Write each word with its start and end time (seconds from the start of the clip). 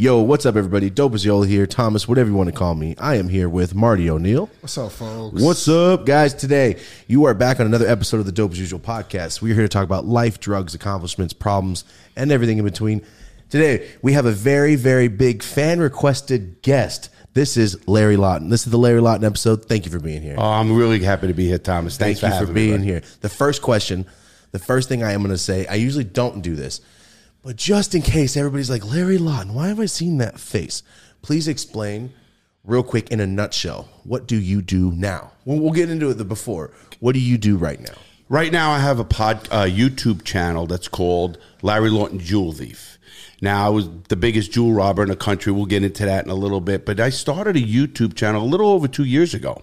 Yo, 0.00 0.20
what's 0.20 0.46
up, 0.46 0.54
everybody? 0.54 0.88
Dope 0.90 1.12
as 1.14 1.24
Yola 1.24 1.44
here. 1.44 1.66
Thomas, 1.66 2.06
whatever 2.06 2.30
you 2.30 2.36
want 2.36 2.48
to 2.48 2.54
call 2.54 2.76
me. 2.76 2.94
I 2.98 3.16
am 3.16 3.28
here 3.28 3.48
with 3.48 3.74
Marty 3.74 4.08
O'Neill. 4.08 4.48
What's 4.60 4.78
up, 4.78 4.92
folks? 4.92 5.42
What's 5.42 5.66
up, 5.66 6.06
guys? 6.06 6.34
Today, 6.34 6.80
you 7.08 7.24
are 7.24 7.34
back 7.34 7.58
on 7.58 7.66
another 7.66 7.88
episode 7.88 8.18
of 8.18 8.26
the 8.26 8.30
Dope 8.30 8.52
as 8.52 8.60
Usual 8.60 8.78
podcast. 8.78 9.42
We're 9.42 9.54
here 9.54 9.64
to 9.64 9.68
talk 9.68 9.82
about 9.82 10.04
life, 10.04 10.38
drugs, 10.38 10.72
accomplishments, 10.72 11.32
problems, 11.32 11.82
and 12.14 12.30
everything 12.30 12.58
in 12.58 12.64
between. 12.64 13.04
Today, 13.50 13.90
we 14.00 14.12
have 14.12 14.24
a 14.24 14.30
very, 14.30 14.76
very 14.76 15.08
big 15.08 15.42
fan 15.42 15.80
requested 15.80 16.62
guest. 16.62 17.10
This 17.34 17.56
is 17.56 17.88
Larry 17.88 18.16
Lawton. 18.16 18.50
This 18.50 18.66
is 18.66 18.70
the 18.70 18.78
Larry 18.78 19.00
Lawton 19.00 19.24
episode. 19.24 19.64
Thank 19.64 19.84
you 19.84 19.90
for 19.90 19.98
being 19.98 20.22
here. 20.22 20.36
Oh, 20.38 20.44
I'm 20.44 20.76
really 20.76 21.00
happy 21.00 21.26
to 21.26 21.34
be 21.34 21.48
here, 21.48 21.58
Thomas. 21.58 21.96
Thanks 21.96 22.20
Thank 22.20 22.34
you 22.34 22.38
for, 22.38 22.46
having 22.46 22.54
me, 22.54 22.66
being 22.68 22.78
bud. 22.82 22.84
here. 22.84 23.02
The 23.20 23.28
first 23.28 23.62
question, 23.62 24.06
the 24.52 24.60
first 24.60 24.88
thing 24.88 25.02
I 25.02 25.10
am 25.10 25.22
going 25.22 25.34
to 25.34 25.38
say, 25.38 25.66
I 25.66 25.74
usually 25.74 26.04
don't 26.04 26.40
do 26.40 26.54
this, 26.54 26.82
but 27.42 27.56
just 27.56 27.94
in 27.94 28.02
case 28.02 28.36
everybody's 28.36 28.70
like, 28.70 28.84
Larry 28.84 29.18
Lawton, 29.18 29.54
why 29.54 29.68
have 29.68 29.80
I 29.80 29.86
seen 29.86 30.18
that 30.18 30.38
face? 30.40 30.82
Please 31.22 31.48
explain 31.48 32.12
real 32.64 32.82
quick 32.82 33.10
in 33.10 33.20
a 33.20 33.26
nutshell. 33.26 33.88
What 34.04 34.26
do 34.26 34.36
you 34.36 34.62
do 34.62 34.92
now? 34.92 35.32
We'll, 35.44 35.58
we'll 35.60 35.72
get 35.72 35.90
into 35.90 36.10
it 36.10 36.14
the 36.14 36.24
before. 36.24 36.72
What 37.00 37.12
do 37.12 37.20
you 37.20 37.38
do 37.38 37.56
right 37.56 37.80
now? 37.80 37.94
Right 38.28 38.52
now, 38.52 38.70
I 38.72 38.80
have 38.80 38.98
a 38.98 39.04
pod, 39.04 39.48
uh, 39.50 39.62
YouTube 39.64 40.22
channel 40.22 40.66
that's 40.66 40.88
called 40.88 41.38
Larry 41.62 41.88
Lawton 41.88 42.18
Jewel 42.18 42.52
Thief. 42.52 42.98
Now, 43.40 43.64
I 43.64 43.68
was 43.70 43.88
the 44.08 44.16
biggest 44.16 44.52
jewel 44.52 44.72
robber 44.72 45.02
in 45.02 45.08
the 45.08 45.16
country. 45.16 45.52
We'll 45.52 45.66
get 45.66 45.82
into 45.82 46.04
that 46.04 46.24
in 46.24 46.30
a 46.30 46.34
little 46.34 46.60
bit. 46.60 46.84
But 46.84 47.00
I 47.00 47.08
started 47.10 47.56
a 47.56 47.60
YouTube 47.60 48.14
channel 48.14 48.42
a 48.42 48.44
little 48.44 48.68
over 48.68 48.88
two 48.88 49.04
years 49.04 49.32
ago. 49.32 49.62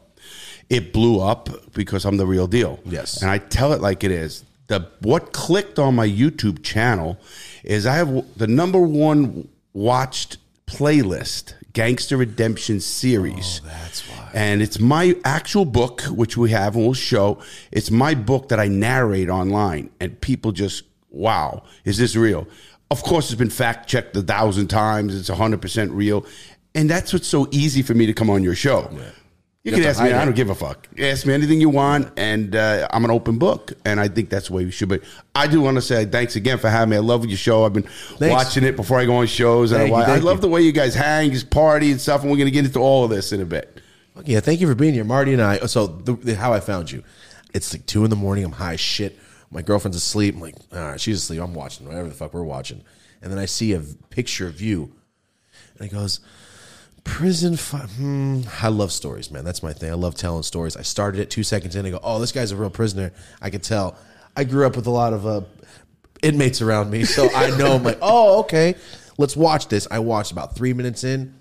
It 0.69 0.93
blew 0.93 1.19
up 1.19 1.73
because 1.73 2.05
I'm 2.05 2.17
the 2.17 2.25
real 2.25 2.47
deal. 2.47 2.79
Yes. 2.85 3.21
and 3.21 3.29
I 3.29 3.37
tell 3.37 3.73
it 3.73 3.81
like 3.81 4.03
it 4.03 4.11
is. 4.11 4.44
The 4.67 4.89
what 5.01 5.31
clicked 5.31 5.77
on 5.77 5.95
my 5.95 6.07
YouTube 6.07 6.63
channel 6.63 7.19
is 7.63 7.85
I 7.85 7.95
have 7.95 8.37
the 8.37 8.47
number 8.47 8.79
one 8.79 9.47
watched 9.73 10.37
playlist, 10.65 11.53
Gangster 11.73 12.17
Redemption 12.17 12.79
series. 12.79 13.61
Oh, 13.63 13.67
that's 13.67 14.09
why. 14.09 14.31
And 14.33 14.61
it's 14.61 14.79
my 14.79 15.15
actual 15.23 15.65
book, 15.65 16.01
which 16.03 16.35
we 16.35 16.51
have 16.51 16.75
and 16.75 16.85
we'll 16.85 16.93
show. 16.93 17.39
It's 17.71 17.91
my 17.91 18.15
book 18.15 18.49
that 18.49 18.59
I 18.59 18.67
narrate 18.67 19.29
online, 19.29 19.91
and 19.99 20.19
people 20.19 20.51
just, 20.51 20.83
wow, 21.11 21.63
is 21.83 21.97
this 21.97 22.15
real? 22.15 22.47
Of 22.91 23.03
course, 23.03 23.29
it's 23.29 23.37
been 23.37 23.49
fact 23.49 23.89
checked 23.89 24.15
a 24.15 24.21
thousand 24.21 24.67
times. 24.67 25.15
It's 25.15 25.29
100% 25.29 25.89
real. 25.91 26.25
And 26.73 26.89
that's 26.89 27.13
what's 27.13 27.27
so 27.27 27.47
easy 27.51 27.81
for 27.81 27.93
me 27.93 28.05
to 28.05 28.13
come 28.13 28.29
on 28.29 28.43
your 28.43 28.55
show. 28.55 28.89
You, 29.65 29.71
have 29.71 29.81
can 29.81 29.89
ask 29.89 29.99
me, 29.99 30.11
hide 30.11 30.21
I 30.21 30.25
don't 30.25 30.35
give 30.35 30.51
a 30.51 30.55
fuck. 30.55 30.87
Ask 30.99 31.25
me 31.25 31.33
anything 31.33 31.59
you 31.59 31.69
want, 31.69 32.11
and 32.17 32.55
uh, 32.55 32.87
I'm 32.91 33.03
an 33.03 33.09
open 33.09 33.39
book. 33.39 33.73
And 33.83 33.99
I 33.99 34.07
think 34.07 34.29
that's 34.29 34.49
the 34.49 34.53
way 34.53 34.63
we 34.63 34.69
should 34.69 34.89
be. 34.89 34.99
I 35.33 35.47
do 35.47 35.59
want 35.59 35.77
to 35.77 35.81
say 35.81 36.05
thanks 36.05 36.35
again 36.35 36.59
for 36.59 36.69
having 36.69 36.91
me. 36.91 36.97
I 36.97 36.99
love 36.99 37.25
your 37.25 37.35
show. 37.35 37.65
I've 37.65 37.73
been 37.73 37.87
watching 38.21 38.63
it 38.63 38.75
before 38.75 38.99
I 38.99 39.05
go 39.05 39.15
on 39.15 39.25
shows. 39.25 39.71
And 39.71 39.81
I, 39.81 39.85
you, 39.87 39.95
I 39.95 40.17
love 40.17 40.37
you. 40.37 40.41
the 40.41 40.49
way 40.49 40.61
you 40.61 40.71
guys 40.71 40.93
hang, 40.93 41.31
just 41.31 41.49
party 41.49 41.89
and 41.89 41.99
stuff. 41.99 42.21
And 42.21 42.29
we're 42.29 42.37
going 42.37 42.45
to 42.45 42.51
get 42.51 42.63
into 42.63 42.77
all 42.77 43.05
of 43.05 43.09
this 43.09 43.31
in 43.31 43.41
a 43.41 43.45
bit. 43.45 43.81
Yeah, 44.23 44.39
thank 44.39 44.61
you 44.61 44.67
for 44.67 44.75
being 44.75 44.93
here, 44.93 45.03
Marty 45.03 45.33
and 45.33 45.41
I. 45.41 45.57
So, 45.65 45.87
the, 45.87 46.13
the, 46.13 46.35
how 46.35 46.53
I 46.53 46.59
found 46.59 46.91
you, 46.91 47.03
it's 47.51 47.73
like 47.73 47.87
two 47.87 48.03
in 48.03 48.11
the 48.11 48.15
morning. 48.15 48.45
I'm 48.45 48.51
high 48.51 48.73
as 48.73 48.79
shit. 48.79 49.17
My 49.49 49.63
girlfriend's 49.63 49.97
asleep. 49.97 50.35
I'm 50.35 50.41
like, 50.41 50.55
all 50.73 50.79
right, 50.79 51.01
she's 51.01 51.23
asleep. 51.23 51.41
I'm 51.41 51.55
watching 51.55 51.87
whatever 51.87 52.07
the 52.07 52.13
fuck 52.13 52.35
we're 52.35 52.43
watching, 52.43 52.83
and 53.23 53.31
then 53.31 53.39
I 53.39 53.45
see 53.45 53.73
a 53.73 53.79
picture 54.11 54.47
of 54.47 54.61
you, 54.61 54.93
and 55.79 55.89
it 55.89 55.91
goes, 55.91 56.19
prison. 57.05 57.55
Fi- 57.55 57.77
hmm. 57.77 58.41
I 58.61 58.67
love 58.67 58.91
stories, 58.91 59.31
man. 59.31 59.45
That's 59.45 59.63
my 59.63 59.71
thing. 59.71 59.89
I 59.89 59.93
love 59.93 60.15
telling 60.15 60.43
stories. 60.43 60.75
I 60.75 60.81
started 60.81 61.21
it 61.21 61.29
two 61.29 61.43
seconds 61.43 61.77
in. 61.77 61.85
I 61.85 61.91
go, 61.91 61.99
oh, 62.03 62.19
this 62.19 62.33
guy's 62.33 62.51
a 62.51 62.57
real 62.57 62.69
prisoner. 62.69 63.13
I 63.41 63.49
could 63.49 63.63
tell. 63.63 63.97
I 64.35 64.43
grew 64.43 64.67
up 64.67 64.75
with 64.75 64.87
a 64.87 64.91
lot 64.91 65.13
of 65.13 65.25
uh, 65.25 65.41
inmates 66.21 66.61
around 66.61 66.91
me, 66.91 67.05
so 67.05 67.29
I 67.33 67.55
know. 67.57 67.73
I'm 67.75 67.83
like, 67.83 67.99
oh, 68.01 68.41
okay. 68.41 68.75
Let's 69.17 69.37
watch 69.37 69.69
this. 69.69 69.87
I 69.89 69.99
watched 69.99 70.33
about 70.33 70.57
three 70.57 70.73
minutes 70.73 71.05
in. 71.05 71.33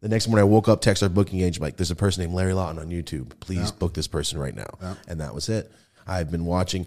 The 0.00 0.08
next 0.08 0.28
morning, 0.28 0.40
I 0.40 0.44
woke 0.44 0.66
up, 0.66 0.80
text 0.80 1.02
our 1.02 1.10
booking 1.10 1.40
agent, 1.40 1.60
like, 1.60 1.76
there's 1.76 1.90
a 1.90 1.96
person 1.96 2.22
named 2.22 2.32
Larry 2.32 2.54
Lawton 2.54 2.78
on 2.78 2.88
YouTube. 2.88 3.38
Please 3.40 3.70
book 3.70 3.92
this 3.92 4.06
person 4.08 4.38
right 4.38 4.54
now. 4.56 4.96
And 5.06 5.20
that 5.20 5.34
was 5.34 5.50
it. 5.50 5.70
I've 6.06 6.30
been 6.30 6.46
watching. 6.46 6.86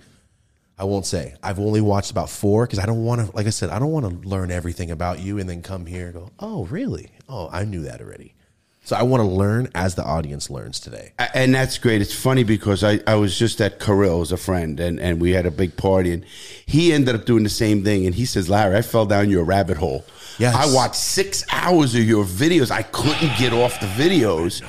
I 0.75 0.85
won't 0.85 1.05
say. 1.05 1.35
I've 1.43 1.59
only 1.59 1.81
watched 1.81 2.09
about 2.09 2.31
four 2.31 2.65
because 2.65 2.79
I 2.79 2.87
don't 2.87 3.03
want 3.05 3.21
to, 3.21 3.35
like 3.35 3.45
I 3.45 3.51
said, 3.51 3.69
I 3.69 3.77
don't 3.77 3.91
want 3.91 4.23
to 4.23 4.27
learn 4.27 4.49
everything 4.49 4.89
about 4.89 5.19
you 5.19 5.37
and 5.37 5.47
then 5.47 5.61
come 5.61 5.85
here 5.85 6.05
and 6.05 6.15
go, 6.15 6.31
oh, 6.39 6.65
really? 6.65 7.11
Oh, 7.33 7.49
I 7.51 7.65
knew 7.65 7.81
that 7.81 7.99
already. 7.99 8.35
So 8.83 8.95
I 8.95 9.01
want 9.01 9.21
to 9.21 9.27
learn 9.27 9.69
as 9.73 9.95
the 9.95 10.03
audience 10.03 10.51
learns 10.51 10.79
today. 10.79 11.13
And 11.33 11.55
that's 11.55 11.79
great. 11.79 11.99
It's 11.99 12.13
funny 12.13 12.43
because 12.43 12.83
I, 12.83 12.99
I 13.07 13.15
was 13.15 13.39
just 13.39 13.59
at 13.59 13.79
Kirill 13.79 14.21
as 14.21 14.31
a 14.31 14.37
friend 14.37 14.79
and, 14.79 14.99
and 14.99 15.19
we 15.19 15.31
had 15.31 15.47
a 15.47 15.51
big 15.51 15.75
party 15.75 16.11
and 16.11 16.23
he 16.67 16.93
ended 16.93 17.15
up 17.15 17.25
doing 17.25 17.43
the 17.43 17.49
same 17.49 17.83
thing. 17.83 18.05
And 18.05 18.13
he 18.13 18.25
says, 18.25 18.51
Larry, 18.51 18.77
I 18.77 18.83
fell 18.83 19.07
down 19.07 19.31
your 19.31 19.45
rabbit 19.45 19.77
hole. 19.77 20.05
Yes. 20.37 20.53
I 20.53 20.71
watched 20.75 20.95
six 20.95 21.43
hours 21.51 21.95
of 21.95 22.03
your 22.03 22.23
videos. 22.23 22.69
I 22.69 22.83
couldn't 22.83 23.35
get 23.39 23.51
off 23.51 23.79
the 23.79 23.87
videos. 23.87 24.61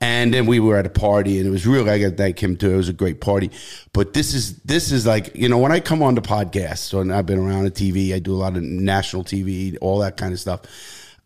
And 0.00 0.32
then 0.32 0.46
we 0.46 0.58
were 0.58 0.78
at 0.78 0.86
a 0.86 0.90
party 0.90 1.38
and 1.38 1.46
it 1.46 1.50
was 1.50 1.66
real. 1.66 1.82
I 1.90 1.98
got 1.98 2.10
to 2.10 2.16
thank 2.16 2.42
him 2.42 2.56
too. 2.56 2.72
It 2.72 2.76
was 2.76 2.88
a 2.88 2.94
great 2.94 3.20
party. 3.20 3.50
But 3.92 4.14
this 4.14 4.32
is, 4.32 4.58
this 4.60 4.90
is 4.90 5.06
like, 5.06 5.34
you 5.36 5.50
know, 5.50 5.58
when 5.58 5.72
I 5.72 5.80
come 5.80 6.02
on 6.02 6.14
the 6.14 6.22
podcast, 6.22 6.78
so 6.78 7.00
I've 7.00 7.26
been 7.26 7.38
around 7.38 7.64
the 7.64 7.70
TV, 7.70 8.14
I 8.14 8.20
do 8.20 8.32
a 8.32 8.38
lot 8.38 8.56
of 8.56 8.62
national 8.62 9.24
TV, 9.24 9.76
all 9.82 9.98
that 9.98 10.16
kind 10.16 10.32
of 10.32 10.40
stuff. 10.40 10.62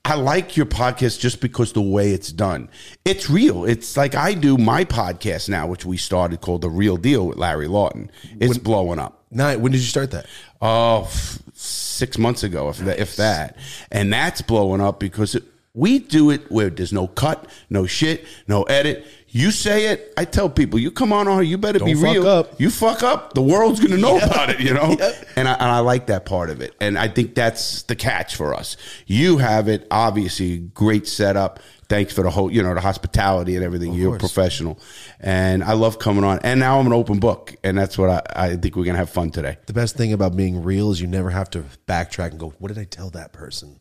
I 0.04 0.14
like 0.14 0.56
your 0.56 0.66
podcast 0.66 1.20
just 1.20 1.40
because 1.40 1.72
the 1.72 1.82
way 1.82 2.12
it's 2.12 2.32
done. 2.32 2.70
It's 3.04 3.28
real. 3.28 3.64
It's 3.64 3.96
like 3.96 4.14
I 4.14 4.34
do 4.34 4.56
my 4.56 4.84
podcast 4.84 5.48
now, 5.48 5.66
which 5.66 5.84
we 5.84 5.96
started 5.96 6.40
called 6.40 6.62
The 6.62 6.70
Real 6.70 6.96
Deal 6.96 7.26
with 7.28 7.38
Larry 7.38 7.68
Lawton. 7.68 8.10
It's 8.40 8.58
blowing 8.58 8.98
up. 8.98 9.24
Now, 9.30 9.56
when 9.58 9.72
did 9.72 9.78
you 9.78 9.86
start 9.86 10.10
that? 10.12 10.26
Oh, 10.60 11.02
f- 11.04 11.38
six 11.54 12.18
months 12.18 12.42
ago, 12.42 12.70
if 12.70 12.78
that, 12.78 12.98
if 12.98 13.16
that, 13.16 13.56
and 13.92 14.12
that's 14.12 14.42
blowing 14.42 14.80
up 14.80 14.98
because 14.98 15.34
it, 15.34 15.44
we 15.74 16.00
do 16.00 16.30
it 16.30 16.50
where 16.50 16.70
there's 16.70 16.92
no 16.92 17.06
cut, 17.06 17.48
no 17.68 17.86
shit, 17.86 18.24
no 18.48 18.64
edit. 18.64 19.06
You 19.32 19.52
say 19.52 19.92
it, 19.92 20.12
I 20.16 20.24
tell 20.24 20.50
people, 20.50 20.80
you 20.80 20.90
come 20.90 21.12
on 21.12 21.28
on, 21.28 21.46
you 21.46 21.56
better 21.56 21.78
be 21.78 21.92
Don't 21.94 22.02
fuck 22.02 22.14
real. 22.14 22.26
up. 22.26 22.60
You 22.60 22.68
fuck 22.68 23.04
up, 23.04 23.32
the 23.34 23.42
world's 23.42 23.78
gonna 23.78 23.96
know 23.96 24.18
about 24.18 24.50
it, 24.50 24.58
you 24.60 24.74
know. 24.74 24.96
And 25.36 25.48
I, 25.48 25.52
and 25.54 25.62
I 25.62 25.78
like 25.78 26.08
that 26.08 26.26
part 26.26 26.50
of 26.50 26.60
it, 26.60 26.74
and 26.80 26.98
I 26.98 27.08
think 27.08 27.34
that's 27.34 27.82
the 27.84 27.94
catch 27.96 28.34
for 28.34 28.52
us. 28.52 28.76
You 29.06 29.38
have 29.38 29.68
it, 29.68 29.86
obviously, 29.90 30.58
great 30.58 31.06
setup. 31.06 31.60
Thanks 31.88 32.12
for 32.12 32.22
the 32.22 32.30
whole, 32.30 32.50
you 32.50 32.62
know, 32.62 32.74
the 32.74 32.80
hospitality 32.80 33.54
and 33.54 33.64
everything. 33.64 33.94
You're 33.94 34.18
course. 34.18 34.32
professional, 34.32 34.78
and 35.20 35.62
I 35.64 35.72
love 35.72 35.98
coming 35.98 36.24
on. 36.24 36.40
And 36.42 36.60
now 36.60 36.78
I'm 36.78 36.86
an 36.86 36.92
open 36.92 37.20
book, 37.20 37.54
and 37.64 37.78
that's 37.78 37.96
what 37.96 38.10
I, 38.10 38.48
I 38.50 38.56
think 38.56 38.76
we're 38.76 38.84
gonna 38.84 38.98
have 38.98 39.08
fun 39.10 39.30
today. 39.30 39.56
The 39.66 39.72
best 39.72 39.96
thing 39.96 40.12
about 40.12 40.36
being 40.36 40.62
real 40.62 40.90
is 40.90 41.00
you 41.00 41.06
never 41.06 41.30
have 41.30 41.48
to 41.50 41.64
backtrack 41.86 42.32
and 42.32 42.40
go, 42.40 42.50
what 42.58 42.68
did 42.68 42.78
I 42.78 42.84
tell 42.84 43.08
that 43.10 43.32
person? 43.32 43.78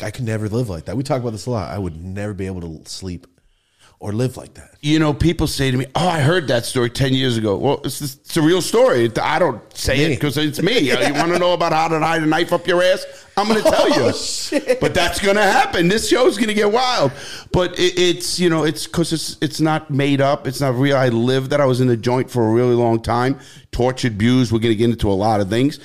I 0.00 0.10
could 0.10 0.24
never 0.24 0.48
live 0.48 0.68
like 0.68 0.86
that. 0.86 0.96
We 0.96 1.04
talk 1.04 1.20
about 1.20 1.30
this 1.30 1.46
a 1.46 1.50
lot. 1.50 1.70
I 1.70 1.78
would 1.78 2.02
never 2.02 2.34
be 2.34 2.46
able 2.46 2.60
to 2.62 2.90
sleep 2.90 3.26
or 4.02 4.12
live 4.12 4.36
like 4.36 4.54
that. 4.54 4.74
you 4.80 4.98
know, 4.98 5.14
people 5.14 5.46
say 5.46 5.70
to 5.70 5.76
me, 5.76 5.86
"Oh, 5.94 6.08
I 6.08 6.20
heard 6.20 6.48
that 6.48 6.64
story 6.66 6.90
ten 6.90 7.14
years 7.14 7.36
ago." 7.36 7.56
Well, 7.56 7.80
it's, 7.84 8.00
it's 8.00 8.36
a 8.36 8.42
real 8.42 8.60
story. 8.60 9.08
I 9.22 9.38
don't 9.38 9.60
say 9.76 9.96
Me. 9.98 10.04
it 10.04 10.16
because 10.16 10.36
it's 10.36 10.60
me. 10.60 10.78
You 10.90 11.14
want 11.14 11.32
to 11.32 11.38
know 11.38 11.52
about 11.52 11.72
how 11.72 11.86
to 11.86 12.00
hide 12.00 12.22
a 12.22 12.26
knife 12.26 12.52
up 12.52 12.66
your 12.66 12.82
ass? 12.82 13.06
I'm 13.36 13.46
going 13.46 13.62
to 13.62 13.70
tell 13.70 13.88
you. 13.88 14.12
shit. 14.16 14.80
But 14.80 14.92
that's 14.92 15.20
going 15.20 15.36
to 15.36 15.42
happen. 15.42 15.86
This 15.88 16.08
show's 16.08 16.36
going 16.36 16.48
to 16.48 16.54
get 16.54 16.72
wild. 16.72 17.12
But 17.52 17.78
it, 17.78 17.96
it's 17.96 18.40
you 18.40 18.50
know, 18.50 18.64
it's 18.64 18.86
because 18.86 19.12
it's 19.12 19.38
it's 19.40 19.60
not 19.60 19.88
made 19.90 20.20
up. 20.20 20.48
It's 20.48 20.60
not 20.60 20.74
real. 20.74 20.96
I 20.96 21.08
lived 21.08 21.50
that. 21.50 21.60
I 21.60 21.66
was 21.66 21.80
in 21.80 21.86
the 21.86 21.96
joint 21.96 22.28
for 22.28 22.46
a 22.48 22.52
really 22.52 22.74
long 22.74 23.00
time. 23.00 23.38
Tortured, 23.70 24.14
abused. 24.14 24.50
We're 24.50 24.58
going 24.58 24.72
to 24.72 24.76
get 24.76 24.90
into 24.90 25.08
a 25.08 25.14
lot 25.14 25.40
of 25.40 25.48
things, 25.48 25.78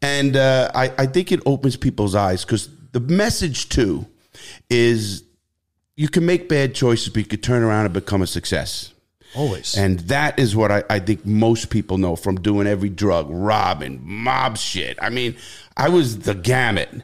and 0.00 0.36
uh, 0.36 0.70
I 0.74 0.92
I 0.96 1.06
think 1.06 1.32
it 1.32 1.40
opens 1.44 1.76
people's 1.76 2.14
eyes 2.14 2.44
because 2.44 2.68
the 2.92 3.00
message 3.00 3.68
too 3.68 4.06
is 4.70 5.24
you 5.96 6.08
can 6.08 6.26
make 6.26 6.48
bad 6.48 6.74
choices, 6.74 7.08
but 7.08 7.18
you 7.18 7.24
could 7.24 7.42
turn 7.42 7.62
around 7.62 7.84
and 7.84 7.94
become 7.94 8.22
a 8.22 8.26
success. 8.26 8.92
Always. 9.34 9.76
And 9.76 10.00
that 10.00 10.38
is 10.38 10.54
what 10.54 10.70
I, 10.70 10.84
I 10.88 11.00
think 11.00 11.26
most 11.26 11.70
people 11.70 11.98
know 11.98 12.16
from 12.16 12.36
doing 12.36 12.66
every 12.66 12.88
drug, 12.88 13.26
robbing, 13.28 14.00
mob 14.02 14.56
shit. 14.56 14.96
I 15.02 15.10
mean, 15.10 15.36
I 15.76 15.88
was 15.88 16.20
the 16.20 16.34
gamut. 16.34 17.02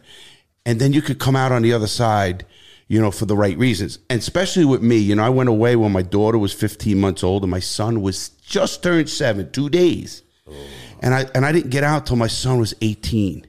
And 0.64 0.80
then 0.80 0.92
you 0.92 1.02
could 1.02 1.18
come 1.18 1.34
out 1.34 1.52
on 1.52 1.62
the 1.62 1.72
other 1.72 1.86
side, 1.86 2.46
you 2.86 3.00
know, 3.00 3.10
for 3.10 3.26
the 3.26 3.36
right 3.36 3.56
reasons. 3.58 3.98
And 4.08 4.20
especially 4.20 4.64
with 4.64 4.82
me, 4.82 4.96
you 4.96 5.14
know, 5.16 5.24
I 5.24 5.28
went 5.28 5.48
away 5.48 5.74
when 5.74 5.90
my 5.90 6.02
daughter 6.02 6.38
was 6.38 6.52
15 6.52 7.00
months 7.00 7.24
old 7.24 7.42
and 7.42 7.50
my 7.50 7.60
son 7.60 8.02
was 8.02 8.28
just 8.28 8.82
turned 8.82 9.08
seven, 9.08 9.50
two 9.50 9.68
days. 9.68 10.22
Oh. 10.48 10.54
And 11.02 11.14
I 11.14 11.26
and 11.34 11.46
I 11.46 11.52
didn't 11.52 11.70
get 11.70 11.82
out 11.82 12.06
till 12.06 12.16
my 12.16 12.26
son 12.26 12.58
was 12.58 12.74
18. 12.82 13.46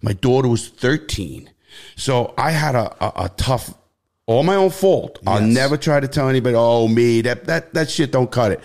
My 0.00 0.14
daughter 0.14 0.48
was 0.48 0.68
13. 0.68 1.50
So 1.96 2.34
I 2.38 2.52
had 2.52 2.74
a, 2.74 3.04
a, 3.04 3.24
a 3.26 3.28
tough 3.36 3.74
all 4.26 4.42
my 4.42 4.56
own 4.56 4.70
fault. 4.70 5.18
I'll 5.26 5.42
never 5.42 5.76
try 5.76 6.00
to 6.00 6.08
tell 6.08 6.28
anybody, 6.28 6.56
oh 6.56 6.88
me, 6.88 7.20
that 7.22 7.44
that 7.46 7.74
that 7.74 7.90
shit 7.90 8.10
don't 8.10 8.30
cut 8.30 8.52
it. 8.52 8.60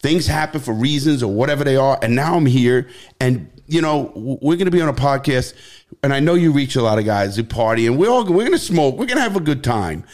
Things 0.00 0.26
happen 0.26 0.60
for 0.60 0.74
reasons 0.74 1.22
or 1.22 1.32
whatever 1.32 1.64
they 1.64 1.76
are, 1.76 1.98
and 2.02 2.14
now 2.14 2.34
I'm 2.34 2.46
here, 2.46 2.88
and 3.20 3.50
you 3.66 3.80
know 3.80 4.12
we're 4.14 4.56
going 4.56 4.66
to 4.66 4.70
be 4.72 4.80
on 4.80 4.88
a 4.88 4.94
podcast, 4.94 5.54
and 6.02 6.12
I 6.12 6.20
know 6.20 6.34
you 6.34 6.52
reach 6.52 6.76
a 6.76 6.82
lot 6.82 6.98
of 6.98 7.04
guys 7.04 7.36
who 7.36 7.44
party, 7.44 7.86
and 7.86 7.98
we're 7.98 8.10
all 8.10 8.24
we're 8.24 8.44
going 8.44 8.52
to 8.52 8.58
smoke, 8.58 8.94
we're 8.94 9.06
going 9.06 9.18
to 9.18 9.22
have 9.22 9.36
a 9.36 9.40
good 9.40 9.62
time, 9.62 10.04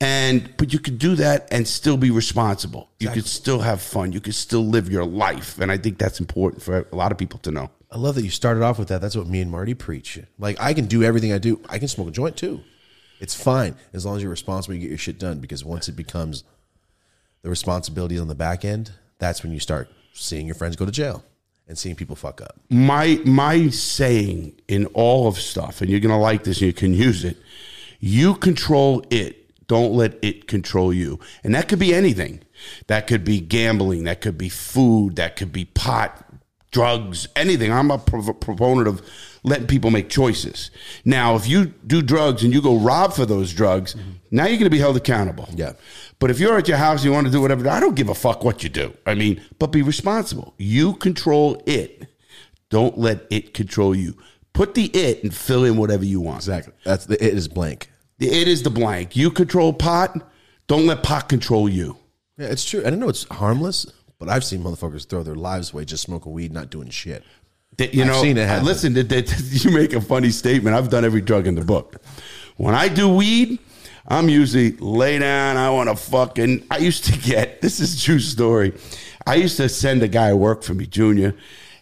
and 0.00 0.50
but 0.56 0.72
you 0.72 0.78
could 0.78 0.98
do 0.98 1.14
that 1.16 1.46
and 1.52 1.68
still 1.68 1.96
be 1.96 2.10
responsible. 2.10 2.90
You 2.98 3.10
could 3.10 3.26
still 3.26 3.60
have 3.60 3.80
fun. 3.80 4.12
You 4.12 4.20
could 4.20 4.34
still 4.34 4.64
live 4.64 4.90
your 4.90 5.04
life, 5.04 5.60
and 5.60 5.70
I 5.70 5.76
think 5.76 5.98
that's 5.98 6.20
important 6.20 6.62
for 6.62 6.86
a 6.90 6.96
lot 6.96 7.12
of 7.12 7.18
people 7.18 7.38
to 7.40 7.50
know. 7.50 7.70
I 7.90 7.96
love 7.96 8.16
that 8.16 8.24
you 8.24 8.30
started 8.30 8.62
off 8.62 8.78
with 8.78 8.88
that. 8.88 9.00
That's 9.00 9.16
what 9.16 9.26
me 9.26 9.40
and 9.40 9.50
Marty 9.50 9.74
preach. 9.74 10.18
Like 10.38 10.60
I 10.60 10.74
can 10.74 10.86
do 10.86 11.02
everything 11.04 11.32
I 11.32 11.38
do. 11.38 11.60
I 11.68 11.78
can 11.78 11.88
smoke 11.88 12.08
a 12.08 12.10
joint 12.10 12.36
too. 12.36 12.60
It's 13.20 13.34
fine 13.34 13.74
as 13.92 14.06
long 14.06 14.16
as 14.16 14.22
you're 14.22 14.30
responsible. 14.30 14.74
You 14.74 14.80
get 14.80 14.90
your 14.90 14.98
shit 14.98 15.18
done 15.18 15.40
because 15.40 15.64
once 15.64 15.88
it 15.88 15.96
becomes 15.96 16.44
the 17.42 17.50
responsibility 17.50 18.18
on 18.18 18.28
the 18.28 18.34
back 18.34 18.64
end, 18.64 18.92
that's 19.18 19.42
when 19.42 19.52
you 19.52 19.60
start 19.60 19.88
seeing 20.12 20.46
your 20.46 20.54
friends 20.54 20.76
go 20.76 20.84
to 20.86 20.92
jail 20.92 21.24
and 21.66 21.76
seeing 21.76 21.94
people 21.94 22.16
fuck 22.16 22.40
up. 22.40 22.56
my 22.70 23.20
my 23.24 23.68
saying 23.68 24.58
in 24.68 24.86
all 24.86 25.28
of 25.28 25.38
stuff, 25.38 25.80
and 25.80 25.90
you're 25.90 26.00
gonna 26.00 26.18
like 26.18 26.44
this 26.44 26.58
and 26.58 26.66
you 26.66 26.72
can 26.72 26.94
use 26.94 27.24
it. 27.24 27.36
You 28.00 28.34
control 28.34 29.04
it. 29.10 29.66
Don't 29.66 29.92
let 29.92 30.18
it 30.22 30.48
control 30.48 30.94
you. 30.94 31.20
And 31.44 31.54
that 31.54 31.68
could 31.68 31.78
be 31.78 31.92
anything. 31.92 32.40
That 32.86 33.06
could 33.06 33.22
be 33.22 33.38
gambling. 33.40 34.04
That 34.04 34.22
could 34.22 34.38
be 34.38 34.48
food. 34.48 35.16
That 35.16 35.36
could 35.36 35.52
be 35.52 35.66
pot, 35.66 36.24
drugs, 36.70 37.28
anything. 37.36 37.72
I'm 37.72 37.90
a 37.90 37.98
pro- 37.98 38.32
proponent 38.34 38.88
of 38.88 39.02
letting 39.42 39.66
people 39.66 39.90
make 39.90 40.08
choices. 40.08 40.70
Now, 41.04 41.36
if 41.36 41.46
you 41.46 41.66
do 41.86 42.02
drugs 42.02 42.42
and 42.42 42.52
you 42.52 42.60
go 42.60 42.76
rob 42.76 43.12
for 43.12 43.26
those 43.26 43.52
drugs, 43.52 43.94
mm-hmm. 43.94 44.10
now 44.30 44.44
you're 44.44 44.58
going 44.58 44.64
to 44.64 44.70
be 44.70 44.78
held 44.78 44.96
accountable. 44.96 45.48
Yeah. 45.54 45.72
But 46.18 46.30
if 46.30 46.40
you're 46.40 46.58
at 46.58 46.68
your 46.68 46.76
house, 46.76 47.04
you 47.04 47.12
want 47.12 47.26
to 47.26 47.32
do 47.32 47.40
whatever. 47.40 47.68
I 47.68 47.80
don't 47.80 47.94
give 47.94 48.08
a 48.08 48.14
fuck 48.14 48.44
what 48.44 48.62
you 48.62 48.68
do. 48.68 48.92
I 49.06 49.14
mean, 49.14 49.40
but 49.58 49.68
be 49.68 49.82
responsible. 49.82 50.54
You 50.58 50.94
control 50.94 51.62
it. 51.66 52.08
Don't 52.70 52.98
let 52.98 53.26
it 53.30 53.54
control 53.54 53.94
you. 53.94 54.16
Put 54.52 54.74
the 54.74 54.86
it 54.86 55.22
and 55.22 55.34
fill 55.34 55.64
in 55.64 55.76
whatever 55.76 56.04
you 56.04 56.20
want. 56.20 56.38
Exactly. 56.38 56.74
That's 56.84 57.06
the, 57.06 57.14
it 57.24 57.34
is 57.34 57.48
blank. 57.48 57.90
The 58.18 58.28
it 58.28 58.48
is 58.48 58.62
the 58.62 58.70
blank. 58.70 59.14
You 59.14 59.30
control 59.30 59.72
pot. 59.72 60.20
Don't 60.66 60.86
let 60.86 61.02
pot 61.02 61.28
control 61.28 61.68
you. 61.68 61.96
Yeah, 62.36 62.48
it's 62.48 62.68
true. 62.68 62.82
I 62.84 62.90
don't 62.90 62.98
know 62.98 63.08
it's 63.08 63.24
harmless, 63.30 63.86
but 64.18 64.28
I've 64.28 64.44
seen 64.44 64.62
motherfuckers 64.62 65.08
throw 65.08 65.22
their 65.22 65.34
lives 65.34 65.72
away 65.72 65.84
just 65.84 66.02
smoking 66.02 66.32
weed, 66.32 66.52
not 66.52 66.70
doing 66.70 66.90
shit. 66.90 67.24
That, 67.76 67.94
you 67.94 68.02
I've 68.02 68.08
know, 68.08 68.22
seen 68.22 68.36
it 68.36 68.48
happen. 68.48 68.64
listen, 68.64 68.94
that, 68.94 69.08
that, 69.08 69.32
you 69.64 69.70
make 69.70 69.92
a 69.92 70.00
funny 70.00 70.30
statement. 70.30 70.74
I've 70.74 70.90
done 70.90 71.04
every 71.04 71.20
drug 71.20 71.46
in 71.46 71.54
the 71.54 71.64
book. 71.64 71.96
When 72.56 72.74
I 72.74 72.88
do 72.88 73.08
weed, 73.08 73.58
I'm 74.08 74.28
usually 74.28 74.72
lay 74.72 75.18
down. 75.18 75.56
I 75.56 75.70
want 75.70 75.88
to 75.88 75.96
fucking. 75.96 76.66
I 76.70 76.78
used 76.78 77.04
to 77.04 77.18
get 77.18 77.60
this 77.62 77.78
is 77.78 78.00
a 78.00 78.04
true 78.04 78.18
story. 78.18 78.72
I 79.26 79.36
used 79.36 79.58
to 79.58 79.68
send 79.68 80.02
a 80.02 80.08
guy 80.08 80.32
worked 80.34 80.64
for 80.64 80.74
me, 80.74 80.86
Junior, 80.86 81.34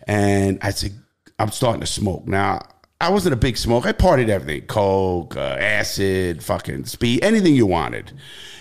and 0.07 0.59
I 0.63 0.71
said, 0.71 0.93
I'm 1.39 1.51
starting 1.51 1.81
to 1.81 1.87
smoke 1.87 2.27
now. 2.27 2.61
I 3.01 3.11
wasn't 3.11 3.35
a 3.35 3.37
big 3.37 3.57
smoker. 3.57 3.89
I 3.89 3.93
partied 3.93 4.29
everything: 4.29 4.67
coke, 4.67 5.37
uh, 5.37 5.41
acid, 5.41 6.43
fucking 6.43 6.87
speed, 6.87 7.23
anything 7.23 7.55
you 7.55 7.67
wanted. 7.67 8.13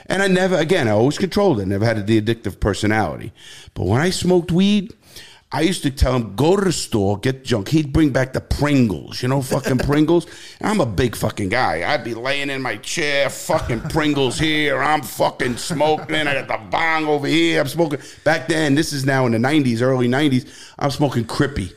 And 0.08 0.22
I 0.22 0.28
never, 0.28 0.56
again, 0.58 0.88
I 0.88 0.92
always 0.92 1.18
controlled 1.18 1.60
it. 1.60 1.66
Never 1.68 1.86
had 1.86 2.06
the 2.06 2.22
addictive 2.22 2.60
personality. 2.60 3.32
But 3.74 3.86
when 3.88 4.02
I 4.02 4.10
smoked 4.12 4.52
weed, 4.52 4.94
I 5.52 5.62
used 5.62 5.84
to 5.84 5.92
tell 5.92 6.16
him, 6.16 6.36
go 6.36 6.56
to 6.58 6.66
the 6.66 6.72
store, 6.72 7.18
get 7.18 7.46
junk. 7.46 7.70
He'd 7.70 7.94
bring 7.94 8.10
back 8.12 8.34
the 8.34 8.42
Pringles, 8.42 9.22
you 9.22 9.30
know, 9.30 9.42
fucking 9.42 9.78
Pringles. 9.90 10.26
And 10.60 10.70
I'm 10.70 10.82
a 10.82 10.86
big 10.86 11.16
fucking 11.16 11.50
guy. 11.50 11.92
I'd 11.92 12.04
be 12.04 12.14
laying 12.14 12.50
in 12.50 12.62
my 12.62 12.78
chair, 12.78 13.30
fucking 13.30 13.82
Pringles 13.82 14.38
here. 14.38 14.82
I'm 14.82 15.02
fucking 15.02 15.58
smoking. 15.58 16.16
I 16.28 16.44
got 16.46 16.48
the 16.48 16.70
bong 16.70 17.06
over 17.06 17.28
here. 17.28 17.62
I'm 17.62 17.68
smoking. 17.68 18.00
Back 18.24 18.48
then, 18.48 18.76
this 18.76 18.92
is 18.92 19.06
now 19.06 19.26
in 19.28 19.32
the 19.32 19.38
90s, 19.38 19.82
early 19.82 20.08
90s, 20.08 20.48
I'm 20.78 20.92
smoking 20.92 21.24
Crippy. 21.26 21.74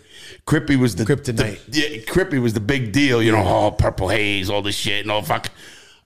Crippy 0.46 0.76
was 0.76 0.96
the 0.96 1.04
Kryptonite. 1.04 1.64
the- 1.66 1.78
yeah, 1.78 1.98
Crippy 2.04 2.40
was 2.42 2.54
the 2.54 2.60
big 2.60 2.90
deal, 2.92 3.22
you 3.22 3.30
know, 3.32 3.44
oh, 3.46 3.70
purple 3.70 4.08
haze, 4.08 4.48
all 4.50 4.62
this 4.62 4.74
shit, 4.74 5.02
and 5.02 5.10
all 5.12 5.22
fuck. 5.22 5.50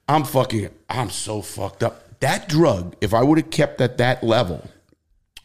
I'm 0.07 0.25
fucking, 0.25 0.69
I'm 0.89 1.09
so 1.09 1.41
fucked 1.41 1.81
up. 1.81 2.02
That 2.23 2.47
drug, 2.47 2.95
if 3.01 3.13
I 3.13 3.21
would 3.21 3.37
have 3.37 3.49
kept 3.49 3.81
at 3.81 3.97
that 3.97 4.23
level, 4.23 4.65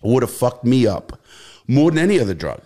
would 0.01 0.23
have 0.23 0.31
fucked 0.31 0.65
me 0.65 0.87
up 0.87 1.21
more 1.67 1.91
than 1.91 1.99
any 1.99 2.21
other 2.21 2.35
drug. 2.35 2.61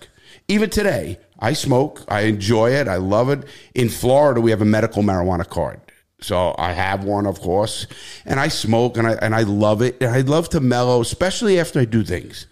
Even 0.48 0.68
today, 0.68 1.18
I 1.38 1.54
smoke. 1.54 2.04
I 2.08 2.20
enjoy 2.24 2.72
it. 2.72 2.88
I 2.88 2.96
love 2.96 3.30
it. 3.30 3.44
In 3.74 3.88
Florida, 3.88 4.42
we 4.42 4.50
have 4.50 4.60
a 4.60 4.66
medical 4.66 5.02
marijuana 5.02 5.48
card. 5.48 5.80
So 6.20 6.54
I 6.58 6.72
have 6.72 7.04
one, 7.04 7.24
of 7.24 7.40
course, 7.40 7.86
and 8.26 8.38
I 8.38 8.48
smoke 8.48 8.98
and 8.98 9.06
I 9.06 9.12
and 9.14 9.34
I 9.34 9.44
love 9.44 9.80
it. 9.80 9.96
And 10.02 10.10
I 10.10 10.20
love 10.20 10.50
to 10.50 10.60
mellow, 10.60 11.00
especially 11.00 11.58
after 11.58 11.80
I 11.80 11.86
do 11.86 12.04
things. 12.04 12.46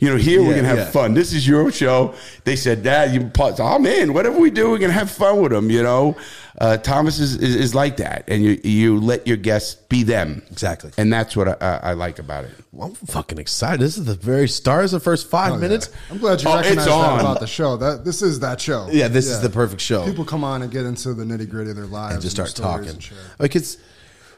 You 0.00 0.10
know, 0.10 0.16
here 0.16 0.42
we're 0.42 0.54
gonna 0.54 0.68
have 0.68 0.78
yeah. 0.78 0.90
fun. 0.90 1.14
This 1.14 1.32
is 1.32 1.46
your 1.46 1.70
show. 1.72 2.14
They 2.44 2.56
said, 2.56 2.82
Dad, 2.82 3.12
you 3.14 3.26
pause. 3.28 3.60
Oh 3.60 3.78
man, 3.78 4.12
whatever 4.12 4.38
we 4.38 4.50
do, 4.50 4.70
we're 4.70 4.78
gonna 4.78 4.92
have 4.92 5.10
fun 5.10 5.40
with 5.40 5.52
them. 5.52 5.70
You 5.70 5.82
know, 5.82 6.16
uh, 6.58 6.76
Thomas 6.78 7.18
is, 7.18 7.36
is 7.36 7.54
is 7.56 7.74
like 7.74 7.96
that, 7.98 8.24
and 8.28 8.42
you 8.42 8.60
you 8.64 9.00
let 9.00 9.26
your 9.26 9.36
guests 9.36 9.74
be 9.74 10.02
them 10.02 10.42
Exactly. 10.50 10.90
and 10.98 11.12
that's 11.12 11.36
what 11.36 11.48
I, 11.48 11.56
I, 11.60 11.90
I 11.90 11.92
like 11.94 12.18
about 12.18 12.44
it. 12.44 12.52
Well, 12.72 12.88
I'm 12.88 12.94
fucking 12.94 13.38
excited. 13.38 13.80
This 13.80 13.96
is 13.96 14.04
the 14.04 14.14
very 14.16 14.48
start. 14.48 14.82
This 14.82 14.88
is 14.92 14.92
the 14.92 15.00
first 15.00 15.28
five 15.30 15.52
Oh, 15.52 15.54
yeah. 15.54 15.60
minutes. 15.60 15.90
I'm 16.10 16.18
glad 16.18 16.42
you 16.42 16.48
Oh, 16.48 16.56
recognize 16.56 16.86
that 16.86 17.20
about 17.20 17.40
the 17.40 17.46
show. 17.46 17.76
That 17.76 18.04
this 18.04 18.22
is 18.22 18.40
that 18.40 18.60
show. 18.60 18.88
Yeah, 18.90 19.08
this 19.08 19.26
is 19.28 19.40
the 19.40 19.50
perfect 19.50 19.80
show. 19.80 20.04
People 20.04 20.24
come 20.24 20.42
on 20.44 20.62
and 20.62 20.70
get 20.72 20.84
into 20.84 21.14
the 21.14 21.24
nitty 21.24 21.48
gritty 21.48 21.70
of 21.70 21.76
their 21.76 21.86
lives 21.86 22.14
and 22.14 22.22
just 22.22 22.36
their 22.36 22.46
start 22.46 22.84
stories 22.84 23.08
talking. 23.08 23.18
Like 23.38 23.54
it's 23.56 23.76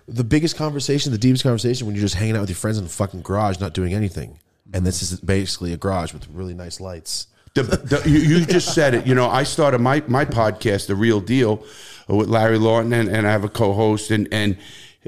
the 0.08 0.24
biggest 0.24 0.56
conversation, 0.56 1.10
the 1.12 1.18
deepest 1.18 1.42
conversation 1.42 1.86
when 1.86 1.96
you're 1.96 2.02
just 2.04 2.14
hanging 2.14 2.36
out 2.36 2.40
with 2.42 2.50
your 2.50 2.56
friends 2.56 2.78
in 2.78 2.84
the 2.84 2.90
fucking 2.90 3.22
garage, 3.22 3.58
not 3.58 3.72
doing 3.74 3.92
anything. 3.92 4.38
And 4.72 4.86
this 4.86 5.02
is 5.02 5.20
basically 5.20 5.72
a 5.72 5.76
garage 5.76 6.12
with 6.12 6.28
really 6.28 6.54
nice 6.54 6.80
lights. 6.80 7.28
The, 7.54 7.62
the, 7.62 8.10
you, 8.10 8.18
you 8.18 8.44
just 8.44 8.74
said 8.74 8.94
it. 8.94 9.06
You 9.06 9.14
know, 9.14 9.30
I 9.30 9.42
started 9.44 9.80
my, 9.80 10.02
my 10.06 10.26
podcast, 10.26 10.88
The 10.88 10.94
Real 10.94 11.20
Deal, 11.20 11.64
with 12.06 12.28
Larry 12.28 12.58
Lawton, 12.58 12.92
and, 12.92 13.08
and 13.08 13.26
I 13.26 13.32
have 13.32 13.44
a 13.44 13.48
co 13.48 13.72
host, 13.72 14.10
and, 14.10 14.28
and 14.30 14.58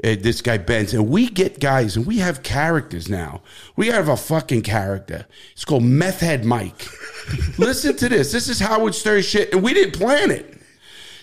uh, 0.03 0.15
this 0.19 0.41
guy, 0.41 0.57
Benz. 0.57 0.93
And 0.93 1.09
we 1.09 1.29
get 1.29 1.59
guys, 1.59 1.95
and 1.95 2.05
we 2.05 2.17
have 2.19 2.41
characters 2.41 3.07
now. 3.07 3.41
We 3.75 3.87
have 3.87 4.07
a 4.07 4.17
fucking 4.17 4.63
character. 4.63 5.27
It's 5.51 5.65
called 5.65 5.83
Meth 5.83 6.21
Head 6.21 6.43
Mike. 6.43 6.87
Listen 7.57 7.95
to 7.97 8.09
this. 8.09 8.31
This 8.31 8.49
is 8.49 8.59
Howard 8.59 8.95
Stern 8.95 9.21
shit, 9.21 9.53
and 9.53 9.61
we 9.61 9.73
didn't 9.73 9.93
plan 9.93 10.31
it. 10.31 10.58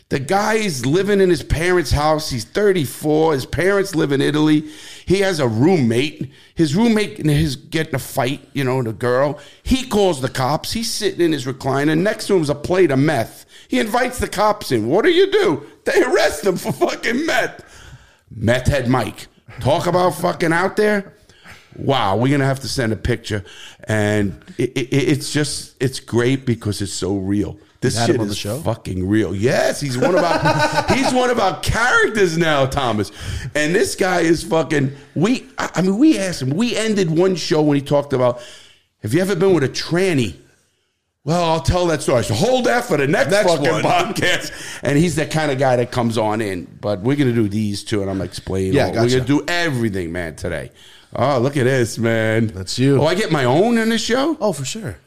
The 0.08 0.20
guy 0.20 0.54
is 0.54 0.86
living 0.86 1.20
in 1.20 1.30
his 1.30 1.42
parents' 1.42 1.90
house. 1.90 2.30
He's 2.30 2.44
34. 2.44 3.32
His 3.32 3.46
parents 3.46 3.96
live 3.96 4.12
in 4.12 4.20
Italy. 4.20 4.68
He 5.04 5.18
has 5.20 5.40
a 5.40 5.48
roommate. 5.48 6.30
His 6.54 6.76
roommate 6.76 7.18
his 7.18 7.56
getting 7.56 7.96
a 7.96 7.98
fight, 7.98 8.48
you 8.52 8.62
know, 8.62 8.80
the 8.82 8.92
girl. 8.92 9.40
He 9.64 9.84
calls 9.88 10.20
the 10.20 10.28
cops. 10.28 10.72
He's 10.72 10.92
sitting 10.92 11.20
in 11.20 11.32
his 11.32 11.44
recliner. 11.44 11.98
Next 11.98 12.28
to 12.28 12.36
him 12.36 12.42
is 12.42 12.50
a 12.50 12.54
plate 12.54 12.92
of 12.92 13.00
meth. 13.00 13.46
He 13.66 13.80
invites 13.80 14.20
the 14.20 14.28
cops 14.28 14.70
in. 14.70 14.86
What 14.86 15.04
do 15.04 15.10
you 15.10 15.30
do? 15.30 15.66
They 15.84 16.00
arrest 16.02 16.46
him 16.46 16.56
for 16.56 16.72
fucking 16.72 17.26
meth. 17.26 17.64
Meth 18.30 18.68
head 18.68 18.88
Mike. 18.88 19.26
Talk 19.60 19.88
about 19.88 20.10
fucking 20.10 20.52
out 20.52 20.76
there. 20.76 21.14
Wow, 21.76 22.16
we're 22.16 22.30
gonna 22.30 22.46
have 22.46 22.60
to 22.60 22.68
send 22.68 22.92
a 22.92 22.96
picture, 22.96 23.44
and 23.84 24.42
it, 24.56 24.70
it, 24.70 24.88
it's 24.92 25.30
just 25.30 25.74
it's 25.78 26.00
great 26.00 26.46
because 26.46 26.80
it's 26.80 26.92
so 26.92 27.18
real. 27.18 27.58
This 27.80 28.04
shit 28.04 28.20
is 28.20 28.28
the 28.28 28.34
show? 28.34 28.58
fucking 28.60 29.06
real. 29.08 29.34
Yes, 29.34 29.80
he's 29.80 29.96
one 29.98 30.14
of 30.14 30.22
our 30.24 30.86
he's 30.94 31.12
one 31.12 31.30
of 31.30 31.38
our 31.38 31.60
characters 31.60 32.36
now, 32.38 32.66
Thomas. 32.66 33.12
And 33.54 33.74
this 33.74 33.94
guy 33.94 34.20
is 34.20 34.42
fucking. 34.42 34.92
We 35.14 35.46
I 35.58 35.82
mean, 35.82 35.98
we 35.98 36.18
asked 36.18 36.42
him. 36.42 36.50
We 36.50 36.76
ended 36.76 37.10
one 37.10 37.36
show 37.36 37.62
when 37.62 37.76
he 37.76 37.82
talked 37.82 38.12
about. 38.12 38.40
Have 39.02 39.14
you 39.14 39.20
ever 39.20 39.36
been 39.36 39.54
with 39.54 39.62
a 39.64 39.68
tranny? 39.68 40.34
Well, 41.24 41.42
I'll 41.42 41.60
tell 41.60 41.86
that 41.86 42.02
story. 42.02 42.22
So 42.22 42.34
hold 42.34 42.66
that 42.66 42.84
for 42.84 42.96
the 42.96 43.06
next, 43.08 43.32
Next 43.32 43.50
fucking 43.50 43.68
one. 43.70 43.82
podcast. 43.82 44.80
And 44.84 44.96
he's 44.96 45.16
the 45.16 45.26
kind 45.26 45.50
of 45.50 45.58
guy 45.58 45.74
that 45.76 45.90
comes 45.90 46.16
on 46.16 46.40
in. 46.40 46.66
But 46.80 47.00
we're 47.00 47.16
gonna 47.16 47.32
do 47.32 47.48
these 47.48 47.82
two, 47.84 48.00
and 48.00 48.08
I'm 48.10 48.20
explaining. 48.20 48.74
Yeah, 48.74 48.86
all- 48.86 48.94
gotcha. 48.94 49.06
We're 49.06 49.24
gonna 49.24 49.40
do 49.40 49.44
everything, 49.48 50.12
man, 50.12 50.36
today. 50.36 50.70
Oh, 51.14 51.38
look 51.38 51.56
at 51.56 51.64
this, 51.64 51.98
man. 51.98 52.48
That's 52.48 52.78
you. 52.78 53.00
Oh, 53.00 53.06
I 53.06 53.14
get 53.14 53.30
my 53.32 53.44
own 53.44 53.78
in 53.78 53.88
this 53.88 54.02
show. 54.02 54.36
Oh, 54.40 54.52
for 54.52 54.64
sure. 54.64 54.98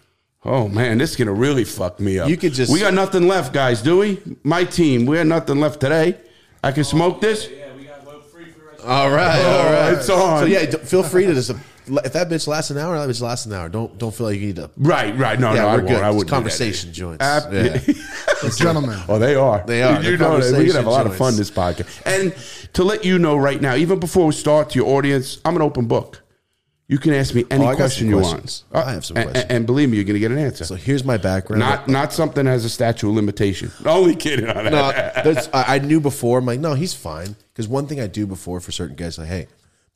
Oh 0.46 0.68
man, 0.70 0.98
this 0.98 1.12
is 1.12 1.16
gonna 1.18 1.34
really 1.34 1.66
fuck 1.66 2.00
me 2.00 2.18
up. 2.20 2.30
You 2.30 2.38
could 2.38 2.54
just- 2.54 2.72
We 2.72 2.80
got 2.80 2.94
nothing 2.94 3.28
left, 3.28 3.54
guys. 3.54 3.82
Do 3.82 4.00
we? 4.00 4.20
My 4.44 4.64
team. 4.64 5.06
We 5.06 5.18
got 5.18 5.28
nothing 5.28 5.60
left 5.60 5.80
today. 5.82 6.16
I 6.64 6.72
can 6.72 6.84
smoke 6.86 7.20
this. 7.22 7.48
Yeah, 7.50 7.66
we 7.78 7.84
got 7.84 8.04
free 8.32 8.46
All 8.86 9.10
right, 9.12 9.40
Oh, 9.44 9.58
all 9.58 9.66
right. 9.74 9.94
it's 9.94 10.10
on. 10.10 10.40
So 10.40 10.46
yeah, 10.46 10.66
d- 10.66 10.78
feel 10.78 11.04
free 11.04 11.26
to 11.26 11.34
just 11.34 11.52
if 11.52 12.14
that 12.14 12.30
bitch 12.30 12.48
lasts 12.48 12.70
an 12.72 12.78
hour, 12.78 12.98
that 13.00 13.10
bitch 13.10 13.20
lasts 13.22 13.48
an 13.48 13.54
hour. 13.54 13.68
Don't 13.68 13.98
don't 13.98 14.14
feel 14.14 14.28
like 14.28 14.40
you 14.40 14.48
need 14.48 14.56
to. 14.58 14.70
Right, 14.78 15.18
right. 15.18 15.40
No, 15.40 15.54
Yeah, 15.54 15.62
no, 15.64 15.68
I 15.68 15.72
we're 15.72 15.78
won't. 15.84 15.88
good. 15.90 16.04
I 16.04 16.08
It's 16.10 16.16
wouldn't. 16.16 16.20
do 16.20 16.26
that. 16.30 16.36
conversation 16.36 16.94
joints. 16.94 17.24
Ab- 17.26 17.54
Yeah. 17.54 18.50
Gentlemen. 18.58 19.00
Oh, 19.10 19.20
they 19.20 19.36
are. 19.36 19.64
They 19.68 19.84
are. 19.84 19.98
You 19.98 20.04
They're 20.04 20.18
know 20.18 20.40
that. 20.40 20.52
We're 20.54 20.68
gonna 20.68 20.74
have 20.74 20.86
a 20.86 20.90
lot 20.90 21.06
of 21.06 21.16
fun 21.18 21.36
this 21.36 21.52
podcast. 21.52 21.88
And 22.06 22.34
to 22.74 22.84
let 22.86 23.04
you 23.04 23.20
know 23.20 23.36
right 23.36 23.60
now, 23.62 23.76
even 23.76 24.00
before 24.00 24.28
we 24.28 24.32
start, 24.34 24.70
to 24.72 24.80
your 24.80 24.88
audience, 24.96 25.40
I'm 25.44 25.56
an 25.58 25.62
open 25.62 25.86
book. 25.86 26.22
You 26.90 26.98
can 26.98 27.14
ask 27.14 27.36
me 27.36 27.46
any 27.52 27.64
Oh, 27.64 27.68
I 27.68 27.72
got 27.74 27.78
question 27.78 28.08
some 28.08 28.10
you 28.10 28.20
questions. 28.20 28.64
want. 28.72 28.88
I 28.88 28.92
have 28.94 29.06
some 29.06 29.16
and, 29.18 29.30
questions. 29.30 29.52
And, 29.52 29.66
believe 29.68 29.90
me, 29.92 29.98
you're 29.98 30.06
gonna 30.06 30.18
get 30.18 30.32
an 30.32 30.40
answer. 30.40 30.66
So 30.66 30.74
here's 30.74 31.04
my 31.04 31.18
background. 31.18 31.60
not 31.60 31.88
not 31.88 32.12
something 32.12 32.46
that 32.46 32.52
has 32.52 32.66
a 32.66 32.70
statute 32.70 33.08
of 33.08 33.14
limitation. 33.16 33.72
Only 33.86 34.16
kidding 34.16 34.50
on 34.50 34.64
that. 34.66 34.72
no, 34.72 34.92
that's, 35.24 35.48
I, 35.54 35.76
I 35.76 35.80
knew 35.80 36.02
before. 36.02 36.40
I'm 36.40 36.46
like, 36.48 36.60
no, 36.60 36.74
he's 36.74 36.96
fine. 36.96 37.36
Because 37.54 37.68
one 37.68 37.86
thing 37.86 38.02
I 38.02 38.08
do 38.08 38.26
before 38.26 38.60
for 38.60 38.72
certain 38.72 38.96
guys, 38.96 39.20
like, 39.20 39.28
hey, 39.28 39.48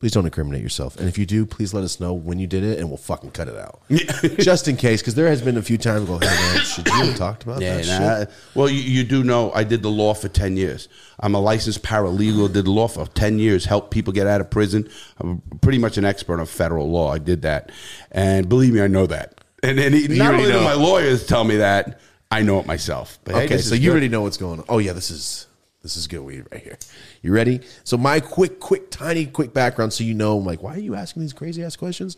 please 0.04 0.12
don't 0.12 0.26
incriminate 0.26 0.62
yourself. 0.62 0.98
And 0.98 1.08
if 1.08 1.18
you 1.18 1.26
do, 1.26 1.46
please 1.46 1.74
let 1.74 1.82
us 1.86 1.98
know 2.02 2.12
when 2.12 2.38
you 2.38 2.46
did 2.46 2.62
it, 2.62 2.78
and 2.78 2.90
we'll 2.90 2.98
fucking 2.98 3.32
cut 3.32 3.48
it 3.48 3.56
out, 3.56 3.80
just 4.38 4.68
in 4.68 4.76
case. 4.76 5.02
Because 5.02 5.16
there 5.16 5.28
has 5.30 5.42
been 5.42 5.56
a 5.56 5.62
few 5.62 5.78
times, 5.78 6.04
I 6.04 6.06
go, 6.08 6.20
hey 6.20 6.26
man, 6.26 6.60
should 6.66 6.86
you 6.86 6.94
have 6.94 7.16
talked 7.16 7.44
about 7.44 7.62
Yeah, 7.62 7.78
that 7.78 7.88
nah. 8.02 8.20
shit? 8.20 8.30
Well, 8.54 8.68
you, 8.68 8.82
you 8.82 9.06
do 9.06 9.24
know 9.24 9.54
I 9.54 9.64
did 9.64 9.82
the 9.82 9.88
law 9.90 10.14
for 10.14 10.28
10 10.28 10.58
years. 10.58 10.90
I'm 11.22 11.36
a 11.36 11.40
licensed 11.40 11.84
paralegal, 11.84 12.52
did 12.52 12.66
the 12.66 12.72
law 12.72 12.90
for 12.90 13.06
10 13.08 13.40
years, 13.40 13.64
helped 13.64 13.92
people 13.92 14.12
get 14.12 14.28
out 14.28 14.42
of 14.42 14.50
prison. 14.50 14.90
I'm 15.20 15.42
pretty 15.62 15.78
much 15.78 15.98
an 15.98 16.04
expert 16.04 16.42
on 16.42 16.48
federal 16.48 16.92
law. 16.92 17.10
I 17.14 17.18
did 17.18 17.44
that. 17.44 17.72
And 18.12 18.50
believe 18.50 18.74
me, 18.74 18.82
I 18.82 18.88
know 18.88 19.08
that. 19.08 19.42
And, 19.64 19.80
and 19.80 19.96
he- 19.96 20.10
not 20.10 20.34
already 20.34 20.44
only 20.48 20.54
do 20.60 20.66
my 20.66 20.74
lawyers 20.74 21.26
tell 21.26 21.46
me 21.46 21.56
that, 21.58 22.02
I 22.30 22.42
know 22.42 22.60
it 22.60 22.66
myself. 22.66 23.20
But 23.24 23.36
Okay, 23.36 23.48
this 23.48 23.70
so 23.70 23.76
you 23.76 23.84
good. 23.84 23.92
already 23.92 24.10
know 24.10 24.24
what's 24.24 24.36
going 24.36 24.60
on. 24.60 24.66
Oh 24.68 24.80
yeah, 24.80 24.92
this 24.92 25.10
is 25.12 25.48
This 25.84 25.98
is 25.98 26.08
good 26.08 26.22
weed 26.22 26.46
right 26.50 26.64
here. 26.64 26.78
You 27.22 27.34
ready? 27.34 27.60
So 27.84 27.98
my 27.98 28.22
quick, 28.22 28.62
quick, 28.62 28.90
tiny, 28.90 29.26
quick 29.26 29.54
background, 29.54 29.92
so 29.92 30.06
you 30.06 30.14
know, 30.14 30.38
like, 30.38 30.64
why 30.64 30.76
are 30.76 30.80
you 30.80 30.96
asking 30.96 31.22
these 31.24 31.34
crazy 31.34 31.62
ass 31.62 31.76
questions? 31.76 32.16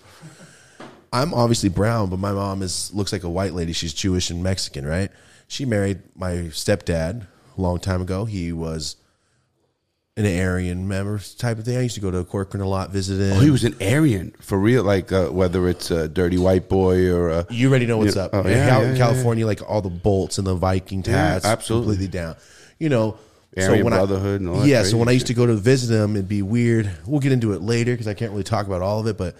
I'm 1.12 1.34
obviously 1.34 1.70
brown, 1.70 2.10
but 2.12 2.20
my 2.20 2.32
mom 2.32 2.62
is 2.62 2.94
looks 2.94 3.12
like 3.12 3.24
a 3.24 3.30
white 3.30 3.54
lady. 3.54 3.74
She's 3.74 3.94
Jewish 3.94 4.30
and 4.30 4.44
Mexican, 4.44 4.86
right? 4.86 5.10
She 5.48 5.66
married 5.66 6.00
my 6.16 6.32
stepdad 6.52 7.26
a 7.58 7.62
long 7.62 7.80
time 7.80 8.02
ago. 8.02 8.26
He 8.26 8.52
was 8.52 8.98
an 10.18 10.26
Aryan 10.26 10.88
member 10.88 11.20
type 11.38 11.58
of 11.58 11.66
thing. 11.66 11.78
I 11.78 11.82
used 11.82 11.96
to 11.96 12.02
go 12.02 12.12
to 12.12 12.24
Corcoran 12.24 12.62
a 12.64 12.68
lot, 12.68 12.92
visit 12.92 13.20
him. 13.20 13.38
Oh, 13.38 13.40
he 13.42 13.50
was 13.50 13.64
an 13.64 13.76
Aryan 13.82 14.32
for 14.42 14.60
real, 14.60 14.84
like 14.84 15.12
uh, 15.12 15.30
whether 15.30 15.68
it's 15.68 15.90
a 15.90 16.08
dirty 16.08 16.38
white 16.38 16.70
boy 16.70 17.10
or 17.12 17.30
a. 17.30 17.48
You 17.50 17.70
already 17.70 17.88
know 17.88 17.98
what's 17.98 18.16
up. 18.16 18.30
Oh, 18.34 18.48
yeah, 18.48 18.70
Cal- 18.70 18.84
yeah, 18.84 18.92
yeah, 18.92 18.98
California, 18.98 19.46
like 19.48 19.68
all 19.68 19.82
the 19.82 19.90
bolts 19.90 20.38
and 20.38 20.46
the 20.46 20.56
Viking 20.56 21.00
Yeah, 21.00 21.14
tats, 21.40 21.46
absolutely. 21.46 21.96
completely 21.96 22.20
down. 22.20 22.36
You 22.78 22.90
know, 22.90 23.18
Aryan 23.58 23.84
when 23.86 23.94
I- 23.94 23.98
and 24.36 24.50
all 24.50 24.60
that 24.60 24.68
yeah, 24.68 24.84
so 24.84 24.98
when 24.98 25.08
I 25.08 25.12
used 25.12 25.28
to 25.28 25.34
go 25.34 25.46
to 25.46 25.56
visit 25.56 25.94
him, 25.96 26.16
it'd 26.16 26.28
be 26.28 26.42
weird. 26.42 26.92
We'll 27.06 27.20
get 27.22 27.32
into 27.32 27.54
it 27.54 27.62
later 27.62 27.94
because 27.94 28.08
I 28.08 28.14
can't 28.14 28.32
really 28.32 28.44
talk 28.44 28.68
about 28.68 28.82
all 28.82 29.00
of 29.00 29.08
it, 29.08 29.18
but 29.18 29.36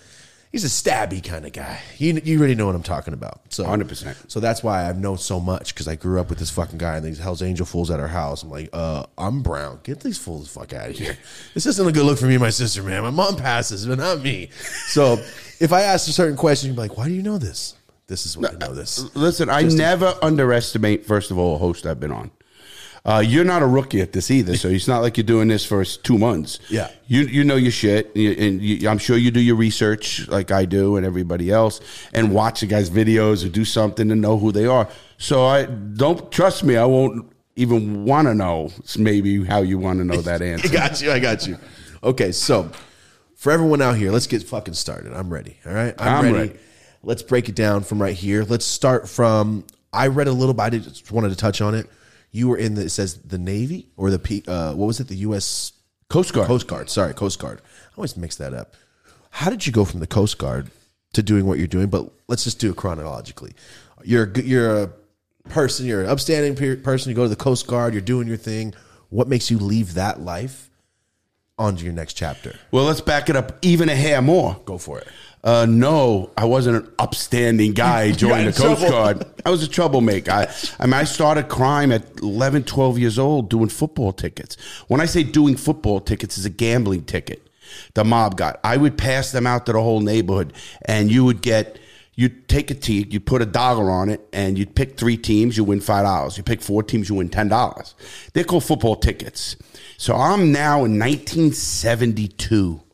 he's 0.52 0.64
a 0.64 0.68
stabby 0.68 1.22
kind 1.22 1.46
of 1.46 1.52
guy. 1.52 1.82
You, 1.98 2.22
you 2.24 2.38
already 2.40 2.56
know 2.56 2.66
what 2.66 2.76
I'm 2.76 2.84
talking 2.84 3.14
about. 3.14 3.42
So 3.50 3.66
100%. 3.66 4.16
So 4.32 4.40
that's 4.40 4.64
why 4.64 4.88
I've 4.88 4.98
known 4.98 5.18
so 5.18 5.40
much 5.42 5.74
because 5.74 5.88
I 5.90 5.96
grew 5.96 6.20
up 6.22 6.30
with 6.30 6.40
this 6.40 6.50
fucking 6.50 6.78
guy 6.78 6.96
and 6.96 7.06
these 7.06 7.20
Hell's 7.20 7.42
Angel 7.42 7.66
fools 7.66 7.92
at 7.92 8.00
our 8.00 8.08
house. 8.08 8.44
I'm 8.44 8.50
like, 8.50 8.70
uh, 8.72 9.06
I'm 9.18 9.42
brown. 9.42 9.80
Get 9.84 10.00
these 10.00 10.18
fools 10.18 10.46
the 10.54 10.60
fuck 10.60 10.72
out 10.72 10.92
of 10.92 10.96
here. 10.98 11.18
This 11.54 11.66
isn't 11.66 11.86
a 11.88 11.92
good 11.92 12.06
look 12.06 12.18
for 12.18 12.26
me 12.28 12.36
and 12.36 12.42
my 12.44 12.50
sister, 12.52 12.84
man. 12.84 13.04
My 13.04 13.10
mom 13.10 13.36
passes, 13.36 13.86
but 13.86 13.98
not 13.98 14.22
me. 14.22 14.50
So 14.88 15.22
if 15.60 15.74
I 15.74 15.82
ask 15.82 16.08
a 16.08 16.12
certain 16.14 16.38
question, 16.38 16.70
you'd 16.70 16.76
be 16.76 16.82
like, 16.84 16.96
why 16.98 17.08
do 17.10 17.14
you 17.14 17.22
know 17.24 17.38
this? 17.38 17.76
This 18.08 18.26
is 18.26 18.38
why 18.38 18.50
I 18.50 18.56
know 18.58 18.74
this. 18.74 19.14
Listen, 19.16 19.50
I 19.50 19.64
never 19.64 20.14
underestimate. 20.22 21.06
First 21.06 21.32
of 21.32 21.38
all, 21.38 21.56
a 21.56 21.58
host 21.58 21.86
I've 21.86 22.00
been 22.00 22.12
on. 22.12 22.30
Uh, 23.06 23.20
you're 23.20 23.46
not 23.46 23.62
a 23.62 23.68
rookie 23.68 24.02
at 24.02 24.14
this 24.14 24.32
either, 24.32 24.58
so 24.58 24.68
it's 24.68 24.88
not 24.88 25.04
like 25.04 25.16
you're 25.16 25.24
doing 25.24 25.48
this 25.48 25.64
for 25.64 25.86
two 25.86 26.18
months. 26.18 26.58
Yeah. 26.70 26.90
you 27.06 27.22
you 27.22 27.44
know 27.44 27.56
your 27.56 27.72
shit, 27.72 28.16
You- 28.16 28.32
and 28.32 28.60
you, 28.62 28.90
I'm 28.90 28.98
sure 28.98 29.16
you 29.16 29.30
do 29.30 29.40
your 29.40 29.56
research 29.56 30.28
like 30.28 30.50
I 30.52 30.66
do 30.66 30.98
and 30.98 31.06
everybody 31.06 31.52
else, 31.52 31.82
and 32.14 32.32
watch 32.34 32.62
the 32.62 32.66
guys' 32.66 32.90
videos 32.90 33.46
or 33.46 33.50
do 33.50 33.64
something 33.64 34.10
to 34.10 34.16
know 34.16 34.40
who 34.40 34.52
they 34.52 34.66
are. 34.66 34.88
So 35.20 35.46
I 35.46 35.66
don't 35.66 36.32
trust 36.32 36.64
me. 36.64 36.78
I 36.78 36.86
won't 36.86 37.32
even 37.56 38.06
want 38.06 38.28
to 38.28 38.34
know. 38.34 38.72
Maybe 38.98 39.46
how 39.46 39.62
you 39.62 39.78
want 39.78 40.00
to 40.00 40.04
know 40.06 40.22
that 40.22 40.42
answer. 40.52 40.68
I 40.68 40.72
got 40.72 41.02
you. 41.02 41.12
I 41.12 41.20
got 41.20 41.46
you. 41.46 41.58
Okay, 42.04 42.32
so 42.32 42.72
for 43.36 43.52
everyone 43.52 43.84
out 43.84 43.98
here, 43.98 44.10
let's 44.12 44.26
get 44.28 44.42
fucking 44.42 44.74
started. 44.74 45.14
I'm 45.14 45.30
ready. 45.32 45.58
All 45.66 45.74
right, 45.74 45.94
I'm 46.00 46.34
ready. 46.34 46.54
Let's 47.04 47.22
break 47.22 47.50
it 47.50 47.56
down 47.56 47.84
from 47.84 48.02
right 48.02 48.16
here. 48.16 48.44
Let's 48.44 48.66
start 48.66 49.08
from. 49.08 49.64
I 49.94 50.08
read 50.08 50.28
a 50.28 50.32
little 50.32 50.56
bit. 50.56 50.64
I 50.64 50.70
just 50.72 51.12
wanted 51.12 51.30
to 51.30 51.36
touch 51.36 51.62
on 51.62 51.76
it. 51.76 51.88
You 52.36 52.50
were 52.50 52.58
in 52.58 52.76
the. 52.76 52.82
It 52.82 52.90
says 52.90 53.16
the 53.22 53.38
Navy 53.38 53.88
or 53.96 54.12
the 54.12 54.20
P. 54.20 54.44
Uh, 54.46 54.74
what 54.74 54.88
was 54.88 55.00
it? 55.00 55.08
The 55.08 55.16
U.S. 55.28 55.72
Coast 56.10 56.34
Guard. 56.34 56.48
Coast 56.48 56.68
Guard. 56.68 56.90
Sorry, 56.90 57.14
Coast 57.14 57.40
Guard. 57.40 57.62
I 57.64 57.96
always 57.96 58.18
mix 58.18 58.36
that 58.36 58.54
up. 58.54 58.74
How 59.30 59.50
did 59.50 59.66
you 59.66 59.72
go 59.72 59.86
from 59.86 60.02
the 60.02 60.08
Coast 60.08 60.38
Guard 60.38 60.70
to 61.14 61.24
doing 61.24 61.46
what 61.46 61.60
you're 61.60 61.68
doing? 61.68 61.88
But 61.88 62.12
let's 62.28 62.44
just 62.44 62.60
do 62.60 62.72
it 62.72 62.76
chronologically. 62.76 63.54
You're 64.04 64.30
a, 64.30 64.42
you're 64.42 64.84
a 64.84 64.92
person. 65.48 65.86
You're 65.86 66.04
an 66.04 66.10
upstanding 66.10 66.56
pe- 66.56 66.76
person. 66.76 67.10
You 67.10 67.16
go 67.16 67.24
to 67.24 67.30
the 67.30 67.38
Coast 67.38 67.68
Guard. 67.68 67.94
You're 67.94 68.02
doing 68.02 68.28
your 68.28 68.36
thing. 68.36 68.74
What 69.12 69.30
makes 69.30 69.50
you 69.50 69.58
leave 69.58 69.94
that 69.94 70.20
life 70.20 70.70
onto 71.58 71.86
your 71.86 71.94
next 71.94 72.16
chapter? 72.16 72.54
Well, 72.70 72.84
let's 72.84 73.00
back 73.00 73.30
it 73.30 73.38
up 73.38 73.60
even 73.62 73.88
a 73.88 73.96
hair 73.96 74.22
more. 74.22 74.60
Go 74.66 74.78
for 74.78 75.00
it. 75.00 75.08
Uh, 75.46 75.68
no, 75.70 76.32
I 76.36 76.46
wasn't 76.46 76.84
an 76.84 76.92
upstanding 76.98 77.74
guy 77.74 78.12
joining 78.14 78.48
in 78.48 78.52
the 78.52 78.60
Coast 78.60 78.82
trouble. 78.82 78.90
Guard. 78.90 79.26
I 79.46 79.52
was 79.52 79.62
a 79.62 79.68
troublemaker. 79.68 80.32
I, 80.32 80.54
I 80.80 80.88
mean, 80.88 80.96
I 80.96 81.04
started 81.04 81.50
crime 81.50 81.92
at 81.92 82.20
11, 82.20 82.64
12 82.64 82.98
years 82.98 83.20
old 83.20 83.48
doing 83.48 83.70
football 83.70 84.12
tickets. 84.12 84.58
When 84.88 85.00
I 85.00 85.06
say 85.06 85.22
doing 85.22 85.56
football 85.56 86.00
tickets, 86.00 86.40
is 86.40 86.46
a 86.46 86.50
gambling 86.50 87.06
ticket. 87.06 87.48
The 87.94 88.04
mob 88.04 88.38
got. 88.38 88.60
I 88.64 88.78
would 88.78 88.98
pass 88.98 89.32
them 89.32 89.46
out 89.46 89.68
to 89.68 89.74
the 89.74 89.82
whole 89.82 90.00
neighborhood, 90.00 90.52
and 90.86 91.12
you 91.12 91.24
would 91.24 91.42
get. 91.42 91.80
You'd 92.18 92.48
take 92.48 92.72
a 92.72 92.74
team, 92.74 93.08
you 93.10 93.20
put 93.20 93.42
a 93.42 93.46
dollar 93.46 93.92
on 93.92 94.08
it, 94.08 94.26
and 94.32 94.58
you'd 94.58 94.74
pick 94.74 94.98
three 94.98 95.18
teams, 95.18 95.58
you 95.58 95.66
win 95.66 95.82
five 95.82 96.06
dollars. 96.06 96.38
You 96.38 96.44
pick 96.44 96.62
four 96.62 96.82
teams, 96.82 97.10
you 97.10 97.16
win 97.16 97.28
ten 97.28 97.50
dollars. 97.50 97.94
They're 98.32 98.46
called 98.46 98.64
football 98.64 98.96
tickets. 98.96 99.58
So 99.98 100.16
I'm 100.16 100.54
now 100.54 100.86
in 100.86 100.98
1972 100.98 102.85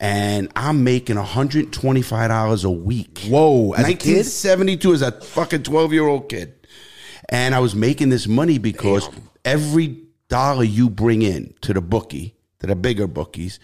and 0.00 0.50
I'm 0.54 0.84
making 0.84 1.16
$125 1.16 2.64
a 2.64 2.70
week. 2.70 3.18
Whoa, 3.26 3.72
as 3.72 3.80
a 3.80 3.94
kid? 3.94 4.16
1972 4.18 4.92
as 4.94 5.02
a 5.02 5.12
fucking 5.12 5.62
12 5.64 5.92
year 5.92 6.06
old 6.06 6.28
kid. 6.28 6.54
And 7.28 7.54
I 7.54 7.58
was 7.58 7.74
making 7.74 8.08
this 8.08 8.26
money 8.26 8.58
because 8.58 9.10
every 9.44 10.02
dollar 10.28 10.64
you 10.64 10.88
bring 10.88 11.22
in 11.22 11.52
to 11.62 11.74
the 11.74 11.80
bookie, 11.80 12.34
to 12.60 12.66
the 12.66 12.76
bigger 12.76 13.06
bookies, 13.06 13.58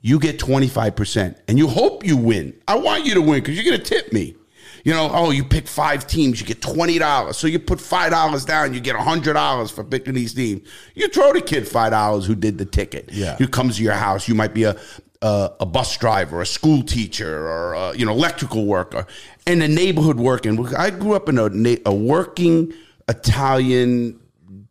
you 0.00 0.18
get 0.18 0.38
25%. 0.38 1.36
And 1.48 1.58
you 1.58 1.66
hope 1.66 2.04
you 2.04 2.16
win. 2.16 2.60
I 2.68 2.76
want 2.76 3.06
you 3.06 3.14
to 3.14 3.20
win 3.20 3.40
because 3.40 3.56
you're 3.56 3.64
going 3.64 3.82
to 3.82 3.84
tip 3.84 4.12
me. 4.12 4.36
You 4.84 4.94
know, 4.94 5.10
oh, 5.12 5.30
you 5.30 5.44
pick 5.44 5.68
five 5.68 6.06
teams, 6.06 6.40
you 6.40 6.46
get 6.46 6.62
$20. 6.62 7.34
So 7.34 7.46
you 7.46 7.58
put 7.58 7.80
$5 7.80 8.46
down, 8.46 8.72
you 8.72 8.80
get 8.80 8.96
$100 8.96 9.72
for 9.72 9.84
picking 9.84 10.14
these 10.14 10.32
teams. 10.32 10.66
You 10.94 11.08
throw 11.08 11.32
the 11.32 11.42
kid 11.42 11.64
$5 11.64 12.24
who 12.24 12.34
did 12.34 12.56
the 12.56 12.64
ticket. 12.64 13.10
Yeah. 13.12 13.36
Who 13.36 13.46
comes 13.46 13.76
to 13.76 13.82
your 13.82 13.94
house. 13.94 14.26
You 14.26 14.34
might 14.34 14.54
be 14.54 14.64
a, 14.64 14.76
a, 15.22 15.50
a 15.60 15.66
bus 15.66 15.96
driver, 15.98 16.40
a 16.40 16.46
school 16.46 16.82
teacher, 16.82 17.46
or 17.48 17.74
a, 17.74 17.94
you 17.96 18.06
know, 18.06 18.12
electrical 18.12 18.64
worker, 18.66 19.06
and 19.46 19.62
a 19.62 19.68
neighborhood 19.68 20.16
working. 20.18 20.66
I 20.76 20.90
grew 20.90 21.14
up 21.14 21.28
in 21.28 21.38
a, 21.38 21.48
na- 21.50 21.76
a 21.86 21.94
working 21.94 22.72
Italian 23.08 24.18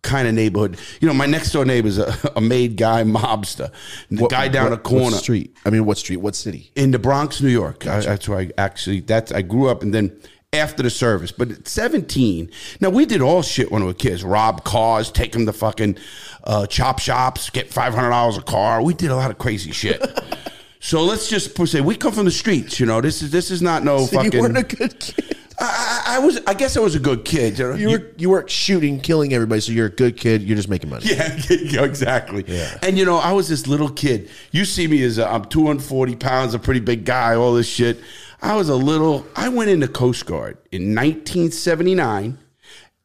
kind 0.01 0.27
of 0.27 0.33
neighborhood. 0.33 0.77
You 1.01 1.07
know, 1.07 1.13
my 1.13 1.25
next 1.25 1.51
door 1.51 1.65
neighbor's 1.65 1.97
a, 1.97 2.13
a 2.35 2.41
made 2.41 2.77
guy 2.77 3.03
mobster. 3.03 3.71
The 4.09 4.27
guy 4.27 4.47
down 4.47 4.71
What- 4.71 4.83
the 4.83 4.89
corner 4.89 5.03
What 5.05 5.13
street? 5.23 5.55
I 5.65 5.69
mean, 5.69 5.85
what 5.85 5.97
street? 5.97 6.17
What 6.17 6.35
city? 6.35 6.71
in 6.75 6.91
the 6.91 6.99
Bronx, 6.99 7.41
New 7.41 7.49
York. 7.49 7.85
I, 7.85 7.99
that's 8.01 8.27
where 8.27 8.39
I 8.39 8.49
actually 8.57 9.01
that's 9.01 9.31
I 9.31 9.41
grew 9.41 9.67
up 9.69 9.83
and 9.83 9.93
then 9.93 10.17
after 10.53 10.81
the 10.81 10.89
service. 10.89 11.31
But 11.31 11.51
at 11.51 11.67
17, 11.67 12.49
now 12.81 12.89
we 12.89 13.05
did 13.05 13.21
all 13.21 13.41
shit 13.41 13.71
when 13.71 13.83
we 13.83 13.87
were 13.87 13.93
kids. 13.93 14.23
Rob 14.23 14.63
cars, 14.63 15.11
take 15.11 15.31
them 15.31 15.45
to 15.45 15.53
fucking 15.53 15.97
uh, 16.43 16.65
chop 16.65 16.99
shops, 16.99 17.49
get 17.49 17.69
$500 17.69 18.37
a 18.37 18.41
car. 18.41 18.81
We 18.81 18.93
did 18.93 19.11
a 19.11 19.15
lot 19.15 19.31
of 19.31 19.37
crazy 19.37 19.71
shit. 19.71 20.01
so 20.79 21.03
let's 21.03 21.29
just 21.29 21.55
say 21.67 21.81
we 21.81 21.95
come 21.95 22.13
from 22.13 22.25
the 22.25 22.31
streets, 22.31 22.79
you 22.79 22.85
know. 22.85 23.01
This 23.01 23.21
is 23.21 23.31
this 23.31 23.51
is 23.51 23.61
not 23.61 23.83
no 23.83 24.05
So 24.05 24.21
you 24.21 24.23
fucking 24.31 24.39
weren't 24.41 24.57
a 24.57 24.63
good 24.63 24.99
kid. 24.99 25.35
I, 25.61 26.03
I 26.07 26.15
I 26.15 26.19
was 26.19 26.39
I 26.47 26.53
guess 26.53 26.77
I 26.77 26.79
was 26.79 26.95
a 26.95 26.99
good 26.99 27.25
kid. 27.25 27.59
You? 27.59 27.75
You 27.75 27.89
were 27.89 28.11
you 28.17 28.29
weren't 28.29 28.49
shooting, 28.49 28.99
killing 29.01 29.33
everybody. 29.33 29.61
So 29.61 29.71
you're 29.71 29.87
a 29.87 29.91
good 29.91 30.17
kid. 30.17 30.41
You're 30.41 30.55
just 30.55 30.69
making 30.69 30.89
money. 30.89 31.05
Yeah, 31.05 31.37
exactly. 31.83 32.45
Yeah. 32.47 32.77
And 32.81 32.97
you 32.97 33.05
know, 33.05 33.17
I 33.17 33.33
was 33.33 33.49
this 33.49 33.67
little 33.67 33.89
kid. 33.89 34.29
You 34.51 34.65
see 34.65 34.87
me 34.87 35.03
as 35.03 35.17
a, 35.17 35.27
I'm 35.27 35.45
240 35.45 36.15
pounds, 36.15 36.53
a 36.53 36.59
pretty 36.59 36.79
big 36.79 37.05
guy, 37.05 37.35
all 37.35 37.53
this 37.53 37.67
shit. 37.67 37.99
I 38.41 38.55
was 38.55 38.69
a 38.69 38.75
little. 38.75 39.25
I 39.35 39.49
went 39.49 39.69
into 39.69 39.87
Coast 39.87 40.25
Guard 40.25 40.57
in 40.71 40.95
1979. 40.95 42.37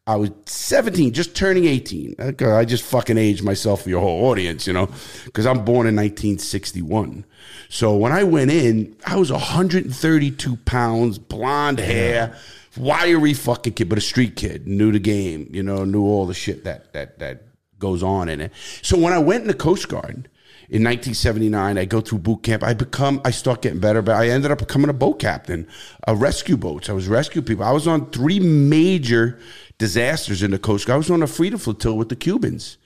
I 0.07 0.17
was 0.17 0.31
17, 0.45 1.15
just 1.15 1.35
turning 1.35 1.65
18. 1.65 2.17
I 2.19 2.65
just 2.67 2.85
fucking 2.85 3.17
aged 3.17 3.43
myself 3.43 3.83
for 3.83 3.89
your 3.89 4.03
whole 4.03 4.27
audience, 4.27 4.67
you 4.67 4.75
know, 4.75 4.91
because 5.25 5.47
I'm 5.47 5.65
born 5.65 5.87
in 5.87 5.97
1961. 5.97 7.25
So 7.71 7.97
when 7.97 8.13
I 8.13 8.23
went 8.23 8.51
in, 8.51 8.95
I 9.07 9.17
was 9.17 9.33
132 9.33 10.57
pounds, 10.57 11.19
blonde 11.19 11.79
hair, 11.79 12.37
wiry 12.77 13.33
fucking 13.33 13.73
kid, 13.73 13.89
but 13.89 13.97
a 13.97 14.03
street 14.03 14.37
kid, 14.37 14.67
knew 14.69 14.93
the 14.93 14.99
game, 14.99 15.49
you 15.51 15.63
know, 15.63 15.85
knew 15.85 16.05
all 16.05 16.27
the 16.27 16.35
shit 16.35 16.65
that 16.65 16.93
that 16.93 17.19
that 17.21 17.45
goes 17.79 18.03
on 18.03 18.29
in 18.29 18.43
it. 18.43 18.53
So 18.83 18.99
when 18.99 19.15
I 19.15 19.19
went 19.19 19.43
in 19.43 19.49
the 19.49 19.55
Coast 19.55 19.89
Guard 19.89 20.29
in 20.71 20.83
1979, 20.83 21.77
I 21.77 21.85
go 21.85 22.01
through 22.01 22.19
boot 22.19 22.43
camp. 22.43 22.63
I 22.63 22.73
become, 22.73 23.21
I 23.25 23.31
start 23.31 23.63
getting 23.63 23.81
better, 23.81 24.01
but 24.01 24.17
I 24.17 24.29
ended 24.29 24.51
up 24.51 24.59
becoming 24.59 24.89
a 24.89 24.95
boat 24.95 25.19
captain, 25.19 25.69
a 26.09 26.17
rescue 26.17 26.57
boats. 26.57 26.89
I 26.89 26.93
was 26.93 27.07
rescue 27.07 27.43
people. 27.43 27.65
I 27.65 27.73
was 27.73 27.87
on 27.87 28.11
three 28.11 28.41
major 28.41 29.39
disasters 29.79 30.43
in 30.43 30.51
the 30.51 30.59
Coast 30.59 30.87
Guard. 30.87 30.95
I 30.95 30.99
was 30.99 31.11
on 31.11 31.23
a 31.23 31.27
freedom 31.27 31.59
flotilla 31.59 31.97
with 31.97 32.09
the 32.09 32.17
Cubans 32.17 32.79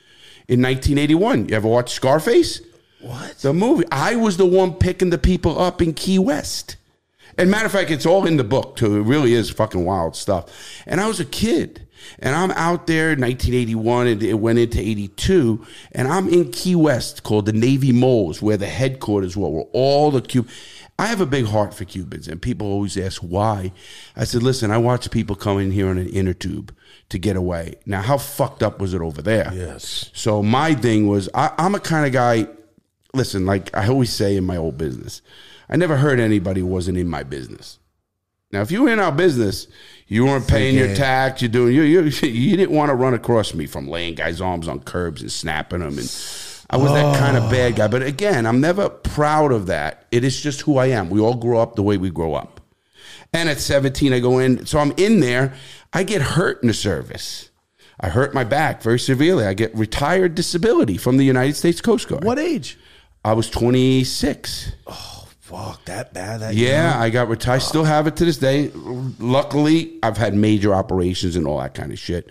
in 0.49 0.61
1981. 0.61 1.49
You 1.49 1.55
ever 1.55 1.69
watch 1.69 1.93
Scarface? 1.93 2.63
What? 3.01 3.39
The 3.39 3.55
movie. 3.55 3.85
I 3.93 4.17
was 4.17 4.37
the 4.37 4.47
one 4.47 4.75
picking 4.75 5.11
the 5.11 5.19
people 5.19 5.61
up 5.61 5.81
in 5.81 5.95
Key 5.95 6.19
West. 6.19 6.77
And 7.37 7.51
matter 7.51 7.67
of 7.67 7.73
fact, 7.73 7.93
it's 7.93 8.07
all 8.07 8.27
in 8.27 8.37
the 8.37 8.45
book 8.45 8.75
too. 8.75 8.97
It 8.97 9.03
really 9.03 9.33
is 9.33 9.51
fucking 9.51 9.85
wild 9.85 10.17
stuff. 10.17 10.83
And 10.87 11.01
I 11.01 11.07
was 11.07 11.21
a 11.21 11.25
kid, 11.25 11.87
and 12.19 12.35
I'm 12.35 12.51
out 12.53 12.87
there 12.87 13.13
in 13.13 13.21
1981, 13.21 14.07
and 14.07 14.23
it 14.23 14.35
went 14.35 14.59
into 14.59 14.81
82, 14.81 15.65
and 15.93 16.09
I'm 16.09 16.29
in 16.29 16.51
Key 16.51 16.75
West 16.75 17.23
called 17.23 17.47
the 17.47 17.53
Navy 17.53 17.93
Moles, 17.93 18.43
where 18.43 18.57
the 18.57 18.67
headquarters 18.67 19.37
were, 19.37 19.49
where 19.49 19.65
all 19.73 20.11
the 20.11 20.21
Cub. 20.21 20.49
I 21.01 21.07
have 21.07 21.21
a 21.21 21.27
big 21.27 21.47
heart 21.47 21.75
for 21.75 21.85
Cubans, 21.85 22.27
and 22.27 22.43
people 22.43 22.67
always 22.67 22.97
ask 22.97 23.23
why. 23.23 23.73
I 24.17 24.25
said, 24.25 24.43
listen, 24.43 24.73
I 24.73 24.79
watch 24.79 25.09
people 25.13 25.37
come 25.37 25.61
in 25.61 25.71
here 25.71 25.89
on 25.89 25.97
an 25.97 26.09
inner 26.09 26.35
tube 26.35 26.75
to 27.11 27.19
get 27.19 27.37
away. 27.37 27.77
Now, 27.87 28.03
how 28.03 28.19
fucked 28.19 28.65
up 28.65 28.81
was 28.81 28.95
it 28.95 29.01
over 29.01 29.23
there? 29.23 29.53
Yes. 29.55 30.11
So 30.13 30.43
my 30.43 30.75
thing 30.75 31.07
was, 31.07 31.29
I, 31.35 31.53
I'm 31.57 31.77
a 31.77 31.81
kind 31.81 32.05
of 32.05 32.13
guy. 32.13 32.49
Listen, 33.15 33.47
like 33.47 33.75
I 33.77 33.89
always 33.89 34.13
say 34.13 34.37
in 34.37 34.45
my 34.45 34.57
old 34.57 34.77
business, 34.77 35.23
I 35.69 35.77
never 35.77 35.97
heard 35.97 36.19
anybody 36.19 36.63
wasn't 36.63 36.99
in 36.99 37.09
my 37.09 37.23
business. 37.23 37.79
Now, 38.51 38.63
if 38.63 38.71
you 38.71 38.83
were 38.83 38.93
in 38.93 38.99
our 38.99 39.13
business, 39.13 39.67
you 40.09 40.25
weren't 40.25 40.49
paying 40.49 40.75
your 40.75 40.95
tax. 40.95 41.43
You're 41.43 41.51
doing 41.51 41.75
you 41.75 41.83
you 41.83 42.01
you 42.03 42.57
didn't 42.57 42.75
want 42.75 42.89
to 42.89 42.95
run 42.95 43.15
across 43.15 43.55
me 43.55 43.67
from 43.67 43.89
laying 43.89 44.15
guys' 44.15 44.41
arms 44.41 44.67
on 44.67 44.81
curbs 44.81 45.21
and 45.21 45.31
snapping 45.31 45.81
them, 45.81 45.99
and 45.99 46.11
I 46.71 46.77
was 46.77 46.93
that 46.93 47.19
kind 47.19 47.37
of 47.37 47.45
oh. 47.45 47.51
bad 47.51 47.77
guy. 47.77 47.89
But 47.89 48.03
again, 48.03 48.47
I'm 48.47 48.61
never 48.61 48.89
proud 48.89 49.53
of 49.53 49.67
that. 49.67 50.07
It 50.11 50.25
is 50.25 50.41
just 50.41 50.63
who 50.63 50.79
I 50.79 50.87
am. 50.87 51.11
We 51.11 51.21
all 51.21 51.35
grow 51.35 51.61
up 51.61 51.77
the 51.77 51.83
way 51.83 51.99
we 51.99 52.11
grow 52.11 52.35
up. 52.35 52.61
And 53.33 53.51
at 53.51 53.61
17, 53.61 54.13
I 54.13 54.21
go 54.21 54.39
in. 54.39 54.65
So 54.65 54.79
I'm 54.79 54.93
in 54.97 55.21
there. 55.21 55.53
I 55.93 56.03
get 56.03 56.23
hurt 56.23 56.63
in 56.63 56.69
the 56.69 56.75
service. 56.75 57.51
I 58.01 58.09
hurt 58.09 58.33
my 58.33 58.45
back 58.45 58.83
very 58.83 58.99
severely. 58.99 59.45
I 59.45 59.55
get 59.55 59.75
retired 59.75 60.35
disability 60.35 60.97
from 60.97 61.17
the 61.17 61.25
United 61.25 61.57
States 61.57 61.81
Coast 61.81 62.09
Guard. 62.09 62.25
What 62.25 62.39
age? 62.39 62.79
I 63.25 63.33
was 63.33 63.51
26. 63.51 64.73
Fuck, 65.49 65.87
that 65.87 66.13
bad? 66.13 66.41
That 66.41 66.55
Yeah, 66.55 66.93
young? 66.93 67.03
I 67.03 67.09
got 67.11 67.29
retired. 67.29 67.57
I 67.57 67.59
still 67.59 67.85
have 67.85 68.07
it 68.07 68.17
to 68.17 68.25
this 68.27 68.37
day. 68.37 68.71
Luckily, 68.75 69.99
I've 70.03 70.19
had 70.19 70.35
major 70.35 70.75
operations 70.75 71.37
and 71.37 71.47
all 71.47 71.59
that 71.61 71.73
kind 71.75 71.91
of 71.91 71.99
shit. 71.99 72.29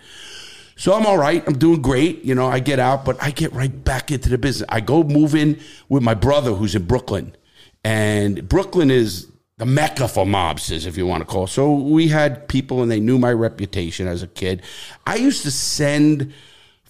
So 0.76 0.94
I'm 0.94 1.04
all 1.04 1.18
right. 1.18 1.42
I'm 1.48 1.58
doing 1.58 1.82
great. 1.82 2.24
You 2.24 2.36
know, 2.36 2.46
I 2.46 2.60
get 2.60 2.78
out, 2.78 3.04
but 3.04 3.20
I 3.20 3.32
get 3.32 3.52
right 3.52 3.84
back 3.84 4.12
into 4.12 4.28
the 4.28 4.38
business. 4.38 4.64
I 4.68 4.78
go 4.80 5.02
move 5.02 5.34
in 5.34 5.58
with 5.88 6.04
my 6.04 6.14
brother 6.14 6.52
who's 6.52 6.76
in 6.76 6.84
Brooklyn. 6.84 7.34
And 7.82 8.48
Brooklyn 8.48 8.88
is 8.88 9.26
the 9.56 9.66
mecca 9.66 10.06
for 10.06 10.24
mobsters, 10.24 10.86
if 10.86 10.96
you 10.96 11.04
want 11.04 11.22
to 11.22 11.24
call. 11.26 11.44
it. 11.44 11.48
So 11.48 11.74
we 11.74 12.06
had 12.06 12.46
people 12.46 12.82
and 12.82 12.90
they 12.90 13.00
knew 13.00 13.18
my 13.18 13.32
reputation 13.32 14.06
as 14.06 14.22
a 14.22 14.28
kid. 14.28 14.62
I 15.04 15.16
used 15.16 15.42
to 15.42 15.50
send 15.50 16.32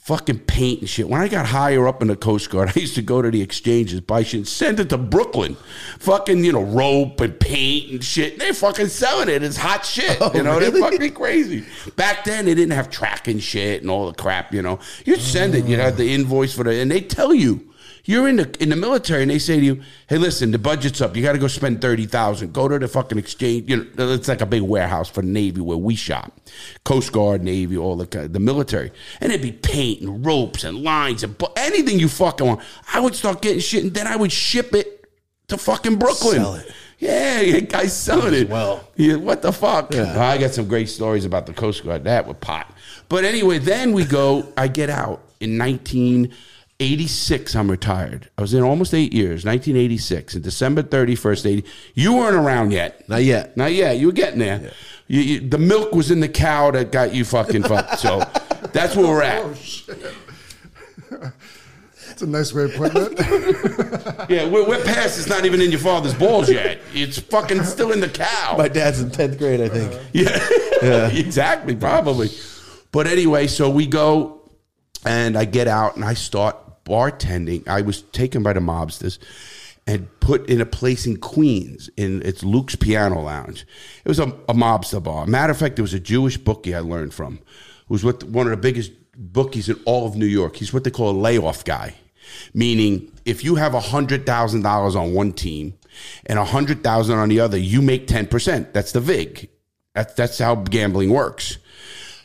fucking 0.09 0.39
paint 0.39 0.81
and 0.81 0.89
shit. 0.89 1.07
When 1.07 1.21
I 1.21 1.29
got 1.29 1.45
higher 1.45 1.87
up 1.87 2.01
in 2.01 2.09
the 2.09 2.17
Coast 2.17 2.49
Guard, 2.49 2.73
I 2.77 2.81
used 2.81 2.95
to 2.95 3.03
go 3.03 3.21
to 3.21 3.31
the 3.31 3.43
exchanges, 3.43 4.01
buy 4.01 4.23
shit, 4.23 4.39
and 4.39 4.49
send 4.49 4.81
it 4.81 4.89
to 4.89 4.97
Brooklyn. 4.97 5.55
Fucking, 5.99 6.45
you 6.45 6.53
know, 6.53 6.63
rope 6.63 7.21
and 7.21 7.39
paint 7.39 7.93
and 7.93 8.03
shit. 8.03 8.39
They're 8.39 8.55
fucking 8.55 8.89
selling 8.89 9.29
it. 9.29 9.43
It's 9.43 9.59
hot 9.59 9.85
shit. 9.85 10.09
Oh, 10.21 10.33
you 10.35 10.43
know, 10.43 10.59
really? 10.59 10.81
they're 10.81 10.91
fucking 10.91 11.15
crazy. 11.15 11.65
Back 11.95 12.25
then, 12.25 12.47
they 12.47 12.55
didn't 12.55 12.73
have 12.73 12.91
tracking 12.91 13.39
shit 13.39 13.83
and 13.83 13.91
all 13.91 14.09
the 14.09 14.15
crap, 14.15 14.53
you 14.53 14.63
know. 14.63 14.81
You'd 15.05 15.21
send 15.21 15.55
it, 15.55 15.67
you'd 15.67 15.79
have 15.79 15.97
the 15.97 16.13
invoice 16.13 16.55
for 16.55 16.65
the, 16.65 16.81
and 16.81 16.91
they 16.91 17.01
tell 17.01 17.33
you. 17.33 17.68
You're 18.09 18.27
in 18.27 18.37
the 18.37 18.57
in 18.59 18.71
the 18.71 18.77
military, 18.77 19.21
and 19.21 19.31
they 19.31 19.39
say 19.39 19.61
to 19.61 19.65
you, 19.67 19.83
"Hey, 20.07 20.17
listen, 20.17 20.51
the 20.51 20.59
budget's 20.59 21.03
up. 21.03 21.15
You 21.15 21.23
got 21.23 21.33
to 21.33 21.39
go 21.39 21.47
spend 21.47 21.83
thirty 21.83 22.07
thousand. 22.07 22.55
Go 22.55 22.67
to 22.67 22.79
the 22.79 22.89
fucking 22.89 23.19
exchange. 23.19 23.69
You 23.69 23.87
know, 23.99 24.13
it's 24.13 24.29
like 24.29 24.41
a 24.41 24.47
big 24.47 24.63
warehouse 24.63 25.11
for 25.11 25.21
the 25.21 25.29
Navy 25.29 25.61
where 25.61 25.77
we 25.77 25.95
shop, 25.95 26.33
Coast 26.85 27.13
Guard, 27.13 27.45
Navy, 27.45 27.77
all 27.77 27.97
the 27.97 28.07
the 28.27 28.41
military, 28.41 28.93
and 29.21 29.31
it'd 29.31 29.43
be 29.43 29.53
paint 29.53 30.01
and 30.01 30.25
ropes 30.25 30.65
and 30.65 30.83
lines 30.83 31.23
and 31.23 31.37
bu- 31.37 31.53
anything 31.55 32.01
you 32.01 32.09
fucking 32.09 32.47
want. 32.47 32.61
I 32.95 33.01
would 33.01 33.15
start 33.15 33.43
getting 33.43 33.61
shit, 33.61 33.85
and 33.85 33.93
then 33.93 34.07
I 34.07 34.17
would 34.17 34.33
ship 34.33 34.75
it 34.75 35.05
to 35.49 35.59
fucking 35.59 35.97
Brooklyn. 35.97 36.37
Sell 36.37 36.55
it. 36.55 36.73
Yeah, 36.99 37.43
yeah, 37.43 37.61
guys 37.61 37.95
selling 37.95 38.33
it. 38.33 38.49
well. 38.49 38.89
Yeah, 38.97 39.17
what 39.17 39.43
the 39.43 39.53
fuck? 39.53 39.95
I 39.95 40.39
got 40.39 40.53
some 40.53 40.67
great 40.67 40.89
stories 40.89 41.27
about 41.27 41.45
the 41.45 41.53
Coast 41.53 41.85
Guard. 41.85 42.05
That 42.05 42.27
with 42.27 42.41
pot. 42.41 42.73
But 43.11 43.27
anyway, 43.27 43.59
then 43.59 43.93
we 43.93 44.07
go. 44.07 44.51
I 44.57 44.67
get 44.69 44.89
out 44.89 45.23
in 45.41 45.59
1986. 46.81 47.57
I'm 47.57 47.69
retired. 47.69 48.31
I 48.39 48.41
was 48.41 48.55
in 48.55 48.63
almost 48.63 48.95
eight 48.95 49.13
years. 49.13 49.45
1986, 49.45 50.35
and 50.35 50.45
December 50.45 50.85
31st, 50.85 51.47
80. 51.47 51.65
You 51.95 52.15
weren't 52.15 52.37
around 52.37 52.71
yet. 52.73 53.09
Not 53.09 53.25
yet. 53.25 53.57
Not 53.57 53.73
yet. 53.73 53.99
You 53.99 54.07
were 54.07 54.13
getting 54.13 54.39
there. 54.39 54.71
You, 55.09 55.21
you, 55.21 55.41
the 55.41 55.59
milk 55.59 55.93
was 55.93 56.13
in 56.13 56.21
the 56.21 56.29
cow 56.29 56.71
that 56.71 56.93
got 56.93 57.13
you 57.13 57.25
fucking 57.25 57.65
fucked. 57.65 57.99
So 57.99 58.21
that's 58.73 58.95
where 58.95 59.07
we're 59.09 59.23
at. 59.23 59.43
Oh, 59.43 61.33
it's 62.13 62.23
a 62.23 62.27
nice 62.29 62.53
way 62.53 62.65
of 62.65 62.75
putting 62.75 63.03
it. 63.11 64.29
Yeah, 64.31 64.49
we're, 64.49 64.69
we're 64.69 64.85
past. 64.85 65.19
It's 65.19 65.29
not 65.29 65.47
even 65.47 65.61
in 65.61 65.73
your 65.73 65.81
father's 65.81 66.15
balls 66.15 66.49
yet. 66.49 66.79
It's 66.95 67.19
fucking 67.19 67.65
still 67.65 67.91
in 67.91 67.99
the 67.99 68.09
cow. 68.09 68.55
My 68.57 68.69
dad's 68.69 69.01
in 69.01 69.11
tenth 69.11 69.37
grade, 69.37 69.61
I 69.61 69.69
think. 69.69 70.01
Yeah, 70.81 71.09
exactly, 71.09 71.75
probably. 71.75 72.29
But 72.93 73.09
anyway, 73.09 73.49
so 73.49 73.69
we 73.69 73.87
go 73.89 74.49
and 75.05 75.37
I 75.37 75.45
get 75.45 75.67
out 75.67 75.97
and 75.97 76.05
I 76.05 76.15
start 76.15 76.57
bartending. 76.89 77.67
I 77.69 77.83
was 77.83 78.03
taken 78.03 78.43
by 78.43 78.53
the 78.55 78.61
mobsters 78.61 79.19
and 79.87 80.09
put 80.21 80.49
in 80.51 80.61
a 80.61 80.67
place 80.67 81.07
in 81.07 81.17
Queens 81.17 81.89
in 81.97 82.21
it's 82.23 82.43
Luke's 82.43 82.77
Piano 82.77 83.23
Lounge. 83.23 83.67
It 84.05 84.09
was 84.09 84.19
a, 84.19 84.29
a 84.49 84.55
mobster 84.55 85.03
bar. 85.03 85.27
Matter 85.27 85.51
of 85.51 85.59
fact, 85.59 85.77
there 85.77 85.83
was 85.83 85.95
a 85.95 86.01
Jewish 86.01 86.37
bookie 86.37 86.75
I 86.75 86.81
learned 86.81 87.15
from, 87.15 87.41
who's 87.89 88.05
with 88.05 88.23
one 88.23 88.47
of 88.47 88.51
the 88.51 88.59
biggest 88.59 88.93
bookies 89.17 89.69
in 89.69 89.81
all 89.87 90.07
of 90.07 90.15
New 90.15 90.27
York. 90.27 90.57
He's 90.57 90.73
what 90.73 90.85
they 90.85 90.91
call 90.91 91.11
a 91.11 91.19
layoff 91.19 91.65
guy, 91.65 91.95
meaning 92.53 93.13
if 93.25 93.43
you 93.43 93.55
have 93.55 93.73
hundred 93.73 94.27
thousand 94.27 94.63
dollars 94.63 94.95
on 94.95 95.15
one 95.15 95.33
team 95.33 95.75
and 96.27 96.39
a 96.39 96.45
hundred 96.45 96.85
thousand 96.85 97.19
on 97.19 97.31
the 97.31 97.41
other, 97.41 97.57
you 97.57 97.81
make 97.81 98.07
ten 98.07 98.27
percent. 98.27 98.75
That's 98.75 98.93
the 98.93 99.01
vig. 99.01 99.49
That's 99.95 100.13
that's 100.13 100.39
how 100.39 100.55
gambling 100.55 101.11
works. 101.11 101.57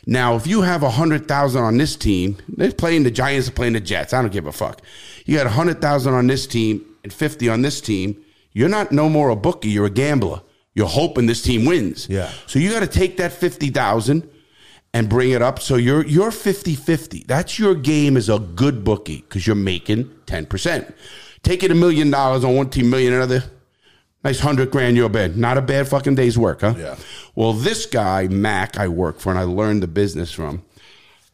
Now, 0.06 0.36
if 0.36 0.46
you 0.46 0.62
have 0.62 0.82
a 0.82 0.90
hundred 0.90 1.28
thousand 1.28 1.62
on 1.62 1.78
this 1.78 1.96
team, 1.96 2.36
they're 2.48 2.72
playing 2.72 3.04
the 3.04 3.10
Giants, 3.10 3.48
are 3.48 3.52
playing 3.52 3.72
the 3.72 3.80
Jets. 3.80 4.12
I 4.12 4.20
don't 4.20 4.32
give 4.32 4.46
a 4.46 4.52
fuck. 4.52 4.82
You 5.24 5.36
got 5.36 5.46
a 5.46 5.50
hundred 5.50 5.80
thousand 5.80 6.14
on 6.14 6.26
this 6.26 6.46
team 6.46 6.84
and 7.02 7.12
fifty 7.12 7.48
on 7.48 7.62
this 7.62 7.80
team. 7.80 8.22
You're 8.52 8.68
not 8.68 8.92
no 8.92 9.08
more 9.08 9.30
a 9.30 9.36
bookie. 9.36 9.68
You're 9.68 9.86
a 9.86 9.90
gambler. 9.90 10.42
You're 10.74 10.88
hoping 10.88 11.26
this 11.26 11.42
team 11.42 11.64
wins. 11.64 12.08
Yeah. 12.08 12.30
So 12.46 12.58
you 12.58 12.70
got 12.70 12.80
to 12.80 12.86
take 12.86 13.16
that 13.16 13.32
fifty 13.32 13.70
thousand 13.70 14.28
and 14.92 15.08
bring 15.08 15.30
it 15.30 15.42
up. 15.42 15.58
So 15.60 15.76
you're 15.76 16.06
you're 16.06 16.30
50-50. 16.30 17.26
That's 17.26 17.58
your 17.58 17.74
game 17.74 18.16
as 18.16 18.28
a 18.28 18.38
good 18.38 18.84
bookie 18.84 19.22
because 19.22 19.46
you're 19.46 19.56
making 19.56 20.10
ten 20.26 20.46
percent. 20.46 20.94
Taking 21.42 21.70
a 21.70 21.74
million 21.74 22.10
dollars 22.10 22.44
on 22.44 22.54
one 22.56 22.70
team, 22.70 22.90
million 22.90 23.12
another. 23.12 23.44
Nice 24.24 24.40
hundred 24.40 24.70
grand 24.70 24.96
your 24.96 25.10
bed. 25.10 25.36
Not 25.36 25.58
a 25.58 25.62
bad 25.62 25.86
fucking 25.86 26.14
day's 26.14 26.38
work, 26.38 26.62
huh? 26.62 26.74
Yeah. 26.78 26.96
Well, 27.34 27.52
this 27.52 27.84
guy, 27.84 28.26
Mac, 28.28 28.78
I 28.78 28.88
work 28.88 29.20
for 29.20 29.28
and 29.28 29.38
I 29.38 29.42
learned 29.42 29.82
the 29.82 29.86
business 29.86 30.32
from, 30.32 30.64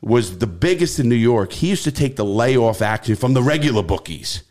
was 0.03 0.39
the 0.39 0.49
biggest 0.49 0.99
in 0.99 1.09
New 1.09 1.15
York. 1.15 1.53
He 1.53 1.69
used 1.69 1.85
to 1.85 1.93
take 1.93 2.17
the 2.17 2.25
layoff 2.25 2.83
action 2.83 3.15
from 3.15 3.35
the 3.35 3.43
regular 3.43 3.85
bookies. 3.85 4.43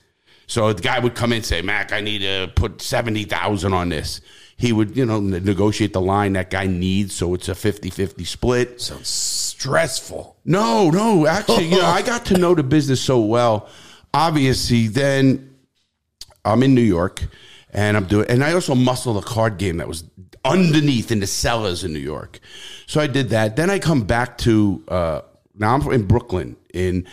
So 0.48 0.72
the 0.72 0.82
guy 0.82 1.00
would 1.00 1.16
come 1.16 1.34
in 1.34 1.38
and 1.38 1.46
say, 1.46 1.62
Mac, 1.62 1.92
I 1.92 2.00
need 2.00 2.20
to 2.20 2.50
put 2.56 2.82
70,000 2.82 3.74
on 3.74 3.90
this. 3.90 4.22
He 4.56 4.72
would, 4.74 4.96
you 4.96 5.06
know, 5.06 5.20
negotiate 5.20 5.94
the 5.94 6.02
line 6.02 6.34
that 6.34 6.50
guy 6.50 6.66
needs 6.66 7.14
so 7.16 7.34
it's 7.34 7.50
a 7.50 7.56
50 7.56 7.90
50 7.90 8.24
split. 8.24 8.82
Sounds 8.82 9.08
stressful. 9.08 10.38
No, 10.46 10.90
no, 10.90 11.28
actually, 11.28 11.66
you 11.66 11.78
know, 11.78 11.86
I 11.86 12.02
got 12.02 12.26
to 12.28 12.38
know 12.38 12.56
the 12.56 12.64
business 12.64 13.02
so 13.02 13.20
well. 13.20 13.70
Obviously, 14.14 14.88
then 14.88 15.56
I'm 16.44 16.64
in 16.64 16.74
New 16.74 16.82
York 16.82 17.24
and 17.72 17.96
I'm 17.98 18.06
doing, 18.06 18.28
and 18.30 18.44
I 18.44 18.54
also 18.54 18.76
muscled 18.76 19.18
a 19.24 19.26
card 19.26 19.58
game 19.58 19.78
that 19.78 19.88
was 19.88 20.04
underneath 20.46 21.12
in 21.12 21.20
the 21.20 21.28
cellars 21.28 21.84
in 21.84 21.94
New 21.94 22.00
York. 22.00 22.40
So 22.88 23.00
I 23.02 23.08
did 23.08 23.30
that. 23.30 23.56
Then 23.56 23.70
I 23.70 23.80
come 23.80 24.04
back 24.04 24.38
to, 24.40 24.84
uh, 24.88 25.22
now 25.58 25.76
I'm 25.76 25.92
in 25.92 26.06
Brooklyn 26.08 26.56
in, 26.74 27.08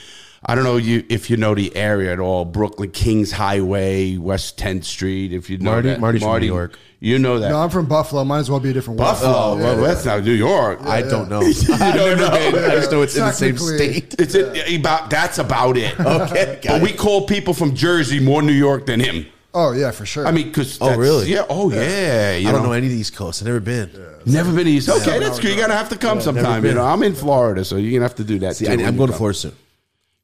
I 0.48 0.54
don't 0.54 0.62
know 0.62 0.76
you 0.76 1.04
if 1.08 1.28
you 1.28 1.36
know 1.36 1.56
the 1.56 1.74
area 1.74 2.12
at 2.12 2.20
all. 2.20 2.44
Brooklyn, 2.44 2.92
Kings 2.92 3.32
Highway, 3.32 4.16
West 4.16 4.56
10th 4.58 4.84
Street. 4.84 5.32
If 5.32 5.50
you 5.50 5.58
know 5.58 5.72
Marty- 5.72 5.88
that, 5.88 6.00
Marty's 6.00 6.22
from 6.22 6.38
New 6.40 6.46
York. 6.46 6.78
You 7.00 7.18
know 7.18 7.40
that 7.40 7.50
No, 7.50 7.58
I'm 7.58 7.68
from 7.70 7.86
Buffalo. 7.86 8.24
Might 8.24 8.38
as 8.38 8.50
well 8.50 8.60
be 8.60 8.70
a 8.70 8.72
different 8.72 9.00
word. 9.00 9.06
Buffalo. 9.06 9.56
well, 9.56 9.76
that's 9.82 10.04
not 10.04 10.22
New 10.22 10.30
York. 10.32 10.80
I 10.82 11.02
don't 11.02 11.28
know. 11.28 11.40
You 11.46 11.74
I've 11.74 11.94
don't 11.94 12.18
know. 12.18 12.30
been. 12.30 12.64
I 12.64 12.74
just 12.76 12.92
know 12.92 13.02
it's 13.02 13.16
in 13.16 13.22
the 13.24 13.32
same 13.32 13.58
state. 13.58 14.14
It's 14.20 14.34
a, 14.36 14.76
about 14.76 15.10
that's 15.10 15.38
about 15.38 15.76
it. 15.76 15.98
Okay, 16.00 16.60
got 16.62 16.74
but 16.74 16.82
we 16.82 16.92
call 16.92 17.26
people 17.26 17.52
from 17.52 17.74
Jersey 17.74 18.20
more 18.20 18.40
New 18.40 18.52
York 18.52 18.86
than 18.86 19.00
him. 19.00 19.26
Oh 19.58 19.72
yeah, 19.72 19.90
for 19.90 20.04
sure. 20.04 20.26
I 20.26 20.32
mean, 20.32 20.48
because 20.48 20.76
Oh, 20.82 20.96
really? 20.98 21.32
Yeah. 21.32 21.46
Oh, 21.48 21.70
yeah. 21.72 22.36
You 22.36 22.48
I 22.48 22.52
don't 22.52 22.60
know, 22.62 22.68
know 22.68 22.72
any 22.72 22.86
of 22.88 22.92
the 22.92 22.98
East 22.98 23.16
Coast. 23.16 23.40
I've 23.40 23.46
never 23.46 23.60
been. 23.60 23.90
never 24.26 24.52
been 24.54 24.66
east. 24.68 24.86
Coast. 24.88 25.08
Okay, 25.08 25.18
that's 25.18 25.38
good. 25.40 25.48
You're 25.56 25.60
gonna 25.66 25.74
have 25.78 25.88
to 25.88 25.96
come 25.96 26.20
sometime. 26.20 26.56
You 26.62 26.70
been. 26.70 26.76
know, 26.76 26.84
I'm 26.84 27.02
in 27.02 27.14
Florida, 27.14 27.64
so 27.64 27.76
you're 27.76 27.92
gonna 27.92 28.04
have 28.04 28.16
to 28.16 28.24
do 28.24 28.38
that. 28.40 28.56
See, 28.56 28.66
too 28.66 28.72
I, 28.72 28.76
when 28.76 28.84
I'm 28.86 28.92
you 28.94 28.98
going 28.98 29.08
to 29.08 29.12
come. 29.12 29.18
Florida 29.18 29.38
soon. 29.38 29.52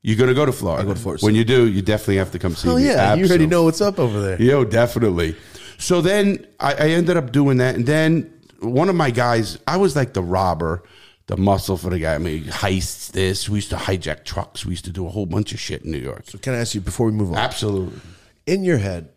You're 0.03 0.19
gonna 0.19 0.35
go 0.35 0.45
to 0.45 0.53
Florida. 0.53 0.83
I 0.83 0.87
go 0.87 0.93
to 0.95 1.01
Florida 1.01 1.25
When 1.25 1.33
soon. 1.33 1.39
you 1.39 1.45
do, 1.45 1.67
you 1.67 1.81
definitely 1.81 2.17
have 2.17 2.31
to 2.33 2.39
come 2.39 2.55
see 2.55 2.69
Oh 2.69 2.77
me. 2.77 2.85
yeah, 2.87 2.91
you 2.93 2.99
already 3.01 3.23
Absolutely. 3.23 3.47
know 3.47 3.63
what's 3.65 3.81
up 3.81 3.99
over 3.99 4.21
there. 4.21 4.43
Yo, 4.43 4.65
definitely. 4.65 5.35
So 5.79 6.01
then 6.03 6.47
I, 6.61 6.75
I 6.75 6.89
ended 6.91 7.17
up 7.17 7.33
doing 7.33 7.57
that, 7.59 7.75
and 7.77 7.87
then 7.87 8.31
one 8.61 8.89
of 8.91 8.97
my 8.97 9.11
guys, 9.11 9.59
I 9.67 9.77
was 9.79 9.97
like 9.97 10.13
the 10.13 10.23
robber, 10.23 10.83
the 11.29 11.37
muscle 11.39 11.77
for 11.79 11.89
the 11.89 11.99
guy. 12.01 12.15
I 12.17 12.19
mean, 12.19 12.45
heists. 12.45 13.13
This 13.13 13.49
we 13.49 13.57
used 13.59 13.71
to 13.71 13.77
hijack 13.77 14.25
trucks. 14.25 14.67
We 14.67 14.73
used 14.73 14.85
to 14.85 14.93
do 14.93 15.07
a 15.07 15.11
whole 15.11 15.25
bunch 15.27 15.53
of 15.55 15.59
shit 15.61 15.83
in 15.85 15.91
New 15.93 15.99
York. 15.99 16.25
So 16.27 16.37
can 16.37 16.53
I 16.53 16.59
ask 16.59 16.75
you 16.75 16.81
before 16.83 17.07
we 17.07 17.13
move 17.13 17.31
on? 17.31 17.39
Absolutely. 17.39 17.99
In 18.45 18.65
your 18.65 18.79
head, 18.79 19.09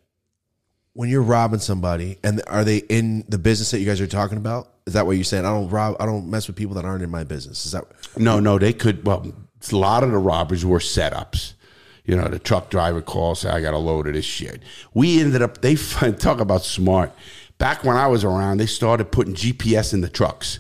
when 0.95 1.09
you're 1.09 1.21
robbing 1.21 1.59
somebody, 1.59 2.17
and 2.23 2.41
are 2.47 2.63
they 2.63 2.77
in 2.77 3.25
the 3.27 3.37
business 3.37 3.71
that 3.71 3.79
you 3.79 3.85
guys 3.85 3.99
are 3.99 4.07
talking 4.07 4.37
about? 4.37 4.71
Is 4.87 4.93
that 4.93 5.05
what 5.05 5.17
you're 5.17 5.25
saying? 5.25 5.45
I 5.45 5.49
don't 5.49 5.69
rob. 5.69 5.97
I 5.99 6.05
don't 6.05 6.29
mess 6.29 6.47
with 6.47 6.55
people 6.55 6.75
that 6.75 6.85
aren't 6.85 7.03
in 7.03 7.09
my 7.09 7.25
business. 7.25 7.65
Is 7.65 7.73
that? 7.73 7.83
No, 8.17 8.39
no, 8.39 8.57
they 8.57 8.71
could. 8.71 9.05
Well, 9.05 9.29
a 9.71 9.75
lot 9.75 10.03
of 10.03 10.11
the 10.11 10.17
robberies 10.17 10.65
were 10.65 10.79
setups. 10.79 11.53
You 12.05 12.15
know, 12.15 12.29
the 12.29 12.39
truck 12.39 12.69
driver 12.69 13.01
calls, 13.01 13.41
say, 13.41 13.49
I 13.49 13.59
got 13.59 13.73
a 13.73 13.77
load 13.77 14.07
of 14.07 14.13
this 14.13 14.23
shit. 14.23 14.61
We 14.93 15.19
ended 15.19 15.41
up, 15.41 15.61
they 15.61 15.75
talk 16.17 16.39
about 16.39 16.63
smart. 16.63 17.11
Back 17.57 17.83
when 17.83 17.97
I 17.97 18.07
was 18.07 18.23
around, 18.23 18.57
they 18.57 18.65
started 18.65 19.11
putting 19.11 19.33
GPS 19.33 19.93
in 19.93 19.99
the 19.99 20.09
trucks, 20.09 20.59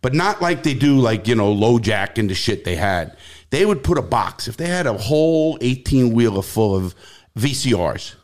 but 0.00 0.14
not 0.14 0.40
like 0.40 0.62
they 0.62 0.74
do, 0.74 0.98
like, 0.98 1.28
you 1.28 1.34
know, 1.34 1.54
LoJack 1.54 2.16
into 2.16 2.34
shit 2.34 2.64
they 2.64 2.76
had. 2.76 3.16
They 3.50 3.66
would 3.66 3.82
put 3.84 3.98
a 3.98 4.02
box. 4.02 4.48
If 4.48 4.56
they 4.56 4.66
had 4.66 4.86
a 4.86 4.94
whole 4.94 5.58
18 5.60 6.14
wheeler 6.14 6.42
full 6.42 6.74
of 6.74 6.94
VCRs, 7.36 8.14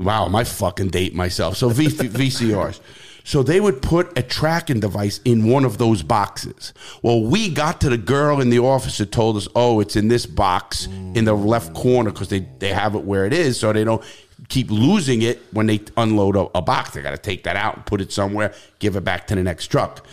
Wow, 0.00 0.28
my 0.28 0.44
fucking 0.44 0.88
date 0.88 1.14
myself. 1.14 1.56
So 1.58 1.68
v- 1.68 1.86
VCRs. 1.88 2.80
So 3.22 3.42
they 3.42 3.60
would 3.60 3.82
put 3.82 4.18
a 4.18 4.22
tracking 4.22 4.80
device 4.80 5.20
in 5.26 5.46
one 5.46 5.66
of 5.66 5.76
those 5.76 6.02
boxes. 6.02 6.72
Well, 7.02 7.22
we 7.22 7.50
got 7.50 7.82
to 7.82 7.90
the 7.90 7.98
girl 7.98 8.40
in 8.40 8.48
the 8.48 8.60
office 8.60 8.96
that 8.96 9.12
told 9.12 9.36
us, 9.36 9.46
oh, 9.54 9.80
it's 9.80 9.94
in 9.94 10.08
this 10.08 10.24
box 10.24 10.86
in 10.86 11.26
the 11.26 11.34
left 11.34 11.74
corner 11.74 12.10
because 12.10 12.28
they, 12.28 12.40
they 12.60 12.72
have 12.72 12.94
it 12.94 13.04
where 13.04 13.26
it 13.26 13.34
is 13.34 13.60
so 13.60 13.74
they 13.74 13.84
don't 13.84 14.02
keep 14.48 14.70
losing 14.70 15.20
it 15.20 15.38
when 15.52 15.66
they 15.66 15.80
unload 15.98 16.34
a, 16.34 16.48
a 16.56 16.62
box. 16.62 16.90
They 16.90 17.02
got 17.02 17.10
to 17.10 17.18
take 17.18 17.44
that 17.44 17.56
out 17.56 17.76
and 17.76 17.86
put 17.86 18.00
it 18.00 18.10
somewhere, 18.10 18.54
give 18.78 18.96
it 18.96 19.04
back 19.04 19.26
to 19.26 19.34
the 19.34 19.42
next 19.42 19.66
truck. 19.66 20.04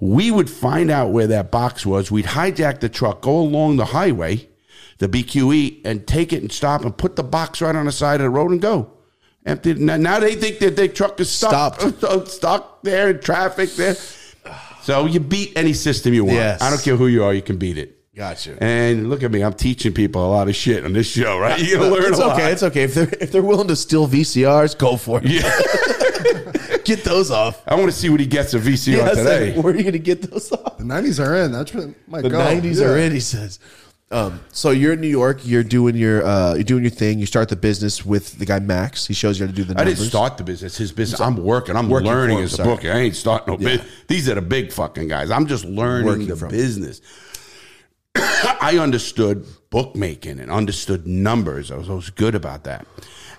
We 0.00 0.32
would 0.32 0.50
find 0.50 0.90
out 0.90 1.12
where 1.12 1.28
that 1.28 1.52
box 1.52 1.86
was. 1.86 2.10
We'd 2.10 2.26
hijack 2.26 2.80
the 2.80 2.88
truck, 2.88 3.20
go 3.20 3.38
along 3.38 3.76
the 3.76 3.86
highway, 3.86 4.48
the 4.98 5.08
BQE, 5.08 5.82
and 5.84 6.06
take 6.06 6.32
it 6.32 6.42
and 6.42 6.50
stop 6.50 6.82
and 6.82 6.96
put 6.96 7.14
the 7.14 7.22
box 7.22 7.60
right 7.60 7.74
on 7.74 7.86
the 7.86 7.92
side 7.92 8.20
of 8.20 8.24
the 8.24 8.30
road 8.30 8.50
and 8.50 8.60
go. 8.60 8.92
Empty. 9.48 9.74
Now 9.74 9.96
now 9.96 10.20
they 10.20 10.34
think 10.34 10.58
that 10.60 10.76
their 10.76 10.88
truck 10.88 11.18
is 11.20 11.30
stuck, 11.30 11.80
Stopped. 11.80 12.28
stuck 12.38 12.82
there 12.82 13.10
in 13.10 13.20
traffic 13.20 13.70
there. 13.76 13.94
So 14.82 15.06
you 15.06 15.20
beat 15.20 15.52
any 15.56 15.72
system 15.72 16.14
you 16.14 16.24
want. 16.24 16.36
Yes. 16.36 16.62
I 16.62 16.70
don't 16.70 16.82
care 16.82 16.96
who 16.96 17.06
you 17.08 17.24
are, 17.24 17.32
you 17.34 17.42
can 17.42 17.56
beat 17.56 17.78
it. 17.78 17.94
Gotcha. 18.14 18.56
And 18.62 19.08
look 19.10 19.22
at 19.22 19.30
me, 19.30 19.42
I'm 19.42 19.52
teaching 19.54 19.92
people 19.94 20.26
a 20.26 20.30
lot 20.30 20.48
of 20.48 20.56
shit 20.56 20.84
on 20.84 20.92
this 20.92 21.06
show, 21.10 21.38
right? 21.38 21.58
You're 21.60 21.78
gonna 21.78 21.92
learn 21.94 22.06
it's 22.12 22.18
a 22.18 22.26
lot. 22.26 22.36
okay. 22.36 22.52
It's 22.52 22.62
okay. 22.62 22.82
If 22.82 22.94
they're 22.94 23.08
if 23.20 23.32
they're 23.32 23.42
willing 23.42 23.68
to 23.68 23.76
steal 23.76 24.06
VCRs, 24.08 24.76
go 24.76 24.96
for 24.96 25.20
it. 25.22 25.26
Yeah. 25.30 25.50
Get 26.84 27.04
those 27.04 27.30
off. 27.30 27.62
I 27.68 27.74
want 27.74 27.90
to 27.92 27.96
see 27.96 28.08
what 28.08 28.18
he 28.18 28.24
gets 28.26 28.54
a 28.54 28.58
VCR 28.58 28.96
Yeah, 28.96 29.04
I 29.04 29.14
said, 29.14 29.38
today. 29.40 29.60
where 29.60 29.74
are 29.74 29.76
you 29.76 29.82
going 29.82 29.92
to 29.92 29.98
get 29.98 30.22
those 30.22 30.50
off? 30.52 30.78
The 30.78 30.84
nineties 30.84 31.20
are 31.20 31.34
in. 31.36 31.52
That's 31.52 31.74
what 31.74 31.88
my 32.06 32.22
God. 32.22 32.30
The 32.30 32.38
nineties 32.38 32.80
are 32.80 32.96
in. 32.96 33.12
He 33.12 33.20
says. 33.20 33.58
Um, 34.10 34.40
so 34.52 34.70
you're 34.70 34.94
in 34.94 35.02
New 35.02 35.08
York. 35.08 35.40
You're 35.44 35.62
doing 35.62 35.94
your 35.94 36.24
uh, 36.24 36.54
you're 36.54 36.64
doing 36.64 36.82
your 36.82 36.90
thing. 36.90 37.18
You 37.18 37.26
start 37.26 37.50
the 37.50 37.56
business 37.56 38.06
with 38.06 38.38
the 38.38 38.46
guy 38.46 38.58
Max. 38.58 39.06
He 39.06 39.12
shows 39.12 39.38
you 39.38 39.44
how 39.46 39.50
to 39.50 39.56
do 39.56 39.64
the 39.64 39.74
Numbers. 39.74 39.92
I 39.92 39.96
didn't 39.96 40.08
start 40.08 40.38
the 40.38 40.44
business. 40.44 40.76
His 40.78 40.92
business. 40.92 41.20
I'm 41.20 41.36
working. 41.36 41.76
I'm 41.76 41.90
Working 41.90 42.08
learning 42.08 42.38
as 42.38 42.58
a 42.58 42.64
bookie. 42.64 42.90
I 42.90 42.98
ain't 43.00 43.16
starting 43.16 43.52
no 43.52 43.58
business. 43.58 43.86
These 44.06 44.28
are 44.30 44.34
the 44.34 44.40
big 44.42 44.72
fucking 44.72 45.08
guys. 45.08 45.30
I'm 45.30 45.46
just 45.46 45.66
learning 45.66 46.06
Working 46.06 46.26
the 46.28 46.36
from. 46.36 46.48
business. 46.48 47.02
I 48.16 48.78
understood 48.80 49.46
bookmaking 49.68 50.40
and 50.40 50.50
understood 50.50 51.06
numbers. 51.06 51.70
I 51.70 51.76
was 51.76 51.90
always 51.90 52.08
good 52.08 52.34
about 52.34 52.64
that, 52.64 52.86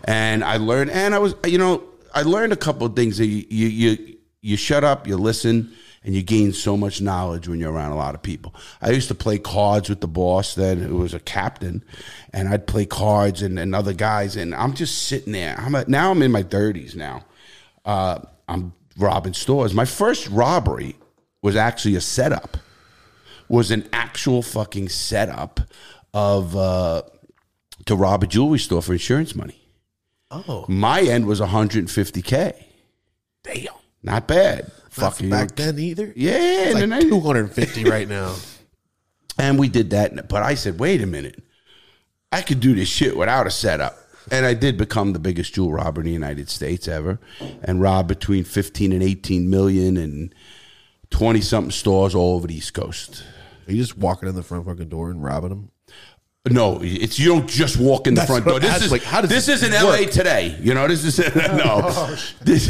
and 0.04 0.44
I 0.44 0.58
learned. 0.58 0.92
And 0.92 1.16
I 1.16 1.20
was, 1.20 1.34
you 1.48 1.58
know, 1.58 1.84
I 2.14 2.22
learned 2.22 2.54
a 2.54 2.58
couple 2.58 2.86
of 2.86 2.96
things. 2.96 3.18
That 3.18 3.26
you 3.26 3.44
you 3.50 3.68
you, 3.68 4.18
you 4.42 4.56
shut 4.58 4.84
up, 4.84 5.08
you 5.08 5.18
listen, 5.18 5.74
and 6.04 6.16
you 6.16 6.22
gain 6.24 6.54
so 6.54 6.78
much 6.78 7.02
knowledge 7.02 7.48
when 7.48 7.60
you're 7.60 7.72
around 7.74 7.92
a 7.92 7.96
lot 7.98 8.16
of 8.16 8.22
people. 8.22 8.54
I 8.82 8.92
used 8.92 9.08
to 9.10 9.16
play 9.16 9.38
cards 9.38 9.90
with 9.90 10.00
the 10.02 10.08
boss 10.08 10.56
then, 10.56 10.80
who 10.80 10.98
was 10.98 11.14
a 11.14 11.20
captain, 11.20 11.84
and 12.34 12.48
I'd 12.50 12.68
play 12.68 12.86
cards 12.86 13.42
and, 13.42 13.60
and 13.60 13.76
other 13.76 13.94
guys, 13.94 14.36
and 14.36 14.56
I'm 14.56 14.74
just 14.74 15.04
sitting 15.08 15.34
there. 15.34 15.56
I'm 15.60 15.76
a, 15.76 15.86
now 15.88 16.12
I'm 16.12 16.22
in 16.22 16.32
my 16.32 16.44
30s 16.44 16.96
now. 16.96 17.26
Uh, 17.86 18.20
I'm 18.48 18.74
robbing 18.98 19.34
stores. 19.34 19.74
My 19.74 19.86
first 19.86 20.28
robbery 20.30 20.96
was 21.42 21.56
actually 21.56 21.96
a 21.96 22.02
setup. 22.02 22.58
Was 23.48 23.72
an 23.72 23.88
actual 23.92 24.42
fucking 24.44 24.90
setup 24.90 25.60
of 26.14 26.56
uh, 26.56 27.02
to 27.86 27.96
rob 27.96 28.24
a 28.24 28.28
jewelry 28.28 28.60
store 28.60 28.82
for 28.82 28.94
insurance 28.94 29.36
money. 29.36 29.56
Oh, 30.32 30.66
My 30.68 31.02
end 31.02 31.26
was 31.26 31.42
150k. 31.42 32.54
damn. 33.44 33.66
Not 34.04 34.28
bad. 34.28 34.72
Fucking 34.90 35.30
back 35.30 35.56
then 35.56 35.78
either. 35.80 36.12
Yeah, 36.16 36.32
it's 36.34 36.76
and 36.82 36.90
like 36.92 37.00
then 37.02 37.08
I- 37.08 37.10
250 37.10 37.84
right 37.86 38.08
now. 38.08 38.36
And 39.42 39.58
we 39.58 39.70
did 39.70 39.92
that. 39.92 40.28
But 40.28 40.44
I 40.44 40.56
said, 40.56 40.82
wait 40.82 41.02
a 41.02 41.06
minute. 41.08 41.42
I 42.30 42.42
could 42.42 42.60
do 42.60 42.76
this 42.76 42.90
shit 42.90 43.16
without 43.16 43.48
a 43.48 43.52
setup. 43.52 43.98
And 44.30 44.46
I 44.46 44.54
did 44.54 44.78
become 44.78 45.14
the 45.14 45.20
biggest 45.20 45.54
jewel 45.54 45.72
robber 45.72 46.02
in 46.02 46.08
the 46.08 46.12
United 46.12 46.50
States 46.50 46.90
ever 46.90 47.22
and 47.64 47.80
robbed 47.82 48.10
between 48.10 48.44
15 48.44 48.92
and 48.92 49.02
18 49.02 49.50
million 49.50 49.96
and 49.96 50.36
20 51.12 51.40
something 51.40 51.72
stores 51.72 52.14
all 52.14 52.36
over 52.36 52.48
the 52.48 52.56
East 52.58 52.74
Coast. 52.74 53.24
Are 53.66 53.72
you 53.72 53.82
just 53.82 53.98
walking 53.98 54.28
in 54.28 54.36
the 54.36 54.44
front 54.44 54.66
fucking 54.66 54.90
door 54.90 55.10
and 55.10 55.24
robbing 55.24 55.50
them? 55.52 55.72
No, 56.46 56.80
it's 56.82 57.20
you 57.20 57.28
don't 57.28 57.50
just 57.50 57.78
walk 57.78 58.08
in 58.08 58.14
the 58.14 58.20
That's 58.20 58.32
front 58.32 58.46
door. 58.46 58.62
This 58.62 58.82
is 58.82 58.92
like, 58.94 59.04
how 59.04 59.20
does 59.20 59.30
this 59.30 59.48
this 59.48 59.62
is 59.62 59.68
in 59.68 59.74
LA 59.74 60.10
today. 60.10 60.58
You 60.62 60.74
know, 60.74 60.88
this 60.88 61.04
is 61.04 61.20
no. 61.36 61.82
Oh, 61.84 62.18
this, 62.42 62.70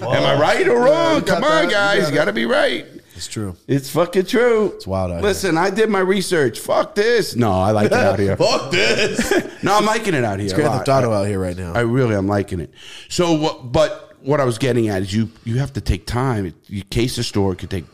oh, 0.00 0.12
am 0.14 0.22
I 0.22 0.40
right 0.40 0.68
or 0.68 0.78
wrong? 0.78 1.20
got 1.20 1.26
Come 1.26 1.44
on, 1.44 1.50
that. 1.50 1.64
You 1.64 1.70
guys, 1.70 2.08
you 2.08 2.14
got 2.14 2.26
to 2.26 2.32
be 2.32 2.46
right. 2.46 2.86
It's 3.16 3.26
true. 3.26 3.56
It's 3.66 3.90
fucking 3.90 4.26
true. 4.26 4.72
It's 4.76 4.86
wild 4.86 5.10
out 5.10 5.22
Listen, 5.22 5.58
I 5.58 5.70
did 5.70 5.90
my 5.90 5.98
research. 5.98 6.60
Fuck 6.60 6.94
this. 6.94 7.34
No, 7.34 7.50
I 7.50 7.72
like 7.72 7.86
it 7.86 7.92
out 7.94 8.18
here. 8.20 8.36
Fuck 8.36 8.70
this. 8.70 9.32
No, 9.64 9.76
I'm 9.76 9.86
liking 9.86 10.14
it 10.14 10.22
out 10.22 10.38
here. 10.38 10.52
a 10.52 10.54
Grand. 10.54 10.72
Theft 10.72 10.88
Auto 10.88 11.12
out 11.12 11.26
here 11.26 11.40
right 11.40 11.56
now. 11.56 11.72
I 11.72 11.80
really 11.80 12.14
am 12.14 12.28
liking 12.28 12.60
it. 12.60 12.72
So. 13.08 13.58
But 13.64 14.16
what 14.20 14.40
I 14.40 14.44
was 14.44 14.58
getting 14.58 14.88
at 14.88 15.02
is 15.02 15.12
you 15.12 15.30
you 15.44 15.58
have 15.58 15.72
to 15.72 15.80
take 15.80 16.06
time. 16.06 16.54
You 16.66 16.84
case 16.84 17.18
a 17.18 17.24
store 17.24 17.56
could 17.56 17.70
take 17.70 17.84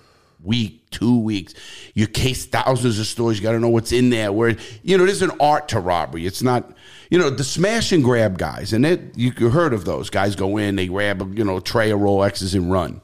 week, 0.42 0.90
two 0.90 1.18
weeks. 1.18 1.54
You 1.94 2.06
case 2.06 2.46
thousands 2.46 2.98
of 2.98 3.06
stores. 3.06 3.38
You 3.38 3.42
got 3.42 3.52
to 3.52 3.60
know 3.60 3.68
what's 3.68 3.92
in 3.92 4.10
there. 4.10 4.32
Where 4.32 4.56
you 4.82 4.98
know 4.98 5.06
there's 5.06 5.22
an 5.22 5.32
art 5.40 5.68
to 5.68 5.80
robbery. 5.80 6.26
It's 6.26 6.42
not 6.42 6.76
you 7.10 7.18
know 7.18 7.30
the 7.30 7.44
smash 7.44 7.92
and 7.92 8.02
grab 8.04 8.38
guys, 8.38 8.72
and 8.72 8.84
it 8.84 9.16
you 9.16 9.32
heard 9.32 9.72
of 9.72 9.84
those 9.84 10.10
guys. 10.10 10.36
Go 10.36 10.56
in, 10.56 10.76
they 10.76 10.86
grab 10.86 11.36
you 11.36 11.44
know 11.44 11.60
tray 11.60 11.90
of 11.90 12.00
Rolexes 12.00 12.54
and 12.54 12.70
run. 12.70 13.00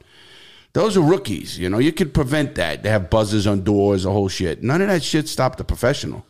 Those 0.73 0.97
are 0.97 1.03
rookies. 1.03 1.59
You 1.59 1.69
know 1.69 1.79
you 1.79 1.93
could 1.93 2.15
prevent 2.15 2.55
that. 2.57 2.83
They 2.83 2.91
have 2.91 3.11
buzzers 3.11 3.47
on 3.47 3.63
doors, 3.63 4.05
the 4.05 4.13
whole 4.13 4.29
shit. 4.29 4.63
None 4.63 4.83
of 4.83 4.89
that 4.89 5.03
shit 5.03 5.29
stopped 5.29 5.59
the 5.59 5.65
professional. 5.65 6.25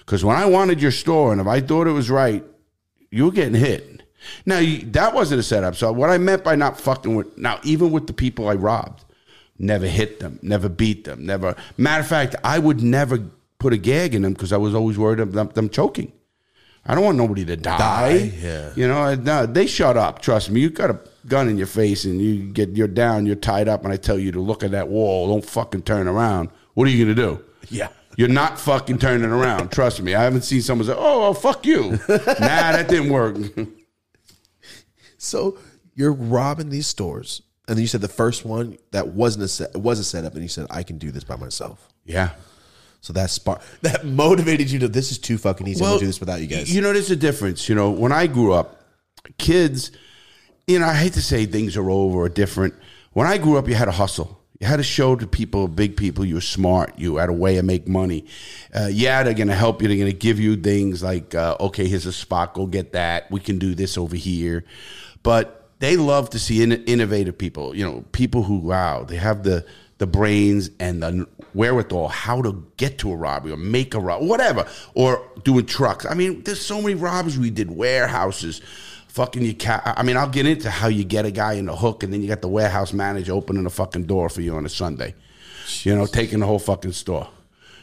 Because 0.00 0.24
when 0.24 0.36
I 0.36 0.46
wanted 0.46 0.82
your 0.82 0.90
store, 0.90 1.30
and 1.30 1.40
if 1.40 1.46
I 1.46 1.60
thought 1.60 1.86
it 1.86 1.92
was 1.92 2.10
right, 2.10 2.44
you 3.10 3.26
were 3.26 3.30
getting 3.30 3.54
hit. 3.54 4.02
Now 4.46 4.60
that 4.86 5.14
wasn't 5.14 5.40
a 5.40 5.42
setup. 5.42 5.76
So 5.76 5.92
what 5.92 6.10
I 6.10 6.18
meant 6.18 6.44
by 6.44 6.54
not 6.54 6.80
fucking 6.80 7.14
with 7.14 7.36
now, 7.38 7.60
even 7.62 7.90
with 7.90 8.06
the 8.06 8.12
people 8.12 8.48
I 8.48 8.54
robbed, 8.54 9.04
never 9.62 9.86
hit 9.86 10.20
them, 10.20 10.38
never 10.42 10.68
beat 10.68 11.04
them, 11.04 11.24
never. 11.24 11.56
Matter 11.78 12.00
of 12.00 12.06
fact, 12.08 12.36
I 12.44 12.58
would 12.58 12.82
never 12.82 13.18
put 13.58 13.72
a 13.72 13.78
gag 13.78 14.14
in 14.14 14.22
them 14.22 14.34
because 14.34 14.52
I 14.52 14.56
was 14.58 14.74
always 14.74 14.98
worried 14.98 15.20
of 15.20 15.32
them, 15.32 15.48
them 15.54 15.70
choking. 15.70 16.12
I 16.84 16.96
don't 16.96 17.04
want 17.04 17.16
nobody 17.16 17.44
to 17.44 17.56
die. 17.56 17.78
Die, 17.78 18.32
yeah. 18.42 18.72
You 18.74 18.88
know, 18.88 19.14
no, 19.14 19.46
they 19.46 19.66
shut 19.66 19.96
up. 19.96 20.20
Trust 20.20 20.50
me. 20.50 20.60
You 20.60 20.70
got 20.70 20.90
a 20.90 20.98
gun 21.28 21.48
in 21.48 21.56
your 21.56 21.68
face 21.68 22.04
and 22.04 22.20
you 22.20 22.42
get 22.52 22.70
you're 22.70 22.88
down, 22.88 23.24
you're 23.24 23.36
tied 23.36 23.68
up, 23.68 23.84
and 23.84 23.92
I 23.92 23.96
tell 23.96 24.18
you 24.18 24.32
to 24.32 24.40
look 24.40 24.64
at 24.64 24.72
that 24.72 24.88
wall. 24.88 25.28
Don't 25.28 25.44
fucking 25.44 25.82
turn 25.82 26.08
around. 26.08 26.50
What 26.74 26.88
are 26.88 26.90
you 26.90 27.04
gonna 27.04 27.14
do? 27.14 27.44
Yeah. 27.70 27.88
You're 28.16 28.28
not 28.28 28.58
fucking 28.58 28.98
turning 28.98 29.30
around. 29.30 29.70
Trust 29.70 30.02
me. 30.02 30.14
I 30.14 30.24
haven't 30.24 30.42
seen 30.42 30.60
someone 30.60 30.86
say, 30.86 30.94
"Oh, 30.94 31.20
well, 31.20 31.34
fuck 31.34 31.64
you." 31.64 31.92
nah, 32.08 32.18
that 32.72 32.88
didn't 32.88 33.10
work. 33.10 33.36
So 35.24 35.56
you're 35.94 36.12
robbing 36.12 36.70
these 36.70 36.88
stores, 36.88 37.42
and 37.68 37.76
then 37.76 37.82
you 37.82 37.86
said 37.86 38.00
the 38.00 38.08
first 38.08 38.44
one 38.44 38.76
that 38.90 39.08
wasn't 39.08 39.44
a 39.44 39.48
set, 39.48 39.76
was 39.76 39.98
a 39.98 40.04
setup, 40.04 40.34
and 40.34 40.42
you 40.42 40.48
said 40.48 40.66
I 40.70 40.82
can 40.82 40.98
do 40.98 41.10
this 41.10 41.24
by 41.24 41.36
myself. 41.36 41.88
yeah. 42.04 42.30
So 43.00 43.12
that 43.14 43.30
spark 43.30 43.62
that 43.82 44.04
motivated 44.06 44.70
you 44.70 44.78
to 44.78 44.88
this 44.88 45.10
is 45.10 45.18
too 45.18 45.36
fucking 45.36 45.66
easy. 45.66 45.84
I'm 45.84 45.90
gonna 45.90 46.00
do 46.00 46.06
this 46.06 46.20
without 46.20 46.40
you 46.40 46.46
guys. 46.46 46.72
You 46.72 46.80
know, 46.82 46.92
there's 46.92 47.10
a 47.10 47.16
difference. 47.16 47.68
You 47.68 47.74
know, 47.74 47.90
when 47.90 48.12
I 48.12 48.28
grew 48.28 48.52
up, 48.52 48.84
kids, 49.38 49.90
you 50.68 50.78
know, 50.78 50.86
I 50.86 50.94
hate 50.94 51.14
to 51.14 51.22
say 51.22 51.44
things 51.46 51.76
are 51.76 51.90
over 51.90 52.18
or 52.18 52.28
different. 52.28 52.74
When 53.12 53.26
I 53.26 53.38
grew 53.38 53.58
up, 53.58 53.66
you 53.66 53.74
had 53.74 53.86
to 53.86 53.90
hustle. 53.90 54.40
You 54.60 54.68
had 54.68 54.76
to 54.76 54.84
show 54.84 55.16
to 55.16 55.26
people, 55.26 55.66
big 55.66 55.96
people, 55.96 56.24
you 56.24 56.36
were 56.36 56.40
smart. 56.40 56.96
You 56.96 57.16
had 57.16 57.28
a 57.28 57.32
way 57.32 57.56
to 57.56 57.64
make 57.64 57.88
money. 57.88 58.26
Uh, 58.72 58.88
yeah, 58.92 59.24
they're 59.24 59.34
going 59.34 59.48
to 59.48 59.56
help 59.56 59.82
you. 59.82 59.88
They're 59.88 59.96
going 59.96 60.12
to 60.12 60.16
give 60.16 60.38
you 60.38 60.54
things 60.54 61.02
like, 61.02 61.34
uh, 61.34 61.56
okay, 61.58 61.88
here's 61.88 62.06
a 62.06 62.12
spot. 62.12 62.54
Go 62.54 62.66
get 62.66 62.92
that. 62.92 63.28
We 63.28 63.40
can 63.40 63.58
do 63.58 63.74
this 63.74 63.98
over 63.98 64.14
here. 64.14 64.64
But 65.24 65.61
they 65.82 65.96
love 65.96 66.30
to 66.30 66.38
see 66.38 66.62
in- 66.62 66.84
innovative 66.84 67.36
people. 67.36 67.74
You 67.74 67.84
know, 67.84 68.04
people 68.12 68.44
who 68.44 68.58
wow, 68.58 69.02
they 69.02 69.16
have 69.16 69.42
the 69.42 69.66
the 69.98 70.06
brains 70.06 70.70
and 70.78 71.02
the 71.02 71.26
wherewithal 71.54 72.06
how 72.08 72.40
to 72.40 72.64
get 72.76 72.98
to 72.98 73.10
a 73.10 73.16
robbery 73.16 73.50
or 73.50 73.56
make 73.56 73.92
a 73.94 73.98
robbery, 73.98 74.28
whatever, 74.28 74.66
or 74.94 75.28
doing 75.42 75.66
trucks. 75.66 76.06
I 76.06 76.14
mean, 76.14 76.44
there's 76.44 76.64
so 76.64 76.80
many 76.80 76.94
robberies 76.94 77.36
we 77.36 77.50
did, 77.50 77.68
warehouses. 77.68 78.60
Fucking 79.08 79.42
you 79.42 79.54
ca- 79.54 79.94
I 79.96 80.04
mean, 80.04 80.16
I'll 80.16 80.28
get 80.28 80.46
into 80.46 80.70
how 80.70 80.86
you 80.86 81.02
get 81.02 81.26
a 81.26 81.32
guy 81.32 81.54
in 81.54 81.66
the 81.66 81.74
hook, 81.74 82.04
and 82.04 82.12
then 82.12 82.22
you 82.22 82.28
got 82.28 82.42
the 82.42 82.48
warehouse 82.48 82.92
manager 82.92 83.32
opening 83.32 83.64
the 83.64 83.70
fucking 83.70 84.04
door 84.04 84.28
for 84.28 84.40
you 84.40 84.54
on 84.54 84.64
a 84.64 84.68
Sunday. 84.68 85.16
You 85.82 85.96
know, 85.96 86.06
taking 86.06 86.38
the 86.38 86.46
whole 86.46 86.60
fucking 86.60 86.92
store. 86.92 87.28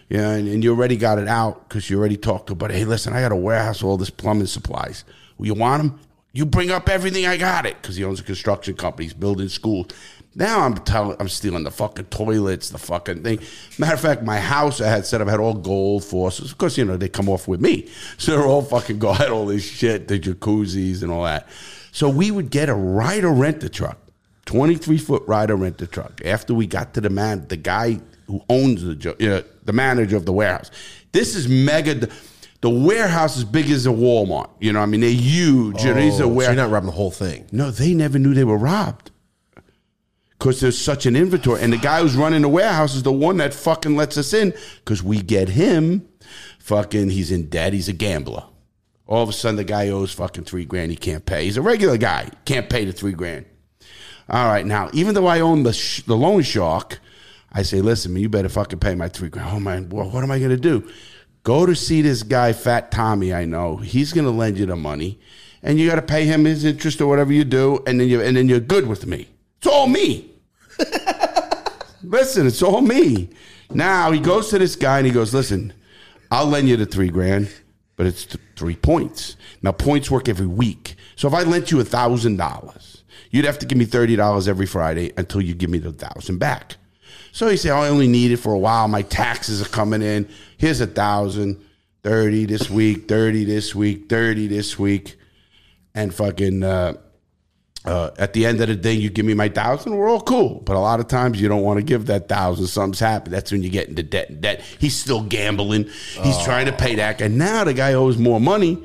Yeah, 0.08 0.32
and, 0.32 0.48
and 0.48 0.64
you 0.64 0.72
already 0.72 0.96
got 0.96 1.20
it 1.20 1.28
out 1.28 1.68
because 1.68 1.90
you 1.90 2.00
already 2.00 2.18
talked 2.18 2.48
to. 2.48 2.56
But 2.56 2.72
hey, 2.72 2.86
listen, 2.86 3.12
I 3.12 3.22
got 3.22 3.34
a 3.34 3.36
warehouse 3.36 3.84
with 3.84 3.90
all 3.90 3.98
this 3.98 4.10
plumbing 4.10 4.48
supplies. 4.48 5.04
Well, 5.38 5.48
you 5.48 5.54
want 5.54 5.84
them? 5.84 6.00
You 6.32 6.46
bring 6.46 6.70
up 6.70 6.90
everything. 6.90 7.26
I 7.26 7.38
got 7.38 7.66
it 7.66 7.82
because 7.82 7.96
he 7.96 8.04
owns 8.04 8.20
a 8.20 8.24
construction 8.24 8.76
company. 8.76 9.06
He's 9.06 9.14
building 9.14 9.50
schools. 9.50 9.88
Now 10.36 10.62
I'm 10.62 10.76
telling, 10.76 11.18
I'm 11.20 11.28
stealing 11.28 11.64
the 11.64 11.72
fucking 11.72 12.06
toilets, 12.06 12.70
the 12.70 12.78
fucking 12.78 13.24
thing. 13.24 13.40
Matter 13.80 13.96
of 13.96 14.00
fact, 14.00 14.24
my 14.24 14.40
house 14.40 14.80
I 14.80 14.88
had 14.88 15.06
set 15.06 15.22
up 15.22 15.28
had 15.28 15.40
all 15.40 15.56
gold 15.56 16.04
faucets. 16.04 16.52
Of 16.52 16.58
course, 16.60 16.78
you 16.78 16.86
know 16.86 16.98
they 16.98 17.10
come 17.10 17.30
off 17.30 17.48
with 17.48 17.62
me, 17.62 17.90
so 18.18 18.32
they're 18.38 18.46
all 18.46 18.62
fucking 18.62 19.00
gold. 19.00 19.22
All 19.22 19.48
this 19.48 19.68
shit, 19.68 20.08
the 20.08 20.20
jacuzzis 20.20 21.02
and 21.02 21.12
all 21.12 21.24
that. 21.24 21.48
So 21.92 22.08
we 22.08 22.30
would 22.30 22.52
get 22.52 22.70
a 22.70 22.76
Ryder 22.76 23.32
rent 23.32 23.64
a 23.64 23.70
truck. 23.70 23.98
23 24.46 24.98
foot 25.00 25.24
Ryder 25.28 25.56
rent 25.56 25.82
a 25.82 25.88
truck. 25.88 26.22
After 26.24 26.54
we 26.54 26.68
got 26.68 26.94
to 26.94 27.02
the 27.02 27.10
man, 27.10 27.48
the 27.48 27.58
guy 27.58 28.00
who 28.28 28.44
owns 28.50 28.84
the 28.84 29.38
uh, 29.38 29.42
the 29.66 29.74
manager 29.74 30.16
of 30.16 30.26
the 30.26 30.34
warehouse. 30.34 30.70
This 31.12 31.36
is 31.36 31.48
mega. 31.48 32.08
The 32.62 32.70
warehouse 32.70 33.38
is 33.38 33.46
big 33.46 33.70
as 33.70 33.86
a 33.86 33.90
Walmart. 33.90 34.50
You 34.60 34.74
know, 34.74 34.82
I 34.82 34.86
mean, 34.86 35.00
they're 35.02 35.10
huge. 35.10 35.82
you 35.84 35.94
know, 35.94 36.02
these 36.02 36.20
are 36.20 36.26
Oh, 36.26 36.40
so 36.40 36.42
you're 36.42 36.56
not 36.56 36.70
robbing 36.70 36.88
the 36.88 36.96
whole 36.96 37.12
thing. 37.12 37.48
no, 37.52 37.72
they 37.72 37.94
never 37.94 38.20
knew 38.20 38.34
they 38.34 38.44
were 38.44 38.58
robbed. 38.58 39.12
because 40.32 40.60
there's 40.62 40.78
such 40.78 41.06
an 41.06 41.16
inventory. 41.16 41.62
And 41.62 41.72
the 41.74 41.78
guy 41.78 42.02
who's 42.02 42.16
running 42.16 42.42
the 42.42 42.50
warehouse 42.50 42.96
is 42.96 43.04
the 43.04 43.12
one 43.12 43.38
that 43.38 43.54
fucking 43.54 43.96
lets 43.96 44.18
us 44.18 44.34
in 44.34 44.54
because 44.84 45.02
we 45.04 45.22
get 45.22 45.50
him. 45.50 46.08
Fucking, 46.60 47.10
he's 47.10 47.32
in 47.32 47.50
debt. 47.50 47.74
He's 47.74 47.90
a 47.90 47.94
gambler. 47.94 48.44
All 49.08 49.24
of 49.24 49.30
a 49.30 49.34
sudden, 49.34 49.56
the 49.56 49.64
guy 49.64 49.90
owes 49.90 50.14
fucking 50.14 50.44
three 50.44 50.66
grand. 50.66 50.92
He 50.92 50.98
can't 50.98 51.26
pay. 51.26 51.46
He's 51.46 51.58
a 51.58 51.62
regular 51.62 51.98
guy. 51.98 52.30
Can't 52.46 52.70
pay 52.70 52.86
the 52.86 52.92
three 52.94 53.14
grand. 53.14 53.46
All 54.30 54.46
right, 54.46 54.64
now 54.66 54.90
even 54.94 55.16
though 55.16 55.26
I 55.26 55.40
own 55.40 55.64
the 55.64 55.74
sh- 55.74 56.04
the 56.04 56.16
loan 56.16 56.44
shark, 56.44 57.00
I 57.52 57.64
say, 57.64 57.82
listen, 57.82 58.14
man, 58.14 58.22
you 58.22 58.30
better 58.30 58.48
fucking 58.50 58.78
pay 58.78 58.94
my 58.94 59.08
three 59.10 59.30
grand. 59.30 59.50
Oh 59.52 59.60
man, 59.60 59.90
well, 59.90 60.08
what 60.12 60.24
am 60.24 60.30
I 60.30 60.38
gonna 60.38 60.56
do? 60.58 60.88
Go 61.44 61.66
to 61.66 61.76
see 61.76 62.02
this 62.02 62.24
guy, 62.24 62.54
Fat 62.54 62.92
Tommy. 62.92 63.34
I 63.34 63.46
know 63.46 63.78
he's 63.78 64.14
gonna 64.14 64.32
lend 64.32 64.58
you 64.58 64.66
the 64.66 64.76
money, 64.76 65.20
and 65.64 65.80
you 65.80 65.90
got 65.90 65.96
to 65.96 66.02
pay 66.02 66.26
him 66.26 66.46
his 66.46 66.66
interest 66.66 67.02
or 67.02 67.08
whatever 67.08 67.34
you 67.34 67.44
do, 67.44 67.82
and 67.88 68.00
then 68.00 68.08
you 68.08 68.22
and 68.22 68.38
then 68.38 68.48
you're 68.48 68.60
good 68.60 68.88
with 68.88 69.06
me. 69.06 69.28
It's 69.58 69.68
all 69.68 69.88
me. 69.88 70.32
listen, 72.04 72.48
it's 72.48 72.62
all 72.62 72.82
me. 72.82 73.30
Now 73.72 74.12
he 74.12 74.20
goes 74.20 74.50
to 74.50 74.60
this 74.60 74.76
guy 74.76 74.98
and 75.00 75.08
he 75.08 75.14
goes, 75.14 75.34
listen, 75.34 75.74
I'll 76.32 76.46
lend 76.46 76.70
you 76.70 76.78
the 76.78 76.86
three 76.86 77.10
grand, 77.10 77.52
but 77.96 78.06
it's 78.06 78.26
th- 78.26 78.44
three 78.56 78.76
points. 78.76 79.36
Now 79.62 79.72
points 79.74 80.10
work 80.10 80.30
every 80.30 80.48
week. 80.48 80.96
So 81.16 81.28
if 81.28 81.34
I 81.34 81.44
lent 81.44 81.72
you 81.72 81.80
a 81.80 81.86
thousand 81.86 82.38
dollars, 82.38 83.04
you'd 83.32 83.46
have 83.46 83.60
to 83.60 83.66
give 83.66 83.78
me 83.78 83.86
thirty 83.86 84.16
dollars 84.16 84.48
every 84.48 84.66
Friday 84.66 85.12
until 85.18 85.42
you 85.42 85.54
give 85.54 85.70
me 85.70 85.78
the 85.80 85.92
thousand 85.92 86.38
back. 86.38 86.78
So 87.32 87.48
he 87.48 87.58
said, 87.58 87.72
oh, 87.72 87.82
I 87.82 87.90
only 87.90 88.08
need 88.08 88.32
it 88.32 88.38
for 88.38 88.54
a 88.54 88.60
while. 88.60 88.88
My 88.88 89.02
taxes 89.02 89.62
are 89.62 89.70
coming 89.70 90.02
in. 90.02 90.28
Here's 90.58 90.82
a 90.82 90.88
thousand, 90.88 91.64
30 92.04 92.46
this 92.46 92.70
week, 92.70 93.08
30 93.08 93.46
this 93.46 93.76
week, 93.76 94.10
30 94.10 94.48
this 94.48 94.78
week. 94.80 95.18
And 95.96 96.14
fucking 96.14 96.64
uh, 96.64 96.94
uh, 97.86 98.12
at 98.18 98.34
the 98.34 98.46
end 98.46 98.62
of 98.62 98.68
the 98.68 98.76
day, 98.76 98.94
you 98.94 99.10
give 99.10 99.26
me 99.26 99.34
my 99.34 99.50
thousand, 99.50 99.96
we're 99.96 100.10
all 100.10 100.22
cool. 100.22 100.62
But 100.62 100.76
a 100.76 100.80
lot 100.80 101.00
of 101.00 101.08
times 101.08 101.42
you 101.42 101.48
don't 101.48 101.64
want 101.64 101.78
to 101.78 101.84
give 101.84 102.08
that 102.08 102.28
thousand. 102.28 102.68
Something's 102.68 103.00
happened. 103.00 103.34
That's 103.34 103.52
when 103.52 103.64
you 103.64 103.70
get 103.70 103.88
into 103.88 104.04
debt 104.04 104.30
and 104.30 104.42
debt. 104.42 104.62
He's 104.80 104.96
still 104.96 105.24
gambling. 105.24 105.86
He's 106.22 106.44
trying 106.44 106.66
to 106.66 106.74
pay 106.74 106.96
that 106.96 107.22
And 107.22 107.38
Now 107.38 107.64
the 107.64 107.74
guy 107.74 107.94
owes 107.94 108.18
more 108.18 108.40
money. 108.40 108.84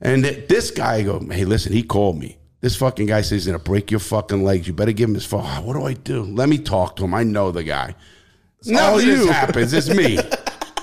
And 0.00 0.24
th- 0.24 0.48
this 0.48 0.70
guy 0.70 1.02
go, 1.02 1.20
hey, 1.20 1.44
listen, 1.44 1.72
he 1.72 1.82
called 1.82 2.18
me. 2.18 2.36
This 2.64 2.76
fucking 2.76 3.08
guy 3.08 3.20
says 3.20 3.30
he's 3.30 3.46
gonna 3.46 3.58
break 3.58 3.90
your 3.90 4.00
fucking 4.00 4.42
legs. 4.42 4.66
You 4.66 4.72
better 4.72 4.92
give 4.92 5.10
him 5.10 5.14
his 5.14 5.26
phone. 5.26 5.42
"Ah, 5.44 5.60
What 5.60 5.74
do 5.74 5.84
I 5.84 5.92
do? 5.92 6.22
Let 6.22 6.48
me 6.48 6.56
talk 6.56 6.96
to 6.96 7.04
him. 7.04 7.12
I 7.12 7.22
know 7.22 7.50
the 7.52 7.62
guy. 7.62 7.94
all 8.68 8.72
Nothing 8.96 9.06
you. 9.08 9.26
happens. 9.26 9.74
It's 9.74 9.90
me. 9.90 10.18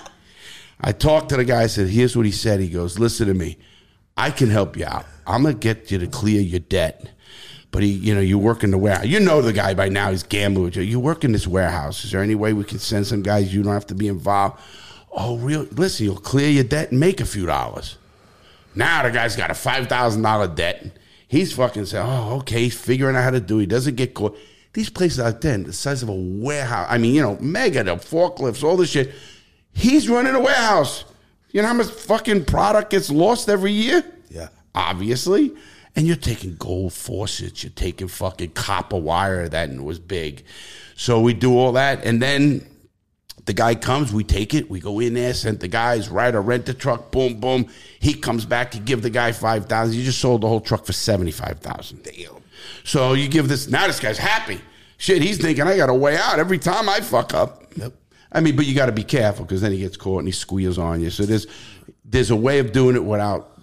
I 0.82 0.92
talked 0.92 1.30
to 1.30 1.38
the 1.38 1.44
guy. 1.44 1.64
I 1.64 1.68
said, 1.68 1.88
"Here's 1.90 2.16
what 2.16 2.28
he 2.28 2.32
said." 2.32 2.60
He 2.60 2.70
goes, 2.70 3.00
"Listen 3.00 3.28
to 3.30 3.34
me. 3.34 3.58
I 4.16 4.30
can 4.30 4.52
help 4.52 4.78
you 4.78 4.86
out. 4.86 5.08
I'm 5.26 5.42
gonna 5.42 5.56
get 5.56 5.90
you 5.90 5.98
to 5.98 6.06
clear 6.06 6.40
your 6.40 6.60
debt." 6.60 7.10
But 7.72 7.82
he, 7.82 7.90
you 7.90 8.14
know, 8.14 8.22
you 8.22 8.38
work 8.38 8.64
in 8.64 8.70
the 8.70 8.78
warehouse. 8.78 9.08
You 9.08 9.20
know 9.20 9.42
the 9.42 9.52
guy 9.52 9.74
by 9.74 9.90
now. 9.90 10.12
He's 10.12 10.22
gambling 10.22 10.66
with 10.66 10.76
you. 10.76 10.84
You 10.84 11.00
work 11.00 11.24
in 11.24 11.32
this 11.32 11.48
warehouse. 11.48 12.06
Is 12.06 12.12
there 12.12 12.22
any 12.22 12.36
way 12.36 12.54
we 12.54 12.64
can 12.64 12.78
send 12.78 13.08
some 13.08 13.24
guys? 13.24 13.52
You 13.56 13.64
don't 13.64 13.74
have 13.74 13.88
to 13.88 13.96
be 13.96 14.08
involved. 14.08 14.60
Oh, 15.12 15.38
real? 15.38 15.66
Listen, 15.72 16.06
you'll 16.06 16.18
clear 16.18 16.48
your 16.50 16.64
debt 16.64 16.92
and 16.92 17.00
make 17.00 17.22
a 17.22 17.26
few 17.26 17.48
dollars. 17.48 17.98
Now 18.76 19.02
the 19.02 19.10
guy's 19.10 19.36
got 19.36 19.50
a 19.50 19.56
five 19.56 19.88
thousand 19.88 20.22
dollar 20.22 20.48
debt. 20.48 20.98
He's 21.32 21.54
fucking 21.54 21.86
saying, 21.86 22.06
"Oh, 22.06 22.40
okay." 22.40 22.64
He's 22.64 22.78
figuring 22.78 23.16
out 23.16 23.24
how 23.24 23.30
to 23.30 23.40
do. 23.40 23.60
it. 23.60 23.62
He 23.62 23.66
doesn't 23.68 23.96
get 23.96 24.14
caught. 24.14 24.38
These 24.74 24.90
places 24.90 25.22
out 25.22 25.40
there, 25.40 25.58
the 25.60 25.72
size 25.72 26.04
of 26.04 26.10
a 26.10 26.14
warehouse. 26.14 26.88
I 26.90 26.98
mean, 26.98 27.16
you 27.16 27.22
know, 27.22 27.38
mega 27.40 27.86
the 27.86 27.96
forklifts, 27.96 28.66
all 28.66 28.76
this 28.76 28.90
shit. 28.90 29.14
He's 29.72 30.10
running 30.10 30.36
a 30.36 30.42
warehouse. 30.42 31.06
You 31.52 31.62
know 31.62 31.70
how 31.70 31.74
much 31.74 31.88
fucking 31.88 32.44
product 32.46 32.90
gets 32.90 33.10
lost 33.10 33.48
every 33.48 33.72
year? 33.72 34.04
Yeah. 34.30 34.50
obviously. 34.76 35.54
And 35.96 36.06
you're 36.06 36.18
taking 36.18 36.56
gold 36.58 36.92
faucets, 36.92 37.64
you're 37.64 37.72
taking 37.72 38.10
fucking 38.10 38.52
copper 38.52 38.98
wire 38.98 39.48
that 39.48 39.70
was 39.82 40.00
big. 40.00 40.44
So 40.96 41.22
we 41.22 41.34
do 41.34 41.58
all 41.58 41.72
that, 41.74 42.04
and 42.06 42.22
then 42.22 42.68
the 43.46 43.54
guy 43.54 43.76
comes, 43.76 44.14
we 44.14 44.24
take 44.24 44.54
it, 44.54 44.70
we 44.70 44.80
go 44.80 45.00
in 45.00 45.14
there, 45.14 45.34
send 45.34 45.60
the 45.60 45.68
guys, 45.68 46.10
Ryder 46.10 46.42
rent 46.42 46.66
the 46.66 46.74
truck, 46.74 47.12
boom, 47.12 47.40
boom. 47.40 47.68
He 48.00 48.14
comes 48.14 48.46
back, 48.46 48.76
you 48.76 48.82
give 48.82 49.02
the 49.02 49.10
guy 49.10 49.32
five 49.32 49.66
thousand. 49.66 49.96
You 49.96 50.04
just 50.04 50.20
sold 50.20 50.42
the 50.42 50.48
whole 50.48 50.62
truck 50.62 50.86
for 50.86 50.94
seventy 50.94 51.32
five 51.32 51.60
thousand. 51.60 52.04
Damn. 52.04 52.42
So 52.84 53.14
you 53.14 53.28
give 53.28 53.48
this 53.48 53.68
now 53.68 53.88
this 53.88 54.00
guy's 54.00 54.18
happy. 54.18 54.62
Shit, 54.98 55.22
he's 55.22 55.40
thinking 55.40 55.66
I 55.66 55.78
got 55.78 55.90
a 55.90 55.94
way 55.94 56.16
out 56.18 56.40
every 56.40 56.60
time 56.60 56.88
I 56.88 57.02
fuck 57.02 57.34
up. 57.34 57.74
Yep. 57.76 57.94
I 58.32 58.40
mean, 58.40 58.56
but 58.56 58.66
you 58.66 58.76
got 58.76 58.86
to 58.86 58.92
be 58.92 59.04
careful 59.04 59.46
because 59.46 59.62
then 59.62 59.72
he 59.72 59.80
gets 59.80 59.98
caught 59.98 60.20
and 60.20 60.28
he 60.28 60.32
squeals 60.32 60.78
on 60.78 61.02
you. 61.02 61.10
So 61.10 61.24
there's 61.24 61.48
there's 62.06 62.30
a 62.30 62.36
way 62.36 62.60
of 62.60 62.72
doing 62.72 62.96
it 62.96 63.04
without 63.04 63.60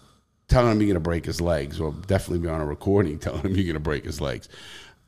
telling 0.48 0.72
him 0.72 0.80
you're 0.80 0.88
going 0.88 0.94
to 0.94 1.00
break 1.00 1.24
his 1.24 1.40
legs, 1.40 1.80
or 1.80 1.92
definitely 2.06 2.40
be 2.40 2.48
on 2.48 2.60
a 2.60 2.66
recording 2.66 3.18
telling 3.20 3.42
him 3.42 3.54
you're 3.54 3.64
going 3.64 3.74
to 3.74 3.80
break 3.80 4.04
his 4.04 4.20
legs. 4.20 4.48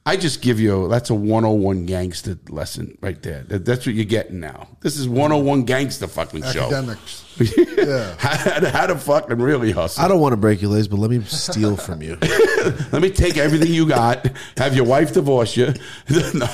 I 0.07 0.17
just 0.17 0.41
give 0.41 0.59
you 0.59 0.89
that's 0.89 1.11
a 1.11 1.15
101 1.15 1.85
gangster 1.85 2.39
lesson 2.49 2.97
right 3.03 3.21
there. 3.23 3.43
That, 3.45 3.65
that's 3.67 3.85
what 3.87 3.95
you're 3.95 4.07
getting 4.07 4.41
now. 4.41 4.69
This 4.81 4.97
is 4.97 5.07
101 5.09 5.65
gangster 5.65 6.07
fucking 6.07 6.43
show. 6.45 6.67
Academics. 6.67 7.25
Yeah. 7.81 8.15
how, 8.19 8.67
how 8.71 8.87
to 8.87 8.97
fucking 8.99 9.39
really 9.39 9.73
hustle. 9.73 10.05
I 10.05 10.09
don't 10.09 10.21
want 10.21 10.35
to 10.35 10.37
break 10.37 10.61
your 10.61 10.71
legs, 10.71 10.89
but 10.89 10.99
let 10.99 11.11
me 11.11 11.23
steal 11.25 11.75
from 11.77 12.03
you. 12.03 12.19
Let 12.93 13.01
me 13.01 13.09
take 13.09 13.39
everything 13.39 13.73
you 13.73 13.89
got, 13.89 14.31
have 14.59 14.77
your 14.77 14.85
wife 14.85 15.15
divorce 15.15 15.57
you. 15.57 15.67
no. 16.11 16.47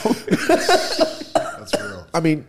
That's 0.54 1.74
real. 1.80 2.06
I 2.14 2.20
mean, 2.20 2.46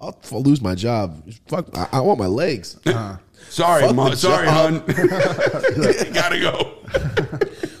I'll, 0.00 0.18
if 0.22 0.32
I 0.32 0.36
lose 0.36 0.62
my 0.62 0.74
job. 0.74 1.30
Fuck, 1.48 1.76
I, 1.76 1.88
I 1.92 2.00
want 2.00 2.18
my 2.18 2.26
legs. 2.26 2.78
Uh-huh. 2.86 3.18
Sorry, 3.50 3.82
Fuck 3.82 3.94
mom. 3.94 4.16
Sorry, 4.16 4.46
job. 4.46 4.88
hon. 4.88 6.12
Gotta 6.14 6.40
go. 6.40 6.78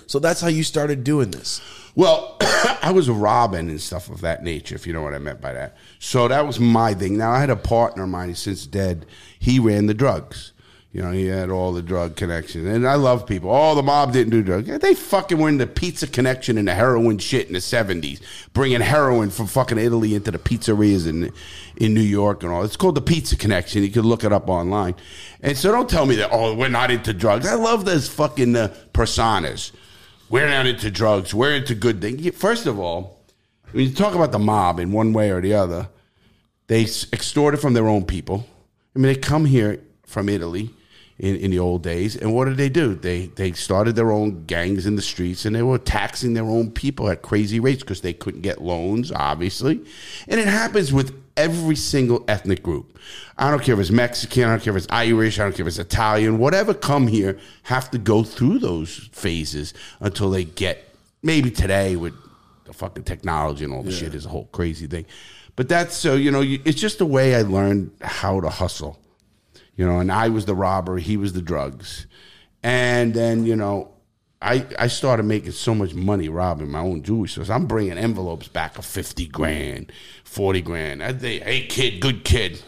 So 0.06 0.18
that's 0.18 0.42
how 0.42 0.48
you 0.48 0.64
started 0.64 1.04
doing 1.04 1.30
this. 1.30 1.62
Well, 1.98 2.36
I 2.40 2.92
was 2.94 3.08
a 3.08 3.12
Robin 3.12 3.68
and 3.68 3.80
stuff 3.80 4.08
of 4.08 4.20
that 4.20 4.44
nature, 4.44 4.76
if 4.76 4.86
you 4.86 4.92
know 4.92 5.02
what 5.02 5.14
I 5.14 5.18
meant 5.18 5.40
by 5.40 5.52
that. 5.52 5.76
So 5.98 6.28
that 6.28 6.46
was 6.46 6.60
my 6.60 6.94
thing. 6.94 7.18
Now 7.18 7.32
I 7.32 7.40
had 7.40 7.50
a 7.50 7.56
partner 7.56 8.04
of 8.04 8.08
mine, 8.08 8.36
since 8.36 8.66
dead. 8.66 9.04
He 9.40 9.58
ran 9.58 9.86
the 9.86 9.94
drugs. 9.94 10.52
You 10.92 11.02
know, 11.02 11.10
he 11.10 11.26
had 11.26 11.50
all 11.50 11.72
the 11.72 11.82
drug 11.82 12.14
connections. 12.14 12.68
And 12.68 12.86
I 12.86 12.94
love 12.94 13.26
people. 13.26 13.50
Oh, 13.50 13.74
the 13.74 13.82
mob 13.82 14.12
didn't 14.12 14.30
do 14.30 14.44
drugs. 14.44 14.78
They 14.78 14.94
fucking 14.94 15.38
were 15.38 15.48
in 15.48 15.58
the 15.58 15.66
pizza 15.66 16.06
connection 16.06 16.56
and 16.56 16.68
the 16.68 16.74
heroin 16.74 17.18
shit 17.18 17.48
in 17.48 17.54
the 17.54 17.58
70s, 17.58 18.20
bringing 18.52 18.80
heroin 18.80 19.30
from 19.30 19.48
fucking 19.48 19.76
Italy 19.76 20.14
into 20.14 20.30
the 20.30 20.38
pizzerias 20.38 21.08
in, 21.08 21.32
in 21.78 21.94
New 21.94 22.00
York 22.00 22.44
and 22.44 22.52
all. 22.52 22.62
It's 22.62 22.76
called 22.76 22.94
the 22.94 23.02
pizza 23.02 23.34
connection. 23.34 23.82
You 23.82 23.90
can 23.90 24.02
look 24.02 24.22
it 24.22 24.32
up 24.32 24.48
online. 24.48 24.94
And 25.40 25.58
so 25.58 25.72
don't 25.72 25.90
tell 25.90 26.06
me 26.06 26.14
that, 26.14 26.30
oh, 26.30 26.54
we're 26.54 26.68
not 26.68 26.92
into 26.92 27.12
drugs. 27.12 27.44
I 27.48 27.54
love 27.54 27.84
those 27.84 28.08
fucking 28.08 28.54
uh, 28.54 28.72
personas. 28.92 29.72
We're 30.30 30.48
not 30.48 30.66
into 30.66 30.90
drugs. 30.90 31.32
We're 31.34 31.54
into 31.56 31.74
good 31.74 32.00
things. 32.00 32.28
First 32.36 32.66
of 32.66 32.78
all, 32.78 33.18
when 33.72 33.84
you 33.84 33.94
talk 33.94 34.14
about 34.14 34.32
the 34.32 34.38
mob 34.38 34.78
in 34.78 34.92
one 34.92 35.12
way 35.12 35.30
or 35.30 35.40
the 35.40 35.54
other, 35.54 35.88
they 36.66 36.84
s- 36.84 37.06
extorted 37.12 37.58
from 37.58 37.74
their 37.74 37.88
own 37.88 38.04
people. 38.04 38.46
I 38.94 38.98
mean, 38.98 39.12
they 39.12 39.18
come 39.18 39.44
here 39.44 39.80
from 40.06 40.28
Italy 40.28 40.70
in, 41.18 41.36
in 41.36 41.50
the 41.50 41.58
old 41.58 41.82
days, 41.82 42.16
and 42.16 42.34
what 42.34 42.44
did 42.46 42.56
they 42.56 42.68
do? 42.68 42.94
They 42.94 43.26
they 43.26 43.52
started 43.52 43.96
their 43.96 44.10
own 44.12 44.44
gangs 44.46 44.86
in 44.86 44.96
the 44.96 45.02
streets, 45.02 45.44
and 45.44 45.54
they 45.54 45.62
were 45.62 45.78
taxing 45.78 46.34
their 46.34 46.44
own 46.44 46.70
people 46.70 47.08
at 47.10 47.22
crazy 47.22 47.58
rates 47.60 47.82
because 47.82 48.00
they 48.02 48.12
couldn't 48.12 48.42
get 48.42 48.62
loans, 48.62 49.10
obviously. 49.12 49.80
And 50.28 50.40
it 50.40 50.46
happens 50.48 50.92
with 50.92 51.27
every 51.38 51.76
single 51.76 52.24
ethnic 52.28 52.62
group. 52.62 52.98
I 53.38 53.50
don't 53.50 53.62
care 53.62 53.74
if 53.74 53.80
it's 53.80 53.90
Mexican, 53.90 54.44
I 54.44 54.48
don't 54.50 54.62
care 54.62 54.76
if 54.76 54.84
it's 54.84 54.86
Irish, 54.90 55.38
I 55.38 55.44
don't 55.44 55.52
care 55.52 55.62
if 55.62 55.68
it's 55.68 55.78
Italian, 55.78 56.38
whatever 56.38 56.74
come 56.74 57.06
here 57.06 57.38
have 57.62 57.90
to 57.92 57.98
go 57.98 58.24
through 58.24 58.58
those 58.58 59.08
phases 59.12 59.72
until 60.00 60.30
they 60.30 60.44
get 60.44 60.94
maybe 61.22 61.50
today 61.50 61.96
with 61.96 62.14
the 62.64 62.72
fucking 62.74 63.04
technology 63.04 63.64
and 63.64 63.72
all 63.72 63.82
the 63.82 63.92
shit 63.92 64.14
is 64.14 64.26
a 64.26 64.28
whole 64.28 64.48
crazy 64.52 64.86
thing. 64.86 65.06
But 65.56 65.68
that's 65.68 65.96
so 65.96 66.14
you 66.14 66.30
know, 66.30 66.40
you, 66.40 66.60
it's 66.64 66.80
just 66.80 66.98
the 66.98 67.06
way 67.06 67.34
I 67.34 67.42
learned 67.42 67.90
how 68.00 68.40
to 68.40 68.48
hustle. 68.48 68.98
You 69.74 69.86
know, 69.86 70.00
and 70.00 70.10
I 70.10 70.28
was 70.28 70.44
the 70.44 70.54
robber, 70.54 70.98
he 70.98 71.16
was 71.16 71.32
the 71.32 71.42
drugs, 71.42 72.06
and 72.62 73.14
then 73.14 73.46
you 73.46 73.56
know, 73.56 73.90
I 74.40 74.66
I 74.78 74.86
started 74.86 75.24
making 75.24 75.52
so 75.52 75.74
much 75.74 75.94
money 75.94 76.28
robbing 76.28 76.70
my 76.70 76.80
own 76.80 77.02
jewelry 77.02 77.28
stores. 77.28 77.50
I'm 77.50 77.66
bringing 77.66 77.98
envelopes 77.98 78.48
back 78.48 78.78
of 78.78 78.84
fifty 78.84 79.26
grand, 79.26 79.92
forty 80.24 80.60
grand. 80.60 81.02
I 81.02 81.12
think, 81.12 81.42
hey 81.42 81.66
kid, 81.66 82.00
good 82.00 82.24
kid, 82.24 82.62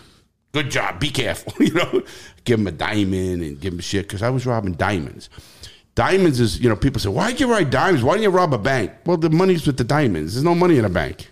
good 0.53 0.71
job. 0.71 0.99
Be 1.01 1.11
careful. 1.11 1.53
You 1.61 1.75
know, 1.75 2.03
give 2.45 2.59
him 2.59 2.67
a 2.67 2.73
diamond 2.73 3.43
and 3.43 3.61
give 3.61 3.75
him 3.75 3.81
shit 3.81 4.09
because 4.09 4.23
I 4.23 4.31
was 4.31 4.47
robbing 4.47 4.75
diamonds. 4.75 5.31
Diamonds 5.95 6.41
is, 6.41 6.61
you 6.61 6.69
know, 6.69 6.77
people 6.77 7.01
say, 7.01 7.09
why'd 7.09 7.41
you 7.41 7.53
rob 7.53 7.71
diamonds? 7.71 8.03
Why 8.03 8.15
didn't 8.15 8.23
you 8.25 8.31
rob 8.31 8.55
a 8.55 8.59
bank? 8.59 8.93
Well, 9.05 9.17
the 9.17 9.29
money's 9.29 9.67
with 9.67 9.77
the 9.77 9.85
diamonds. 9.85 10.35
There's 10.35 10.45
no 10.45 10.55
money 10.55 10.79
in 10.79 10.85
a 10.85 10.89
bank. 10.89 11.31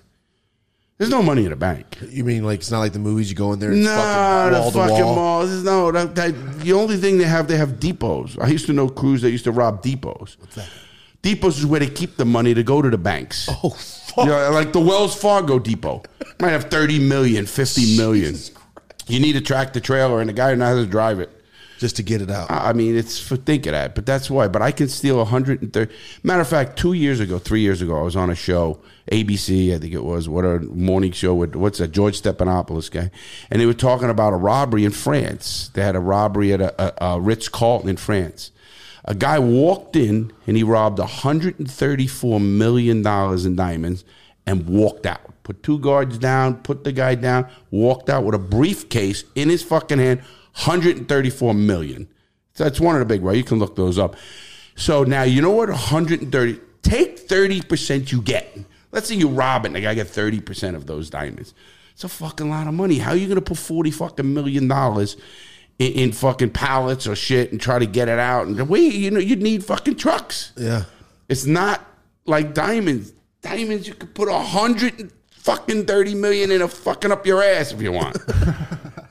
There's 0.99 1.11
no 1.11 1.23
money 1.23 1.47
in 1.47 1.53
a 1.53 1.57
bank. 1.57 1.97
You 2.11 2.25
mean 2.25 2.43
like 2.45 2.59
it's 2.59 2.71
not 2.73 2.81
like 2.81 2.93
the 2.93 2.99
movies? 2.99 3.31
You 3.31 3.37
go 3.37 3.53
in 3.53 3.61
there, 3.61 3.71
and 3.71 3.79
it's 3.79 3.87
No, 3.89 3.95
fucking 3.95 4.53
the 4.53 4.61
wall 4.61 4.71
to 4.73 4.79
fucking 4.91 5.05
wall. 5.05 5.15
malls. 5.15 5.63
No, 5.65 5.93
that, 5.93 6.15
that, 6.17 6.61
the 6.61 6.73
only 6.73 6.97
thing 6.97 7.19
they 7.19 7.25
have, 7.25 7.47
they 7.47 7.57
have 7.57 7.79
depots. 7.79 8.37
I 8.41 8.49
used 8.49 8.67
to 8.67 8.73
know 8.73 8.89
crews 8.89 9.23
that 9.23 9.31
used 9.31 9.45
to 9.45 9.53
rob 9.53 9.81
depots. 9.83 10.37
What's 10.41 10.57
that? 10.57 10.69
Depots 11.23 11.59
is 11.59 11.67
where 11.67 11.79
they 11.81 11.89
keep 11.89 12.17
the 12.17 12.25
money 12.25 12.53
to 12.53 12.65
go 12.65 12.83
to 12.83 12.91
the 12.91 12.99
banks. 12.99 13.49
Oh 13.63 13.71
fuck! 13.71 14.25
You 14.25 14.31
know, 14.33 14.51
like 14.51 14.73
the 14.73 14.81
Wells 14.81 15.15
Fargo 15.15 15.61
depot. 15.61 16.03
Might 16.41 16.51
have 16.51 16.65
30 16.65 16.99
million, 16.99 17.47
50 17.47 17.97
million. 17.97 18.35
You 19.07 19.21
need 19.21 19.37
a 19.37 19.41
tractor 19.41 19.79
trailer 19.81 20.21
and 20.21 20.29
a 20.29 20.33
guy 20.33 20.51
who 20.51 20.57
knows 20.57 20.77
how 20.79 20.83
to 20.85 20.87
drive 20.91 21.21
it. 21.21 21.31
Just 21.79 21.97
to 21.97 22.03
get 22.03 22.21
it 22.21 22.31
out. 22.31 22.51
I 22.51 22.73
mean, 22.73 22.97
it's 22.97 23.19
for 23.19 23.37
thinking 23.37 23.73
that, 23.73 23.95
but 23.95 24.05
that's 24.05 24.29
why. 24.29 24.49
But 24.49 24.63
I 24.63 24.73
can 24.73 24.89
steal 24.89 25.17
130. 25.19 25.95
Matter 26.23 26.41
of 26.41 26.49
fact, 26.49 26.77
two 26.77 26.93
years 26.93 27.21
ago, 27.21 27.39
three 27.39 27.61
years 27.61 27.81
ago, 27.81 27.99
I 27.99 28.03
was 28.03 28.17
on 28.17 28.31
a 28.31 28.35
show, 28.35 28.81
ABC, 29.11 29.75
I 29.75 29.79
think 29.79 29.95
it 29.95 30.05
was, 30.05 30.29
what 30.29 30.45
a 30.45 30.59
morning 30.59 31.13
show 31.13 31.35
with 31.35 31.55
what's 31.55 31.79
that, 31.79 31.93
George 31.93 32.21
Stephanopoulos 32.21 32.91
guy, 32.91 33.11
and 33.51 33.61
they 33.61 33.67
were 33.67 33.75
talking 33.75 34.11
about 34.11 34.33
a 34.33 34.37
robbery 34.37 34.85
in 34.85 34.91
France. 34.91 35.71
They 35.73 35.83
had 35.83 35.97
a 35.97 36.01
robbery 36.01 36.53
at 36.53 36.61
a, 36.61 37.05
a, 37.05 37.15
a 37.15 37.21
Ritz 37.21 37.49
Carlton 37.49 37.89
in 37.89 37.97
France. 37.97 38.51
A 39.05 39.15
guy 39.15 39.39
walked 39.39 39.97
in 39.97 40.33
and 40.47 40.57
he 40.57 40.63
robbed 40.63 40.99
134 40.99 42.41
million 42.41 43.03
dollars 43.03 43.47
in 43.47 43.57
diamonds 43.57 44.05
and 44.47 44.67
walked 44.67 45.07
out. 45.07 45.21
Put 45.45 45.63
two 45.63 45.79
guards 45.79 46.19
down, 46.19 46.57
put 46.57 46.85
the 46.85 46.93
guy 46.93 47.15
down, 47.15 47.49
walked 47.71 48.11
out 48.11 48.25
with 48.25 48.35
a 48.35 48.39
briefcase 48.39 49.25
in 49.35 49.49
his 49.49 49.63
fucking 49.63 49.99
hand, 49.99 50.23
134 50.59 51.55
million. 51.55 52.09
So 52.55 52.65
that's 52.65 52.81
one 52.81 52.97
of 52.97 53.01
the 53.01 53.07
big, 53.07 53.23
right? 53.23 53.37
You 53.37 53.45
can 53.45 53.59
look 53.59 53.77
those 53.77 53.99
up. 53.99 54.17
So 54.75 55.05
now 55.05 55.23
you 55.23 55.41
know 55.41 55.53
what 55.53 55.69
130 55.69 56.61
take 56.83 57.29
30% 57.29 58.11
you 58.11 58.21
get. 58.23 58.57
Let's 58.91 59.09
say 59.09 59.15
you 59.15 59.29
rob 59.29 59.65
it 59.65 59.69
and 59.69 59.77
the 59.77 59.81
guy 59.81 59.95
get 59.95 60.09
30% 60.09 60.75
of 60.75 60.87
those 60.87 61.11
diamonds. 61.11 61.55
It's 61.93 62.05
a 62.05 62.09
fucking 62.09 62.49
lot 62.49 62.67
of 62.67 62.75
money. 62.75 62.99
How 62.99 63.11
are 63.11 63.17
you 63.17 63.29
gonna 63.29 63.41
put 63.41 63.59
40 63.59 63.91
fucking 63.91 64.35
million 64.35 64.69
dollars 64.69 65.17
in, 65.79 65.93
in 65.93 66.13
fucking 66.13 66.51
pallets 66.51 67.07
or 67.07 67.15
shit 67.15 67.53
and 67.53 67.61
try 67.61 67.79
to 67.79 67.87
get 67.87 68.09
it 68.09 68.19
out? 68.19 68.47
And 68.47 68.69
wait, 68.69 68.95
you 68.95 69.11
know, 69.11 69.21
you'd 69.21 69.43
need 69.43 69.65
fucking 69.65 69.97
trucks. 69.97 70.53
yeah. 70.57 70.85
It's 71.29 71.45
not 71.45 71.85
like 72.25 72.55
diamonds. 72.55 73.13
Diamonds, 73.43 73.87
you 73.87 73.95
could 73.95 74.15
put 74.15 74.29
a 74.29 74.39
hundred 74.39 75.13
fucking 75.31 75.87
thirty 75.87 76.15
million 76.15 76.51
in 76.51 76.63
a 76.63 76.69
fucking 76.69 77.13
up 77.13 77.27
your 77.27 77.43
ass 77.43 77.73
if 77.73 77.83
you 77.83 77.93
want. 77.93 78.17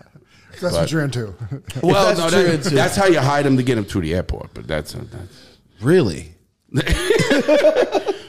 That's 0.60 0.76
what 0.76 0.92
you're 0.92 1.04
into. 1.04 1.34
well, 1.84 2.08
That's 2.16 2.20
no, 2.20 2.30
that- 2.30 2.64
too. 2.64 2.70
that's 2.76 2.96
how 2.96 3.06
you 3.06 3.20
hide 3.20 3.46
them 3.46 3.58
to 3.58 3.64
get 3.64 3.76
them 3.76 3.86
to 3.86 4.02
the 4.02 4.14
airport. 4.16 4.54
But 4.54 4.68
that's, 4.68 4.96
uh, 4.96 5.04
that's 5.12 5.58
Really? 5.82 6.34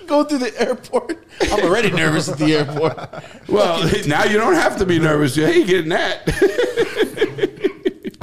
Go 0.07 0.25
through 0.25 0.39
the 0.39 0.53
airport. 0.59 1.19
I'm 1.43 1.65
already 1.65 1.91
nervous 1.91 2.29
at 2.29 2.39
the 2.39 2.55
airport. 2.57 2.97
well. 3.49 3.83
now 4.07 4.25
you 4.25 4.39
don't 4.39 4.55
have 4.55 4.79
to 4.79 4.87
be 4.87 4.99
nervous. 4.99 5.37
You 5.37 5.45
ain't 5.47 5.67
getting 5.67 5.91
that. 5.91 6.25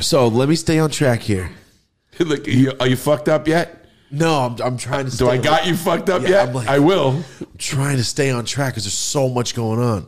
So 0.01 0.27
let 0.27 0.49
me 0.49 0.55
stay 0.55 0.79
on 0.79 0.89
track 0.89 1.21
here. 1.21 1.49
Look, 2.19 2.47
you, 2.47 2.71
are 2.79 2.87
you 2.87 2.95
fucked 2.95 3.29
up 3.29 3.47
yet? 3.47 3.85
No, 4.11 4.39
I'm, 4.39 4.61
I'm 4.61 4.77
trying 4.77 5.05
to. 5.05 5.11
Stay 5.11 5.25
Do 5.25 5.31
I 5.31 5.37
got 5.37 5.65
you 5.67 5.75
fucked 5.75 6.09
up 6.09 6.21
Yeah, 6.23 6.29
yet? 6.29 6.47
I'm 6.49 6.53
like- 6.55 6.67
I 6.67 6.79
will. 6.79 7.23
I'm 7.41 7.47
trying 7.57 7.97
to 7.97 8.03
stay 8.03 8.31
on 8.31 8.45
track 8.45 8.73
because 8.73 8.83
there's 8.85 8.93
so 8.93 9.27
much 9.29 9.55
going 9.55 9.79
on. 9.79 10.07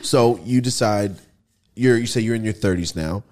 So 0.00 0.38
you 0.44 0.60
decide 0.60 1.16
you're 1.74 1.96
you 1.96 2.06
say 2.06 2.20
you're 2.20 2.34
in 2.34 2.44
your 2.44 2.52
30s 2.54 2.96
now, 2.96 3.22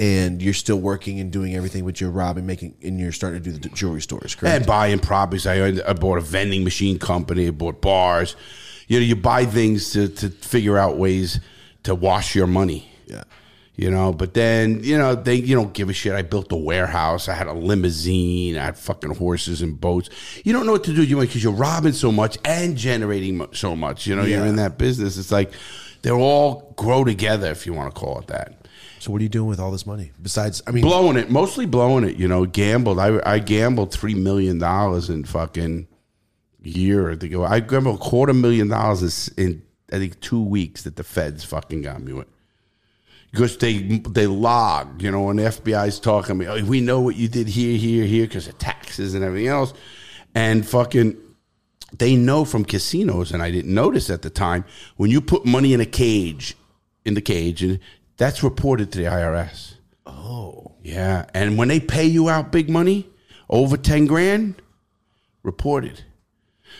and 0.00 0.40
you're 0.40 0.54
still 0.54 0.80
working 0.80 1.20
and 1.20 1.30
doing 1.30 1.54
everything, 1.54 1.84
but 1.84 2.00
you're 2.00 2.10
robbing, 2.10 2.46
making, 2.46 2.74
and 2.82 2.98
you're 2.98 3.12
starting 3.12 3.42
to 3.42 3.50
do 3.50 3.58
the 3.58 3.68
jewelry 3.68 4.00
stores, 4.00 4.34
correct? 4.34 4.56
And 4.56 4.66
buying 4.66 4.98
properties. 4.98 5.46
I, 5.46 5.66
I 5.66 5.92
bought 5.92 6.16
a 6.16 6.22
vending 6.22 6.64
machine 6.64 6.98
company. 6.98 7.48
I 7.48 7.50
bought 7.50 7.82
bars. 7.82 8.34
You 8.88 8.98
know, 8.98 9.04
you 9.04 9.14
buy 9.14 9.44
things 9.44 9.92
to, 9.92 10.08
to 10.08 10.30
figure 10.30 10.78
out 10.78 10.96
ways 10.96 11.38
to 11.82 11.94
wash 11.94 12.34
your 12.34 12.46
money. 12.46 12.90
yeah. 13.06 13.24
You 13.76 13.90
know, 13.90 14.12
but 14.12 14.34
then, 14.34 14.82
you 14.82 14.98
know, 14.98 15.14
they 15.14 15.36
you 15.36 15.54
don't 15.54 15.72
give 15.72 15.88
a 15.88 15.94
shit. 15.94 16.12
I 16.12 16.20
built 16.20 16.52
a 16.52 16.56
warehouse. 16.56 17.28
I 17.28 17.34
had 17.34 17.46
a 17.46 17.54
limousine. 17.54 18.58
I 18.58 18.64
had 18.64 18.78
fucking 18.78 19.14
horses 19.14 19.62
and 19.62 19.80
boats. 19.80 20.10
You 20.44 20.52
don't 20.52 20.66
know 20.66 20.72
what 20.72 20.84
to 20.84 20.94
do 20.94 21.02
you 21.02 21.18
because 21.18 21.42
you're 21.42 21.52
robbing 21.52 21.92
so 21.92 22.12
much 22.12 22.36
and 22.44 22.76
generating 22.76 23.46
so 23.52 23.74
much. 23.76 24.06
You 24.06 24.16
know, 24.16 24.24
you're 24.24 24.44
in 24.44 24.56
that 24.56 24.76
business. 24.76 25.16
It's 25.16 25.32
like 25.32 25.52
they're 26.02 26.14
all 26.14 26.74
grow 26.76 27.04
together, 27.04 27.50
if 27.50 27.64
you 27.64 27.72
want 27.72 27.94
to 27.94 27.98
call 27.98 28.18
it 28.18 28.26
that. 28.26 28.59
So 29.00 29.10
what 29.10 29.20
are 29.20 29.22
you 29.22 29.30
doing 29.30 29.48
with 29.48 29.58
all 29.58 29.70
this 29.70 29.86
money? 29.86 30.12
Besides, 30.20 30.62
I 30.66 30.72
mean, 30.72 30.82
blowing 30.82 31.16
it, 31.16 31.30
mostly 31.30 31.64
blowing 31.64 32.04
it. 32.04 32.16
You 32.16 32.28
know, 32.28 32.44
gambled. 32.44 32.98
I 32.98 33.18
I 33.24 33.38
gambled 33.38 33.92
three 33.92 34.14
million 34.14 34.58
dollars 34.58 35.08
in 35.08 35.24
fucking 35.24 35.88
year 36.62 37.16
to 37.16 37.28
go. 37.28 37.42
I 37.42 37.60
gambled 37.60 37.96
a 37.96 38.02
quarter 38.02 38.34
million 38.34 38.68
dollars 38.68 39.28
in, 39.38 39.62
I 39.90 39.96
think 39.96 40.20
two 40.20 40.42
weeks 40.42 40.82
that 40.82 40.96
the 40.96 41.02
feds 41.02 41.44
fucking 41.44 41.80
got 41.80 42.02
me 42.02 42.12
with. 42.12 42.28
Because 43.30 43.56
they 43.56 43.78
they 43.78 44.26
log, 44.26 45.00
you 45.00 45.10
know, 45.10 45.22
when 45.22 45.36
the 45.36 45.44
FBI's 45.44 45.98
talking 45.98 46.28
to 46.28 46.34
me, 46.34 46.46
oh, 46.46 46.62
we 46.66 46.82
know 46.82 47.00
what 47.00 47.16
you 47.16 47.26
did 47.26 47.48
here, 47.48 47.78
here, 47.78 48.04
here, 48.04 48.26
because 48.26 48.48
of 48.48 48.58
taxes 48.58 49.14
and 49.14 49.24
everything 49.24 49.48
else, 49.48 49.72
and 50.34 50.68
fucking 50.68 51.16
they 51.96 52.16
know 52.16 52.44
from 52.44 52.66
casinos, 52.66 53.32
and 53.32 53.42
I 53.42 53.50
didn't 53.50 53.72
notice 53.72 54.10
at 54.10 54.20
the 54.20 54.30
time 54.30 54.66
when 54.96 55.10
you 55.10 55.22
put 55.22 55.46
money 55.46 55.72
in 55.72 55.80
a 55.80 55.86
cage, 55.86 56.54
in 57.06 57.14
the 57.14 57.22
cage, 57.22 57.62
and 57.62 57.78
that's 58.20 58.42
reported 58.42 58.92
to 58.92 58.98
the 58.98 59.04
IRS. 59.04 59.76
oh, 60.06 60.72
Yeah, 60.82 61.24
and 61.32 61.56
when 61.56 61.68
they 61.68 61.80
pay 61.80 62.04
you 62.04 62.28
out 62.28 62.52
big 62.52 62.68
money, 62.68 63.08
over 63.48 63.78
ten 63.78 64.04
grand, 64.04 64.60
reported. 65.42 66.04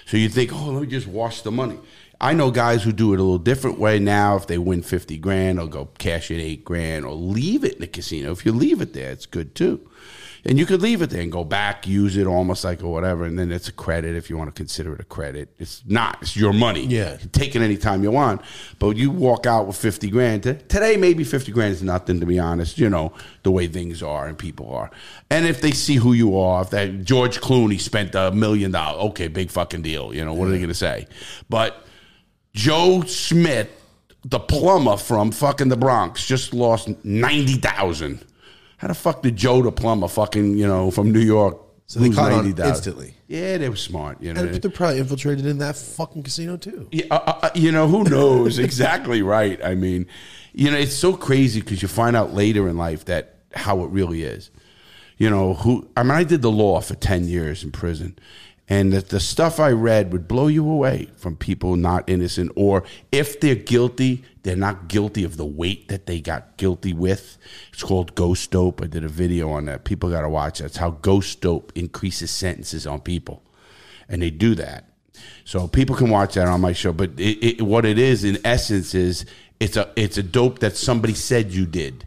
So 0.04 0.18
you 0.18 0.28
think, 0.28 0.52
oh, 0.52 0.66
let 0.70 0.82
me 0.82 0.86
just 0.86 1.06
wash 1.06 1.40
the 1.40 1.50
money. 1.50 1.78
I 2.20 2.34
know 2.34 2.50
guys 2.50 2.82
who 2.82 2.92
do 2.92 3.14
it 3.14 3.20
a 3.20 3.22
little 3.22 3.38
different 3.38 3.78
way 3.78 3.98
now. 3.98 4.36
If 4.36 4.48
they 4.48 4.58
win 4.58 4.82
fifty 4.82 5.16
grand, 5.16 5.58
they'll 5.58 5.66
go 5.66 5.86
cash 5.98 6.30
in 6.30 6.38
eight 6.40 6.62
grand 6.62 7.06
or 7.06 7.14
leave 7.14 7.64
it 7.64 7.76
in 7.76 7.80
the 7.80 7.86
casino. 7.86 8.32
If 8.32 8.44
you 8.44 8.52
leave 8.52 8.82
it 8.82 8.92
there, 8.92 9.10
it's 9.10 9.24
good 9.24 9.54
too. 9.54 9.89
And 10.44 10.58
you 10.58 10.64
could 10.64 10.80
leave 10.80 11.02
it 11.02 11.10
there 11.10 11.20
and 11.20 11.30
go 11.30 11.44
back, 11.44 11.86
use 11.86 12.16
it 12.16 12.26
almost 12.26 12.64
like 12.64 12.82
or 12.82 12.90
whatever, 12.92 13.24
and 13.24 13.38
then 13.38 13.52
it's 13.52 13.68
a 13.68 13.72
credit 13.72 14.16
if 14.16 14.30
you 14.30 14.38
want 14.38 14.48
to 14.48 14.58
consider 14.58 14.94
it 14.94 15.00
a 15.00 15.04
credit. 15.04 15.50
It's 15.58 15.82
not. 15.86 16.18
It's 16.22 16.36
your 16.36 16.52
money. 16.52 16.86
Yeah. 16.86 17.18
You 17.20 17.28
take 17.30 17.54
it 17.54 17.62
anytime 17.62 18.02
you 18.02 18.10
want. 18.10 18.40
But 18.78 18.96
you 18.96 19.10
walk 19.10 19.46
out 19.46 19.66
with 19.66 19.76
fifty 19.76 20.08
grand. 20.08 20.42
Today, 20.42 20.96
maybe 20.96 21.24
fifty 21.24 21.52
grand 21.52 21.72
is 21.72 21.82
nothing 21.82 22.20
to 22.20 22.26
be 22.26 22.38
honest. 22.38 22.78
You 22.78 22.88
know 22.88 23.12
the 23.42 23.50
way 23.50 23.66
things 23.66 24.02
are 24.02 24.26
and 24.26 24.38
people 24.38 24.72
are. 24.72 24.90
And 25.30 25.46
if 25.46 25.60
they 25.60 25.72
see 25.72 25.96
who 25.96 26.12
you 26.12 26.38
are, 26.38 26.62
if 26.62 26.70
that 26.70 27.04
George 27.04 27.40
Clooney 27.40 27.80
spent 27.80 28.14
a 28.14 28.30
million 28.30 28.70
dollars, 28.70 29.02
okay, 29.10 29.28
big 29.28 29.50
fucking 29.50 29.82
deal. 29.82 30.14
You 30.14 30.24
know 30.24 30.32
what 30.32 30.48
are 30.48 30.50
they 30.50 30.58
going 30.58 30.68
to 30.68 30.74
say? 30.74 31.06
But 31.48 31.84
Joe 32.54 33.02
Smith, 33.02 33.68
the 34.24 34.40
plumber 34.40 34.96
from 34.96 35.32
fucking 35.32 35.68
the 35.68 35.76
Bronx, 35.76 36.26
just 36.26 36.54
lost 36.54 36.88
ninety 37.04 37.54
thousand. 37.54 38.24
How 38.80 38.88
the 38.88 38.94
fuck 38.94 39.22
did 39.22 39.36
Joe 39.36 39.62
the 39.62 39.70
plumber, 39.70 40.08
fucking 40.08 40.56
you 40.56 40.66
know, 40.66 40.90
from 40.90 41.12
New 41.12 41.20
York, 41.20 41.58
So 41.86 42.00
they 42.00 42.06
lose 42.06 42.16
caught 42.16 42.32
on 42.32 42.38
90,000? 42.44 42.70
instantly. 42.74 43.14
Yeah, 43.28 43.58
they 43.58 43.68
were 43.68 43.76
smart. 43.76 44.22
You 44.22 44.32
know, 44.32 44.40
and 44.40 44.54
they're 44.62 44.70
probably 44.70 44.98
infiltrated 44.98 45.44
in 45.46 45.58
that 45.58 45.76
fucking 45.76 46.22
casino 46.22 46.56
too. 46.56 46.88
yeah, 46.90 47.04
uh, 47.10 47.38
uh, 47.42 47.50
you 47.54 47.70
know 47.72 47.86
who 47.88 48.04
knows 48.04 48.58
exactly 48.68 49.20
right. 49.22 49.62
I 49.62 49.74
mean, 49.74 50.06
you 50.52 50.70
know, 50.70 50.78
it's 50.78 50.94
so 50.96 51.12
crazy 51.14 51.60
because 51.60 51.82
you 51.82 51.88
find 51.88 52.16
out 52.16 52.32
later 52.32 52.68
in 52.68 52.76
life 52.78 53.04
that 53.04 53.36
how 53.54 53.84
it 53.84 53.90
really 53.90 54.22
is. 54.22 54.50
You 55.18 55.28
know 55.28 55.52
who? 55.54 55.86
I 55.96 56.02
mean, 56.02 56.12
I 56.12 56.24
did 56.24 56.40
the 56.40 56.50
law 56.50 56.80
for 56.80 56.94
ten 56.94 57.28
years 57.28 57.62
in 57.62 57.70
prison, 57.72 58.18
and 58.68 58.92
the, 58.94 59.00
the 59.02 59.20
stuff 59.20 59.60
I 59.60 59.70
read 59.72 60.10
would 60.12 60.26
blow 60.26 60.46
you 60.46 60.68
away 60.68 61.10
from 61.16 61.36
people 61.36 61.76
not 61.76 62.08
innocent, 62.08 62.50
or 62.56 62.84
if 63.12 63.38
they're 63.40 63.54
guilty, 63.54 64.24
they're 64.42 64.56
not 64.56 64.88
guilty 64.88 65.24
of 65.24 65.36
the 65.36 65.44
weight 65.44 65.88
that 65.88 66.06
they 66.06 66.20
got 66.20 66.56
guilty 66.56 66.92
with. 66.92 67.36
It's 67.72 67.82
called 67.82 68.14
ghost 68.14 68.50
dope. 68.50 68.82
I 68.82 68.86
did 68.86 69.04
a 69.04 69.08
video 69.08 69.50
on 69.50 69.66
that. 69.66 69.84
People 69.84 70.10
got 70.10 70.22
to 70.22 70.28
watch 70.28 70.58
that. 70.58 70.66
It's 70.66 70.76
how 70.76 70.90
ghost 70.90 71.40
dope 71.40 71.72
increases 71.74 72.30
sentences 72.30 72.86
on 72.86 73.00
people, 73.00 73.42
and 74.08 74.22
they 74.22 74.30
do 74.30 74.54
that. 74.54 74.86
So 75.44 75.68
people 75.68 75.96
can 75.96 76.10
watch 76.10 76.34
that 76.34 76.48
on 76.48 76.60
my 76.60 76.72
show. 76.72 76.92
But 76.92 77.18
it, 77.18 77.58
it, 77.58 77.62
what 77.62 77.84
it 77.84 77.98
is, 77.98 78.24
in 78.24 78.38
essence, 78.44 78.94
is 78.94 79.26
it's 79.58 79.76
a 79.76 79.90
it's 79.96 80.16
a 80.16 80.22
dope 80.22 80.60
that 80.60 80.76
somebody 80.76 81.14
said 81.14 81.52
you 81.52 81.66
did, 81.66 82.06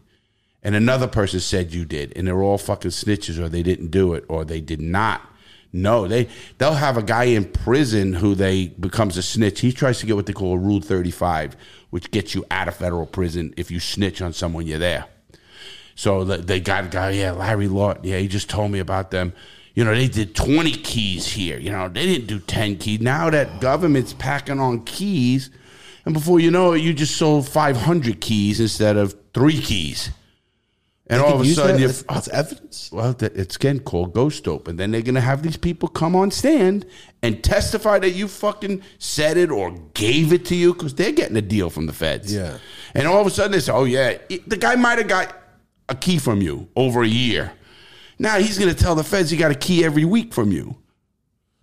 and 0.64 0.76
another 0.76 1.08
person 1.08 1.40
said 1.40 1.72
you 1.72 1.86
did, 1.86 2.14
and 2.16 2.28
they're 2.28 2.42
all 2.42 2.58
fucking 2.58 2.92
snitches, 2.92 3.40
or 3.40 3.50
they 3.50 3.64
didn't 3.64 3.92
do 3.92 4.14
it, 4.14 4.26
or 4.28 4.44
they 4.44 4.62
did 4.62 4.82
not. 4.82 5.22
No, 5.76 6.08
they 6.08 6.30
they'll 6.60 6.76
have 6.76 6.98
a 6.98 7.04
guy 7.04 7.24
in 7.26 7.46
prison 7.46 8.14
who 8.14 8.36
they 8.36 8.68
becomes 8.68 9.18
a 9.18 9.24
snitch. 9.24 9.62
He 9.62 9.72
tries 9.72 10.00
to 10.00 10.06
get 10.06 10.16
what 10.16 10.28
they 10.28 10.34
call 10.34 10.54
a 10.54 10.58
Rule 10.58 10.80
Thirty 10.80 11.10
Five, 11.10 11.58
which 11.90 12.12
gets 12.12 12.36
you 12.36 12.46
out 12.52 12.68
of 12.68 12.76
federal 12.76 13.08
prison 13.08 13.56
if 13.58 13.72
you 13.72 13.80
snitch 13.80 14.22
on 14.22 14.34
someone 14.34 14.68
you're 14.68 14.78
there. 14.78 15.06
So 15.96 16.24
they 16.24 16.60
got 16.60 16.86
a 16.86 16.88
guy, 16.88 17.12
yeah, 17.12 17.32
Larry 17.32 17.68
Lawton. 17.68 18.04
Yeah, 18.06 18.18
he 18.18 18.28
just 18.28 18.50
told 18.50 18.72
me 18.72 18.80
about 18.80 19.12
them. 19.12 19.34
You 19.76 19.84
know, 19.84 19.94
they 19.94 20.08
did 20.08 20.36
20 20.36 20.72
keys 20.72 21.28
here. 21.28 21.58
You 21.58 21.72
know, 21.72 21.88
they 21.90 22.06
didn't 22.06 22.28
do 22.28 22.40
10 22.40 22.78
keys. 22.78 23.02
Now 23.02 23.30
that 23.32 23.60
government's 23.60 24.14
packing 24.14 24.60
on 24.60 24.84
keys, 24.86 25.50
and 26.06 26.14
before 26.14 26.40
you 26.40 26.52
know 26.52 26.74
it, 26.74 26.82
you 26.82 26.94
just 26.94 27.16
sold 27.16 27.48
500 27.48 28.22
keys 28.22 28.60
instead 28.60 28.98
of 28.98 29.16
three 29.34 29.60
keys. 29.60 30.12
And 31.08 31.22
all 31.22 31.34
of 31.34 31.42
a 31.42 31.46
sudden, 31.46 31.80
you 31.80 31.86
as, 31.86 32.06
as 32.08 32.30
evidence. 32.30 32.90
well, 32.92 33.14
it's 33.20 33.58
again 33.58 33.82
called 33.82 34.14
ghost 34.14 34.46
dope, 34.46 34.70
and 34.70 34.80
then 34.80 34.92
they're 34.92 35.02
gonna 35.02 35.20
have 35.20 35.44
these 35.44 35.58
people 35.58 35.90
come 35.90 36.16
on 36.16 36.32
stand 36.32 36.86
and 37.22 37.44
testify 37.44 38.00
that 38.00 38.12
you 38.12 38.30
fucking 38.30 38.82
said 39.00 39.36
it 39.36 39.52
or 39.52 39.72
gave 39.94 40.32
it 40.32 40.46
to 40.46 40.56
you 40.56 40.74
because 40.74 40.96
they're 40.96 41.12
getting 41.12 41.36
a 41.36 41.42
deal 41.42 41.70
from 41.70 41.88
the 41.88 41.94
feds. 41.94 42.34
Yeah. 42.34 42.58
and 42.94 43.06
all 43.06 43.20
of 43.20 43.28
a 43.28 43.32
sudden 43.32 43.52
they 43.52 43.60
say, 43.60 43.74
"Oh 43.74 43.84
yeah, 43.84 44.18
the 44.48 44.58
guy 44.58 44.76
might 44.76 44.98
have 44.98 45.10
got 45.10 45.36
a 45.90 45.96
key 45.96 46.20
from 46.20 46.42
you 46.42 46.70
over 46.76 47.04
a 47.04 47.08
year. 47.08 47.52
Now 48.18 48.38
he's 48.40 48.58
gonna 48.58 48.74
tell 48.74 48.96
the 48.96 49.04
feds 49.04 49.30
he 49.30 49.36
got 49.36 49.52
a 49.52 49.56
key 49.56 49.84
every 49.84 50.06
week 50.06 50.34
from 50.34 50.52
you." 50.52 50.78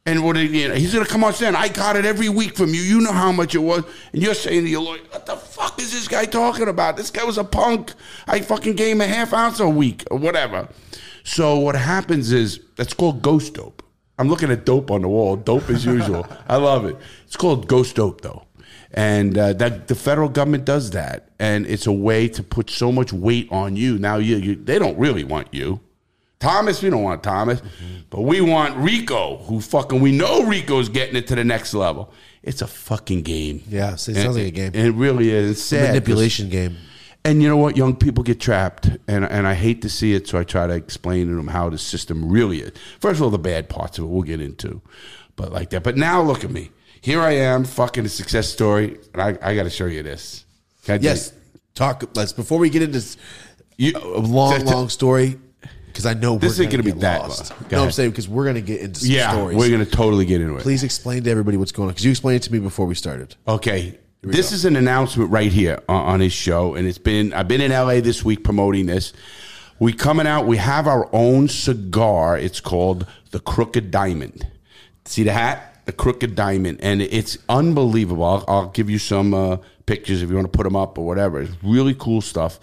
And 0.05 0.25
what 0.25 0.37
you 0.37 0.69
know, 0.69 0.75
he's 0.75 0.93
gonna 0.93 1.07
come 1.07 1.25
on 1.25 1.33
stand. 1.33 1.57
I 1.57 1.69
got 1.69 1.97
it 1.97 2.05
every 2.05 2.29
week 2.29 2.57
from 2.57 2.75
you. 2.75 2.81
You 2.81 3.01
know 3.01 3.13
how 3.13 3.33
much 3.33 3.55
it 3.55 3.59
was, 3.59 3.85
and 4.13 4.23
you're 4.23 4.35
saying 4.35 4.65
to 4.65 4.71
your 4.71 4.83
lawyer, 4.83 5.01
"What 5.11 5.25
the 5.25 5.37
fuck 5.37 5.50
is 5.81 5.93
this 5.93 6.09
guy 6.09 6.25
talking 6.25 6.69
about? 6.69 6.97
This 6.97 7.11
guy 7.11 7.25
was 7.25 7.39
a 7.39 7.45
punk. 7.45 7.93
I 8.27 8.41
fucking 8.41 8.77
gave 8.77 8.93
him 8.93 9.01
a 9.01 9.07
half 9.07 9.33
ounce 9.33 9.61
a 9.61 9.69
week 9.69 10.05
or 10.11 10.19
whatever. 10.19 10.69
So 11.25 11.59
what 11.59 11.75
happens 11.75 12.33
is 12.33 12.61
that's 12.77 12.95
called 12.95 13.23
ghost 13.23 13.55
dope. 13.55 13.83
I'm 14.19 14.29
looking 14.29 14.51
at 14.51 14.67
dope 14.67 14.91
on 14.91 15.03
the 15.03 15.09
wall. 15.09 15.37
Dope 15.37 15.71
as 15.71 15.85
usual. 15.85 16.27
I 16.49 16.57
love 16.57 16.85
it. 16.85 16.97
It's 17.27 17.37
called 17.37 17.69
ghost 17.69 17.97
dope 17.97 18.21
though, 18.21 18.45
and 18.93 19.37
uh, 19.37 19.55
that 19.55 19.89
the 19.89 19.95
federal 19.95 20.29
government 20.29 20.67
does 20.67 20.91
that, 20.91 21.31
and 21.39 21.67
it's 21.67 21.87
a 21.87 21.93
way 21.93 22.29
to 22.29 22.43
put 22.43 22.69
so 22.69 22.93
much 22.93 23.13
weight 23.13 23.49
on 23.51 23.77
you. 23.77 23.99
Now 23.99 24.17
you, 24.17 24.37
you 24.37 24.57
they 24.57 24.79
don't 24.79 24.99
really 24.99 25.25
want 25.25 25.53
you. 25.53 25.81
Thomas, 26.39 26.83
we 26.83 26.89
don't 26.89 27.03
want 27.03 27.23
Thomas, 27.23 27.61
but 28.09 28.23
we 28.23 28.41
want 28.41 28.75
Rico, 28.77 29.39
who 29.45 29.61
fucking 29.61 30.01
we 30.01 30.11
know 30.13 30.43
Rico's 30.45 30.89
getting 30.89 31.17
it 31.17 31.27
to 31.29 31.35
the 31.35 31.45
next 31.45 31.75
level. 31.75 32.13
It's 32.43 32.63
a 32.63 32.67
fucking 32.67 33.23
game. 33.23 33.63
Yeah, 33.69 33.93
it 33.95 34.01
sounds 34.01 34.19
And- 34.19 34.35
like 34.35 34.47
a 34.47 34.51
game. 34.51 34.73
and 34.75 34.87
It 34.87 34.93
really 34.93 35.31
is. 35.31 35.51
It's 35.53 35.63
sad 35.63 35.89
manipulation 35.89 36.49
game. 36.49 36.77
and 37.25 37.43
you 37.43 37.49
know 37.49 37.57
what? 37.59 37.77
Young 37.77 37.95
people 37.97 38.25
get 38.25 38.41
trapped, 38.41 38.89
and 39.07 39.25
and 39.25 39.47
I 39.47 39.55
hate 39.55 39.83
to 39.83 39.89
see 39.91 40.15
it. 40.15 40.27
So 40.27 40.39
I 40.39 40.45
try 40.45 40.67
to 40.67 40.73
explain 40.75 41.29
to 41.29 41.35
them 41.35 41.49
how 41.49 41.69
the 41.69 41.77
system 41.79 42.31
really 42.31 42.61
is. 42.63 42.73
First 42.99 43.19
of 43.19 43.23
all, 43.25 43.31
the 43.31 43.39
bad 43.39 43.69
parts 43.69 43.99
of 43.99 44.05
it 44.05 44.09
we'll 44.09 44.23
get 44.23 44.41
into, 44.41 44.81
but 45.37 45.53
like 45.53 45.69
that. 45.71 45.83
But 45.83 45.97
now 45.99 46.23
look 46.23 46.45
at 46.45 46.51
me. 46.51 46.71
Here 47.03 47.21
I 47.21 47.33
am, 47.33 47.65
fucking 47.65 48.05
a 48.07 48.09
success 48.09 48.49
story, 48.49 48.99
and 49.15 49.23
I, 49.23 49.29
I 49.43 49.55
got 49.55 49.63
to 49.65 49.71
show 49.71 49.87
you 49.87 50.03
this. 50.03 50.45
Can 50.85 50.95
I 50.95 50.99
do 50.99 51.05
Yes. 51.07 51.29
it? 51.29 51.35
Talk. 51.75 52.05
Let's 52.15 52.33
before 52.33 52.59
we 52.59 52.69
get 52.71 52.83
into 52.83 52.93
this, 52.95 53.17
You- 53.79 53.97
a 53.97 54.19
long, 54.21 54.65
long 54.67 54.89
story, 54.91 55.39
because 55.93 56.07
I 56.07 56.15
know 56.15 56.39
This 56.39 56.59
we're 56.59 56.65
ain't 56.65 56.73
gonna 56.73 56.83
be 56.83 56.91
that 56.93 57.23
lost. 57.23 57.53
Go 57.69 57.79
No, 57.79 57.85
I'm 57.85 57.91
saying 57.93 58.11
because 58.11 58.29
we're 58.29 58.45
gonna 58.47 58.61
get 58.61 58.81
into 58.81 59.01
some 59.01 59.11
Yeah, 59.11 59.33
stories. 59.33 59.57
we're 59.57 59.71
gonna 59.71 59.85
totally 59.87 60.25
get 60.25 60.41
into 60.41 60.57
it. 60.57 60.63
Please 60.63 60.83
explain 60.83 61.23
to 61.25 61.31
everybody 61.31 61.57
what's 61.57 61.73
going 61.73 61.89
on 61.89 61.93
because 61.93 62.05
you 62.05 62.11
explained 62.11 62.37
it 62.43 62.47
to 62.47 62.53
me 62.53 62.59
before 62.59 62.87
we 62.87 62.95
started. 62.95 63.35
Okay. 63.47 63.99
This 64.23 64.53
is 64.53 64.67
an 64.67 64.77
announcement 64.77 65.31
right 65.31 65.51
here 65.51 65.81
on, 65.89 66.05
on 66.05 66.21
his 66.21 66.33
show, 66.33 66.75
and 66.75 66.87
it's 66.87 66.99
been 66.99 67.33
I've 67.33 67.49
been 67.49 67.61
in 67.63 67.71
LA 67.73 68.01
this 68.01 68.23
week 68.25 68.45
promoting 68.45 68.87
this. 68.87 69.13
We 69.79 69.95
coming 69.95 70.27
out. 70.27 70.47
We 70.47 70.59
have 70.59 70.87
our 70.87 71.09
own 71.15 71.49
cigar. 71.49 72.37
It's 72.37 72.61
called 72.61 73.07
the 73.31 73.41
Crooked 73.41 73.91
Diamond. 73.91 74.47
See 75.07 75.23
the 75.23 75.33
hat, 75.33 75.81
the 75.87 75.93
Crooked 75.93 76.35
Diamond, 76.35 76.81
and 76.83 77.01
it's 77.01 77.39
unbelievable. 77.49 78.23
I'll, 78.25 78.45
I'll 78.47 78.69
give 78.69 78.91
you 78.91 78.99
some 78.99 79.33
uh, 79.33 79.57
pictures 79.87 80.23
if 80.23 80.29
you 80.29 80.35
want 80.37 80.53
to 80.53 80.57
put 80.57 80.65
them 80.65 80.77
up 80.77 80.99
or 80.99 81.07
whatever. 81.07 81.41
It's 81.41 81.53
really 81.63 81.95
cool 81.95 82.21
stuff. 82.21 82.61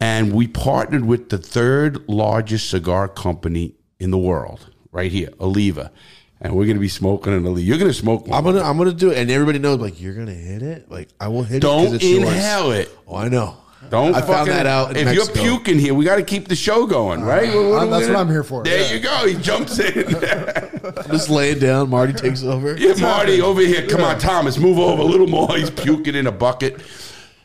And 0.00 0.32
we 0.34 0.46
partnered 0.46 1.04
with 1.06 1.30
the 1.30 1.38
third 1.38 2.06
largest 2.08 2.68
cigar 2.70 3.08
company 3.08 3.74
in 3.98 4.10
the 4.10 4.18
world, 4.18 4.70
right 4.92 5.10
here, 5.10 5.30
Oliva. 5.40 5.90
And 6.38 6.54
we're 6.54 6.66
going 6.66 6.76
to 6.76 6.80
be 6.80 6.88
smoking 6.88 7.32
an 7.32 7.46
Oliva. 7.46 7.62
You're 7.66 7.78
going 7.78 7.90
to 7.90 7.94
smoke 7.96 8.26
one. 8.26 8.36
I'm 8.36 8.44
gonna 8.44 8.62
I'm 8.62 8.76
gonna 8.76 8.92
do 8.92 9.10
it, 9.10 9.16
and 9.16 9.30
everybody 9.30 9.58
knows 9.58 9.78
like 9.80 9.98
you're 9.98 10.12
gonna 10.12 10.34
hit 10.34 10.62
it. 10.62 10.90
Like 10.90 11.08
I 11.18 11.28
will 11.28 11.44
hit 11.44 11.56
it. 11.56 11.60
Don't 11.60 11.94
it's 11.94 12.04
yours. 12.04 12.24
inhale 12.28 12.72
it. 12.72 12.90
Oh, 13.08 13.16
I 13.16 13.28
know. 13.28 13.56
Don't 13.88 14.14
I 14.14 14.20
found 14.20 14.50
that 14.50 14.66
out. 14.66 14.90
In 14.90 14.96
if 14.96 15.04
Mexico. 15.06 15.40
you're 15.42 15.58
puking 15.60 15.78
here, 15.78 15.94
we 15.94 16.04
got 16.04 16.16
to 16.16 16.22
keep 16.22 16.48
the 16.48 16.56
show 16.56 16.86
going, 16.86 17.22
right? 17.22 17.48
What- 17.54 17.54
what 17.54 17.72
Uh, 17.72 17.76
are 17.78 17.84
we 17.86 17.90
that's 17.90 18.06
gonna- 18.06 18.14
what 18.18 18.20
I'm 18.20 18.30
here 18.30 18.42
for, 18.44 18.64
There 18.64 18.80
yeah. 18.80 18.92
you 18.92 19.00
go. 19.00 19.26
He 19.26 19.34
jumps 19.42 19.78
in. 19.78 20.14
I'm 20.14 20.92
just 21.10 21.30
laying 21.30 21.58
down. 21.60 21.88
Marty 21.88 22.12
takes 22.12 22.42
over. 22.42 22.76
yeah, 22.76 22.94
Marty 23.00 23.40
over 23.40 23.60
here. 23.62 23.86
Come 23.86 24.02
on, 24.02 24.18
Thomas, 24.18 24.58
move 24.58 24.78
over 24.78 25.00
a 25.00 25.04
little 25.06 25.28
more. 25.28 25.56
He's 25.56 25.70
puking 25.70 26.16
in 26.16 26.26
a 26.26 26.32
bucket. 26.32 26.80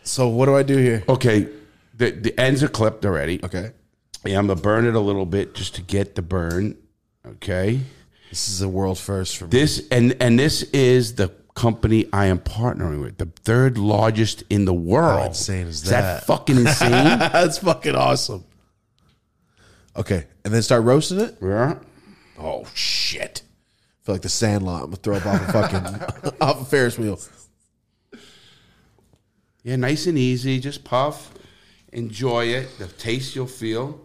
So 0.04 0.28
what 0.28 0.48
do 0.48 0.56
I 0.56 0.64
do 0.64 0.76
here? 0.78 1.04
Okay, 1.08 1.48
the 1.96 2.12
the 2.12 2.40
ends 2.40 2.64
are 2.64 2.68
clipped 2.68 3.06
already. 3.06 3.40
Okay, 3.44 3.72
Yeah, 4.26 4.38
I'm 4.40 4.48
gonna 4.48 4.60
burn 4.62 4.86
it 4.86 4.96
a 4.96 5.00
little 5.00 5.26
bit 5.26 5.54
just 5.56 5.76
to 5.76 5.82
get 5.82 6.16
the 6.16 6.22
burn. 6.22 6.78
Okay. 7.26 7.82
this 8.30 8.50
is 8.50 8.62
a 8.62 8.70
world 8.70 8.98
first 9.00 9.38
for 9.38 9.46
me. 9.46 9.50
This 9.52 9.88
and 9.92 10.16
and 10.22 10.38
this 10.40 10.64
is 10.74 11.16
the 11.16 11.30
company 11.54 12.06
I 12.14 12.26
am 12.28 12.40
partnering 12.40 13.02
with, 13.02 13.18
the 13.18 13.26
third 13.44 13.78
largest 13.78 14.44
in 14.50 14.66
the 14.66 14.74
world. 14.74 15.20
How 15.20 15.28
insane 15.28 15.68
is 15.68 15.84
that 15.84 16.02
that? 16.02 16.26
fucking 16.26 16.58
insane? 16.58 16.90
That's 17.20 17.58
fucking 17.60 17.96
awesome. 17.96 18.46
Okay, 19.98 20.26
and 20.46 20.54
then 20.54 20.62
start 20.62 20.84
roasting 20.84 21.20
it. 21.20 21.38
yeah. 21.42 21.78
Oh 22.40 22.66
shit! 22.74 23.42
I 24.02 24.06
feel 24.06 24.16
like 24.16 24.22
the 24.22 24.30
Sandlot. 24.30 24.84
I'm 24.84 24.86
gonna 24.92 24.96
throw 24.98 25.16
up 25.18 25.26
off 25.26 25.48
a 25.48 25.52
fucking 25.52 26.32
off 26.42 26.62
a 26.62 26.66
Ferris 26.66 26.98
wheel. 26.98 27.20
Yeah, 29.64 29.76
nice 29.76 30.08
and 30.08 30.18
easy. 30.18 30.60
Just 30.60 30.84
puff, 30.84 31.31
enjoy 31.92 32.46
it. 32.46 32.78
The 32.78 32.88
taste 32.88 33.36
you'll 33.36 33.48
feel. 33.48 34.00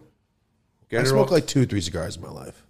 Get 0.89 0.99
I 0.99 1.03
it 1.03 1.07
smoked 1.07 1.27
off. 1.27 1.31
like 1.31 1.47
two 1.47 1.63
or 1.63 1.65
three 1.65 1.81
cigars 1.81 2.15
in 2.15 2.21
my 2.21 2.29
life. 2.29 2.63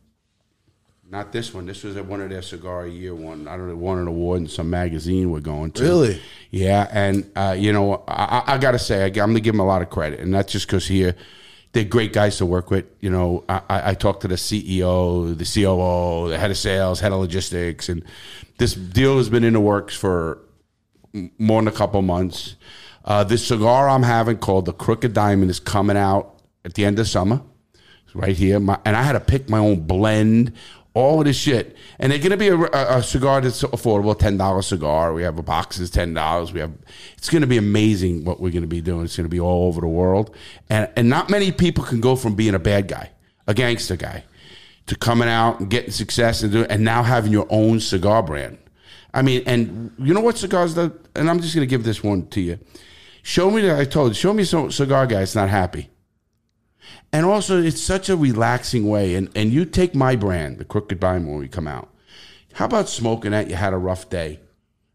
Not 1.10 1.32
this 1.32 1.54
one. 1.54 1.66
This 1.66 1.84
was 1.84 1.96
at 1.96 2.06
one 2.06 2.20
of 2.20 2.30
their 2.30 2.42
cigar 2.42 2.84
a 2.84 2.90
year 2.90 3.16
one. 3.16 3.48
I 3.48 3.56
don't 3.56 3.70
know, 3.70 3.78
won 3.78 3.98
an 3.98 4.08
award 4.08 4.42
in 4.42 4.48
some 4.48 4.70
magazine 4.70 5.32
we're 5.32 5.40
going 5.40 5.72
to. 5.74 5.84
Really? 5.84 6.22
Yeah, 6.52 6.88
and 6.92 7.32
uh, 7.36 7.56
you 7.58 7.72
know, 7.72 8.04
I, 8.08 8.44
I, 8.46 8.58
got 8.58 8.72
to 8.72 8.80
say, 8.80 9.04
I, 9.04 9.06
I'm 9.06 9.14
going 9.14 9.36
to 9.36 9.40
give 9.40 9.54
them 9.54 9.62
a 9.62 9.66
lot 9.66 9.82
of 9.82 9.90
credit, 9.90 10.20
and 10.20 10.34
that's 10.34 10.52
just 10.52 10.68
because 10.68 10.86
here 10.86 11.16
they're 11.72 11.86
great 11.86 12.12
guys 12.12 12.38
to 12.38 12.46
work 12.46 12.70
with. 12.70 12.86
You 13.00 13.10
know, 13.10 13.46
I, 13.48 13.62
I 13.70 13.90
I 13.90 13.94
talked 13.94 14.22
to 14.24 14.28
the 14.28 14.36
CEO, 14.36 15.38
the 15.38 15.46
COO, 15.46 16.30
the 16.30 16.38
head 16.38 16.52
of 16.52 16.58
sales, 16.58 17.00
head 17.00 17.14
of 17.14 17.20
logistics, 17.20 17.88
and 17.88 18.04
this 18.58 18.74
deal 18.74 19.18
has 19.18 19.30
been 19.30 19.46
in 19.46 19.54
the 19.54 19.62
works 19.62 19.96
for 19.96 20.40
more 21.14 21.62
than 21.62 21.70
a 21.70 21.78
couple 21.78 22.02
months. 22.02 22.58
Uh, 23.08 23.24
this 23.24 23.48
cigar 23.48 23.88
I'm 23.88 24.04
having 24.04 24.38
called 24.38 24.66
the 24.66 24.74
Crooked 24.74 25.14
Diamond 25.14 25.50
is 25.50 25.62
coming 25.62 25.96
out 25.96 26.42
at 26.66 26.74
the 26.74 26.84
end 26.84 27.00
of 27.00 27.08
summer. 27.08 27.42
Right 28.14 28.36
here. 28.36 28.60
My, 28.60 28.80
and 28.84 28.96
I 28.96 29.04
had 29.04 29.14
to 29.14 29.20
pick 29.20 29.48
my 29.48 29.60
own 29.60 29.82
blend, 29.82 30.54
all 30.96 31.20
of 31.20 31.26
this 31.26 31.38
shit. 31.38 31.78
And 32.00 32.12
they're 32.12 32.20
going 32.20 32.32
to 32.32 32.38
be 32.38 32.48
a, 32.48 32.58
a, 32.58 32.98
a 32.98 33.04
cigar 33.04 33.42
that's 33.42 33.62
affordable, 33.62 34.18
$10 34.18 34.64
cigar. 34.64 35.14
We 35.14 35.22
have 35.22 35.38
a 35.38 35.44
box 35.44 35.78
that's 35.78 35.92
$10. 35.92 36.52
We 36.52 36.60
have, 36.60 36.72
it's 37.16 37.30
going 37.30 37.42
to 37.42 37.48
be 37.48 37.58
amazing 37.58 38.26
what 38.26 38.40
we're 38.40 38.52
going 38.52 38.64
to 38.64 38.68
be 38.68 38.82
doing. 38.82 39.06
It's 39.06 39.16
going 39.16 39.26
to 39.26 39.30
be 39.30 39.40
all 39.40 39.68
over 39.68 39.82
the 39.82 39.88
world. 39.88 40.36
And, 40.70 40.90
and 40.96 41.10
not 41.10 41.30
many 41.30 41.52
people 41.52 41.84
can 41.84 42.02
go 42.02 42.16
from 42.16 42.34
being 42.36 42.56
a 42.56 42.60
bad 42.60 42.88
guy, 42.88 43.12
a 43.46 43.54
gangster 43.54 43.96
guy, 43.96 44.24
to 44.88 44.96
coming 44.96 45.30
out 45.30 45.60
and 45.60 45.70
getting 45.70 45.92
success 45.92 46.42
and 46.42 46.52
doing, 46.52 46.68
and 46.72 46.84
now 46.84 47.04
having 47.04 47.32
your 47.32 47.48
own 47.52 47.80
cigar 47.80 48.24
brand. 48.24 48.58
I 49.14 49.22
mean, 49.22 49.44
and 49.46 49.94
you 50.00 50.14
know 50.14 50.22
what 50.22 50.38
cigars 50.38 50.74
that, 50.76 50.92
and 51.16 51.30
I'm 51.30 51.40
just 51.40 51.54
going 51.54 51.68
to 51.68 51.70
give 51.70 51.84
this 51.84 52.04
one 52.04 52.28
to 52.30 52.42
you. 52.42 52.60
Show 53.28 53.52
me 53.52 53.62
that 53.64 53.78
I 53.78 53.84
told 53.84 54.12
you, 54.12 54.14
show 54.14 54.32
me 54.32 54.46
some 54.46 54.72
cigar 54.72 55.06
guy 55.06 55.20
that's 55.20 55.36
not 55.36 55.50
happy. 55.50 55.90
And 57.12 57.26
also, 57.26 57.62
it's 57.62 57.82
such 57.82 58.08
a 58.08 58.16
relaxing 58.16 58.88
way. 58.88 59.16
And 59.16 59.30
and 59.36 59.52
you 59.52 59.66
take 59.66 59.94
my 59.94 60.16
brand, 60.16 60.60
the 60.60 60.64
Crooked 60.64 61.02
Diamond, 61.02 61.32
when 61.32 61.40
we 61.40 61.50
come 61.50 61.68
out. 61.68 61.94
How 62.54 62.64
about 62.64 62.88
smoking 62.88 63.32
that? 63.32 63.50
You 63.50 63.58
had 63.58 63.74
a 63.74 63.78
rough 63.78 64.10
day, 64.10 64.40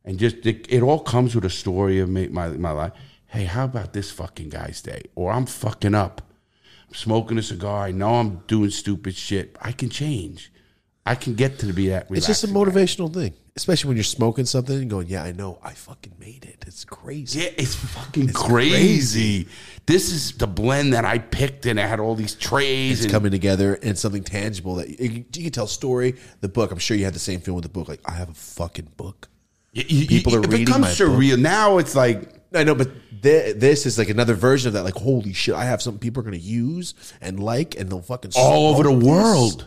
and 0.03 0.19
just 0.19 0.47
it, 0.47 0.67
it 0.71 0.83
all 0.83 1.01
comes 1.01 1.35
with 1.35 1.45
a 1.45 1.51
story 1.51 1.99
of 1.99 2.09
me, 2.09 2.29
my 2.29 2.49
my 2.49 2.71
life. 2.71 2.93
Hey, 3.27 3.45
how 3.45 3.67
about 3.67 3.93
this 3.93 4.11
fucking 4.11 4.49
guy's 4.49 4.81
day? 4.81 5.03
Or 5.15 5.31
I'm 5.31 5.45
fucking 5.45 5.95
up. 5.95 6.23
I'm 6.89 6.95
smoking 6.95 7.37
a 7.37 7.43
cigar. 7.43 7.85
I 7.85 7.91
know 7.91 8.15
I'm 8.15 8.37
doing 8.47 8.71
stupid 8.71 9.15
shit. 9.15 9.59
I 9.61 9.73
can 9.73 9.91
change. 9.91 10.51
I 11.05 11.17
can 11.17 11.35
get 11.35 11.59
to 11.59 11.71
be 11.75 11.91
that. 11.91 12.07
It's 12.09 12.27
just 12.27 12.45
a 12.45 12.47
relaxing 12.47 12.73
motivational 12.81 13.13
thing, 13.13 13.35
especially 13.57 13.89
when 13.89 13.97
you're 13.97 14.05
smoking 14.05 14.45
something 14.47 14.77
and 14.81 14.89
going, 14.91 15.07
"Yeah, 15.09 15.23
I 15.23 15.33
know, 15.33 15.59
I 15.63 15.73
fucking 15.75 16.15
made 16.19 16.45
it." 16.45 16.65
It's 16.67 16.85
crazy. 16.85 17.41
Yeah, 17.41 17.51
it's 17.59 17.75
fucking 17.75 18.33
crazy. 18.33 19.49
This 19.87 20.11
is 20.11 20.33
the 20.33 20.47
blend 20.47 20.93
that 20.95 21.05
I 21.05 21.19
picked, 21.19 21.67
and 21.67 21.79
I 21.81 21.87
had 21.87 22.01
all 22.01 22.15
these 22.15 22.35
trays. 22.35 22.93
It's 22.99 23.03
and 23.05 23.13
coming 23.13 23.31
together 23.31 23.75
and 23.83 23.99
something 23.99 24.23
tangible 24.25 24.77
that 24.77 24.89
you, 25.01 25.25
you 25.35 25.43
can 25.43 25.51
tell. 25.51 25.67
Story, 25.67 26.15
the 26.41 26.49
book. 26.49 26.71
I'm 26.73 26.79
sure 26.79 26.97
you 26.97 27.05
had 27.05 27.15
the 27.15 27.19
same 27.19 27.41
feeling 27.41 27.57
with 27.57 27.65
the 27.65 27.71
book. 27.71 27.89
Like 27.89 28.01
I 28.07 28.13
have 28.13 28.31
a 28.31 28.35
fucking 28.35 28.89
book. 28.97 29.29
You- 29.73 29.85
you- 29.89 30.07
People 30.07 30.35
are 30.35 30.41
it 30.41 30.49
reading 30.49 30.65
becomes 30.67 30.83
my 30.83 30.89
book. 30.89 30.97
surreal. 31.19 31.39
Now 31.39 31.79
it's 31.79 31.95
like 31.95 32.35
I 32.55 32.65
know, 32.65 32.75
but 32.75 32.91
th- 33.23 33.57
this 33.57 33.87
is 33.87 33.97
like 33.97 34.11
another 34.11 34.35
version 34.35 34.69
of 34.69 34.75
that. 34.75 34.85
Like, 34.85 34.95
holy 34.95 35.33
shit, 35.33 35.55
I 35.55 35.65
have 35.65 35.81
something 35.81 35.99
people 35.99 36.21
are 36.21 36.25
going 36.25 36.39
to 36.39 36.45
use 36.47 36.93
and 37.23 37.41
like, 37.41 37.79
and 37.81 37.89
they'll 37.89 38.03
fucking 38.03 38.33
all 38.37 38.69
over 38.75 38.83
the 38.83 38.95
this. 38.95 39.05
world. 39.09 39.65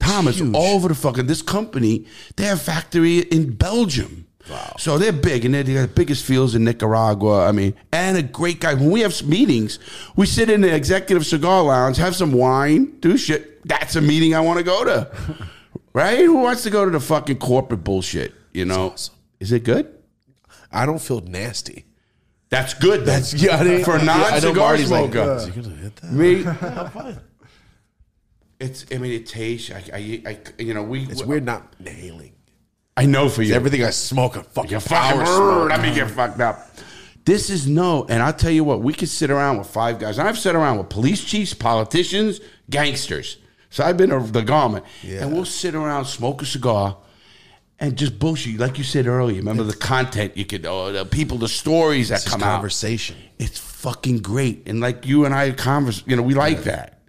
Thomas, 0.00 0.38
Huge. 0.38 0.54
all 0.54 0.74
over 0.74 0.88
the 0.88 0.94
fucking 0.94 1.26
this 1.26 1.42
company, 1.42 2.06
they 2.36 2.44
have 2.44 2.60
factory 2.60 3.18
in 3.20 3.52
Belgium. 3.52 4.26
Wow. 4.50 4.74
So 4.78 4.98
they're 4.98 5.12
big 5.12 5.44
and 5.44 5.54
they're 5.54 5.62
the 5.62 5.86
biggest 5.86 6.24
fields 6.24 6.54
in 6.56 6.64
Nicaragua. 6.64 7.46
I 7.46 7.52
mean, 7.52 7.74
and 7.92 8.16
a 8.16 8.22
great 8.22 8.60
guy. 8.60 8.74
When 8.74 8.90
we 8.90 9.00
have 9.02 9.22
meetings, 9.24 9.78
we 10.16 10.26
sit 10.26 10.50
in 10.50 10.62
the 10.62 10.74
executive 10.74 11.24
cigar 11.24 11.62
lounge, 11.62 11.98
have 11.98 12.16
some 12.16 12.32
wine, 12.32 12.98
do 13.00 13.16
shit. 13.16 13.64
That's 13.68 13.94
a 13.94 14.00
meeting 14.00 14.34
I 14.34 14.40
want 14.40 14.58
to 14.58 14.64
go 14.64 14.84
to. 14.84 15.10
right? 15.92 16.18
Who 16.18 16.38
wants 16.38 16.62
to 16.64 16.70
go 16.70 16.84
to 16.84 16.90
the 16.90 16.98
fucking 17.00 17.38
corporate 17.38 17.84
bullshit? 17.84 18.34
You 18.52 18.64
know? 18.64 18.90
awesome. 18.90 19.14
Is 19.38 19.52
it 19.52 19.62
good? 19.62 19.94
I 20.72 20.86
don't 20.86 21.00
feel 21.00 21.20
nasty. 21.20 21.84
That's 22.48 22.74
good. 22.74 23.04
That's 23.04 23.32
yeah. 23.34 23.60
I 23.60 23.62
didn't- 23.62 23.84
for 23.84 23.96
yeah, 23.98 24.04
non-cigar 24.04 24.54
Marty's 24.54 24.90
like, 24.90 25.12
smoker. 25.12 25.32
Is 25.36 25.46
he 25.46 25.62
gonna 25.62 25.76
hit 25.76 25.96
that? 25.96 26.12
Me. 26.12 27.14
it's. 28.60 28.86
I 28.92 28.98
mean, 28.98 29.12
it 29.12 29.26
tastes. 29.26 29.70
I, 29.70 29.82
I, 29.92 30.22
I 30.26 30.38
you 30.62 30.74
know, 30.74 30.82
we. 30.82 31.06
It's 31.06 31.24
weird 31.24 31.44
not 31.44 31.74
inhaling. 31.80 32.32
I 32.96 33.06
know 33.06 33.28
for 33.28 33.42
you. 33.42 33.54
Everything 33.54 33.82
I 33.82 33.90
smoke, 33.90 34.36
I 34.36 34.42
fucking 34.42 34.72
You 34.72 34.80
fucking 34.80 35.26
smoke. 35.26 35.70
let 35.70 35.80
me 35.80 35.94
get 35.94 36.10
fucked 36.10 36.40
up. 36.40 36.70
This 37.24 37.50
is 37.50 37.66
no, 37.66 38.06
and 38.08 38.22
I'll 38.22 38.32
tell 38.32 38.50
you 38.50 38.64
what, 38.64 38.80
we 38.80 38.92
could 38.92 39.08
sit 39.08 39.30
around 39.30 39.58
with 39.58 39.68
five 39.68 39.98
guys. 39.98 40.18
And 40.18 40.26
I've 40.26 40.38
sat 40.38 40.56
around 40.56 40.78
with 40.78 40.88
police 40.88 41.22
chiefs, 41.22 41.54
politicians, 41.54 42.40
gangsters. 42.68 43.38
So 43.68 43.84
I've 43.84 43.96
been 43.96 44.10
of 44.10 44.32
the 44.32 44.42
garment. 44.42 44.84
Yeah. 45.02 45.22
And 45.22 45.32
we'll 45.32 45.44
sit 45.44 45.74
around, 45.74 46.06
smoke 46.06 46.42
a 46.42 46.46
cigar, 46.46 46.96
and 47.78 47.96
just 47.96 48.18
bullshit. 48.18 48.58
Like 48.58 48.78
you 48.78 48.84
said 48.84 49.06
earlier, 49.06 49.36
remember 49.36 49.62
the 49.62 49.76
content 49.76 50.36
you 50.36 50.44
could, 50.44 50.66
oh, 50.66 50.92
the 50.92 51.04
people, 51.04 51.38
the 51.38 51.48
stories 51.48 52.08
that 52.08 52.24
come 52.24 52.42
out. 52.42 52.54
conversation. 52.54 53.16
It's 53.38 53.58
fucking 53.58 54.18
great. 54.18 54.66
And 54.66 54.80
like 54.80 55.06
you 55.06 55.24
and 55.24 55.34
I 55.34 55.52
converse, 55.52 56.02
you 56.06 56.16
know, 56.16 56.22
we 56.22 56.34
like 56.34 56.64
that. 56.64 56.99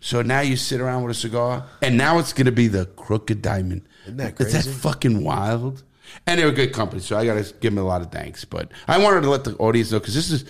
So 0.00 0.22
now 0.22 0.40
you 0.40 0.56
sit 0.56 0.80
around 0.80 1.02
with 1.02 1.16
a 1.16 1.18
cigar, 1.18 1.66
and 1.82 1.96
now 1.96 2.18
it's 2.18 2.32
going 2.32 2.46
to 2.46 2.52
be 2.52 2.68
the 2.68 2.86
Crooked 2.86 3.42
Diamond. 3.42 3.82
Isn't 4.04 4.16
that 4.18 4.40
Is 4.40 4.52
that 4.52 4.64
crazy? 4.64 4.72
fucking 4.72 5.24
wild? 5.24 5.82
And 6.26 6.40
they're 6.40 6.48
a 6.48 6.52
good 6.52 6.72
company, 6.72 7.02
so 7.02 7.18
I 7.18 7.26
got 7.26 7.34
to 7.34 7.52
give 7.60 7.74
them 7.74 7.78
a 7.84 7.86
lot 7.86 8.00
of 8.00 8.10
thanks. 8.10 8.44
But 8.44 8.70
I 8.86 8.98
wanted 8.98 9.22
to 9.22 9.30
let 9.30 9.44
the 9.44 9.54
audience 9.56 9.92
know 9.92 9.98
because 10.00 10.14
this 10.14 10.30
is 10.30 10.44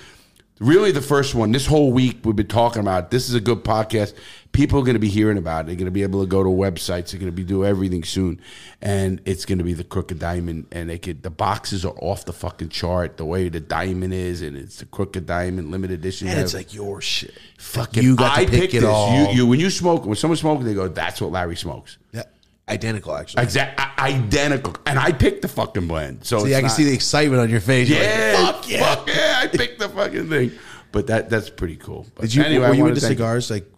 really 0.61 0.91
the 0.93 1.03
first 1.03 1.35
one. 1.35 1.53
This 1.53 1.67
whole 1.67 1.93
week 1.93 2.19
we've 2.25 2.37
been 2.37 2.47
talking 2.47 2.81
about. 2.81 3.05
it. 3.05 3.11
This 3.11 3.29
is 3.29 3.35
a 3.35 3.41
good 3.41 3.65
podcast. 3.65 4.15
People 4.53 4.81
are 4.81 4.83
going 4.83 4.95
to 4.95 4.99
be 5.01 5.09
hearing 5.09 5.39
about 5.39 5.61
it. 5.61 5.67
They're 5.67 5.77
going 5.77 5.85
to 5.87 5.91
be 5.93 6.03
able 6.03 6.21
to 6.23 6.27
go 6.27 6.43
to 6.43 6.49
websites. 6.49 7.11
They're 7.13 7.21
going 7.21 7.31
to 7.31 7.37
be 7.37 7.45
do 7.45 7.65
everything 7.65 8.03
soon, 8.03 8.41
and 8.81 9.21
it's 9.25 9.45
going 9.45 9.59
to 9.59 9.65
be 9.65 9.75
the 9.75 9.85
Crooked 9.85 10.19
Diamond. 10.19 10.67
And 10.73 10.89
they 10.91 10.99
could 10.99 11.23
the 11.23 11.31
boxes 11.31 11.85
are 11.85 11.95
off 12.01 12.25
the 12.25 12.33
fucking 12.33 12.71
chart. 12.71 13.19
The 13.19 13.25
way 13.27 13.49
the 13.51 13.61
diamond 13.61 14.15
is, 14.15 14.43
and 14.43 14.57
it's 14.57 14.79
the 14.79 14.87
Crooked 14.87 15.27
Diamond 15.27 15.71
limited 15.71 16.01
edition. 16.01 16.29
And 16.29 16.41
it's 16.41 16.55
like 16.55 16.75
your 16.75 17.01
shit. 17.01 17.35
fucking. 17.59 18.03
you 18.03 18.17
got 18.17 18.35
to 18.37 18.41
I 18.41 18.47
pick 18.47 18.61
picked 18.61 18.75
it 18.75 18.81
this. 18.81 18.89
all. 18.89 19.13
You, 19.31 19.37
you 19.37 19.47
when 19.47 19.61
you 19.61 19.71
smoke 19.71 20.07
when 20.07 20.17
someone 20.17 20.37
smokes, 20.39 20.65
they 20.65 20.75
go, 20.75 20.89
"That's 20.89 21.21
what 21.21 21.31
Larry 21.31 21.55
smokes." 21.57 21.99
Yeah, 22.13 22.23
identical 22.69 23.17
actually. 23.17 23.43
Exact, 23.43 23.81
identical. 23.99 24.77
And 24.87 24.99
I 24.99 25.13
picked 25.13 25.43
the 25.43 25.49
fucking 25.49 25.89
blend. 25.89 26.25
So 26.25 26.45
see, 26.45 26.55
I 26.55 26.59
can 26.59 26.69
not- 26.69 26.73
see 26.73 26.85
the 26.85 26.95
excitement 26.95 27.41
on 27.41 27.51
your 27.51 27.61
face. 27.61 27.89
You're 27.89 27.99
like, 27.99 28.09
yeah, 28.09 28.47
fuck 28.47 28.69
yeah. 28.71 28.95
fuck 28.95 29.09
yeah, 29.09 29.41
I 29.43 29.47
picked 29.49 29.79
the 29.79 29.89
fucking 29.89 30.29
thing. 30.29 30.53
But 30.93 31.07
that 31.09 31.29
that's 31.29 31.51
pretty 31.51 31.77
cool. 31.77 32.07
But 32.15 32.23
Did 32.23 32.35
you? 32.35 32.43
anyway, 32.45 32.69
were 32.69 32.75
you 32.75 32.87
into 32.87 33.01
cigars? 33.01 33.51
Like, 33.51 33.71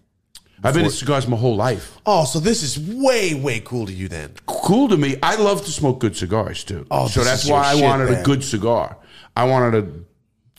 I've 0.62 0.74
been 0.74 0.84
into 0.84 0.95
cigars 0.97 1.26
my 1.26 1.36
whole 1.36 1.57
life. 1.57 1.99
oh, 2.07 2.24
so 2.24 2.38
this 2.38 2.62
is 2.62 2.78
way, 2.78 3.34
way 3.34 3.61
cool 3.61 3.86
to 3.86 3.93
you 3.93 4.09
then. 4.09 4.34
Cool 4.47 4.88
to 4.91 4.97
me. 4.97 5.16
I 5.22 5.36
love 5.36 5.64
to 5.64 5.70
smoke 5.70 6.01
good 6.01 6.14
cigars 6.16 6.64
too. 6.64 6.86
Oh, 6.91 7.09
so 7.09 7.24
that's 7.24 7.49
why 7.49 7.62
I 7.62 7.74
shit, 7.74 7.84
wanted 7.84 8.11
a 8.11 8.22
good 8.22 8.45
cigar. 8.45 8.97
I 9.36 9.45
wanted 9.45 9.70
to 9.80 10.05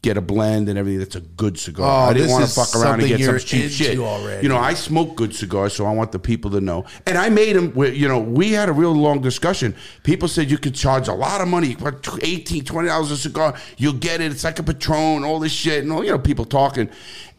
get 0.03 0.17
a 0.17 0.21
blend 0.21 0.67
and 0.67 0.79
everything 0.79 0.97
that's 0.99 1.15
a 1.15 1.21
good 1.21 1.59
cigar. 1.59 1.85
Oh, 1.87 2.09
I 2.09 2.13
didn't 2.13 2.31
want 2.31 2.43
to 2.45 2.51
fuck 2.51 2.75
around 2.75 3.01
and 3.01 3.07
get 3.09 3.21
some 3.23 3.37
cheap 3.37 3.69
shit. 3.69 3.99
already. 3.99 4.41
You 4.41 4.49
know, 4.49 4.57
I 4.57 4.73
smoke 4.73 5.15
good 5.15 5.35
cigars, 5.35 5.73
so 5.73 5.85
I 5.85 5.93
want 5.93 6.11
the 6.11 6.17
people 6.17 6.49
to 6.51 6.61
know. 6.61 6.85
And 7.05 7.17
I 7.17 7.29
made 7.29 7.55
them. 7.55 7.71
You 7.77 8.07
know, 8.07 8.19
we 8.19 8.51
had 8.51 8.67
a 8.67 8.73
real 8.73 8.93
long 8.93 9.21
discussion. 9.21 9.75
People 10.03 10.27
said 10.27 10.49
you 10.49 10.57
could 10.57 10.73
charge 10.73 11.07
a 11.07 11.13
lot 11.13 11.41
of 11.41 11.47
money, 11.47 11.73
what, 11.73 12.07
18 12.21 12.65
20 12.65 12.87
dollars 12.87 13.11
a 13.11 13.17
cigar. 13.17 13.55
You'll 13.77 13.93
get 13.93 14.21
it. 14.21 14.31
It's 14.31 14.43
like 14.43 14.57
a 14.57 14.63
Patron, 14.63 15.23
all 15.23 15.39
this 15.39 15.51
shit, 15.51 15.83
and 15.83 15.91
all 15.91 16.03
you 16.03 16.11
know, 16.11 16.19
people 16.19 16.45
talking. 16.45 16.89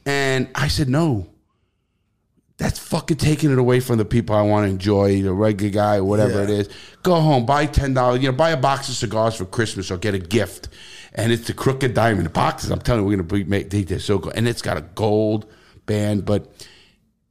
And 0.07 0.49
I 0.55 0.69
said 0.69 0.89
no. 0.89 1.27
That's 2.59 2.79
fucking 2.79 3.17
taking 3.17 3.51
it 3.51 3.59
away 3.59 3.81
from 3.81 3.99
the 3.99 4.05
people 4.05 4.37
I 4.37 4.43
want 4.43 4.67
to 4.67 4.71
enjoy, 4.71 5.21
the 5.23 5.33
regular 5.33 5.73
guy, 5.73 6.01
whatever 6.01 6.35
Yeah. 6.39 6.43
it 6.45 6.51
is. 6.51 6.69
Go 7.03 7.17
home, 7.21 7.45
buy 7.45 7.67
ten 7.67 7.93
dollars, 7.95 8.23
you 8.23 8.31
know, 8.31 8.37
buy 8.37 8.51
a 8.51 8.57
box 8.57 8.89
of 8.89 8.95
cigars 8.95 9.35
for 9.35 9.47
Christmas 9.47 9.91
or 9.91 9.97
get 9.97 10.15
a 10.15 10.19
gift. 10.21 10.69
And 11.15 11.31
it's 11.31 11.47
the 11.47 11.53
crooked 11.53 11.93
diamond. 11.95 12.25
The 12.27 12.31
boxes, 12.31 12.71
I'm 12.71 12.81
telling 12.81 13.03
you, 13.03 13.09
we're 13.09 13.23
gonna 13.23 13.45
make 13.49 13.71
they, 13.71 13.83
they're 13.83 13.99
so 13.99 14.19
good. 14.19 14.33
And 14.35 14.49
it's 14.49 14.63
got 14.63 14.77
a 14.79 14.81
gold 14.81 15.51
band, 15.87 16.25
but 16.25 16.51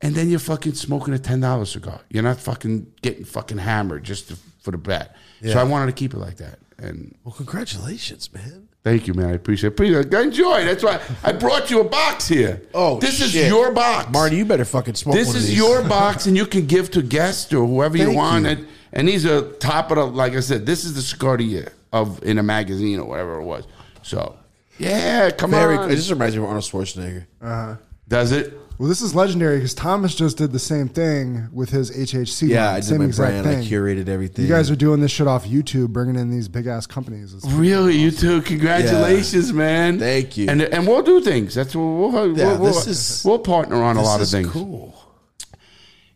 and 0.02 0.14
then 0.16 0.30
you're 0.30 0.40
fucking 0.40 0.74
smoking 0.74 1.14
a 1.14 1.20
ten 1.20 1.40
dollar 1.40 1.66
cigar. 1.66 2.02
You're 2.10 2.24
not 2.24 2.38
fucking 2.40 2.88
getting 3.02 3.24
fucking 3.26 3.58
hammered 3.58 4.04
just 4.04 4.28
to, 4.30 4.38
for 4.62 4.72
the 4.72 4.78
bet. 4.78 5.16
So 5.44 5.58
I 5.60 5.64
wanted 5.64 5.88
to 5.88 5.94
keep 5.94 6.14
it 6.14 6.18
like 6.18 6.38
that. 6.38 6.60
And 6.78 7.16
Well, 7.24 7.34
congratulations, 7.34 8.32
man. 8.34 8.68
thank 8.84 9.08
you, 9.08 9.14
man. 9.16 9.30
I 9.30 9.34
appreciate 9.34 9.70
it. 9.70 9.74
Appreciate. 9.74 10.14
Uh, 10.14 10.20
enjoy. 10.20 10.66
That's 10.66 10.84
why 10.84 11.00
I 11.24 11.32
brought 11.32 11.70
you 11.72 11.80
a 11.82 11.84
box 11.84 12.28
here. 12.28 12.62
Oh, 12.74 13.00
this 13.00 13.22
is 13.22 13.36
your 13.36 13.72
box. 13.72 14.12
Marty, 14.12 14.38
you 14.38 14.46
better 14.46 14.66
fucking 14.66 14.96
smoke. 14.96 15.16
This 15.16 15.28
one 15.30 15.38
of 15.38 15.42
is 15.44 15.56
your 15.56 15.84
box, 15.88 16.26
and 16.28 16.36
you 16.38 16.46
can 16.46 16.66
give 16.68 16.92
to 16.92 17.02
guests 17.02 17.52
or 17.54 17.66
whoever 17.66 17.98
you 17.98 18.12
want. 18.12 18.46
you. 18.46 18.52
And, 18.52 18.68
and 18.94 19.08
these 19.08 19.26
are 19.26 19.42
top 19.54 19.90
of 19.92 19.98
the, 19.98 20.06
like 20.06 20.34
I 20.34 20.40
said, 20.40 20.66
this 20.66 20.86
is 20.86 20.94
the 20.96 21.02
cigar 21.02 21.34
of 21.34 21.40
the 21.40 21.46
year 21.46 21.72
of 21.92 22.24
in 22.24 22.38
a 22.38 22.44
magazine 22.44 23.00
or 23.00 23.06
whatever 23.06 23.40
it 23.40 23.44
was. 23.44 23.66
So, 24.04 24.38
yeah, 24.78 25.30
come 25.32 25.52
Very. 25.52 25.78
on. 25.78 25.92
It 25.92 25.96
just 25.96 26.10
reminds 26.10 26.36
me 26.36 26.42
of 26.42 26.48
Arnold 26.48 26.64
Schwarzenegger. 26.64 27.26
Uh-huh. 27.42 27.76
Does 28.08 28.32
it? 28.32 28.58
Well, 28.78 28.90
this 28.90 29.02
is 29.02 29.14
legendary 29.14 29.58
because 29.58 29.76
Thomas 29.76 30.16
just 30.16 30.38
did 30.38 30.52
the 30.52 30.58
same 30.58 30.90
thing 30.90 31.50
with 31.54 31.70
his 31.70 31.92
HHC. 31.92 32.48
Yeah, 32.50 32.66
line. 32.66 32.74
I 32.74 32.80
did 32.80 32.86
same 32.86 32.98
my 32.98 33.06
exact 33.06 33.44
brand. 33.44 33.48
I 33.48 33.54
thing. 33.62 33.68
curated 33.70 34.10
everything. 34.10 34.44
You 34.46 34.50
guys 34.52 34.72
are 34.72 34.76
doing 34.76 35.02
this 35.02 35.12
shit 35.12 35.28
off 35.28 35.46
YouTube, 35.46 35.90
bringing 35.90 36.16
in 36.16 36.32
these 36.32 36.48
big 36.48 36.66
ass 36.66 36.88
companies. 36.88 37.36
It's- 37.36 37.54
Really, 37.54 37.96
you 37.96 38.10
too. 38.10 38.42
Congratulations, 38.42 39.54
man. 39.54 40.00
Thank 40.00 40.36
you. 40.36 40.50
And 40.50 40.64
and 40.64 40.88
we'll 40.88 41.04
do 41.04 41.22
things. 41.22 41.54
That's 41.54 41.76
what 41.76 41.84
we'll 41.84 42.36
Yeah, 42.36 42.48
we'll, 42.48 42.58
we'll, 42.60 42.74
this 42.74 42.88
is- 42.88 43.22
we'll 43.24 43.38
partner 43.40 43.76
on 43.84 43.98
a 43.98 44.00
This 44.00 44.08
lot 44.08 44.22
of 44.22 44.28
things. 44.30 44.50
Cool. 44.50 44.96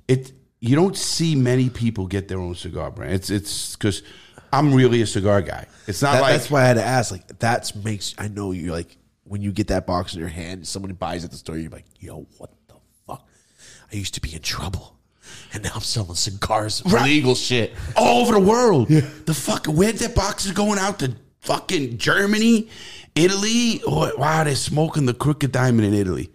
It 0.07 0.31
you 0.59 0.75
don't 0.75 0.97
see 0.97 1.35
many 1.35 1.69
people 1.69 2.07
get 2.07 2.27
their 2.29 2.39
own 2.39 2.55
cigar 2.55 2.89
brand. 2.89 3.13
It's 3.13 3.29
it's 3.29 3.75
because 3.75 4.01
I'm 4.57 4.73
really 4.73 5.01
a 5.01 5.05
cigar 5.07 5.41
guy. 5.41 5.65
It's 5.87 6.01
not 6.01 6.13
That- 6.13 6.21
like 6.21 6.31
that's 6.33 6.49
why 6.49 6.63
I 6.63 6.65
had 6.65 6.75
to 6.77 6.83
ask. 6.83 7.11
Like, 7.11 7.39
that's 7.39 7.75
makes. 7.75 8.15
I 8.17 8.27
know 8.27 8.51
you're 8.51 8.71
like 8.73 8.97
when 9.23 9.41
you 9.41 9.51
get 9.51 9.67
that 9.67 9.85
box 9.87 10.13
in 10.13 10.19
your 10.19 10.29
hand, 10.29 10.67
somebody 10.67 10.93
buys 10.93 11.23
it 11.23 11.25
at 11.25 11.31
the 11.31 11.37
store. 11.37 11.57
You're 11.57 11.71
like, 11.71 11.85
yo, 11.99 12.27
what 12.37 12.51
the 12.67 12.75
fuck? 13.07 13.27
I 13.91 13.95
used 13.95 14.13
to 14.15 14.21
be 14.21 14.33
in 14.35 14.41
trouble, 14.41 14.95
and 15.53 15.63
now 15.63 15.71
I'm 15.75 15.81
selling 15.81 16.15
cigars, 16.15 16.81
illegal 16.85 17.35
shit. 17.35 17.73
all 17.95 18.21
over 18.21 18.33
the 18.33 18.39
world. 18.39 18.89
Yeah. 18.89 19.01
The 19.25 19.33
fuck, 19.33 19.65
where 19.67 19.91
that 19.91 20.15
box 20.15 20.45
is 20.45 20.51
going 20.51 20.77
out 20.79 20.99
to 20.99 21.15
fucking 21.41 21.97
Germany, 21.97 22.69
Italy? 23.15 23.81
Or, 23.83 24.11
wow, 24.17 24.43
they're 24.43 24.55
smoking 24.55 25.05
the 25.05 25.13
crooked 25.13 25.51
diamond 25.51 25.85
in 25.87 25.93
Italy. 25.93 26.31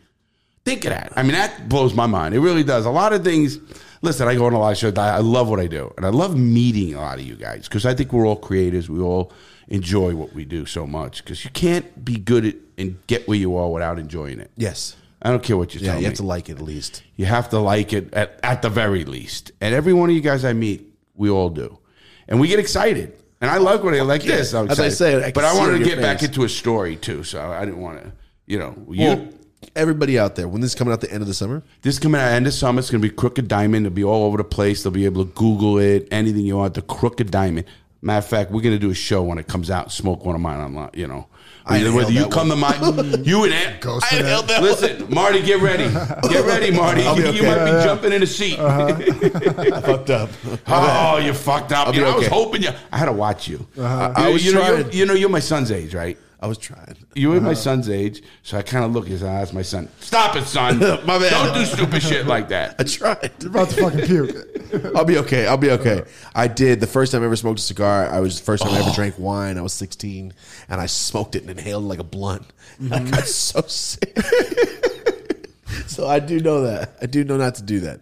Think 0.64 0.84
of 0.84 0.90
that. 0.90 1.12
I 1.16 1.22
mean, 1.22 1.32
that 1.32 1.68
blows 1.68 1.94
my 1.94 2.06
mind. 2.06 2.34
It 2.34 2.40
really 2.40 2.62
does. 2.64 2.86
A 2.86 2.90
lot 2.90 3.12
of 3.12 3.24
things. 3.24 3.58
Listen, 4.02 4.28
I 4.28 4.34
go 4.34 4.46
on 4.46 4.52
a 4.54 4.58
lot 4.58 4.72
of 4.72 4.78
shows. 4.78 4.96
I 4.96 5.16
I 5.16 5.18
love 5.18 5.48
what 5.48 5.60
I 5.60 5.66
do, 5.66 5.92
and 5.96 6.06
I 6.06 6.08
love 6.08 6.36
meeting 6.38 6.94
a 6.94 7.00
lot 7.00 7.18
of 7.18 7.24
you 7.24 7.34
guys 7.36 7.68
because 7.68 7.84
I 7.84 7.94
think 7.94 8.12
we're 8.12 8.26
all 8.26 8.36
creators. 8.36 8.88
We 8.88 9.00
all 9.00 9.32
enjoy 9.68 10.14
what 10.16 10.32
we 10.32 10.44
do 10.44 10.64
so 10.66 10.86
much 10.86 11.22
because 11.22 11.44
you 11.44 11.50
can't 11.50 12.04
be 12.04 12.16
good 12.16 12.44
at 12.46 12.54
and 12.78 12.96
get 13.06 13.28
where 13.28 13.36
you 13.36 13.56
are 13.56 13.70
without 13.70 13.98
enjoying 13.98 14.40
it. 14.40 14.50
Yes. 14.56 14.96
I 15.22 15.28
don't 15.30 15.42
care 15.42 15.56
what 15.58 15.74
you 15.74 15.80
Yeah, 15.82 15.88
tell 15.88 15.94
me. 15.96 16.00
you 16.00 16.06
have 16.06 16.16
to 16.16 16.22
like 16.22 16.48
it 16.48 16.52
at 16.56 16.62
least. 16.62 17.02
You 17.16 17.26
have 17.26 17.50
to 17.50 17.58
like 17.58 17.92
it 17.92 18.14
at, 18.14 18.40
at 18.42 18.62
the 18.62 18.70
very 18.70 19.04
least. 19.04 19.52
And 19.60 19.74
every 19.74 19.92
one 19.92 20.08
of 20.08 20.14
you 20.16 20.22
guys 20.22 20.46
I 20.46 20.54
meet, 20.54 20.94
we 21.14 21.28
all 21.28 21.50
do. 21.50 21.78
And 22.26 22.40
we 22.40 22.48
get 22.48 22.58
excited. 22.58 23.12
And 23.42 23.50
I 23.50 23.58
like 23.58 23.84
what 23.84 23.92
I 23.94 24.00
like 24.00 24.22
this. 24.22 24.54
I'm 24.54 24.70
As 24.70 24.80
I 24.80 24.86
excited. 24.86 24.96
said, 25.20 25.22
I 25.24 25.32
but 25.32 25.44
I 25.44 25.54
wanted 25.58 25.78
to 25.78 25.84
get 25.84 26.00
back 26.00 26.22
into 26.22 26.44
a 26.44 26.48
story 26.48 26.96
too. 26.96 27.22
So 27.22 27.38
I 27.38 27.66
didn't 27.66 27.80
want 27.82 28.02
to, 28.02 28.12
you 28.46 28.58
know, 28.58 28.74
you. 28.88 29.06
Well, 29.06 29.28
everybody 29.76 30.18
out 30.18 30.36
there, 30.36 30.48
when 30.48 30.60
this 30.60 30.72
is 30.72 30.74
coming 30.78 30.92
out 30.92 31.00
the 31.00 31.10
end 31.12 31.22
of 31.22 31.28
the 31.28 31.34
summer, 31.34 31.62
this 31.82 31.98
coming 31.98 32.20
out 32.20 32.32
end 32.32 32.46
of 32.46 32.52
summer. 32.54 32.78
It's 32.78 32.90
going 32.90 33.02
to 33.02 33.08
be 33.08 33.14
Crooked 33.14 33.48
Diamond. 33.48 33.86
It'll 33.86 33.94
be 33.94 34.04
all 34.04 34.24
over 34.24 34.36
the 34.36 34.44
place. 34.44 34.82
They'll 34.82 34.92
be 34.92 35.04
able 35.04 35.24
to 35.24 35.32
Google 35.32 35.78
it, 35.78 36.08
anything 36.10 36.44
you 36.46 36.56
want. 36.56 36.74
The 36.74 36.82
Crooked 36.82 37.30
Diamond. 37.30 37.66
Matter 38.02 38.18
of 38.18 38.26
fact, 38.26 38.50
we're 38.50 38.62
going 38.62 38.74
to 38.74 38.78
do 38.78 38.90
a 38.90 38.94
show 38.94 39.22
when 39.22 39.38
it 39.38 39.46
comes 39.46 39.70
out. 39.70 39.92
Smoke 39.92 40.24
one 40.24 40.34
of 40.34 40.40
mine 40.40 40.58
online. 40.58 40.88
You 40.94 41.06
know, 41.06 41.26
I 41.66 41.78
whether, 41.78 41.92
whether 41.92 42.10
you 42.12 42.20
that 42.22 42.32
come 42.32 42.48
to 42.48 42.56
my, 42.56 42.74
you 43.22 43.44
and 43.44 43.52
Ant, 43.52 43.82
Ghost 43.82 44.10
I 44.10 44.16
in 44.16 44.22
it. 44.22 44.24
inhaled 44.28 44.48
that 44.48 44.62
Listen, 44.62 45.12
Marty, 45.12 45.42
get 45.42 45.60
ready. 45.60 45.84
Get 46.30 46.46
ready, 46.46 46.70
Marty. 46.70 47.02
I'll 47.02 47.20
You 47.20 47.42
might 47.42 47.62
be 47.66 47.84
jumping 47.84 48.12
in 48.14 48.22
a 48.22 48.26
seat. 48.26 48.58
Uh-huh. 48.58 49.80
fucked 49.82 50.08
up. 50.08 50.30
Oh, 50.66 51.18
you 51.18 51.34
fucked 51.34 51.72
up. 51.72 51.88
I'll 51.88 51.94
You 51.94 52.00
be 52.00 52.06
know, 52.06 52.12
I 52.14 52.16
was 52.16 52.26
hoping 52.28 52.62
you. 52.62 52.70
I 52.90 52.96
had 52.96 53.04
to 53.06 53.12
watch 53.12 53.46
you. 53.48 53.66
Uh-huh. 53.76 54.14
I 54.16 54.28
You- 54.28 54.32
was 54.32 54.46
you 54.46 54.54
know, 54.54 54.60
trying. 54.60 54.80
you're, 54.84 54.92
you 54.92 55.04
know, 55.06 55.12
you're 55.14 55.28
my 55.28 55.38
son's 55.40 55.70
age, 55.70 55.94
right? 55.94 56.16
I 56.42 56.46
was 56.46 56.56
trying. 56.56 56.96
You 57.14 57.28
were 57.30 57.40
my 57.42 57.52
son's 57.52 57.90
age, 57.90 58.22
so 58.42 58.56
I 58.56 58.62
kind 58.62 58.82
of 58.82 58.92
look 58.92 59.10
as 59.10 59.20
that's 59.20 59.52
my 59.52 59.60
son. 59.60 59.90
Stop 60.00 60.36
it, 60.36 60.46
son. 60.46 60.78
My 61.04 61.18
bad. 61.18 61.30
Don't 61.30 61.54
do 61.54 61.66
stupid 61.66 62.02
shit 62.02 62.26
like 62.26 62.48
that. 62.48 62.76
I 62.78 62.84
tried. 62.84 63.30
You're 63.40 63.50
about 63.50 63.68
to 63.68 63.76
fucking 63.82 64.00
puke. 64.06 64.92
I'll 64.96 65.04
be 65.04 65.18
okay. 65.18 65.46
I'll 65.46 65.58
be 65.58 65.70
okay. 65.72 66.02
I 66.34 66.48
did 66.48 66.80
the 66.80 66.86
first 66.86 67.12
time 67.12 67.20
I 67.20 67.26
ever 67.26 67.36
smoked 67.36 67.58
a 67.58 67.62
cigar. 67.62 68.06
I 68.08 68.20
was 68.20 68.38
the 68.38 68.44
first 68.46 68.62
time 68.62 68.72
I 68.72 68.78
Oh. 68.78 68.86
ever 68.86 68.94
drank 68.94 69.18
wine. 69.18 69.58
I 69.58 69.60
was 69.60 69.74
16, 69.74 70.32
and 70.70 70.80
I 70.80 70.86
smoked 70.86 71.34
it 71.36 71.42
and 71.42 71.50
inhaled 71.50 71.84
like 71.84 71.98
a 71.98 72.04
blunt. 72.04 72.46
Mm-hmm. 72.80 72.94
I 72.94 73.10
got 73.10 73.26
so 73.26 73.60
sick. 73.66 74.16
so 75.86 76.06
I 76.08 76.20
do 76.20 76.40
know 76.40 76.62
that. 76.62 76.96
I 77.02 77.06
do 77.06 77.22
know 77.22 77.36
not 77.36 77.56
to 77.56 77.62
do 77.62 77.80
that. 77.80 78.00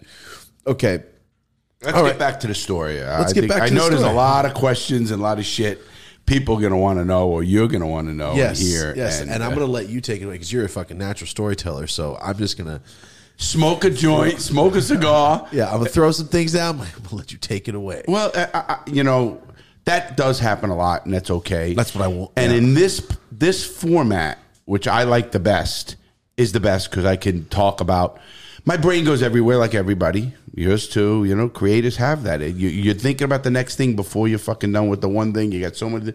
Okay. 0.66 1.02
Let's 1.82 1.96
All 1.96 2.04
get 2.04 2.10
right. 2.10 2.18
back 2.18 2.40
to 2.40 2.46
the 2.46 2.54
story. 2.54 3.00
Let's 3.00 3.32
I 3.32 3.34
get 3.34 3.48
back 3.48 3.62
I 3.62 3.68
to 3.68 3.74
the 3.74 3.80
know 3.80 3.88
there's 3.88 4.02
a 4.02 4.12
lot 4.12 4.44
of 4.46 4.54
questions 4.54 5.10
and 5.10 5.20
a 5.20 5.22
lot 5.22 5.38
of 5.38 5.44
shit 5.44 5.80
people 6.28 6.56
are 6.56 6.60
going 6.60 6.72
to 6.72 6.76
want 6.78 6.98
to 6.98 7.04
know, 7.04 7.28
or 7.28 7.42
you're 7.42 7.68
going 7.68 7.80
to 7.80 7.86
want 7.86 8.06
to 8.08 8.14
know 8.14 8.34
Yes. 8.34 8.60
and 8.60 8.68
hear. 8.68 8.94
yes. 8.96 9.20
And, 9.20 9.30
I'm 9.32 9.42
uh, 9.42 9.54
going 9.54 9.66
to 9.66 9.72
let 9.72 9.88
you 9.88 10.00
take 10.00 10.20
it 10.20 10.24
away 10.24 10.34
because 10.34 10.52
you're 10.52 10.64
a 10.64 10.68
fucking 10.68 10.98
natural 10.98 11.26
storyteller. 11.26 11.86
So 11.86 12.16
I'm 12.22 12.36
just 12.38 12.56
going 12.56 12.68
to, 12.68 12.80
smoke 13.38 13.84
a 13.84 13.90
joint, 13.90 14.40
smoke 14.40 14.74
a 14.74 14.82
cigar. 14.82 15.48
yeah, 15.52 15.66
I'm 15.66 15.74
going 15.74 15.86
to 15.86 15.90
throw 15.90 16.10
some 16.10 16.26
things 16.28 16.52
down. 16.52 16.74
I'm 16.80 16.86
going 16.90 17.02
to 17.04 17.14
let 17.14 17.32
you 17.32 17.38
take 17.38 17.68
it 17.68 17.74
away. 17.74 18.04
Well, 18.06 18.30
I, 18.34 18.44
I, 18.52 18.60
I- 18.74 18.78
you 18.86 19.02
know 19.04 19.40
that 19.84 20.16
does 20.16 20.38
happen 20.38 20.70
a 20.70 20.76
lot, 20.76 21.06
and 21.06 21.14
that's 21.14 21.30
okay. 21.30 21.72
That's 21.72 21.94
what 21.94 22.04
I 22.04 22.08
want, 22.08 22.32
And 22.36 22.52
yeah. 22.52 22.58
in 22.58 22.74
this 22.74 23.06
this 23.32 23.64
format, 23.64 24.38
which 24.66 24.86
I 24.86 25.04
like 25.04 25.32
the 25.32 25.40
best, 25.40 25.96
is 26.36 26.52
the 26.52 26.60
best 26.60 26.90
because 26.90 27.04
I 27.04 27.16
can 27.16 27.46
talk 27.46 27.80
about. 27.80 28.20
My 28.68 28.76
brain 28.76 29.02
goes 29.02 29.22
everywhere, 29.22 29.56
like 29.56 29.74
everybody. 29.74 30.34
Yours 30.54 30.88
too. 30.88 31.24
You 31.24 31.34
know, 31.34 31.48
creators 31.48 31.96
have 31.96 32.24
that. 32.24 32.42
You, 32.42 32.68
you're 32.68 32.92
thinking 32.92 33.24
about 33.24 33.42
the 33.42 33.50
next 33.50 33.76
thing 33.76 33.96
before 33.96 34.28
you're 34.28 34.38
fucking 34.38 34.72
done 34.72 34.90
with 34.90 35.00
the 35.00 35.08
one 35.08 35.32
thing. 35.32 35.52
You 35.52 35.62
got 35.62 35.74
so 35.74 35.88
much, 35.88 36.14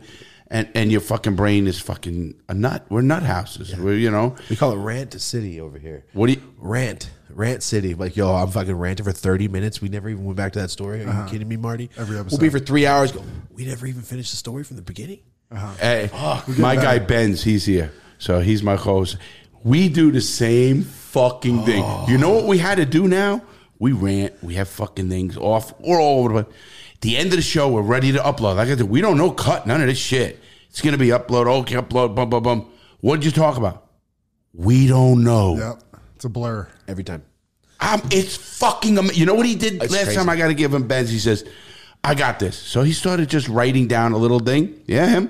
and 0.50 0.70
and 0.76 0.92
your 0.92 1.02
fucking 1.02 1.36
brain 1.36 1.66
is 1.66 1.80
fucking 1.80 2.40
a 2.48 2.54
nut. 2.54 2.86
We're 2.90 3.02
nut 3.02 3.24
houses. 3.24 3.76
We're 3.76 3.96
you 3.96 4.12
know 4.12 4.36
We 4.52 4.56
call 4.56 4.72
it 4.72 4.76
rant 4.76 5.20
city 5.20 5.60
over 5.60 5.80
here. 5.80 6.06
what 6.14 6.28
do 6.28 6.34
you? 6.34 6.44
Rant, 6.60 7.10
rant 7.32 7.64
city. 7.64 7.96
Like 7.96 8.16
yo, 8.16 8.32
I'm 8.32 8.50
fucking 8.50 8.76
ranting 8.76 9.04
for 9.04 9.12
30 9.12 9.48
minutes. 9.48 9.82
We 9.82 9.90
never 9.90 10.08
even 10.08 10.24
went 10.24 10.38
back 10.38 10.54
to 10.54 10.60
that 10.60 10.70
story. 10.70 11.00
Are 11.00 11.06
you 11.06 11.10
uh-huh. 11.10 11.30
kidding 11.30 11.48
me, 11.48 11.58
Marty? 11.58 11.90
Every 11.98 12.20
episode. 12.20 12.40
We'll 12.40 12.52
be 12.52 12.56
for 12.56 12.64
three 12.64 12.86
hours. 12.86 13.12
Go. 13.12 13.24
We 13.52 13.66
never 13.66 13.88
even 13.88 14.04
finished 14.04 14.30
the 14.30 14.38
story 14.38 14.64
from 14.64 14.76
the 14.76 14.84
beginning. 14.84 15.22
Hey, 15.80 16.12
my 16.60 16.76
guy 16.76 17.00
Ben's, 17.00 17.44
he's 17.44 17.66
here. 17.66 17.92
So 18.20 18.42
he's 18.42 18.62
my 18.62 18.76
host. 18.76 19.18
We 19.64 19.90
do 19.90 20.12
the 20.12 20.22
same 20.22 20.84
fucking 20.84 21.64
thing. 21.64 21.84
You 22.08 22.18
know 22.18 22.32
what 22.32 22.46
we 22.46 22.58
had 22.58 22.76
to 22.76 22.86
do 22.86 23.08
now? 23.08 23.42
We 23.80 23.92
rant. 23.92 24.34
We 24.44 24.56
have 24.56 24.68
fucking 24.68 25.10
things 25.10 25.38
off. 25.38 25.74
We're 25.80 26.02
all 26.02 26.20
over 26.20 26.34
the 26.34 26.44
place. 26.44 26.56
At 26.96 27.02
the 27.02 27.18
end 27.18 27.30
of 27.32 27.38
the 27.38 27.42
show, 27.42 27.70
we're 27.70 27.82
ready 27.82 28.12
to 28.14 28.20
upload. 28.20 28.56
Like 28.56 28.68
I 28.70 28.76
said, 28.76 28.82
we 28.84 29.02
don't 29.02 29.18
know 29.18 29.32
cut, 29.32 29.68
none 29.68 29.82
of 29.82 29.88
this 29.88 29.98
shit. 29.98 30.40
It's 30.70 30.82
going 30.82 30.94
to 30.94 30.98
be 30.98 31.08
upload, 31.10 31.48
okay, 31.62 31.76
upload, 31.76 32.16
bum, 32.16 32.30
bum, 32.30 32.44
bum. 32.44 32.72
What 33.02 33.18
did 33.18 33.26
you 33.26 33.32
talk 33.32 33.58
about? 33.58 33.88
We 34.54 34.88
don't 34.88 35.24
know. 35.24 35.58
Yep. 35.58 36.00
It's 36.16 36.26
a 36.26 36.30
blur. 36.30 36.68
Every 36.88 37.04
time. 37.04 37.24
Um, 37.80 38.02
it's 38.12 38.36
fucking 38.38 38.98
amazing. 38.98 39.20
You 39.20 39.26
know 39.26 39.36
what 39.36 39.46
he 39.46 39.56
did 39.56 39.82
It's 39.84 39.92
last 39.92 40.06
crazy. 40.06 40.18
time? 40.18 40.30
I 40.30 40.36
got 40.38 40.48
to 40.48 40.54
give 40.54 40.74
him 40.74 40.88
Benz. 40.88 41.10
He 41.10 41.20
says, 41.20 41.44
"I 42.04 42.16
got 42.16 42.40
this." 42.40 42.58
So 42.58 42.84
he 42.84 42.92
started 42.94 43.30
just 43.30 43.48
writing 43.48 43.88
down 43.88 44.12
a 44.14 44.18
little 44.18 44.40
thing. 44.40 44.82
Yeah, 44.88 45.08
him. 45.08 45.30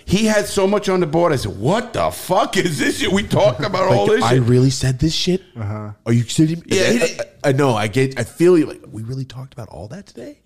he 0.04 0.26
had 0.26 0.46
so 0.46 0.66
much 0.66 0.88
on 0.88 1.00
the 1.00 1.06
board. 1.06 1.32
I 1.32 1.36
said, 1.36 1.56
"What 1.56 1.92
the 1.92 2.10
fuck 2.10 2.56
is 2.56 2.78
this 2.78 2.98
shit? 2.98 3.12
We 3.12 3.22
talked 3.24 3.60
about 3.64 3.88
all 3.92 4.06
this 4.06 4.22
I 4.22 4.34
shit." 4.34 4.42
really 4.44 4.70
said 4.70 4.98
this 4.98 5.14
shit. 5.14 5.42
Uh-huh. 5.56 5.92
Are 6.06 6.12
you 6.12 6.24
kidding 6.24 6.60
me? 6.60 6.64
Yeah, 6.66 6.90
he 6.90 7.02
I, 7.02 7.06
did- 7.06 7.20
I, 7.20 7.48
I 7.48 7.52
know. 7.52 7.74
I 7.74 7.88
get. 7.88 8.18
I 8.18 8.24
feel 8.24 8.58
you. 8.58 8.66
Like 8.66 8.82
we 8.90 9.02
really 9.02 9.24
talked 9.24 9.52
about 9.52 9.68
all 9.68 9.88
that 9.88 10.06
today. 10.06 10.40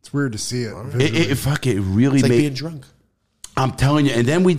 It's 0.00 0.12
weird 0.12 0.32
to 0.32 0.38
see 0.38 0.62
it. 0.64 0.74
it, 1.00 1.30
it, 1.30 1.34
fuck 1.36 1.66
it 1.66 1.80
really 1.80 2.16
It's 2.16 2.22
like 2.24 2.30
made. 2.30 2.38
being 2.38 2.54
drunk. 2.54 2.84
I'm 3.56 3.72
telling 3.72 4.06
you. 4.06 4.12
And 4.12 4.26
then 4.26 4.42
we, 4.42 4.58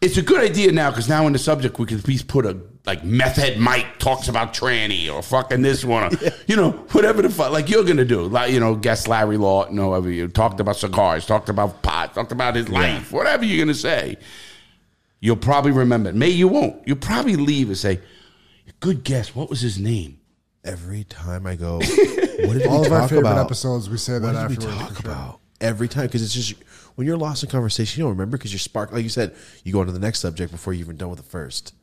it's 0.00 0.16
a 0.18 0.22
good 0.22 0.40
idea 0.40 0.70
now 0.70 0.90
because 0.90 1.08
now 1.08 1.26
in 1.26 1.32
the 1.32 1.38
subject 1.38 1.78
we 1.80 1.86
can 1.86 1.98
at 1.98 2.06
least 2.06 2.28
put 2.28 2.46
a 2.46 2.56
like 2.88 3.04
meth 3.04 3.36
head 3.36 3.58
Mike 3.58 3.98
talks 3.98 4.28
about 4.28 4.52
tranny 4.54 5.12
or 5.12 5.22
fucking 5.22 5.62
this 5.62 5.84
one, 5.84 6.04
or, 6.04 6.18
you 6.46 6.56
know, 6.56 6.70
whatever 6.92 7.22
the 7.22 7.28
fuck 7.28 7.52
like 7.52 7.68
you're 7.68 7.84
gonna 7.84 8.04
do. 8.04 8.22
Like 8.22 8.50
you 8.50 8.58
know, 8.58 8.74
guest 8.74 9.06
Larry 9.06 9.36
Lawton, 9.36 9.76
whoever 9.76 10.10
you 10.10 10.26
talked 10.26 10.58
about 10.58 10.76
cigars, 10.76 11.26
talked 11.26 11.48
about 11.48 11.82
pot, 11.82 12.14
talked 12.14 12.32
about 12.32 12.56
his 12.56 12.68
life, 12.68 13.12
whatever 13.12 13.44
you're 13.44 13.64
gonna 13.64 13.74
say. 13.74 14.16
You'll 15.20 15.36
probably 15.36 15.72
remember. 15.72 16.10
it. 16.10 16.14
May 16.14 16.30
you 16.30 16.48
won't. 16.48 16.80
You'll 16.86 16.96
probably 16.96 17.36
leave 17.36 17.68
and 17.68 17.76
say, 17.76 18.00
"Good 18.80 19.04
guess. 19.04 19.34
What 19.34 19.50
was 19.50 19.60
his 19.60 19.78
name?" 19.78 20.18
Every 20.64 21.04
time 21.04 21.46
I 21.46 21.54
go, 21.56 21.74
what 21.78 21.84
did 21.86 22.66
All 22.66 22.80
we 22.80 22.86
of 22.86 22.92
our 22.92 23.00
talk 23.00 23.10
favorite 23.10 23.20
about? 23.20 23.44
episodes, 23.46 23.88
we 23.88 23.96
say 23.96 24.14
What 24.14 24.32
that 24.32 24.48
did 24.48 24.58
we 24.58 24.64
talk 24.64 24.98
about 25.00 25.40
every 25.60 25.88
time? 25.88 26.06
Because 26.06 26.22
it's 26.22 26.34
just 26.34 26.54
when 26.94 27.06
you're 27.06 27.16
lost 27.16 27.42
in 27.44 27.50
conversation, 27.50 28.00
you 28.00 28.04
don't 28.04 28.12
remember 28.12 28.36
because 28.36 28.52
you're 28.52 28.58
spark. 28.58 28.92
Like 28.92 29.02
you 29.02 29.08
said, 29.08 29.34
you 29.64 29.72
go 29.72 29.80
on 29.80 29.86
to 29.86 29.92
the 29.92 29.98
next 29.98 30.18
subject 30.20 30.50
before 30.52 30.72
you're 30.72 30.84
even 30.84 30.96
done 30.96 31.10
with 31.10 31.18
the 31.18 31.24
first. 31.24 31.74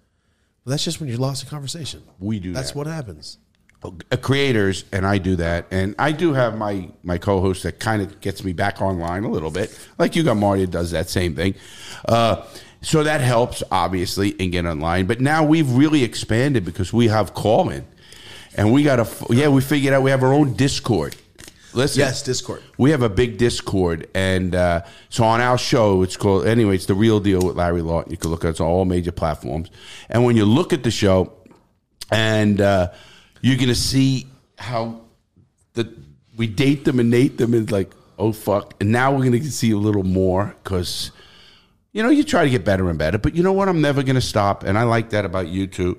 But 0.65 0.71
that's 0.71 0.83
just 0.83 0.99
when 0.99 1.07
you're 1.07 1.19
lost 1.19 1.43
in 1.43 1.49
conversation. 1.49 2.01
We 2.19 2.39
do 2.39 2.51
That's 2.51 2.71
that. 2.71 2.77
what 2.77 2.87
happens. 2.87 3.37
uh, 3.83 4.17
creators, 4.17 4.83
and 4.91 5.05
I 5.05 5.19
do 5.19 5.35
that, 5.35 5.67
and 5.69 5.93
I 5.99 6.11
do 6.11 6.33
have 6.33 6.57
my 6.57 6.89
my 7.03 7.19
co-host 7.19 7.61
that 7.63 7.79
kind 7.79 8.01
of 8.01 8.19
gets 8.19 8.43
me 8.43 8.51
back 8.51 8.81
online 8.81 9.23
a 9.25 9.29
little 9.29 9.51
bit. 9.51 9.77
Like 9.99 10.15
you 10.15 10.23
got 10.23 10.37
Marty 10.37 10.65
does 10.65 10.89
that 10.91 11.07
same 11.07 11.35
thing, 11.35 11.53
uh, 12.09 12.43
so 12.81 13.03
that 13.03 13.21
helps 13.21 13.61
obviously 13.71 14.35
and 14.39 14.51
get 14.51 14.65
online. 14.65 15.05
But 15.05 15.21
now 15.21 15.43
we've 15.43 15.71
really 15.71 16.03
expanded 16.03 16.65
because 16.65 16.91
we 16.91 17.09
have 17.09 17.35
call 17.35 17.69
in, 17.69 17.85
and 18.55 18.73
we 18.73 18.81
got 18.81 18.99
a 18.99 19.07
yeah 19.29 19.49
we 19.49 19.61
figured 19.61 19.93
out 19.93 20.01
we 20.01 20.09
have 20.09 20.23
our 20.23 20.33
own 20.33 20.53
Discord. 20.53 21.15
Listen, 21.75 21.99
Yes, 21.99 22.23
Discord. 22.23 22.63
we 22.77 22.91
have 22.91 23.01
a 23.01 23.09
big 23.09 23.37
Discord, 23.37 24.07
and 24.15 24.55
uh, 24.55 24.83
so 25.09 25.23
on 25.25 25.41
our 25.41 25.57
show, 25.57 26.01
it's 26.03 26.15
called 26.15 26.47
anyway. 26.47 26.75
It's 26.75 26.85
the 26.85 26.93
real 26.95 27.19
deal 27.19 27.41
with 27.41 27.57
Larry 27.57 27.81
Lawton. 27.81 28.11
You 28.11 28.17
can 28.17 28.31
look 28.31 28.45
at 28.45 28.55
it 28.55 28.61
on 28.61 28.67
all 28.67 28.85
major 28.85 29.11
platforms, 29.11 29.69
and 30.09 30.23
when 30.23 30.37
you 30.37 30.45
look 30.45 30.71
at 30.71 30.83
the 30.83 30.91
show, 30.91 31.33
and 32.11 32.61
uh, 32.61 32.91
you're 33.41 33.57
gonna 33.57 33.75
see 33.75 34.27
how 34.57 35.01
the 35.73 35.93
we 36.37 36.47
date 36.47 36.85
them 36.85 36.99
and 36.99 37.09
Nate 37.09 37.37
them 37.37 37.53
and 37.53 37.69
like 37.71 37.93
oh 38.17 38.31
fuck, 38.31 38.73
and 38.79 38.91
now 38.91 39.13
we're 39.15 39.25
gonna 39.25 39.43
see 39.43 39.71
a 39.71 39.77
little 39.77 40.03
more 40.03 40.55
because 40.63 41.11
you 41.91 42.01
know 42.03 42.09
you 42.09 42.23
try 42.23 42.45
to 42.45 42.49
get 42.49 42.63
better 42.63 42.89
and 42.89 42.97
better, 42.97 43.17
but 43.17 43.35
you 43.35 43.43
know 43.43 43.53
what? 43.53 43.67
I'm 43.67 43.81
never 43.81 44.01
gonna 44.01 44.21
stop, 44.21 44.63
and 44.63 44.77
I 44.77 44.83
like 44.83 45.09
that 45.09 45.25
about 45.25 45.47
you 45.49 45.67
too. 45.67 45.97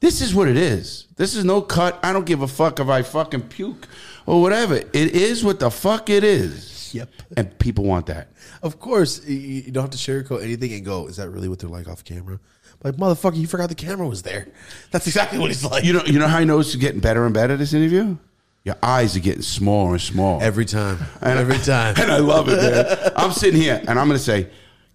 This 0.00 0.20
is 0.20 0.34
what 0.34 0.48
it 0.48 0.56
is. 0.56 1.06
This 1.16 1.34
is 1.34 1.44
no 1.44 1.62
cut. 1.62 1.98
I 2.02 2.12
don't 2.12 2.26
give 2.26 2.42
a 2.42 2.48
fuck 2.48 2.78
if 2.78 2.88
I 2.88 3.02
fucking 3.02 3.42
puke 3.42 3.88
or 4.26 4.40
whatever. 4.40 4.76
It 4.76 4.94
is 4.94 5.44
what 5.44 5.60
the 5.60 5.70
fuck 5.70 6.08
it 6.10 6.24
is. 6.24 6.92
Yep. 6.94 7.10
And 7.36 7.58
people 7.58 7.84
want 7.84 8.06
that. 8.06 8.28
Of 8.62 8.78
course, 8.78 9.24
you- 9.26 9.70
don't 9.72 9.82
have 9.82 9.90
to 9.90 9.98
sugarcoat 9.98 10.42
anything 10.42 10.72
and 10.72 10.84
go, 10.84 11.06
"Is 11.08 11.16
that 11.16 11.28
really 11.30 11.48
what 11.48 11.58
they're 11.58 11.68
like 11.70 11.88
off 11.88 12.04
camera?" 12.04 12.38
Like 12.82 12.96
motherfucker, 12.96 13.36
you 13.36 13.46
forgot 13.46 13.68
the 13.68 13.74
camera 13.74 14.06
was 14.06 14.22
there. 14.22 14.48
That's 14.90 15.06
exactly 15.06 15.38
what 15.38 15.48
he's 15.48 15.64
like. 15.64 15.84
You 15.84 15.94
know, 15.94 16.02
you 16.04 16.18
know 16.18 16.28
how 16.28 16.38
I 16.38 16.44
know 16.44 16.60
it's 16.60 16.74
getting 16.76 17.00
better 17.00 17.24
and 17.24 17.32
better. 17.34 17.56
This 17.56 17.72
interview, 17.72 18.16
your 18.62 18.76
eyes 18.82 19.16
are 19.16 19.20
getting 19.20 19.42
smaller 19.42 19.92
and 19.92 20.00
smaller. 20.00 20.42
every 20.42 20.64
time, 20.66 20.98
And 21.22 21.38
every 21.38 21.58
time. 21.64 21.94
and 21.98 22.10
I 22.12 22.18
love 22.18 22.48
it, 22.48 22.56
man. 22.56 23.12
I'm 23.16 23.32
sitting 23.32 23.60
here 23.60 23.80
and 23.88 23.98
I'm 23.98 24.06
going 24.06 24.18
to 24.18 24.24
say, 24.24 24.48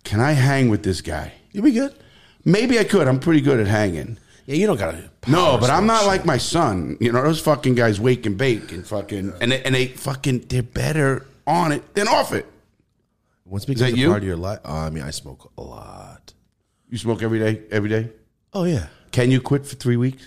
can 0.03 0.19
I 0.19 0.31
hang 0.33 0.69
with 0.69 0.83
this 0.83 1.01
guy? 1.01 1.33
You'll 1.51 1.63
be 1.65 1.71
good. 1.71 1.93
Maybe 2.45 2.77
I 2.79 2.83
could. 2.83 3.07
I'm 3.07 3.19
pretty 3.19 3.41
good 3.41 3.59
at 3.59 3.67
hanging. 3.67 4.17
Yeah, 4.49 4.55
you 4.55 4.65
don't 4.65 4.79
gotta. 4.79 5.11
No, 5.27 5.59
but 5.59 5.69
I'm 5.69 5.85
not 5.85 5.99
shit. 5.99 6.07
like 6.07 6.25
my 6.25 6.39
son. 6.39 6.97
You 6.99 7.11
know, 7.11 7.21
those 7.21 7.39
fucking 7.39 7.75
guys 7.75 8.01
wake 8.01 8.25
and 8.25 8.35
bake 8.35 8.71
and 8.71 8.83
fucking 8.83 9.31
and 9.39 9.51
they, 9.51 9.61
and 9.61 9.75
they 9.75 9.89
fucking 9.89 10.45
they're 10.49 10.63
better 10.63 11.27
on 11.45 11.71
it 11.71 11.93
than 11.93 12.07
off 12.07 12.33
it. 12.33 12.47
Once 13.45 13.65
becomes 13.65 13.81
that 13.81 13.93
a 13.93 13.95
you? 13.95 14.07
part 14.09 14.23
of 14.23 14.27
your 14.27 14.37
life. 14.37 14.57
Oh, 14.65 14.75
I 14.75 14.89
mean, 14.89 15.03
I 15.03 15.11
smoke 15.11 15.51
a 15.55 15.61
lot. 15.61 16.33
You 16.89 16.97
smoke 16.97 17.21
every 17.21 17.37
day, 17.37 17.61
every 17.69 17.89
day. 17.89 18.09
Oh 18.51 18.63
yeah. 18.63 18.87
Can 19.11 19.29
you 19.29 19.39
quit 19.39 19.67
for 19.67 19.75
three 19.75 19.97
weeks? 19.97 20.23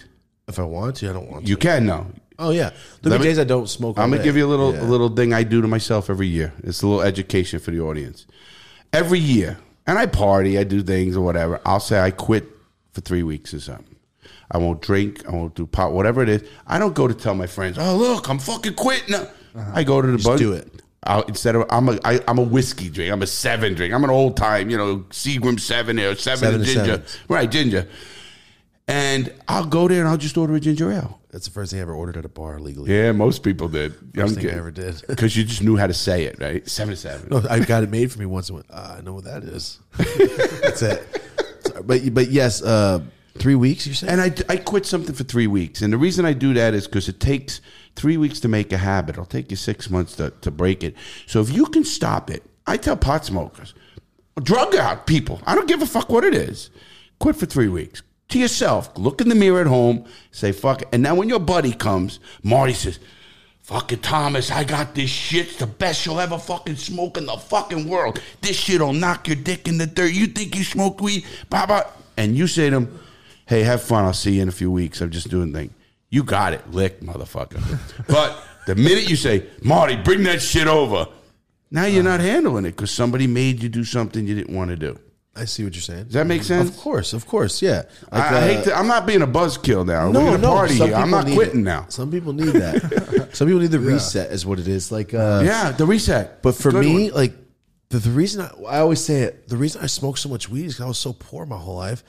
If 0.46 0.60
I 0.60 0.62
want 0.62 0.94
to, 0.98 1.10
I 1.10 1.12
don't 1.14 1.28
want 1.28 1.44
to. 1.44 1.50
You 1.50 1.56
can 1.56 1.84
no. 1.84 2.06
Oh 2.38 2.50
yeah. 2.50 2.70
There'll 3.02 3.18
be 3.18 3.24
days 3.24 3.40
I 3.40 3.44
don't 3.44 3.68
smoke. 3.68 3.98
I'm 3.98 4.10
gonna 4.10 4.18
day. 4.18 4.24
give 4.24 4.36
you 4.36 4.46
a 4.46 4.52
little 4.54 4.72
Yeah. 4.72 4.82
a 4.82 4.86
little 4.86 5.08
thing 5.08 5.34
I 5.34 5.42
do 5.42 5.60
to 5.62 5.66
myself 5.66 6.08
every 6.08 6.28
year. 6.28 6.52
It's 6.62 6.82
a 6.82 6.86
little 6.86 7.02
education 7.02 7.58
for 7.58 7.72
the 7.72 7.80
audience. 7.80 8.26
Every 8.92 9.18
year, 9.18 9.58
and 9.84 9.98
I 9.98 10.06
party, 10.06 10.60
I 10.60 10.62
do 10.62 10.80
things 10.80 11.16
or 11.16 11.22
whatever. 11.22 11.60
I'll 11.66 11.80
say 11.80 11.98
I 11.98 12.12
quit 12.12 12.46
for 12.92 13.00
three 13.00 13.24
weeks 13.24 13.52
or 13.52 13.58
something. 13.58 13.91
I 14.52 14.58
won't 14.58 14.82
drink. 14.82 15.26
I 15.26 15.32
won't 15.32 15.54
do 15.54 15.66
pot. 15.66 15.92
Whatever 15.92 16.22
it 16.22 16.28
is, 16.28 16.48
I 16.66 16.78
don't 16.78 16.94
go 16.94 17.08
to 17.08 17.14
tell 17.14 17.34
my 17.34 17.46
friends. 17.46 17.78
Oh 17.80 17.96
look, 17.96 18.28
I'm 18.28 18.38
fucking 18.38 18.74
quitting. 18.74 19.14
I 19.74 19.82
go 19.82 20.00
to 20.02 20.08
the 20.12 20.22
bud. 20.22 20.38
do 20.38 20.52
it. 20.52 20.68
I'll, 21.04 21.22
instead 21.22 21.56
of 21.56 21.64
I'm 21.70 21.88
a 21.88 21.98
I, 22.04 22.20
I'm 22.28 22.38
a 22.38 22.42
whiskey 22.42 22.88
drink. 22.88 23.10
I'm 23.12 23.22
a 23.22 23.26
seven 23.26 23.74
drink. 23.74 23.92
I'm 23.92 24.04
an 24.04 24.10
old 24.10 24.36
time, 24.36 24.70
you 24.70 24.76
know, 24.76 24.98
Seagram 25.10 25.58
seven 25.58 25.98
or 25.98 26.14
seven, 26.14 26.38
Seven 26.38 26.54
and 26.56 26.64
ginger, 26.64 26.84
sevens. 26.84 27.18
right? 27.28 27.50
Ginger. 27.50 27.88
And 28.88 29.32
I'll 29.48 29.64
go 29.64 29.88
there 29.88 30.00
and 30.00 30.08
I'll 30.08 30.16
just 30.18 30.36
order 30.36 30.54
a 30.54 30.60
ginger 30.60 30.90
ale. 30.92 31.20
That's 31.30 31.46
the 31.46 31.50
first 31.52 31.70
thing 31.70 31.78
I 31.80 31.82
ever 31.82 31.94
ordered 31.94 32.16
at 32.18 32.24
a 32.24 32.28
bar 32.28 32.58
legally. 32.60 32.92
Yeah, 32.94 33.12
most 33.12 33.42
people 33.42 33.68
did. 33.68 33.94
First 34.14 34.34
thing 34.34 34.50
I 34.50 34.52
ever 34.54 34.70
did. 34.70 35.02
Because 35.08 35.34
you 35.36 35.44
just 35.44 35.62
knew 35.62 35.76
how 35.76 35.86
to 35.86 35.94
say 35.94 36.24
it, 36.24 36.38
right? 36.40 36.68
Seven 36.68 36.92
to 36.94 37.00
seven. 37.00 37.28
No, 37.30 37.42
I 37.48 37.60
got 37.60 37.82
it 37.84 37.90
made 37.90 38.12
for 38.12 38.18
me 38.18 38.26
once 38.26 38.48
and 38.50 38.56
went, 38.56 38.66
ah, 38.70 38.96
I 38.98 39.00
know 39.00 39.14
what 39.14 39.24
that 39.24 39.44
is. 39.44 39.78
That's 40.62 40.82
it. 40.82 41.22
But 41.84 42.12
but 42.12 42.28
yes, 42.30 42.60
uh, 42.62 43.00
three 43.38 43.54
weeks. 43.54 43.86
You 43.86 43.94
said. 43.94 44.08
And 44.08 44.20
I, 44.20 44.32
I 44.52 44.56
quit 44.56 44.86
something 44.86 45.14
for 45.14 45.24
three 45.24 45.46
weeks. 45.46 45.82
And 45.82 45.92
the 45.92 45.98
reason 45.98 46.24
I 46.24 46.32
do 46.32 46.54
that 46.54 46.74
is 46.74 46.86
because 46.86 47.08
it 47.08 47.20
takes 47.20 47.60
three 47.96 48.16
weeks 48.16 48.40
to 48.40 48.48
make 48.48 48.72
a 48.72 48.78
habit. 48.78 49.14
It'll 49.14 49.26
take 49.26 49.50
you 49.50 49.56
six 49.56 49.90
months 49.90 50.16
to, 50.16 50.30
to 50.40 50.50
break 50.50 50.82
it. 50.82 50.94
So 51.26 51.40
if 51.40 51.50
you 51.50 51.66
can 51.66 51.84
stop 51.84 52.30
it, 52.30 52.42
I 52.66 52.76
tell 52.76 52.96
pot 52.96 53.24
smokers, 53.24 53.74
drug 54.42 54.74
out 54.74 55.06
people. 55.06 55.40
I 55.46 55.54
don't 55.54 55.68
give 55.68 55.82
a 55.82 55.86
fuck 55.86 56.08
what 56.08 56.24
it 56.24 56.34
is. 56.34 56.70
Quit 57.18 57.36
for 57.36 57.46
three 57.46 57.68
weeks. 57.68 58.02
To 58.30 58.38
yourself, 58.38 58.96
look 58.96 59.20
in 59.20 59.28
the 59.28 59.34
mirror 59.34 59.60
at 59.60 59.66
home, 59.66 60.06
say 60.30 60.52
fuck 60.52 60.82
it. 60.82 60.88
And 60.90 61.02
now 61.02 61.14
when 61.14 61.28
your 61.28 61.38
buddy 61.38 61.72
comes, 61.72 62.18
Marty 62.42 62.72
says, 62.72 62.98
Fucking 63.62 64.00
Thomas, 64.00 64.50
I 64.50 64.64
got 64.64 64.94
this 64.94 65.08
shit. 65.08 65.46
It's 65.46 65.56
the 65.56 65.68
best 65.68 66.04
you'll 66.04 66.18
ever 66.18 66.36
fucking 66.36 66.76
smoke 66.76 67.16
in 67.16 67.26
the 67.26 67.36
fucking 67.36 67.88
world. 67.88 68.20
This 68.40 68.56
shit'll 68.56 68.92
knock 68.92 69.28
your 69.28 69.36
dick 69.36 69.68
in 69.68 69.78
the 69.78 69.86
dirt. 69.86 70.12
You 70.12 70.26
think 70.26 70.56
you 70.56 70.64
smoke 70.64 71.00
weed? 71.00 71.24
Blah, 71.48 71.66
blah. 71.66 71.84
And 72.16 72.36
you 72.36 72.48
say 72.48 72.70
to 72.70 72.76
him, 72.76 73.00
Hey, 73.52 73.64
have 73.64 73.82
fun. 73.82 74.06
I'll 74.06 74.14
see 74.14 74.36
you 74.36 74.40
in 74.40 74.48
a 74.48 74.50
few 74.52 74.70
weeks. 74.70 75.02
I'm 75.02 75.10
just 75.10 75.28
doing 75.28 75.52
thing. 75.52 75.74
You 76.08 76.22
got 76.22 76.54
it, 76.54 76.70
lick, 76.70 77.00
motherfucker. 77.02 77.60
but 78.08 78.42
the 78.66 78.74
minute 78.74 79.10
you 79.10 79.14
say, 79.14 79.46
Marty, 79.62 79.94
bring 79.94 80.22
that 80.22 80.40
shit 80.40 80.66
over, 80.66 81.06
now 81.70 81.84
you're 81.84 82.02
not 82.02 82.20
handling 82.20 82.64
it 82.64 82.70
because 82.70 82.90
somebody 82.90 83.26
made 83.26 83.62
you 83.62 83.68
do 83.68 83.84
something 83.84 84.26
you 84.26 84.34
didn't 84.34 84.56
want 84.56 84.70
to 84.70 84.76
do. 84.76 84.98
I 85.36 85.44
see 85.44 85.64
what 85.64 85.74
you're 85.74 85.82
saying. 85.82 86.04
Does 86.04 86.14
that 86.14 86.26
make 86.26 86.44
sense? 86.44 86.70
Of 86.70 86.78
course, 86.78 87.12
of 87.12 87.26
course, 87.26 87.60
yeah. 87.60 87.82
Like, 88.10 88.22
I, 88.22 88.28
I 88.28 88.38
uh, 88.38 88.40
hate 88.40 88.64
to, 88.64 88.74
I'm 88.74 88.86
not 88.86 89.06
being 89.06 89.20
a 89.20 89.26
buzzkill 89.26 89.84
now. 89.84 90.10
No, 90.10 90.24
We're 90.24 90.38
no. 90.38 90.48
party 90.54 90.76
some 90.76 90.86
here. 90.86 90.96
I'm 90.96 91.08
people 91.08 91.18
not 91.18 91.26
need 91.26 91.34
quitting 91.34 91.60
it. 91.60 91.64
now. 91.64 91.84
Some 91.90 92.10
people 92.10 92.32
need 92.32 92.54
that. 92.54 93.28
some 93.34 93.48
people 93.48 93.60
need 93.60 93.70
the 93.70 93.80
reset, 93.80 94.32
is 94.32 94.46
what 94.46 94.60
it 94.60 94.68
is. 94.68 94.90
Like, 94.90 95.12
uh, 95.12 95.42
Yeah, 95.44 95.72
the 95.72 95.84
reset. 95.84 96.40
But 96.40 96.54
for 96.54 96.70
Good 96.70 96.86
me, 96.86 97.10
one. 97.10 97.14
like 97.20 97.34
the, 97.90 97.98
the 97.98 98.12
reason 98.12 98.46
I, 98.46 98.76
I 98.76 98.78
always 98.78 99.04
say 99.04 99.24
it, 99.24 99.46
the 99.46 99.58
reason 99.58 99.82
I 99.82 99.88
smoke 99.88 100.16
so 100.16 100.30
much 100.30 100.48
weed 100.48 100.64
is 100.64 100.72
because 100.76 100.84
I 100.86 100.88
was 100.88 100.96
so 100.96 101.12
poor 101.12 101.44
my 101.44 101.58
whole 101.58 101.76
life. 101.76 102.02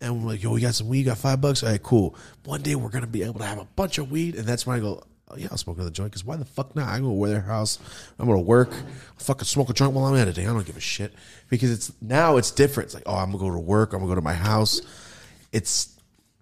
And 0.00 0.22
we're 0.22 0.30
like, 0.30 0.42
yo, 0.42 0.52
we 0.52 0.60
got 0.60 0.74
some 0.74 0.88
weed, 0.88 1.00
you 1.00 1.04
got 1.06 1.18
five 1.18 1.40
bucks. 1.40 1.62
All 1.62 1.70
right, 1.70 1.82
cool. 1.82 2.14
One 2.44 2.62
day 2.62 2.74
we're 2.74 2.88
gonna 2.88 3.06
be 3.06 3.22
able 3.22 3.40
to 3.40 3.46
have 3.46 3.58
a 3.58 3.64
bunch 3.64 3.98
of 3.98 4.10
weed, 4.10 4.36
and 4.36 4.46
that's 4.46 4.66
when 4.66 4.76
I 4.76 4.80
go, 4.80 5.02
Oh 5.30 5.36
yeah, 5.36 5.48
I'll 5.50 5.58
smoke 5.58 5.76
another 5.76 5.90
joint. 5.90 6.10
Because 6.10 6.24
why 6.24 6.36
the 6.36 6.46
fuck 6.46 6.74
not? 6.74 6.88
I 6.88 7.00
go 7.00 7.24
to 7.24 7.30
their 7.30 7.42
house. 7.42 7.78
I'm 8.18 8.26
gonna 8.26 8.40
work. 8.40 8.72
I'll 8.72 9.18
fucking 9.18 9.44
smoke 9.44 9.68
a 9.68 9.74
joint 9.74 9.92
while 9.92 10.06
I'm 10.06 10.16
editing. 10.16 10.48
I 10.48 10.54
don't 10.54 10.64
give 10.64 10.78
a 10.78 10.80
shit. 10.80 11.12
Because 11.50 11.70
it's 11.70 11.92
now 12.00 12.38
it's 12.38 12.50
different. 12.50 12.86
It's 12.86 12.94
like 12.94 13.02
oh, 13.04 13.14
I'm 13.14 13.30
gonna 13.32 13.38
go 13.38 13.50
to 13.50 13.58
work. 13.58 13.92
I'm 13.92 13.98
gonna 13.98 14.10
go 14.10 14.14
to 14.14 14.22
my 14.22 14.32
house. 14.32 14.80
It's 15.52 15.98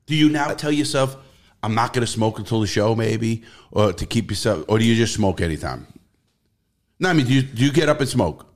Do 0.06 0.14
you 0.14 0.28
now 0.28 0.52
tell 0.54 0.70
yourself, 0.70 1.16
I'm 1.62 1.74
not 1.74 1.92
going 1.92 2.06
to 2.06 2.10
smoke 2.10 2.38
until 2.38 2.60
the 2.60 2.66
show, 2.66 2.94
maybe, 2.94 3.42
or 3.72 3.92
to 3.92 4.06
keep 4.06 4.30
yourself, 4.30 4.64
or 4.68 4.78
do 4.78 4.84
you 4.84 4.94
just 4.94 5.14
smoke 5.14 5.40
anytime? 5.40 5.86
No, 6.98 7.10
I 7.10 7.12
mean, 7.12 7.26
do 7.26 7.34
you, 7.34 7.42
do 7.42 7.64
you 7.64 7.72
get 7.72 7.88
up 7.88 8.00
and 8.00 8.08
smoke? 8.08 8.46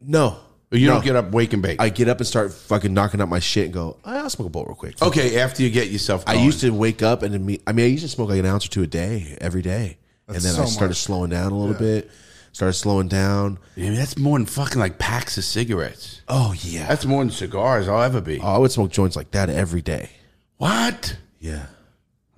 no. 0.00 0.38
Or 0.72 0.78
you 0.78 0.86
No. 0.86 0.94
don't 0.94 1.04
get 1.04 1.16
up, 1.16 1.32
wake 1.32 1.52
and 1.52 1.60
bake? 1.62 1.80
I 1.80 1.88
get 1.88 2.08
up 2.08 2.18
and 2.18 2.26
start 2.26 2.52
fucking 2.52 2.94
knocking 2.94 3.20
out 3.20 3.28
my 3.28 3.40
shit 3.40 3.64
and 3.64 3.74
go. 3.74 3.96
"Ah, 4.04 4.22
I'll 4.22 4.30
smoke 4.30 4.46
a 4.46 4.50
bowl 4.50 4.64
real 4.66 4.76
quick. 4.76 5.00
okay, 5.02 5.40
after 5.40 5.62
you 5.64 5.70
get 5.70 5.90
yourself 5.90 6.22
I 6.28 6.34
used 6.34 6.60
to 6.60 6.70
wake 6.70 7.02
up 7.02 7.22
and 7.24 7.34
imme- 7.34 7.60
I 7.66 7.72
mean, 7.72 7.86
I 7.86 7.88
used 7.88 8.04
to 8.04 8.08
smoke 8.08 8.28
like 8.28 8.38
an 8.38 8.46
ounce 8.46 8.66
or 8.66 8.68
two 8.70 8.82
a 8.82 8.86
day 8.86 9.36
every 9.40 9.62
day, 9.62 9.98
and 10.28 10.36
then 10.36 10.52
so 10.54 10.62
I 10.62 10.66
started 10.66 10.90
much. 10.90 10.98
slowing 10.98 11.30
down 11.30 11.50
a 11.52 11.58
little 11.58 11.74
bit. 11.74 12.10
Started 12.52 12.72
slowing 12.74 13.06
down. 13.08 13.58
I 13.76 13.80
mean, 13.80 13.94
that's 13.94 14.16
more 14.18 14.36
than 14.38 14.46
fucking 14.46 14.78
like 14.80 14.98
packs 14.98 15.38
of 15.38 15.44
cigarettes. 15.44 16.20
Oh 16.28 16.52
yeah, 16.62 16.86
That's 16.88 17.04
more 17.04 17.22
than 17.22 17.30
cigars 17.32 17.88
I'll 17.88 18.02
ever 18.02 18.20
be. 18.20 18.38
oh, 18.40 18.54
I 18.54 18.58
would 18.58 18.70
smoke 18.72 18.90
joints 18.92 19.14
like 19.16 19.30
that 19.32 19.48
every 19.50 19.82
day. 19.82 20.10
What? 20.58 21.16
Yeah. 21.40 21.66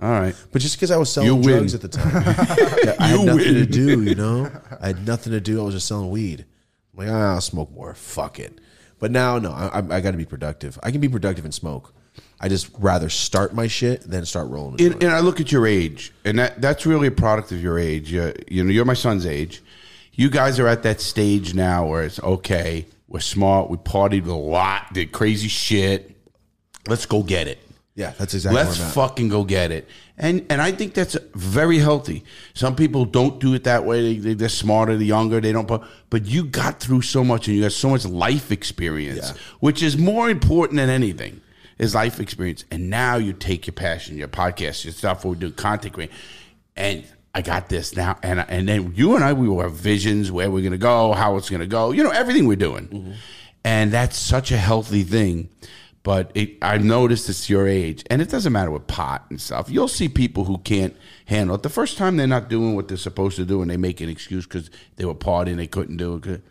All 0.00 0.10
right. 0.10 0.34
But 0.52 0.60
just 0.62 0.76
because 0.76 0.90
I 0.90 0.96
was 0.96 1.10
selling 1.12 1.28
You 1.28 1.36
win. 1.36 1.44
drugs 1.58 1.74
at 1.74 1.80
the 1.80 1.88
time, 1.88 2.24
yeah, 2.84 2.94
I 3.00 3.06
had 3.08 3.20
You 3.20 3.24
nothing 3.26 3.54
to 3.54 3.66
do. 3.66 4.02
You 4.02 4.14
know, 4.14 4.50
I 4.80 4.88
had 4.88 5.06
nothing 5.06 5.32
to 5.32 5.40
do. 5.40 5.60
I 5.60 5.64
was 5.64 5.74
just 5.74 5.86
selling 5.86 6.10
weed. 6.10 6.44
I'm 6.92 7.06
like, 7.06 7.14
ah, 7.14 7.34
I'll 7.34 7.40
smoke 7.40 7.72
more. 7.72 7.94
Fuck 7.94 8.38
it. 8.38 8.60
But 8.98 9.10
now, 9.10 9.38
no, 9.38 9.50
I, 9.50 9.66
I, 9.66 9.96
I 9.96 10.00
got 10.00 10.12
to 10.12 10.16
be 10.16 10.24
productive. 10.24 10.78
I 10.82 10.90
can 10.90 11.00
be 11.00 11.08
productive 11.08 11.44
and 11.44 11.54
smoke. 11.54 11.94
I 12.40 12.48
just 12.48 12.70
rather 12.78 13.08
start 13.08 13.54
my 13.54 13.66
shit 13.66 14.02
than 14.02 14.26
start 14.26 14.48
rolling. 14.48 14.80
And, 14.84 15.02
and 15.02 15.12
I 15.12 15.20
look 15.20 15.40
at 15.40 15.50
your 15.50 15.66
age, 15.66 16.12
and 16.24 16.38
that, 16.38 16.60
that's 16.60 16.84
really 16.84 17.06
a 17.06 17.12
product 17.12 17.52
of 17.52 17.62
your 17.62 17.78
age. 17.78 18.12
You, 18.12 18.34
you 18.48 18.62
know, 18.64 18.70
you're 18.70 18.84
my 18.84 18.94
son's 18.94 19.26
age. 19.26 19.62
You 20.12 20.28
guys 20.28 20.60
are 20.60 20.66
at 20.66 20.82
that 20.82 21.00
stage 21.00 21.54
now 21.54 21.86
where 21.86 22.02
it's 22.02 22.20
okay. 22.20 22.86
We're 23.08 23.20
smart. 23.20 23.70
We 23.70 23.76
partied 23.78 24.26
a 24.26 24.32
lot. 24.32 24.92
Did 24.92 25.12
crazy 25.12 25.48
shit. 25.48 26.16
Let's 26.86 27.06
go 27.06 27.22
get 27.22 27.46
it. 27.46 27.58
Yeah, 27.94 28.12
that's 28.18 28.32
exactly. 28.34 28.62
Let's 28.62 28.78
where 28.78 28.84
I'm 28.86 28.88
at. 28.88 28.94
fucking 28.94 29.28
go 29.28 29.44
get 29.44 29.70
it. 29.70 29.88
And 30.16 30.46
and 30.50 30.62
I 30.62 30.72
think 30.72 30.94
that's 30.94 31.16
very 31.34 31.78
healthy. 31.78 32.24
Some 32.54 32.74
people 32.74 33.04
don't 33.04 33.38
do 33.40 33.54
it 33.54 33.64
that 33.64 33.84
way. 33.84 34.14
They, 34.14 34.18
they, 34.18 34.34
they're 34.34 34.48
smarter, 34.48 34.94
they're 34.96 35.02
younger, 35.06 35.40
they 35.40 35.52
don't. 35.52 35.68
But, 35.68 35.82
but 36.10 36.24
you 36.26 36.44
got 36.44 36.80
through 36.80 37.02
so 37.02 37.22
much 37.24 37.48
and 37.48 37.56
you 37.56 37.62
got 37.62 37.72
so 37.72 37.90
much 37.90 38.04
life 38.06 38.50
experience, 38.52 39.32
Yeah. 39.34 39.42
which 39.60 39.82
is 39.82 39.98
more 39.98 40.30
important 40.30 40.78
than 40.78 40.88
anything 40.90 41.40
is 41.78 41.94
life 41.94 42.20
experience. 42.20 42.64
And 42.70 42.88
now 42.88 43.16
you 43.16 43.32
take 43.32 43.66
your 43.66 43.74
passion, 43.74 44.16
your 44.16 44.28
podcast, 44.28 44.84
your 44.84 44.92
stuff, 44.92 45.24
we 45.24 45.34
do, 45.34 45.50
content 45.50 45.92
creation. 45.94 46.14
And 46.76 47.04
I 47.34 47.42
got 47.42 47.68
this 47.68 47.96
now. 47.96 48.18
And, 48.22 48.40
and 48.40 48.68
then 48.68 48.92
you 48.94 49.16
and 49.16 49.24
I, 49.24 49.32
we 49.32 49.48
will 49.48 49.60
have 49.60 49.72
visions 49.74 50.30
where 50.30 50.50
we're 50.50 50.60
going 50.60 50.72
to 50.72 50.78
go, 50.78 51.12
how 51.12 51.36
it's 51.36 51.50
going 51.50 51.60
to 51.60 51.66
go, 51.66 51.90
you 51.90 52.04
know, 52.04 52.10
everything 52.10 52.46
we're 52.46 52.56
doing. 52.56 52.88
Mm-hmm. 52.88 53.12
And 53.64 53.92
that's 53.92 54.16
such 54.16 54.52
a 54.52 54.56
healthy 54.56 55.02
thing. 55.02 55.48
But 56.04 56.32
it, 56.34 56.58
I've 56.62 56.84
noticed 56.84 57.28
it's 57.28 57.48
your 57.48 57.68
age, 57.68 58.02
and 58.10 58.20
it 58.20 58.28
doesn't 58.28 58.52
matter 58.52 58.72
with 58.72 58.88
pot 58.88 59.24
and 59.30 59.40
stuff. 59.40 59.70
You'll 59.70 59.86
see 59.86 60.08
people 60.08 60.44
who 60.44 60.58
can't 60.58 60.96
handle 61.26 61.54
it. 61.54 61.62
The 61.62 61.68
first 61.68 61.96
time 61.96 62.16
they're 62.16 62.26
not 62.26 62.48
doing 62.48 62.74
what 62.74 62.88
they're 62.88 62.96
supposed 62.96 63.36
to 63.36 63.44
do, 63.44 63.62
and 63.62 63.70
they 63.70 63.76
make 63.76 64.00
an 64.00 64.08
excuse 64.08 64.44
because 64.44 64.68
they 64.96 65.04
were 65.04 65.14
partying, 65.14 65.56
they 65.56 65.68
couldn't 65.68 65.98
do 65.98 66.20
it. 66.24 66.42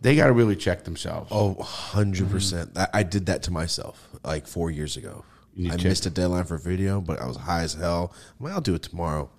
They 0.00 0.14
got 0.14 0.26
to 0.26 0.32
really 0.32 0.54
check 0.54 0.84
themselves. 0.84 1.28
Oh, 1.32 1.56
100%. 1.58 2.76
I, 2.76 2.88
I 2.94 3.02
did 3.02 3.26
that 3.26 3.42
to 3.44 3.50
myself 3.50 4.08
like 4.22 4.46
four 4.46 4.70
years 4.70 4.96
ago. 4.96 5.24
I 5.58 5.76
check 5.76 5.84
missed 5.84 6.06
a 6.06 6.10
deadline 6.10 6.44
for 6.44 6.54
a 6.54 6.60
video, 6.60 7.00
but 7.00 7.20
I 7.20 7.26
was 7.26 7.36
high 7.36 7.62
as 7.62 7.74
hell. 7.74 8.14
I'm 8.38 8.46
like, 8.46 8.54
I'll 8.54 8.60
do 8.60 8.74
it 8.74 8.82
tomorrow. 8.82 9.30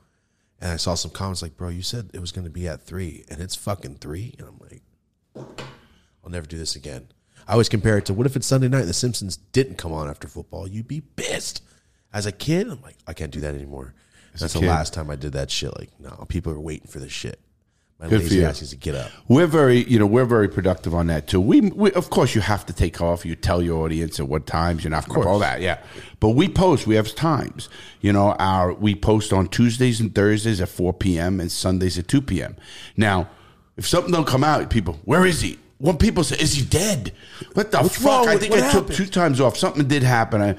And 0.59 0.71
I 0.71 0.77
saw 0.77 0.95
some 0.95 1.11
comments 1.11 1.41
like, 1.41 1.57
bro, 1.57 1.69
you 1.69 1.81
said 1.81 2.09
it 2.13 2.19
was 2.19 2.31
going 2.31 2.45
to 2.45 2.51
be 2.51 2.67
at 2.67 2.81
three, 2.81 3.25
and 3.29 3.41
it's 3.41 3.55
fucking 3.55 3.95
three. 3.95 4.35
And 4.37 4.47
I'm 4.47 4.59
like, 4.59 4.83
I'll 6.23 6.29
never 6.29 6.45
do 6.45 6.57
this 6.57 6.75
again. 6.75 7.07
I 7.47 7.53
always 7.53 7.69
compare 7.69 7.97
it 7.97 8.05
to 8.05 8.13
what 8.13 8.25
if 8.25 8.35
it's 8.35 8.47
Sunday 8.47 8.67
night 8.67 8.81
and 8.81 8.89
The 8.89 8.93
Simpsons 8.93 9.37
didn't 9.37 9.77
come 9.77 9.91
on 9.91 10.09
after 10.09 10.27
football? 10.27 10.67
You'd 10.67 10.87
be 10.87 11.01
pissed. 11.01 11.61
As 12.13 12.25
a 12.25 12.31
kid, 12.31 12.69
I'm 12.69 12.81
like, 12.81 12.95
I 13.07 13.13
can't 13.13 13.31
do 13.31 13.39
that 13.41 13.55
anymore. 13.55 13.93
That's 14.39 14.53
the 14.53 14.59
kid. 14.59 14.67
last 14.67 14.93
time 14.93 15.09
I 15.09 15.15
did 15.15 15.33
that 15.33 15.51
shit. 15.51 15.77
Like, 15.77 15.89
no, 15.99 16.25
people 16.27 16.51
are 16.53 16.59
waiting 16.59 16.87
for 16.87 16.99
this 16.99 17.11
shit. 17.11 17.39
My 17.99 18.07
Good 18.07 18.21
for 18.21 18.23
lazy 18.23 18.35
you. 18.37 18.45
ass 18.45 18.61
needs 18.61 18.71
to 18.71 18.75
get 18.75 18.95
up. 18.95 19.11
We're 19.27 19.47
very, 19.47 19.83
you 19.83 19.97
know, 19.99 20.05
we're 20.05 20.25
very 20.25 20.49
productive 20.49 20.93
on 20.93 21.07
that 21.07 21.27
too. 21.27 21.39
We, 21.39 21.61
we 21.61 21.91
of 21.93 22.09
course, 22.09 22.35
you 22.35 22.41
have 22.41 22.65
to 22.65 22.73
take 22.73 22.99
off. 23.01 23.25
You 23.25 23.35
tell 23.35 23.61
your 23.61 23.83
audience 23.85 24.19
at 24.19 24.27
what 24.27 24.45
times 24.45 24.83
you're 24.83 24.91
not 24.91 25.07
going 25.07 25.21
to 25.21 25.27
all 25.29 25.39
that, 25.39 25.61
yeah. 25.61 25.79
But 26.19 26.29
we 26.29 26.49
post. 26.49 26.85
We 26.85 26.95
have 26.95 27.13
times. 27.15 27.69
You 28.01 28.11
know, 28.11 28.33
our 28.33 28.73
we 28.73 28.95
post 28.95 29.31
on 29.31 29.47
Tuesdays 29.47 30.01
and 30.01 30.13
Thursdays 30.13 30.59
at 30.59 30.69
4 30.69 30.93
p.m. 30.93 31.39
and 31.39 31.51
Sundays 31.51 31.97
at 31.97 32.07
2 32.07 32.21
p.m. 32.23 32.57
Now, 32.97 33.29
if 33.77 33.87
something 33.87 34.11
don't 34.11 34.27
come 34.27 34.43
out, 34.43 34.69
people, 34.69 34.99
where 35.05 35.25
is 35.25 35.41
he? 35.41 35.59
When 35.83 35.97
people 35.97 36.23
say, 36.23 36.37
"Is 36.39 36.53
he 36.53 36.63
dead?" 36.63 37.11
What 37.55 37.69
the 37.71 37.79
What's 37.79 37.97
fuck? 37.97 38.05
wrong 38.25 38.27
I 38.29 38.37
think 38.37 38.53
I 38.53 38.71
took 38.71 38.89
two 38.93 39.05
times 39.05 39.41
off. 39.41 39.57
Something 39.57 39.85
did 39.85 40.01
happen. 40.01 40.41
I, 40.41 40.55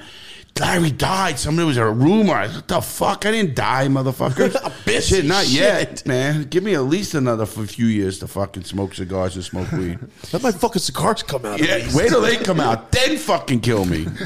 Larry 0.59 0.91
died. 0.91 1.39
Somebody 1.39 1.65
was 1.65 1.77
a 1.77 1.89
rumor. 1.89 2.35
I 2.35 2.47
What 2.47 2.67
the 2.67 2.79
fuck? 2.79 3.25
I 3.25 3.31
didn't 3.31 3.55
die, 3.55 3.87
motherfucker. 3.87 4.49
Bitch, 4.85 5.01
Shit, 5.09 5.25
not 5.25 5.45
shit. 5.45 5.53
yet, 5.61 6.05
man. 6.05 6.43
Give 6.43 6.63
me 6.63 6.75
at 6.75 6.83
least 6.83 7.15
another 7.15 7.43
f- 7.43 7.69
few 7.71 7.87
years 7.87 8.19
to 8.19 8.27
fucking 8.27 8.65
smoke 8.65 8.93
cigars 8.93 9.35
and 9.35 9.43
smoke 9.43 9.71
weed. 9.73 9.97
Let 10.31 10.43
my 10.43 10.51
fucking 10.51 10.81
cigars 10.83 11.23
come 11.23 11.43
out. 11.43 11.59
at 11.59 11.67
yeah, 11.67 11.75
least. 11.77 11.95
wait 11.97 12.09
till 12.09 12.21
they 12.21 12.37
come 12.37 12.59
out, 12.59 12.91
then 12.91 13.17
fucking 13.17 13.61
kill 13.61 13.83
me. 13.85 14.05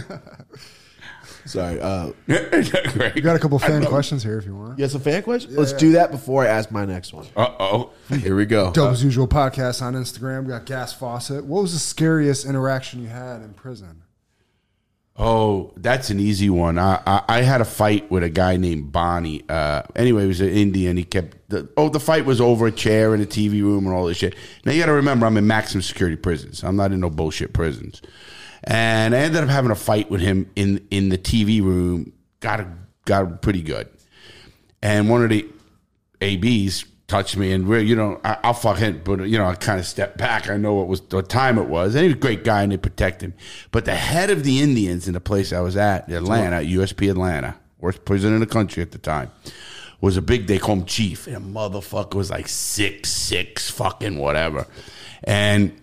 Sorry. 1.45 1.79
Uh, 1.79 2.11
You 2.27 3.21
got 3.21 3.35
a 3.35 3.39
couple 3.39 3.57
fan 3.59 3.85
questions 3.85 4.23
here 4.23 4.37
if 4.37 4.45
you 4.45 4.55
want. 4.55 4.77
you 4.77 4.83
have 4.83 4.91
some 4.91 5.01
fan 5.01 5.23
questions? 5.23 5.57
Let's 5.57 5.73
do 5.73 5.93
that 5.93 6.11
before 6.11 6.43
I 6.43 6.47
ask 6.47 6.71
my 6.71 6.85
next 6.85 7.13
one. 7.13 7.25
Uh 7.35 7.49
oh. 7.59 7.91
Here 8.09 8.35
we 8.35 8.45
go. 8.45 8.71
Dope 8.71 8.91
as 8.93 9.03
usual 9.03 9.27
podcast 9.27 9.81
on 9.81 9.93
Instagram. 9.95 10.43
We 10.43 10.49
got 10.49 10.65
Gas 10.65 10.93
Faucet. 10.93 11.45
What 11.45 11.61
was 11.61 11.73
the 11.73 11.79
scariest 11.79 12.45
interaction 12.45 13.01
you 13.01 13.07
had 13.09 13.41
in 13.41 13.53
prison? 13.53 14.03
Oh, 15.21 15.73
that's 15.75 16.09
an 16.11 16.19
easy 16.19 16.49
one. 16.49 16.79
I, 16.79 17.01
I 17.05 17.23
I 17.27 17.41
had 17.41 17.59
a 17.59 17.65
fight 17.65 18.09
with 18.09 18.23
a 18.23 18.29
guy 18.29 18.55
named 18.55 18.93
Bonnie. 18.93 19.43
Uh, 19.49 19.81
anyway, 19.95 20.21
he 20.21 20.27
was 20.29 20.39
an 20.39 20.47
Indian. 20.47 20.95
He 20.95 21.03
kept 21.03 21.49
the, 21.49 21.67
oh 21.75 21.89
the 21.89 21.99
fight 21.99 22.23
was 22.25 22.39
over 22.39 22.67
a 22.67 22.71
chair 22.71 23.13
in 23.13 23.21
a 23.21 23.25
TV 23.25 23.61
room 23.61 23.85
and 23.85 23.93
all 23.93 24.05
this 24.05 24.15
shit. 24.17 24.33
Now 24.63 24.71
you 24.71 24.79
got 24.79 24.85
to 24.85 24.93
remember, 24.93 25.25
I'm 25.25 25.35
in 25.35 25.45
maximum 25.45 25.81
security 25.81 26.15
prisons. 26.15 26.63
I'm 26.63 26.77
not 26.77 26.93
in 26.93 27.01
no 27.01 27.09
bullshit 27.09 27.51
prisons. 27.51 28.01
And 28.63 29.15
I 29.15 29.19
ended 29.19 29.43
up 29.43 29.49
having 29.49 29.71
a 29.71 29.75
fight 29.75 30.09
with 30.09 30.21
him 30.21 30.49
in 30.55 30.85
in 30.91 31.09
the 31.09 31.17
TV 31.17 31.61
room. 31.61 32.13
Got 32.39 32.65
got 33.05 33.41
pretty 33.41 33.61
good. 33.61 33.89
And 34.81 35.09
one 35.09 35.23
of 35.23 35.29
the 35.29 35.47
ABs 36.21 36.85
touched 37.07 37.35
me, 37.35 37.51
and 37.51 37.67
we're, 37.67 37.79
you 37.81 37.95
know, 37.95 38.21
I, 38.23 38.37
I'll 38.43 38.53
fuck 38.53 38.77
him, 38.77 39.01
but 39.03 39.21
you 39.21 39.37
know, 39.37 39.45
I 39.45 39.55
kind 39.55 39.79
of 39.79 39.85
stepped 39.85 40.17
back. 40.17 40.49
I 40.49 40.55
know 40.57 40.75
what 40.75 40.87
was 40.87 41.01
what 41.09 41.27
time 41.27 41.57
it 41.57 41.67
was, 41.67 41.95
and 41.95 42.03
he 42.03 42.07
was 42.07 42.15
a 42.15 42.19
great 42.19 42.43
guy, 42.45 42.63
and 42.63 42.71
they 42.71 42.77
protected 42.77 43.31
him. 43.31 43.33
But 43.71 43.85
the 43.85 43.95
head 43.95 44.29
of 44.29 44.43
the 44.43 44.61
Indians 44.61 45.07
in 45.07 45.13
the 45.13 45.19
place 45.19 45.51
I 45.51 45.59
was 45.59 45.75
at, 45.75 46.09
Atlanta, 46.09 46.57
USP 46.57 47.09
Atlanta, 47.09 47.57
worst 47.79 48.05
prison 48.05 48.33
in 48.33 48.39
the 48.39 48.47
country 48.47 48.81
at 48.81 48.91
the 48.91 48.97
time, 48.97 49.31
was 49.99 50.15
a 50.15 50.21
big. 50.21 50.47
They 50.47 50.59
call 50.59 50.75
him 50.75 50.85
chief, 50.85 51.27
and 51.27 51.35
a 51.35 51.39
motherfucker 51.39 52.15
was 52.15 52.29
like 52.29 52.47
six 52.47 53.09
six, 53.09 53.69
fucking 53.69 54.17
whatever, 54.17 54.67
and 55.23 55.73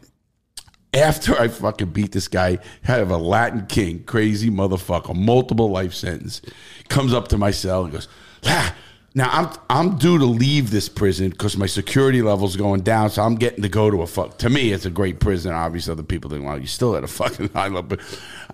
after 0.97 1.39
I 1.39 1.49
fucking 1.49 1.89
beat 1.91 2.13
this 2.13 2.29
guy, 2.29 2.59
kind 2.85 3.01
of 3.01 3.11
a 3.11 3.17
Latin 3.17 3.67
king, 3.67 4.03
crazy 4.05 4.51
motherfucker, 4.51 5.15
multiple 5.15 5.71
life 5.71 5.95
sentence, 5.95 6.43
comes 6.89 7.13
up 7.13 7.29
to 7.29 7.39
my 7.39 7.51
cell 7.51 7.85
and 7.85 7.93
goes, 7.93 8.09
ah, 8.45 8.75
now 9.15 9.31
I'm 9.33 9.49
I'm 9.71 9.99
due 9.99 10.19
to 10.19 10.27
leave 10.27 10.71
this 10.71 10.89
prison 10.91 11.31
because 11.31 11.57
my 11.57 11.67
security 11.67 12.21
level's 12.21 12.55
going 12.57 12.83
down, 12.83 13.09
so 13.11 13.23
I'm 13.23 13.37
getting 13.37 13.63
to 13.63 13.69
go 13.69 13.91
to 13.91 14.03
a 14.03 14.07
fuck. 14.07 14.37
To 14.39 14.51
me, 14.51 14.73
it's 14.73 14.85
a 14.85 14.91
great 14.91 15.21
prison. 15.21 15.53
Obviously, 15.53 15.93
other 15.93 16.03
people 16.03 16.31
think, 16.31 16.45
well, 16.45 16.59
you 16.59 16.67
still 16.67 16.95
at 16.97 17.05
a 17.05 17.09
fucking 17.09 17.49
high 17.55 17.69
level, 17.69 17.97
but 17.97 18.01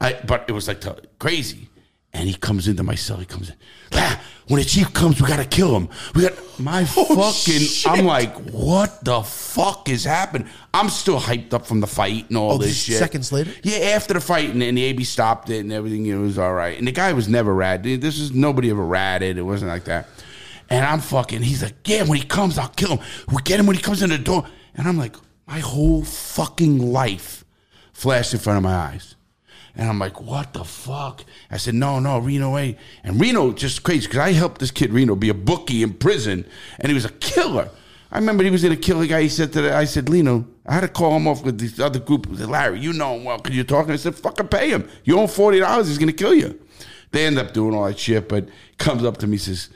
I 0.01 0.21
but 0.25 0.45
it 0.49 0.53
was 0.53 0.69
like 0.69 0.81
t- 0.81 0.91
crazy. 1.19 1.69
And 2.15 2.29
he 2.29 2.35
comes 2.35 2.69
into 2.69 2.83
my 2.83 2.95
cell. 2.95 3.17
He 3.17 3.25
comes 3.25 3.49
in. 3.49 3.57
Ah, 3.95 4.23
when 4.49 4.61
the 4.61 4.67
chief 4.67 4.93
comes, 4.93 5.21
we 5.21 5.27
gotta 5.27 5.47
kill 5.47 5.75
him. 5.75 5.89
We 6.15 6.23
got 6.23 6.35
my 6.61 6.85
fucking. 6.87 7.63
I'm 7.87 8.05
like, 8.05 8.35
what 8.51 9.03
the 9.03 9.23
fuck 9.23 9.89
is 9.89 10.05
happening? 10.05 10.47
I'm 10.75 10.91
still 10.91 11.19
hyped 11.19 11.55
up 11.55 11.65
from 11.67 11.81
the 11.81 11.87
fight 11.87 12.29
and 12.29 12.37
all 12.37 12.53
Oh, 12.53 12.59
this 12.59 12.83
shit. 12.85 12.99
seconds 12.99 13.33
later? 13.33 13.51
Yeah, 13.63 13.79
after 13.97 14.13
the 14.13 14.21
fight, 14.21 14.51
and, 14.51 14.63
and 14.63 14.77
the 14.77 14.83
AB 14.85 15.05
stopped 15.05 15.49
it 15.49 15.61
and 15.61 15.73
everything. 15.73 16.05
It 16.05 16.17
was 16.17 16.39
all 16.39 16.53
right. 16.53 16.77
And 16.77 16.87
the 16.87 16.93
guy 16.93 17.15
was 17.15 17.29
never 17.29 17.55
ratted. 17.55 18.03
This 18.03 18.19
is 18.19 18.33
nobody 18.33 18.69
ever 18.71 18.85
ratted. 18.85 19.39
It 19.39 19.43
wasn't 19.43 19.71
like 19.71 19.85
that. 19.85 20.07
And 20.69 20.85
I'm 20.85 21.01
fucking. 21.01 21.41
He's 21.43 21.63
like, 21.63 21.75
yeah, 21.87 22.03
when 22.03 22.19
he 22.19 22.25
comes, 22.27 22.59
I'll 22.59 22.69
kill 22.69 22.97
him. 22.97 23.07
We 23.33 23.41
get 23.43 23.59
him 23.59 23.67
when 23.67 23.77
he 23.77 23.83
comes 23.83 24.03
in 24.03 24.11
the 24.11 24.19
door. 24.19 24.45
And 24.75 24.87
I'm 24.87 24.99
like, 24.99 25.17
my 25.47 25.61
whole 25.61 26.05
fucking 26.05 26.93
life 26.93 27.45
flashed 27.95 28.35
in 28.35 28.41
front 28.41 28.59
of 28.59 28.63
my 28.63 28.75
eyes. 28.75 29.17
And 29.75 29.89
I'm 29.89 29.99
like, 29.99 30.21
what 30.21 30.53
the 30.53 30.65
fuck? 30.65 31.25
I 31.51 31.57
said, 31.57 31.75
no, 31.75 31.99
no, 31.99 32.19
Reno 32.19 32.59
ain't. 32.59 32.77
And 33.03 33.21
Reno 33.21 33.53
just 33.53 33.83
crazy 33.83 34.07
because 34.07 34.21
I 34.21 34.33
helped 34.33 34.59
this 34.59 34.71
kid 34.71 34.93
Reno 34.93 35.15
be 35.15 35.31
a 35.31 35.35
bookie 35.35 35.83
in 35.83 35.95
prison, 35.95 36.45
and 36.79 36.89
he 36.89 36.95
was 36.95 37.07
a 37.07 37.13
killer. 37.13 37.71
I 38.11 38.19
remember 38.19 38.45
he 38.45 38.51
was 38.51 38.65
in 38.65 38.73
a 38.73 38.77
killer 38.77 39.07
guy. 39.07 39.23
He 39.23 39.29
said 39.31 39.53
to 39.55 39.63
the, 39.63 39.75
I 39.75 39.85
said, 39.85 40.11
Lino, 40.11 40.47
I 40.67 40.75
had 40.75 40.83
to 40.83 40.89
call 40.89 41.17
him 41.17 41.27
off 41.27 41.43
with 41.43 41.59
this 41.59 41.81
other 41.81 41.99
group. 41.99 42.29
He 42.29 42.37
said, 42.37 42.49
Larry, 42.49 42.79
you 42.81 42.93
know 42.93 43.17
him 43.17 43.25
well 43.25 43.39
because 43.39 43.57
you're 43.57 43.65
talking. 43.65 43.93
I 43.93 43.97
said, 43.97 44.15
fucking 44.15 44.49
pay 44.49 44.69
him. 44.69 44.87
You 45.05 45.19
owe 45.19 45.27
forty 45.27 45.61
dollars. 45.61 45.89
He's 45.89 45.97
gonna 45.97 46.13
kill 46.13 46.35
you. 46.35 46.61
They 47.11 47.25
end 47.25 47.39
up 47.39 47.55
doing 47.55 47.75
all 47.75 47.87
that 47.87 47.99
shit, 47.99 48.29
but 48.29 48.49
comes 48.77 49.05
up 49.05 49.17
to 49.19 49.27
me 49.27 49.39
says, 49.39 49.71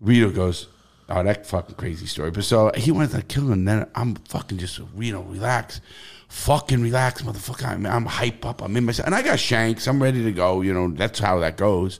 Reno 0.00 0.30
goes, 0.30 0.68
Oh, 1.10 1.24
that 1.24 1.44
fucking 1.44 1.74
crazy 1.74 2.06
story. 2.06 2.30
But 2.30 2.44
so 2.44 2.70
he 2.76 2.92
went 2.92 3.10
to 3.10 3.22
kill 3.22 3.46
him, 3.46 3.52
and 3.52 3.68
then 3.68 3.86
I'm 3.96 4.14
fucking 4.14 4.58
just, 4.58 4.80
Reno, 4.94 5.22
relax. 5.22 5.80
Fucking 6.30 6.80
relax, 6.80 7.22
motherfucker. 7.22 7.66
I'm, 7.66 7.84
I'm 7.84 8.06
hype 8.06 8.46
up. 8.46 8.62
I'm 8.62 8.76
in 8.76 8.84
myself. 8.84 9.06
And 9.06 9.16
I 9.16 9.22
got 9.22 9.40
shanks. 9.40 9.88
I'm 9.88 10.00
ready 10.00 10.22
to 10.22 10.30
go. 10.30 10.60
You 10.60 10.72
know, 10.72 10.88
that's 10.88 11.18
how 11.18 11.40
that 11.40 11.56
goes. 11.56 11.98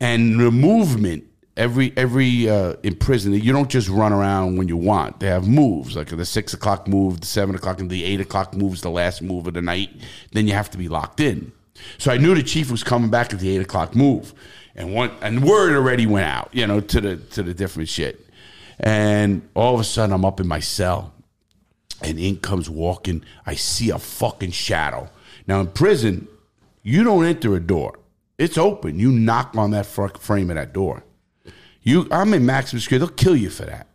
And 0.00 0.40
the 0.40 0.50
movement, 0.50 1.24
every 1.54 1.92
every 1.98 2.48
uh, 2.48 2.76
in 2.82 2.96
prison, 2.96 3.34
you 3.34 3.52
don't 3.52 3.68
just 3.68 3.90
run 3.90 4.14
around 4.14 4.56
when 4.56 4.68
you 4.68 4.78
want. 4.78 5.20
They 5.20 5.26
have 5.26 5.46
moves, 5.46 5.96
like 5.96 6.08
the 6.08 6.24
six 6.24 6.54
o'clock 6.54 6.88
move, 6.88 7.20
the 7.20 7.26
seven 7.26 7.54
o'clock, 7.54 7.78
and 7.78 7.90
the 7.90 8.04
eight 8.04 8.22
o'clock 8.22 8.54
moves, 8.54 8.80
the 8.80 8.90
last 8.90 9.20
move 9.20 9.46
of 9.46 9.52
the 9.52 9.62
night. 9.62 9.90
Then 10.32 10.46
you 10.46 10.54
have 10.54 10.70
to 10.70 10.78
be 10.78 10.88
locked 10.88 11.20
in. 11.20 11.52
So 11.98 12.10
I 12.10 12.16
knew 12.16 12.34
the 12.34 12.42
chief 12.42 12.70
was 12.70 12.82
coming 12.82 13.10
back 13.10 13.34
at 13.34 13.40
the 13.40 13.54
eight 13.54 13.60
o'clock 13.60 13.94
move, 13.94 14.32
and 14.74 14.94
one 14.94 15.10
and 15.20 15.44
word 15.44 15.74
already 15.74 16.06
went 16.06 16.26
out, 16.26 16.48
you 16.52 16.66
know, 16.66 16.80
to 16.80 17.00
the 17.02 17.16
to 17.16 17.42
the 17.42 17.52
different 17.52 17.90
shit. 17.90 18.26
And 18.80 19.46
all 19.54 19.74
of 19.74 19.80
a 19.80 19.84
sudden, 19.84 20.14
I'm 20.14 20.24
up 20.24 20.40
in 20.40 20.48
my 20.48 20.60
cell, 20.60 21.12
and 22.02 22.18
in 22.18 22.36
comes 22.38 22.68
walking. 22.68 23.24
I 23.46 23.54
see 23.54 23.90
a 23.90 23.98
fucking 23.98 24.52
shadow. 24.52 25.08
Now 25.46 25.60
in 25.60 25.68
prison, 25.68 26.28
you 26.82 27.04
don't 27.04 27.24
enter 27.24 27.54
a 27.56 27.60
door; 27.60 27.98
it's 28.38 28.58
open. 28.58 28.98
You 28.98 29.10
knock 29.12 29.54
on 29.56 29.70
that 29.72 29.86
fr- 29.86 30.08
frame 30.08 30.50
of 30.50 30.56
that 30.56 30.72
door. 30.72 31.02
You, 31.82 32.08
I'm 32.10 32.34
in 32.34 32.44
maximum 32.44 32.80
security. 32.80 33.06
They'll 33.06 33.14
kill 33.14 33.36
you 33.36 33.48
for 33.48 33.64
that. 33.64 33.86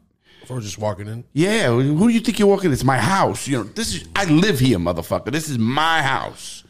Or 0.49 0.62
just 0.62 0.78
walking 0.78 1.08
in. 1.08 1.24
Yeah, 1.34 1.68
who 1.72 2.08
do 2.08 2.14
you 2.14 2.20
think 2.22 2.39
you're 2.39 2.47
walking? 2.47 2.72
It's 2.72 2.84
my 2.84 2.97
house. 2.97 3.47
You 3.47 3.58
know, 3.58 3.64
this 3.64 3.93
is 3.95 4.08
I 4.16 4.26
live 4.26 4.60
here, 4.60 4.80
motherfucker. 4.80 5.32
This 5.32 5.49
is 5.49 5.58
my 5.58 6.02
house, 6.02 6.64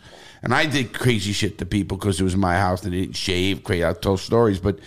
and 0.44 0.54
I 0.54 0.66
did 0.66 0.94
crazy 0.94 1.32
shit 1.32 1.58
to 1.60 1.66
people 1.66 1.98
because 1.98 2.20
it 2.20 2.24
was 2.24 2.36
my 2.36 2.58
house. 2.58 2.84
and 2.84 2.94
They 2.94 3.02
didn't 3.02 3.16
shave. 3.16 3.64
Crazy. 3.64 3.86
I 3.86 3.94
tell 3.94 4.18
stories, 4.18 4.60
but 4.60 4.80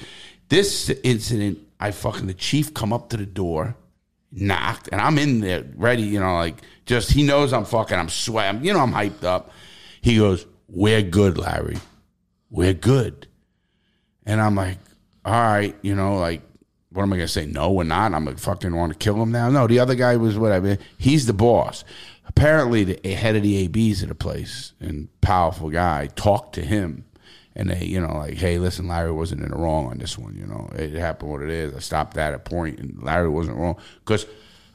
this 0.49 0.91
incident, 1.03 1.59
I 1.81 1.91
fucking 1.91 2.27
the 2.27 2.35
chief 2.35 2.75
come 2.75 2.93
up 2.93 3.09
to 3.11 3.17
the 3.17 3.27
door, 3.27 3.75
knocked, 4.35 4.89
and 4.93 5.01
I'm 5.01 5.19
in 5.19 5.41
there 5.41 5.65
ready. 5.77 6.03
You 6.03 6.21
know, 6.21 6.35
like 6.35 6.57
just 6.87 7.11
he 7.11 7.23
knows 7.23 7.53
I'm 7.53 7.65
fucking. 7.65 7.99
I'm 7.99 8.09
sweating. 8.09 8.65
You 8.65 8.73
know, 8.73 8.81
I'm 8.81 8.93
hyped 8.93 9.25
up. 9.25 9.51
He 10.01 10.17
goes, 10.19 10.47
"We're 10.69 11.03
good, 11.03 11.39
Larry. 11.39 11.79
We're 12.51 12.75
good." 12.75 13.27
And 14.27 14.41
I'm 14.41 14.55
like, 14.55 14.79
all 15.25 15.33
right, 15.33 15.77
you 15.83 15.95
know, 15.95 16.17
like, 16.17 16.43
what 16.91 17.03
am 17.03 17.13
I 17.13 17.17
gonna 17.17 17.29
say? 17.29 17.47
No, 17.47 17.73
we're 17.73 17.85
not. 17.85 18.15
I'm 18.15 18.25
gonna 18.25 18.37
fucking 18.37 18.75
want 18.75 18.93
to 18.93 18.99
kill 18.99 19.21
him 19.23 19.33
now. 19.33 19.51
No, 19.51 19.67
the 19.67 19.79
other 19.81 19.95
guy 19.95 20.17
was 20.17 20.39
whatever. 20.39 20.79
He's 20.99 21.27
the 21.27 21.33
boss. 21.33 21.85
Apparently, 22.27 22.85
the 22.85 23.15
head 23.15 23.37
of 23.37 23.43
the 23.43 23.57
ABs 23.65 24.03
of 24.03 24.09
the 24.09 24.15
place 24.15 24.73
and 24.81 25.09
powerful 25.21 25.71
guy 25.71 26.09
talked 26.15 26.55
to 26.55 26.63
him, 26.63 27.05
and 27.57 27.71
they, 27.71 27.85
you 27.85 28.01
know, 28.01 28.17
like, 28.17 28.35
hey, 28.35 28.59
listen, 28.59 28.89
Larry 28.89 29.13
wasn't 29.13 29.43
in 29.43 29.51
the 29.51 29.57
wrong 29.57 29.87
on 29.87 29.99
this 29.99 30.19
one. 30.19 30.35
You 30.37 30.47
know, 30.47 30.71
it 30.75 30.93
happened 30.95 31.31
what 31.31 31.43
it 31.43 31.51
is. 31.51 31.75
I 31.75 31.79
stopped 31.79 32.15
that 32.15 32.33
at 32.33 32.35
a 32.35 32.39
point, 32.39 32.79
and 32.81 33.03
Larry 33.03 33.29
wasn't 33.29 33.57
wrong 33.57 33.77
because 34.05 34.27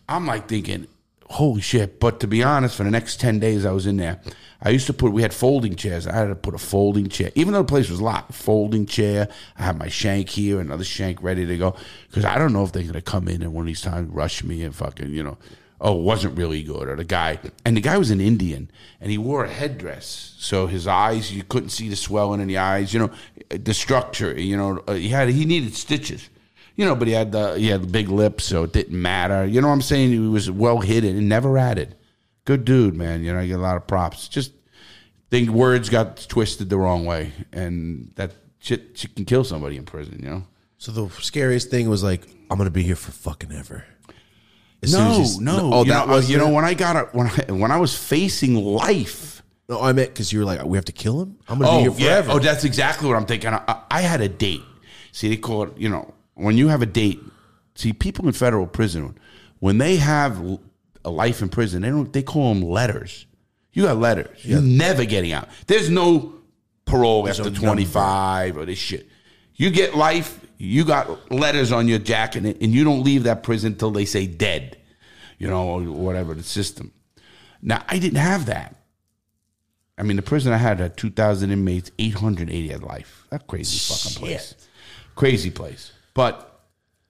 I'm 0.08 0.26
like 0.26 0.48
thinking, 0.48 0.88
holy 1.30 1.62
shit. 1.62 2.00
But 2.00 2.20
to 2.22 2.28
be 2.28 2.44
honest, 2.44 2.76
for 2.76 2.84
the 2.84 2.92
next 2.92 3.20
10 3.20 3.40
days 3.40 3.66
I 3.66 3.72
was 3.72 3.86
in 3.86 3.98
there, 3.98 4.22
I 4.62 4.70
used 4.70 4.88
to 4.88 4.94
put, 4.94 5.14
we 5.14 5.22
had 5.22 5.34
folding 5.34 5.76
chairs. 5.76 6.08
I 6.08 6.14
had 6.14 6.28
to 6.28 6.36
put 6.36 6.54
a 6.54 6.58
folding 6.58 7.08
chair, 7.08 7.32
even 7.36 7.54
though 7.54 7.62
the 7.62 7.68
place 7.68 7.90
was 7.90 8.02
locked, 8.02 8.34
folding 8.34 8.86
chair. 8.86 9.30
I 9.58 9.64
had 9.64 9.78
my 9.78 9.88
shank 9.88 10.30
here, 10.30 10.60
another 10.60 10.84
shank 10.84 11.22
ready 11.24 11.46
to 11.46 11.58
go. 11.58 11.76
Because 12.10 12.26
I 12.26 12.38
don't 12.38 12.52
know 12.52 12.64
if 12.64 12.72
they're 12.72 12.84
going 12.84 12.94
to 12.94 13.02
come 13.02 13.28
in 13.28 13.42
and 13.42 13.54
one 13.54 13.64
of 13.64 13.68
these 13.68 13.82
times 13.82 14.10
rush 14.12 14.44
me 14.44 14.64
and 14.64 14.76
fucking, 14.76 15.14
you 15.14 15.24
know, 15.24 15.38
oh, 15.82 15.94
wasn't 15.94 16.38
really 16.38 16.64
good. 16.64 16.88
Or 16.88 16.96
the 16.96 17.04
guy, 17.04 17.40
and 17.66 17.78
the 17.78 17.82
guy 17.82 17.98
was 17.98 18.12
an 18.12 18.22
Indian 18.22 18.70
and 19.00 19.12
he 19.12 19.18
wore 19.18 19.46
a 19.46 19.50
headdress. 19.50 20.36
So 20.40 20.68
his 20.68 20.88
eyes, 20.88 21.32
you 21.34 21.44
couldn't 21.44 21.70
see 21.70 21.90
the 21.90 21.96
swelling 21.96 22.42
in 22.42 22.48
the 22.48 22.58
eyes, 22.58 22.94
you 22.94 23.00
know, 23.00 23.12
the 23.50 23.74
structure, 23.74 24.38
you 24.40 24.58
know, 24.58 24.84
uh, 24.88 24.94
he 24.94 25.10
had, 25.10 25.30
he 25.30 25.46
needed 25.46 25.76
stitches 25.76 26.30
you 26.80 26.86
know, 26.86 26.96
but 26.96 27.10
he 27.10 27.14
had 27.14 27.34
the 27.34 27.56
he 27.56 27.68
had 27.68 27.84
the 27.84 27.88
big 27.88 28.08
lips, 28.08 28.46
so 28.46 28.64
it 28.64 28.72
didn't 28.72 29.00
matter. 29.02 29.46
You 29.46 29.60
know 29.60 29.68
what 29.68 29.74
I'm 29.74 29.82
saying? 29.82 30.12
He 30.12 30.20
was 30.20 30.50
well 30.50 30.80
hidden 30.80 31.18
and 31.18 31.28
never 31.28 31.58
added. 31.58 31.94
Good 32.46 32.64
dude, 32.64 32.96
man. 32.96 33.22
You 33.22 33.34
know, 33.34 33.40
I 33.40 33.48
get 33.48 33.60
a 33.60 33.62
lot 33.62 33.76
of 33.76 33.86
props. 33.86 34.30
Just 34.30 34.54
think 35.30 35.50
words 35.50 35.90
got 35.90 36.26
twisted 36.30 36.70
the 36.70 36.78
wrong 36.78 37.04
way, 37.04 37.34
and 37.52 38.14
that 38.16 38.32
shit, 38.60 38.98
shit 38.98 39.14
can 39.14 39.26
kill 39.26 39.44
somebody 39.44 39.76
in 39.76 39.84
prison. 39.84 40.22
You 40.24 40.30
know. 40.30 40.44
So 40.78 40.94
the 40.94 41.10
scariest 41.22 41.70
thing 41.70 41.90
was 41.90 42.02
like, 42.02 42.26
I'm 42.50 42.58
gonna 42.58 42.70
be 42.70 42.84
here 42.84 42.96
for 42.96 43.12
fucking 43.12 43.52
ever. 43.52 43.84
As 44.82 44.92
soon 44.92 45.02
No, 45.04 45.22
as 45.22 45.36
you- 45.38 45.42
no. 45.44 45.70
Oh, 45.74 45.84
you 45.84 45.92
that 45.92 46.08
know, 46.08 46.14
was 46.16 46.30
you 46.30 46.38
know 46.38 46.50
when 46.50 46.66
I 46.66 46.74
got 46.74 46.96
a, 46.96 47.00
when 47.12 47.28
I, 47.28 47.52
when 47.52 47.72
I 47.72 47.78
was 47.78 47.96
facing 47.96 48.56
life. 48.56 49.44
No, 49.68 49.82
I 49.82 49.92
meant 49.94 50.10
because 50.10 50.32
you 50.34 50.40
were 50.40 50.46
like, 50.46 50.64
we 50.66 50.78
have 50.78 50.86
to 50.86 50.92
kill 50.92 51.22
him. 51.22 51.38
I'm 51.48 51.60
gonna 51.60 51.70
Oh 51.72 51.78
be 51.78 51.82
here 51.84 51.92
yeah. 52.10 52.22
forever. 52.22 52.32
Oh, 52.32 52.40
that's 52.40 52.64
exactly 52.64 53.08
what 53.08 53.16
I'm 53.18 53.26
thinking. 53.26 53.54
I, 53.54 53.82
I 53.92 54.02
had 54.02 54.22
a 54.22 54.30
date. 54.30 54.64
See, 55.12 55.30
they 55.30 55.38
call 55.38 55.64
it. 55.64 55.78
You 55.78 55.90
know, 55.90 56.14
when 56.36 56.58
you 56.58 56.70
have 56.70 56.82
a 56.82 56.86
date. 56.88 57.20
See, 57.76 57.94
people 57.94 58.26
in 58.28 58.34
federal 58.34 58.68
prison, 58.68 59.18
when 59.60 59.78
they 59.78 59.96
have 59.98 60.42
a 61.06 61.10
life 61.10 61.42
in 61.42 61.50
prison, 61.50 61.82
they 61.84 61.90
don't. 61.90 62.12
They 62.12 62.24
call 62.24 62.54
them 62.54 62.64
letters. 62.64 63.26
You 63.72 63.84
got 63.84 63.98
letters. 63.98 64.44
You're 64.44 64.62
never 64.62 65.06
getting 65.06 65.32
out. 65.32 65.48
There's 65.68 65.90
no 65.90 66.34
parole 66.86 67.30
after 67.30 67.44
no 67.44 67.50
25 67.52 68.58
or 68.58 68.66
this 68.66 68.80
shit. 68.80 69.08
You 69.56 69.70
get 69.70 69.96
life. 69.96 70.39
You 70.62 70.84
got 70.84 71.32
letters 71.32 71.72
on 71.72 71.88
your 71.88 72.00
jacket, 72.00 72.46
and 72.46 72.72
you 72.72 72.84
don't 72.84 73.02
leave 73.02 73.24
that 73.24 73.44
prison 73.44 73.72
until 73.74 73.92
they 73.92 74.06
say 74.06 74.28
dead. 74.28 74.78
You 75.38 75.48
know, 75.48 75.70
or 75.70 75.82
whatever 75.84 76.34
the 76.34 76.44
system. 76.44 76.92
Now, 77.62 77.82
I 77.88 77.98
didn't 77.98 78.20
have 78.20 78.48
that. 78.48 78.76
I 79.98 80.04
mean, 80.04 80.18
the 80.18 80.22
prison 80.22 80.52
I 80.52 80.58
had 80.58 80.80
had 80.80 80.98
2,000 80.98 81.50
inmates, 81.50 81.92
880 81.98 82.68
had 82.68 82.84
life. 82.84 83.26
That 83.30 83.48
crazy 83.48 83.78
fucking 83.78 84.20
place. 84.20 84.56
Crazy 85.16 85.50
place. 85.50 85.94
But 86.14 86.62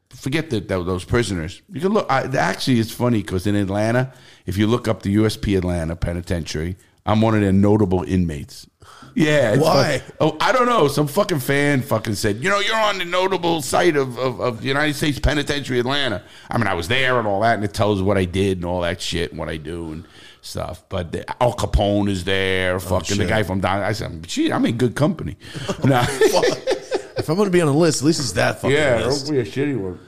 forget 0.09 0.51
that, 0.51 0.67
that 0.67 0.85
those 0.85 1.05
prisoners. 1.05 1.61
You 1.71 1.81
can 1.81 1.93
look. 1.93 2.05
I, 2.09 2.23
actually, 2.37 2.79
it's 2.79 2.91
funny 2.91 3.21
because 3.21 3.47
in 3.47 3.55
Atlanta, 3.55 4.13
if 4.45 4.57
you 4.57 4.67
look 4.67 4.87
up 4.87 5.01
the 5.01 5.15
USP 5.15 5.57
Atlanta 5.57 5.95
Penitentiary, 5.95 6.77
I'm 7.05 7.21
one 7.21 7.35
of 7.35 7.41
their 7.41 7.51
notable 7.51 8.03
inmates. 8.03 8.67
Yeah. 9.15 9.57
Why? 9.57 9.99
fun- 9.99 10.15
Oh, 10.19 10.37
I 10.39 10.51
don't 10.51 10.65
know. 10.67 10.87
Some 10.87 11.07
fucking 11.07 11.39
fan 11.39 11.81
fucking 11.81 12.15
said, 12.15 12.43
you 12.43 12.49
know, 12.49 12.59
you're 12.59 12.75
on 12.75 12.97
the 12.97 13.05
notable 13.05 13.61
site 13.61 13.95
of, 13.95 14.17
of, 14.17 14.39
of 14.39 14.61
the 14.61 14.67
United 14.67 14.95
States 14.95 15.19
Penitentiary 15.19 15.79
Atlanta. 15.79 16.23
I 16.49 16.57
mean, 16.57 16.67
I 16.67 16.73
was 16.73 16.87
there 16.87 17.19
and 17.19 17.27
all 17.27 17.41
that, 17.41 17.55
and 17.55 17.63
it 17.63 17.73
tells 17.73 18.01
what 18.01 18.17
I 18.17 18.25
did 18.25 18.57
and 18.59 18.65
all 18.65 18.81
that 18.81 19.01
shit 19.01 19.31
and 19.31 19.39
what 19.39 19.49
I 19.49 19.57
do 19.57 19.91
and 19.91 20.05
stuff. 20.41 20.83
But 20.89 21.11
the, 21.11 21.43
Al 21.43 21.53
Capone 21.53 22.09
is 22.09 22.23
there. 22.23 22.75
Oh, 22.75 22.79
fucking 22.79 23.17
the 23.17 23.25
guy 23.25 23.43
from 23.43 23.59
down. 23.59 23.81
I 23.81 23.91
said, 23.93 24.27
gee, 24.27 24.51
I'm 24.51 24.65
in 24.65 24.77
good 24.77 24.95
company. 24.95 25.37
Nah. 25.83 26.05
if 26.09 27.29
I'm 27.29 27.35
gonna 27.37 27.49
be 27.49 27.61
on 27.61 27.67
a 27.67 27.71
list, 27.71 28.01
at 28.01 28.05
least 28.05 28.19
it's 28.19 28.31
that 28.33 28.61
fucking 28.61 28.75
yeah, 28.75 29.05
list. 29.05 29.25
don't 29.27 29.33
be 29.35 29.39
a 29.39 29.45
shitty 29.45 29.77
one. 29.77 29.99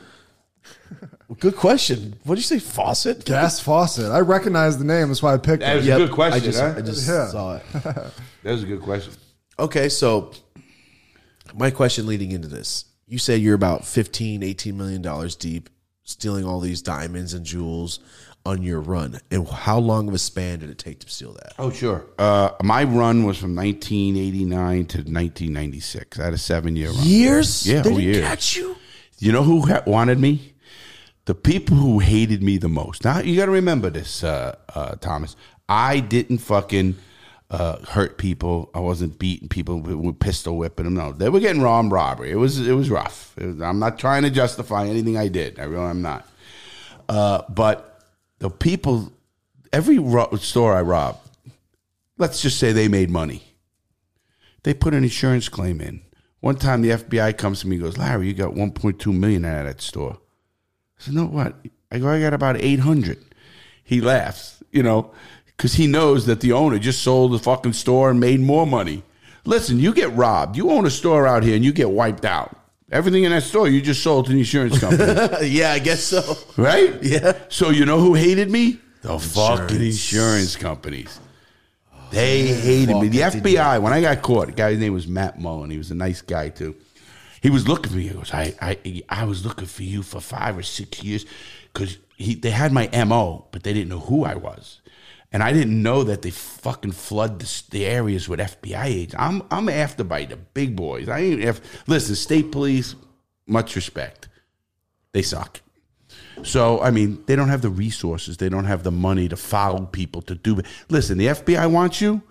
Good 1.39 1.55
question. 1.55 2.15
What 2.23 2.35
did 2.35 2.41
you 2.41 2.59
say? 2.59 2.59
Faucet? 2.59 3.25
Gas 3.25 3.59
faucet. 3.59 4.11
I 4.11 4.19
recognize 4.19 4.77
the 4.77 4.83
name. 4.83 5.07
That's 5.07 5.23
why 5.23 5.33
I 5.33 5.37
picked 5.37 5.61
That 5.61 5.73
it. 5.73 5.79
was 5.79 5.87
a 5.87 5.97
good 5.97 6.11
question. 6.11 6.41
I 6.41 6.45
just, 6.45 6.59
huh? 6.59 6.73
I 6.77 6.81
just 6.81 7.07
Yeah. 7.07 7.27
saw 7.29 7.55
it. 7.55 7.63
that 7.73 8.11
was 8.51 8.63
a 8.63 8.65
good 8.65 8.81
question. 8.81 9.13
Okay, 9.59 9.87
so 9.89 10.31
my 11.53 11.69
question 11.69 12.05
leading 12.05 12.31
into 12.31 12.47
this. 12.47 12.85
You 13.07 13.17
say 13.17 13.37
you're 13.37 13.55
about 13.55 13.85
15, 13.85 14.41
18 14.43 14.77
million 14.77 15.01
dollars 15.01 15.35
deep, 15.35 15.69
stealing 16.03 16.45
all 16.45 16.59
these 16.59 16.81
diamonds 16.81 17.33
and 17.33 17.45
jewels 17.45 17.99
on 18.45 18.63
your 18.63 18.79
run. 18.81 19.19
And 19.29 19.47
how 19.47 19.77
long 19.77 20.07
of 20.07 20.13
a 20.13 20.17
span 20.17 20.59
did 20.59 20.69
it 20.69 20.77
take 20.79 20.99
to 21.01 21.09
steal 21.09 21.33
that? 21.33 21.53
Oh, 21.59 21.69
sure. 21.71 22.05
Uh, 22.17 22.51
my 22.63 22.83
run 22.83 23.23
was 23.23 23.37
from 23.37 23.55
1989 23.55 24.85
to 24.87 24.97
1996. 24.99 26.19
I 26.19 26.23
had 26.25 26.33
a 26.33 26.37
seven 26.37 26.75
year 26.75 26.89
run. 26.91 27.03
Years? 27.05 27.67
Yeah, 27.67 27.81
They 27.81 27.89
oh, 27.91 27.93
didn't 27.95 28.01
years. 28.03 28.25
catch 28.25 28.55
you? 28.55 28.75
You 29.19 29.31
know 29.31 29.43
who 29.43 29.67
ha- 29.67 29.83
wanted 29.85 30.17
me? 30.19 30.50
The 31.25 31.35
people 31.35 31.77
who 31.77 31.99
hated 31.99 32.41
me 32.41 32.57
the 32.57 32.67
most. 32.69 33.03
Now 33.05 33.19
you 33.19 33.35
got 33.37 33.45
to 33.45 33.51
remember 33.51 33.89
this, 33.89 34.23
uh, 34.23 34.55
uh, 34.73 34.95
Thomas. 34.95 35.35
I 35.69 35.99
didn't 35.99 36.39
fucking 36.39 36.95
uh, 37.51 37.77
hurt 37.85 38.17
people. 38.17 38.69
I 38.73 38.79
wasn't 38.79 39.19
beating 39.19 39.47
people 39.47 39.79
with, 39.81 40.19
pistol 40.19 40.57
whipping 40.57 40.85
them. 40.85 40.95
No, 40.95 41.11
they 41.11 41.29
were 41.29 41.39
getting 41.39 41.63
armed 41.63 41.91
robbery. 41.91 42.31
It 42.31 42.35
was 42.37 42.59
it 42.65 42.73
was 42.73 42.89
rough. 42.89 43.35
It 43.37 43.45
was- 43.45 43.61
I'm 43.61 43.77
not 43.79 43.99
trying 43.99 44.23
to 44.23 44.29
justify 44.29 44.87
anything 44.87 45.17
I 45.17 45.27
did. 45.27 45.59
I 45.59 45.63
really 45.63 45.85
am 45.85 46.01
not. 46.01 46.27
Uh, 47.07 47.43
but 47.49 48.03
the 48.39 48.49
people, 48.49 49.11
every 49.71 49.99
ro- 49.99 50.33
store 50.37 50.75
I 50.75 50.81
robbed, 50.81 51.19
let's 52.17 52.41
just 52.41 52.57
say 52.57 52.71
they 52.71 52.87
made 52.87 53.09
money. 53.09 53.43
They 54.63 54.73
put 54.73 54.93
an 54.93 55.03
insurance 55.03 55.49
claim 55.49 55.81
in. 55.81 56.01
One 56.39 56.55
time 56.55 56.81
the 56.81 56.89
FBI 56.91 57.37
comes 57.37 57.61
to 57.61 57.67
me 57.67 57.75
and 57.75 57.83
goes, 57.85 57.97
Larry, 57.97 58.27
you 58.27 58.33
got 58.33 58.53
1.2 58.55 59.13
million 59.13 59.45
out 59.45 59.59
of 59.61 59.65
that 59.67 59.81
store. 59.81 60.17
I 61.01 61.05
said, 61.05 61.13
no, 61.15 61.25
what? 61.25 61.55
I 61.91 61.97
go, 61.97 62.07
I 62.09 62.19
got 62.19 62.33
about 62.33 62.57
800. 62.57 63.17
He 63.83 64.01
laughs, 64.01 64.63
you 64.71 64.83
know, 64.83 65.11
because 65.47 65.73
he 65.73 65.87
knows 65.87 66.27
that 66.27 66.41
the 66.41 66.51
owner 66.51 66.77
just 66.77 67.01
sold 67.01 67.31
the 67.31 67.39
fucking 67.39 67.73
store 67.73 68.11
and 68.11 68.19
made 68.19 68.39
more 68.39 68.67
money. 68.67 69.03
Listen, 69.43 69.79
you 69.79 69.93
get 69.93 70.13
robbed. 70.13 70.55
You 70.55 70.69
own 70.69 70.85
a 70.85 70.91
store 70.91 71.25
out 71.25 71.41
here 71.41 71.55
and 71.55 71.65
you 71.65 71.73
get 71.73 71.89
wiped 71.89 72.23
out. 72.23 72.55
Everything 72.91 73.23
in 73.23 73.31
that 73.31 73.43
store 73.43 73.67
you 73.67 73.81
just 73.81 74.03
sold 74.03 74.27
to 74.27 74.31
the 74.33 74.37
insurance 74.39 74.79
company. 74.79 75.03
yeah, 75.47 75.71
I 75.71 75.79
guess 75.79 76.03
so. 76.03 76.37
right? 76.55 77.01
Yeah. 77.01 77.37
So 77.49 77.71
you 77.71 77.85
know 77.85 77.99
who 77.99 78.13
hated 78.13 78.51
me? 78.51 78.79
The 79.01 79.17
fucking 79.17 79.81
insurance 79.81 80.55
companies. 80.55 81.19
They 82.11 82.47
hated 82.47 82.97
me. 82.97 83.07
The 83.07 83.19
FBI, 83.19 83.81
when 83.81 83.93
I 83.93 84.01
got 84.01 84.21
caught, 84.21 84.47
the 84.47 84.51
guy's 84.53 84.77
name 84.77 84.93
was 84.93 85.07
Matt 85.07 85.39
Mullen. 85.39 85.71
He 85.71 85.77
was 85.77 85.89
a 85.89 85.95
nice 85.95 86.21
guy 86.21 86.49
too. 86.49 86.75
He 87.41 87.49
was 87.49 87.67
looking 87.67 87.91
for 87.91 87.97
me. 87.97 88.07
He 88.07 88.13
goes, 88.13 88.33
I, 88.33 88.53
I, 88.61 89.03
I 89.09 89.25
was 89.25 89.43
looking 89.43 89.65
for 89.65 89.83
you 89.83 90.03
for 90.03 90.21
five 90.21 90.57
or 90.57 90.63
six 90.63 91.03
years 91.03 91.25
because 91.73 91.97
he 92.15 92.35
they 92.35 92.51
had 92.51 92.71
my 92.71 92.87
mo, 93.05 93.47
but 93.51 93.63
they 93.63 93.73
didn't 93.73 93.89
know 93.89 93.99
who 93.99 94.23
I 94.23 94.35
was, 94.35 94.79
and 95.31 95.41
I 95.41 95.51
didn't 95.51 95.81
know 95.81 96.03
that 96.03 96.21
they 96.21 96.29
fucking 96.29 96.91
flood 96.91 97.39
the, 97.39 97.63
the 97.71 97.85
areas 97.85 98.29
with 98.29 98.39
FBI 98.39 98.85
agents. 98.85 99.15
I'm 99.17 99.41
I'm 99.49 99.69
after 99.69 100.03
by 100.03 100.25
the 100.25 100.37
big 100.37 100.75
boys. 100.75 101.09
I 101.09 101.19
ain't 101.19 101.43
after, 101.43 101.67
listen. 101.87 102.15
State 102.15 102.51
police, 102.51 102.95
much 103.47 103.75
respect, 103.75 104.29
they 105.11 105.23
suck. 105.23 105.61
So 106.43 106.79
I 106.81 106.91
mean, 106.91 107.23
they 107.25 107.35
don't 107.35 107.49
have 107.49 107.63
the 107.63 107.69
resources. 107.69 108.37
They 108.37 108.49
don't 108.49 108.65
have 108.65 108.83
the 108.83 108.91
money 108.91 109.27
to 109.29 109.35
follow 109.35 109.85
people 109.85 110.21
to 110.23 110.35
do 110.35 110.59
it. 110.59 110.67
Listen, 110.89 111.17
the 111.17 111.27
FBI 111.27 111.71
wants 111.71 112.01
you. 112.01 112.21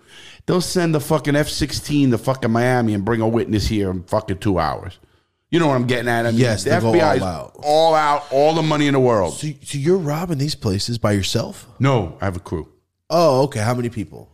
They'll 0.45 0.61
send 0.61 0.93
the 0.95 0.99
fucking 0.99 1.35
F 1.35 1.47
sixteen 1.49 2.11
to 2.11 2.17
fucking 2.17 2.51
Miami 2.51 2.93
and 2.93 3.05
bring 3.05 3.21
a 3.21 3.27
witness 3.27 3.67
here 3.67 3.89
in 3.91 4.03
fucking 4.03 4.39
two 4.39 4.59
hours. 4.59 4.97
You 5.49 5.59
know 5.59 5.67
what 5.67 5.75
I'm 5.75 5.85
getting 5.87 6.07
at? 6.07 6.25
I 6.25 6.31
mean, 6.31 6.39
Yes, 6.39 6.63
the 6.63 6.69
FBI 6.71 6.83
all 6.83 6.93
is 7.17 7.21
out. 7.21 7.55
all 7.61 7.93
out, 7.95 8.23
all 8.31 8.53
the 8.53 8.61
money 8.61 8.87
in 8.87 8.93
the 8.93 8.99
world. 9.01 9.33
So, 9.33 9.49
so 9.63 9.77
you're 9.77 9.97
robbing 9.97 10.37
these 10.37 10.55
places 10.55 10.97
by 10.97 11.11
yourself? 11.11 11.67
No, 11.77 12.17
I 12.21 12.25
have 12.25 12.37
a 12.37 12.39
crew. 12.39 12.69
Oh, 13.09 13.43
okay. 13.43 13.59
How 13.59 13.73
many 13.73 13.89
people? 13.89 14.29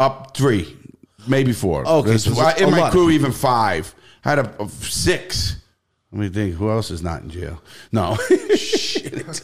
Up 0.00 0.36
three, 0.36 0.76
maybe 1.28 1.52
four. 1.52 1.86
Okay, 1.86 2.16
so 2.18 2.30
in 2.56 2.70
my 2.70 2.90
crew, 2.90 3.10
even 3.10 3.32
five. 3.32 3.94
I 4.24 4.30
had 4.30 4.38
a, 4.40 4.62
a 4.62 4.68
six. 4.68 5.56
Let 6.10 6.20
me 6.20 6.28
think. 6.28 6.54
Who 6.56 6.70
else 6.70 6.90
is 6.90 7.02
not 7.02 7.22
in 7.22 7.30
jail? 7.30 7.62
No, 7.92 8.16
shit. 8.56 9.42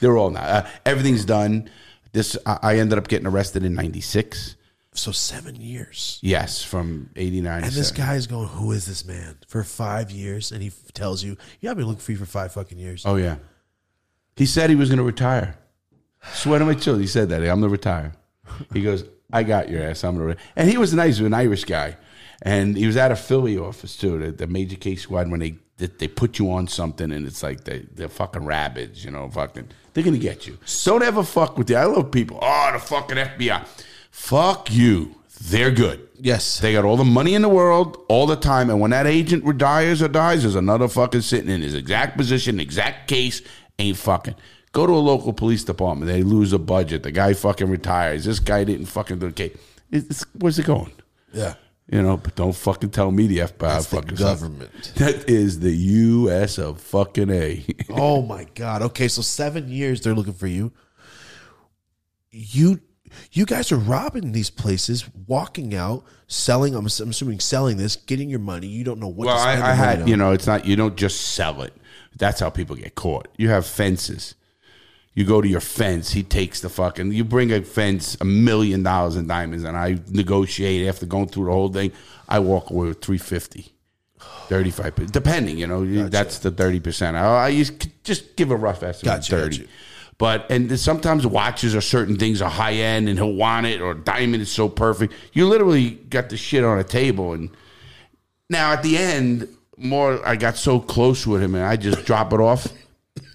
They're 0.00 0.16
all 0.16 0.30
not. 0.30 0.42
Uh, 0.44 0.66
everything's 0.84 1.24
done. 1.24 1.70
This 2.12 2.36
I, 2.46 2.58
I 2.62 2.78
ended 2.78 2.98
up 2.98 3.06
getting 3.08 3.26
arrested 3.26 3.64
in 3.64 3.74
'96. 3.74 4.56
So 4.98 5.12
seven 5.12 5.56
years. 5.56 6.18
Yes, 6.22 6.62
from 6.62 7.10
'89. 7.16 7.62
And 7.64 7.72
this 7.72 7.90
guy's 7.92 8.26
going, 8.26 8.48
"Who 8.48 8.72
is 8.72 8.84
this 8.86 9.04
man?" 9.04 9.36
For 9.46 9.62
five 9.64 10.10
years, 10.10 10.50
and 10.52 10.60
he 10.62 10.68
f- 10.68 10.92
tells 10.92 11.22
you, 11.22 11.36
"Yeah, 11.60 11.70
I've 11.70 11.76
been 11.76 11.86
looking 11.86 12.00
for 12.00 12.12
you 12.12 12.18
for 12.18 12.26
five 12.26 12.52
fucking 12.52 12.78
years." 12.78 13.02
Oh 13.06 13.16
yeah. 13.16 13.36
He 14.36 14.46
said 14.46 14.70
he 14.70 14.76
was 14.76 14.88
going 14.88 14.98
to 14.98 15.04
retire. 15.04 15.56
Swear 16.32 16.58
to 16.58 16.64
my 16.64 16.74
children, 16.74 17.00
he 17.02 17.06
said 17.08 17.28
that 17.30 17.40
I'm 17.40 17.60
going 17.60 17.62
to 17.62 17.68
retire. 17.68 18.12
He 18.72 18.82
goes, 18.82 19.04
"I 19.32 19.42
got 19.44 19.68
your 19.68 19.82
ass. 19.82 20.02
I'm 20.04 20.16
going 20.16 20.34
to." 20.34 20.42
And 20.56 20.68
he 20.70 20.76
was 20.78 20.92
nice, 20.94 21.16
he 21.18 21.22
was 21.22 21.26
an 21.28 21.34
Irish 21.34 21.64
guy, 21.64 21.96
and 22.42 22.76
he 22.76 22.86
was 22.86 22.96
at 22.96 23.12
a 23.12 23.16
Philly 23.16 23.56
office 23.58 23.96
too, 23.96 24.18
the, 24.18 24.32
the 24.32 24.46
major 24.46 24.76
case 24.76 25.02
squad. 25.02 25.30
When 25.30 25.40
they 25.40 25.50
they- 25.76 25.86
they 25.86 26.08
put 26.08 26.40
you 26.40 26.50
on 26.50 26.66
something, 26.66 27.12
and 27.12 27.24
it's 27.26 27.42
like 27.44 27.62
they 27.64 27.86
they're 27.94 28.08
fucking 28.08 28.44
rabbits, 28.44 29.04
you 29.04 29.10
know, 29.12 29.28
fucking. 29.30 29.68
They're 29.94 30.02
gonna 30.04 30.18
get 30.18 30.46
you. 30.46 30.58
Don't 30.84 31.02
ever 31.04 31.22
fuck 31.22 31.56
with 31.56 31.70
you. 31.70 31.76
I 31.76 31.84
love 31.84 32.10
people. 32.10 32.38
Oh, 32.42 32.70
the 32.72 32.78
fucking 32.80 33.16
FBI. 33.16 33.64
Fuck 34.10 34.72
you. 34.72 35.14
They're 35.40 35.70
good. 35.70 36.08
Yes. 36.20 36.58
They 36.60 36.72
got 36.72 36.84
all 36.84 36.96
the 36.96 37.04
money 37.04 37.34
in 37.34 37.42
the 37.42 37.48
world 37.48 38.04
all 38.08 38.26
the 38.26 38.36
time. 38.36 38.70
And 38.70 38.80
when 38.80 38.90
that 38.90 39.06
agent 39.06 39.44
retires 39.44 40.02
or 40.02 40.08
dies, 40.08 40.42
there's 40.42 40.56
another 40.56 40.88
fucking 40.88 41.20
sitting 41.20 41.50
in 41.50 41.62
his 41.62 41.74
exact 41.74 42.16
position, 42.16 42.58
exact 42.60 43.08
case, 43.08 43.40
ain't 43.78 43.96
fucking. 43.96 44.34
Go 44.72 44.86
to 44.86 44.92
a 44.92 44.96
local 44.96 45.32
police 45.32 45.64
department. 45.64 46.10
They 46.10 46.22
lose 46.22 46.52
a 46.52 46.58
budget. 46.58 47.02
The 47.02 47.12
guy 47.12 47.34
fucking 47.34 47.70
retires. 47.70 48.24
This 48.24 48.40
guy 48.40 48.64
didn't 48.64 48.86
fucking 48.86 49.18
do 49.18 49.28
the 49.28 49.32
case. 49.32 49.56
It's, 49.90 50.24
where's 50.34 50.58
it 50.58 50.66
going? 50.66 50.92
yeah. 51.32 51.54
You 51.90 52.02
know, 52.02 52.18
but 52.18 52.34
don't 52.34 52.54
fucking 52.54 52.90
tell 52.90 53.10
me 53.10 53.26
the 53.28 53.38
FBI 53.38 53.58
That's 53.60 53.86
the 53.86 53.96
fucking 53.96 54.16
government. 54.16 54.92
That 54.96 55.26
is 55.26 55.60
the 55.60 55.70
U.S. 55.70 56.58
of 56.58 56.82
fucking 56.82 57.30
A. 57.30 57.64
oh 57.88 58.20
my 58.20 58.44
god. 58.54 58.82
Okay, 58.82 59.08
so 59.08 59.22
seven 59.22 59.70
years 59.70 60.02
they're 60.02 60.14
looking 60.14 60.34
for 60.34 60.48
you. 60.48 60.70
You 62.30 62.80
you 63.32 63.46
guys 63.46 63.72
are 63.72 63.76
robbing 63.76 64.32
these 64.32 64.50
places, 64.50 65.08
walking 65.26 65.74
out, 65.74 66.04
selling. 66.26 66.74
I'm, 66.74 66.86
I'm 67.00 67.10
assuming 67.10 67.40
selling 67.40 67.76
this, 67.76 67.96
getting 67.96 68.28
your 68.30 68.38
money. 68.40 68.66
You 68.66 68.84
don't 68.84 69.00
know 69.00 69.08
what. 69.08 69.26
Well, 69.26 69.36
to 69.36 69.42
I, 69.42 69.52
spend 69.54 69.66
I 69.66 69.74
had, 69.74 70.02
on. 70.02 70.08
you 70.08 70.16
know, 70.16 70.32
it's 70.32 70.46
not, 70.46 70.64
you 70.64 70.76
don't 70.76 70.96
just 70.96 71.20
sell 71.20 71.62
it. 71.62 71.74
That's 72.16 72.40
how 72.40 72.50
people 72.50 72.76
get 72.76 72.94
caught. 72.94 73.28
You 73.36 73.48
have 73.50 73.66
fences. 73.66 74.34
You 75.14 75.24
go 75.24 75.40
to 75.40 75.48
your 75.48 75.60
fence, 75.60 76.12
he 76.12 76.22
takes 76.22 76.60
the 76.60 76.68
fucking, 76.68 77.10
you 77.10 77.24
bring 77.24 77.50
a 77.52 77.60
fence, 77.62 78.16
a 78.20 78.24
million 78.24 78.84
dollars 78.84 79.16
in 79.16 79.26
diamonds, 79.26 79.64
and 79.64 79.76
I 79.76 79.98
negotiate 80.08 80.86
after 80.86 81.06
going 81.06 81.26
through 81.26 81.46
the 81.46 81.50
whole 81.50 81.72
thing. 81.72 81.90
I 82.28 82.38
walk 82.38 82.70
away 82.70 82.86
with 82.88 83.02
350 83.02 83.72
35 84.48 85.12
depending, 85.12 85.58
you 85.58 85.66
know, 85.66 86.08
that's 86.08 86.38
the 86.38 86.50
30%. 86.50 87.14
I, 87.14 87.46
I 87.46 87.62
just 88.04 88.36
give 88.36 88.50
a 88.50 88.56
rough 88.56 88.82
estimate 88.82 89.16
Gotcha, 89.16 89.30
30. 89.32 89.58
gotcha. 89.58 89.70
But 90.18 90.50
and 90.50 90.78
sometimes 90.80 91.24
watches 91.26 91.76
or 91.76 91.80
certain 91.80 92.16
things 92.16 92.42
are 92.42 92.50
high 92.50 92.72
end 92.74 93.08
and 93.08 93.16
he'll 93.18 93.32
want 93.34 93.66
it 93.66 93.80
or 93.80 93.94
diamond 93.94 94.42
is 94.42 94.50
so 94.50 94.68
perfect. 94.68 95.14
You 95.32 95.46
literally 95.46 95.90
got 95.90 96.28
the 96.28 96.36
shit 96.36 96.64
on 96.64 96.78
a 96.78 96.84
table 96.84 97.34
and 97.34 97.50
now 98.50 98.72
at 98.72 98.82
the 98.82 98.96
end, 98.98 99.48
more 99.76 100.26
I 100.26 100.34
got 100.34 100.56
so 100.56 100.80
close 100.80 101.24
with 101.24 101.40
him 101.40 101.54
and 101.54 101.62
I 101.64 101.76
just 101.76 102.04
drop 102.04 102.32
it 102.32 102.40
off. 102.40 102.66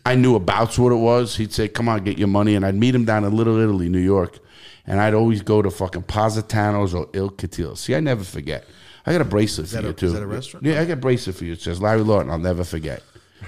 I 0.05 0.15
knew 0.15 0.36
about 0.36 0.77
what 0.77 0.91
it 0.91 0.95
was. 0.97 1.38
He'd 1.38 1.53
say, 1.53 1.69
"Come 1.69 1.88
on, 1.88 2.03
get 2.03 2.17
your 2.17 2.27
money," 2.27 2.55
and 2.55 2.65
I'd 2.65 2.75
meet 2.75 2.93
him 2.93 3.05
down 3.05 3.23
in 3.23 3.34
Little 3.34 3.57
Italy, 3.57 3.88
New 3.88 3.99
York, 3.99 4.39
and 4.86 4.99
I'd 4.99 5.13
always 5.13 5.41
go 5.41 5.61
to 5.61 5.71
fucking 5.71 6.01
Positano's 6.03 6.93
or 6.93 7.07
Il 7.13 7.29
Catillo. 7.29 7.77
See, 7.77 7.95
I 7.95 8.01
never 8.01 8.25
forget. 8.25 8.65
I 9.05 9.13
got 9.13 9.21
a 9.21 9.25
bracelet 9.25 9.67
for 9.69 9.75
that 9.75 9.84
you 9.86 9.89
a- 9.91 9.93
too. 9.93 10.05
is 10.07 10.13
that 10.13 10.23
a 10.23 10.27
restaurant? 10.27 10.65
Yeah, 10.65 10.81
I 10.81 10.86
got 10.86 10.93
a 10.93 10.97
bracelet 10.97 11.38
for 11.38 11.45
you. 11.45 11.53
It 11.53 11.61
says 11.61 11.79
Larry 11.81 12.01
Lawton. 12.01 12.29
I'll 12.29 12.38
never 12.38 12.65
forget. 12.65 13.01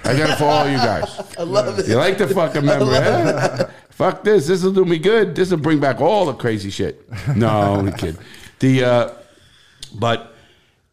I 0.03 0.17
got 0.17 0.29
it 0.29 0.37
for 0.37 0.45
all 0.45 0.67
you 0.69 0.77
guys. 0.77 1.35
I 1.37 1.43
love 1.43 1.79
it. 1.79 1.87
You 1.87 1.95
like 1.95 2.17
the 2.17 2.27
fucking 2.27 2.65
memory? 2.65 2.95
huh? 2.95 3.67
Fuck 3.89 4.23
this. 4.23 4.47
This 4.47 4.63
will 4.63 4.73
do 4.73 4.85
me 4.85 4.97
good. 4.99 5.35
This 5.35 5.51
will 5.51 5.57
bring 5.57 5.79
back 5.79 6.01
all 6.01 6.25
the 6.25 6.33
crazy 6.33 6.69
shit. 6.69 7.07
No, 7.35 7.47
I'm 7.47 7.91
kidding. 7.93 8.21
The 8.59 8.83
uh, 8.83 9.09
but 9.93 10.33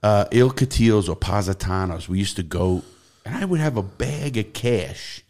uh, 0.03 0.27
Il 0.31 0.51
Catillos 0.51 1.09
or 1.09 1.17
Positanos, 1.17 2.09
we 2.09 2.19
used 2.19 2.37
to 2.37 2.43
go, 2.43 2.83
and 3.25 3.35
I 3.35 3.45
would 3.45 3.61
have 3.61 3.77
a 3.77 3.83
bag 3.83 4.37
of 4.37 4.53
cash. 4.53 5.23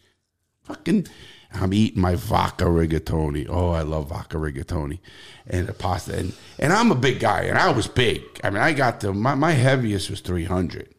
Fucking, 0.63 1.07
I'm 1.53 1.73
eating 1.73 2.01
my 2.01 2.15
vodka 2.15 2.65
rigatoni. 2.65 3.47
Oh, 3.49 3.71
I 3.71 3.81
love 3.81 4.09
vodka 4.09 4.37
rigatoni, 4.37 4.99
and 5.47 5.67
the 5.67 5.73
pasta. 5.73 6.17
And, 6.17 6.33
and 6.59 6.73
I'm 6.73 6.91
a 6.91 6.95
big 6.95 7.19
guy, 7.19 7.41
and 7.43 7.57
I 7.57 7.71
was 7.71 7.87
big. 7.87 8.21
I 8.43 8.49
mean, 8.49 8.61
I 8.61 8.73
got 8.73 8.99
the 9.01 9.13
my, 9.13 9.35
my 9.35 9.51
heaviest 9.51 10.09
was 10.09 10.21
300. 10.21 10.93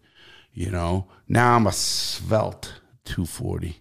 You 0.53 0.71
know, 0.71 1.07
now 1.29 1.57
I'm 1.57 1.67
a 1.67 1.73
svelte 1.73 2.73
240. 3.05 3.79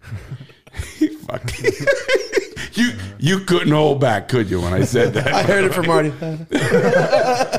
Fuck. 1.26 1.50
you 2.76 2.92
you 3.18 3.40
couldn't 3.40 3.72
hold 3.72 4.00
back, 4.00 4.28
could 4.28 4.50
you? 4.50 4.60
When 4.60 4.72
I 4.72 4.84
said 4.84 5.14
that, 5.14 5.28
I 5.28 5.42
heard 5.42 5.64
it 5.64 5.74
from 5.74 5.86
Marty. 5.86 6.08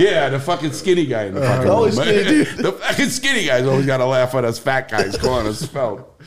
yeah, 0.04 0.30
the 0.30 0.40
fucking 0.40 0.74
skinny 0.74 1.06
guy 1.06 1.26
in 1.26 1.36
the 1.36 1.42
uh-huh. 1.42 1.56
fucking 1.56 1.72
always 1.72 1.98
room. 1.98 2.06
skinny 2.06 2.24
dude. 2.24 2.58
The 2.58 2.72
fucking 2.74 3.10
skinny 3.10 3.46
guys 3.46 3.66
always 3.66 3.86
got 3.86 3.98
to 3.98 4.06
laugh 4.06 4.36
at 4.36 4.46
us 4.46 4.60
fat 4.60 4.90
guys 4.90 5.18
calling 5.18 5.48
us 5.48 5.60
spelt. 5.60 6.22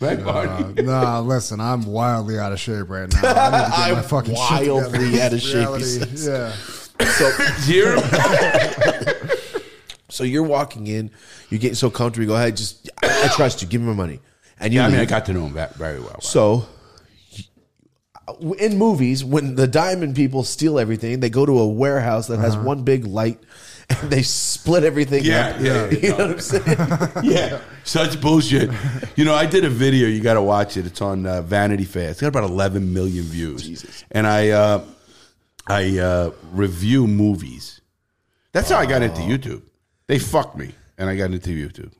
Right, 0.00 0.20
uh, 0.20 0.22
Marty? 0.22 0.82
Nah, 0.82 1.20
listen, 1.20 1.60
I'm 1.60 1.82
wildly 1.82 2.38
out 2.38 2.52
of 2.52 2.60
shape 2.60 2.88
right 2.88 3.12
now. 3.12 3.20
I 3.24 3.50
need 3.50 3.64
to 3.64 3.70
get 3.70 3.92
my 3.92 3.98
I'm 3.98 4.04
fucking 4.04 4.34
wildly 4.34 5.06
together. 5.06 5.22
out 5.24 5.32
of 5.32 5.40
shape, 5.40 5.68
he 5.80 6.24
Yeah. 6.24 6.52
So 7.04 7.30
Zero. 7.60 8.00
So 10.08 10.24
you're 10.24 10.42
walking 10.42 10.86
in, 10.86 11.10
you're 11.50 11.60
getting 11.60 11.74
so 11.74 11.90
comfortable. 11.90 12.22
You 12.24 12.28
go 12.28 12.36
ahead, 12.36 12.56
just 12.56 12.88
I, 13.02 13.24
I 13.24 13.28
trust 13.34 13.60
you. 13.62 13.68
Give 13.68 13.80
me 13.80 13.88
my 13.88 13.92
money, 13.94 14.20
and 14.58 14.72
you. 14.72 14.80
Yeah, 14.80 14.86
I 14.86 14.90
mean, 14.90 15.00
I 15.00 15.04
got 15.04 15.26
to 15.26 15.32
know 15.32 15.46
him 15.46 15.68
very 15.76 16.00
well. 16.00 16.20
so 16.20 16.66
in 18.58 18.76
movies, 18.76 19.24
when 19.24 19.54
the 19.54 19.66
diamond 19.66 20.14
people 20.14 20.44
steal 20.44 20.78
everything, 20.78 21.20
they 21.20 21.30
go 21.30 21.46
to 21.46 21.58
a 21.60 21.66
warehouse 21.68 22.26
that 22.28 22.38
has 22.38 22.56
one 22.56 22.82
big 22.84 23.06
light, 23.06 23.38
and 23.88 24.10
they 24.10 24.22
split 24.22 24.84
everything 24.84 25.24
Yeah, 25.24 25.48
up. 25.48 25.60
yeah, 25.60 25.90
you 26.02 26.08
know 26.10 26.16
what 26.16 26.30
I'm 26.32 26.40
saying? 26.40 27.10
yeah, 27.24 27.60
such 27.84 28.20
bullshit. 28.20 28.70
You 29.16 29.24
know, 29.24 29.34
I 29.34 29.46
did 29.46 29.64
a 29.64 29.70
video. 29.70 30.08
You 30.08 30.20
got 30.20 30.34
to 30.34 30.42
watch 30.42 30.76
it. 30.76 30.84
It's 30.86 31.00
on 31.00 31.24
uh, 31.26 31.42
Vanity 31.42 31.84
Fair. 31.84 32.10
It's 32.10 32.20
got 32.20 32.28
about 32.28 32.44
11 32.44 32.92
million 32.92 33.24
views. 33.24 33.62
Jesus. 33.62 34.04
And 34.10 34.26
I, 34.26 34.50
uh, 34.50 34.84
I 35.66 35.98
uh, 35.98 36.30
review 36.52 37.06
movies. 37.06 37.80
That's 38.52 38.68
how 38.70 38.78
I 38.78 38.86
got 38.86 39.02
into 39.02 39.20
YouTube. 39.22 39.62
They 40.08 40.18
fucked 40.18 40.56
me, 40.56 40.72
and 40.96 41.08
I 41.08 41.16
got 41.16 41.30
into 41.30 41.50
YouTube. 41.50 41.92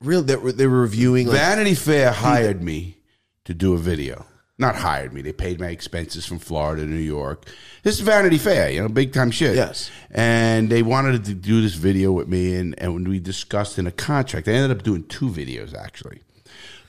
Real, 0.00 0.22
they 0.22 0.36
were, 0.36 0.52
they 0.52 0.66
were 0.66 0.80
reviewing. 0.80 1.26
Like, 1.26 1.36
Vanity 1.36 1.74
Fair 1.74 2.12
hired 2.12 2.62
me 2.62 2.96
to 3.44 3.52
do 3.52 3.74
a 3.74 3.78
video. 3.78 4.24
Not 4.56 4.76
hired 4.76 5.12
me. 5.12 5.22
They 5.22 5.32
paid 5.32 5.58
my 5.58 5.68
expenses 5.68 6.26
from 6.26 6.38
Florida 6.38 6.82
to 6.82 6.88
New 6.88 6.96
York. 6.96 7.46
This 7.82 7.96
is 7.96 8.02
Vanity 8.02 8.38
Fair, 8.38 8.70
you 8.70 8.80
know, 8.80 8.88
big 8.88 9.12
time 9.12 9.30
shit. 9.30 9.56
Yes. 9.56 9.90
And 10.10 10.70
they 10.70 10.82
wanted 10.82 11.24
to 11.24 11.34
do 11.34 11.60
this 11.60 11.74
video 11.74 12.12
with 12.12 12.28
me, 12.28 12.54
and, 12.54 12.78
and 12.78 12.94
when 12.94 13.08
we 13.08 13.18
discussed 13.18 13.78
in 13.78 13.86
a 13.86 13.92
contract, 13.92 14.48
I 14.48 14.52
ended 14.52 14.76
up 14.76 14.84
doing 14.84 15.04
two 15.04 15.28
videos 15.28 15.74
actually. 15.74 16.20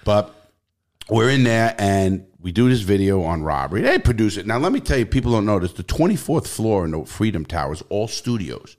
But 0.03 0.35
we're 1.09 1.29
in 1.29 1.43
there 1.43 1.75
and 1.77 2.25
we 2.39 2.51
do 2.51 2.69
this 2.69 2.81
video 2.81 3.23
on 3.23 3.41
robbery. 3.41 3.81
They 3.81 3.99
produce 3.99 4.37
it. 4.37 4.45
Now, 4.45 4.57
let 4.59 4.71
me 4.71 4.79
tell 4.79 4.97
you, 4.97 5.05
people 5.05 5.31
don't 5.31 5.45
know 5.45 5.59
this. 5.59 5.73
The 5.73 5.83
24th 5.83 6.47
floor 6.47 6.85
in 6.85 6.91
the 6.91 7.05
Freedom 7.05 7.45
Tower 7.45 7.73
is 7.73 7.83
all 7.89 8.07
studios 8.07 8.77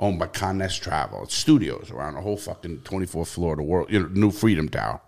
owned 0.00 0.18
by 0.18 0.26
Condé 0.26 0.56
Nast 0.56 0.82
Travel. 0.82 1.22
It's 1.22 1.34
studios 1.34 1.90
around 1.90 2.14
the 2.14 2.22
whole 2.22 2.36
fucking 2.36 2.78
24th 2.78 3.28
floor 3.28 3.52
of 3.52 3.58
the 3.58 3.62
world, 3.62 3.90
you 3.90 4.00
know, 4.00 4.08
new 4.08 4.30
Freedom 4.32 4.68
Tower. 4.68 5.00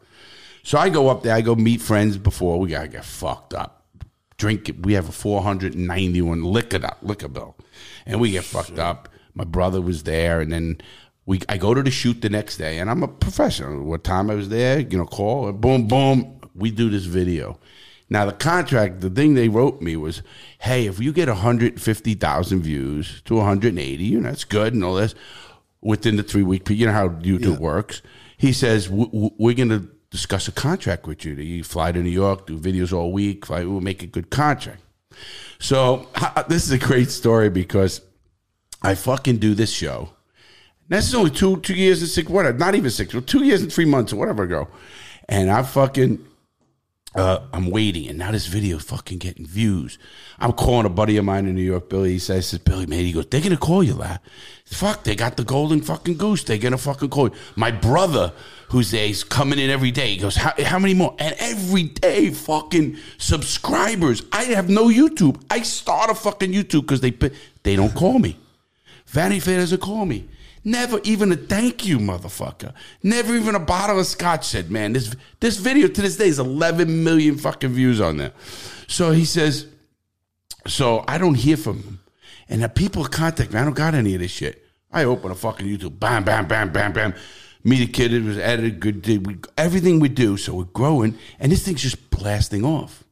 So 0.62 0.78
I 0.78 0.90
go 0.90 1.08
up 1.08 1.24
there, 1.24 1.34
I 1.34 1.40
go 1.40 1.56
meet 1.56 1.80
friends 1.80 2.18
before 2.18 2.60
we 2.60 2.68
gotta 2.68 2.86
get 2.88 3.04
fucked 3.04 3.54
up. 3.54 3.84
Drink 4.36 4.68
it. 4.68 4.84
We 4.84 4.92
have 4.92 5.08
a 5.08 5.12
491 5.12 6.44
liquor, 6.44 6.80
liquor 7.02 7.28
bill. 7.28 7.56
And 8.06 8.20
we 8.20 8.30
get 8.30 8.44
fucked 8.44 8.78
up. 8.78 9.08
My 9.34 9.44
brother 9.44 9.80
was 9.80 10.02
there, 10.02 10.40
and 10.40 10.52
then 10.52 10.78
We 11.24 11.40
I 11.48 11.56
go 11.56 11.72
to 11.72 11.82
the 11.82 11.90
shoot 11.90 12.20
the 12.20 12.28
next 12.28 12.56
day, 12.56 12.78
and 12.78 12.90
I'm 12.90 13.02
a 13.02 13.08
professional. 13.08 13.84
What 13.84 14.02
time 14.02 14.30
I 14.30 14.34
was 14.34 14.48
there, 14.48 14.80
you 14.80 14.98
know, 14.98 15.06
call 15.06 15.52
boom, 15.52 15.86
boom. 15.86 16.40
We 16.54 16.70
do 16.70 16.90
this 16.90 17.04
video. 17.04 17.58
Now 18.12 18.26
the 18.26 18.32
contract, 18.32 19.00
the 19.00 19.08
thing 19.08 19.32
they 19.32 19.48
wrote 19.48 19.80
me 19.80 19.96
was, 19.96 20.22
hey, 20.58 20.86
if 20.86 21.00
you 21.00 21.14
get 21.14 21.28
150,000 21.28 22.62
views 22.62 23.22
to 23.24 23.36
180, 23.36 24.04
you 24.04 24.20
know, 24.20 24.28
that's 24.28 24.44
good 24.44 24.74
and 24.74 24.84
all 24.84 24.96
this 24.96 25.14
within 25.80 26.16
the 26.16 26.22
three 26.22 26.42
week. 26.42 26.68
You 26.68 26.86
know 26.86 26.92
how 26.92 27.08
YouTube 27.08 27.58
works. 27.58 28.02
He 28.36 28.52
says 28.52 28.88
"W- 28.88 29.06
w- 29.06 29.30
we're 29.38 29.54
going 29.54 29.70
to 29.70 29.88
discuss 30.10 30.46
a 30.46 30.52
contract 30.52 31.06
with 31.06 31.24
you. 31.24 31.32
You 31.32 31.64
fly 31.64 31.90
to 31.90 32.02
New 32.02 32.10
York, 32.10 32.46
do 32.46 32.58
videos 32.58 32.92
all 32.92 33.12
week. 33.12 33.46
Fly, 33.46 33.64
we'll 33.64 33.80
make 33.80 34.02
a 34.02 34.06
good 34.06 34.28
contract. 34.28 34.82
So 35.58 36.06
ha- 36.14 36.34
uh, 36.36 36.42
this 36.42 36.66
is 36.66 36.72
a 36.72 36.78
great 36.78 37.10
story 37.10 37.48
because 37.48 38.02
I 38.82 38.94
fucking 38.94 39.38
do 39.38 39.54
this 39.54 39.72
show. 39.72 40.10
This 40.86 41.08
is 41.08 41.14
only 41.14 41.30
two 41.30 41.60
two 41.60 41.74
years 41.74 42.02
and 42.02 42.10
six 42.10 42.28
whatever, 42.28 42.58
not 42.58 42.74
even 42.74 42.90
six, 42.90 43.14
well, 43.14 43.22
two 43.22 43.42
years 43.42 43.62
and 43.62 43.72
three 43.72 43.86
months 43.86 44.12
or 44.12 44.16
whatever 44.16 44.42
ago. 44.42 44.68
And 45.30 45.50
I 45.50 45.62
fucking 45.62 46.26
uh, 47.14 47.40
I'm 47.52 47.70
waiting, 47.70 48.08
and 48.08 48.18
now 48.18 48.30
this 48.32 48.46
video 48.46 48.78
is 48.78 48.84
fucking 48.84 49.18
getting 49.18 49.46
views. 49.46 49.98
I'm 50.38 50.52
calling 50.52 50.86
a 50.86 50.88
buddy 50.88 51.18
of 51.18 51.24
mine 51.24 51.46
in 51.46 51.54
New 51.54 51.62
York, 51.62 51.90
Billy. 51.90 52.12
He 52.12 52.18
says, 52.18 52.48
says 52.48 52.60
Billy, 52.60 52.86
man, 52.86 53.00
he 53.00 53.12
goes, 53.12 53.26
they're 53.26 53.40
gonna 53.40 53.56
call 53.56 53.82
you, 53.82 53.94
lad. 53.94 54.20
Fuck, 54.64 55.04
they 55.04 55.14
got 55.14 55.36
the 55.36 55.44
golden 55.44 55.82
fucking 55.82 56.16
goose. 56.16 56.44
They're 56.44 56.56
gonna 56.56 56.78
fucking 56.78 57.10
call 57.10 57.28
you. 57.28 57.34
My 57.54 57.70
brother, 57.70 58.32
who's 58.70 58.90
there, 58.90 59.06
he's 59.06 59.24
coming 59.24 59.58
in 59.58 59.68
every 59.68 59.90
day. 59.90 60.12
He 60.12 60.16
goes, 60.16 60.36
how, 60.36 60.54
how 60.64 60.78
many 60.78 60.94
more? 60.94 61.14
And 61.18 61.34
every 61.38 61.84
day, 61.84 62.30
fucking 62.30 62.96
subscribers. 63.18 64.22
I 64.32 64.44
have 64.44 64.70
no 64.70 64.86
YouTube. 64.86 65.42
I 65.50 65.60
start 65.62 66.10
a 66.10 66.14
fucking 66.14 66.52
YouTube 66.52 66.82
because 66.82 67.02
they 67.02 67.10
they 67.62 67.76
don't 67.76 67.94
call 67.94 68.18
me. 68.18 68.38
Vanity 69.06 69.40
Fair 69.40 69.58
doesn't 69.58 69.82
call 69.82 70.06
me. 70.06 70.26
Never 70.64 71.00
even 71.02 71.32
a 71.32 71.36
thank 71.36 71.84
you, 71.84 71.98
motherfucker. 71.98 72.72
Never 73.02 73.34
even 73.34 73.54
a 73.54 73.60
bottle 73.60 73.98
of 73.98 74.06
scotch 74.06 74.46
said, 74.46 74.70
man, 74.70 74.92
this 74.92 75.14
this 75.40 75.56
video 75.56 75.88
to 75.88 76.02
this 76.02 76.16
day 76.16 76.28
is 76.28 76.38
11 76.38 77.02
million 77.02 77.36
fucking 77.36 77.70
views 77.70 78.00
on 78.00 78.18
there. 78.18 78.32
So 78.86 79.10
he 79.10 79.24
says, 79.24 79.66
so 80.66 81.04
I 81.08 81.18
don't 81.18 81.34
hear 81.34 81.56
from 81.56 81.82
him. 81.82 82.00
And 82.48 82.62
the 82.62 82.68
people 82.68 83.04
contact 83.06 83.52
me. 83.52 83.58
I 83.58 83.64
don't 83.64 83.74
got 83.74 83.94
any 83.94 84.14
of 84.14 84.20
this 84.20 84.30
shit. 84.30 84.64
I 84.92 85.04
open 85.04 85.30
a 85.30 85.34
fucking 85.34 85.66
YouTube, 85.66 85.98
bam, 85.98 86.22
bam, 86.22 86.46
bam, 86.46 86.72
bam, 86.72 86.92
bam. 86.92 87.14
Meet 87.64 87.88
a 87.88 87.92
kid, 87.92 88.12
it 88.12 88.24
was 88.24 88.38
edited, 88.38 88.80
good, 88.80 89.02
did 89.02 89.26
we, 89.26 89.38
everything 89.56 90.00
we 90.00 90.08
do. 90.08 90.36
So 90.36 90.54
we're 90.54 90.64
growing, 90.64 91.16
and 91.38 91.50
this 91.50 91.64
thing's 91.64 91.82
just 91.82 92.10
blasting 92.10 92.64
off. 92.64 93.04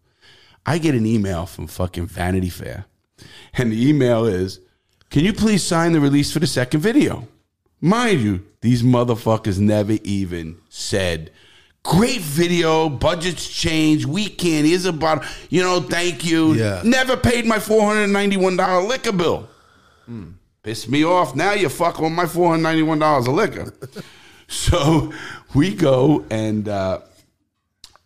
I 0.67 0.79
get 0.79 0.95
an 0.95 1.07
email 1.07 1.47
from 1.47 1.69
fucking 1.69 2.07
Vanity 2.07 2.51
Fair, 2.51 2.85
and 3.55 3.73
the 3.73 3.89
email 3.89 4.25
is, 4.25 4.61
"Can 5.09 5.25
you 5.25 5.33
please 5.33 5.63
sign 5.63 5.93
the 5.93 6.01
release 6.01 6.33
for 6.33 6.41
the 6.41 6.47
second 6.47 6.81
video?" 6.81 7.29
Mind 7.81 8.21
you, 8.21 8.45
these 8.61 8.83
motherfuckers 8.83 9.59
never 9.59 9.93
even 10.05 10.59
said, 10.69 11.31
"Great 11.83 12.21
video, 12.21 12.89
budgets 12.89 13.49
change, 13.49 14.05
we 14.05 14.29
can." 14.29 14.65
Here's 14.65 14.85
a 14.85 14.93
bottle, 14.93 15.25
you 15.49 15.63
know. 15.63 15.81
Thank 15.81 16.25
you. 16.25 16.53
Yeah. 16.55 16.83
Never 16.85 17.17
paid 17.17 17.47
my 17.47 17.59
four 17.59 17.83
hundred 17.83 18.09
ninety 18.09 18.37
one 18.37 18.57
dollar 18.57 18.87
liquor 18.87 19.13
bill. 19.13 19.49
Pissed 20.63 20.89
me 20.91 21.05
off. 21.05 21.35
Now 21.35 21.53
you 21.53 21.69
fuck 21.71 22.01
on 22.01 22.13
my 22.13 22.27
four 22.27 22.51
hundred 22.51 22.65
ninety 22.65 22.83
one 22.83 22.99
dollars 22.99 23.27
of 23.29 23.35
liquor. 23.35 23.73
so 24.49 25.13
we 25.55 25.75
go 25.75 26.25
and. 26.31 26.69
uh 26.69 27.01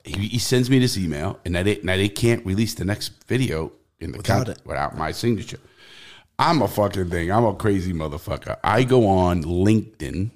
he, 0.06 0.28
he 0.28 0.38
sends 0.38 0.68
me 0.68 0.78
this 0.78 0.98
email, 0.98 1.38
and 1.46 1.54
now 1.54 1.62
they, 1.62 1.80
now 1.82 1.96
they 1.96 2.10
can't 2.10 2.44
release 2.44 2.74
the 2.74 2.84
next 2.84 3.08
video 3.26 3.72
in 4.00 4.12
the 4.12 4.18
Without 4.18 4.50
it. 4.50 4.58
without 4.66 4.98
my 4.98 5.12
signature. 5.12 5.58
I'm 6.38 6.62
a 6.62 6.68
fucking 6.68 7.10
thing. 7.10 7.30
I'm 7.30 7.44
a 7.44 7.54
crazy 7.54 7.92
motherfucker. 7.92 8.56
I 8.64 8.84
go 8.84 9.06
on 9.06 9.44
LinkedIn. 9.44 10.30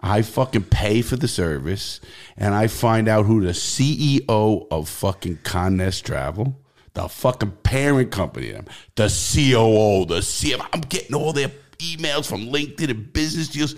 I 0.00 0.22
fucking 0.22 0.64
pay 0.64 1.00
for 1.00 1.16
the 1.16 1.26
service, 1.26 1.98
and 2.36 2.54
I 2.54 2.66
find 2.66 3.08
out 3.08 3.24
who 3.24 3.40
the 3.40 3.52
CEO 3.52 4.66
of 4.70 4.88
fucking 4.88 5.38
Condé 5.38 5.76
Nast 5.76 6.04
Travel, 6.04 6.60
the 6.92 7.08
fucking 7.08 7.52
parent 7.62 8.10
company, 8.10 8.50
of 8.50 8.56
them, 8.56 8.66
the 8.96 9.04
COO, 9.04 10.04
the 10.04 10.20
CFO. 10.20 10.66
I'm 10.74 10.82
getting 10.82 11.14
all 11.14 11.32
their 11.32 11.50
emails 11.78 12.26
from 12.26 12.46
LinkedIn 12.48 12.90
and 12.90 13.12
business 13.14 13.48
deals. 13.48 13.74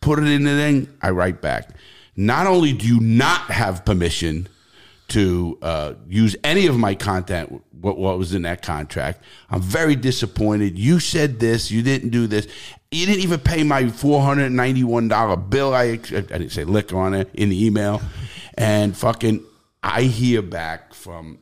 Put 0.00 0.20
it 0.20 0.28
in 0.28 0.44
the 0.44 0.50
thing. 0.50 0.88
I 1.02 1.10
write 1.10 1.42
back. 1.42 1.70
Not 2.14 2.46
only 2.46 2.72
do 2.72 2.86
you 2.86 3.00
not 3.00 3.42
have 3.50 3.84
permission 3.84 4.48
to 5.08 5.58
uh, 5.62 5.94
use 6.08 6.36
any 6.42 6.66
of 6.66 6.76
my 6.76 6.94
content, 6.94 7.62
what, 7.80 7.96
what 7.96 8.18
was 8.18 8.34
in 8.34 8.42
that 8.42 8.62
contract. 8.62 9.22
I'm 9.50 9.60
very 9.60 9.94
disappointed. 9.94 10.78
You 10.78 10.98
said 10.98 11.38
this, 11.38 11.70
you 11.70 11.82
didn't 11.82 12.10
do 12.10 12.26
this. 12.26 12.48
You 12.90 13.06
didn't 13.06 13.22
even 13.22 13.40
pay 13.40 13.62
my 13.62 13.84
$491 13.84 15.50
bill. 15.50 15.74
I, 15.74 15.82
I 15.82 15.96
didn't 15.96 16.50
say 16.50 16.64
lick 16.64 16.92
on 16.92 17.14
it 17.14 17.30
in 17.34 17.50
the 17.50 17.64
email. 17.64 18.02
And 18.54 18.96
fucking, 18.96 19.44
I 19.82 20.02
hear 20.02 20.42
back 20.42 20.94
from 20.94 21.38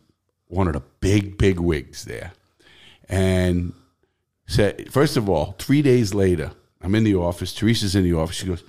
one 0.49 0.67
of 0.67 0.75
the 0.75 0.83
big, 1.01 1.39
big 1.39 1.59
wigs 1.59 2.05
there. 2.05 2.33
And 3.09 3.73
said, 4.47 4.93
first 4.93 5.17
of 5.17 5.29
all, 5.29 5.55
three 5.59 5.83
days 5.83 6.13
later, 6.15 6.53
I'm 6.83 6.95
in 6.95 7.05
the 7.05 7.15
office. 7.15 7.55
Teresa's 7.55 7.95
in 7.95 8.05
the 8.05 8.13
office. 8.13 8.37
She 8.37 8.47
goes, 8.47 8.63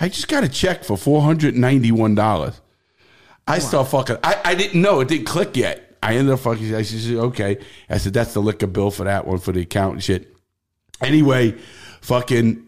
I 0.00 0.08
just 0.08 0.28
got 0.28 0.44
a 0.44 0.48
check 0.48 0.84
for 0.84 0.96
$491. 0.96 2.60
I 3.48 3.58
start 3.58 3.88
fucking. 3.88 4.18
I, 4.22 4.40
I 4.44 4.54
didn't 4.54 4.80
know 4.80 5.00
it 5.00 5.08
didn't 5.08 5.26
click 5.26 5.56
yet. 5.56 5.96
I 6.02 6.16
ended 6.16 6.32
up 6.32 6.40
fucking. 6.40 6.74
I 6.74 6.82
said, 6.82 7.16
okay. 7.16 7.58
I 7.90 7.98
said 7.98 8.12
that's 8.12 8.34
the 8.34 8.40
liquor 8.40 8.66
bill 8.66 8.90
for 8.90 9.04
that 9.04 9.26
one 9.26 9.38
for 9.38 9.52
the 9.52 9.62
account 9.62 9.94
and 9.94 10.04
shit. 10.04 10.34
Anyway, 11.00 11.56
fucking. 12.00 12.64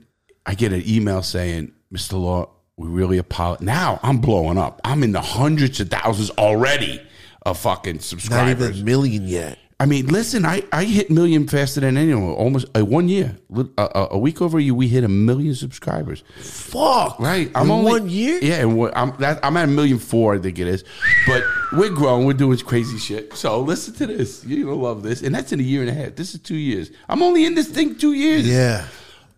I 0.47 0.55
get 0.55 0.73
an 0.73 0.83
email 0.87 1.23
saying, 1.23 1.73
Mr. 1.93 2.15
Law, 2.15 2.51
we 2.77 2.89
really 2.89 3.19
apologize. 3.19 3.65
Now 3.65 4.01
I'm 4.03 4.19
blowing 4.19 4.59
up. 4.59 4.81
I'm 4.85 5.03
in 5.03 5.13
the 5.13 5.21
hundreds 5.21 5.81
of 5.81 5.91
thousands 5.91 6.31
already 6.31 7.01
of 7.43 7.59
fucking 7.59 8.01
subscribers. 8.01 8.61
Not 8.61 8.71
even 8.71 8.81
a 8.81 8.85
million 8.85 9.29
yet. 9.29 9.59
I 9.81 9.87
mean, 9.87 10.09
listen, 10.09 10.45
I, 10.45 10.63
I 10.73 10.85
hit 10.85 11.11
million 11.11 11.49
faster 11.49 11.81
than 11.81 11.97
anyone. 11.97 12.33
Almost 12.35 12.67
uh, 12.77 12.85
one 12.85 13.09
year, 13.09 13.39
a, 13.57 13.65
a, 13.79 14.09
a 14.13 14.19
week 14.19 14.43
over 14.43 14.59
a 14.59 14.63
year, 14.63 14.75
we 14.75 14.89
hit 14.89 15.05
a 15.05 15.09
million 15.09 15.55
subscribers. 15.55 16.23
Fuck. 16.37 17.19
Right. 17.19 17.51
I'm 17.55 17.65
in 17.65 17.71
only 17.71 17.91
one 17.91 18.09
year? 18.11 18.39
Yeah, 18.43 18.57
and 18.61 18.77
what- 18.77 18.95
I'm 18.95 19.17
that, 19.21 19.41
I'm 19.43 19.57
at 19.57 19.65
a 19.65 19.73
million 19.73 19.99
four, 19.99 20.35
I 20.35 20.39
think 20.39 20.59
it 20.59 20.67
is. 20.67 20.85
But 21.27 21.45
we're 21.73 21.89
growing. 21.89 22.27
We're 22.27 22.35
doing 22.35 22.59
crazy 22.59 22.99
shit. 22.99 23.33
So 23.33 23.59
listen 23.63 23.95
to 23.95 24.07
this. 24.07 24.45
You're 24.45 24.67
gonna 24.67 24.77
love 24.81 25.03
this. 25.03 25.23
And 25.23 25.35
that's 25.35 25.51
in 25.51 25.61
a 25.61 25.63
year 25.63 25.81
and 25.81 25.89
a 25.89 25.95
half. 25.95 26.15
This 26.15 26.35
is 26.35 26.41
two 26.41 26.57
years. 26.57 26.91
I'm 27.09 27.23
only 27.23 27.47
in 27.47 27.55
this 27.55 27.69
thing 27.69 27.97
two 27.97 28.13
years. 28.13 28.47
Yeah. 28.47 28.85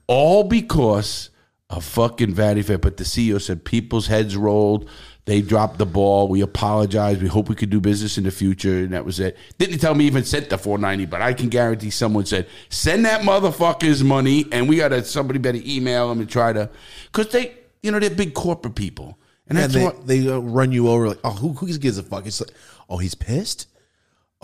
All 0.09 0.43
because 0.43 1.31
of 1.71 1.85
fucking 1.85 2.35
Vanity 2.35 2.63
Fair. 2.63 2.79
But 2.79 2.97
the 2.97 3.05
CEO 3.05 3.41
said 3.41 3.65
people's 3.65 4.09
heads 4.09 4.37
rolled. 4.37 4.89
They 5.25 5.41
dropped 5.41 5.79
the 5.79 5.87
ball. 5.87 6.27
We 6.27 6.41
apologize. 6.41 7.23
We 7.23 7.29
hope 7.29 7.49
we 7.49 7.55
could 7.55 7.71
do 7.71 7.81
business 7.81 8.19
in 8.19 8.25
the 8.25 8.33
future. 8.33 8.79
And 8.79 8.93
that 8.93 9.05
was 9.05 9.21
it. 9.21 9.37
Didn't 9.59 9.79
tell 9.79 9.95
me 9.95 10.05
even 10.07 10.25
sent 10.25 10.51
the 10.51 10.59
490, 10.59 11.07
but 11.07 11.23
I 11.23 11.33
can 11.33 11.49
guarantee 11.49 11.91
someone 11.91 12.27
said, 12.27 12.49
send 12.71 13.05
that 13.07 13.23
motherfucker's 13.23 14.03
money 14.03 14.47
and 14.51 14.69
we 14.69 14.79
gotta 14.79 15.05
somebody 15.05 15.39
better 15.39 15.61
email 15.65 16.09
them 16.09 16.21
and 16.21 16.29
try 16.29 16.53
to 16.53 16.69
because 17.07 17.29
they 17.29 17.55
you 17.83 17.91
know, 17.91 17.99
they're 17.99 18.11
big 18.11 18.35
corporate 18.35 18.75
people. 18.75 19.19
And 19.49 19.59
they, 19.59 19.83
what 19.83 20.07
they 20.07 20.29
uh, 20.29 20.39
run 20.39 20.73
you 20.73 20.89
over 20.89 21.09
like, 21.09 21.21
oh, 21.25 21.33
who, 21.33 21.53
who 21.53 21.77
gives 21.77 21.99
a 21.99 22.03
fuck? 22.03 22.27
It's 22.27 22.41
like, 22.41 22.53
oh, 22.89 22.99
he's 22.99 23.15
pissed. 23.15 23.67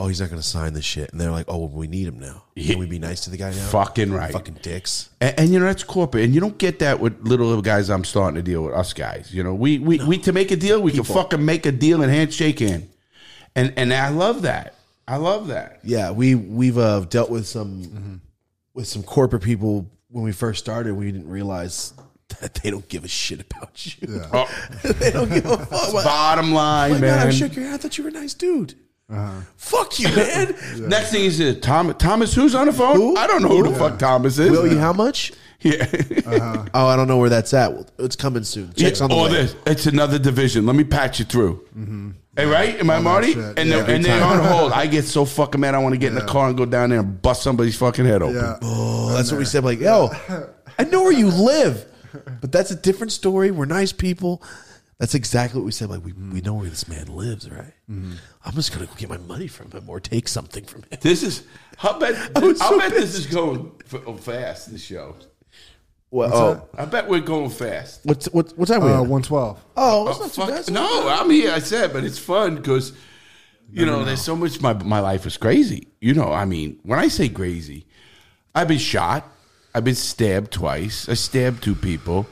Oh, 0.00 0.06
he's 0.06 0.20
not 0.20 0.30
going 0.30 0.40
to 0.40 0.46
sign 0.46 0.74
this 0.74 0.84
shit. 0.84 1.10
And 1.10 1.20
they're 1.20 1.32
like, 1.32 1.46
oh, 1.48 1.58
well, 1.58 1.68
we 1.70 1.88
need 1.88 2.06
him 2.06 2.20
now. 2.20 2.44
Can 2.56 2.78
we 2.78 2.86
be 2.86 3.00
nice 3.00 3.22
to 3.22 3.30
the 3.30 3.36
guy 3.36 3.50
now? 3.50 3.66
fucking 3.66 4.12
right. 4.12 4.32
Fucking 4.32 4.60
dicks. 4.62 5.10
And, 5.20 5.40
and 5.40 5.50
you 5.50 5.58
know 5.58 5.64
that's 5.64 5.82
corporate, 5.82 6.24
and 6.24 6.32
you 6.32 6.40
don't 6.40 6.56
get 6.56 6.78
that 6.78 7.00
with 7.00 7.20
little 7.26 7.60
guys. 7.60 7.90
I'm 7.90 8.04
starting 8.04 8.36
to 8.36 8.42
deal 8.42 8.62
with 8.62 8.74
us 8.74 8.92
guys. 8.92 9.34
You 9.34 9.42
know, 9.42 9.54
we 9.54 9.80
we, 9.80 9.98
we 10.04 10.18
to 10.18 10.32
make 10.32 10.52
a 10.52 10.56
deal, 10.56 10.80
we 10.80 10.92
can 10.92 11.02
fucking 11.02 11.44
make 11.44 11.66
a 11.66 11.72
deal 11.72 12.02
and 12.02 12.12
handshake 12.12 12.60
in, 12.60 12.88
and 13.56 13.72
and 13.76 13.92
I 13.92 14.10
love 14.10 14.42
that. 14.42 14.76
I 15.08 15.16
love 15.16 15.48
that. 15.48 15.80
Yeah, 15.82 16.12
we 16.12 16.36
we've 16.36 16.78
uh, 16.78 17.00
dealt 17.00 17.30
with 17.30 17.46
some 17.46 18.20
with 18.74 18.86
some 18.86 19.02
corporate 19.02 19.42
people 19.42 19.90
when 20.10 20.22
we 20.22 20.30
first 20.30 20.60
started. 20.60 20.94
We 20.94 21.10
didn't 21.10 21.28
realize 21.28 21.92
that 22.40 22.54
they 22.54 22.70
don't 22.70 22.88
give 22.88 23.04
a 23.04 23.08
shit 23.08 23.40
about 23.40 23.84
you. 24.00 24.22
Oh, 24.32 24.48
they 24.84 25.10
don't 25.10 25.28
give 25.28 25.46
a 25.46 25.56
fuck. 25.56 26.04
Bottom 26.04 26.52
oh 26.52 26.56
line, 26.56 26.92
my 26.92 27.00
God, 27.00 27.18
I 27.18 27.24
man. 27.24 27.32
shook 27.32 27.56
your 27.56 27.64
hand. 27.64 27.74
I 27.74 27.78
thought 27.78 27.98
you 27.98 28.04
were 28.04 28.10
a 28.10 28.12
nice 28.12 28.34
dude. 28.34 28.74
Fuck 29.56 29.98
you, 29.98 30.08
man. 30.14 30.54
Next 30.88 31.10
thing 31.12 31.24
is 31.24 31.40
uh, 31.40 31.54
Tom, 31.60 31.94
Thomas. 31.94 32.34
Who's 32.34 32.54
on 32.54 32.66
the 32.66 32.72
phone? 32.72 32.96
Who? 32.96 33.16
I 33.16 33.26
don't 33.26 33.42
know 33.42 33.48
who 33.48 33.62
the 33.70 33.74
fuck 33.74 33.98
Thomas 33.98 34.38
is. 34.38 34.50
Will 34.50 34.66
you 34.70 34.78
how 34.78 34.92
much? 34.92 35.32
Yeah. 35.60 35.86
Oh, 36.72 36.86
I 36.86 36.94
don't 36.94 37.08
know 37.08 37.16
where 37.18 37.30
that's 37.30 37.52
at. 37.52 37.72
Well, 37.72 37.84
It's 37.98 38.14
coming 38.14 38.44
soon. 38.44 38.72
Checks 38.74 39.00
Yeah, 39.00 39.04
on 39.06 39.10
the 39.10 39.16
or 39.16 39.24
way. 39.24 39.30
this. 39.32 39.56
It's 39.66 39.86
another 39.86 40.16
division. 40.16 40.66
Let 40.66 40.76
me 40.76 40.84
patch 40.84 41.18
you 41.18 41.24
through. 41.24 41.66
Hey, 42.36 42.46
right? 42.46 42.78
Am 42.78 42.88
I 42.90 43.00
Marty? 43.00 43.32
And, 43.32 43.56
Yeah, 43.68 43.82
they're, 43.82 43.96
and 43.96 44.04
they're 44.04 44.22
on 44.22 44.38
hold. 44.38 44.70
I 44.76 44.86
get 44.86 45.02
so 45.04 45.24
fucking 45.24 45.60
mad. 45.60 45.74
I 45.74 45.78
want 45.78 45.94
to 45.94 45.98
get 45.98 46.10
in 46.10 46.14
the 46.14 46.24
car 46.24 46.46
and 46.46 46.56
go 46.56 46.64
down 46.64 46.90
there 46.90 47.00
and 47.00 47.20
bust 47.20 47.42
somebody's 47.42 47.76
fucking 47.76 48.04
head 48.04 48.22
open. 48.22 48.36
Yeah. 48.36 48.56
Oh, 48.62 49.12
that's 49.16 49.32
what 49.32 49.38
we 49.38 49.44
said. 49.44 49.64
Like, 49.64 49.80
yo, 49.80 50.10
I 50.78 50.84
know 50.84 51.02
where 51.02 51.10
you 51.10 51.26
live, 51.26 51.84
but 52.40 52.52
that's 52.52 52.70
a 52.70 52.76
different 52.76 53.10
story. 53.10 53.50
We're 53.50 53.64
nice 53.64 53.90
people. 53.92 54.44
That's 54.98 55.14
exactly 55.14 55.60
what 55.60 55.64
we 55.66 55.70
said. 55.72 55.90
Like, 55.90 56.04
we, 56.04 56.12
we 56.12 56.40
know 56.40 56.54
where 56.54 56.68
this 56.68 56.88
man 56.88 57.06
lives, 57.06 57.48
right? 57.48 57.72
I'm 57.88 58.52
just 58.54 58.72
gonna 58.72 58.86
go 58.86 58.92
get 58.96 59.08
my 59.08 59.18
money 59.18 59.46
from 59.46 59.70
him 59.70 59.88
or 59.88 60.00
take 60.00 60.26
something 60.26 60.64
from 60.64 60.82
him. 60.82 60.98
This 61.00 61.22
is. 61.22 61.44
I'll 61.82 61.98
bet. 62.00 62.32
I 62.36 62.40
was 62.40 62.58
so 62.58 62.78
bet 62.78 62.90
this 62.90 63.14
is 63.16 63.26
going 63.26 63.70
f- 63.92 64.02
oh, 64.06 64.14
fast. 64.16 64.72
This 64.72 64.82
show. 64.82 65.14
Well, 66.10 66.28
What's 66.30 66.40
oh, 66.40 66.68
I 66.76 66.84
bet 66.86 67.06
we're 67.06 67.20
going 67.20 67.50
fast. 67.50 68.00
what's 68.04 68.26
what 68.32 68.56
what 68.58 68.66
time 68.66 68.82
we 68.82 68.90
Uh, 68.90 69.02
at? 69.02 69.06
one 69.08 69.22
twelve. 69.22 69.62
Oh, 69.76 70.08
it's 70.08 70.18
Oh, 70.18 70.22
not 70.22 70.32
too 70.32 70.40
fuck- 70.52 70.66
bad. 70.66 70.72
No, 70.72 71.08
I'm 71.08 71.30
here. 71.30 71.52
I 71.52 71.58
said, 71.60 71.92
but 71.92 72.02
it's 72.02 72.18
fun 72.18 72.56
because 72.56 72.92
you 73.70 73.84
know, 73.86 74.02
there's 74.04 74.22
so 74.22 74.34
much. 74.34 74.60
My 74.60 74.72
my 74.72 74.98
life 75.00 75.26
is 75.26 75.36
crazy. 75.36 75.88
You 76.00 76.14
know, 76.14 76.32
I 76.32 76.44
mean, 76.44 76.80
when 76.82 76.98
I 76.98 77.06
say 77.08 77.28
crazy, 77.28 77.86
I've 78.54 78.68
been 78.68 78.78
shot. 78.78 79.24
I've 79.74 79.84
been 79.84 79.94
stabbed 79.94 80.50
twice. 80.50 81.08
I 81.08 81.14
stabbed 81.14 81.62
two 81.62 81.74
people. 81.76 82.26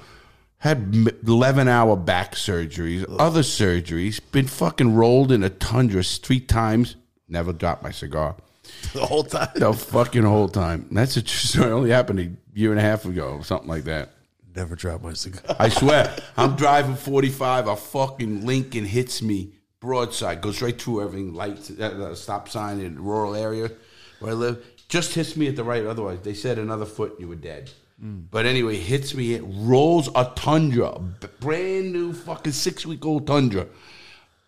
Had 0.67 1.13
11 1.25 1.69
hour 1.69 1.95
back 1.95 2.35
surgeries, 2.35 3.07
other 3.21 3.43
surgeries. 3.43 4.21
Been 4.33 4.49
fucking 4.49 4.97
rolled 4.97 5.31
in 5.31 5.45
a 5.45 5.49
tundra 5.49 6.03
three 6.03 6.41
times. 6.41 6.97
Never 7.29 7.53
dropped 7.53 7.85
my 7.85 7.93
cigar. 7.93 8.35
the 8.93 9.07
whole 9.07 9.23
time. 9.23 9.51
The 9.55 9.73
fucking 9.73 10.25
whole 10.25 10.49
time. 10.49 10.89
That's 10.91 11.17
a 11.17 11.23
true 11.23 11.39
story. 11.49 11.71
It 11.71 11.73
only 11.73 11.91
happened 11.91 12.19
a 12.19 12.59
year 12.59 12.73
and 12.73 12.81
a 12.81 12.83
half 12.83 13.05
ago, 13.05 13.43
something 13.43 13.69
like 13.69 13.85
that. 13.85 14.11
Never 14.57 14.75
dropped 14.75 15.05
my 15.05 15.13
cigar. 15.13 15.55
I 15.57 15.69
swear, 15.69 16.13
I'm 16.37 16.57
driving 16.57 16.97
45. 16.97 17.69
A 17.69 17.77
fucking 17.77 18.45
Lincoln 18.45 18.87
hits 18.87 19.23
me 19.23 19.53
broadside, 19.79 20.41
goes 20.41 20.61
right 20.63 20.77
through 20.83 21.05
everything. 21.05 21.33
Lights, 21.33 21.71
uh, 21.71 22.13
stop 22.17 22.49
sign 22.49 22.81
in 22.81 22.97
the 22.97 23.01
rural 23.03 23.37
area 23.37 23.71
where 24.19 24.33
I 24.33 24.35
live. 24.35 24.67
Just 24.89 25.15
hits 25.15 25.37
me 25.37 25.47
at 25.47 25.55
the 25.55 25.63
right. 25.63 25.87
Otherwise, 25.87 26.23
they 26.23 26.35
said 26.35 26.59
another 26.59 26.87
foot, 26.87 27.15
you 27.21 27.29
were 27.29 27.37
dead. 27.37 27.71
Mm. 28.03 28.27
But 28.31 28.47
anyway, 28.47 28.77
hits 28.77 29.15
me. 29.15 29.35
It 29.35 29.43
rolls 29.47 30.09
a 30.15 30.31
Tundra, 30.37 30.89
a 30.89 31.29
brand 31.41 31.93
new 31.93 32.13
fucking 32.13 32.53
six 32.53 32.85
week 32.85 33.05
old 33.05 33.27
Tundra. 33.27 33.67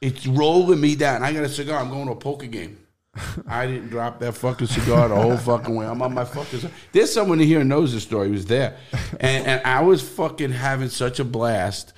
It's 0.00 0.26
rolling 0.26 0.80
me 0.80 0.94
down. 0.94 1.24
I 1.24 1.32
got 1.32 1.44
a 1.44 1.48
cigar. 1.48 1.80
I'm 1.80 1.90
going 1.90 2.06
to 2.06 2.12
a 2.12 2.16
poker 2.16 2.46
game. 2.46 2.78
I 3.48 3.66
didn't 3.66 3.88
drop 3.88 4.20
that 4.20 4.34
fucking 4.34 4.66
cigar 4.66 5.08
the 5.08 5.16
whole 5.16 5.36
fucking 5.36 5.74
way. 5.74 5.86
I'm 5.86 6.02
on 6.02 6.14
my 6.14 6.24
fucking. 6.24 6.70
There's 6.92 7.12
someone 7.12 7.40
in 7.40 7.46
here 7.46 7.58
who 7.58 7.64
knows 7.64 7.92
the 7.92 8.00
story. 8.00 8.28
He 8.28 8.32
was 8.32 8.46
there, 8.46 8.76
and, 9.20 9.46
and 9.46 9.62
I 9.64 9.82
was 9.82 10.06
fucking 10.06 10.52
having 10.52 10.88
such 10.88 11.18
a 11.18 11.24
blast. 11.24 11.92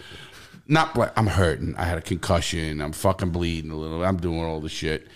Not 0.66 0.94
bla 0.94 1.12
I'm 1.16 1.27
hurting. 1.27 1.74
I 1.77 1.85
had 1.85 1.98
a 1.98 2.02
concussion. 2.02 2.81
I'm 2.81 2.93
fucking 2.93 3.31
bleeding 3.31 3.72
a 3.72 3.77
little. 3.77 4.05
I'm 4.05 4.18
doing 4.18 4.40
all 4.40 4.60
the 4.60 4.68
shit. 4.68 5.09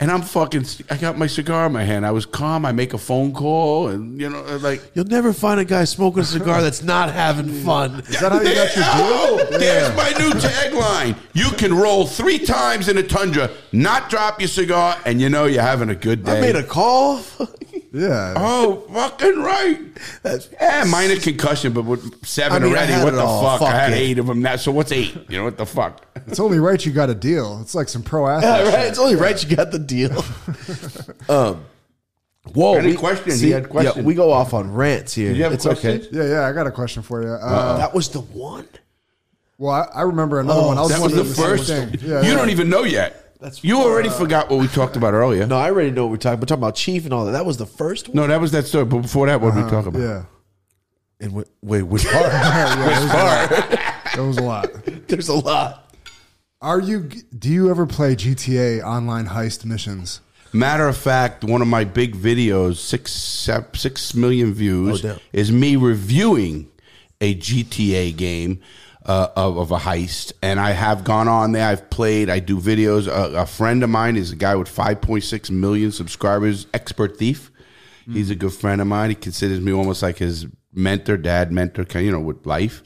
And 0.00 0.12
I'm 0.12 0.22
fucking. 0.22 0.64
I 0.90 0.96
got 0.96 1.18
my 1.18 1.26
cigar 1.26 1.66
in 1.66 1.72
my 1.72 1.82
hand. 1.82 2.06
I 2.06 2.12
was 2.12 2.24
calm. 2.24 2.64
I 2.64 2.70
make 2.70 2.94
a 2.94 2.98
phone 2.98 3.32
call, 3.32 3.88
and 3.88 4.20
you 4.20 4.30
know, 4.30 4.42
like 4.58 4.80
You'll 4.94 5.06
never 5.06 5.32
find 5.32 5.58
a 5.58 5.64
guy 5.64 5.82
smoking 5.84 6.22
a 6.22 6.24
cigar 6.24 6.62
that's 6.62 6.84
not 6.84 7.12
having 7.12 7.48
fun. 7.64 7.98
Is 8.00 8.20
that 8.20 8.30
how 8.30 8.40
you 8.40 8.54
got 8.54 8.76
your 8.76 9.48
deal? 9.48 9.58
There's 9.58 9.96
my 9.96 10.10
new 10.10 10.30
tagline. 10.30 11.16
You 11.32 11.50
can 11.50 11.74
roll 11.74 12.06
three 12.06 12.38
times 12.38 12.88
in 12.88 12.96
a 12.96 13.02
tundra, 13.02 13.50
not 13.72 14.08
drop 14.08 14.40
your 14.40 14.46
cigar, 14.46 14.96
and 15.04 15.20
you 15.20 15.28
know 15.30 15.46
you're 15.46 15.62
having 15.62 15.88
a 15.88 15.96
good 15.96 16.24
day. 16.24 16.38
I 16.38 16.40
made 16.42 16.54
a 16.54 16.62
call. 16.62 17.20
Yeah. 17.92 18.34
Oh, 18.36 18.84
fucking 18.92 19.38
right. 19.38 19.80
That's- 20.22 20.48
yeah, 20.60 20.84
minor 20.84 21.16
concussion, 21.16 21.72
but 21.72 21.84
with 21.84 22.24
seven 22.26 22.62
I 22.62 22.64
mean, 22.66 22.74
already. 22.74 22.92
What 23.04 23.14
the 23.14 23.20
all. 23.22 23.58
fuck? 23.58 23.68
I 23.68 23.78
had 23.78 23.92
it. 23.92 23.96
eight 23.96 24.18
of 24.18 24.26
them 24.26 24.42
now. 24.42 24.56
So 24.56 24.72
what's 24.72 24.92
eight? 24.92 25.14
You 25.28 25.38
know 25.38 25.44
what 25.44 25.56
the 25.56 25.64
fuck? 25.66 26.04
It's 26.26 26.38
only 26.40 26.58
right 26.58 26.84
you 26.84 26.92
got 26.92 27.08
a 27.10 27.14
deal. 27.14 27.60
It's 27.62 27.74
like 27.74 27.88
some 27.88 28.02
pro 28.02 28.28
athlete. 28.28 28.44
Yeah, 28.50 28.64
shit. 28.64 28.74
right. 28.74 28.86
It's 28.88 28.98
only 28.98 29.16
right 29.16 29.42
you 29.50 29.56
got 29.56 29.70
the 29.70 29.78
deal. 29.78 30.22
um, 31.28 31.64
whoa. 32.52 32.74
Any 32.76 32.88
we- 32.88 32.96
question? 32.96 33.32
He 33.38 33.50
had 33.50 33.68
question. 33.70 34.02
Yeah, 34.02 34.06
we 34.06 34.14
go 34.14 34.32
off 34.32 34.52
on 34.52 34.72
rants 34.74 35.14
here. 35.14 35.32
you 35.32 35.42
have 35.44 35.52
it's 35.52 35.64
questions? 35.64 36.06
okay. 36.08 36.16
Yeah, 36.16 36.24
yeah. 36.28 36.46
I 36.46 36.52
got 36.52 36.66
a 36.66 36.70
question 36.70 37.02
for 37.02 37.22
you. 37.22 37.28
Uh, 37.30 37.78
That 37.78 37.94
was 37.94 38.10
the 38.10 38.20
one. 38.20 38.68
well, 39.56 39.72
I, 39.72 40.00
I 40.00 40.02
remember 40.02 40.40
another 40.40 40.66
one. 40.66 40.76
I 40.78 40.82
was 40.82 40.90
That 40.90 41.00
was 41.00 41.14
the 41.14 41.24
first. 41.24 41.68
thing. 41.68 41.94
Yeah, 42.02 42.20
you 42.22 42.28
yeah. 42.28 42.34
don't 42.36 42.50
even 42.50 42.68
know 42.68 42.82
yet. 42.84 43.27
That's- 43.40 43.62
you 43.62 43.78
already 43.78 44.08
forgot 44.08 44.50
what 44.50 44.58
we 44.60 44.66
talked 44.68 44.96
about 44.96 45.14
earlier. 45.14 45.46
No, 45.46 45.56
I 45.58 45.70
already 45.70 45.90
know 45.90 46.04
what 46.06 46.10
we're 46.10 46.16
talking. 46.16 46.40
We're 46.40 46.46
talking 46.46 46.62
about 46.62 46.74
Chief 46.74 47.04
and 47.04 47.14
all 47.14 47.24
that. 47.26 47.32
That 47.32 47.46
was 47.46 47.56
the 47.56 47.66
first 47.66 48.08
one. 48.08 48.16
No, 48.16 48.26
that 48.26 48.40
was 48.40 48.50
that 48.52 48.66
story. 48.66 48.84
But 48.84 49.02
before 49.02 49.26
that, 49.26 49.40
what 49.40 49.50
did 49.54 49.56
we 49.56 49.62
uh-huh, 49.62 49.70
talk 49.70 49.86
about? 49.86 50.00
Yeah. 50.00 50.24
And 51.20 51.32
wait, 51.34 51.46
wait, 51.62 51.82
which 51.82 52.04
part? 52.06 52.24
That 54.14 54.24
was 54.26 54.38
a 54.38 54.42
lot. 54.42 54.68
There's 55.06 55.28
a 55.28 55.34
lot. 55.34 55.94
Are 56.60 56.80
you? 56.80 57.02
Do 57.38 57.48
you 57.48 57.70
ever 57.70 57.86
play 57.86 58.16
GTA 58.16 58.82
online 58.82 59.26
heist 59.28 59.64
missions? 59.64 60.20
Matter 60.52 60.88
of 60.88 60.96
fact, 60.96 61.44
one 61.44 61.62
of 61.62 61.68
my 61.68 61.84
big 61.84 62.16
videos, 62.16 62.76
six 62.76 63.12
se- 63.12 63.66
six 63.74 64.14
million 64.14 64.52
views, 64.54 65.04
Oh, 65.04 65.08
damn. 65.08 65.18
is 65.32 65.52
me 65.52 65.76
reviewing 65.76 66.68
a 67.20 67.34
GTA 67.36 68.16
game 68.16 68.60
uh, 69.08 69.30
of, 69.34 69.56
of 69.56 69.72
a 69.72 69.78
heist, 69.78 70.34
and 70.42 70.60
I 70.60 70.72
have 70.72 71.02
gone 71.02 71.26
on 71.26 71.52
there. 71.52 71.66
I've 71.66 71.88
played. 71.90 72.28
I 72.28 72.38
do 72.38 72.60
videos. 72.60 73.08
A, 73.08 73.40
a 73.40 73.46
friend 73.46 73.82
of 73.82 73.90
mine 73.90 74.16
is 74.16 74.30
a 74.30 74.36
guy 74.36 74.54
with 74.54 74.68
five 74.68 75.00
point 75.00 75.24
six 75.24 75.50
million 75.50 75.90
subscribers, 75.90 76.66
expert 76.74 77.16
thief. 77.16 77.50
He's 78.10 78.30
a 78.30 78.34
good 78.34 78.54
friend 78.54 78.80
of 78.80 78.86
mine. 78.86 79.10
He 79.10 79.16
considers 79.16 79.60
me 79.60 79.70
almost 79.70 80.02
like 80.02 80.16
his 80.16 80.46
mentor, 80.72 81.18
dad, 81.18 81.52
mentor, 81.52 81.84
you 82.00 82.10
know, 82.10 82.20
with 82.20 82.46
life. 82.46 82.82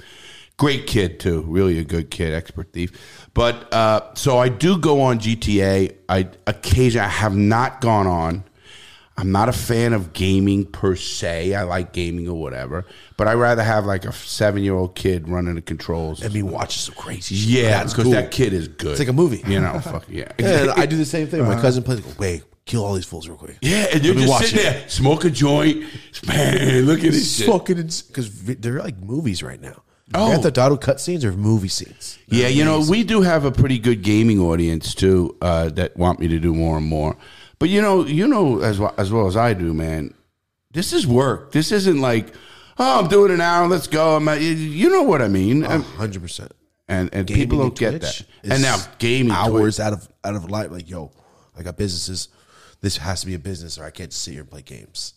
Great 0.56 0.88
kid 0.88 1.20
too, 1.20 1.42
really 1.42 1.78
a 1.78 1.84
good 1.84 2.10
kid, 2.10 2.34
expert 2.34 2.72
thief. 2.72 3.28
But 3.32 3.72
uh, 3.72 4.14
so 4.14 4.38
I 4.38 4.48
do 4.48 4.78
go 4.78 5.00
on 5.00 5.20
GTA. 5.20 5.96
I 6.08 6.28
occasionally 6.46 7.06
I 7.06 7.08
have 7.08 7.36
not 7.36 7.80
gone 7.80 8.06
on. 8.06 8.44
I'm 9.16 9.30
not 9.30 9.48
a 9.48 9.52
fan 9.52 9.92
of 9.92 10.12
gaming 10.12 10.64
per 10.64 10.96
se. 10.96 11.54
I 11.54 11.64
like 11.64 11.92
gaming 11.92 12.28
or 12.28 12.40
whatever, 12.40 12.86
but 13.16 13.28
I 13.28 13.34
rather 13.34 13.62
have 13.62 13.84
like 13.84 14.04
a 14.04 14.12
seven 14.12 14.62
year 14.62 14.74
old 14.74 14.94
kid 14.94 15.28
running 15.28 15.54
the 15.54 15.62
controls. 15.62 16.22
And 16.22 16.32
me 16.32 16.42
watching 16.42 16.80
some 16.80 16.94
crazy 16.94 17.34
shit. 17.34 17.64
yeah, 17.64 17.84
because 17.84 18.04
cool. 18.04 18.12
that 18.12 18.30
kid 18.30 18.52
is 18.52 18.68
good. 18.68 18.92
It's 18.92 19.00
like 19.00 19.08
a 19.08 19.12
movie. 19.12 19.42
you 19.46 19.60
know. 19.60 19.78
Fuck 19.84 20.06
yeah, 20.08 20.32
And 20.38 20.70
I 20.70 20.86
do 20.86 20.96
the 20.96 21.04
same 21.04 21.26
thing. 21.26 21.44
My 21.44 21.60
cousin 21.60 21.82
plays. 21.82 22.00
Go, 22.00 22.10
Wait, 22.18 22.42
kill 22.64 22.84
all 22.84 22.94
these 22.94 23.04
fools 23.04 23.28
real 23.28 23.36
quick. 23.36 23.58
yeah, 23.60 23.86
and 23.92 24.04
you're 24.04 24.14
just 24.14 24.38
sitting 24.38 24.60
it. 24.60 24.62
there, 24.62 24.88
smoke 24.88 25.24
a 25.24 25.30
joint. 25.30 25.84
Man, 26.26 26.82
look 26.86 27.04
at 27.04 27.12
this 27.12 27.44
fucking 27.44 27.76
because 27.76 28.42
they're 28.44 28.80
like 28.80 28.98
movies 28.98 29.42
right 29.42 29.60
now. 29.60 29.82
Oh. 30.14 30.28
Grand 30.28 30.42
Theft 30.42 30.58
Auto 30.58 30.76
cutscenes 30.76 31.24
or 31.24 31.32
movie 31.32 31.68
scenes. 31.68 32.18
Yeah, 32.28 32.48
you 32.48 32.64
know, 32.64 32.84
we 32.88 33.02
do 33.02 33.22
have 33.22 33.44
a 33.44 33.52
pretty 33.52 33.78
good 33.78 34.02
gaming 34.02 34.40
audience 34.40 34.94
too 34.94 35.36
uh, 35.40 35.70
that 35.70 35.96
want 35.96 36.20
me 36.20 36.28
to 36.28 36.38
do 36.38 36.54
more 36.54 36.76
and 36.76 36.86
more. 36.86 37.16
But 37.62 37.70
you 37.70 37.80
know, 37.80 38.04
you 38.04 38.26
know 38.26 38.58
as 38.58 38.80
well, 38.80 38.92
as 38.98 39.12
well 39.12 39.28
as 39.28 39.36
I 39.36 39.54
do, 39.54 39.72
man. 39.72 40.14
This 40.72 40.92
is 40.92 41.06
work. 41.06 41.52
This 41.52 41.70
isn't 41.70 42.00
like, 42.00 42.34
oh, 42.76 42.98
I'm 42.98 43.06
doing 43.06 43.30
it 43.30 43.36
now. 43.36 43.66
Let's 43.66 43.86
go. 43.86 44.16
I'm, 44.16 44.28
you- 44.40 44.90
know 44.90 45.04
what 45.04 45.22
I 45.22 45.28
mean? 45.28 45.62
Hundred 45.62 46.22
percent. 46.22 46.50
and, 46.88 47.08
and 47.12 47.24
Gaming 47.24 47.40
people 47.40 47.58
don't 47.58 47.78
get 47.78 48.00
that. 48.00 48.20
And 48.42 48.62
now 48.62 48.78
gaming 48.98 49.30
hours 49.30 49.76
Twitch- 49.76 49.86
out 49.86 49.92
of 49.92 50.08
out 50.24 50.34
of 50.34 50.50
life. 50.50 50.72
Like 50.72 50.90
yo, 50.90 51.12
I 51.56 51.62
got 51.62 51.76
businesses. 51.76 52.30
This 52.80 52.96
has 52.96 53.20
to 53.20 53.28
be 53.28 53.34
a 53.34 53.38
business, 53.38 53.78
or 53.78 53.84
I 53.84 53.90
can't 53.92 54.12
sit 54.12 54.32
here 54.32 54.40
and 54.40 54.50
play 54.50 54.62
games. 54.62 55.14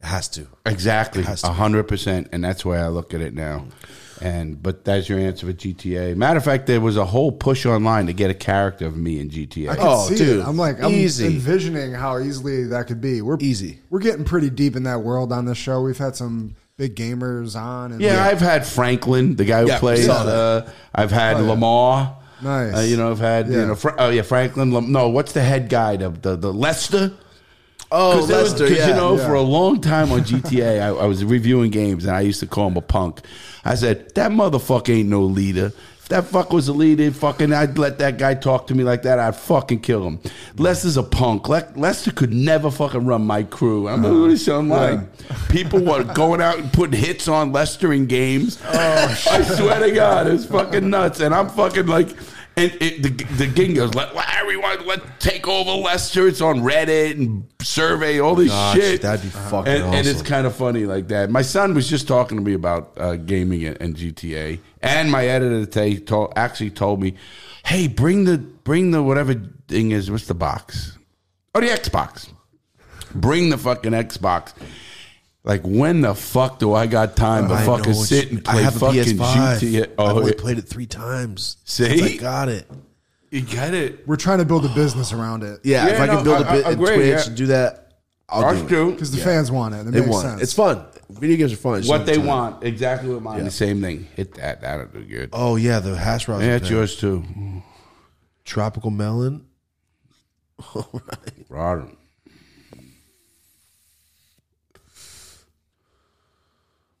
It 0.00 0.06
has 0.06 0.26
to. 0.30 0.48
Exactly, 0.66 1.22
It 1.22 1.26
has 1.26 1.42
to 1.42 1.50
a 1.50 1.52
hundred 1.52 1.84
percent, 1.84 2.30
and 2.32 2.42
that's 2.42 2.64
why 2.64 2.78
I 2.78 2.88
look 2.88 3.14
at 3.14 3.20
it 3.20 3.32
now. 3.32 3.58
Mm. 3.60 3.70
And 4.20 4.62
but 4.62 4.84
that's 4.84 5.08
your 5.08 5.18
answer 5.18 5.46
for 5.46 5.52
GTA. 5.52 6.16
Matter 6.16 6.38
of 6.38 6.44
fact, 6.44 6.66
there 6.66 6.80
was 6.80 6.96
a 6.96 7.04
whole 7.04 7.30
push 7.32 7.66
online 7.66 8.06
to 8.06 8.12
get 8.12 8.30
a 8.30 8.34
character 8.34 8.86
of 8.86 8.96
me 8.96 9.20
in 9.20 9.28
GTA. 9.30 9.68
I 9.70 9.76
can 9.76 9.84
Oh, 9.86 10.06
see 10.08 10.16
dude, 10.16 10.40
it. 10.40 10.46
I'm 10.46 10.56
like, 10.56 10.82
I'm 10.82 10.90
easy. 10.92 11.26
envisioning 11.26 11.92
how 11.92 12.18
easily 12.18 12.64
that 12.68 12.86
could 12.86 13.00
be. 13.00 13.20
We're 13.22 13.36
Easy. 13.40 13.80
We're 13.90 14.00
getting 14.00 14.24
pretty 14.24 14.48
deep 14.50 14.74
in 14.76 14.84
that 14.84 15.00
world 15.02 15.32
on 15.32 15.44
this 15.44 15.58
show. 15.58 15.82
We've 15.82 15.98
had 15.98 16.16
some 16.16 16.54
big 16.78 16.96
gamers 16.96 17.54
on. 17.60 17.92
And 17.92 18.00
Yeah, 18.00 18.24
I've 18.24 18.40
had 18.40 18.66
Franklin, 18.66 19.36
the 19.36 19.44
guy 19.44 19.60
who 19.62 19.68
Yeah, 19.68 19.78
plays. 19.78 20.06
saw 20.06 20.24
that. 20.24 20.34
Uh, 20.34 20.70
I've 20.94 21.10
had 21.10 21.38
Lamar. 21.40 22.16
Nice. 22.42 22.74
Uh, 22.76 22.80
you 22.80 22.96
know, 22.96 23.10
I've 23.10 23.18
had 23.18 23.48
you 23.48 23.66
know. 23.66 23.74
Fra- 23.74 23.94
oh 23.98 24.10
yeah, 24.10 24.20
Franklin. 24.22 24.70
Lam- 24.70 24.92
no, 24.92 25.08
what's 25.08 25.32
the 25.32 25.42
head 25.42 25.68
guy? 25.70 25.96
The 25.96 26.10
the, 26.10 26.36
the 26.36 26.52
Lester. 26.52 27.12
Oh, 27.92 28.16
was- 28.18 28.28
Lester. 28.30 28.68
yeah. 28.72 28.88
you 28.88 28.94
know, 28.94 29.16
yeah. 29.16 29.26
for 29.26 29.34
a 29.34 29.42
long 29.42 29.80
time 29.80 30.10
on 30.12 30.20
GTA, 30.20 30.80
I, 30.82 30.88
I 30.88 31.06
was 31.06 31.24
reviewing 31.24 31.70
games, 31.70 32.04
and 32.04 32.14
I 32.16 32.20
used 32.22 32.40
to 32.40 32.46
call 32.46 32.68
him 32.68 32.76
a 32.76 32.80
punk. 32.82 33.20
I 33.64 33.74
said 33.74 34.14
that 34.14 34.30
motherfucker 34.30 34.94
ain't 34.94 35.08
no 35.08 35.22
leader. 35.22 35.72
If 35.98 36.10
that 36.10 36.26
fuck 36.26 36.52
was 36.52 36.68
a 36.68 36.72
leader, 36.72 37.10
fucking, 37.10 37.52
I'd 37.52 37.78
let 37.78 37.98
that 37.98 38.16
guy 38.16 38.34
talk 38.34 38.68
to 38.68 38.76
me 38.76 38.84
like 38.84 39.02
that. 39.02 39.18
I'd 39.18 39.34
fucking 39.34 39.80
kill 39.80 40.06
him. 40.06 40.20
Lester's 40.56 40.96
a 40.96 41.02
punk. 41.02 41.48
Le- 41.48 41.66
Lester 41.74 42.12
could 42.12 42.32
never 42.32 42.70
fucking 42.70 43.04
run 43.04 43.26
my 43.26 43.42
crew. 43.42 43.88
I'm 43.88 44.04
like, 44.04 44.12
what 44.12 44.30
is 44.30 44.44
sound 44.44 44.68
like? 44.68 45.00
People 45.48 45.80
were 45.80 46.04
going 46.04 46.40
out 46.40 46.60
and 46.60 46.72
putting 46.72 47.00
hits 47.00 47.26
on 47.26 47.50
Lester 47.50 47.92
in 47.92 48.06
games. 48.06 48.62
Oh, 48.66 49.24
I 49.32 49.42
swear 49.42 49.80
to 49.80 49.90
God, 49.92 50.28
it's 50.28 50.46
fucking 50.46 50.88
nuts. 50.88 51.18
And 51.18 51.34
I'm 51.34 51.48
fucking 51.48 51.86
like, 51.86 52.10
and 52.56 52.72
it, 52.80 53.02
the 53.02 53.10
the 53.36 53.46
game 53.46 53.74
goes, 53.74 53.94
let 53.94 54.14
everyone 54.40 54.86
let 54.86 55.20
take 55.20 55.46
over 55.46 55.72
Lester. 55.72 56.26
It's 56.26 56.40
on 56.40 56.60
Reddit 56.60 57.12
and 57.12 57.46
survey 57.60 58.18
all 58.18 58.34
this 58.34 58.48
Gosh, 58.48 58.76
shit. 58.76 59.02
that'd 59.02 59.22
be 59.22 59.28
fucking 59.28 59.72
and, 59.72 59.94
and 59.94 60.06
it's 60.06 60.22
kind 60.22 60.46
of 60.46 60.56
funny 60.56 60.86
like 60.86 61.08
that. 61.08 61.30
My 61.30 61.42
son 61.42 61.74
was 61.74 61.88
just 61.88 62.08
talking 62.08 62.38
to 62.38 62.42
me 62.44 62.54
about 62.54 62.92
uh, 62.96 63.16
gaming 63.16 63.64
and, 63.66 63.76
and 63.80 63.94
GTA, 63.94 64.58
and 64.80 65.10
my 65.10 65.26
editor 65.26 65.66
today 65.66 66.02
actually 66.34 66.70
told 66.70 67.00
me, 67.02 67.14
"Hey, 67.64 67.88
bring 67.88 68.24
the 68.24 68.38
bring 68.38 68.90
the 68.90 69.02
whatever 69.02 69.34
thing 69.68 69.90
is. 69.90 70.10
What's 70.10 70.26
the 70.26 70.34
box? 70.34 70.96
Oh, 71.54 71.60
the 71.60 71.66
Xbox. 71.68 72.30
Bring 73.14 73.50
the 73.50 73.58
fucking 73.58 73.92
Xbox." 73.92 74.54
Like 75.46 75.62
when 75.62 76.00
the 76.02 76.14
fuck 76.14 76.58
do 76.58 76.74
I 76.74 76.86
got 76.86 77.16
time 77.16 77.48
to 77.48 77.54
I 77.54 77.64
fucking 77.64 77.92
know 77.92 77.98
sit 78.02 78.30
and 78.32 78.44
play 78.44 78.58
I 78.58 78.62
have 78.62 78.76
a 78.76 78.78
fucking 78.80 79.02
PS5. 79.04 79.58
GTA? 79.60 79.82
I've 79.84 79.94
Oh, 79.98 80.18
only 80.18 80.32
it- 80.32 80.38
played 80.38 80.58
it 80.58 80.68
three 80.68 80.86
times. 80.86 81.56
See? 81.64 82.14
I 82.14 82.16
got 82.18 82.48
it. 82.50 82.68
you 83.30 83.40
get 83.42 83.72
it. 83.72 84.06
we're 84.08 84.16
trying 84.16 84.38
to 84.38 84.44
build 84.44 84.64
a 84.64 84.68
business 84.74 85.12
around 85.12 85.42
it. 85.44 85.60
Yeah, 85.62 85.86
if 85.86 85.92
Yeah, 85.98 86.02
I 86.02 86.06
can 86.08 86.24
build 86.24 86.42
a 86.42 86.48
I- 86.48 86.52
bit 86.56 86.66
I 86.66 86.70
in 86.72 86.74
agree, 86.74 86.94
Twitch 86.96 87.06
yeah. 87.08 87.26
and 87.26 87.36
do 87.36 87.46
that, 87.46 87.82
I'll 88.28 88.44
Us 88.44 88.60
do 88.62 88.88
it. 88.88 88.92
because 88.92 89.12
the 89.12 89.18
fans 89.22 89.52
want 89.52 89.72
it. 89.76 89.86
It 89.86 89.92
They 89.92 90.00
makes 90.00 90.10
want 90.12 90.26
sense. 90.26 90.40
it. 90.40 90.42
It's 90.42 90.52
fun. 90.52 90.84
Video 91.10 91.36
games 91.36 91.52
are 91.52 91.56
fun. 91.56 91.78
It's 91.78 91.88
what 91.88 92.04
they 92.06 92.16
time. 92.16 92.26
want, 92.26 92.64
exactly 92.64 93.08
what 93.10 93.22
mine. 93.22 93.38
Yeah. 93.38 93.44
The 93.44 93.50
same 93.52 93.80
thing. 93.80 94.08
Hit 94.16 94.34
that. 94.34 94.62
That'll 94.62 94.86
do 94.86 95.04
good. 95.04 95.30
Oh 95.32 95.54
yeah, 95.54 95.78
the 95.78 95.96
hash 95.96 96.26
browns. 96.26 96.42
yeah, 96.42 96.56
it's 96.56 96.68
yours 96.68 96.96
too. 96.96 97.22
Tropical 98.44 98.90
melon. 98.90 99.44
All 100.74 100.88
right. 100.92 101.46
Right. 101.48 101.96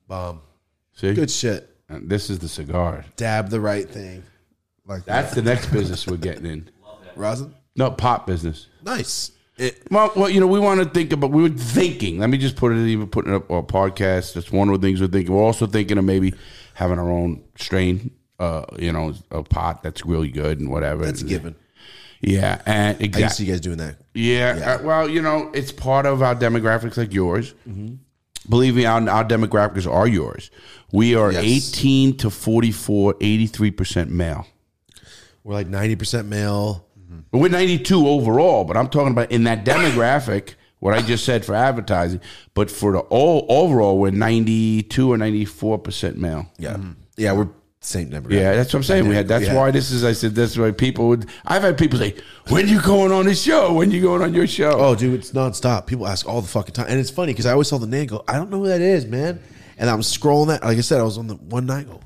Bomb. 0.08 0.40
See, 0.94 1.14
Good 1.14 1.30
shit. 1.30 1.68
And 1.88 2.08
this 2.08 2.30
is 2.30 2.38
the 2.40 2.48
cigar. 2.48 3.04
Dab 3.16 3.48
the 3.50 3.60
right 3.60 3.88
thing. 3.88 4.22
Like 4.86 5.04
That's 5.04 5.34
the 5.34 5.42
next 5.42 5.72
business 5.72 6.06
we're 6.06 6.16
getting 6.16 6.46
in. 6.46 6.70
Rosin. 7.16 7.54
No 7.76 7.90
pot 7.90 8.26
business. 8.26 8.66
Nice. 8.82 9.32
It, 9.56 9.82
Well, 9.90 10.12
well, 10.16 10.28
you 10.28 10.40
know, 10.40 10.46
we 10.46 10.58
want 10.60 10.80
to 10.82 10.88
think 10.88 11.12
about. 11.12 11.30
We 11.30 11.42
were 11.42 11.48
thinking. 11.48 12.18
Let 12.18 12.28
me 12.30 12.38
just 12.38 12.56
put 12.56 12.72
it. 12.72 12.78
Even 12.86 13.06
putting 13.08 13.32
it 13.32 13.36
up 13.36 13.50
our 13.50 13.62
podcast. 13.62 14.34
That's 14.34 14.50
one 14.52 14.68
of 14.68 14.80
the 14.80 14.86
things 14.86 15.00
we're 15.00 15.06
thinking. 15.08 15.34
We're 15.34 15.42
also 15.42 15.66
thinking 15.66 15.96
of 15.98 16.04
maybe 16.04 16.34
having 16.74 16.98
our 16.98 17.10
own 17.10 17.42
strain. 17.56 18.10
Uh, 18.38 18.64
you 18.78 18.92
know, 18.92 19.14
a 19.30 19.42
pot 19.42 19.82
that's 19.82 20.04
really 20.04 20.28
good 20.28 20.60
and 20.60 20.70
whatever. 20.70 21.04
that's 21.06 21.22
a 21.22 21.24
given. 21.24 21.54
Yeah, 22.20 22.60
and 22.66 22.74
I 22.74 22.88
used 22.88 22.98
to 23.00 23.04
exactly. 23.06 23.28
see 23.36 23.44
you 23.46 23.52
guys 23.52 23.60
doing 23.62 23.78
that. 23.78 23.96
Yeah, 24.14 24.56
Yeah. 24.56 24.74
uh, 24.74 24.82
well, 24.82 25.08
you 25.08 25.22
know, 25.22 25.50
it's 25.54 25.72
part 25.72 26.04
of 26.06 26.22
our 26.22 26.34
demographics 26.34 26.96
like 26.98 27.12
yours. 27.14 27.54
Mm-hmm. 27.68 27.94
Believe 28.48 28.76
me, 28.76 28.84
our, 28.86 29.08
our 29.08 29.24
demographics 29.24 29.90
are 29.90 30.06
yours. 30.06 30.50
We 30.92 31.14
are 31.14 31.32
Yes. 31.32 31.44
18 31.44 32.16
to 32.18 32.30
44, 32.30 33.14
83% 33.14 34.08
male. 34.08 34.46
We're 35.44 35.54
like 35.54 35.68
ninety 35.68 35.94
percent 35.94 36.26
male. 36.26 36.86
Mm-hmm. 36.98 37.18
But 37.30 37.38
We're 37.38 37.48
92 37.50 38.08
overall, 38.08 38.64
but 38.64 38.76
I'm 38.76 38.88
talking 38.88 39.12
about 39.12 39.30
in 39.30 39.44
that 39.44 39.64
demographic, 39.64 40.54
what 40.80 40.92
I 40.92 41.02
just 41.02 41.24
said 41.24 41.44
for 41.44 41.54
advertising. 41.54 42.20
But 42.54 42.68
for 42.70 42.90
the 42.92 42.98
all 42.98 43.46
overall, 43.48 43.98
we're 43.98 44.10
92 44.10 45.12
or 45.12 45.16
94% 45.16 46.16
male. 46.16 46.50
Yeah, 46.58 46.74
mm-hmm. 46.74 46.92
yeah, 47.16 47.32
we're 47.32 47.48
same 47.86 48.10
number. 48.10 48.32
Yeah, 48.32 48.54
that's 48.54 48.72
what 48.72 48.80
I'm 48.80 48.84
saying. 48.84 49.08
We 49.08 49.14
had 49.14 49.28
that's 49.28 49.46
Yeah. 49.46 49.54
why 49.54 49.70
this 49.70 49.90
is. 49.90 50.04
I 50.04 50.12
said 50.12 50.34
that's 50.34 50.56
why 50.56 50.70
people 50.72 51.08
would. 51.08 51.26
I've 51.44 51.62
had 51.62 51.78
people 51.78 51.98
say, 51.98 52.14
"When 52.48 52.68
you 52.68 52.80
going 52.80 53.12
on 53.12 53.26
this 53.26 53.42
show? 53.42 53.72
When 53.72 53.90
you 53.90 54.00
going 54.02 54.22
on 54.22 54.34
your 54.34 54.46
show?" 54.46 54.72
Oh, 54.72 54.94
dude, 54.94 55.14
it's 55.14 55.32
nonstop. 55.32 55.86
People 55.86 56.06
ask 56.06 56.28
all 56.28 56.40
the 56.40 56.48
fucking 56.48 56.74
time, 56.74 56.86
and 56.88 56.98
it's 56.98 57.10
funny 57.10 57.32
because 57.32 57.46
I 57.46 57.52
always 57.52 57.68
saw 57.68 57.78
the 57.78 57.86
name. 57.86 58.06
Go, 58.06 58.24
I 58.28 58.34
don't 58.34 58.50
know 58.50 58.58
who 58.58 58.68
that 58.68 58.80
is, 58.80 59.06
man. 59.06 59.40
And 59.78 59.90
I'm 59.90 60.00
scrolling 60.00 60.48
that. 60.48 60.62
Like 60.62 60.78
I 60.78 60.80
said, 60.80 61.00
I 61.00 61.04
was 61.04 61.18
on 61.18 61.26
the 61.26 61.34
one 61.34 61.66
night. 61.66 61.86
Go, 61.88 62.00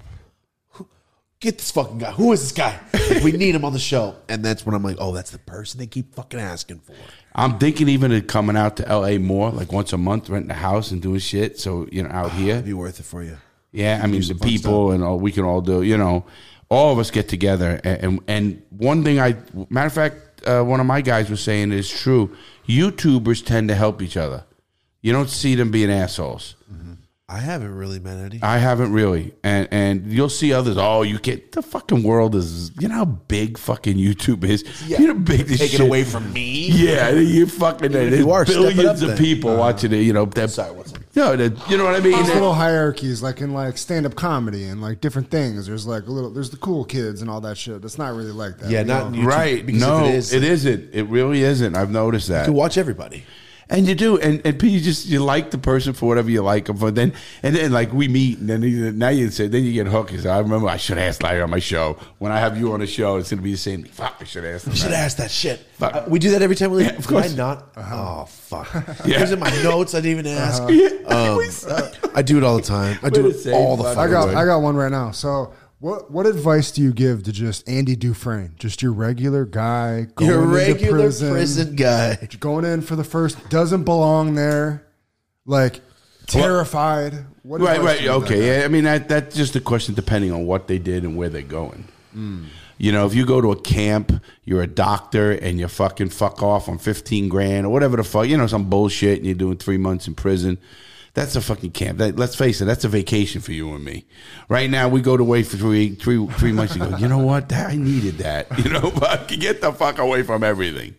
get 1.40 1.59
this 1.59 1.70
fucking 1.70 1.98
guy. 1.98 2.11
Who 2.12 2.32
is 2.32 2.40
this 2.40 2.52
guy? 2.52 2.78
we 3.24 3.32
need 3.32 3.55
him 3.55 3.65
on 3.65 3.73
the 3.73 3.78
show. 3.78 4.16
And 4.28 4.44
that's 4.44 4.65
when 4.65 4.74
I'm 4.74 4.82
like, 4.82 4.97
oh, 4.98 5.12
that's 5.12 5.31
the 5.31 5.39
person 5.39 5.78
they 5.78 5.86
keep 5.86 6.15
fucking 6.15 6.39
asking 6.39 6.81
for. 6.81 6.94
I'm 7.35 7.59
thinking 7.59 7.89
even 7.89 8.12
of 8.12 8.27
coming 8.27 8.57
out 8.57 8.77
to 8.78 8.82
LA 8.82 9.19
more, 9.19 9.51
like 9.51 9.73
once 9.73 9.93
a 9.93 9.98
month, 9.98 10.28
renting 10.28 10.51
a 10.51 10.55
house 10.55 10.90
and 10.90 11.01
doing 11.01 11.20
shit. 11.20 11.59
So 11.59 11.86
you 11.90 12.02
know, 12.02 12.11
out 12.11 12.27
ah, 12.27 12.28
here, 12.31 12.55
It'd 12.55 12.65
be 12.65 12.73
worth 12.73 13.01
it 13.01 13.05
for 13.05 13.23
you. 13.23 13.39
Yeah. 13.72 14.01
I 14.02 14.06
mean, 14.06 14.22
the 14.22 14.34
people 14.34 14.92
and 14.92 15.02
all 15.05 15.18
we 15.18 15.32
can 15.32 15.44
all 15.44 15.60
do. 15.60 15.82
You 15.82 15.97
know, 15.97 16.24
all 16.68 16.92
of 16.92 16.98
us 16.98 17.10
get 17.10 17.28
together. 17.28 17.80
And 17.84 18.02
and, 18.05 18.20
and 18.28 18.62
one 18.70 19.05
thing 19.05 19.20
I, 19.20 19.36
matter 19.68 19.86
of 19.86 19.92
fact, 19.92 20.47
uh, 20.47 20.62
one 20.62 20.80
of 20.80 20.86
my 20.86 21.01
guys 21.01 21.30
was 21.30 21.42
saying 21.42 21.72
is 21.72 21.88
true. 21.90 22.36
YouTubers 22.68 23.44
tend 23.44 23.68
to 23.68 23.74
help 23.74 24.01
each 24.02 24.16
other. 24.16 24.44
You 25.02 25.12
don't 25.12 25.30
see 25.30 25.55
them 25.55 25.70
being 25.70 25.90
assholes. 25.90 26.56
I 27.30 27.38
haven't 27.38 27.76
really 27.76 28.01
met 28.01 28.18
Eddie. 28.18 28.40
I 28.42 28.59
haven't 28.59 28.92
really, 28.92 29.32
and 29.44 29.68
and 29.70 30.12
you'll 30.12 30.28
see 30.28 30.52
others. 30.52 30.76
Oh, 30.76 31.02
you 31.02 31.20
get 31.20 31.52
the 31.52 31.62
fucking 31.62 32.02
world 32.02 32.34
is. 32.34 32.72
You 32.80 32.88
know 32.88 32.97
how 32.97 33.05
big 33.05 33.56
fucking 33.56 33.97
YouTube 33.97 34.42
is. 34.42 34.64
You 34.88 35.06
know 35.06 35.14
big 35.14 35.47
this 35.47 35.60
Take 35.60 35.70
shit- 35.70 35.80
away 35.80 36.02
from 36.02 36.32
me. 36.32 36.70
Yeah, 36.72 37.10
you 37.10 37.47
fucking. 37.47 37.94
if 37.94 38.18
you 38.18 38.32
are, 38.32 38.44
billions 38.44 39.02
of 39.02 39.10
then. 39.10 39.16
people 39.16 39.56
watching 39.56 39.92
it. 39.92 39.98
You 39.98 40.12
know 40.12 40.24
that. 40.24 40.51
Sorry, 40.51 40.72
what's 40.72 40.92
up? 40.92 40.99
No, 41.16 41.34
that, 41.34 41.68
you 41.68 41.76
know 41.76 41.84
what 41.84 41.94
I 41.96 42.00
mean. 42.00 42.12
There's 42.12 42.32
little 42.32 42.54
hierarchies, 42.54 43.20
like 43.20 43.40
in 43.40 43.52
like 43.52 43.76
stand 43.78 44.06
up 44.06 44.14
comedy 44.14 44.64
and 44.64 44.80
like 44.80 45.00
different 45.00 45.28
things. 45.30 45.66
There's 45.66 45.86
like 45.86 46.06
a 46.06 46.10
little, 46.10 46.30
there's 46.30 46.50
the 46.50 46.56
cool 46.56 46.84
kids 46.84 47.20
and 47.20 47.28
all 47.28 47.40
that 47.40 47.58
shit. 47.58 47.82
That's 47.82 47.98
not 47.98 48.14
really 48.14 48.30
like 48.30 48.58
that. 48.58 48.70
Yeah, 48.70 48.84
not 48.84 49.10
know? 49.10 49.18
YouTube, 49.18 49.26
right? 49.26 49.66
because 49.66 49.80
No, 49.80 50.04
if 50.04 50.04
it, 50.04 50.08
it 50.08 50.14
is, 50.14 50.32
it 50.32 50.44
isn't. 50.44 50.94
It 50.94 51.02
really 51.04 51.42
isn't. 51.42 51.74
I've 51.74 51.90
noticed 51.90 52.28
that. 52.28 52.46
to 52.46 52.52
watch 52.52 52.78
everybody. 52.78 53.24
And 53.70 53.86
you 53.86 53.94
do, 53.94 54.18
and 54.18 54.42
and 54.44 54.60
you 54.74 54.80
just 54.80 55.06
you 55.06 55.20
like 55.22 55.52
the 55.52 55.59
person 55.59 55.92
for 55.92 56.06
whatever 56.06 56.28
you 56.28 56.42
like 56.42 56.64
them 56.66 56.76
for. 56.76 56.90
Then 56.90 57.12
and 57.42 57.55
then 57.55 57.70
like 57.72 57.92
we 57.92 58.09
meet, 58.09 58.38
and 58.38 58.48
then 58.48 58.62
you, 58.62 58.90
now 58.90 59.10
you 59.10 59.30
say 59.30 59.47
then 59.47 59.62
you 59.64 59.72
get 59.72 59.86
hooked. 59.86 60.10
You 60.12 60.18
say, 60.18 60.28
I 60.28 60.38
remember 60.40 60.68
I 60.68 60.76
should 60.76 60.98
ask 60.98 61.22
Larry 61.22 61.40
on 61.40 61.51
my 61.51 61.60
show. 61.60 61.97
When 62.18 62.32
I 62.32 62.40
have 62.40 62.59
you 62.59 62.72
on 62.72 62.80
the 62.80 62.86
show, 62.88 63.16
it's 63.16 63.30
gonna 63.30 63.42
be 63.42 63.52
the 63.52 63.56
same. 63.59 63.84
Fuck, 63.84 64.16
I 64.20 64.24
should 64.24 64.44
ask. 64.44 64.66
him 64.66 64.72
You 64.72 64.78
should 64.78 64.90
that. 64.90 65.05
ask 65.05 65.16
that 65.18 65.30
shit. 65.30 65.60
Fuck. 65.78 65.94
Uh, 65.94 66.05
we 66.09 66.18
do 66.18 66.32
that 66.32 66.42
every 66.42 66.56
time 66.56 66.72
we 66.72 66.78
leave. 66.78 66.86
Yeah, 66.88 66.92
of 66.98 67.06
Did 67.06 67.09
course. 67.09 67.32
I 67.32 67.36
not? 67.36 67.68
Oh 67.76 68.24
fuck! 68.26 68.68
Yeah. 69.06 69.18
It 69.18 69.20
was 69.22 69.32
in 69.32 69.38
my 69.38 69.51
notes. 69.62 69.94
I 69.94 70.01
didn't 70.01 70.18
even 70.26 70.26
ask. 70.26 70.62
Yeah. 70.70 70.88
Um, 71.06 71.40
I 72.14 72.22
do 72.22 72.38
it 72.38 72.44
all 72.44 72.56
the 72.56 72.62
time. 72.62 72.98
I 73.02 73.10
do 73.10 73.28
it 73.28 73.47
all 73.52 73.76
the 73.76 73.84
fucking 73.84 73.97
fucking 73.97 74.14
I 74.14 74.32
got. 74.32 74.34
I 74.34 74.44
got 74.44 74.59
one 74.59 74.76
right 74.76 74.90
now. 74.90 75.10
So, 75.12 75.52
what 75.81 76.11
what 76.11 76.27
advice 76.27 76.70
do 76.70 76.82
you 76.82 76.93
give 76.93 77.23
to 77.24 77.32
just 77.32 77.69
Andy 77.69 77.97
Dufresne, 77.97 78.55
just 78.59 78.82
your 78.82 78.93
regular 78.93 79.44
guy, 79.44 80.07
going 80.15 80.31
into 80.31 80.47
regular 80.47 80.98
prison, 81.01 81.31
prison, 81.32 81.77
guy. 81.77 82.16
going 82.39 82.65
in 82.65 82.82
for 82.82 82.97
the 82.97 83.05
first, 83.05 83.48
doesn't 83.48 83.85
belong 83.85 84.35
there, 84.35 84.86
like 85.47 85.81
terrified. 86.27 87.24
What 87.43 87.61
Right, 87.61 87.81
right. 87.81 87.98
do 87.98 88.05
you 88.05 88.11
give 88.11 88.20
that? 88.20 88.27
Okay. 88.35 88.59
Yeah, 88.61 88.65
I 88.65 88.69
mean, 88.69 88.85
that, 88.85 89.09
that's 89.09 89.35
just 89.35 89.57
a 89.57 89.61
question 89.61 89.94
depending 89.94 90.32
on 90.32 90.47
what 90.47 90.69
they 90.69 90.78
did 90.78 91.02
and 91.05 91.16
where 91.16 91.28
they're 91.28 91.43
going. 91.43 91.89
Hmm. 92.12 92.44
You 92.78 92.93
know, 92.93 93.07
if 93.07 93.15
you 93.15 93.27
go 93.27 93.40
to 93.40 93.52
a 93.52 93.61
camp, 93.61 94.23
you're 94.44 94.62
a 94.62 94.66
doctor 94.66 95.32
and 95.32 95.59
you're 95.59 95.69
fucking 95.69 96.11
fuck 96.11 96.43
off 96.43 96.69
on 96.69 96.78
15 96.78 97.28
grand 97.28 97.66
or 97.66 97.70
whatever 97.70 97.97
the 97.97 98.05
fuck, 98.05 98.27
you 98.27 98.39
know, 98.39 98.47
some 98.47 98.70
bullshit 98.70 99.19
and 99.19 99.27
you're 99.27 99.35
doing 99.35 99.59
three 99.59 99.77
months 99.77 100.07
in 100.07 100.15
prison. 100.15 100.59
That's 101.14 101.34
a 101.34 101.40
fucking 101.40 101.72
camp. 101.72 101.98
That, 101.98 102.16
let's 102.16 102.36
face 102.36 102.60
it, 102.60 102.66
that's 102.66 102.84
a 102.84 102.88
vacation 102.88 103.40
for 103.40 103.52
you 103.52 103.74
and 103.74 103.84
me. 103.84 104.06
Right 104.48 104.70
now, 104.70 104.88
we 104.88 105.00
go 105.00 105.16
to 105.16 105.24
wait 105.24 105.46
for 105.46 105.56
three, 105.56 105.94
three, 105.94 106.24
three 106.26 106.52
months 106.52 106.76
and 106.76 106.88
go, 106.88 106.96
you 106.98 107.08
know 107.08 107.18
what? 107.18 107.52
I 107.52 107.76
needed 107.76 108.18
that. 108.18 108.46
You 108.60 108.68
know, 108.68 108.90
fuck, 108.90 109.28
get 109.28 109.62
the 109.62 109.72
fuck 109.72 109.98
away 109.98 110.22
from 110.22 110.44
everything. 110.44 110.94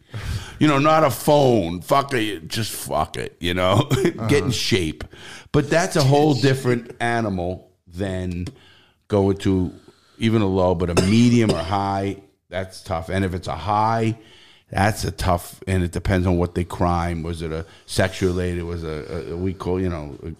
You 0.57 0.67
know, 0.67 0.79
not 0.79 1.03
a 1.03 1.11
phone. 1.11 1.81
Fuck 1.81 2.13
it. 2.13 2.47
Just 2.47 2.71
fuck 2.71 3.17
it. 3.17 3.37
You 3.39 3.53
know, 3.53 3.83
get 3.91 4.15
in 4.15 4.19
uh-huh. 4.25 4.51
shape. 4.51 5.03
But 5.51 5.69
that's 5.69 5.95
a 5.95 6.03
whole 6.03 6.33
different 6.33 6.95
animal 6.99 7.71
than 7.87 8.47
going 9.07 9.37
to 9.37 9.73
even 10.17 10.41
a 10.41 10.47
low, 10.47 10.73
but 10.73 10.89
a 10.89 11.01
medium 11.03 11.51
or 11.51 11.57
high. 11.57 12.17
That's 12.49 12.81
tough. 12.81 13.09
And 13.09 13.23
if 13.23 13.33
it's 13.33 13.47
a 13.47 13.55
high, 13.55 14.17
that's 14.71 15.03
a 15.03 15.11
tough. 15.11 15.61
And 15.67 15.83
it 15.83 15.91
depends 15.91 16.25
on 16.25 16.37
what 16.37 16.55
they 16.55 16.63
crime. 16.63 17.23
Was 17.23 17.41
it 17.41 17.51
a 17.51 17.65
sexual 17.85 18.29
related? 18.29 18.63
Was 18.63 18.83
a, 18.83 19.31
a 19.33 19.37
we 19.37 19.53
call 19.53 19.79
you 19.79 19.89
know. 19.89 20.17
a- 20.23 20.35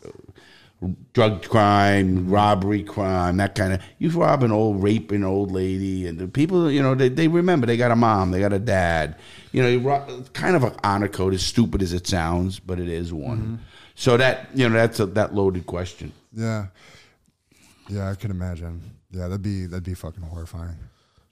Drug 1.14 1.44
crime, 1.48 2.28
robbery 2.28 2.82
crime, 2.82 3.38
that 3.38 3.54
kind 3.54 3.72
of. 3.74 3.82
You 4.00 4.10
rob 4.10 4.42
an 4.42 4.52
old, 4.52 4.82
rape 4.82 5.12
an 5.12 5.24
old 5.24 5.52
lady, 5.52 6.08
and 6.08 6.18
the 6.18 6.28
people, 6.28 6.72
you 6.72 6.82
know, 6.82 6.96
they, 6.96 7.08
they 7.08 7.28
remember 7.28 7.68
they 7.68 7.78
got 7.78 7.92
a 7.92 7.96
mom, 7.96 8.32
they 8.32 8.40
got 8.40 8.52
a 8.52 8.58
dad. 8.58 9.16
You 9.52 9.62
know, 9.62 9.68
you 9.68 9.80
rob, 9.80 10.34
kind 10.34 10.56
of 10.56 10.64
an 10.64 10.74
honor 10.84 11.08
code, 11.08 11.36
as 11.36 11.44
stupid 11.46 11.84
as 11.84 11.94
it 11.94 12.08
sounds, 12.08 12.60
but 12.60 12.80
it 12.80 12.88
is 12.88 13.14
one. 13.14 13.38
Mm-hmm. 13.38 13.56
So 13.94 14.18
that 14.18 14.48
you 14.56 14.68
know, 14.68 14.74
that's 14.74 15.00
a 15.00 15.06
that 15.06 15.36
loaded 15.36 15.68
question. 15.68 16.14
Yeah, 16.34 16.66
yeah, 17.88 18.10
I 18.10 18.16
can 18.16 18.32
imagine. 18.32 18.82
Yeah, 19.12 19.28
that'd 19.28 19.44
be 19.44 19.68
that'd 19.68 19.84
be 19.84 19.94
fucking 19.94 20.24
horrifying. 20.24 20.78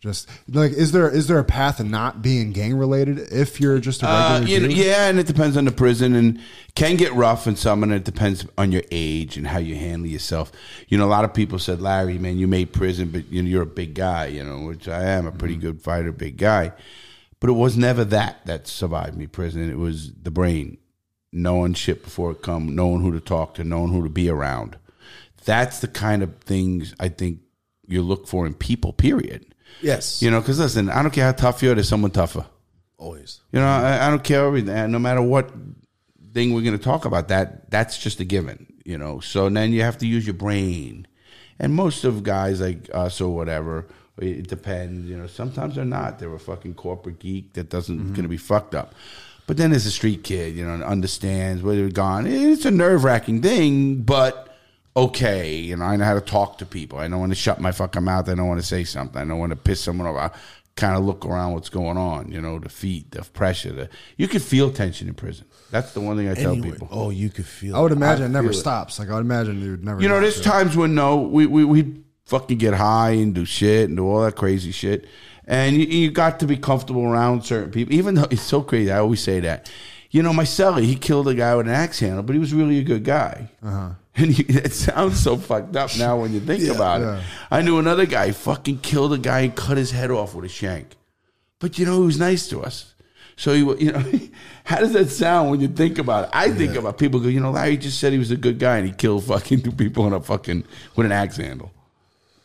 Just 0.01 0.30
like, 0.47 0.71
is 0.71 0.93
there 0.93 1.09
is 1.09 1.27
there 1.27 1.39
a 1.39 1.43
path 1.43 1.81
of 1.81 1.85
not 1.85 2.21
being 2.21 2.53
gang 2.53 2.76
related 2.76 3.19
if 3.34 3.59
you're 3.59 3.80
just 3.80 4.01
a 4.01 4.07
Uh, 4.07 4.39
regular 4.39 4.47
you 4.53 4.59
know, 4.61 4.67
dude? 4.69 4.77
yeah, 4.77 5.09
and 5.09 5.19
it 5.19 5.27
depends 5.27 5.57
on 5.57 5.65
the 5.65 5.71
prison, 5.71 6.15
and 6.15 6.39
can 6.73 6.95
get 6.95 7.13
rough 7.13 7.47
in 7.47 7.57
some, 7.57 7.84
and 7.84 7.91
it 7.91 8.05
depends 8.05 8.45
on 8.57 8.71
your 8.71 8.84
age 8.91 9.35
and 9.35 9.47
how 9.47 9.57
you 9.57 9.76
handle 9.76 10.07
yourself. 10.07 10.53
You 10.88 10.97
know, 10.97 11.05
a 11.05 11.11
lot 11.11 11.26
of 11.26 11.34
people 11.34 11.59
said, 11.59 11.81
"Larry, 11.81 12.17
man, 12.17 12.38
you 12.38 12.47
made 12.47 12.71
prison, 12.71 13.09
but 13.09 13.30
you 13.30 13.41
know, 13.43 13.49
you're 13.49 13.63
a 13.63 13.65
big 13.65 13.93
guy." 13.93 14.27
You 14.27 14.45
know, 14.45 14.61
which 14.67 14.88
I 14.88 15.03
am, 15.03 15.27
a 15.27 15.34
pretty 15.34 15.57
good 15.57 15.81
fighter, 15.81 16.13
big 16.13 16.38
guy. 16.38 16.71
But 17.41 17.49
it 17.49 17.53
was 17.53 17.76
never 17.76 18.05
that 18.05 18.45
that 18.45 18.67
survived 18.69 19.17
me 19.17 19.27
prison. 19.27 19.69
It 19.69 19.77
was 19.77 20.13
the 20.13 20.31
brain, 20.31 20.77
knowing 21.34 21.73
shit 21.73 22.05
before 22.05 22.31
it 22.31 22.41
come, 22.41 22.73
knowing 22.73 23.01
who 23.01 23.11
to 23.11 23.19
talk 23.19 23.53
to, 23.55 23.65
knowing 23.65 23.91
who 23.91 24.03
to 24.03 24.09
be 24.09 24.30
around. 24.30 24.77
That's 25.43 25.80
the 25.80 25.88
kind 25.89 26.23
of 26.23 26.38
things 26.39 26.93
I 27.01 27.09
think 27.09 27.39
you 27.85 28.01
look 28.01 28.27
for 28.30 28.45
in 28.45 28.53
people. 28.53 28.93
Period. 28.93 29.45
Yes. 29.81 30.21
You 30.21 30.31
know, 30.31 30.39
because 30.39 30.59
listen, 30.59 30.89
I 30.89 31.01
don't 31.01 31.11
care 31.11 31.25
how 31.25 31.31
tough 31.31 31.63
you 31.63 31.71
are. 31.71 31.75
There's 31.75 31.89
someone 31.89 32.11
tougher. 32.11 32.45
Always. 32.97 33.41
You 33.51 33.59
know, 33.59 33.65
I, 33.65 34.07
I 34.07 34.09
don't 34.09 34.23
care 34.23 34.45
everything. 34.45 34.75
Uh, 34.75 34.87
no 34.87 34.99
matter 34.99 35.21
what 35.21 35.51
thing 36.33 36.53
we're 36.53 36.61
going 36.61 36.77
to 36.77 36.83
talk 36.83 37.05
about, 37.05 37.29
that 37.29 37.71
that's 37.71 37.97
just 37.97 38.19
a 38.19 38.25
given. 38.25 38.73
You 38.85 38.97
know, 38.97 39.19
so 39.19 39.49
then 39.49 39.71
you 39.71 39.81
have 39.83 39.97
to 39.99 40.07
use 40.07 40.25
your 40.25 40.33
brain. 40.33 41.07
And 41.59 41.73
most 41.73 42.03
of 42.03 42.23
guys 42.23 42.61
like 42.61 42.89
us 42.93 43.21
or 43.21 43.35
whatever, 43.35 43.87
it 44.17 44.47
depends. 44.47 45.07
You 45.09 45.17
know, 45.17 45.27
sometimes 45.27 45.75
they're 45.75 45.85
not. 45.85 46.19
They're 46.19 46.33
a 46.33 46.39
fucking 46.39 46.75
corporate 46.75 47.19
geek 47.19 47.53
that 47.53 47.69
doesn't 47.69 47.97
mm-hmm. 47.97 48.13
going 48.13 48.23
to 48.23 48.29
be 48.29 48.37
fucked 48.37 48.75
up. 48.75 48.95
But 49.47 49.57
then 49.57 49.71
there's 49.71 49.85
a 49.85 49.91
street 49.91 50.23
kid, 50.23 50.55
you 50.55 50.65
know, 50.65 50.73
and 50.73 50.83
understands 50.83 51.63
where 51.63 51.75
they're 51.75 51.89
gone. 51.89 52.27
It's 52.27 52.65
a 52.65 52.71
nerve 52.71 53.03
wracking 53.03 53.41
thing, 53.41 54.01
but 54.03 54.48
okay. 54.95 55.55
You 55.55 55.77
know, 55.77 55.85
I 55.85 55.95
know 55.95 56.05
how 56.05 56.13
to 56.15 56.21
talk 56.21 56.57
to 56.59 56.65
people. 56.65 56.99
I 56.99 57.07
don't 57.07 57.19
want 57.19 57.31
to 57.31 57.35
shut 57.35 57.59
my 57.59 57.71
fucking 57.71 58.03
mouth. 58.03 58.29
I 58.29 58.35
don't 58.35 58.47
want 58.47 58.59
to 58.59 58.65
say 58.65 58.83
something. 58.83 59.21
I 59.21 59.25
don't 59.25 59.39
want 59.39 59.51
to 59.51 59.55
piss 59.55 59.81
someone 59.81 60.07
off. 60.07 60.17
I 60.17 60.37
kind 60.75 60.95
of 60.97 61.03
look 61.03 61.25
around 61.25 61.53
what's 61.53 61.69
going 61.69 61.97
on. 61.97 62.31
You 62.31 62.41
know, 62.41 62.59
the 62.59 62.69
feet, 62.69 63.11
the 63.11 63.21
pressure. 63.23 63.71
The, 63.71 63.89
you 64.17 64.27
can 64.27 64.39
feel 64.39 64.71
tension 64.71 65.07
in 65.07 65.13
prison. 65.13 65.45
That's 65.71 65.93
the 65.93 66.01
one 66.01 66.17
thing 66.17 66.29
I 66.29 66.33
tell 66.33 66.51
Anyway, 66.53 66.71
people. 66.71 66.87
oh, 66.91 67.09
you 67.11 67.29
could 67.29 67.45
feel. 67.45 67.75
I 67.75 67.79
would 67.79 67.91
it. 67.91 67.95
imagine 67.95 68.25
it 68.25 68.29
never 68.29 68.49
feel 68.49 68.57
it. 68.57 68.61
stops. 68.61 68.97
Like 68.99 69.09
I 69.09 69.13
would 69.13 69.21
imagine 69.21 69.61
you 69.61 69.71
would 69.71 69.83
never. 69.83 70.01
You 70.01 70.07
know, 70.07 70.15
not 70.15 70.21
there's 70.21 70.35
do 70.35 70.41
it. 70.41 70.43
times 70.51 70.75
when 70.75 70.95
no, 70.95 71.17
we 71.17 71.45
we 71.45 71.63
we 71.63 72.01
fucking 72.25 72.57
get 72.57 72.73
high 72.73 73.11
and 73.11 73.33
do 73.35 73.45
shit 73.45 73.87
and 73.89 73.97
do 73.97 74.07
all 74.07 74.21
that 74.21 74.35
crazy 74.35 74.71
shit, 74.71 75.05
and 75.45 75.75
you, 75.75 75.85
you 75.85 76.11
got 76.11 76.39
to 76.39 76.47
be 76.47 76.57
comfortable 76.57 77.03
around 77.03 77.43
certain 77.43 77.71
people. 77.71 77.93
Even 77.93 78.15
though 78.15 78.27
it's 78.31 78.41
so 78.41 78.61
crazy, 78.63 78.91
I 78.91 78.99
always 78.99 79.21
say 79.21 79.39
that. 79.41 79.71
You 80.11 80.23
know, 80.23 80.33
my 80.33 80.43
cellie, 80.43 80.85
he 80.85 80.95
killed 80.95 81.27
a 81.27 81.35
guy 81.35 81.55
with 81.55 81.67
an 81.67 81.73
axe 81.73 81.99
handle, 81.99 82.23
but 82.23 82.33
he 82.33 82.39
was 82.39 82.51
really 82.51 82.79
a 82.79 82.83
good 82.83 83.03
guy. 83.03 83.51
Uh-huh. 83.61 83.91
And 84.23 84.31
he, 84.31 84.43
it 84.43 84.73
sounds 84.73 85.19
so 85.19 85.37
fucked 85.37 85.75
up 85.75 85.97
now 85.97 86.19
when 86.19 86.33
you 86.33 86.39
think 86.39 86.63
about 86.67 87.01
Yeah. 87.01 87.17
it. 87.19 87.23
I 87.51 87.61
knew 87.61 87.77
another 87.79 88.05
guy 88.05 88.31
fucking 88.31 88.79
killed 88.79 89.13
a 89.13 89.17
guy 89.17 89.41
and 89.41 89.55
cut 89.55 89.77
his 89.77 89.91
head 89.91 90.11
off 90.11 90.35
with 90.35 90.45
a 90.45 90.49
shank. 90.49 90.95
But 91.59 91.77
you 91.79 91.85
know, 91.85 91.99
he 92.01 92.05
was 92.05 92.19
nice 92.19 92.47
to 92.49 92.61
us. 92.61 92.93
So 93.37 93.53
he, 93.53 93.59
you 93.85 93.91
know, 93.93 94.03
how 94.65 94.79
does 94.79 94.91
that 94.93 95.09
sound 95.09 95.51
when 95.51 95.61
you 95.61 95.69
think 95.69 95.97
about 95.99 96.25
it? 96.25 96.29
I 96.33 96.51
think 96.51 96.75
about 96.75 96.97
people 96.97 97.19
go, 97.21 97.27
you 97.29 97.39
know, 97.39 97.51
Larry 97.51 97.77
just 97.77 97.99
said 97.99 98.11
he 98.11 98.19
was 98.19 98.31
a 98.31 98.35
good 98.37 98.59
guy 98.59 98.77
and 98.77 98.87
he 98.87 98.93
killed 98.93 99.23
fucking 99.25 99.61
two 99.63 99.71
people 99.71 100.05
in 100.07 100.13
a 100.13 100.19
fucking 100.21 100.65
with 100.97 101.05
an 101.05 101.11
axe 101.13 101.37
handle. 101.37 101.71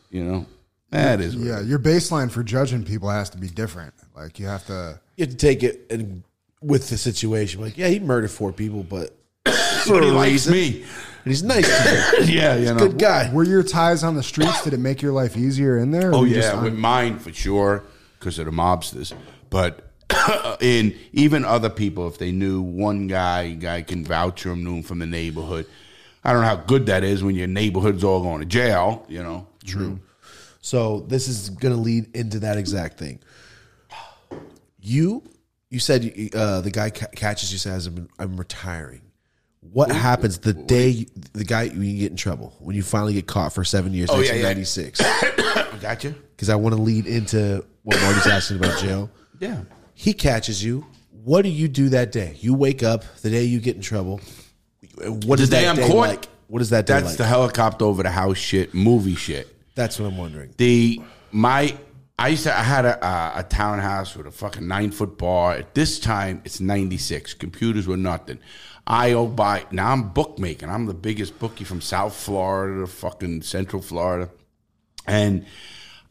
You 0.09 0.23
know, 0.23 0.45
that 0.91 1.19
is 1.19 1.35
what 1.35 1.45
Yeah, 1.45 1.59
your 1.61 1.79
baseline 1.79 2.31
for 2.31 2.43
judging 2.43 2.85
people 2.85 3.09
has 3.09 3.29
to 3.31 3.37
be 3.37 3.49
different. 3.49 3.93
Like 4.15 4.39
you 4.39 4.45
have 4.47 4.65
to. 4.67 4.99
You 5.17 5.23
have 5.25 5.31
to 5.31 5.37
take 5.37 5.63
it 5.63 5.87
and 5.89 6.23
with 6.61 6.89
the 6.89 6.97
situation. 6.97 7.59
Like, 7.61 7.77
yeah, 7.77 7.87
he 7.89 7.99
murdered 7.99 8.31
four 8.31 8.51
people, 8.53 8.83
but 8.83 9.09
for 9.45 9.51
But 9.93 10.03
he 10.03 10.09
a 10.09 10.13
likes 10.13 10.47
reason. 10.47 10.53
me. 10.53 10.85
And 11.25 11.31
he's 11.31 11.43
nice 11.43 11.67
to 11.67 12.21
me. 12.21 12.33
Yeah, 12.33 12.55
you 12.55 12.65
know. 12.67 12.77
Good 12.77 12.99
guy. 12.99 13.33
Were 13.33 13.43
your 13.43 13.63
ties 13.63 14.03
on 14.03 14.15
the 14.15 14.21
streets? 14.21 14.63
Did 14.63 14.73
it 14.73 14.79
make 14.79 15.01
your 15.01 15.11
life 15.11 15.35
easier 15.35 15.79
in 15.79 15.89
there? 15.89 16.13
Oh 16.13 16.21
were 16.21 16.29
just 16.29 16.53
yeah, 16.53 16.61
with 16.61 16.75
mine 16.75 17.17
for 17.17 17.33
sure 17.33 17.83
because 18.19 18.37
of 18.37 18.45
the 18.45 18.51
mobsters. 18.51 19.11
But 19.49 19.91
in 20.61 20.95
even 21.13 21.43
other 21.43 21.69
people, 21.71 22.07
if 22.07 22.19
they 22.19 22.31
knew 22.31 22.61
one 22.61 23.07
guy, 23.07 23.53
guy 23.53 23.81
can 23.81 24.05
vouch 24.05 24.43
for 24.43 24.51
him, 24.51 24.63
knew 24.63 24.75
him 24.75 24.83
from 24.83 24.99
the 24.99 25.07
neighborhood. 25.07 25.65
I 26.23 26.31
don't 26.31 26.41
know 26.41 26.47
how 26.47 26.57
good 26.57 26.85
that 26.87 27.03
is 27.03 27.23
when 27.23 27.33
your 27.35 27.47
neighborhood's 27.47 28.03
all 28.03 28.21
going 28.21 28.41
to 28.41 28.45
jail. 28.45 29.03
You 29.07 29.23
know, 29.23 29.47
True. 29.65 29.99
So 30.61 31.01
this 31.01 31.27
is 31.27 31.49
going 31.49 31.73
to 31.73 31.79
lead 31.79 32.15
into 32.15 32.39
that 32.39 32.57
exact 32.57 32.99
thing. 32.99 33.19
You, 34.79 35.23
you 35.71 35.79
said 35.79 36.03
uh, 36.35 36.61
the 36.61 36.71
guy 36.71 36.91
ca- 36.91 37.07
catches 37.15 37.51
you 37.51 37.57
says 37.57 37.87
I'm, 37.87 38.09
I'm 38.19 38.37
retiring. 38.37 39.01
What 39.71 39.91
happens 39.91 40.37
the 40.39 40.53
day 40.53 40.87
you, 40.89 41.05
the 41.33 41.43
guy 41.43 41.63
you 41.63 41.97
get 41.99 42.11
in 42.11 42.17
trouble 42.17 42.53
when 42.59 42.75
you 42.75 42.83
finally 42.83 43.13
get 43.13 43.27
caught 43.27 43.53
for 43.53 43.63
seven 43.63 43.93
years, 43.93 44.09
Oh, 44.09 44.19
yeah, 44.21 44.33
yeah. 44.33 44.47
1996? 44.53 45.01
I. 45.01 45.65
Because 46.35 46.49
I 46.49 46.55
want 46.55 46.75
to 46.75 46.81
lead 46.81 47.05
into 47.05 47.63
what 47.83 48.01
Marty's 48.01 48.25
asking 48.27 48.57
about 48.57 48.79
jail. 48.81 49.09
Yeah. 49.39 49.61
He 49.93 50.13
catches 50.13 50.63
you. 50.63 50.85
What 51.23 51.43
do 51.43 51.49
you 51.49 51.67
do 51.67 51.89
that 51.89 52.11
day? 52.11 52.35
You 52.39 52.53
wake 52.53 52.81
up 52.83 53.03
the 53.21 53.29
day 53.29 53.43
you 53.43 53.59
get 53.59 53.75
in 53.75 53.81
trouble. 53.81 54.19
What 54.97 55.37
The 55.37 55.43
is 55.43 55.49
day 55.49 55.61
that 55.61 55.69
I'm 55.69 55.75
day 55.75 55.87
caught. 55.87 55.95
like? 55.95 56.25
What 56.47 56.61
is 56.61 56.69
that 56.71 56.85
day 56.85 56.93
That's 56.95 57.07
like? 57.09 57.17
the 57.17 57.25
helicopter 57.25 57.85
over 57.85 58.03
the 58.03 58.09
house 58.11 58.37
shit, 58.37 58.73
movie 58.73 59.15
shit. 59.15 59.47
That's 59.75 59.99
what 59.99 60.07
I'm 60.07 60.17
wondering. 60.17 60.53
the 60.57 61.01
my 61.31 61.77
I 62.17 62.29
used 62.29 62.43
to 62.43 62.57
I 62.57 62.63
had 62.63 62.85
a 62.85 63.05
a, 63.05 63.39
a 63.39 63.43
townhouse 63.43 64.15
with 64.15 64.25
a 64.27 64.31
fucking 64.31 64.67
nine 64.67 64.91
foot 64.91 65.17
bar. 65.17 65.53
At 65.55 65.75
this 65.75 65.99
time, 65.99 66.41
it's 66.45 66.59
ninety 66.59 66.97
six. 66.97 67.33
Computers 67.33 67.87
were 67.87 67.97
nothing. 67.97 68.39
I 68.87 69.13
oh 69.13 69.27
by 69.27 69.65
now 69.71 69.91
I'm 69.91 70.09
bookmaking. 70.09 70.69
I'm 70.69 70.85
the 70.85 70.93
biggest 70.93 71.39
bookie 71.39 71.63
from 71.63 71.81
South 71.81 72.15
Florida 72.15 72.87
fucking 72.87 73.41
Central 73.43 73.81
Florida, 73.81 74.29
and. 75.07 75.45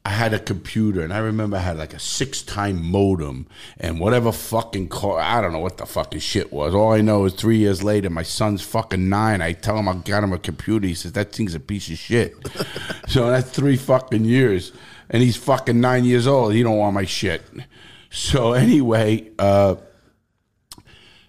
I 0.06 0.10
had 0.10 0.34
a 0.34 0.38
computer, 0.38 1.00
and 1.00 1.14
I 1.14 1.18
remember 1.18 1.56
I 1.56 1.60
had 1.60 1.78
like 1.78 1.94
a 1.94 1.98
six-time 1.98 2.84
modem 2.84 3.46
and 3.78 3.98
whatever 3.98 4.32
fucking 4.32 4.88
car. 4.88 5.18
I 5.18 5.40
don't 5.40 5.52
know 5.52 5.60
what 5.60 5.78
the 5.78 5.86
fucking 5.86 6.20
shit 6.20 6.52
was. 6.52 6.74
All 6.74 6.92
I 6.92 7.00
know 7.00 7.24
is 7.24 7.32
three 7.32 7.56
years 7.56 7.82
later, 7.82 8.10
my 8.10 8.22
son's 8.22 8.60
fucking 8.60 9.08
nine. 9.08 9.40
I 9.40 9.52
tell 9.52 9.78
him 9.78 9.88
I 9.88 9.94
got 9.94 10.22
him 10.22 10.34
a 10.34 10.38
computer. 10.38 10.86
He 10.86 10.92
says 10.92 11.12
that 11.12 11.32
thing's 11.32 11.54
a 11.54 11.60
piece 11.60 11.88
of 11.88 11.96
shit. 11.96 12.36
so 13.08 13.30
that's 13.30 13.48
three 13.50 13.78
fucking 13.78 14.26
years, 14.26 14.72
and 15.08 15.22
he's 15.22 15.38
fucking 15.38 15.80
nine 15.80 16.04
years 16.04 16.26
old. 16.26 16.52
He 16.52 16.62
don't 16.62 16.76
want 16.76 16.92
my 16.92 17.06
shit. 17.06 17.40
So 18.10 18.52
anyway, 18.52 19.30
uh, 19.38 19.76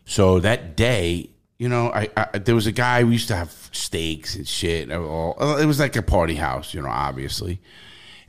so 0.03 0.39
that 0.39 0.75
day, 0.75 1.29
you 1.57 1.69
know, 1.69 1.91
I, 1.93 2.09
I 2.17 2.37
there 2.39 2.55
was 2.55 2.67
a 2.67 2.71
guy. 2.71 3.03
We 3.03 3.13
used 3.13 3.27
to 3.29 3.35
have 3.35 3.51
steaks 3.71 4.35
and 4.35 4.47
shit. 4.47 4.89
and 4.89 4.93
all- 4.93 5.35
uh, 5.39 5.57
It 5.57 5.65
was 5.65 5.79
like 5.79 5.95
a 5.95 6.01
party 6.01 6.35
house, 6.35 6.73
you 6.73 6.81
know, 6.81 6.89
obviously. 6.89 7.59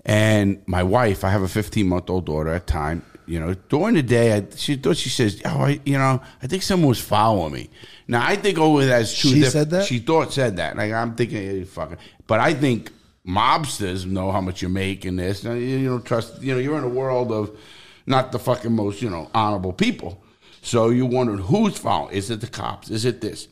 And 0.05 0.63
my 0.67 0.83
wife, 0.83 1.25
I 1.25 1.31
have 1.31 1.43
a 1.43 1.49
15 1.49 1.87
month 1.89 2.09
old 2.11 2.27
daughter 2.27 2.51
at 2.51 2.67
the 2.67 2.73
time. 2.73 3.03
You 3.29 3.41
know, 3.41 3.55
during 3.55 3.95
the 3.97 4.03
day, 4.05 4.35
I, 4.37 4.47
she 4.55 4.77
thought 4.77 4.97
she 4.97 5.09
says, 5.09 5.43
"Oh, 5.45 5.63
I, 5.63 5.81
you 5.85 5.99
know, 5.99 6.23
I 6.41 6.47
think 6.47 6.63
someone 6.63 6.91
was 6.91 7.01
following 7.01 7.53
me." 7.53 7.71
Now 8.07 8.25
I 8.25 8.37
think 8.37 8.57
over 8.57 8.87
that's 8.87 9.13
true. 9.19 9.33
She 9.33 9.43
said 9.43 9.71
that? 9.71 9.85
She 9.87 9.99
thought 9.99 10.33
said 10.33 10.57
that. 10.59 10.77
Like 10.77 10.93
I'm 10.93 11.17
thinking, 11.17 11.39
hey, 11.39 11.65
fucking. 11.65 11.97
But 12.29 12.39
I 12.39 12.55
think 12.55 12.93
mobsters 13.27 14.07
know 14.07 14.31
how 14.31 14.41
much 14.41 14.63
you're 14.63 14.71
making. 14.71 15.17
This, 15.17 15.43
you, 15.43 15.53
you 15.55 15.89
don't 15.89 16.05
trust. 16.05 16.41
You 16.41 16.55
know, 16.55 16.61
you're 16.61 16.79
in 16.79 16.85
a 16.85 16.89
world 16.89 17.33
of 17.33 17.59
not 18.07 18.31
the 18.31 18.39
fucking 18.39 18.73
most 18.73 19.03
you 19.03 19.11
know 19.11 19.29
honorable 19.35 19.73
people. 19.73 20.23
So 20.67 20.91
you 20.91 21.07
wondering 21.07 21.39
whose 21.39 21.79
fault? 21.79 22.13
Is 22.13 22.29
it 22.29 22.41
the 22.41 22.49
cops? 22.49 22.91
Is 22.91 23.05
it 23.05 23.21
this? 23.21 23.47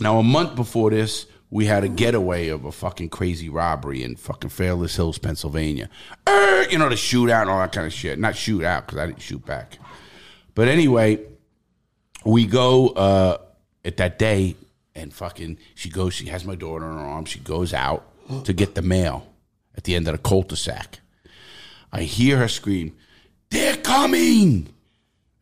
Now, 0.00 0.18
a 0.18 0.22
month 0.22 0.56
before 0.56 0.88
this, 0.88 1.26
we 1.50 1.66
had 1.66 1.84
a 1.84 1.90
getaway 1.90 2.48
of 2.48 2.64
a 2.64 2.72
fucking 2.72 3.10
crazy 3.10 3.50
robbery 3.50 4.02
in 4.02 4.16
fucking 4.16 4.48
Fairless 4.48 4.96
Hills, 4.96 5.18
Pennsylvania. 5.18 5.90
Er, 6.26 6.62
you 6.70 6.78
know, 6.78 6.88
the 6.88 6.94
shootout 6.94 7.42
and 7.42 7.50
all 7.50 7.58
that 7.58 7.72
kind 7.72 7.86
of 7.86 7.92
shit. 7.92 8.18
Not 8.18 8.32
shootout 8.32 8.86
because 8.86 8.98
I 8.98 9.04
didn't 9.04 9.20
shoot 9.20 9.44
back. 9.44 9.78
But 10.54 10.68
anyway, 10.68 11.20
we 12.24 12.46
go 12.46 12.88
uh, 12.88 13.36
at 13.84 13.98
that 13.98 14.18
day, 14.18 14.56
and 14.94 15.12
fucking, 15.12 15.58
she 15.74 15.90
goes, 15.90 16.14
she 16.14 16.28
has 16.28 16.46
my 16.46 16.54
daughter 16.54 16.86
in 16.86 16.96
her 16.96 17.04
arms. 17.04 17.28
She 17.28 17.40
goes 17.40 17.74
out 17.74 18.06
to 18.44 18.54
get 18.54 18.74
the 18.74 18.80
mail 18.80 19.26
at 19.76 19.84
the 19.84 19.94
end 19.94 20.08
of 20.08 20.12
the 20.12 20.18
cul-de-sac. 20.18 21.00
I 21.92 22.04
hear 22.04 22.38
her 22.38 22.48
scream, 22.48 22.96
They're 23.50 23.76
coming! 23.76 24.72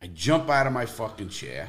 I 0.07 0.09
jump 0.13 0.49
out 0.49 0.67
of 0.67 0.71
my 0.71 0.85
fucking 0.85 1.27
chair. 1.27 1.67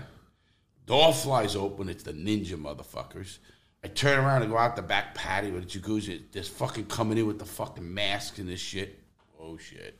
Door 0.86 1.15
flies 1.15 1.56
open. 1.56 1.89
It's 1.89 2.05
the 2.05 2.12
ninja 2.12 2.55
motherfuckers. 2.55 3.39
I 3.82 3.89
turn 3.89 4.24
around 4.24 4.43
and 4.43 4.51
go 4.51 4.56
out 4.56 4.77
the 4.77 4.82
back 4.82 5.16
patio 5.16 5.55
with 5.55 5.69
the 5.69 5.81
jacuzzi. 5.81 6.23
There's 6.31 6.48
fucking 6.48 6.86
coming 6.86 7.19
in 7.19 7.27
with 7.27 7.40
the 7.40 7.44
fucking 7.44 7.93
masks 7.93 8.39
and 8.39 8.48
this 8.48 8.60
shit. 8.60 9.01
Oh 9.40 9.56
shit. 9.56 9.98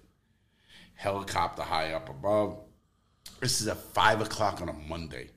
Helicopter 0.94 1.62
high 1.62 1.94
up 1.94 2.09
above. 2.09 2.60
This 3.40 3.60
is 3.60 3.66
at 3.66 3.77
five 3.77 4.20
o'clock 4.20 4.62
on 4.62 4.69
a 4.69 4.73
Monday. 4.73 5.31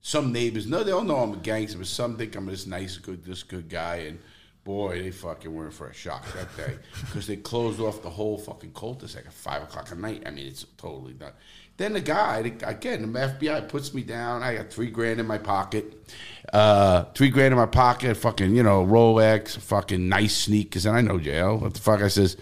Some 0.00 0.32
neighbors, 0.32 0.66
no, 0.66 0.82
they 0.82 0.90
don't 0.90 1.06
know 1.06 1.16
I'm 1.18 1.34
a 1.34 1.36
gangster, 1.36 1.78
but 1.78 1.86
some 1.86 2.16
think 2.16 2.34
I'm 2.34 2.46
this 2.46 2.66
nice, 2.66 2.96
good, 2.96 3.24
this 3.24 3.44
good 3.44 3.68
guy. 3.68 3.96
And 3.96 4.18
boy, 4.64 5.00
they 5.00 5.10
fucking 5.12 5.54
were 5.54 5.70
for 5.70 5.88
a 5.88 5.94
shock 5.94 6.24
that 6.32 6.56
day 6.56 6.76
because 7.02 7.28
they 7.28 7.36
closed 7.36 7.78
off 7.78 8.02
the 8.02 8.10
whole 8.10 8.36
fucking 8.36 8.72
cul-de-sac 8.72 9.26
at 9.26 9.32
five 9.32 9.62
o'clock 9.62 9.92
at 9.92 9.98
night. 9.98 10.24
I 10.26 10.30
mean, 10.30 10.48
it's 10.48 10.66
totally 10.76 11.12
done. 11.12 11.32
Then 11.78 11.92
the 11.92 12.00
guy, 12.00 12.38
again, 12.64 13.12
the 13.12 13.18
FBI 13.18 13.68
puts 13.68 13.94
me 13.94 14.02
down. 14.02 14.42
I 14.42 14.56
got 14.56 14.70
three 14.70 14.90
grand 14.90 15.20
in 15.20 15.26
my 15.28 15.38
pocket, 15.38 16.10
uh, 16.52 17.04
three 17.14 17.30
grand 17.30 17.52
in 17.52 17.58
my 17.58 17.66
pocket, 17.66 18.16
fucking, 18.16 18.54
you 18.56 18.64
know, 18.64 18.84
Rolex, 18.84 19.56
fucking 19.56 20.08
nice 20.08 20.36
sneakers. 20.36 20.86
And 20.86 20.96
I 20.96 21.00
know 21.02 21.20
jail. 21.20 21.56
What 21.56 21.74
the 21.74 21.80
fuck? 21.80 22.02
I 22.02 22.08
says, 22.08 22.36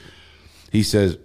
he 0.72 0.82
says, 0.82 1.18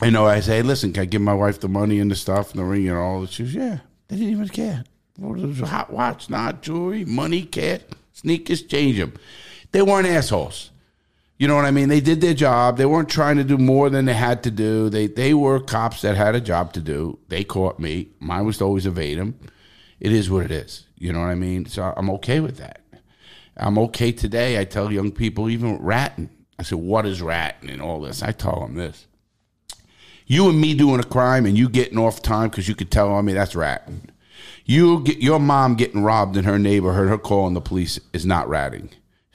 I 0.00 0.10
know. 0.10 0.26
I 0.26 0.38
say, 0.40 0.58
hey, 0.58 0.62
listen, 0.62 0.92
can 0.92 1.02
I 1.02 1.06
give 1.06 1.22
my 1.22 1.34
wife 1.34 1.58
the 1.58 1.68
money 1.68 1.98
and 1.98 2.08
the 2.08 2.14
stuff 2.14 2.52
and 2.52 2.60
the 2.60 2.64
ring 2.64 2.88
and 2.88 2.96
all? 2.96 3.26
She 3.26 3.42
goes, 3.42 3.54
yeah. 3.54 3.78
They 4.06 4.16
didn't 4.16 4.32
even 4.32 4.48
care. 4.48 4.84
Hot 5.20 5.92
watch, 5.92 6.30
not 6.30 6.62
jewelry, 6.62 7.04
money, 7.04 7.42
cat, 7.42 7.82
sneakers, 8.12 8.62
change 8.62 8.98
them. 8.98 9.14
They 9.72 9.82
weren't 9.82 10.06
assholes. 10.06 10.70
You 11.36 11.48
know 11.48 11.56
what 11.56 11.64
I 11.64 11.72
mean? 11.72 11.88
They 11.88 12.00
did 12.00 12.20
their 12.20 12.34
job. 12.34 12.76
They 12.76 12.86
weren't 12.86 13.08
trying 13.08 13.36
to 13.38 13.44
do 13.44 13.58
more 13.58 13.90
than 13.90 14.04
they 14.04 14.14
had 14.14 14.42
to 14.44 14.50
do. 14.50 14.88
They 14.88 15.08
they 15.08 15.34
were 15.34 15.58
cops 15.58 16.02
that 16.02 16.16
had 16.16 16.34
a 16.34 16.40
job 16.40 16.72
to 16.74 16.80
do. 16.80 17.18
They 17.28 17.42
caught 17.42 17.78
me. 17.80 18.10
Mine 18.20 18.46
was 18.46 18.58
to 18.58 18.64
always 18.64 18.86
evade 18.86 19.18
them. 19.18 19.38
It 19.98 20.12
is 20.12 20.30
what 20.30 20.44
it 20.44 20.52
is. 20.52 20.86
You 20.96 21.12
know 21.12 21.20
what 21.20 21.30
I 21.30 21.34
mean? 21.34 21.66
So 21.66 21.92
I'm 21.96 22.10
okay 22.10 22.38
with 22.40 22.58
that. 22.58 22.82
I'm 23.56 23.78
okay 23.78 24.12
today. 24.12 24.60
I 24.60 24.64
tell 24.64 24.92
young 24.92 25.12
people, 25.12 25.48
even 25.48 25.78
ratting, 25.78 26.30
I 26.58 26.62
said, 26.62 26.78
"What 26.78 27.06
is 27.06 27.20
ratting?" 27.20 27.70
and 27.70 27.82
all 27.82 28.00
this. 28.00 28.22
I 28.22 28.30
tell 28.32 28.60
them 28.60 28.74
this: 28.74 29.06
you 30.26 30.48
and 30.48 30.60
me 30.60 30.74
doing 30.74 31.00
a 31.00 31.04
crime 31.04 31.46
and 31.46 31.58
you 31.58 31.68
getting 31.68 31.98
off 31.98 32.22
time 32.22 32.48
because 32.48 32.68
you 32.68 32.74
could 32.74 32.90
tell 32.90 33.12
on 33.12 33.24
me 33.24 33.32
that's 33.32 33.56
ratting. 33.56 34.08
You 34.64 35.00
get 35.00 35.18
your 35.18 35.40
mom 35.40 35.74
getting 35.74 36.02
robbed 36.02 36.36
in 36.36 36.44
her 36.44 36.58
neighborhood, 36.58 37.08
her 37.08 37.18
calling 37.18 37.54
the 37.54 37.60
police 37.60 38.00
is 38.12 38.24
not 38.24 38.48
ratting. 38.48 38.90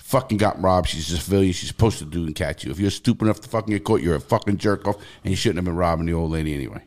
Fucking 0.09 0.39
got 0.39 0.59
robbed. 0.59 0.89
She's 0.89 1.11
a 1.11 1.17
civilian. 1.17 1.53
She's 1.53 1.67
supposed 1.69 1.99
to 1.99 2.05
do 2.05 2.25
and 2.25 2.33
catch 2.35 2.63
you. 2.63 2.71
If 2.71 2.79
you're 2.79 2.89
stupid 2.89 3.25
enough 3.25 3.41
to 3.41 3.49
fucking 3.49 3.71
get 3.71 3.83
caught, 3.83 4.01
you're 4.01 4.15
a 4.15 4.19
fucking 4.19 4.57
jerk 4.57 4.87
off, 4.87 4.95
and 5.23 5.29
you 5.29 5.35
shouldn't 5.35 5.57
have 5.57 5.65
been 5.65 5.75
robbing 5.75 6.07
the 6.07 6.13
old 6.13 6.31
lady 6.31 6.55
anyway. 6.55 6.83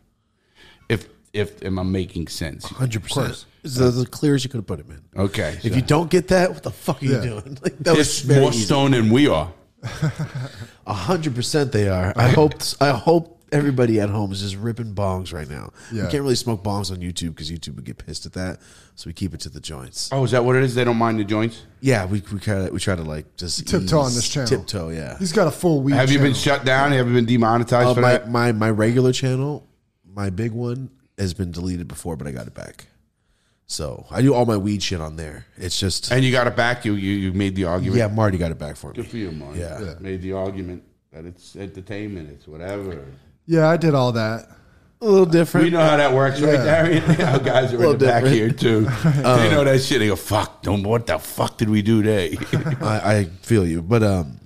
If 0.88 1.08
if 1.32 1.62
am 1.64 1.78
I 1.78 1.84
making 1.84 2.26
sense? 2.26 2.64
Hundred 2.66 3.04
percent. 3.04 3.44
It's 3.62 3.76
the, 3.76 3.90
the 3.92 4.06
clear 4.06 4.34
as 4.34 4.42
you 4.42 4.50
could 4.50 4.58
have 4.58 4.66
put 4.66 4.80
it, 4.80 4.88
man. 4.88 5.02
Okay. 5.16 5.56
If 5.62 5.76
you 5.76 5.82
don't 5.82 6.10
get 6.10 6.26
that, 6.28 6.50
what 6.50 6.64
the 6.64 6.72
fuck 6.72 7.00
are 7.00 7.04
you 7.06 7.14
Yeah. 7.14 7.20
doing? 7.22 7.58
Like, 7.62 7.78
that 7.78 7.96
was 7.96 8.08
it's 8.08 8.20
very 8.22 8.40
more 8.40 8.50
easy. 8.50 8.64
stone 8.64 8.90
than 8.90 9.08
we 9.08 9.28
are. 9.28 9.52
A 10.86 10.92
hundred 10.92 11.34
percent, 11.36 11.70
they 11.72 11.88
are. 11.88 12.12
I 12.16 12.28
hope. 12.28 12.54
I 12.80 12.90
hope 12.90 13.41
everybody 13.52 14.00
at 14.00 14.08
home 14.10 14.32
is 14.32 14.40
just 14.40 14.56
ripping 14.56 14.94
bongs 14.94 15.32
right 15.32 15.48
now. 15.48 15.72
Yeah. 15.92 16.04
We 16.04 16.10
can't 16.10 16.22
really 16.22 16.34
smoke 16.34 16.64
bongs 16.64 16.90
on 16.90 16.98
YouTube 16.98 17.30
because 17.30 17.50
YouTube 17.50 17.76
would 17.76 17.84
get 17.84 17.98
pissed 18.04 18.26
at 18.26 18.32
that. 18.32 18.60
So 18.94 19.08
we 19.08 19.12
keep 19.12 19.34
it 19.34 19.40
to 19.40 19.48
the 19.48 19.60
joints. 19.60 20.08
Oh, 20.12 20.24
is 20.24 20.30
that 20.32 20.44
what 20.44 20.56
it 20.56 20.62
is? 20.64 20.74
They 20.74 20.84
don't 20.84 20.96
mind 20.96 21.20
the 21.20 21.24
joints. 21.24 21.62
Yeah, 21.80 22.06
we 22.06 22.22
we 22.32 22.38
try 22.40 22.66
to 22.66 22.72
we 22.72 22.78
try 22.80 22.94
to 22.96 23.02
like 23.02 23.36
just 23.36 23.66
Tiptoe 23.68 24.00
on 24.00 24.14
this 24.14 24.28
channel. 24.28 24.48
Tiptoe, 24.48 24.88
yeah. 24.90 25.18
He's 25.18 25.32
got 25.32 25.46
a 25.46 25.50
full 25.50 25.82
weed. 25.82 25.94
Have 25.94 26.10
you 26.10 26.18
been 26.18 26.34
shut 26.34 26.64
down? 26.64 26.92
Have 26.92 27.06
you 27.08 27.14
been 27.14 27.26
demonetized 27.26 27.88
Uh, 27.88 27.94
for 27.94 28.00
my, 28.00 28.12
that? 28.12 28.30
my 28.30 28.52
my 28.52 28.70
regular 28.70 29.12
channel, 29.12 29.66
my 30.06 30.30
big 30.30 30.52
one, 30.52 30.90
has 31.18 31.34
been 31.34 31.50
deleted 31.52 31.88
before, 31.88 32.16
but 32.16 32.26
I 32.26 32.32
got 32.32 32.46
it 32.46 32.54
back. 32.54 32.86
So 33.66 34.04
I 34.10 34.20
do 34.20 34.34
all 34.34 34.44
my 34.44 34.58
weed 34.58 34.82
shit 34.82 35.00
on 35.00 35.16
there. 35.16 35.46
It's 35.56 35.78
just 35.80 36.10
And 36.12 36.22
you 36.22 36.30
got 36.30 36.46
it 36.46 36.54
back. 36.56 36.84
You 36.84 36.92
you, 36.94 37.12
you 37.12 37.32
made 37.32 37.56
the 37.56 37.64
argument. 37.64 37.96
yeah, 37.98 38.06
Marty 38.08 38.36
got 38.36 38.50
it 38.50 38.58
back 38.58 38.76
for 38.76 38.88
me. 38.88 38.96
Good 38.96 39.06
for 39.08 39.16
you, 39.16 39.30
Mark. 39.32 39.56
Yeah. 39.56 39.94
Made 39.98 40.20
the 40.20 40.34
argument 40.34 40.82
that 41.10 41.24
it's 41.24 41.56
entertainment. 41.56 42.28
It's 42.30 42.46
whatever. 42.46 43.06
Yeah, 43.46 43.68
I 43.68 43.76
did 43.76 43.94
all 43.94 44.12
that. 44.12 44.48
A 45.00 45.04
little 45.04 45.26
different. 45.26 45.64
We 45.64 45.70
know 45.70 45.80
how 45.80 45.96
that 45.96 46.12
works, 46.12 46.40
right, 46.40 46.54
Yeah. 46.54 46.64
Darian? 46.64 47.02
Our 47.22 47.38
guys 47.40 47.72
are 47.74 47.82
in 47.84 47.98
the 47.98 48.06
back 48.06 48.22
different. 48.22 48.34
here 48.36 48.50
too. 48.52 48.80
they 49.14 49.50
know 49.50 49.64
that 49.64 49.82
shit. 49.82 49.98
They 49.98 50.06
go, 50.06 50.14
"Fuck! 50.14 50.62
Don't, 50.62 50.84
what 50.84 51.06
the 51.08 51.18
fuck 51.18 51.58
did 51.58 51.68
we 51.68 51.82
do 51.82 52.02
today?" 52.02 52.38
I, 52.80 53.14
I 53.16 53.24
feel 53.42 53.66
you, 53.66 53.82
but 53.82 54.04
um, 54.04 54.38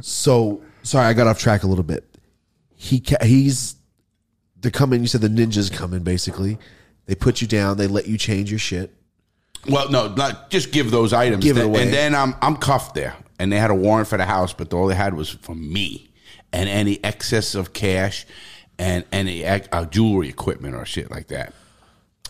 so 0.00 0.62
sorry, 0.82 1.06
I 1.06 1.12
got 1.12 1.26
off 1.26 1.38
track 1.38 1.62
a 1.62 1.66
little 1.66 1.84
bit. 1.84 2.04
He 2.74 3.00
ca- 3.00 3.22
he's 3.24 3.76
they're 4.60 4.70
coming. 4.70 5.00
You 5.02 5.06
said 5.06 5.20
the 5.20 5.28
ninjas 5.28 5.72
coming. 5.72 6.02
Basically, 6.02 6.58
they 7.06 7.14
put 7.14 7.40
you 7.40 7.46
down. 7.46 7.76
They 7.76 7.86
let 7.86 8.06
you 8.06 8.16
change 8.18 8.50
your 8.50 8.58
shit. 8.58 8.92
well, 9.68 9.90
no, 9.90 10.14
not 10.14 10.50
just 10.50 10.72
give 10.72 10.90
those 10.90 11.12
items. 11.12 11.44
Give 11.44 11.58
it 11.58 11.66
away. 11.66 11.82
And 11.82 11.92
then 11.92 12.14
I'm 12.14 12.34
I'm 12.40 12.56
cuffed 12.56 12.94
there, 12.94 13.14
and 13.38 13.52
they 13.52 13.58
had 13.58 13.70
a 13.70 13.74
warrant 13.74 14.08
for 14.08 14.16
the 14.16 14.24
house, 14.26 14.52
but 14.52 14.72
all 14.72 14.86
they 14.86 14.94
had 14.94 15.14
was 15.14 15.28
for 15.30 15.54
me 15.54 16.05
and 16.52 16.68
any 16.68 17.02
excess 17.04 17.54
of 17.54 17.72
cash 17.72 18.26
and 18.78 19.04
any 19.12 19.44
uh, 19.46 19.84
jewelry 19.86 20.28
equipment 20.28 20.74
or 20.74 20.84
shit 20.84 21.10
like 21.10 21.28
that. 21.28 21.52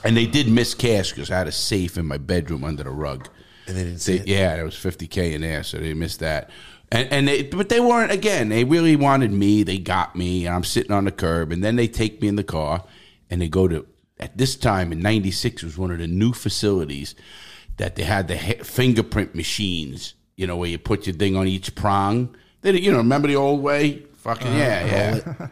And 0.04 0.16
they 0.16 0.26
did 0.26 0.48
miss 0.48 0.74
cash 0.74 1.10
because 1.10 1.30
I 1.30 1.38
had 1.38 1.48
a 1.48 1.52
safe 1.52 1.96
in 1.98 2.06
my 2.06 2.18
bedroom 2.18 2.64
under 2.64 2.82
the 2.84 2.90
rug. 2.90 3.28
And 3.66 3.76
they 3.76 3.82
didn't 3.84 3.98
see 4.00 4.18
They, 4.18 4.22
it? 4.22 4.28
yeah, 4.28 4.54
there 4.56 4.64
was 4.64 4.76
fifty 4.76 5.06
k 5.08 5.34
in 5.34 5.40
there, 5.40 5.62
so 5.64 5.78
they 5.78 5.92
missed 5.94 6.20
that. 6.20 6.50
And 6.92 7.08
and 7.12 7.26
they, 7.26 7.42
but 7.42 7.68
they 7.68 7.80
weren't 7.80 8.12
again. 8.12 8.48
They 8.48 8.62
really 8.62 8.94
wanted 8.94 9.32
me. 9.32 9.64
They 9.64 9.78
got 9.78 10.14
me, 10.14 10.46
and 10.46 10.54
I'm 10.54 10.62
sitting 10.64 10.92
on 10.92 11.04
the 11.04 11.10
curb. 11.10 11.50
And 11.50 11.64
then 11.64 11.74
they 11.74 11.88
take 11.88 12.22
me 12.22 12.28
in 12.28 12.36
the 12.36 12.44
car, 12.44 12.84
and 13.28 13.40
they 13.40 13.48
go 13.48 13.66
to 13.66 13.84
at 14.20 14.38
this 14.38 14.54
time 14.54 14.92
in 14.92 15.00
'96 15.00 15.64
was 15.64 15.76
one 15.76 15.90
of 15.90 15.98
the 15.98 16.06
new 16.06 16.32
facilities 16.32 17.16
that 17.78 17.96
they 17.96 18.04
had 18.04 18.28
the 18.28 18.36
he- 18.36 18.62
fingerprint 18.62 19.34
machines. 19.34 20.14
You 20.36 20.46
know 20.46 20.56
where 20.56 20.68
you 20.68 20.78
put 20.78 21.06
your 21.08 21.16
thing 21.16 21.34
on 21.34 21.48
each 21.48 21.74
prong. 21.74 22.36
They, 22.60 22.78
you 22.80 22.92
know, 22.92 22.98
remember 22.98 23.26
the 23.26 23.36
old 23.36 23.62
way? 23.62 24.04
Fucking 24.26 24.48
uh, 24.48 24.56
yeah, 24.56 24.86
yeah. 24.86 25.48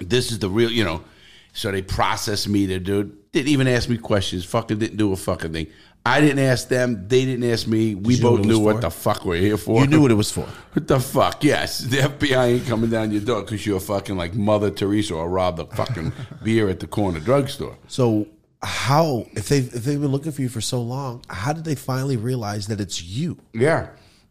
this 0.00 0.32
is 0.32 0.38
the 0.38 0.48
real, 0.48 0.70
you 0.70 0.84
know. 0.84 1.04
So 1.52 1.70
they 1.70 1.82
processed 1.82 2.48
me. 2.48 2.64
The 2.64 2.78
dude 2.78 3.30
didn't 3.30 3.48
even 3.48 3.68
ask 3.68 3.90
me 3.90 3.98
questions. 3.98 4.42
Fucking 4.46 4.78
didn't 4.78 4.96
do 4.96 5.12
a 5.12 5.16
fucking 5.16 5.52
thing. 5.52 5.66
I 6.06 6.22
didn't 6.22 6.38
ask 6.38 6.68
them. 6.68 7.08
They 7.08 7.26
didn't 7.26 7.50
ask 7.50 7.66
me. 7.66 7.94
We 7.94 8.18
both 8.18 8.40
knew 8.46 8.58
what 8.58 8.76
for? 8.76 8.80
the 8.80 8.90
fuck 8.90 9.26
we're 9.26 9.40
here 9.40 9.58
for. 9.58 9.82
You 9.82 9.86
knew 9.86 10.00
what 10.00 10.10
it 10.10 10.14
was 10.14 10.30
for. 10.30 10.48
What 10.72 10.88
the 10.88 11.00
fuck? 11.00 11.44
Yes, 11.44 11.80
the 11.80 11.96
FBI 11.98 12.46
ain't 12.54 12.66
coming 12.66 12.90
down 12.90 13.10
your 13.10 13.22
door 13.22 13.42
because 13.42 13.66
you're 13.66 13.80
fucking 13.80 14.16
like 14.16 14.34
Mother 14.34 14.70
Teresa 14.70 15.14
or 15.14 15.28
robbed 15.28 15.58
the 15.58 15.66
fucking 15.66 16.12
beer 16.42 16.68
at 16.70 16.80
the 16.80 16.86
corner 16.86 17.20
drugstore. 17.20 17.76
So 17.86 18.28
how 18.62 19.26
if 19.32 19.48
they 19.48 19.58
if 19.58 19.84
they've 19.84 20.00
been 20.00 20.12
looking 20.12 20.32
for 20.32 20.40
you 20.40 20.48
for 20.48 20.62
so 20.62 20.80
long, 20.80 21.22
how 21.28 21.52
did 21.52 21.64
they 21.64 21.74
finally 21.74 22.16
realize 22.16 22.66
that 22.68 22.80
it's 22.80 23.02
you? 23.02 23.38
Yeah, 23.52 23.88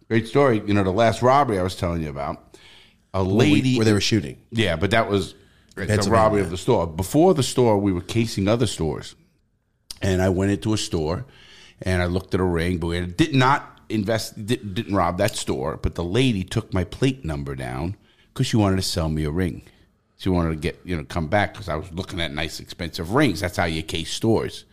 great 0.08 0.28
story. 0.28 0.64
You 0.66 0.74
know 0.74 0.84
the 0.84 0.92
last 0.92 1.22
robbery 1.22 1.60
I 1.60 1.64
was 1.64 1.76
telling 1.76 2.02
you 2.02 2.10
about. 2.10 2.45
A 3.16 3.24
lady 3.24 3.78
where 3.78 3.86
they 3.86 3.94
were 3.94 4.02
shooting. 4.02 4.38
Yeah, 4.52 4.76
but 4.76 4.92
that 4.92 5.10
was 5.10 5.36
the 5.76 6.08
robbery 6.10 6.42
of 6.42 6.50
the 6.50 6.58
store. 6.58 6.86
Before 6.86 7.34
the 7.34 7.44
store, 7.44 7.78
we 7.78 7.94
were 7.94 8.02
casing 8.02 8.48
other 8.48 8.68
stores, 8.68 9.16
and 10.02 10.22
I 10.22 10.30
went 10.30 10.52
into 10.52 10.74
a 10.74 10.78
store 10.78 11.26
and 11.82 12.02
I 12.02 12.06
looked 12.06 12.34
at 12.34 12.40
a 12.40 12.44
ring, 12.44 12.78
but 12.78 12.88
we 12.88 13.06
did 13.06 13.34
not 13.34 13.80
invest, 13.90 14.46
didn't, 14.46 14.74
didn't 14.74 14.96
rob 14.96 15.18
that 15.18 15.36
store. 15.36 15.78
But 15.78 15.96
the 15.96 16.04
lady 16.04 16.44
took 16.44 16.74
my 16.74 16.84
plate 16.84 17.26
number 17.26 17.56
down 17.56 17.96
because 18.34 18.48
she 18.48 18.58
wanted 18.58 18.78
to 18.78 18.82
sell 18.82 19.10
me 19.10 19.24
a 19.24 19.32
ring. 19.32 19.64
She 20.18 20.30
wanted 20.30 20.50
to 20.50 20.56
get 20.56 20.80
you 20.86 20.96
know 20.96 21.04
come 21.04 21.28
back 21.28 21.54
because 21.54 21.70
I 21.70 21.76
was 21.76 21.92
looking 21.92 22.22
at 22.22 22.32
nice 22.32 22.60
expensive 22.60 23.14
rings. 23.14 23.42
That's 23.42 23.58
how 23.58 23.66
you 23.66 23.84
case 23.84 24.12
stores. 24.12 24.66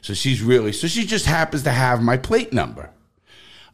So 0.00 0.14
she's 0.14 0.42
really 0.42 0.72
so 0.72 0.86
she 0.86 1.04
just 1.04 1.26
happens 1.26 1.62
to 1.64 1.70
have 1.70 2.02
my 2.02 2.16
plate 2.16 2.52
number. 2.52 2.90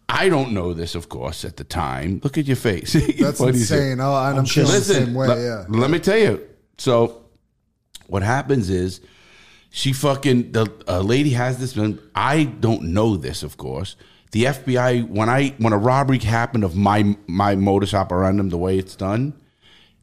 I 0.09 0.29
don't 0.29 0.53
know 0.53 0.75
this, 0.75 0.95
of 0.95 1.09
course, 1.09 1.45
at 1.45 1.57
the 1.57 1.65
time. 1.65 2.21
Look 2.23 2.39
at 2.39 2.47
your 2.47 2.57
face. 2.57 2.93
That's 3.19 3.41
What 3.41 3.55
is 3.55 3.71
it? 3.71 3.75
insane. 3.75 4.01
Oh, 4.01 4.15
and 4.15 4.39
I'm 4.39 4.47
feeling 4.47 4.73
the 4.73 4.81
same 4.81 5.15
way. 5.15 5.29
let, 5.29 5.39
yeah. 5.39 5.65
let 5.69 5.91
me 5.91 5.99
tell 5.99 6.19
you. 6.19 6.47
So, 6.79 7.25
what 8.07 8.23
happens 8.23 8.71
is 8.71 9.01
she 9.71 9.93
fucking 9.93 10.53
the 10.53 10.67
a 10.87 11.03
lady 11.03 11.31
has 11.31 11.59
this. 11.59 11.79
I 12.15 12.45
don't 12.45 12.83
know 12.93 13.17
this, 13.17 13.43
of 13.43 13.57
course. 13.57 13.97
The 14.33 14.45
FBI 14.45 15.09
when 15.09 15.29
I 15.29 15.55
when 15.59 15.73
a 15.73 15.79
robbery 15.79 16.19
happened 16.19 16.65
of 16.65 16.77
my 16.77 17.17
my 17.27 17.55
modus 17.57 17.93
operandum, 17.93 18.51
the 18.51 18.59
way 18.59 18.79
it's 18.79 18.97
done, 18.97 19.33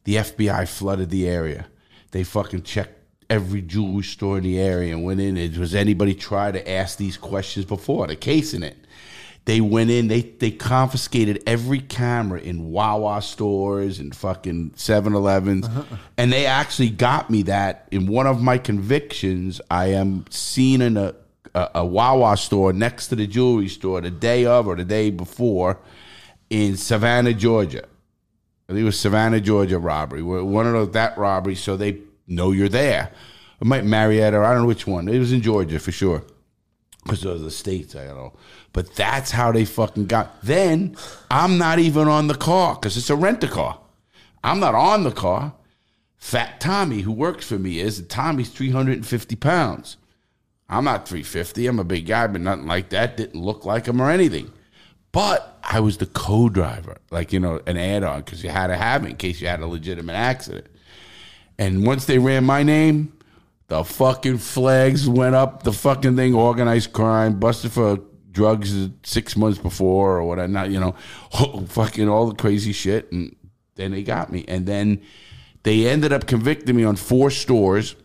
the 0.04 0.16
FBI 0.16 0.68
flooded 0.68 1.10
the 1.10 1.28
area. 1.28 1.68
They 2.12 2.24
fucking 2.24 2.64
checked 2.64 2.98
every 3.30 3.62
jewelry 3.62 4.04
store 4.04 4.38
in 4.38 4.44
the 4.44 4.60
area 4.60 4.94
and 4.94 5.06
went 5.06 5.22
in. 5.22 5.38
It 5.38 5.58
was 5.58 5.74
anybody 5.74 6.14
try 6.14 6.52
to 6.52 6.70
ask 6.70 6.98
these 6.98 7.16
questions 7.16 7.66
before 7.66 8.08
the 8.08 8.16
case 8.18 8.54
in 8.54 8.64
it. 8.64 8.78
They 9.46 9.60
went 9.60 9.90
in, 9.90 10.08
they 10.08 10.22
they 10.22 10.52
confiscated 10.52 11.42
every 11.48 11.80
camera 11.80 12.40
in 12.40 12.72
Wawa 12.72 13.22
stores 13.24 14.00
and 14.00 14.16
fucking 14.16 14.72
7-Elevens. 14.72 15.66
Uh-huh. 15.66 15.98
And 16.18 16.32
they 16.32 16.46
actually 16.46 16.92
got 16.92 17.30
me 17.30 17.44
that 17.44 17.88
in 17.90 18.06
one 18.06 18.28
of 18.28 18.42
my 18.42 18.60
convictions, 18.60 19.60
I 19.72 19.88
am 19.88 20.26
seen 20.30 20.82
in 20.82 20.96
a, 20.96 21.16
a, 21.56 21.70
a 21.76 21.86
Wawa 21.86 22.38
store 22.38 22.72
next 22.72 23.08
to 23.08 23.16
the 23.16 23.26
jewelry 23.26 23.68
store 23.68 24.00
the 24.02 24.12
day 24.12 24.46
of 24.46 24.68
or 24.68 24.76
the 24.76 24.86
day 24.86 25.10
before 25.10 25.80
in 26.52 26.78
Savannah, 26.78 27.34
Georgia. 27.34 27.86
I 28.70 28.74
think 28.74 28.84
it 28.84 28.86
was 28.86 29.00
Savannah, 29.00 29.42
Georgia 29.42 29.80
robbery. 29.80 30.22
One 30.22 30.68
of 30.68 30.74
those 30.74 30.92
that 30.92 31.18
robbery, 31.18 31.56
so 31.56 31.76
they 31.76 31.98
know 32.28 32.52
you're 32.52 32.70
there. 32.70 33.12
It 33.60 33.66
might 33.66 33.86
Marietta, 33.86 34.38
or 34.38 34.44
I 34.44 34.54
don't 34.54 34.62
know 34.62 34.68
which 34.68 34.88
one. 34.88 35.08
It 35.08 35.20
was 35.20 35.32
in 35.34 35.42
Georgia 35.42 35.80
for 35.80 35.92
sure. 35.92 36.24
Because 37.04 37.26
are 37.26 37.38
the 37.38 37.52
states, 37.52 37.96
I 37.96 38.06
don't 38.06 38.16
know. 38.16 38.34
But 38.74 38.96
that's 38.96 39.32
how 39.32 39.52
they 39.52 39.66
fucking 39.66 40.06
got. 40.06 40.42
Then 40.44 40.96
I'm 41.30 41.58
not 41.58 41.80
even 41.80 42.08
on 42.08 42.28
the 42.28 42.36
car 42.36 42.76
because 42.76 42.96
it's 42.96 43.10
a 43.10 43.16
rent 43.16 43.44
a 43.44 43.48
car. 43.48 43.80
I'm 44.44 44.60
not 44.60 44.76
on 44.76 45.04
the 45.04 45.12
car. 45.12 45.54
Fat 46.18 46.60
Tommy, 46.62 47.02
who 47.02 47.12
works 47.12 47.48
for 47.48 47.58
me, 47.58 47.80
is. 47.80 48.06
Tommy's 48.08 48.50
350 48.50 49.36
pounds. 49.38 49.98
I'm 50.70 50.86
not 50.86 51.08
350. 51.08 51.68
I'm 51.68 51.80
a 51.80 51.84
big 51.84 52.06
guy, 52.06 52.28
but 52.28 52.42
nothing 52.42 52.68
like 52.68 52.90
that. 52.90 53.18
Didn't 53.18 53.42
look 53.42 53.66
like 53.66 53.88
him 53.88 54.00
or 54.00 54.10
anything. 54.10 54.52
But 55.12 55.60
I 55.64 55.80
was 55.80 55.98
the 55.98 56.06
co-driver, 56.06 56.98
like 57.10 57.34
you 57.34 57.40
know, 57.40 57.60
an 57.68 57.78
add-on 57.78 58.22
because 58.22 58.44
you 58.44 58.50
had 58.50 58.68
to 58.68 58.78
have 58.78 59.04
it 59.04 59.10
in 59.10 59.18
case 59.18 59.42
you 59.42 59.48
had 59.48 59.60
a 59.60 59.68
legitimate 59.68 60.14
accident. 60.14 60.68
And 61.58 61.86
once 61.86 62.06
they 62.06 62.18
ran 62.18 62.46
my 62.46 62.64
name, 62.64 63.12
the 63.72 63.86
fucking 63.86 64.38
flags 64.38 65.08
went 65.08 65.34
up. 65.34 65.64
The 65.64 65.72
fucking 65.72 66.18
thing, 66.18 66.34
organized 66.36 66.92
crime, 66.92 67.40
busted 67.40 67.72
for 67.72 68.02
drugs 68.30 68.90
six 69.04 69.38
months 69.38 69.60
before 69.60 70.18
or 70.18 70.26
whatever. 70.26 70.50
Not 70.50 70.72
you 70.72 70.80
know, 70.82 70.94
fucking 71.68 72.10
all 72.10 72.28
the 72.28 72.36
crazy 72.36 72.74
shit. 72.74 73.10
And 73.14 73.34
then 73.76 73.92
they 73.92 74.04
got 74.04 74.30
me. 74.30 74.44
And 74.50 74.66
then 74.66 75.02
they 75.64 75.88
ended 75.88 76.12
up 76.12 76.28
convicting 76.28 76.76
me 76.76 76.84
on 76.84 76.98
four 76.98 77.32
stores, 77.32 77.96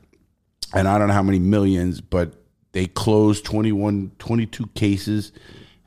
and 0.72 0.86
I 0.86 0.98
don't 0.98 1.08
know 1.08 1.14
how 1.14 1.24
many 1.24 1.40
millions, 1.40 2.00
but 2.00 2.34
they 2.70 2.86
closed 2.86 3.44
21, 3.44 4.12
22 4.20 4.68
cases, 4.76 5.32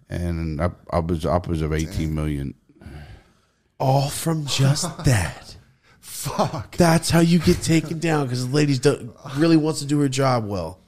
and 0.09 0.59
up, 0.59 0.77
upwards, 0.91 1.25
upwards 1.25 1.61
of 1.61 1.71
18 1.71 2.13
million. 2.13 2.53
All 3.79 4.09
from 4.09 4.45
just 4.45 4.83
that. 5.05 5.48
Fuck. 6.19 6.75
That's 6.75 7.09
how 7.09 7.21
you 7.21 7.39
get 7.39 7.61
taken 7.61 7.97
down 7.97 8.25
because 8.25 8.45
the 8.45 8.53
lady 8.53 8.77
do, 8.77 9.13
really 9.37 9.55
wants 9.55 9.79
to 9.79 9.85
do 9.85 10.01
her 10.01 10.09
job 10.09 10.45
well. 10.45 10.79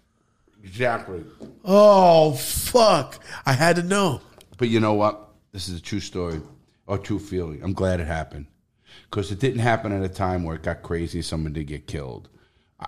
Exactly. 0.61 1.23
Oh 1.63 2.33
fuck! 2.33 3.17
I 3.45 3.53
had 3.53 3.77
to 3.77 3.83
know. 3.83 4.19
But 4.57 4.67
you 4.67 4.81
know 4.81 4.93
what? 4.93 5.29
This 5.53 5.69
is 5.69 5.79
a 5.79 5.81
true 5.81 6.01
story 6.01 6.41
or 6.85 6.97
true 6.97 7.17
feeling. 7.17 7.63
I'm 7.63 7.71
glad 7.71 8.01
it 8.01 8.07
happened 8.07 8.47
because 9.09 9.31
it 9.31 9.39
didn't 9.39 9.59
happen 9.59 9.93
at 9.93 10.03
a 10.03 10.09
time 10.09 10.43
where 10.43 10.57
it 10.57 10.63
got 10.63 10.81
crazy 10.81 11.21
someone 11.21 11.53
did 11.53 11.67
get 11.67 11.87
killed. 11.87 12.27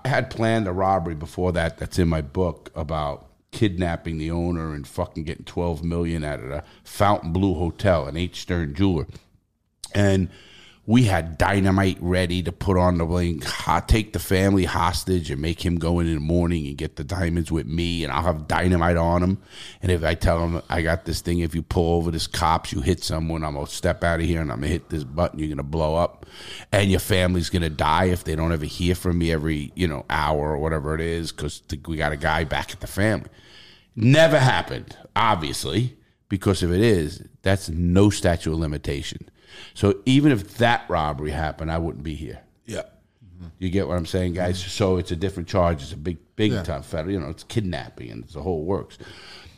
I 0.03 0.09
had 0.09 0.29
planned 0.29 0.67
a 0.67 0.73
robbery 0.73 1.15
before 1.15 1.53
that. 1.53 1.77
That's 1.77 1.97
in 1.97 2.09
my 2.09 2.21
book 2.21 2.71
about 2.75 3.25
kidnapping 3.51 4.17
the 4.17 4.31
owner 4.31 4.73
and 4.73 4.85
fucking 4.85 5.23
getting 5.23 5.45
12 5.45 5.81
million 5.81 6.25
out 6.25 6.41
of 6.41 6.49
the 6.49 6.63
Fontainebleau 6.83 7.53
Hotel, 7.53 8.05
an 8.05 8.17
H 8.17 8.41
Stern 8.41 8.75
jeweler. 8.75 9.07
And 9.95 10.29
we 10.85 11.03
had 11.03 11.37
dynamite 11.37 11.97
ready 12.01 12.43
to 12.43 12.51
put 12.51 12.77
on 12.77 12.97
the 12.97 13.05
wing, 13.05 13.41
take 13.87 14.11
the 14.11 14.19
family 14.19 14.65
hostage 14.65 15.31
and 15.31 15.41
make 15.41 15.63
him 15.65 15.77
go 15.77 15.99
in 15.99 16.07
in 16.07 16.15
the 16.15 16.19
morning 16.19 16.67
and 16.67 16.77
get 16.77 16.97
the 16.97 17.05
diamonds 17.05 17.49
with 17.49 17.65
me, 17.65 18.03
and 18.03 18.11
I'll 18.11 18.23
have 18.23 18.49
dynamite 18.49 18.97
on 18.97 19.23
him. 19.23 19.37
And 19.81 19.93
if 19.93 20.03
I 20.03 20.13
tell 20.13 20.45
him 20.45 20.61
I 20.69 20.81
got 20.81 21.05
this 21.05 21.21
thing, 21.21 21.39
if 21.39 21.55
you 21.55 21.63
pull 21.63 21.95
over 21.95 22.11
this 22.11 22.27
cops, 22.27 22.73
you 22.73 22.81
hit 22.81 23.01
someone, 23.01 23.45
I'm 23.45 23.53
gonna 23.53 23.67
step 23.67 24.03
out 24.03 24.19
of 24.19 24.25
here 24.25 24.41
and 24.41 24.51
I'm 24.51 24.59
gonna 24.59 24.67
hit 24.73 24.89
this 24.89 25.05
button, 25.05 25.39
you're 25.39 25.47
gonna 25.47 25.63
blow 25.63 25.95
up, 25.95 26.25
and 26.73 26.91
your 26.91 26.99
family's 26.99 27.49
gonna 27.49 27.69
die 27.69 28.05
if 28.05 28.25
they 28.25 28.35
don't 28.35 28.51
ever 28.51 28.65
hear 28.65 28.93
from 28.93 29.19
me 29.19 29.31
every 29.31 29.71
you 29.75 29.87
know 29.87 30.05
hour 30.09 30.51
or 30.51 30.57
whatever 30.57 30.93
it 30.95 31.01
is, 31.01 31.31
because 31.31 31.61
we 31.87 31.95
got 31.95 32.11
a 32.11 32.17
guy 32.17 32.43
back 32.43 32.71
at 32.71 32.81
the 32.81 32.87
family. 32.87 33.29
Never 33.95 34.39
happened, 34.39 34.97
obviously, 35.15 35.95
because 36.27 36.61
if 36.61 36.71
it 36.71 36.81
is, 36.81 37.23
that's 37.41 37.69
no 37.69 38.09
statute 38.09 38.51
of 38.51 38.59
limitation. 38.59 39.29
So 39.73 40.01
even 40.05 40.31
if 40.31 40.57
that 40.57 40.85
robbery 40.89 41.31
happened, 41.31 41.71
I 41.71 41.77
wouldn't 41.77 42.03
be 42.03 42.15
here. 42.15 42.39
Yeah. 42.65 42.83
You 43.59 43.69
get 43.69 43.87
what 43.87 43.97
I'm 43.97 44.05
saying, 44.05 44.33
guys? 44.33 44.59
Mm-hmm. 44.59 44.69
So 44.69 44.97
it's 44.97 45.11
a 45.11 45.15
different 45.15 45.49
charge. 45.49 45.81
It's 45.81 45.91
a 45.91 45.97
big, 45.97 46.17
big 46.35 46.53
Yeah. 46.53 46.63
time 46.63 46.81
federal. 46.83 47.13
You 47.13 47.19
know, 47.19 47.29
it's 47.29 47.43
kidnapping 47.43 48.09
and 48.09 48.23
it's 48.23 48.33
the 48.33 48.41
whole 48.41 48.63
works. 48.63 48.97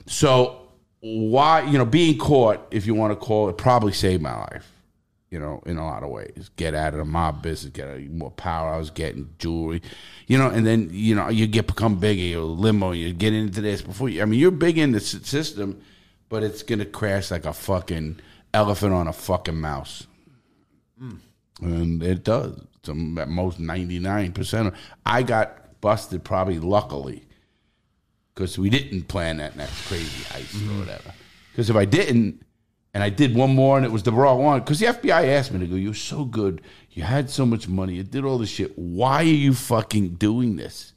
So 0.07 0.61
why, 1.01 1.61
you 1.61 1.77
know, 1.77 1.85
being 1.85 2.17
caught, 2.17 2.65
if 2.71 2.87
you 2.87 2.95
want 2.95 3.11
to 3.11 3.15
call 3.15 3.49
it, 3.49 3.57
probably 3.57 3.93
saved 3.93 4.21
my 4.23 4.35
life. 4.37 4.71
You 5.31 5.39
know, 5.39 5.61
in 5.65 5.77
a 5.77 5.85
lot 5.85 6.01
of 6.03 6.09
ways, 6.09 6.49
get 6.55 6.73
out 6.73 6.93
of 6.93 6.99
the 6.99 7.05
mob 7.05 7.41
business, 7.41 7.71
get 7.73 7.89
a, 7.89 7.99
more 8.07 8.31
power. 8.31 8.73
I 8.73 8.77
was 8.77 8.89
getting 8.89 9.29
jewelry, 9.37 9.81
you 10.27 10.37
know, 10.37 10.49
and 10.49 10.65
then 10.65 10.89
you 10.93 11.13
know 11.13 11.27
you 11.27 11.45
get 11.45 11.67
become 11.67 11.97
bigger, 11.99 12.21
you 12.21 12.41
limo, 12.41 12.91
you 12.91 13.11
get 13.11 13.33
into 13.33 13.59
this 13.59 13.81
before 13.81 14.07
you. 14.07 14.21
I 14.21 14.25
mean, 14.25 14.39
you're 14.39 14.51
big 14.51 14.77
in 14.77 14.93
the 14.93 15.01
system, 15.01 15.81
but 16.29 16.43
it's 16.43 16.63
gonna 16.63 16.85
crash 16.85 17.31
like 17.31 17.43
a 17.45 17.51
fucking 17.51 18.21
elephant 18.55 18.93
on 18.93 19.07
a 19.07 19.13
fucking 19.13 19.59
mouse 19.59 20.07
and 21.61 22.01
it 22.03 22.23
does. 22.23 22.59
Um, 22.87 23.17
at 23.17 23.27
most 23.27 23.59
ninety 23.59 23.99
nine 23.99 24.31
percent. 24.31 24.73
I 25.05 25.23
got 25.23 25.81
busted 25.81 26.23
probably 26.23 26.59
luckily 26.59 27.23
because 28.33 28.59
we 28.59 28.69
didn't 28.69 29.07
plan 29.07 29.37
that 29.37 29.55
next 29.55 29.87
crazy 29.87 30.23
heist 30.25 30.69
or 30.69 30.79
whatever. 30.79 31.11
Because 31.51 31.69
if 31.69 31.75
I 31.75 31.85
didn't, 31.85 32.43
and 32.93 33.01
I 33.01 33.09
did 33.09 33.33
one 33.33 33.55
more 33.55 33.77
and 33.77 33.85
it 33.85 33.91
was 33.91 34.03
the 34.03 34.11
wrong 34.11 34.43
one, 34.43 34.59
because 34.59 34.79
the 34.79 34.87
FBI 34.87 35.29
asked 35.29 35.51
me 35.51 35.59
to 35.59 35.67
go, 35.67 35.75
"You're 35.75 35.95
so 35.95 36.25
good. 36.25 36.61
You 36.91 37.03
had 37.03 37.29
so 37.29 37.45
much 37.45 37.67
money. 37.67 37.95
You 37.95 38.03
did 38.03 38.23
all 38.23 38.37
this 38.37 38.49
shit. 38.49 38.77
Why 38.77 39.21
are 39.21 39.23
you 39.23 39.53
fucking 39.53 40.15
doing 40.15 40.57
this? 40.57 40.93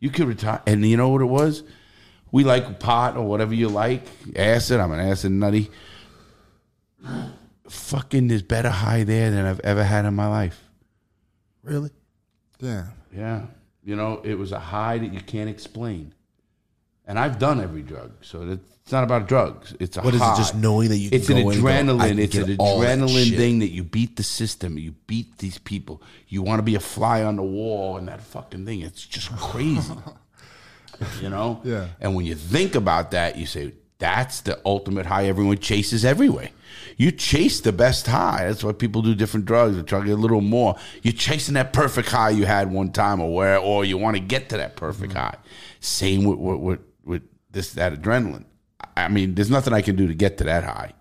You 0.00 0.10
could 0.10 0.26
retire." 0.26 0.62
And 0.66 0.84
you 0.84 0.96
know 0.96 1.10
what 1.10 1.22
it 1.22 1.26
was? 1.26 1.62
We 2.32 2.42
like 2.42 2.80
pot 2.80 3.16
or 3.16 3.24
whatever 3.24 3.54
you 3.54 3.68
like, 3.68 4.02
acid. 4.34 4.80
I'm 4.80 4.92
an 4.92 5.00
acid 5.00 5.32
nutty 5.32 5.70
fucking 7.68 8.28
there's 8.28 8.42
better 8.42 8.70
high 8.70 9.04
there 9.04 9.30
than 9.30 9.46
I've 9.46 9.60
ever 9.60 9.84
had 9.84 10.04
in 10.04 10.14
my 10.14 10.26
life. 10.26 10.62
Really? 11.62 11.90
Yeah. 12.60 12.86
Yeah. 13.14 13.46
You 13.84 13.96
know, 13.96 14.20
it 14.24 14.34
was 14.34 14.52
a 14.52 14.58
high 14.58 14.98
that 14.98 15.12
you 15.12 15.20
can't 15.20 15.48
explain. 15.48 16.14
And 17.06 17.18
I've 17.18 17.38
done 17.38 17.60
every 17.60 17.82
drug, 17.82 18.12
so 18.20 18.42
it's 18.82 18.92
not 18.92 19.02
about 19.02 19.26
drugs. 19.26 19.74
It's 19.80 19.96
a 19.96 20.00
What 20.02 20.14
is 20.14 20.20
it, 20.20 20.36
just 20.36 20.54
knowing 20.54 20.90
that 20.90 20.98
you 20.98 21.10
can 21.10 21.18
It's 21.18 21.28
an 21.28 21.42
go 21.42 21.50
in 21.50 21.60
go, 21.60 21.66
adrenaline. 21.66 22.18
it's 22.18 22.36
an 22.36 22.56
all 22.58 22.78
that 22.80 22.98
adrenaline 22.98 23.36
thing 23.36 23.58
that 23.60 23.70
you 23.70 23.82
beat 23.82 24.16
the 24.16 24.22
system. 24.22 24.78
You 24.78 24.92
beat 25.08 25.38
these 25.38 25.58
people. 25.58 26.02
You 26.28 26.42
want 26.42 26.60
to 26.60 26.62
be 26.62 26.76
a 26.76 26.80
fly 26.80 27.24
on 27.24 27.34
the 27.34 27.42
wall 27.42 27.96
and 27.96 28.06
that 28.06 28.20
fucking 28.20 28.64
thing. 28.64 28.82
It's 28.82 29.04
just 29.04 29.34
crazy. 29.36 29.92
you 31.20 31.30
know? 31.30 31.60
Yeah. 31.64 31.88
And 32.00 32.14
when 32.14 32.26
you 32.26 32.36
think 32.36 32.76
about 32.76 33.10
that, 33.10 33.36
you 33.36 33.46
say, 33.46 33.72
that's 33.98 34.42
the 34.42 34.60
ultimate 34.64 35.06
high 35.06 35.26
everyone 35.26 35.58
chases 35.58 36.04
everywhere. 36.04 36.50
You 36.96 37.10
chase 37.12 37.60
the 37.60 37.72
best 37.72 38.06
high. 38.06 38.44
That's 38.46 38.62
why 38.62 38.72
people 38.72 39.02
do 39.02 39.14
different 39.14 39.46
drugs. 39.46 39.76
They 39.76 39.82
try 39.82 40.00
to 40.00 40.06
get 40.06 40.12
a 40.12 40.16
little 40.16 40.40
more. 40.40 40.76
You're 41.02 41.12
chasing 41.12 41.54
that 41.54 41.72
perfect 41.72 42.10
high 42.10 42.30
you 42.30 42.46
had 42.46 42.70
one 42.70 42.92
time, 42.92 43.20
or 43.20 43.34
where, 43.34 43.58
or 43.58 43.84
you 43.84 43.98
want 43.98 44.16
to 44.16 44.22
get 44.22 44.48
to 44.50 44.56
that 44.56 44.76
perfect 44.76 45.12
high. 45.14 45.36
Same 45.80 46.24
with, 46.24 46.38
with 46.38 46.60
with 46.60 46.80
with 47.04 47.22
this 47.50 47.72
that 47.74 47.94
adrenaline. 47.94 48.44
I 48.96 49.08
mean, 49.08 49.34
there's 49.34 49.50
nothing 49.50 49.72
I 49.72 49.82
can 49.82 49.96
do 49.96 50.06
to 50.08 50.14
get 50.14 50.38
to 50.38 50.44
that 50.44 50.64
high. 50.64 50.92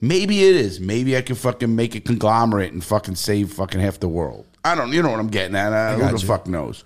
Maybe 0.00 0.42
it 0.42 0.56
is. 0.56 0.80
Maybe 0.80 1.16
I 1.16 1.22
can 1.22 1.36
fucking 1.36 1.74
make 1.74 1.94
a 1.94 2.00
conglomerate 2.00 2.72
and 2.72 2.82
fucking 2.82 3.14
save 3.14 3.52
fucking 3.52 3.80
half 3.80 4.00
the 4.00 4.08
world. 4.08 4.46
I 4.64 4.74
don't. 4.74 4.92
You 4.92 5.02
know 5.02 5.10
what 5.10 5.20
I'm 5.20 5.28
getting 5.28 5.56
at? 5.56 5.72
Uh, 5.72 5.96
who 5.96 6.18
the 6.18 6.26
fuck 6.26 6.46
knows? 6.46 6.84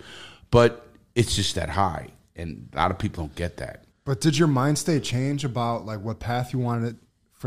But 0.50 0.86
it's 1.14 1.34
just 1.34 1.54
that 1.54 1.70
high, 1.70 2.08
and 2.34 2.68
a 2.72 2.76
lot 2.76 2.90
of 2.90 2.98
people 2.98 3.24
don't 3.24 3.34
get 3.34 3.56
that. 3.58 3.84
But 4.04 4.20
did 4.20 4.38
your 4.38 4.48
mind 4.48 4.78
state 4.78 5.02
change 5.02 5.44
about 5.44 5.84
like 5.84 6.00
what 6.00 6.20
path 6.20 6.52
you 6.52 6.58
wanted 6.58 6.96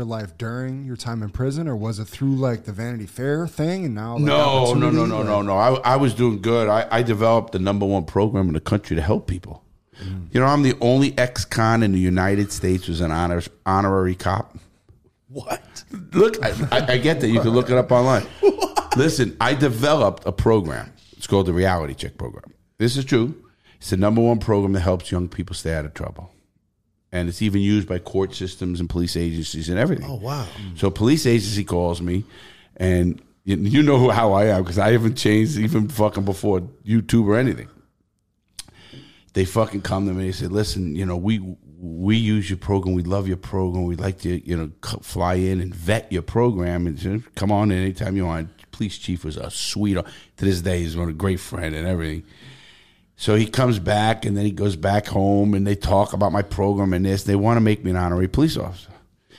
for 0.00 0.04
life 0.06 0.38
during 0.38 0.86
your 0.86 0.96
time 0.96 1.22
in 1.22 1.28
prison, 1.28 1.68
or 1.68 1.76
was 1.76 1.98
it 1.98 2.06
through 2.06 2.34
like 2.34 2.64
the 2.64 2.72
Vanity 2.72 3.04
Fair 3.04 3.46
thing 3.46 3.84
and 3.84 3.94
now? 3.94 4.14
Like, 4.14 4.22
No, 4.22 4.72
no, 4.72 4.88
no, 4.88 5.02
opportunity? 5.02 5.08
no, 5.10 5.22
no, 5.22 5.42
no. 5.42 5.58
I, 5.58 5.74
I 5.92 5.96
was 5.96 6.14
doing 6.14 6.40
good. 6.40 6.68
I, 6.70 6.88
I 6.90 7.02
developed 7.02 7.52
the 7.52 7.58
number 7.58 7.84
one 7.84 8.06
program 8.06 8.48
in 8.48 8.54
the 8.54 8.60
country 8.60 8.96
to 8.96 9.02
help 9.02 9.26
people. 9.26 9.62
Mm. 10.02 10.32
You 10.32 10.40
know, 10.40 10.46
I'm 10.46 10.62
the 10.62 10.74
only 10.80 11.16
ex-con 11.18 11.82
in 11.82 11.92
the 11.92 11.98
United 11.98 12.50
States 12.50 12.86
who's 12.86 13.02
an 13.02 13.10
honor, 13.10 13.42
honorary 13.66 14.14
cop. 14.14 14.56
What? 15.28 15.84
Look, 16.12 16.42
I, 16.42 16.52
I, 16.72 16.92
I 16.94 16.96
get 16.96 17.20
that. 17.20 17.28
You 17.28 17.40
can 17.42 17.50
look 17.50 17.68
it 17.68 17.76
up 17.76 17.92
online. 17.92 18.26
Listen, 18.96 19.36
I 19.38 19.52
developed 19.52 20.24
a 20.24 20.32
program. 20.32 20.90
It's 21.18 21.26
called 21.26 21.44
the 21.44 21.52
Reality 21.52 21.92
Check 21.92 22.16
Program. 22.16 22.54
This 22.78 22.96
is 22.96 23.04
true. 23.04 23.34
It's 23.76 23.90
the 23.90 23.98
number 23.98 24.22
one 24.22 24.38
program 24.38 24.72
that 24.72 24.80
helps 24.80 25.12
young 25.12 25.28
people 25.28 25.54
stay 25.54 25.74
out 25.74 25.84
of 25.84 25.92
trouble. 25.92 26.32
And 27.12 27.28
it's 27.28 27.42
even 27.42 27.60
used 27.60 27.88
by 27.88 27.98
court 27.98 28.34
systems 28.34 28.78
and 28.78 28.88
police 28.88 29.16
agencies 29.16 29.68
and 29.68 29.78
everything. 29.78 30.06
Oh 30.08 30.14
wow. 30.14 30.46
So 30.76 30.88
a 30.88 30.90
police 30.92 31.26
agency 31.26 31.64
calls 31.64 32.00
me, 32.00 32.24
and 32.76 33.20
you, 33.44 33.56
you 33.56 33.82
know 33.82 34.10
how 34.10 34.32
I 34.32 34.46
am 34.46 34.62
because 34.62 34.78
I 34.78 34.92
haven't 34.92 35.16
changed 35.16 35.58
even 35.58 35.88
fucking 35.88 36.24
before 36.24 36.60
YouTube 36.86 37.26
or 37.26 37.36
anything. 37.36 37.68
They 39.32 39.44
fucking 39.44 39.82
come 39.82 40.06
to 40.06 40.12
me 40.12 40.26
and 40.26 40.34
say, 40.34 40.46
"Listen, 40.46 40.94
you 40.94 41.06
know 41.06 41.16
we 41.16 41.56
we 41.78 42.16
use 42.16 42.48
your 42.50 42.58
program. 42.58 42.94
We 42.94 43.02
love 43.02 43.26
your 43.26 43.36
program. 43.36 43.84
We'd 43.84 44.00
like 44.00 44.18
to 44.20 44.46
you 44.48 44.56
know 44.56 44.70
fly 45.02 45.34
in 45.34 45.60
and 45.60 45.74
vet 45.74 46.12
your 46.12 46.22
program 46.22 46.86
and 46.86 47.34
come 47.34 47.50
on 47.50 47.70
in 47.70 47.78
anytime 47.78 48.16
you 48.16 48.26
want." 48.26 48.50
Police 48.70 48.98
chief 48.98 49.24
was 49.24 49.36
a 49.36 49.50
sweet. 49.50 49.94
To 49.94 50.04
this 50.36 50.62
day, 50.62 50.80
he's 50.80 50.96
one 50.96 51.08
a 51.08 51.12
great 51.12 51.40
friend 51.40 51.74
and 51.74 51.86
everything. 51.86 52.24
So 53.20 53.34
he 53.34 53.44
comes 53.44 53.78
back 53.78 54.24
and 54.24 54.34
then 54.34 54.46
he 54.46 54.50
goes 54.50 54.76
back 54.76 55.06
home 55.06 55.52
and 55.52 55.66
they 55.66 55.74
talk 55.74 56.14
about 56.14 56.32
my 56.32 56.40
program 56.40 56.94
and 56.94 57.04
this. 57.04 57.24
They 57.24 57.36
want 57.36 57.58
to 57.58 57.60
make 57.60 57.84
me 57.84 57.90
an 57.90 57.98
honorary 57.98 58.28
police 58.28 58.56
officer. 58.56 58.88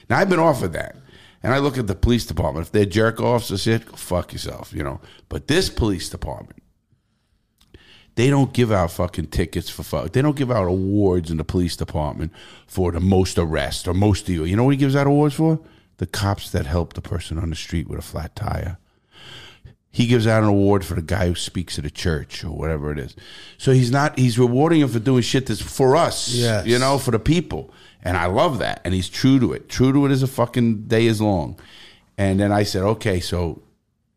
Now 0.08 0.20
I've 0.20 0.30
been 0.30 0.38
offered 0.38 0.74
that. 0.74 0.96
And 1.42 1.52
I 1.52 1.58
look 1.58 1.80
at 1.80 1.88
the 1.88 1.96
police 1.96 2.28
department. 2.28 2.68
If 2.68 2.72
they're 2.72 2.86
jerk 2.86 3.20
offs 3.20 3.50
or 3.50 3.58
shit, 3.58 3.88
go 3.88 3.96
fuck 3.96 4.34
yourself, 4.34 4.72
you 4.72 4.84
know. 4.84 5.02
But 5.30 5.48
this 5.48 5.72
police 5.72 6.10
department, 6.10 6.62
they 8.14 8.30
don't 8.30 8.54
give 8.54 8.72
out 8.72 8.92
fucking 8.92 9.28
tickets 9.28 9.72
for 9.72 9.82
fuck. 9.82 10.12
They 10.12 10.22
don't 10.22 10.36
give 10.36 10.52
out 10.52 10.68
awards 10.68 11.32
in 11.32 11.38
the 11.38 11.44
police 11.44 11.76
department 11.76 12.32
for 12.68 12.92
the 12.92 13.00
most 13.00 13.40
arrest 13.40 13.88
or 13.88 13.96
most 13.96 14.28
deal. 14.28 14.46
You 14.46 14.58
know 14.58 14.64
what 14.64 14.76
he 14.76 14.78
gives 14.78 14.96
out 14.96 15.08
awards 15.08 15.34
for? 15.34 15.60
The 15.98 16.06
cops 16.06 16.52
that 16.52 16.68
help 16.68 16.94
the 16.94 17.02
person 17.02 17.40
on 17.40 17.50
the 17.50 17.56
street 17.56 17.88
with 17.88 17.98
a 17.98 18.04
flat 18.04 18.36
tire 18.36 18.78
he 19.92 20.08
gives 20.08 20.26
out 20.26 20.42
an 20.44 20.50
award 20.50 20.86
for 20.86 20.96
the 20.96 21.02
guy 21.02 21.28
who 21.28 21.36
speaks 21.36 21.78
at 21.78 21.86
a 21.86 21.92
church 21.92 22.44
or 22.44 22.52
whatever 22.52 22.92
it 22.92 23.00
is. 23.00 23.16
So 23.58 23.72
he's 23.74 23.92
not 23.92 24.18
he's 24.18 24.40
rewarding 24.40 24.82
him 24.82 24.88
for 24.90 25.00
doing 25.00 25.22
shit 25.22 25.48
that's 25.48 25.62
for 25.62 25.96
us, 25.96 26.30
Yes. 26.30 26.66
you 26.66 26.80
know, 26.80 26.98
for 26.98 27.12
the 27.12 27.20
people. 27.20 27.74
And 28.04 28.16
I 28.18 28.26
love 28.28 28.60
that. 28.60 28.82
And 28.86 28.94
he's 28.94 29.10
true 29.10 29.40
to 29.40 29.54
it. 29.54 29.70
True 29.70 29.92
to 29.94 30.06
it 30.06 30.12
as 30.12 30.24
a 30.24 30.28
fucking 30.28 30.84
day 30.88 31.06
is 31.06 31.22
long. 31.22 31.60
And 32.18 32.40
then 32.40 32.52
I 32.52 32.64
said, 32.64 32.84
okay, 32.84 33.20
so 33.20 33.62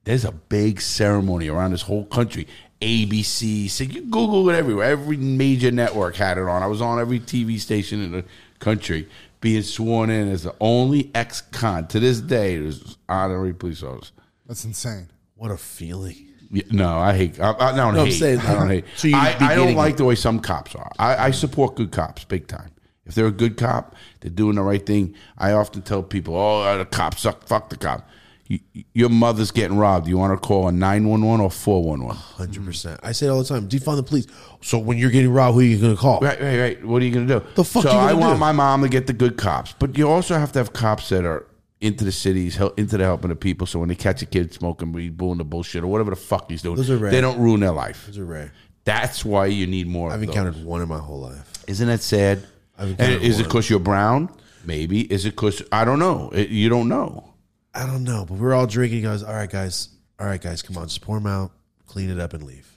there's 0.04 0.24
a 0.24 0.32
big 0.32 0.80
ceremony 0.80 1.48
around 1.48 1.72
this 1.72 1.82
whole 1.82 2.04
country. 2.06 2.46
ABC, 2.80 3.68
so 3.70 3.84
you 3.84 4.02
Google 4.02 4.48
it 4.50 4.54
everywhere. 4.54 4.90
Every 4.90 5.16
major 5.16 5.70
network 5.70 6.16
had 6.16 6.38
it 6.38 6.42
on. 6.46 6.62
I 6.62 6.66
was 6.66 6.80
on 6.82 7.00
every 7.00 7.18
TV 7.18 7.58
station 7.58 8.02
in 8.02 8.12
the 8.12 8.24
country 8.58 9.08
being 9.40 9.62
sworn 9.62 10.08
in 10.10 10.28
as 10.28 10.42
the 10.44 10.54
only 10.60 11.10
ex-con 11.14 11.86
to 11.88 12.00
this 12.00 12.20
day. 12.20 12.56
There's 12.58 12.96
honorary 13.08 13.52
police 13.54 13.82
officer. 13.82 14.12
That's 14.46 14.64
insane. 14.64 15.08
What 15.36 15.50
a 15.50 15.56
feeling. 15.56 16.30
Yeah, 16.50 16.62
no, 16.70 16.98
I 16.98 17.16
hate. 17.16 17.40
I, 17.40 17.50
I 17.52 17.74
don't 17.74 17.94
No, 17.94 18.00
I'm 18.00 18.06
hate. 18.06 18.12
saying- 18.12 18.38
I 18.40 18.54
don't 18.54 18.68
hate. 18.70 18.84
So 18.96 19.08
I, 19.12 19.36
I 19.40 19.54
don't 19.54 19.74
like 19.74 19.96
the 19.96 20.04
way 20.04 20.14
some 20.14 20.38
cops 20.40 20.74
are. 20.74 20.90
I, 20.98 21.26
I 21.26 21.30
support 21.32 21.74
good 21.74 21.90
cops 21.90 22.24
big 22.24 22.46
time. 22.46 22.70
If 23.06 23.14
they're 23.14 23.26
a 23.26 23.30
good 23.32 23.56
cop, 23.58 23.94
they're 24.20 24.30
doing 24.30 24.54
the 24.56 24.62
right 24.62 24.84
thing. 24.84 25.14
I 25.36 25.52
often 25.52 25.82
tell 25.82 26.02
people, 26.02 26.34
"Oh, 26.36 26.62
uh, 26.62 26.78
the 26.78 26.86
cops 26.86 27.20
suck. 27.22 27.46
Fuck 27.46 27.68
the 27.68 27.76
cop." 27.76 28.08
You, 28.46 28.60
your 28.94 29.10
mother's 29.10 29.50
getting 29.50 29.76
robbed. 29.76 30.06
You 30.06 30.16
want 30.16 30.32
to 30.40 30.46
call 30.46 30.68
a 30.68 30.72
nine 30.72 31.06
one 31.08 31.22
one 31.22 31.40
or 31.40 31.50
four 31.50 31.82
one 31.82 32.04
one? 32.04 32.16
Hundred 32.16 32.64
percent. 32.64 33.00
I 33.02 33.12
say 33.12 33.26
it 33.26 33.30
all 33.30 33.42
the 33.42 33.44
time. 33.48 33.68
Defund 33.68 33.96
the 33.96 34.02
police. 34.02 34.26
So 34.62 34.78
when 34.78 34.96
you're 34.96 35.10
getting 35.10 35.32
robbed, 35.32 35.54
who 35.54 35.60
are 35.60 35.64
you 35.64 35.78
going 35.78 35.94
to 35.96 36.00
call? 36.00 36.20
Right, 36.20 36.40
right, 36.40 36.58
right. 36.58 36.84
What 36.84 37.02
are 37.02 37.04
you 37.04 37.12
going 37.12 37.26
to 37.28 37.40
do? 37.40 37.46
The 37.56 37.64
fuck 37.64 37.82
So 37.82 37.90
I 37.90 38.14
want 38.14 38.36
do? 38.36 38.40
my 38.40 38.52
mom 38.52 38.80
to 38.82 38.88
get 38.88 39.06
the 39.06 39.12
good 39.12 39.36
cops, 39.36 39.74
but 39.78 39.98
you 39.98 40.08
also 40.08 40.38
have 40.38 40.52
to 40.52 40.58
have 40.60 40.72
cops 40.72 41.10
that 41.10 41.24
are 41.26 41.46
into 41.84 42.04
the 42.04 42.12
cities, 42.12 42.56
hel- 42.56 42.72
into 42.76 42.96
the 42.96 43.04
helping 43.04 43.28
the 43.30 43.36
people. 43.36 43.66
So 43.66 43.78
when 43.78 43.88
they 43.88 43.94
catch 43.94 44.22
a 44.22 44.26
kid 44.26 44.52
smoking 44.52 44.92
weed, 44.92 45.16
doing 45.16 45.38
the 45.38 45.44
bullshit, 45.44 45.84
or 45.84 45.86
whatever 45.88 46.10
the 46.10 46.16
fuck 46.16 46.50
he's 46.50 46.62
doing, 46.62 46.76
Those 46.76 46.90
are 46.90 46.96
rare. 46.96 47.10
they 47.10 47.20
don't 47.20 47.38
ruin 47.38 47.60
their 47.60 47.70
life. 47.72 48.06
Those 48.06 48.18
are 48.18 48.24
rare. 48.24 48.52
That's 48.84 49.24
why 49.24 49.46
you 49.46 49.66
need 49.66 49.86
more. 49.86 50.08
I've 50.10 50.14
of 50.14 50.20
those. 50.26 50.28
encountered 50.28 50.64
one 50.64 50.82
in 50.82 50.88
my 50.88 50.98
whole 50.98 51.20
life. 51.20 51.50
Isn't 51.66 51.86
that 51.88 52.00
sad? 52.00 52.42
I've 52.76 52.90
And 52.90 53.00
encountered 53.00 53.22
is 53.22 53.38
it 53.38 53.42
one. 53.42 53.48
because 53.48 53.70
you're 53.70 53.78
brown? 53.78 54.28
Maybe. 54.64 55.00
Is 55.02 55.24
it 55.26 55.30
because 55.30 55.62
I 55.70 55.84
don't 55.84 55.98
know? 55.98 56.30
It, 56.34 56.48
you 56.48 56.68
don't 56.68 56.88
know. 56.88 57.32
I 57.74 57.86
don't 57.86 58.04
know, 58.04 58.24
but 58.28 58.38
we're 58.38 58.54
all 58.54 58.66
drinking. 58.66 58.98
He 58.98 59.02
goes, 59.02 59.22
all 59.22 59.32
right, 59.34 59.50
guys, 59.50 59.88
all 60.20 60.26
right, 60.26 60.40
guys, 60.40 60.62
come 60.62 60.76
on, 60.76 60.86
just 60.86 61.00
pour 61.00 61.16
them 61.18 61.26
out, 61.26 61.50
clean 61.86 62.08
it 62.10 62.20
up, 62.20 62.32
and 62.32 62.42
leave. 62.44 62.70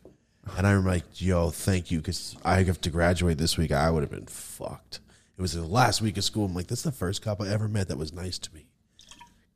And 0.57 0.65
I'm 0.65 0.85
like, 0.85 1.03
yo, 1.21 1.49
thank 1.49 1.91
you, 1.91 1.97
because 1.99 2.35
I 2.45 2.63
have 2.63 2.79
to 2.81 2.89
graduate 2.89 3.37
this 3.37 3.57
week. 3.57 3.71
I 3.71 3.89
would 3.91 4.01
have 4.01 4.09
been 4.09 4.25
fucked. 4.27 5.01
It 5.37 5.41
was 5.41 5.53
the 5.53 5.61
last 5.63 6.01
week 6.01 6.17
of 6.17 6.23
school. 6.23 6.45
I'm 6.45 6.55
like, 6.55 6.67
that's 6.67 6.81
the 6.83 6.91
first 6.91 7.21
cop 7.21 7.41
I 7.41 7.49
ever 7.49 7.67
met 7.67 7.89
that 7.89 7.97
was 7.97 8.11
nice 8.13 8.39
to 8.39 8.53
me. 8.55 8.66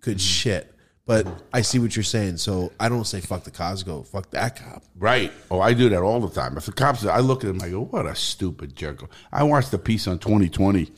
Good 0.01 0.19
shit. 0.19 0.73
But 1.05 1.27
I 1.51 1.61
see 1.61 1.79
what 1.79 1.95
you're 1.95 2.03
saying. 2.03 2.37
So 2.37 2.71
I 2.79 2.87
don't 2.87 3.05
say 3.05 3.21
fuck 3.21 3.43
the 3.43 3.51
cops. 3.51 3.83
Go 3.83 4.03
fuck 4.03 4.29
that 4.31 4.55
cop. 4.55 4.83
Right. 4.97 5.31
Oh, 5.49 5.59
I 5.59 5.73
do 5.73 5.89
that 5.89 6.01
all 6.01 6.19
the 6.19 6.29
time. 6.29 6.57
If 6.57 6.67
the 6.67 6.71
cops, 6.71 7.05
I 7.05 7.19
look 7.19 7.43
at 7.43 7.47
them, 7.47 7.61
I 7.61 7.69
go, 7.69 7.81
"What 7.85 8.05
a 8.05 8.15
stupid 8.15 8.75
jerk." 8.75 9.03
I 9.31 9.43
watched 9.43 9.71
the 9.71 9.79
piece 9.79 10.07
on 10.07 10.19
2020 10.19 10.91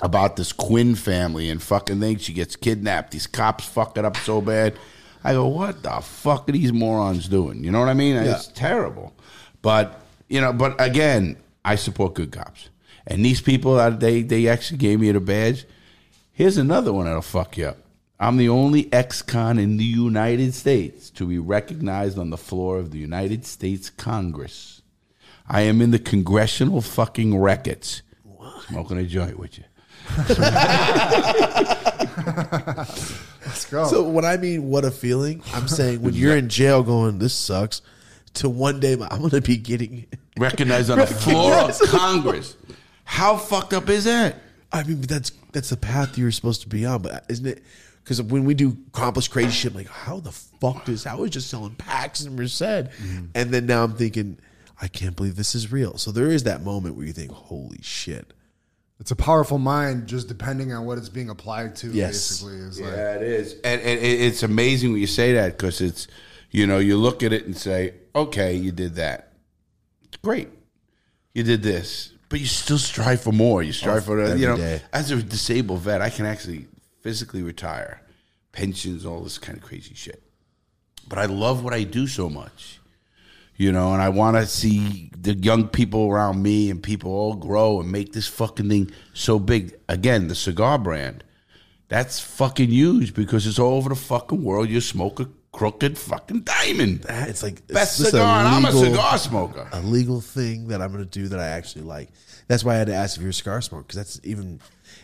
about 0.00 0.36
this 0.36 0.52
Quinn 0.52 0.94
family 0.94 1.50
and 1.50 1.62
fucking 1.62 2.00
thing. 2.00 2.18
She 2.18 2.32
gets 2.32 2.56
kidnapped. 2.56 3.10
These 3.10 3.26
cops 3.26 3.64
fuck 3.64 3.98
it 3.98 4.04
up 4.04 4.16
so 4.18 4.40
bad. 4.40 4.74
I 5.22 5.32
go, 5.32 5.46
"What 5.48 5.82
the 5.82 6.00
fuck 6.00 6.48
are 6.48 6.52
these 6.52 6.72
morons 6.72 7.28
doing?" 7.28 7.64
You 7.64 7.70
know 7.72 7.80
what 7.80 7.88
I 7.88 7.94
mean? 7.94 8.16
It's 8.16 8.46
terrible. 8.48 9.12
But 9.62 10.00
you 10.28 10.40
know, 10.40 10.52
but 10.52 10.80
again, 10.80 11.36
I 11.64 11.74
support 11.74 12.14
good 12.14 12.32
cops. 12.32 12.68
And 13.06 13.24
these 13.24 13.40
people, 13.40 13.78
uh, 13.78 13.90
they 13.90 14.22
they 14.22 14.48
actually 14.48 14.78
gave 14.78 15.00
me 15.00 15.10
the 15.12 15.20
badge. 15.20 15.66
Here's 16.32 16.56
another 16.56 16.92
one 16.92 17.06
that'll 17.06 17.22
fuck 17.22 17.56
you 17.58 17.66
up. 17.66 17.78
I'm 18.24 18.38
the 18.38 18.48
only 18.48 18.90
ex-con 18.90 19.58
in 19.58 19.76
the 19.76 19.84
United 19.84 20.54
States 20.54 21.10
to 21.10 21.26
be 21.26 21.38
recognized 21.38 22.18
on 22.18 22.30
the 22.30 22.38
floor 22.38 22.78
of 22.78 22.90
the 22.90 22.96
United 22.96 23.44
States 23.44 23.90
Congress. 23.90 24.80
I 25.46 25.60
am 25.60 25.82
in 25.82 25.90
the 25.90 25.98
congressional 25.98 26.80
fucking 26.80 27.38
records. 27.38 28.00
Smoking 28.68 28.96
a 28.96 29.04
joint 29.04 29.38
with 29.38 29.58
you. 29.58 29.64
Let's 33.44 33.66
go. 33.70 33.86
So 33.88 34.08
when 34.08 34.24
I 34.24 34.38
mean 34.38 34.70
what 34.70 34.86
a 34.86 34.90
feeling, 34.90 35.42
I'm 35.52 35.68
saying 35.68 36.00
when 36.00 36.14
you're 36.14 36.34
in 36.34 36.48
jail 36.48 36.82
going, 36.82 37.18
this 37.18 37.34
sucks, 37.34 37.82
to 38.34 38.48
one 38.48 38.80
day 38.80 38.94
I'm 38.94 39.18
going 39.18 39.30
to 39.32 39.42
be 39.42 39.58
getting. 39.58 40.06
Recognized 40.38 40.90
on 40.90 40.96
the 40.96 41.06
floor 41.06 41.52
of 41.52 41.78
Congress. 41.88 42.56
How 43.04 43.36
fucked 43.36 43.74
up 43.74 43.90
is 43.90 44.04
that? 44.04 44.36
I 44.72 44.82
mean, 44.82 45.02
that's 45.02 45.30
that's 45.52 45.68
the 45.68 45.76
path 45.76 46.16
you're 46.16 46.30
supposed 46.30 46.62
to 46.62 46.68
be 46.70 46.86
on, 46.86 47.02
but 47.02 47.26
isn't 47.28 47.46
it? 47.46 47.62
Because 48.04 48.20
when 48.20 48.44
we 48.44 48.52
do 48.52 48.76
accomplish 48.88 49.28
crazy 49.28 49.50
shit, 49.50 49.72
I'm 49.72 49.78
like, 49.78 49.88
how 49.88 50.20
the 50.20 50.30
fuck 50.30 50.84
does 50.84 51.06
I 51.06 51.14
was 51.14 51.30
just 51.30 51.48
selling 51.48 51.74
packs 51.74 52.20
and 52.20 52.36
Merced, 52.36 52.60
mm-hmm. 52.62 53.26
and 53.34 53.50
then 53.50 53.64
now 53.64 53.82
I'm 53.82 53.94
thinking, 53.94 54.38
I 54.80 54.88
can't 54.88 55.16
believe 55.16 55.36
this 55.36 55.54
is 55.54 55.72
real. 55.72 55.96
So 55.96 56.12
there 56.12 56.28
is 56.28 56.42
that 56.42 56.62
moment 56.62 56.96
where 56.96 57.06
you 57.06 57.14
think, 57.14 57.32
holy 57.32 57.80
shit. 57.80 58.34
it's 59.00 59.10
a 59.10 59.16
powerful 59.16 59.58
mind, 59.58 60.06
just 60.06 60.28
depending 60.28 60.70
on 60.74 60.84
what 60.84 60.98
it's 60.98 61.08
being 61.08 61.30
applied 61.30 61.76
to. 61.76 61.88
Yes. 61.88 62.42
Basically, 62.42 62.56
is 62.56 62.80
like 62.80 62.92
Yeah, 62.92 63.14
it 63.14 63.22
is, 63.22 63.54
and, 63.64 63.80
and 63.80 64.00
it's 64.00 64.42
amazing 64.42 64.92
when 64.92 65.00
you 65.00 65.06
say 65.06 65.32
that 65.32 65.52
because 65.52 65.80
it's, 65.80 66.06
you 66.50 66.66
know, 66.66 66.78
you 66.78 66.98
look 66.98 67.22
at 67.22 67.32
it 67.32 67.46
and 67.46 67.56
say, 67.56 67.94
okay, 68.14 68.54
you 68.54 68.70
did 68.70 68.96
that, 68.96 69.32
great, 70.22 70.50
you 71.32 71.42
did 71.42 71.62
this, 71.62 72.12
but 72.28 72.38
you 72.38 72.46
still 72.46 72.78
strive 72.78 73.22
for 73.22 73.32
more. 73.32 73.62
You 73.62 73.72
strive 73.72 74.02
oh, 74.02 74.06
for, 74.06 74.28
the, 74.28 74.38
you 74.38 74.46
know, 74.46 74.56
day. 74.58 74.82
as 74.92 75.10
a 75.10 75.22
disabled 75.22 75.80
vet, 75.80 76.02
I 76.02 76.10
can 76.10 76.26
actually 76.26 76.66
physically 77.04 77.42
retire, 77.42 78.00
pensions, 78.52 79.04
all 79.04 79.20
this 79.20 79.36
kind 79.36 79.58
of 79.58 79.62
crazy 79.62 79.94
shit. 79.94 80.22
But 81.06 81.18
I 81.18 81.26
love 81.26 81.62
what 81.62 81.74
I 81.74 81.82
do 81.82 82.06
so 82.06 82.30
much, 82.30 82.80
you 83.56 83.72
know, 83.72 83.92
and 83.92 84.00
I 84.00 84.08
want 84.08 84.38
to 84.38 84.46
see 84.46 85.10
the 85.14 85.34
young 85.34 85.68
people 85.68 86.10
around 86.10 86.42
me 86.42 86.70
and 86.70 86.82
people 86.82 87.12
all 87.12 87.34
grow 87.34 87.78
and 87.78 87.92
make 87.92 88.14
this 88.14 88.26
fucking 88.26 88.70
thing 88.70 88.90
so 89.12 89.38
big. 89.38 89.74
Again, 89.86 90.28
the 90.28 90.34
cigar 90.34 90.78
brand, 90.78 91.24
that's 91.88 92.20
fucking 92.20 92.70
huge 92.70 93.12
because 93.12 93.46
it's 93.46 93.58
all 93.58 93.74
over 93.74 93.90
the 93.90 93.96
fucking 93.96 94.42
world. 94.42 94.70
You 94.70 94.80
smoke 94.80 95.20
a 95.20 95.28
crooked 95.52 95.98
fucking 95.98 96.40
diamond. 96.40 97.04
It's 97.06 97.42
like 97.42 97.66
Best 97.66 98.00
it's 98.00 98.12
cigar, 98.12 98.38
and 98.38 98.48
I'm 98.48 98.64
a 98.64 98.68
legal- 98.68 98.92
cigar 98.92 99.18
smoker. 99.18 99.68
A 99.72 99.82
legal 99.82 100.22
thing 100.22 100.68
that 100.68 100.80
I'm 100.80 100.90
going 100.90 101.04
to 101.04 101.18
do 101.18 101.28
that 101.28 101.38
I 101.38 101.48
actually 101.48 101.84
like. 101.84 102.08
That's 102.48 102.64
why 102.64 102.76
I 102.76 102.78
had 102.78 102.86
to 102.86 102.94
ask 102.94 103.16
if 103.16 103.20
you're 103.20 103.28
a 103.28 103.34
cigar 103.34 103.60
smoker 103.60 103.82
because 103.82 103.96
that's 103.96 104.20
even, 104.24 104.60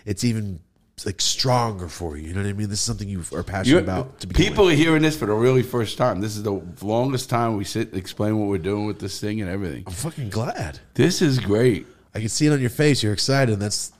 it's 0.07 0.25
even 0.25 0.61
like 1.07 1.21
stronger 1.21 1.89
for 1.89 2.17
you. 2.17 2.29
You 2.29 2.35
know 2.35 2.43
what 2.43 2.49
I 2.49 2.53
mean? 2.53 2.69
This 2.69 2.79
is 2.81 2.85
something 2.85 3.09
you 3.09 3.23
are 3.35 3.43
passionate 3.43 3.77
You- 3.77 3.79
about. 3.79 4.21
People 4.35 4.67
with. 4.67 4.75
are 4.75 4.77
hearing 4.77 5.03
this 5.03 5.17
for 5.17 5.27
the 5.27 5.33
really 5.33 5.63
first 5.63 5.99
time. 5.99 6.21
This 6.21 6.37
is 6.37 6.43
the 6.43 6.63
longest 6.83 7.31
time 7.31 7.57
we 7.57 7.65
sit 7.65 7.89
and 7.89 7.97
explain 7.97 8.39
what 8.39 8.49
we're 8.49 8.59
doing 8.59 8.87
with 8.87 8.99
this 8.99 9.21
thing 9.21 9.41
and 9.41 9.51
everything. 9.51 9.85
I'm 9.87 9.93
fucking 9.93 10.31
glad. 10.31 10.81
This 10.95 11.23
is 11.23 11.39
great. 11.39 11.87
I 12.15 12.21
can 12.21 12.29
see 12.29 12.47
it 12.47 12.53
on 12.53 12.61
your 12.61 12.71
face. 12.71 13.03
You're 13.03 13.13
excited. 13.13 13.53
And 13.53 13.63
that's 13.63 13.93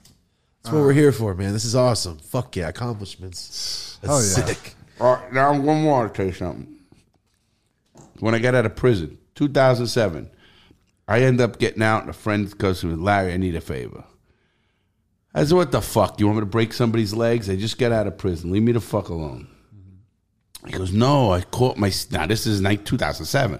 that's 0.63 0.73
what 0.73 0.81
we're 0.81 0.91
uh. 0.91 0.95
here 0.95 1.11
for, 1.11 1.33
man. 1.33 1.53
This 1.53 1.65
is 1.65 1.75
awesome. 1.75 2.17
Fuck 2.19 2.55
yeah, 2.55 2.67
accomplishments. 2.69 3.97
That's 4.01 4.35
Hell 4.35 4.45
yeah. 4.45 4.53
sick. 4.53 4.75
All 4.99 5.15
right, 5.15 5.33
now 5.33 5.59
one 5.59 5.81
more 5.81 6.07
to 6.07 6.13
tell 6.13 6.25
you 6.27 6.33
something. 6.33 6.67
When 8.19 8.35
I 8.35 8.39
got 8.39 8.53
out 8.53 8.67
of 8.67 8.75
prison, 8.75 9.17
2007, 9.33 10.29
I 11.07 11.21
end 11.21 11.41
up 11.41 11.57
getting 11.57 11.81
out, 11.81 12.01
and 12.01 12.09
a 12.11 12.13
friend 12.13 12.55
goes 12.59 12.81
to 12.81 12.85
me, 12.85 12.95
Larry, 12.95 13.33
I 13.33 13.37
need 13.37 13.55
a 13.55 13.61
favor. 13.61 14.03
I 15.33 15.43
said, 15.45 15.55
what 15.55 15.71
the 15.71 15.81
fuck? 15.81 16.19
You 16.19 16.27
want 16.27 16.37
me 16.37 16.41
to 16.41 16.45
break 16.45 16.73
somebody's 16.73 17.13
legs? 17.13 17.49
I 17.49 17.55
just 17.55 17.77
got 17.77 17.91
out 17.91 18.07
of 18.07 18.17
prison. 18.17 18.51
Leave 18.51 18.63
me 18.63 18.73
the 18.73 18.81
fuck 18.81 19.09
alone. 19.09 19.47
He 20.65 20.73
goes, 20.73 20.91
no, 20.91 21.31
I 21.31 21.41
caught 21.41 21.77
my, 21.77 21.91
now 22.11 22.27
this 22.27 22.45
is 22.45 22.61
night 22.61 22.85
2007. 22.85 23.59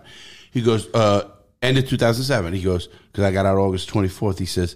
He 0.52 0.61
goes, 0.61 0.93
uh, 0.93 1.30
end 1.61 1.77
of 1.77 1.88
2007. 1.88 2.53
He 2.53 2.61
goes, 2.61 2.88
because 2.88 3.23
I 3.23 3.31
got 3.31 3.45
out 3.45 3.57
August 3.57 3.89
24th. 3.89 4.38
He 4.38 4.45
says, 4.45 4.76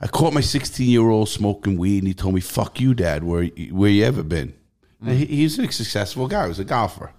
I 0.00 0.06
caught 0.06 0.34
my 0.34 0.42
16 0.42 0.88
year 0.88 1.08
old 1.08 1.28
smoking 1.28 1.78
weed, 1.78 1.98
and 1.98 2.08
he 2.08 2.14
told 2.14 2.34
me, 2.34 2.40
fuck 2.40 2.80
you, 2.80 2.94
dad, 2.94 3.24
where, 3.24 3.46
where 3.46 3.90
you 3.90 4.04
ever 4.04 4.22
been? 4.22 4.54
And 5.00 5.18
He, 5.18 5.24
he's 5.26 5.58
a 5.58 5.72
successful 5.72 6.28
guy. 6.28 6.42
He 6.44 6.48
was 6.48 6.58
a 6.58 6.64
golfer, 6.64 7.12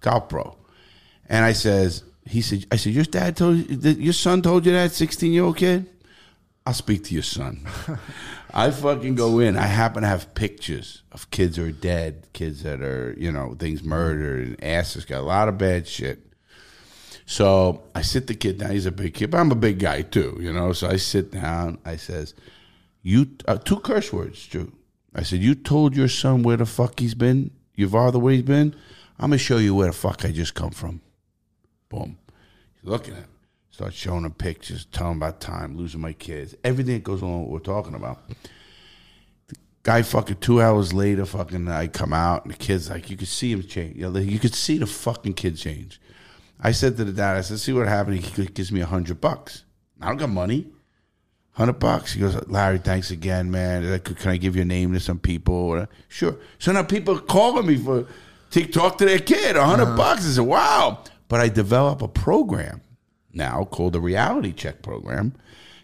golf 0.00 0.28
pro. 0.28 0.56
And 1.28 1.44
I 1.44 1.52
says, 1.52 2.02
he 2.26 2.42
said, 2.42 2.66
I 2.70 2.76
said, 2.76 2.92
your 2.92 3.04
dad 3.04 3.36
told 3.36 3.58
you, 3.70 3.90
your 3.92 4.12
son 4.12 4.42
told 4.42 4.66
you 4.66 4.72
that, 4.72 4.92
16 4.92 5.32
year 5.32 5.44
old 5.44 5.56
kid? 5.56 5.86
I'll 6.66 6.74
speak 6.74 7.04
to 7.04 7.14
your 7.14 7.22
son. 7.22 7.66
I 8.56 8.70
fucking 8.70 9.16
go 9.16 9.40
in. 9.40 9.56
I 9.56 9.66
happen 9.66 10.02
to 10.02 10.08
have 10.08 10.32
pictures 10.36 11.02
of 11.10 11.28
kids 11.32 11.56
who 11.56 11.66
are 11.66 11.72
dead, 11.72 12.28
kids 12.32 12.62
that 12.62 12.80
are, 12.82 13.12
you 13.18 13.32
know, 13.32 13.56
things 13.58 13.82
murdered 13.82 14.46
and 14.46 14.64
asses 14.64 15.04
got 15.04 15.22
a 15.22 15.26
lot 15.26 15.48
of 15.48 15.58
bad 15.58 15.88
shit. 15.88 16.20
So 17.26 17.82
I 17.96 18.02
sit 18.02 18.28
the 18.28 18.34
kid 18.34 18.58
down. 18.58 18.70
He's 18.70 18.86
a 18.86 18.92
big 18.92 19.14
kid, 19.14 19.32
but 19.32 19.38
I'm 19.38 19.50
a 19.50 19.56
big 19.56 19.80
guy 19.80 20.02
too, 20.02 20.38
you 20.40 20.52
know. 20.52 20.72
So 20.72 20.88
I 20.88 20.96
sit 20.96 21.32
down. 21.32 21.78
I 21.84 21.96
says, 21.96 22.34
"You 23.02 23.26
uh, 23.48 23.56
two 23.56 23.80
curse 23.80 24.12
words, 24.12 24.46
Drew." 24.46 24.72
I 25.12 25.24
said, 25.24 25.40
"You 25.40 25.56
told 25.56 25.96
your 25.96 26.08
son 26.08 26.44
where 26.44 26.58
the 26.58 26.66
fuck 26.66 27.00
he's 27.00 27.14
been. 27.14 27.50
Your 27.74 27.88
father 27.88 28.20
where 28.20 28.34
he's 28.34 28.42
been. 28.42 28.76
I'm 29.18 29.30
gonna 29.30 29.38
show 29.38 29.56
you 29.56 29.74
where 29.74 29.88
the 29.88 29.94
fuck 29.94 30.24
I 30.24 30.30
just 30.30 30.54
come 30.54 30.70
from." 30.70 31.00
Boom. 31.88 32.18
He's 32.80 32.88
looking 32.88 33.14
at 33.14 33.20
him. 33.20 33.33
Start 33.74 33.92
showing 33.92 34.24
him 34.24 34.30
pictures, 34.30 34.84
telling 34.84 35.14
him 35.14 35.16
about 35.16 35.40
time, 35.40 35.76
losing 35.76 36.00
my 36.00 36.12
kids, 36.12 36.54
everything 36.62 36.94
that 36.94 37.02
goes 37.02 37.24
on 37.24 37.40
what 37.40 37.50
we're 37.50 37.58
talking 37.58 37.96
about. 37.96 38.20
The 39.48 39.56
guy 39.82 40.02
fucking 40.02 40.36
two 40.36 40.62
hours 40.62 40.92
later, 40.92 41.26
fucking 41.26 41.66
I 41.66 41.88
come 41.88 42.12
out 42.12 42.44
and 42.44 42.54
the 42.54 42.56
kid's 42.56 42.88
like, 42.88 43.10
you 43.10 43.16
could 43.16 43.26
see 43.26 43.50
him 43.50 43.64
change. 43.64 43.96
You, 43.96 44.08
know, 44.08 44.20
you 44.20 44.38
could 44.38 44.54
see 44.54 44.78
the 44.78 44.86
fucking 44.86 45.34
kid 45.34 45.56
change. 45.56 46.00
I 46.60 46.70
said 46.70 46.96
to 46.98 47.04
the 47.04 47.10
dad, 47.10 47.36
I 47.36 47.40
said, 47.40 47.58
see 47.58 47.72
what 47.72 47.88
happened. 47.88 48.20
He 48.20 48.46
gives 48.46 48.70
me 48.70 48.80
a 48.80 48.86
hundred 48.86 49.20
bucks. 49.20 49.64
I 50.00 50.06
don't 50.06 50.18
got 50.18 50.30
money. 50.30 50.68
Hundred 51.54 51.80
bucks. 51.80 52.12
He 52.12 52.20
goes, 52.20 52.40
Larry, 52.46 52.78
thanks 52.78 53.10
again, 53.10 53.50
man. 53.50 53.90
Like, 53.90 54.04
Can 54.04 54.30
I 54.30 54.36
give 54.36 54.54
your 54.54 54.66
name 54.66 54.92
to 54.92 55.00
some 55.00 55.18
people? 55.18 55.84
Sure. 56.06 56.36
So 56.60 56.70
now 56.70 56.84
people 56.84 57.16
are 57.16 57.20
calling 57.20 57.66
me 57.66 57.76
for 57.76 58.06
to 58.52 58.66
talk 58.66 58.98
to 58.98 59.04
their 59.04 59.18
kid. 59.18 59.56
A 59.56 59.58
100 59.58 59.82
uh-huh. 59.82 59.96
bucks. 59.96 60.24
I 60.24 60.30
said, 60.30 60.44
wow. 60.44 61.02
But 61.26 61.40
I 61.40 61.48
develop 61.48 62.02
a 62.02 62.06
program 62.06 62.80
now 63.34 63.64
called 63.64 63.92
the 63.92 64.00
Reality 64.00 64.52
Check 64.52 64.82
Program 64.82 65.34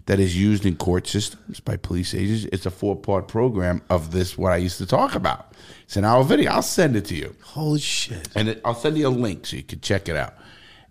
that 0.07 0.19
is 0.19 0.37
used 0.37 0.67
in 0.67 0.77
court 0.77 1.07
systems 1.07 1.61
by 1.61 1.77
police 1.77 2.15
agents. 2.15 2.45
It's 2.53 2.67
a 2.67 2.71
four 2.71 2.97
part 2.97 3.29
program 3.29 3.83
of 3.89 4.11
this 4.11 4.37
what 4.37 4.53
I 4.53 4.57
used 4.57 4.79
to 4.79 4.87
talk 4.87 5.15
about. 5.15 5.53
It's 5.85 5.97
an 5.97 6.05
hour 6.05 6.25
video. 6.25 6.51
I'll 6.51 6.63
send 6.63 6.97
it 6.97 7.05
to 7.07 7.15
you. 7.15 7.37
Holy 7.43 7.79
shit. 7.79 8.29
And 8.35 8.49
it, 8.49 8.61
I'll 8.65 8.75
send 8.75 8.99
you 8.99 9.07
a 9.07 9.09
link 9.09 9.47
so 9.47 9.57
you 9.57 9.63
can 9.63 9.81
check 9.81 10.09
it 10.09 10.17
out. 10.17 10.35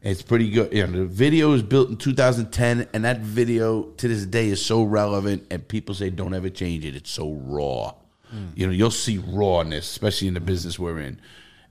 It's 0.01 0.21
pretty 0.21 0.49
good. 0.49 0.71
You 0.71 0.87
know, 0.87 0.99
the 0.99 1.05
video 1.05 1.51
was 1.51 1.61
built 1.61 1.89
in 1.89 1.97
2010, 1.97 2.87
and 2.93 3.03
that 3.03 3.19
video 3.19 3.83
to 3.83 4.07
this 4.07 4.25
day 4.25 4.47
is 4.47 4.65
so 4.65 4.83
relevant. 4.83 5.47
And 5.51 5.67
people 5.67 5.93
say 5.93 6.09
don't 6.09 6.33
ever 6.33 6.49
change 6.49 6.85
it. 6.85 6.95
It's 6.95 7.11
so 7.11 7.33
raw. 7.33 7.95
Hmm. 8.29 8.47
You 8.55 8.67
know, 8.67 8.71
you'll 8.71 8.91
see 8.91 9.17
rawness, 9.17 9.89
especially 9.89 10.29
in 10.29 10.35
the 10.35 10.39
business 10.39 10.79
we're 10.79 10.99
in, 10.99 11.19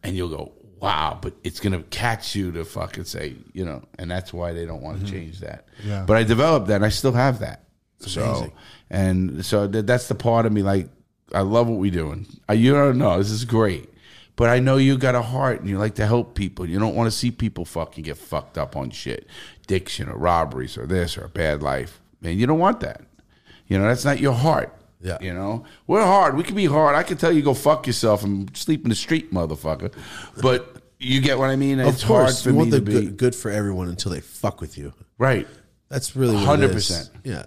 and 0.02 0.14
you'll 0.14 0.28
go, 0.28 0.52
"Wow!" 0.80 1.18
But 1.20 1.34
it's 1.44 1.60
gonna 1.60 1.82
catch 1.84 2.34
you 2.34 2.52
to 2.52 2.64
fucking 2.64 3.04
say, 3.04 3.36
you 3.52 3.64
know, 3.64 3.82
and 3.98 4.10
that's 4.10 4.32
why 4.32 4.52
they 4.52 4.66
don't 4.66 4.82
want 4.82 5.00
to 5.00 5.04
mm-hmm. 5.04 5.14
change 5.14 5.40
that. 5.40 5.66
Yeah. 5.84 6.04
But 6.06 6.16
I 6.16 6.24
developed 6.24 6.68
that, 6.68 6.76
and 6.76 6.84
I 6.84 6.90
still 6.90 7.12
have 7.12 7.40
that. 7.40 7.64
so, 8.00 8.22
amazing. 8.22 8.52
and 8.90 9.44
so 9.44 9.66
that, 9.66 9.86
that's 9.86 10.08
the 10.08 10.14
part 10.14 10.46
of 10.46 10.52
me. 10.52 10.62
Like, 10.62 10.88
I 11.32 11.40
love 11.40 11.68
what 11.68 11.78
we're 11.78 11.90
doing. 11.90 12.26
I, 12.48 12.54
you 12.54 12.72
don't 12.72 12.98
know, 12.98 13.18
this 13.18 13.30
is 13.30 13.44
great. 13.44 13.88
But 14.38 14.50
I 14.50 14.60
know 14.60 14.76
you 14.76 14.96
got 14.96 15.16
a 15.16 15.22
heart 15.22 15.58
and 15.58 15.68
you 15.68 15.78
like 15.78 15.96
to 15.96 16.06
help 16.06 16.36
people. 16.36 16.64
You 16.64 16.78
don't 16.78 16.94
want 16.94 17.08
to 17.08 17.16
see 17.16 17.32
people 17.32 17.64
fucking 17.64 18.04
get 18.04 18.16
fucked 18.16 18.56
up 18.56 18.76
on 18.76 18.90
shit, 18.90 19.26
addiction 19.64 20.08
or 20.08 20.16
robberies 20.16 20.78
or 20.78 20.86
this 20.86 21.18
or 21.18 21.24
a 21.24 21.28
bad 21.28 21.60
life. 21.60 22.00
Man, 22.20 22.38
you 22.38 22.46
don't 22.46 22.60
want 22.60 22.78
that. 22.80 23.00
You 23.66 23.78
know, 23.78 23.88
that's 23.88 24.04
not 24.04 24.20
your 24.20 24.34
heart. 24.34 24.72
Yeah. 25.00 25.18
You 25.20 25.32
know, 25.32 25.64
we're 25.86 26.04
hard. 26.04 26.36
We 26.36 26.42
can 26.42 26.56
be 26.56 26.66
hard. 26.66 26.96
I 26.96 27.02
can 27.02 27.16
tell 27.16 27.30
you 27.32 27.42
go 27.42 27.54
fuck 27.54 27.86
yourself 27.86 28.24
and 28.24 28.54
sleep 28.56 28.82
in 28.82 28.88
the 28.88 28.96
street, 28.96 29.32
motherfucker. 29.32 29.92
But 30.42 30.76
You 30.98 31.20
get 31.20 31.38
what 31.38 31.50
I 31.50 31.56
mean? 31.56 31.78
Of 31.78 31.94
it's 31.94 32.02
hard 32.02 32.26
course, 32.26 32.42
for 32.42 32.50
you 32.50 32.56
me 32.56 32.70
to 32.70 32.80
be 32.80 32.92
good, 32.92 33.16
good 33.16 33.34
for 33.34 33.50
everyone 33.50 33.88
until 33.88 34.10
they 34.10 34.20
fuck 34.20 34.60
with 34.60 34.76
you. 34.76 34.92
right. 35.18 35.46
That's 35.88 36.14
really 36.14 36.36
what 36.36 36.58
100%. 36.60 37.10
Yeah. 37.24 37.46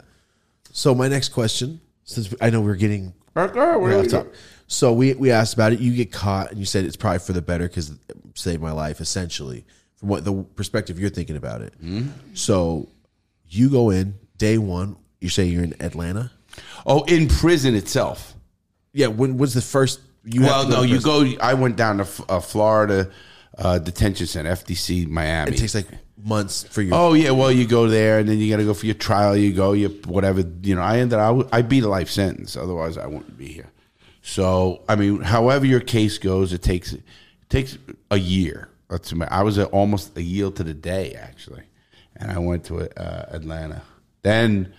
So 0.71 0.95
my 0.95 1.07
next 1.07 1.29
question, 1.29 1.79
since 2.05 2.33
I 2.41 2.49
know 2.49 2.61
we're 2.61 2.75
getting 2.75 3.13
Okay, 3.37 3.75
way 3.77 3.95
off 3.99 4.07
top. 4.07 4.27
So 4.67 4.93
we 4.93 5.13
we 5.13 5.31
asked 5.31 5.53
about 5.53 5.73
it. 5.73 5.79
You 5.79 5.93
get 5.93 6.11
caught, 6.11 6.49
and 6.49 6.59
you 6.59 6.65
said 6.65 6.85
it's 6.85 6.95
probably 6.95 7.19
for 7.19 7.33
the 7.33 7.41
better 7.41 7.67
because 7.67 7.91
it 7.91 7.97
saved 8.35 8.61
my 8.61 8.71
life, 8.71 8.99
essentially, 8.99 9.65
from 9.95 10.09
what 10.09 10.25
the 10.25 10.33
perspective 10.55 10.99
you're 10.99 11.09
thinking 11.09 11.35
about 11.35 11.61
it. 11.61 11.73
Mm-hmm. 11.81 12.09
So 12.33 12.89
you 13.47 13.69
go 13.69 13.89
in 13.89 14.15
day 14.37 14.57
one. 14.57 14.95
You 15.19 15.29
say 15.29 15.45
you're 15.45 15.63
in 15.63 15.75
Atlanta. 15.79 16.31
Oh, 16.85 17.03
in 17.03 17.27
prison 17.27 17.75
itself. 17.75 18.33
Yeah. 18.93 19.07
When 19.07 19.37
was 19.37 19.53
the 19.53 19.61
first? 19.61 19.99
You 20.23 20.41
well, 20.41 20.67
no, 20.67 20.83
you 20.83 21.01
go. 21.01 21.25
I 21.41 21.55
went 21.55 21.77
down 21.77 21.97
to 21.97 22.03
F- 22.03 22.21
uh, 22.29 22.39
Florida 22.39 23.09
uh, 23.57 23.79
detention 23.79 24.27
center, 24.27 24.51
FDC, 24.51 25.07
Miami. 25.07 25.51
It 25.53 25.57
takes 25.57 25.73
like 25.73 25.87
months 26.23 26.63
for 26.63 26.81
you. 26.81 26.91
Oh 26.93 27.13
yeah, 27.13 27.31
well 27.31 27.51
you 27.51 27.67
go 27.67 27.87
there 27.87 28.19
and 28.19 28.29
then 28.29 28.37
you 28.37 28.49
got 28.49 28.57
to 28.57 28.65
go 28.65 28.73
for 28.73 28.85
your 28.85 28.95
trial. 28.95 29.35
You 29.35 29.53
go, 29.53 29.73
you 29.73 29.89
whatever. 30.05 30.43
You 30.61 30.75
know, 30.75 30.81
I 30.81 30.99
ended. 30.99 31.17
I, 31.19 31.27
w- 31.27 31.49
I 31.51 31.61
beat 31.63 31.83
a 31.83 31.89
life 31.89 32.09
sentence. 32.09 32.55
Otherwise, 32.55 32.97
I 32.97 33.07
wouldn't 33.07 33.37
be 33.37 33.47
here. 33.47 33.69
So 34.21 34.83
I 34.87 34.95
mean, 34.95 35.21
however 35.21 35.65
your 35.65 35.79
case 35.79 36.17
goes, 36.17 36.53
it 36.53 36.61
takes 36.61 36.93
it 36.93 37.03
takes 37.49 37.77
a 38.11 38.17
year. 38.17 38.69
That's 38.89 39.13
I 39.29 39.41
was 39.41 39.57
at 39.57 39.69
almost 39.69 40.15
a 40.17 40.21
year 40.21 40.51
to 40.51 40.63
the 40.63 40.73
day 40.73 41.13
actually, 41.13 41.63
and 42.15 42.31
I 42.31 42.37
went 42.37 42.65
to 42.65 42.77
uh, 42.99 43.25
Atlanta. 43.31 43.81
Then 44.21 44.73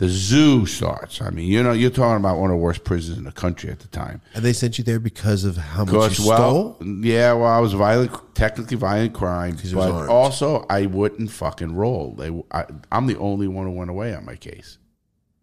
the 0.00 0.08
zoo 0.08 0.64
starts. 0.64 1.20
I 1.20 1.28
mean, 1.28 1.46
you 1.46 1.62
know, 1.62 1.72
you're 1.72 1.90
talking 1.90 2.16
about 2.16 2.38
one 2.38 2.48
of 2.50 2.54
the 2.54 2.62
worst 2.62 2.84
prisons 2.84 3.18
in 3.18 3.24
the 3.24 3.32
country 3.32 3.70
at 3.70 3.80
the 3.80 3.88
time. 3.88 4.22
And 4.34 4.42
they 4.42 4.54
sent 4.54 4.78
you 4.78 4.84
there 4.84 4.98
because 4.98 5.44
of 5.44 5.58
how 5.58 5.84
much 5.84 5.92
Because 5.92 6.18
you 6.20 6.28
well, 6.28 6.76
stole. 6.76 6.86
yeah, 7.02 7.34
well, 7.34 7.46
I 7.52 7.58
was 7.58 7.74
violent, 7.74 8.10
technically 8.34 8.78
violent 8.78 9.12
crime, 9.12 9.58
you 9.62 9.76
was 9.76 9.86
but 9.86 10.08
also 10.08 10.64
I 10.70 10.86
wouldn't 10.86 11.30
fucking 11.30 11.74
roll. 11.76 12.14
They, 12.14 12.30
I, 12.50 12.64
I'm 12.90 13.08
the 13.08 13.18
only 13.18 13.46
one 13.46 13.66
who 13.66 13.72
went 13.72 13.90
away 13.90 14.14
on 14.14 14.24
my 14.24 14.36
case. 14.36 14.78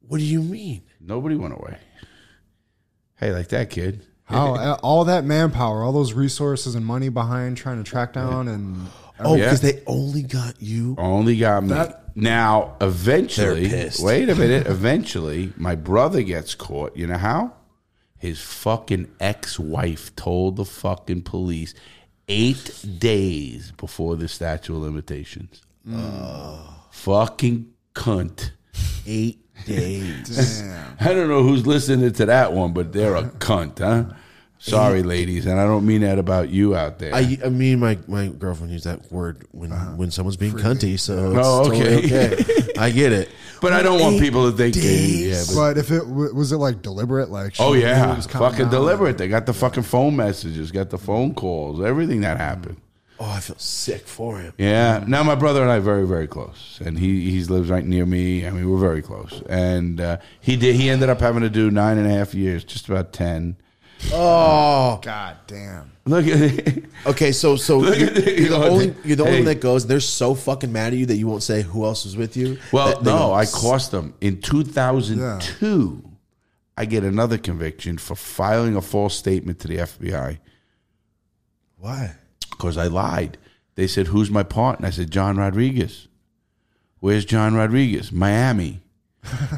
What 0.01 0.17
do 0.17 0.23
you 0.23 0.41
mean? 0.41 0.81
Nobody 0.99 1.35
went 1.35 1.53
away. 1.53 1.77
Hey, 3.17 3.31
like 3.33 3.49
that 3.49 3.69
kid. 3.69 4.07
How 4.23 4.55
uh, 4.55 4.77
all 4.81 5.05
that 5.05 5.23
manpower, 5.23 5.83
all 5.83 5.91
those 5.93 6.13
resources 6.13 6.73
and 6.73 6.83
money 6.83 7.09
behind 7.09 7.57
trying 7.57 7.77
to 7.83 7.89
track 7.89 8.13
down 8.13 8.47
and 8.47 8.87
Oh, 9.19 9.35
Yeah. 9.35 9.45
because 9.45 9.61
they 9.61 9.81
only 9.87 10.21
got 10.23 10.61
you. 10.61 10.95
Only 10.97 11.37
got 11.37 11.63
me. 11.63 11.69
That- 11.69 12.06
now, 12.17 12.75
eventually, 12.81 13.69
wait 13.99 14.27
a 14.29 14.35
minute. 14.43 14.65
Eventually, 14.67 15.53
my 15.55 15.75
brother 15.75 16.23
gets 16.23 16.55
caught. 16.55 16.97
You 16.97 17.07
know 17.07 17.17
how? 17.17 17.53
His 18.17 18.41
fucking 18.41 19.11
ex-wife 19.19 20.15
told 20.15 20.55
the 20.55 20.65
fucking 20.65 21.21
police 21.21 21.73
eight 22.27 22.83
days 22.97 23.71
before 23.77 24.15
the 24.15 24.27
statute 24.27 24.75
of 24.75 24.81
limitations. 24.81 25.61
Fucking 26.91 27.71
cunt. 27.93 28.51
Eight 29.05 29.39
days. 29.65 30.61
damn. 30.61 30.97
I 30.99 31.13
don't 31.13 31.29
know 31.29 31.43
who's 31.43 31.65
listening 31.67 32.11
to 32.13 32.25
that 32.25 32.53
one, 32.53 32.73
but 32.73 32.91
they're 32.93 33.15
a 33.15 33.23
cunt, 33.23 33.79
huh? 33.79 34.13
Sorry, 34.59 35.03
ladies, 35.03 35.45
and 35.45 35.59
I 35.59 35.65
don't 35.65 35.85
mean 35.85 36.01
that 36.01 36.17
about 36.19 36.49
you 36.49 36.75
out 36.75 36.97
there. 36.99 37.13
I, 37.13 37.37
I 37.45 37.49
mean, 37.49 37.79
my, 37.79 37.97
my 38.07 38.27
girlfriend 38.27 38.71
used 38.73 38.85
that 38.85 39.11
word 39.11 39.45
when 39.51 39.69
when 39.97 40.09
someone's 40.11 40.35
being 40.37 40.53
cunty, 40.53 40.99
so 40.99 41.31
it's 41.37 41.47
Oh, 41.47 41.63
totally 41.69 41.97
okay. 42.05 42.33
okay. 42.33 42.73
I 42.77 42.89
get 42.89 43.11
it. 43.11 43.29
but 43.61 43.71
I 43.73 43.81
don't 43.83 43.99
want 43.99 44.19
people 44.19 44.49
to 44.51 44.57
think. 44.57 44.75
They, 44.75 45.29
yeah, 45.29 45.43
but, 45.47 45.55
But 45.55 45.77
if 45.77 45.91
it 45.91 45.99
w- 45.99 46.33
was 46.33 46.51
it 46.51 46.57
like 46.57 46.81
deliberate, 46.81 47.29
like 47.29 47.55
she 47.55 47.63
oh 47.63 47.73
knew 47.73 47.79
it 47.79 47.81
yeah, 47.83 48.15
was 48.15 48.25
coming 48.27 48.49
fucking 48.49 48.65
down? 48.65 48.71
deliberate. 48.73 49.17
They 49.19 49.27
got 49.27 49.45
the 49.45 49.53
fucking 49.53 49.83
phone 49.83 50.15
messages, 50.15 50.71
got 50.71 50.89
the 50.89 50.97
phone 50.97 51.33
calls, 51.35 51.79
everything 51.81 52.21
that 52.21 52.37
happened. 52.37 52.77
Oh, 53.19 53.31
I 53.31 53.39
feel 53.39 53.57
sick 53.57 54.05
for 54.07 54.37
him. 54.39 54.53
Yeah. 54.59 55.03
Now 55.07 55.23
my 55.23 55.33
brother 55.35 55.63
and 55.63 55.71
I 55.71 55.77
are 55.77 55.81
very 55.81 56.05
very 56.07 56.27
close, 56.27 56.79
and 56.83 56.97
he 56.99 57.29
he 57.31 57.43
lives 57.45 57.69
right 57.69 57.85
near 57.85 58.05
me. 58.07 58.45
I 58.45 58.49
mean, 58.51 58.69
we're 58.69 58.77
very 58.79 59.01
close. 59.03 59.41
And 59.49 60.01
uh, 60.01 60.17
he 60.39 60.55
did. 60.55 60.75
He 60.75 60.89
ended 60.89 61.09
up 61.09 61.19
having 61.19 61.41
to 61.43 61.49
do 61.49 61.69
nine 61.71 61.97
and 61.99 62.07
a 62.07 62.11
half 62.11 62.33
years, 62.35 62.63
just 62.63 62.89
about 62.89 63.13
ten. 63.13 63.55
Oh, 64.13 64.99
God 65.01 65.37
damn. 65.47 65.91
Look 66.05 66.25
at 66.27 66.83
okay. 67.05 67.31
So 67.33 67.55
so 67.57 67.79
Look 67.79 67.97
you're, 67.99 68.07
at 68.07 68.15
the- 68.15 68.39
you're 68.39 68.49
the 68.49 68.55
only 68.69 68.95
you're 69.03 69.15
the 69.17 69.23
only 69.23 69.33
Hey. 69.33 69.39
one 69.39 69.45
that 69.45 69.59
goes. 69.61 69.85
They're 69.85 69.99
so 69.99 70.35
fucking 70.35 70.71
mad 70.71 70.93
at 70.93 70.99
you 70.99 71.05
that 71.07 71.17
you 71.17 71.27
won't 71.27 71.43
say 71.43 71.61
who 71.63 71.83
else 71.83 72.05
was 72.05 72.15
with 72.15 72.37
you. 72.37 72.57
Well, 72.71 72.87
That 72.89 73.03
they 73.03 73.11
no, 73.11 73.17
go, 73.17 73.33
I 73.33 73.45
cost 73.45 73.91
them 73.91 74.13
in 74.21 74.39
2002. 74.41 76.03
I 76.77 76.85
get 76.85 77.03
another 77.03 77.37
conviction 77.37 77.97
for 77.97 78.15
filing 78.15 78.75
a 78.75 78.81
false 78.81 79.15
statement 79.15 79.59
to 79.61 79.67
the 79.67 79.77
FBI 79.77 80.37
Why? 81.77 82.15
because 82.51 82.77
I 82.77 82.87
lied. 82.87 83.37
They 83.75 83.87
said, 83.87 84.07
"Who's 84.07 84.31
my 84.31 84.43
partner?" 84.43 84.87
I 84.87 84.91
said, 84.91 85.11
"John 85.11 85.37
Rodriguez." 85.37 86.07
Where's 86.99 87.25
John 87.25 87.53
Rodriguez? 87.53 88.11
Miami. 88.11 88.81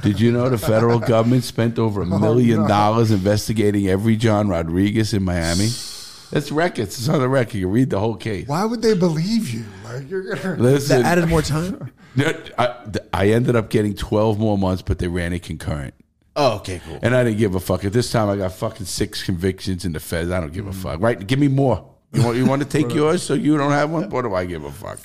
Did 0.01 0.19
you 0.19 0.31
know 0.31 0.49
the 0.49 0.57
federal 0.57 0.99
government 0.99 1.43
spent 1.43 1.77
over 1.77 2.01
a 2.01 2.05
oh, 2.05 2.19
million 2.19 2.67
dollars 2.67 3.11
investigating 3.11 3.87
every 3.87 4.15
John 4.15 4.47
Rodriguez 4.47 5.13
in 5.13 5.23
Miami? 5.23 5.69
That's 6.31 6.51
records. 6.51 6.99
It's 6.99 7.09
on 7.09 7.19
the 7.19 7.29
record. 7.29 7.55
You 7.55 7.67
read 7.67 7.89
the 7.89 7.99
whole 7.99 8.15
case. 8.15 8.47
Why 8.47 8.63
would 8.63 8.81
they 8.81 8.93
believe 8.93 9.49
you? 9.49 9.65
Like 9.83 10.09
you're 10.09 10.35
gonna. 10.35 10.61
Listen, 10.61 11.01
That 11.01 11.17
added 11.17 11.29
more 11.29 11.41
time. 11.41 11.91
I, 12.17 12.75
I 13.13 13.29
ended 13.29 13.55
up 13.55 13.69
getting 13.69 13.95
12 13.95 14.39
more 14.39 14.57
months, 14.57 14.81
but 14.81 14.99
they 14.99 15.07
ran 15.07 15.33
it 15.33 15.41
concurrent. 15.43 15.93
Oh, 16.35 16.57
okay, 16.57 16.81
cool. 16.85 16.99
And 17.01 17.15
I 17.15 17.23
didn't 17.23 17.37
give 17.37 17.55
a 17.55 17.59
fuck. 17.59 17.83
At 17.83 17.93
this 17.93 18.11
time, 18.11 18.29
I 18.29 18.37
got 18.37 18.53
fucking 18.53 18.85
six 18.85 19.23
convictions 19.23 19.85
in 19.85 19.93
the 19.93 19.99
feds. 19.99 20.31
I 20.31 20.39
don't 20.39 20.53
give 20.53 20.67
a 20.67 20.71
mm. 20.71 20.75
fuck. 20.75 21.01
Right? 21.01 21.25
Give 21.25 21.39
me 21.39 21.47
more. 21.47 21.85
You 22.13 22.23
want, 22.23 22.37
you 22.37 22.45
want 22.45 22.61
to 22.61 22.67
take 22.83 22.93
yours 22.93 23.23
so 23.23 23.33
you 23.33 23.57
don't 23.57 23.71
have 23.71 23.89
one? 23.89 24.09
What 24.09 24.21
do 24.21 24.33
I 24.33 24.45
give 24.45 24.63
a 24.63 24.71
fuck? 24.71 24.99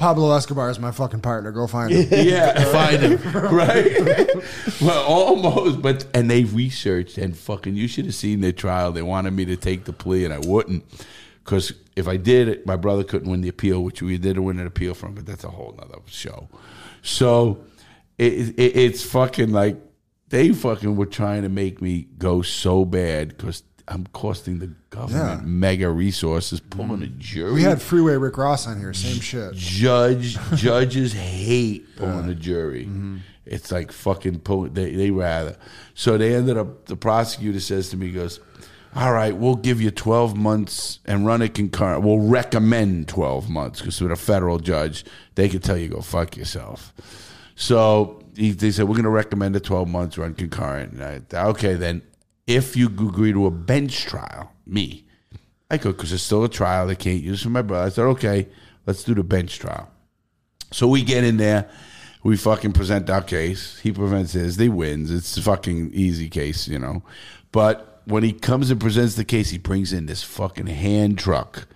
Pablo 0.00 0.32
Escobar 0.32 0.70
is 0.70 0.78
my 0.78 0.92
fucking 0.92 1.20
partner. 1.20 1.52
Go 1.52 1.66
find 1.66 1.92
him. 1.92 2.26
Yeah, 2.26 2.64
find 2.72 3.02
him. 3.02 3.32
right? 3.34 4.28
well, 4.80 5.04
almost. 5.04 5.82
But 5.82 6.06
and 6.14 6.30
they 6.30 6.44
researched 6.44 7.18
and 7.18 7.36
fucking. 7.36 7.76
You 7.76 7.86
should 7.86 8.06
have 8.06 8.14
seen 8.14 8.40
their 8.40 8.50
trial. 8.50 8.92
They 8.92 9.02
wanted 9.02 9.32
me 9.32 9.44
to 9.44 9.56
take 9.56 9.84
the 9.84 9.92
plea, 9.92 10.24
and 10.24 10.32
I 10.32 10.38
wouldn't. 10.38 10.84
Because 11.44 11.74
if 11.96 12.08
I 12.08 12.16
did 12.16 12.48
it, 12.48 12.66
my 12.66 12.76
brother 12.76 13.04
couldn't 13.04 13.30
win 13.30 13.42
the 13.42 13.50
appeal, 13.50 13.84
which 13.84 14.00
we 14.00 14.16
did 14.16 14.38
win 14.38 14.58
an 14.58 14.66
appeal 14.66 14.94
from. 14.94 15.14
But 15.14 15.26
that's 15.26 15.44
a 15.44 15.50
whole 15.50 15.74
nother 15.76 15.98
show. 16.06 16.48
So 17.02 17.62
it, 18.16 18.58
it, 18.58 18.76
it's 18.76 19.02
fucking 19.02 19.52
like 19.52 19.76
they 20.30 20.52
fucking 20.52 20.96
were 20.96 21.06
trying 21.06 21.42
to 21.42 21.50
make 21.50 21.82
me 21.82 22.06
go 22.16 22.40
so 22.40 22.86
bad 22.86 23.36
because 23.36 23.64
I'm 23.90 24.06
costing 24.12 24.60
the 24.60 24.68
government 24.90 25.40
Yeah. 25.42 25.46
mega 25.46 25.90
resources, 25.90 26.60
pulling 26.60 27.02
a 27.02 27.06
mm. 27.06 27.18
jury. 27.18 27.52
We 27.52 27.62
had 27.62 27.82
Freeway 27.82 28.14
Rick 28.14 28.38
Ross 28.38 28.66
on 28.68 28.78
here. 28.78 28.94
Same 28.94 29.20
shit. 29.20 29.54
judge 29.54 30.38
judges 30.54 31.12
hate 31.12 31.96
pulling 31.96 32.28
a 32.28 32.34
jury. 32.34 32.84
Mm-hmm. 32.84 33.18
It's 33.44 33.72
like 33.72 33.90
fucking 33.90 34.40
pulling. 34.40 34.74
They 34.74 34.94
they 34.94 35.10
rather. 35.10 35.56
So 35.94 36.16
they 36.16 36.36
ended 36.36 36.56
up. 36.56 36.86
The 36.86 36.96
prosecutor 36.96 37.58
says 37.58 37.88
to 37.90 37.96
me, 37.96 38.06
he 38.06 38.12
"Goes, 38.12 38.38
all 38.94 39.12
right, 39.12 39.36
we'll 39.36 39.56
give 39.56 39.80
you 39.82 39.90
twelve 39.90 40.36
months 40.36 41.00
and 41.04 41.26
run 41.26 41.42
it 41.42 41.54
concurrent. 41.54 42.02
We'll 42.02 42.20
recommend 42.20 43.08
twelve 43.08 43.50
months 43.50 43.80
because 43.80 44.00
with 44.00 44.12
a 44.12 44.16
federal 44.16 44.58
judge, 44.60 45.04
they 45.34 45.48
could 45.48 45.64
tell 45.64 45.76
you 45.76 45.88
go 45.88 46.00
fuck 46.00 46.36
yourself." 46.36 46.94
So 47.56 48.22
he, 48.36 48.52
they 48.52 48.70
said 48.70 48.84
we're 48.84 48.94
going 48.94 49.02
to 49.02 49.10
recommend 49.10 49.56
a 49.56 49.60
twelve 49.60 49.88
months 49.88 50.16
run 50.16 50.34
concurrent. 50.34 50.92
And 50.92 51.26
I, 51.34 51.46
okay, 51.46 51.74
then 51.74 52.02
if 52.50 52.76
you 52.76 52.86
agree 52.86 53.32
to 53.32 53.46
a 53.46 53.50
bench 53.50 54.06
trial, 54.06 54.52
me. 54.66 55.06
I 55.70 55.78
could 55.78 55.96
because 55.96 56.12
it's 56.12 56.24
still 56.24 56.42
a 56.42 56.48
trial. 56.48 56.88
They 56.88 56.96
can't 56.96 57.22
use 57.22 57.42
for 57.42 57.48
my 57.48 57.62
brother. 57.62 57.86
I 57.86 57.90
said, 57.90 58.06
okay, 58.06 58.48
let's 58.86 59.04
do 59.04 59.14
the 59.14 59.22
bench 59.22 59.58
trial. 59.60 59.88
So 60.72 60.88
we 60.88 61.02
get 61.02 61.22
in 61.22 61.36
there, 61.36 61.70
we 62.24 62.36
fucking 62.36 62.72
present 62.72 63.08
our 63.08 63.22
case. 63.22 63.78
He 63.78 63.92
presents 63.92 64.32
his, 64.32 64.56
they 64.56 64.68
wins. 64.68 65.10
It's 65.10 65.36
a 65.36 65.42
fucking 65.42 65.92
easy 65.92 66.28
case, 66.28 66.66
you 66.66 66.78
know. 66.78 67.02
But 67.52 68.02
when 68.04 68.24
he 68.24 68.32
comes 68.32 68.70
and 68.70 68.80
presents 68.80 69.14
the 69.14 69.24
case, 69.24 69.50
he 69.50 69.58
brings 69.58 69.92
in 69.92 70.06
this 70.06 70.22
fucking 70.22 70.66
hand 70.66 71.18
truck 71.18 71.68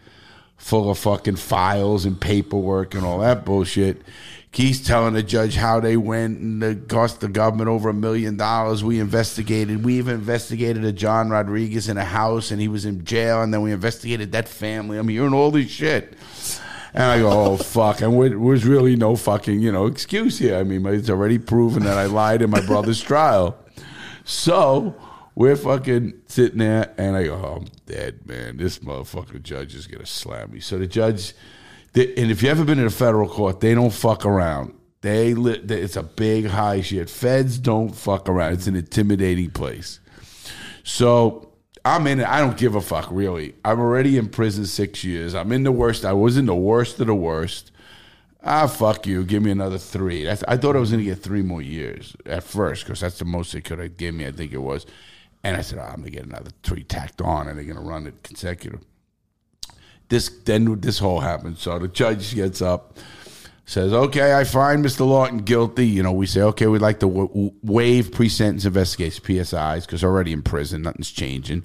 full 0.57 0.91
of 0.91 0.99
fucking 0.99 1.37
files 1.37 2.05
and 2.05 2.21
paperwork 2.21 2.95
and 2.95 3.05
all 3.05 3.19
that 3.19 3.45
bullshit. 3.45 4.03
He's 4.55 4.81
telling 4.81 5.15
the 5.15 5.23
judge 5.23 5.57
how 5.57 5.81
they 5.81 5.97
went 5.97 6.39
and 6.39 6.63
it 6.63 6.89
cost 6.89 7.21
the 7.21 7.29
government 7.29 7.69
over 7.69 7.89
a 7.89 7.95
million 7.95 8.37
dollars. 8.37 8.85
We 8.85 9.01
investigated. 9.01 9.85
We 9.85 9.99
even 9.99 10.15
investigated 10.15 10.85
a 10.85 10.93
John 10.93 11.29
Rodriguez 11.29 11.89
in 11.89 11.99
a 11.99 12.05
house 12.05 12.53
and 12.53 12.61
he 12.61 12.69
was 12.69 12.85
in 12.85 13.05
jail. 13.05 13.43
And 13.43 13.53
then 13.53 13.63
we 13.63 13.73
investigated 13.73 14.31
that 14.33 14.49
family. 14.49 14.97
I'm 14.97 15.09
hearing 15.09 15.35
all 15.35 15.51
this 15.51 15.71
shit. 15.71 16.15
And 16.95 17.03
I 17.03 17.19
go, 17.19 17.31
oh, 17.31 17.57
fuck. 17.59 18.01
And 18.01 18.13
there 18.23 18.39
was 18.39 18.65
really 18.65 18.95
no 18.95 19.17
fucking, 19.17 19.61
you 19.61 19.73
know, 19.73 19.87
excuse 19.87 20.39
here. 20.39 20.57
I 20.57 20.63
mean, 20.63 20.87
it's 20.87 21.11
already 21.11 21.39
proven 21.39 21.83
that 21.83 21.99
I 21.99 22.07
lied 22.07 22.41
in 22.41 22.51
my 22.51 22.65
brother's 22.65 23.01
trial. 23.03 23.59
So 24.25 24.95
we're 25.35 25.57
fucking 25.57 26.23
sitting 26.29 26.59
there, 26.59 26.95
and 26.97 27.17
I 27.17 27.25
go, 27.25 27.35
oh, 27.35 27.57
I'm 27.57 27.67
dead, 27.87 28.27
man. 28.27 28.57
This 28.57 28.79
motherfucking 28.79 29.43
judge 29.43 29.75
is 29.75 29.87
going 29.87 30.01
to 30.01 30.07
slam 30.07 30.53
me. 30.53 30.61
So 30.61 30.79
the 30.79 30.87
judge, 30.87 31.35
they, 31.95 32.15
and 32.17 32.31
if 32.31 32.43
you 32.43 32.51
ever 32.51 32.65
been 32.65 32.79
in 32.79 32.87
a 32.87 32.91
federal 32.91 33.29
court, 33.29 33.61
they 33.61 33.75
don't 33.75 33.93
fuck 33.93 34.27
around. 34.27 34.75
They, 35.01 35.35
li- 35.35 35.61
they 35.63 35.81
It's 35.81 35.97
a 35.97 36.03
big 36.03 36.47
high 36.47 36.81
shit. 36.81 37.09
Feds 37.09 37.59
don't 37.59 37.91
fuck 37.91 38.29
around. 38.29 38.55
It's 38.55 38.67
an 38.67 38.77
intimidating 38.77 39.51
place. 39.51 40.01
So 40.83 41.53
I'm 41.85 42.07
in 42.07 42.21
it. 42.21 42.27
I 42.27 42.41
don't 42.41 42.57
give 42.57 42.75
a 42.75 42.81
fuck, 42.81 43.09
really. 43.11 43.55
I'm 43.65 43.81
already 43.81 44.17
in 44.17 44.29
prison 44.29 44.67
six 44.67 45.05
years. 45.05 45.35
I'm 45.35 45.53
in 45.53 45.63
the 45.63 45.73
worst. 45.73 46.05
I 46.05 46.13
was 46.15 46.37
in 46.37 46.47
the 46.47 46.55
worst 46.55 46.99
of 47.01 47.07
the 47.07 47.15
worst. 47.15 47.71
Ah, 48.43 48.67
fuck 48.67 49.07
you. 49.07 49.25
Give 49.25 49.43
me 49.43 49.51
another 49.51 49.79
three. 49.79 50.25
That's, 50.25 50.43
I 50.49 50.57
thought 50.57 50.77
I 50.77 50.81
was 50.81 50.91
going 50.91 51.05
to 51.05 51.11
get 51.11 51.23
three 51.23 51.43
more 51.43 51.63
years 51.63 52.17
at 52.27 52.43
first 52.43 52.85
because 52.85 53.01
that's 53.01 53.19
the 53.19 53.25
most 53.25 53.53
they 53.53 53.61
could 53.61 53.79
have 53.79 53.97
given 53.97 54.19
me, 54.19 54.27
I 54.27 54.33
think 54.33 54.53
it 54.53 54.59
was. 54.59 54.85
And 55.43 55.57
I 55.57 55.61
said, 55.61 55.79
oh, 55.79 55.83
I'm 55.83 55.97
going 55.97 56.05
to 56.05 56.11
get 56.11 56.25
another 56.25 56.51
three 56.63 56.83
tacked 56.83 57.21
on 57.21 57.49
and 57.49 57.59
they're 57.59 57.65
going 57.65 57.77
to 57.77 57.83
run 57.83 58.07
it 58.07 58.23
consecutive. 58.23 58.81
This 60.15 60.29
Then 60.29 60.79
this 60.81 61.01
whole 61.01 61.19
happened. 61.19 61.59
So 61.59 61.77
the 61.77 61.89
judge 61.89 62.37
gets 62.37 62.63
up, 62.63 62.99
says, 63.67 63.93
okay, 63.93 64.33
I 64.35 64.45
find 64.45 64.85
Mr. 64.85 65.05
Lawton 65.05 65.39
guilty. 65.39 65.89
You 65.89 66.05
know, 66.05 66.13
we 66.13 66.27
say, 66.27 66.41
okay, 66.43 66.69
we'd 66.69 66.81
like 66.83 67.01
to 67.01 67.09
w- 67.09 67.27
w- 67.27 67.53
waive 67.65 68.13
pre 68.13 68.29
sentence 68.29 68.65
investigation, 68.65 69.25
PSIs, 69.25 69.87
because 69.87 70.05
already 70.05 70.33
in 70.33 70.41
prison, 70.43 70.83
nothing's 70.83 71.11
changing. 71.11 71.65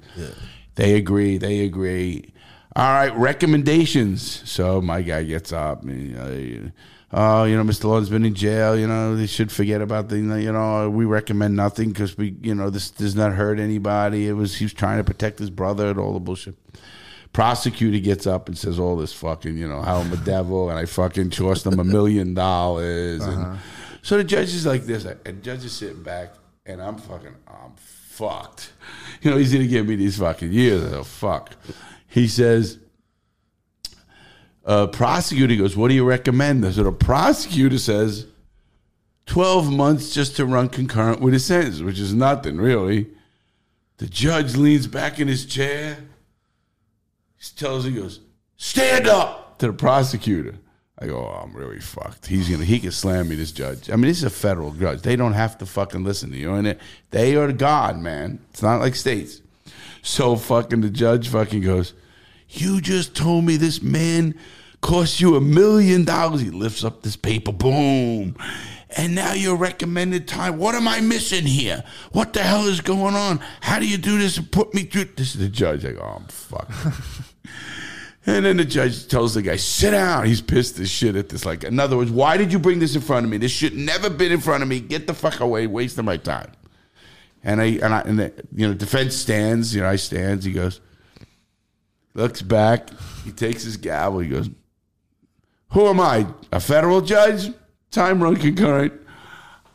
They 0.73 0.95
agree. 0.95 1.38
They 1.38 1.59
agree. 1.59 2.34
All 2.76 2.91
right, 2.91 3.15
recommendations. 3.15 4.41
So 4.49 4.81
my 4.81 5.03
guy 5.03 5.26
gets 5.26 5.53
up. 5.53 5.84
And, 5.84 6.17
uh, 6.17 6.71
oh, 7.15 7.43
you 7.43 7.55
know, 7.55 7.63
Mr. 7.63 7.84
Lawton's 7.84 8.09
been 8.09 8.26
in 8.26 8.34
jail. 8.34 8.76
You 8.80 8.88
know, 8.88 9.15
they 9.15 9.27
should 9.27 9.51
forget 9.51 9.80
about 9.80 10.09
the. 10.09 10.17
You 10.17 10.51
know, 10.51 10.89
we 10.89 11.05
recommend 11.05 11.55
nothing 11.55 11.89
because 11.89 12.17
we, 12.17 12.35
you 12.41 12.55
know, 12.55 12.71
this 12.71 12.89
does 12.89 13.13
not 13.13 13.34
hurt 13.34 13.59
anybody. 13.59 14.27
It 14.27 14.34
was 14.34 14.55
he 14.55 14.65
was 14.65 14.73
trying 14.73 14.97
to 14.97 15.03
protect 15.03 15.38
his 15.38 15.51
brother 15.51 15.91
and 15.91 15.99
all 15.99 16.13
the 16.13 16.19
bullshit. 16.19 16.55
Prosecutor 17.34 17.99
gets 17.99 18.26
up 18.27 18.47
and 18.47 18.57
says 18.57 18.80
all 18.80 18.97
this 18.97 19.14
fucking, 19.14 19.57
you 19.57 19.68
know, 19.68 19.81
how 19.81 19.97
I'm 19.97 20.11
a 20.11 20.18
devil 20.26 20.69
and 20.69 20.80
I 20.80 20.85
fucking 20.85 21.31
cost 21.31 21.64
them 21.64 21.80
a 21.80 21.84
million 21.84 22.34
dollars. 22.34 23.23
And 23.23 23.60
so 24.01 24.18
the 24.18 24.23
judge 24.23 24.53
is 24.53 24.65
like 24.65 24.84
this, 24.84 25.06
and 25.06 25.19
the 25.23 25.34
judge 25.34 25.64
is 25.65 25.73
sitting 25.73 26.03
back, 26.03 26.34
and 26.65 26.81
I'm 26.81 26.97
fucking, 26.97 27.35
I'm 27.47 27.73
fucked. 27.76 28.73
You 29.22 29.31
know, 29.31 29.38
he's 29.38 29.53
gonna 29.53 29.68
give 29.68 29.88
me 29.88 29.95
these 29.95 30.18
fucking 30.18 30.51
years. 30.51 30.91
Oh 30.93 31.03
fuck. 31.03 31.56
He 32.07 32.27
says, 32.27 32.80
uh, 34.65 34.88
prosecutor 34.88 35.56
goes, 35.56 35.77
What 35.77 35.89
do 35.89 35.93
you 35.93 36.06
recommend? 36.06 36.65
So 36.73 36.84
the 36.84 36.91
prosecutor 36.91 37.77
says, 37.77 38.26
12 39.30 39.72
months 39.72 40.11
just 40.14 40.35
to 40.38 40.45
run 40.45 40.69
concurrent 40.69 41.22
with 41.22 41.34
his 41.34 41.45
sentence, 41.45 41.81
which 41.81 41.99
is 41.99 42.15
nothing 42.15 42.57
really. 42.57 43.07
The 43.97 44.07
judge 44.07 44.56
leans 44.56 44.88
back 44.88 45.19
in 45.19 45.27
his 45.27 45.45
chair. 45.45 45.97
He 47.39 47.55
tells, 47.55 47.85
he 47.85 47.91
goes, 47.91 48.19
Stand 48.57 49.07
up 49.07 49.57
to 49.59 49.67
the 49.67 49.73
prosecutor. 49.73 50.55
I 51.01 51.07
go, 51.07 51.17
oh, 51.17 51.41
I'm 51.43 51.53
really 51.53 51.79
fucked. 51.79 52.25
He's 52.25 52.49
gonna, 52.49 52.65
he 52.65 52.77
can 52.79 52.91
slam 52.91 53.29
me. 53.29 53.35
This 53.35 53.53
judge. 53.53 53.89
I 53.89 53.95
mean, 53.95 54.07
this 54.07 54.17
is 54.17 54.25
a 54.25 54.29
federal 54.29 54.73
judge. 54.73 55.01
They 55.01 55.15
don't 55.15 55.33
have 55.33 55.57
to 55.59 55.65
fucking 55.65 56.03
listen 56.03 56.29
to 56.31 56.37
you, 56.37 56.53
and 56.53 56.67
it, 56.67 56.79
they 57.11 57.37
are 57.37 57.53
God, 57.53 57.97
man. 57.97 58.39
It's 58.49 58.61
not 58.61 58.81
like 58.81 58.95
states. 58.95 59.41
So 60.01 60.35
fucking 60.35 60.81
the 60.81 60.89
judge 60.89 61.29
fucking 61.29 61.61
goes, 61.61 61.93
you 62.49 62.81
just 62.81 63.15
told 63.15 63.45
me 63.45 63.55
this 63.55 63.81
man 63.81 64.35
cost 64.81 65.21
you 65.21 65.35
a 65.37 65.41
million 65.41 66.03
dollars. 66.03 66.41
He 66.41 66.49
lifts 66.49 66.83
up 66.83 67.01
this 67.01 67.15
paper, 67.15 67.53
boom. 67.53 68.35
And 68.97 69.13
now 69.13 69.33
your 69.33 69.55
recommended 69.55 70.27
time. 70.27 70.57
What 70.57 70.73
am 70.73 70.87
I 70.87 70.99
missing 70.99 71.45
here? 71.45 71.83
What 72.11 72.33
the 72.33 72.41
hell 72.41 72.67
is 72.67 72.81
going 72.81 73.15
on? 73.15 73.39
How 73.61 73.79
do 73.79 73.87
you 73.87 73.97
do 73.97 74.17
this 74.17 74.37
and 74.37 74.51
put 74.51 74.73
me 74.73 74.83
through? 74.83 75.05
This 75.15 75.35
is 75.35 75.41
the 75.41 75.47
judge. 75.47 75.85
I 75.85 75.91
go, 75.91 76.01
oh, 76.01 76.17
I'm 76.17 76.25
fucked. 76.25 76.71
And 78.25 78.45
then 78.45 78.57
the 78.57 78.65
judge 78.65 79.07
tells 79.07 79.33
the 79.33 79.41
guy, 79.41 79.55
sit 79.55 79.91
down. 79.91 80.25
He's 80.25 80.41
pissed 80.41 80.77
as 80.79 80.89
shit 80.89 81.15
at 81.15 81.29
this. 81.29 81.45
Like, 81.45 81.63
in 81.63 81.79
other 81.79 81.97
words, 81.97 82.11
why 82.11 82.37
did 82.37 82.53
you 82.53 82.59
bring 82.59 82.77
this 82.77 82.95
in 82.95 83.01
front 83.01 83.25
of 83.25 83.31
me? 83.31 83.37
This 83.37 83.51
should 83.51 83.75
never 83.75 84.09
been 84.09 84.31
in 84.31 84.39
front 84.39 84.61
of 84.61 84.69
me. 84.69 84.79
Get 84.79 85.07
the 85.07 85.13
fuck 85.13 85.39
away, 85.39 85.65
wasting 85.65 86.05
my 86.05 86.17
time. 86.17 86.51
And 87.43 87.61
I 87.61 87.65
and 87.65 87.93
I 87.93 88.01
and 88.01 88.19
the, 88.19 88.33
you 88.53 88.67
know, 88.67 88.73
defense 88.73 89.15
stands, 89.15 89.73
you 89.73 89.81
know, 89.81 89.87
I 89.87 89.95
stands, 89.95 90.43
he 90.43 90.51
goes, 90.51 90.81
looks 92.13 92.41
back, 92.41 92.89
he 93.23 93.31
takes 93.31 93.63
his 93.63 93.77
gavel, 93.77 94.19
he 94.19 94.29
goes, 94.29 94.49
Who 95.69 95.87
am 95.87 96.01
I? 96.01 96.27
A 96.51 96.59
federal 96.59 96.99
judge? 96.99 97.51
Time 97.91 98.21
run 98.21 98.35
concurrent. 98.35 98.93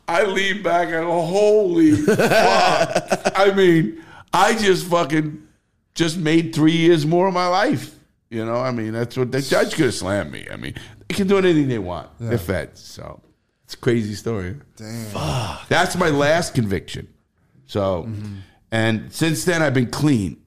I 0.07 0.23
lean 0.23 0.61
back 0.61 0.89
and 0.89 1.05
go, 1.05 1.21
holy 1.21 1.91
fuck. 1.95 3.31
I 3.35 3.51
mean, 3.55 4.03
I 4.31 4.55
just 4.55 4.85
fucking 4.87 5.47
just 5.95 6.17
made 6.17 6.53
three 6.53 6.73
years 6.73 7.05
more 7.05 7.27
of 7.27 7.33
my 7.33 7.47
life. 7.47 7.95
You 8.29 8.45
know, 8.45 8.57
I 8.57 8.71
mean, 8.71 8.93
that's 8.93 9.17
what 9.17 9.31
the 9.31 9.41
judge 9.41 9.75
could 9.75 9.85
have 9.85 9.93
slammed 9.93 10.31
me. 10.31 10.45
I 10.51 10.57
mean, 10.57 10.75
they 11.07 11.15
can 11.15 11.27
do 11.27 11.37
anything 11.37 11.67
they 11.67 11.79
want. 11.79 12.09
They're 12.19 12.37
feds. 12.37 12.81
So 12.81 13.21
it's 13.63 13.73
a 13.73 13.77
crazy 13.77 14.13
story. 14.13 14.55
Damn. 14.75 15.57
That's 15.69 15.95
my 15.95 16.09
last 16.09 16.53
conviction. 16.53 17.07
So, 17.65 18.09
and 18.71 19.11
since 19.11 19.45
then 19.45 19.61
I've 19.61 19.73
been 19.73 19.89
clean, 19.89 20.37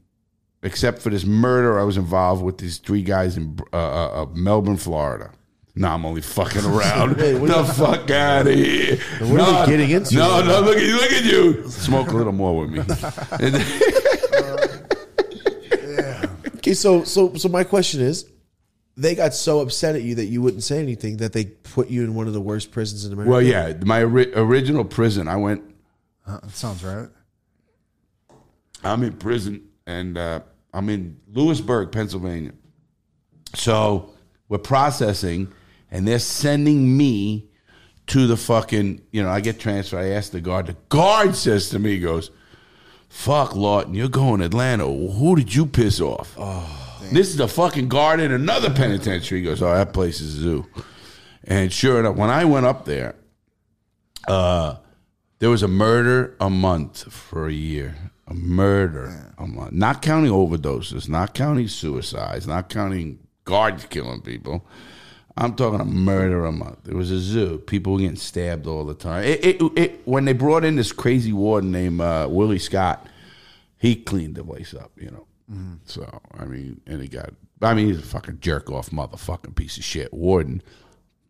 except 0.63 1.03
for 1.03 1.11
this 1.11 1.25
murder 1.25 1.81
I 1.81 1.85
was 1.85 1.97
involved 1.97 2.43
with 2.43 2.59
these 2.59 2.79
three 2.79 3.03
guys 3.03 3.37
in 3.37 3.59
uh, 3.73 3.77
uh, 3.77 4.23
uh, 4.23 4.27
Melbourne, 4.35 4.77
Florida. 4.77 5.33
No, 5.79 5.89
I'm 5.89 6.05
only 6.05 6.21
fucking 6.23 6.65
around. 6.65 7.17
Wait, 7.19 7.35
what 7.39 7.49
the 7.49 7.57
are 7.59 7.65
you- 7.65 7.73
fuck 7.73 8.11
out 8.11 8.47
of 8.49 8.55
here. 8.55 8.97
what 9.21 9.41
are 9.41 9.53
no, 9.53 9.61
we 9.61 9.67
getting 9.67 9.91
into 9.91 10.15
No, 10.17 10.29
right 10.41 10.45
no, 10.47 10.61
look 10.61 10.77
at 10.77 10.83
you, 10.83 10.95
look 10.97 11.13
at 11.13 11.25
you. 11.25 11.69
Smoke 11.71 12.09
a 12.11 12.17
little 12.17 12.33
more 12.33 12.59
with 12.67 12.71
me. 12.71 12.79
And 13.45 13.55
then- 13.55 14.85
Okay, 16.57 16.75
so 16.75 17.05
so 17.05 17.35
so 17.35 17.49
my 17.49 17.63
question 17.65 18.01
is, 18.01 18.27
they 18.97 19.15
got 19.15 19.33
so 19.33 19.61
upset 19.61 19.95
at 19.95 20.03
you 20.03 20.17
that 20.17 20.27
you 20.27 20.43
wouldn't 20.43 20.65
say 20.65 20.81
anything 20.81 21.19
that 21.19 21.33
they 21.33 21.45
put 21.47 21.89
you 21.89 22.03
in 22.03 22.15
one 22.15 22.27
of 22.27 22.33
the 22.33 22.41
worst 22.41 22.73
prisons 22.73 23.05
in 23.05 23.13
America. 23.13 23.31
well, 23.31 23.41
yeah, 23.43 23.73
my 23.85 24.03
ori- 24.03 24.35
original 24.35 24.85
prison, 24.85 25.29
I 25.29 25.37
went 25.37 25.63
Uh, 26.27 26.41
that 26.41 26.51
sounds 26.51 26.83
right. 26.83 27.09
I'm 28.85 29.03
in 29.05 29.13
prison 29.17 29.69
and 29.87 30.19
uh, 30.19 30.41
I'm 30.75 30.89
in 30.89 31.19
Lewisburg, 31.33 31.93
Pennsylvania. 31.93 32.53
So 33.55 34.13
we're 34.49 34.59
processing 34.59 35.49
and 35.91 36.07
they're 36.07 36.19
sending 36.19 36.97
me 36.97 37.47
to 38.09 38.27
the 38.27 38.37
fucking, 38.37 39.03
you 39.11 39.23
know, 39.23 39.29
I 39.29 39.41
get 39.41 39.61
transferred. 39.61 39.99
I 39.99 40.09
ask 40.09 40.33
the 40.33 40.41
guard. 40.41 40.67
The 40.67 40.77
guard 40.89 41.35
says 41.35 41.71
to 41.71 41.79
me, 41.79 41.91
he 41.93 42.01
goes, 42.01 42.31
fuck, 43.09 43.55
Lawton, 43.55 43.95
you're 43.95 44.09
going 44.09 44.41
to 44.41 44.47
Atlanta. 44.47 44.87
Who 44.87 45.37
did 45.37 45.55
you 45.55 45.67
piss 45.67 46.01
off? 46.01 46.37
this 47.13 47.29
is 47.29 47.37
the 47.37 47.49
fucking 47.49 47.89
guard 47.89 48.21
in 48.21 48.33
another 48.33 48.71
penitentiary. 48.71 49.41
He 49.41 49.45
goes, 49.45 49.63
oh, 49.63 49.73
that 49.73 49.93
place 49.93 50.21
is 50.21 50.37
a 50.37 50.41
zoo. 50.41 50.67
And 51.45 51.73
sure 51.73 52.01
enough, 52.01 52.17
when 52.17 52.31
I 52.31 52.45
went 52.45 52.67
up 52.67 52.85
there, 52.85 53.15
uh, 54.27 54.77
there 55.39 55.51
was 55.51 55.63
a 55.63 55.69
murder 55.69 56.37
a 56.41 56.51
month 56.51 57.11
for 57.13 57.47
a 57.47 57.53
year. 57.53 57.97
A 58.27 58.35
murder 58.35 59.33
a 59.39 59.47
month. 59.47 59.73
Not 59.73 60.03
counting 60.03 60.31
overdoses, 60.31 61.09
not 61.09 61.33
counting 61.33 61.69
suicides, 61.69 62.47
not 62.47 62.69
counting 62.69 63.21
guards 63.45 63.87
killing 63.87 64.21
people. 64.21 64.67
I'm 65.39 65.55
talking 65.55 65.81
a 65.81 65.85
murder 65.85 66.45
a 66.45 66.53
month. 66.53 66.89
It 66.89 66.95
was 66.95 67.11
a 67.11 67.19
zoo. 67.19 67.59
People 67.59 67.95
were 67.95 68.01
getting 68.01 68.17
stabbed 68.17 68.67
all 68.67 68.85
the 68.85 68.95
time. 68.95 69.25
It, 69.25 69.45
it, 69.45 69.63
it, 69.77 70.01
when 70.05 70.25
they 70.25 70.33
brought 70.33 70.65
in 70.65 70.77
this 70.77 70.93
crazy 70.93 71.33
warden 71.33 71.71
named 71.71 72.01
uh, 72.01 72.27
Willie 72.29 72.59
Scott, 72.59 73.07
he 73.79 73.95
cleaned 73.95 74.35
the 74.35 74.45
place 74.45 74.75
up, 74.75 74.91
you 74.97 75.11
know. 75.11 75.27
So, 75.87 76.21
I 76.39 76.45
mean, 76.45 76.81
and 76.87 77.01
he 77.01 77.09
got, 77.09 77.31
I 77.63 77.73
mean, 77.73 77.87
he's 77.87 78.01
a 78.01 78.03
fucking 78.03 78.41
jerk 78.41 78.71
off 78.71 78.91
motherfucking 78.91 79.55
piece 79.55 79.79
of 79.79 79.85
shit 79.85 80.13
warden. 80.13 80.63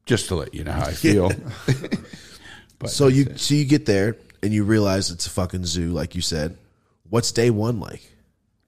Just 0.07 0.29
to 0.29 0.37
let 0.37 0.55
you 0.55 0.65
know 0.65 0.73
how 0.73 0.87
I 0.87 0.93
feel. 0.93 1.31
But 2.79 2.91
So 2.91 3.09
you 3.09 3.37
so 3.37 3.55
you 3.55 3.65
get 3.65 3.87
there 3.87 4.17
and 4.43 4.53
you 4.53 4.65
realize 4.65 5.11
it's 5.11 5.27
a 5.27 5.31
fucking 5.31 5.65
zoo, 5.65 5.91
like 5.91 6.15
you 6.15 6.23
said. 6.23 6.57
What's 7.11 7.33
day 7.33 7.51
one 7.51 7.81
like? 7.81 8.03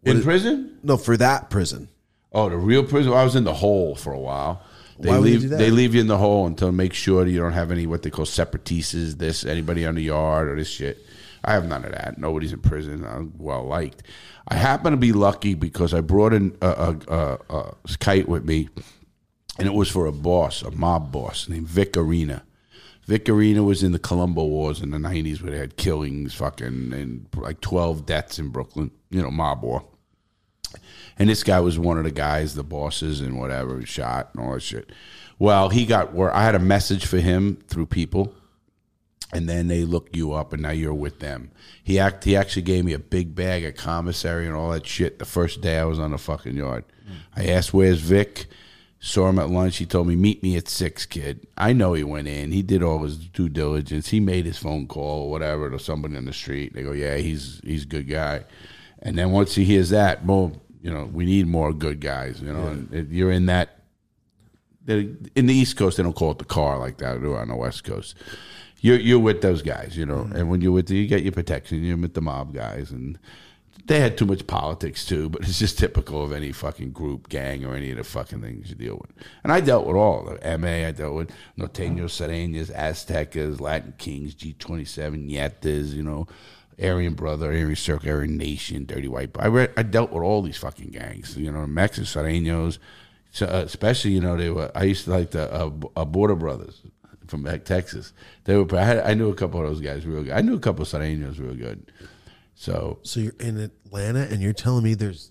in 0.03 0.23
prison? 0.23 0.79
No, 0.83 0.97
for 0.97 1.17
that 1.17 1.51
prison. 1.51 1.89
Oh, 2.33 2.49
the 2.49 2.57
real 2.57 2.85
prison. 2.85 3.13
I 3.13 3.25
was 3.25 3.37
in 3.37 3.45
the 3.45 3.55
hole 3.55 3.95
for 3.95 4.13
a 4.13 4.19
while. 4.19 4.63
They 5.01 5.09
Why 5.09 5.19
would 5.19 5.27
you 5.29 5.33
leave. 5.35 5.43
do 5.43 5.49
that? 5.49 5.59
They 5.59 5.71
leave 5.71 5.95
you 5.95 6.01
in 6.01 6.07
the 6.07 6.19
hole 6.19 6.47
until 6.47 6.73
make 6.73 6.93
sure 6.93 7.27
you 7.27 7.39
don't 7.41 7.53
have 7.53 7.71
any 7.71 7.87
what 7.87 8.03
they 8.03 8.11
call 8.11 8.27
separatises. 8.27 9.17
This 9.17 9.45
anybody 9.45 9.87
on 9.87 9.95
the 9.95 10.03
yard 10.03 10.49
or 10.49 10.57
this 10.57 10.69
shit. 10.69 10.99
I 11.43 11.53
have 11.53 11.67
none 11.67 11.85
of 11.85 11.93
that. 11.93 12.19
Nobody's 12.19 12.53
in 12.53 12.61
prison. 12.61 13.05
I'm 13.07 13.33
well 13.39 13.65
liked. 13.65 14.03
I 14.49 14.57
happen 14.57 14.91
to 14.91 14.97
be 14.99 15.13
lucky 15.13 15.55
because 15.55 15.95
I 15.95 16.01
brought 16.03 16.33
in 16.35 16.57
a, 16.61 16.69
a, 16.69 17.15
a, 17.15 17.39
a 17.55 17.75
kite 17.99 18.29
with 18.29 18.45
me, 18.45 18.69
and 19.59 19.67
it 19.67 19.73
was 19.73 19.91
for 19.91 20.07
a 20.07 20.13
boss, 20.13 20.63
a 20.63 20.71
mob 20.71 21.13
boss 21.13 21.49
named 21.49 21.67
Vic 21.69 21.93
Orena. 21.95 22.43
Vic 23.07 23.25
Orena 23.25 23.65
was 23.65 23.83
in 23.83 23.93
the 23.93 23.99
Colombo 23.99 24.45
Wars 24.45 24.83
in 24.83 24.91
the 24.91 24.99
'90s, 24.99 25.41
where 25.43 25.51
they 25.53 25.59
had 25.59 25.77
killings, 25.77 26.35
fucking, 26.35 26.93
and 26.93 27.27
like 27.35 27.61
12 27.61 28.05
deaths 28.05 28.39
in 28.39 28.49
Brooklyn. 28.49 28.91
You 29.09 29.23
know, 29.23 29.31
mob 29.31 29.63
war. 29.63 29.85
And 31.21 31.29
this 31.29 31.45
guy 31.45 31.61
was 31.61 31.79
one 31.79 31.99
of 31.99 32.05
the 32.05 32.11
guys, 32.11 32.55
the 32.55 32.63
bosses 32.63 33.21
and 33.21 33.39
whatever, 33.39 33.85
shot 33.85 34.31
and 34.33 34.43
all 34.43 34.55
that 34.55 34.63
shit. 34.63 34.91
Well, 35.39 35.69
he 35.69 35.85
got 35.85 36.15
where 36.15 36.35
I 36.35 36.43
had 36.43 36.55
a 36.55 36.59
message 36.59 37.05
for 37.05 37.19
him 37.19 37.59
through 37.69 37.87
people, 37.87 38.35
and 39.31 39.47
then 39.47 39.69
they 39.69 39.85
look 39.85 40.17
you 40.17 40.33
up, 40.33 40.55
and 40.55 40.63
now 40.63 40.71
you're 40.71 40.95
with 40.95 41.21
them. 41.21 41.51
He 41.85 41.99
act 41.99 42.25
he 42.25 42.35
actually 42.35 42.63
gave 42.63 42.87
me 42.87 42.95
a 42.95 42.99
big 42.99 43.35
bag 43.35 43.67
of 43.67 43.77
commissary 43.77 44.47
and 44.47 44.57
all 44.57 44.71
that 44.71 44.87
shit 44.87 45.19
the 45.19 45.27
first 45.27 45.61
day 45.61 45.79
I 45.79 45.85
was 45.85 45.99
on 45.99 46.13
the 46.13 46.19
fucking 46.19 46.57
yard. 46.57 46.85
I 47.37 47.49
asked 47.49 47.75
where's 47.75 48.01
Vic. 48.01 48.47
Saw 48.99 49.29
him 49.29 49.39
at 49.39 49.51
lunch. 49.51 49.77
He 49.77 49.87
told 49.87 50.07
me, 50.07 50.17
"Meet 50.17 50.43
me 50.43 50.57
at 50.57 50.69
six, 50.69 51.05
kid." 51.05 51.47
I 51.57 51.75
know 51.75 51.93
he 51.93 52.05
went 52.05 52.29
in. 52.29 52.53
He 52.53 52.63
did 52.63 52.83
all 52.83 53.03
his 53.03 53.19
due 53.19 53.49
diligence. 53.51 54.09
He 54.09 54.21
made 54.21 54.47
his 54.47 54.59
phone 54.59 54.87
call 54.87 55.25
or 55.25 55.31
whatever 55.31 55.71
to 55.71 55.79
somebody 55.79 56.17
on 56.17 56.25
the 56.25 56.33
street. 56.33 56.73
They 56.73 56.83
go, 56.83 56.93
"Yeah, 56.93 57.17
he's 57.17 57.61
he's 57.63 57.83
a 57.83 57.89
good 57.89 58.09
guy." 58.09 58.45
And 59.03 59.19
then 59.19 59.33
once 59.33 59.55
he 59.55 59.65
hears 59.65 59.91
that, 59.91 60.27
boom, 60.27 60.61
you 60.83 60.91
know, 60.91 61.05
we 61.13 61.25
need 61.25 61.47
more 61.47 61.73
good 61.73 62.01
guys. 62.01 62.41
You 62.41 62.53
know, 62.53 62.69
and 62.69 62.93
it, 62.93 63.09
you're 63.09 63.33
in 63.33 63.47
that. 63.47 63.77
In 64.89 65.47
the 65.47 65.55
East 65.55 65.77
Coast, 65.77 65.99
they 65.99 66.03
don't 66.03 66.17
call 66.17 66.33
it 66.33 66.39
the 66.39 66.45
car 66.45 66.79
like 66.79 66.99
that. 66.99 67.19
Or 67.19 67.39
on 67.39 67.49
the 67.49 67.57
West 67.57 67.85
Coast, 67.85 68.17
you're 68.81 68.99
you're 68.99 69.19
with 69.19 69.43
those 69.43 69.63
guys. 69.63 69.97
You 69.97 70.07
know, 70.07 70.25
mm. 70.25 70.35
and 70.35 70.51
when 70.51 70.61
you're 70.61 70.73
with, 70.73 70.89
them, 70.89 70.97
you 70.97 71.07
get 71.07 71.23
your 71.23 71.33
protection. 71.33 71.85
You're 71.85 71.97
with 71.97 72.15
the 72.15 72.23
mob 72.23 72.55
guys, 72.55 72.91
and 72.91 73.19
they 73.87 74.01
had 74.01 74.17
too 74.17 74.25
much 74.25 74.47
politics 74.47 75.05
too. 75.05 75.29
But 75.29 75.43
it's 75.43 75.59
just 75.59 75.79
typical 75.79 76.25
of 76.25 76.33
any 76.33 76.51
fucking 76.51 76.93
group, 76.93 77.29
gang, 77.29 77.65
or 77.65 77.75
any 77.75 77.91
of 77.91 77.99
the 77.99 78.05
fucking 78.05 78.41
things 78.41 78.71
you 78.71 78.75
deal 78.75 78.97
with. 79.01 79.13
And 79.45 79.53
I 79.53 79.61
dealt 79.61 79.87
with 79.87 79.97
all 79.97 80.25
the 80.25 80.59
MA. 80.59 80.89
I 80.89 80.93
dealt 80.93 81.15
with 81.15 81.31
Norteños, 81.59 82.17
mm. 82.17 82.55
Sureños, 82.55 82.75
Aztecas, 82.75 83.61
Latin 83.61 83.95
Kings, 83.99 84.35
G27, 84.35 85.31
Ñetas. 85.31 85.93
You 85.93 86.03
know. 86.03 86.27
Aryan 86.83 87.15
Brother, 87.15 87.49
Aryan 87.49 87.77
Circle, 87.77 88.11
Aryan 88.11 88.37
Nation, 88.37 88.87
Dirty 88.87 89.09
White. 89.09 89.31
I 89.39 89.47
read, 89.49 89.73
I 89.77 89.83
dealt 89.83 90.11
with 90.11 90.23
all 90.23 90.43
these 90.43 90.57
fucking 90.57 90.91
gangs. 90.91 91.37
You 91.37 91.53
know, 91.53 91.67
Mexicans, 91.67 92.15
Sureños, 92.15 92.79
so, 93.33 93.47
uh, 93.47 93.63
especially 93.65 94.13
you 94.13 94.21
know 94.21 94.37
they 94.37 94.51
were. 94.51 94.71
I 94.75 94.85
used 94.85 95.05
to 95.05 95.11
like 95.11 95.31
the 95.31 95.53
uh, 95.53 95.71
uh, 95.97 96.05
Border 96.05 96.35
Brothers 96.35 96.83
from 97.27 97.43
back 97.43 97.65
Texas. 97.65 98.13
They 98.45 98.57
were. 98.57 98.67
I, 98.77 98.85
had, 98.85 98.99
I 98.99 99.15
knew 99.15 99.31
a 99.31 99.35
couple 99.35 99.61
of 99.61 99.69
those 99.69 99.81
guys 99.81 100.05
real 100.05 100.25
good. 100.25 100.33
I 100.33 100.41
knew 100.41 100.55
a 100.55 100.61
couple 100.61 100.83
of 100.83 100.89
Sureños 100.89 101.39
real 101.39 101.55
good. 101.55 101.93
So 102.55 102.99
So 103.03 103.21
you're 103.21 103.35
in 103.39 103.59
Atlanta 103.59 104.27
and 104.31 104.41
you're 104.43 104.53
telling 104.53 104.85
me 104.85 104.95
there's. 104.95 105.31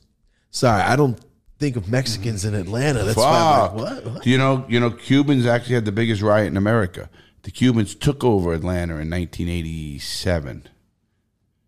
Sorry, 0.51 0.81
I 0.81 0.95
don't 0.95 1.19
think 1.59 1.75
of 1.75 1.89
Mexicans 1.89 2.45
in 2.45 2.55
Atlanta. 2.55 3.03
That's 3.03 3.17
why. 3.17 3.69
I'm 3.71 3.77
like, 3.77 4.03
what? 4.03 4.13
what? 4.13 4.25
You 4.25 4.37
know? 4.37 4.65
You 4.69 4.79
know, 4.79 4.91
Cubans 4.91 5.45
actually 5.45 5.75
had 5.75 5.85
the 5.85 5.91
biggest 5.91 6.21
riot 6.21 6.47
in 6.47 6.57
America. 6.57 7.09
The 7.43 7.51
Cubans 7.51 7.95
took 7.95 8.23
over 8.23 8.53
Atlanta 8.53 8.93
in 8.93 9.09
1987. 9.09 10.67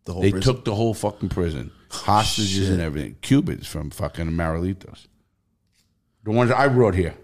The 0.05 0.13
whole 0.13 0.21
They 0.21 0.31
prison? 0.31 0.53
took 0.55 0.65
the 0.65 0.75
whole 0.75 0.93
fucking 0.93 1.29
prison, 1.29 1.71
hostages 1.89 2.69
and 2.69 2.81
everything. 2.81 3.15
Cubans 3.21 3.67
from 3.67 3.89
fucking 3.91 4.25
Marielitos. 4.31 5.07
The 6.23 6.31
ones 6.31 6.51
I 6.51 6.67
brought 6.67 6.95
here. 6.95 7.15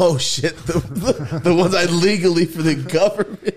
Oh 0.00 0.18
shit! 0.18 0.56
The, 0.66 0.80
the, 0.80 1.38
the 1.44 1.54
ones 1.54 1.72
I 1.72 1.84
legally 1.84 2.46
for 2.46 2.62
the 2.62 2.74
government. 2.74 3.54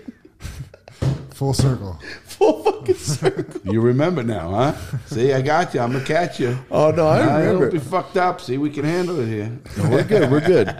Full 1.34 1.52
circle. 1.52 1.98
Full 2.26 2.62
fucking 2.62 2.94
circle. 3.20 3.72
You 3.72 3.80
remember 3.80 4.22
now, 4.22 4.50
huh? 4.50 4.72
See, 5.06 5.32
I 5.32 5.42
got 5.42 5.74
you. 5.74 5.80
I'm 5.80 5.90
gonna 5.90 6.04
catch 6.04 6.38
you. 6.38 6.56
Oh 6.70 6.92
no, 6.92 7.08
I 7.08 7.18
I 7.18 7.38
remember. 7.40 7.70
don't 7.70 7.72
be 7.72 7.78
fucked 7.80 8.16
up. 8.16 8.40
See, 8.40 8.56
we 8.56 8.70
can 8.70 8.84
handle 8.84 9.18
it 9.18 9.26
here. 9.26 9.50
No, 9.78 9.90
we're 9.90 10.04
good. 10.04 10.30
We're 10.30 10.40
good. 10.46 10.72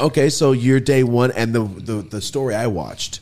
Okay, 0.00 0.30
so 0.30 0.52
you're 0.52 0.78
day 0.78 1.02
one, 1.02 1.32
and 1.32 1.52
the 1.52 1.64
the, 1.64 1.94
the 2.02 2.20
story 2.20 2.54
I 2.54 2.68
watched, 2.68 3.18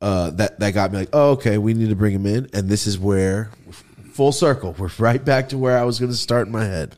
uh, 0.00 0.30
that 0.30 0.58
that 0.60 0.72
got 0.72 0.92
me 0.92 0.98
like, 0.98 1.10
oh, 1.12 1.30
okay, 1.32 1.58
we 1.58 1.74
need 1.74 1.88
to 1.90 1.96
bring 1.96 2.14
him 2.14 2.26
in, 2.26 2.48
and 2.52 2.68
this 2.68 2.86
is 2.86 2.98
where 2.98 3.50
full 4.12 4.32
circle. 4.32 4.72
We're 4.78 4.90
right 4.98 5.24
back 5.24 5.50
to 5.50 5.58
where 5.58 5.78
I 5.78 5.84
was 5.84 5.98
going 5.98 6.10
to 6.10 6.16
start 6.16 6.46
in 6.46 6.52
my 6.52 6.64
head. 6.64 6.96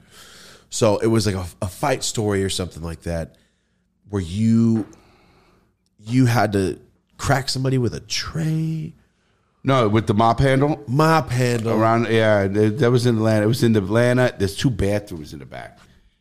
So 0.71 0.99
it 0.99 1.07
was 1.09 1.27
like 1.27 1.35
a, 1.35 1.45
a 1.61 1.69
fight 1.69 2.03
story 2.03 2.43
or 2.45 2.49
something 2.49 2.83
like 2.83 3.03
that, 3.03 3.37
where 4.09 4.23
you 4.23 4.87
you 5.99 6.27
had 6.27 6.53
to 6.53 6.79
crack 7.19 7.49
somebody 7.49 7.79
with 7.79 7.95
a 7.95 8.01
tray, 8.01 8.93
No, 9.63 9.89
with 9.89 10.07
the 10.07 10.15
mop 10.15 10.41
handle 10.41 10.83
mop 10.89 11.29
handle. 11.31 11.73
around. 11.81 12.07
Yeah, 12.09 12.47
that 12.49 12.91
was 12.91 13.07
in 13.07 13.17
Atlanta. 13.17 13.45
It 13.45 13.49
was 13.49 13.63
in 13.63 13.73
the 13.75 13.81
Atlanta. 13.83 14.35
There's 14.37 14.57
two 14.57 14.71
bathrooms 14.71 15.33
in 15.33 15.39
the 15.41 15.47
back. 15.47 15.79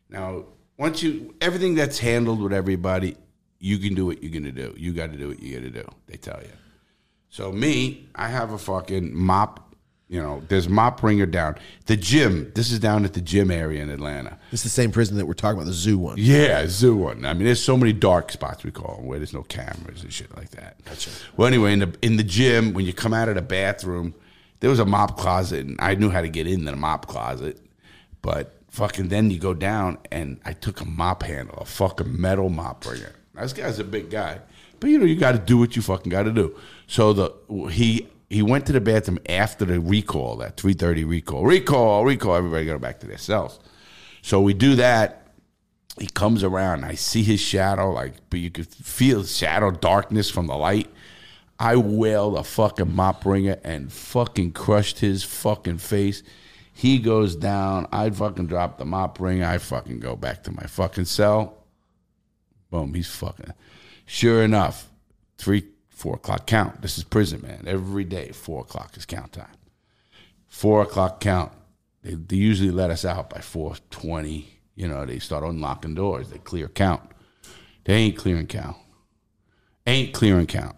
Now, 0.10 0.46
once 0.78 1.02
you 1.02 1.34
everything 1.40 1.76
that's 1.76 1.98
handled 2.00 2.42
with 2.42 2.54
everybody, 2.54 3.16
you 3.60 3.78
can 3.78 3.94
do 3.96 4.06
what 4.08 4.22
you're 4.22 4.34
gonna 4.34 4.52
do. 4.52 4.74
You 4.78 4.94
got 4.94 5.12
to 5.12 5.18
do 5.18 5.30
what 5.30 5.40
you 5.42 5.54
got 5.60 5.64
to 5.64 5.70
do. 5.70 5.88
They 6.08 6.18
tell 6.18 6.40
you. 6.42 6.50
So 7.32 7.50
me, 7.50 8.10
I 8.14 8.28
have 8.28 8.52
a 8.52 8.58
fucking 8.58 9.16
mop. 9.16 9.74
You 10.10 10.22
know, 10.22 10.44
there's 10.50 10.68
mop 10.68 11.02
wringer 11.02 11.26
down 11.26 11.56
the 11.86 11.96
gym. 11.96 12.52
This 12.54 12.70
is 12.70 12.80
down 12.80 13.06
at 13.06 13.14
the 13.14 13.22
gym 13.22 13.50
area 13.50 13.82
in 13.82 13.90
Atlanta. 13.90 14.38
It's 14.52 14.64
the 14.64 14.70
same 14.70 14.92
prison 14.92 15.16
that 15.16 15.26
we're 15.26 15.34
talking 15.34 15.58
about, 15.58 15.68
the 15.68 15.74
zoo 15.74 15.98
one. 15.98 16.16
Yeah, 16.18 16.68
zoo 16.68 16.98
one. 16.98 17.24
I 17.24 17.34
mean, 17.34 17.46
there's 17.46 17.64
so 17.64 17.78
many 17.78 17.94
dark 17.94 18.34
spots 18.34 18.66
we 18.66 18.72
call 18.72 18.98
them 18.98 19.06
where 19.06 19.18
there's 19.18 19.32
no 19.32 19.44
cameras 19.44 20.04
and 20.04 20.12
shit 20.12 20.36
like 20.36 20.50
that. 20.50 20.84
Gotcha. 20.84 21.10
Well, 21.38 21.48
anyway, 21.48 21.72
in 21.72 21.80
the 21.80 21.96
in 22.02 22.18
the 22.18 22.24
gym, 22.24 22.74
when 22.74 22.86
you 22.86 22.92
come 22.92 23.14
out 23.14 23.30
of 23.30 23.36
the 23.36 23.42
bathroom, 23.42 24.14
there 24.60 24.70
was 24.70 24.80
a 24.80 24.86
mop 24.86 25.18
closet, 25.18 25.66
and 25.66 25.78
I 25.80 25.96
knew 25.96 26.10
how 26.10 26.20
to 26.20 26.30
get 26.30 26.48
in 26.48 26.66
the 26.66 26.76
mop 26.76 27.08
closet, 27.08 27.62
but 28.22 28.58
fucking 28.68 29.08
then 29.08 29.32
you 29.32 29.40
go 29.40 29.54
down, 29.54 29.98
and 30.12 30.42
I 30.44 30.52
took 30.52 30.82
a 30.82 30.86
mop 30.86 31.24
handle, 31.24 31.60
a 31.60 31.66
fucking 31.66 32.20
metal 32.20 32.50
mop 32.50 32.86
wringer. 32.86 33.16
This 33.36 33.54
guy's 33.54 33.80
a 33.80 33.86
big 33.86 34.10
guy, 34.10 34.42
but 34.82 34.90
you 34.90 35.00
know 35.00 35.06
you 35.06 35.16
got 35.16 35.32
to 35.32 35.40
do 35.40 35.58
what 35.58 35.78
you 35.78 35.82
fucking 35.82 36.10
got 36.10 36.24
to 36.24 36.34
do. 36.34 36.54
So 36.92 37.14
the 37.14 37.70
he. 37.70 38.08
He 38.30 38.42
went 38.42 38.66
to 38.68 38.72
the 38.72 38.80
bathroom 38.80 39.20
after 39.28 39.66
the 39.66 39.82
recall, 39.82 40.38
that 40.38 40.56
3:30 40.56 41.04
recall, 41.04 41.44
recall, 41.44 42.06
recall. 42.06 42.36
Everybody 42.36 42.66
go 42.66 42.80
back 42.80 43.02
to 43.02 43.08
their 43.08 43.18
cells. 43.18 43.60
So 44.22 44.40
we 44.40 44.54
do 44.54 44.76
that, 44.76 45.28
he 46.00 46.08
comes 46.08 46.42
around. 46.42 46.86
I 46.86 46.96
see 46.96 47.24
his 47.24 47.42
shadow, 47.42 47.92
like, 47.92 48.14
but 48.30 48.40
you 48.40 48.50
could 48.50 48.68
feel 48.68 49.26
shadow 49.26 49.72
darkness 49.72 50.30
from 50.30 50.48
the 50.48 50.56
light. 50.56 50.90
I 51.60 51.76
wailed 51.76 52.38
a 52.38 52.44
fucking 52.46 52.96
mop 52.96 53.26
wringer 53.26 53.58
and 53.66 53.92
fucking 53.92 54.54
crushed 54.54 55.00
his 55.00 55.26
fucking 55.26 55.80
face. 55.80 56.24
He 56.74 57.00
goes 57.00 57.36
down. 57.36 57.88
I 57.92 58.10
fucking 58.10 58.48
drop 58.48 58.78
the 58.78 58.86
mop 58.86 59.20
wringer. 59.20 59.46
I 59.46 59.58
fucking 59.58 60.00
go 60.00 60.16
back 60.16 60.44
to 60.46 60.52
my 60.52 60.64
fucking 60.64 61.06
cell. 61.06 61.66
Boom, 62.70 62.94
he's 62.94 63.14
fucking. 63.14 63.54
Sure 64.06 64.42
enough, 64.42 64.90
three, 65.38 65.66
four 66.02 66.16
o'clock 66.16 66.48
count. 66.48 66.82
This 66.82 66.98
is 66.98 67.04
prison, 67.04 67.42
man. 67.44 67.66
Every 67.68 68.04
day, 68.04 68.32
four 68.32 68.62
o'clock 68.62 68.98
is 68.98 69.06
count 69.06 69.34
time. 69.34 69.56
Four 70.48 70.82
o'clock 70.82 71.20
count. 71.20 71.52
They, 72.02 72.16
they 72.16 72.38
usually 72.38 72.72
let 72.72 72.90
us 72.90 73.06
out 73.06 73.30
by 73.30 73.40
four 73.40 73.76
twenty. 73.92 74.60
You 74.74 74.88
know, 74.88 75.06
they 75.06 75.20
start 75.20 75.44
unlocking 75.44 75.94
doors. 75.94 76.30
They 76.30 76.40
clear 76.40 76.68
count. 76.68 77.04
They 77.84 77.94
ain't 77.94 78.18
clearing 78.18 78.48
count. 78.48 78.78
Ain't 79.86 80.12
clearing 80.12 80.48
count. 80.48 80.76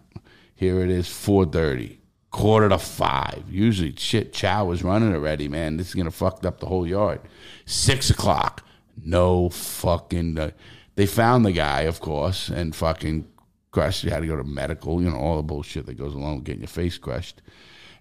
Here 0.54 0.82
it 0.82 0.90
is, 0.90 1.08
four 1.08 1.46
thirty, 1.46 2.00
quarter 2.30 2.68
to 2.68 2.78
five. 2.78 3.44
Usually, 3.48 3.94
shit, 3.96 4.34
Chow 4.34 4.66
was 4.66 4.84
running 4.84 5.14
already, 5.14 5.48
man. 5.48 5.78
This 5.78 5.88
is 5.88 5.94
gonna 5.94 6.10
fuck 6.10 6.44
up 6.44 6.60
the 6.60 6.66
whole 6.66 6.86
yard. 6.86 7.20
Six 7.64 8.10
o'clock, 8.10 8.62
no 9.02 9.48
fucking. 9.48 10.38
Uh, 10.38 10.50
they 10.96 11.06
found 11.06 11.46
the 11.46 11.52
guy, 11.52 11.82
of 11.82 12.00
course, 12.00 12.50
and 12.50 12.76
fucking 12.76 13.26
crushed. 13.74 14.04
You 14.04 14.10
had 14.10 14.20
to 14.20 14.26
go 14.26 14.36
to 14.36 14.44
medical, 14.44 15.02
you 15.02 15.10
know, 15.10 15.16
all 15.16 15.36
the 15.36 15.42
bullshit 15.42 15.86
that 15.86 15.94
goes 15.94 16.14
along 16.14 16.36
with 16.36 16.44
getting 16.44 16.62
your 16.62 16.68
face 16.68 16.96
crushed. 16.96 17.42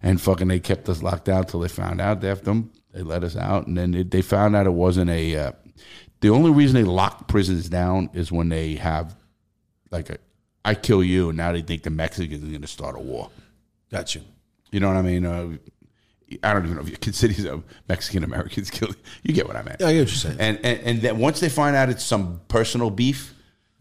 And 0.03 0.21
fucking, 0.21 0.47
they 0.47 0.59
kept 0.59 0.87
us 0.87 1.01
locked 1.01 1.27
out 1.27 1.49
till 1.49 1.61
they 1.61 1.67
found 1.67 1.99
out. 1.99 2.23
After 2.23 2.45
them, 2.45 2.71
they 2.93 3.01
let 3.01 3.23
us 3.23 3.35
out, 3.35 3.67
and 3.67 3.77
then 3.77 3.91
they, 3.91 4.03
they 4.03 4.21
found 4.21 4.55
out 4.55 4.67
it 4.67 4.73
wasn't 4.73 5.09
a. 5.09 5.35
Uh, 5.35 5.51
the 6.21 6.29
only 6.29 6.51
reason 6.51 6.75
they 6.75 6.87
lock 6.87 7.27
prisons 7.27 7.67
down 7.67 8.09
is 8.13 8.31
when 8.31 8.49
they 8.49 8.75
have, 8.75 9.15
like, 9.91 10.09
a, 10.09 10.17
I 10.63 10.75
kill 10.75 11.03
you, 11.03 11.29
and 11.29 11.37
now 11.37 11.51
they 11.51 11.61
think 11.61 11.83
the 11.83 11.89
Mexicans 11.89 12.43
are 12.43 12.47
going 12.47 12.61
to 12.61 12.67
start 12.67 12.95
a 12.95 12.99
war. 12.99 13.29
Got 13.91 14.13
you. 14.13 14.21
You 14.71 14.79
know 14.79 14.87
what 14.87 14.97
I 14.97 15.01
mean? 15.01 15.25
Uh, 15.25 15.57
I 16.43 16.53
don't 16.53 16.65
even 16.65 16.75
know 16.75 16.83
if 16.83 16.89
you 16.89 16.97
consider 16.97 17.33
some 17.41 17.63
Mexican 17.89 18.23
Americans 18.23 18.69
killed. 18.69 18.95
You 19.23 19.33
get 19.33 19.47
what 19.47 19.55
I 19.55 19.63
meant. 19.63 19.81
Yeah, 19.81 19.87
I 19.87 19.93
get 19.93 19.99
what 20.01 20.09
you're 20.09 20.17
saying. 20.17 20.37
And, 20.39 20.59
and 20.63 20.79
and 20.81 21.01
then 21.01 21.17
once 21.17 21.39
they 21.39 21.49
find 21.49 21.75
out 21.75 21.89
it's 21.89 22.03
some 22.03 22.41
personal 22.47 22.89
beef, 22.89 23.32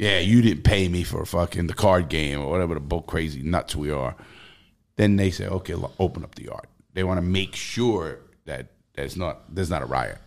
yeah, 0.02 0.18
you 0.18 0.42
didn't 0.42 0.64
pay 0.64 0.88
me 0.88 1.04
for 1.04 1.24
fucking 1.24 1.68
the 1.68 1.74
card 1.74 2.08
game 2.08 2.40
or 2.40 2.50
whatever 2.50 2.74
the 2.74 2.80
bull 2.80 3.02
crazy 3.02 3.40
nuts 3.40 3.76
we 3.76 3.90
are. 3.92 4.16
Then 4.96 5.14
they 5.14 5.30
say, 5.30 5.46
okay, 5.46 5.74
open 6.00 6.24
up 6.24 6.34
the 6.34 6.44
yard. 6.44 6.66
They 6.92 7.04
want 7.04 7.18
to 7.18 7.22
make 7.22 7.54
sure 7.54 8.18
that 8.44 8.72
there's 8.94 9.16
not 9.16 9.54
there's 9.54 9.70
not 9.70 9.80
a 9.82 9.86
riot. 9.86 10.18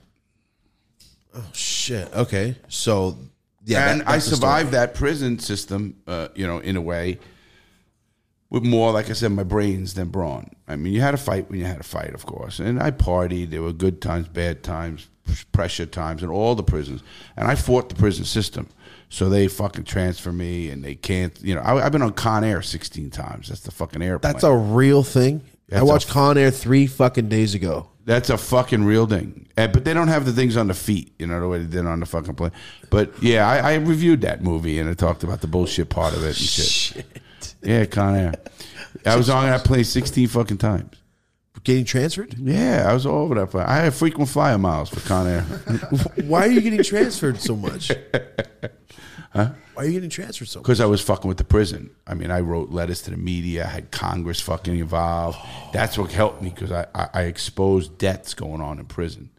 Oh 1.36 1.46
shit. 1.52 2.12
Okay. 2.14 2.56
So 2.70 3.18
yeah, 3.66 3.92
and 3.92 4.02
that- 4.02 4.08
I 4.08 4.12
that's 4.14 4.30
the 4.30 4.36
story. 4.38 4.50
survived 4.50 4.72
that 4.72 4.96
prison 4.96 5.40
system, 5.40 5.98
uh, 6.08 6.30
you 6.36 6.48
know, 6.48 6.60
in 6.60 6.78
a 6.78 6.82
way, 6.82 7.20
with 8.50 8.64
more, 8.64 8.94
like 8.94 9.10
I 9.10 9.14
said, 9.14 9.34
my 9.34 9.44
brains 9.44 9.94
than 9.96 10.08
brawn. 10.08 10.52
I 10.70 10.78
mean, 10.78 10.94
you 10.94 11.02
had 11.02 11.14
a 11.14 11.18
fight 11.18 11.50
when 11.50 11.60
you 11.60 11.66
had 11.66 11.82
a 11.82 11.84
fight, 11.84 12.14
of 12.14 12.26
course. 12.26 12.60
And 12.60 12.82
I 12.82 12.92
partied. 12.92 13.50
There 13.50 13.62
were 13.62 13.74
good 13.74 14.02
times, 14.02 14.30
bad 14.30 14.64
times, 14.64 15.10
pressure 15.52 15.86
times 15.86 16.24
in 16.24 16.30
all 16.30 16.56
the 16.56 16.64
prisons. 16.64 17.04
And 17.36 17.48
I 17.48 17.56
fought 17.56 17.90
the 17.90 17.96
prison 17.96 18.24
system. 18.24 18.70
So 19.10 19.30
they 19.30 19.48
fucking 19.48 19.86
transfer 19.86 20.32
me 20.32 20.70
and 20.70 20.84
they 20.84 20.96
can't, 20.96 21.40
you 21.42 21.56
know, 21.56 21.62
I, 21.62 21.86
I've 21.86 21.92
been 21.92 22.02
on 22.02 22.14
Con 22.14 22.44
Air 22.44 22.62
16 22.62 23.10
times. 23.12 23.50
That's 23.50 23.62
the 23.62 23.72
fucking 23.72 24.02
airplane. 24.02 24.34
That's 24.34 24.44
a 24.44 24.54
real 24.54 25.04
thing. 25.04 25.42
I 25.70 25.76
That's 25.76 25.82
a 25.82 25.86
watched 25.86 26.10
Con 26.10 26.38
Air 26.38 26.52
three 26.52 26.88
fucking 26.88 27.30
days 27.30 27.56
ago. 27.56 27.90
That's 28.06 28.30
a 28.30 28.38
fucking 28.38 28.84
real 28.84 29.08
thing. 29.08 29.48
And, 29.58 29.74
but 29.74 29.84
they 29.84 29.94
don't 29.94 30.10
have 30.10 30.26
the 30.26 30.32
things 30.32 30.58
on 30.58 30.68
the 30.68 30.74
feet, 30.76 31.14
you 31.18 31.26
know, 31.26 31.40
the 31.40 31.48
way 31.48 31.60
they 31.60 31.66
did 31.66 31.88
on 31.88 32.00
the 32.00 32.06
fucking 32.06 32.36
plane. 32.36 32.52
But 32.90 33.12
yeah, 33.22 33.50
I, 33.50 33.74
I 33.74 33.76
reviewed 33.76 34.22
that 34.22 34.44
movie 34.44 34.80
and 34.80 34.90
it 34.90 34.98
talked 34.98 35.24
about 35.24 35.42
the 35.42 35.48
bullshit 35.48 35.90
part 35.90 36.14
of 36.14 36.24
it 36.24 36.28
and 36.28 36.36
shit. 36.36 37.06
Yeah, 37.64 37.86
Con 37.86 38.16
Air. 38.16 38.34
I 39.06 39.16
was 39.16 39.30
on 39.30 39.46
that 39.46 39.64
plane 39.66 39.84
16 39.84 40.28
fucking 40.28 40.58
times. 40.58 40.96
Getting 41.64 41.86
transferred? 41.86 42.36
Yeah, 42.38 42.86
I 42.88 42.94
was 42.94 43.08
all 43.08 43.24
over 43.24 43.34
that 43.36 43.48
plane. 43.48 43.66
I 43.66 43.78
had 43.78 43.94
frequent 43.96 44.30
flyer 44.30 44.60
miles 44.60 44.90
for 44.90 45.00
Con 45.00 45.26
Air. 45.26 45.42
Why 46.28 46.42
are 46.46 46.52
you 46.52 46.62
getting 46.62 46.84
transferred 46.84 47.42
so 47.42 47.56
much? 47.56 47.92
Why 49.36 49.84
are 49.84 49.86
you 49.86 49.92
getting 49.92 50.10
transferred 50.10 50.48
so? 50.48 50.62
Because 50.62 50.80
I 50.80 50.86
was 50.86 51.02
fucking 51.02 51.28
with 51.28 51.38
the 51.38 51.44
prison. 51.44 51.90
I 52.08 52.14
mean, 52.14 52.32
I 52.32 52.40
wrote 52.40 52.70
letters 52.70 53.02
to 53.04 53.12
the 53.12 53.18
media, 53.18 53.66
I 53.66 53.70
had 53.70 53.92
Congress 53.92 54.40
fucking 54.40 54.78
involved. 54.78 55.38
Oh. 55.42 55.70
That's 55.74 55.98
what 55.98 56.12
helped 56.12 56.42
me 56.42 56.50
because 56.50 56.72
I, 56.72 56.88
I, 56.96 57.10
I 57.14 57.22
exposed 57.24 57.98
deaths 57.98 58.34
going 58.34 58.62
on 58.62 58.80
in 58.80 58.86
prison. 58.86 59.32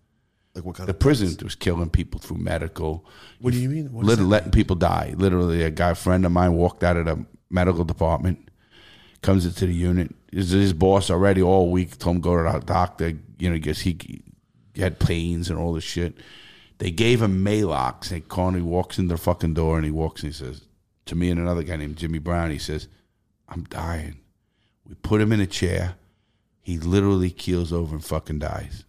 Like 0.54 0.64
what 0.64 0.76
kind 0.76 0.88
The 0.88 0.92
of 0.92 0.98
prison 0.98 1.36
was 1.42 1.54
killing 1.54 1.90
people 1.90 2.20
through 2.20 2.38
medical. 2.38 3.06
What 3.40 3.52
do 3.52 3.60
you 3.60 3.68
mean? 3.68 3.92
What 3.92 4.02
does 4.02 4.10
Lit- 4.10 4.18
that 4.18 4.24
letting 4.24 4.50
people 4.50 4.76
die. 4.76 5.14
Literally, 5.16 5.62
a 5.62 5.70
guy 5.70 5.94
friend 5.94 6.26
of 6.26 6.32
mine 6.32 6.54
walked 6.54 6.82
out 6.82 6.96
of 6.96 7.06
the 7.06 7.24
medical 7.50 7.84
department, 7.84 8.50
comes 9.22 9.46
into 9.46 9.66
the 9.66 9.74
unit. 9.74 10.14
His, 10.30 10.50
his 10.50 10.72
boss 10.72 11.10
already 11.10 11.40
all 11.40 11.70
week 11.70 11.98
told 11.98 12.16
him 12.16 12.22
go 12.22 12.36
to 12.36 12.58
the 12.58 12.64
doctor. 12.64 13.14
You 13.38 13.50
know, 13.50 13.56
because 13.56 13.80
he, 13.80 14.22
he 14.74 14.82
had 14.82 14.98
pains 14.98 15.48
and 15.48 15.58
all 15.58 15.72
this 15.72 15.84
shit. 15.84 16.16
They 16.78 16.90
gave 16.90 17.22
him 17.22 17.44
Maalox. 17.44 18.10
And 18.10 18.28
Connie 18.28 18.60
walks 18.62 18.98
in 18.98 19.08
the 19.08 19.16
fucking 19.16 19.54
door 19.54 19.76
and 19.76 19.84
he 19.84 19.90
walks 19.90 20.22
and 20.22 20.32
he 20.32 20.36
says 20.36 20.62
to 21.06 21.14
me 21.14 21.30
and 21.30 21.40
another 21.40 21.62
guy 21.62 21.76
named 21.76 21.96
Jimmy 21.96 22.18
Brown. 22.18 22.50
He 22.50 22.58
says, 22.58 22.88
"I'm 23.48 23.64
dying." 23.64 24.20
We 24.86 24.94
put 24.96 25.20
him 25.20 25.32
in 25.32 25.40
a 25.40 25.46
chair. 25.46 25.96
He 26.60 26.78
literally 26.78 27.30
keels 27.30 27.72
over 27.72 27.94
and 27.94 28.04
fucking 28.04 28.40
dies. 28.40 28.84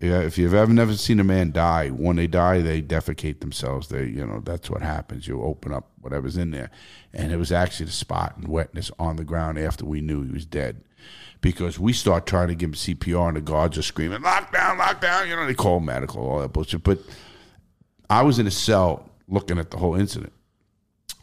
If 0.00 0.36
you've 0.38 0.54
ever 0.54 0.72
never 0.72 0.96
seen 0.96 1.20
a 1.20 1.24
man 1.24 1.52
die, 1.52 1.88
when 1.88 2.16
they 2.16 2.26
die, 2.26 2.60
they 2.60 2.82
defecate 2.82 3.40
themselves. 3.40 3.88
They, 3.88 4.06
you 4.06 4.26
know, 4.26 4.40
that's 4.40 4.68
what 4.68 4.82
happens. 4.82 5.26
You 5.26 5.40
open 5.42 5.72
up 5.72 5.88
whatever's 6.00 6.36
in 6.36 6.50
there, 6.50 6.70
and 7.12 7.32
it 7.32 7.36
was 7.36 7.52
actually 7.52 7.86
the 7.86 7.92
spot 7.92 8.36
and 8.36 8.48
wetness 8.48 8.90
on 8.98 9.16
the 9.16 9.24
ground 9.24 9.56
after 9.56 9.84
we 9.84 10.00
knew 10.00 10.22
he 10.22 10.32
was 10.32 10.44
dead, 10.44 10.82
because 11.44 11.78
we 11.78 11.92
start 11.92 12.24
trying 12.24 12.48
to 12.48 12.54
give 12.54 12.70
him 12.70 12.74
CPR, 12.74 13.28
and 13.28 13.36
the 13.36 13.42
guards 13.42 13.76
are 13.76 13.82
screaming, 13.82 14.20
"Lockdown, 14.20 14.78
lockdown!" 14.78 15.28
You 15.28 15.36
know, 15.36 15.46
they 15.46 15.52
call 15.52 15.78
medical, 15.78 16.26
all 16.26 16.40
that 16.40 16.54
bullshit. 16.54 16.82
But 16.82 17.00
I 18.08 18.22
was 18.22 18.38
in 18.38 18.46
a 18.46 18.50
cell 18.50 19.10
looking 19.28 19.58
at 19.58 19.70
the 19.70 19.76
whole 19.76 19.94
incident, 19.94 20.32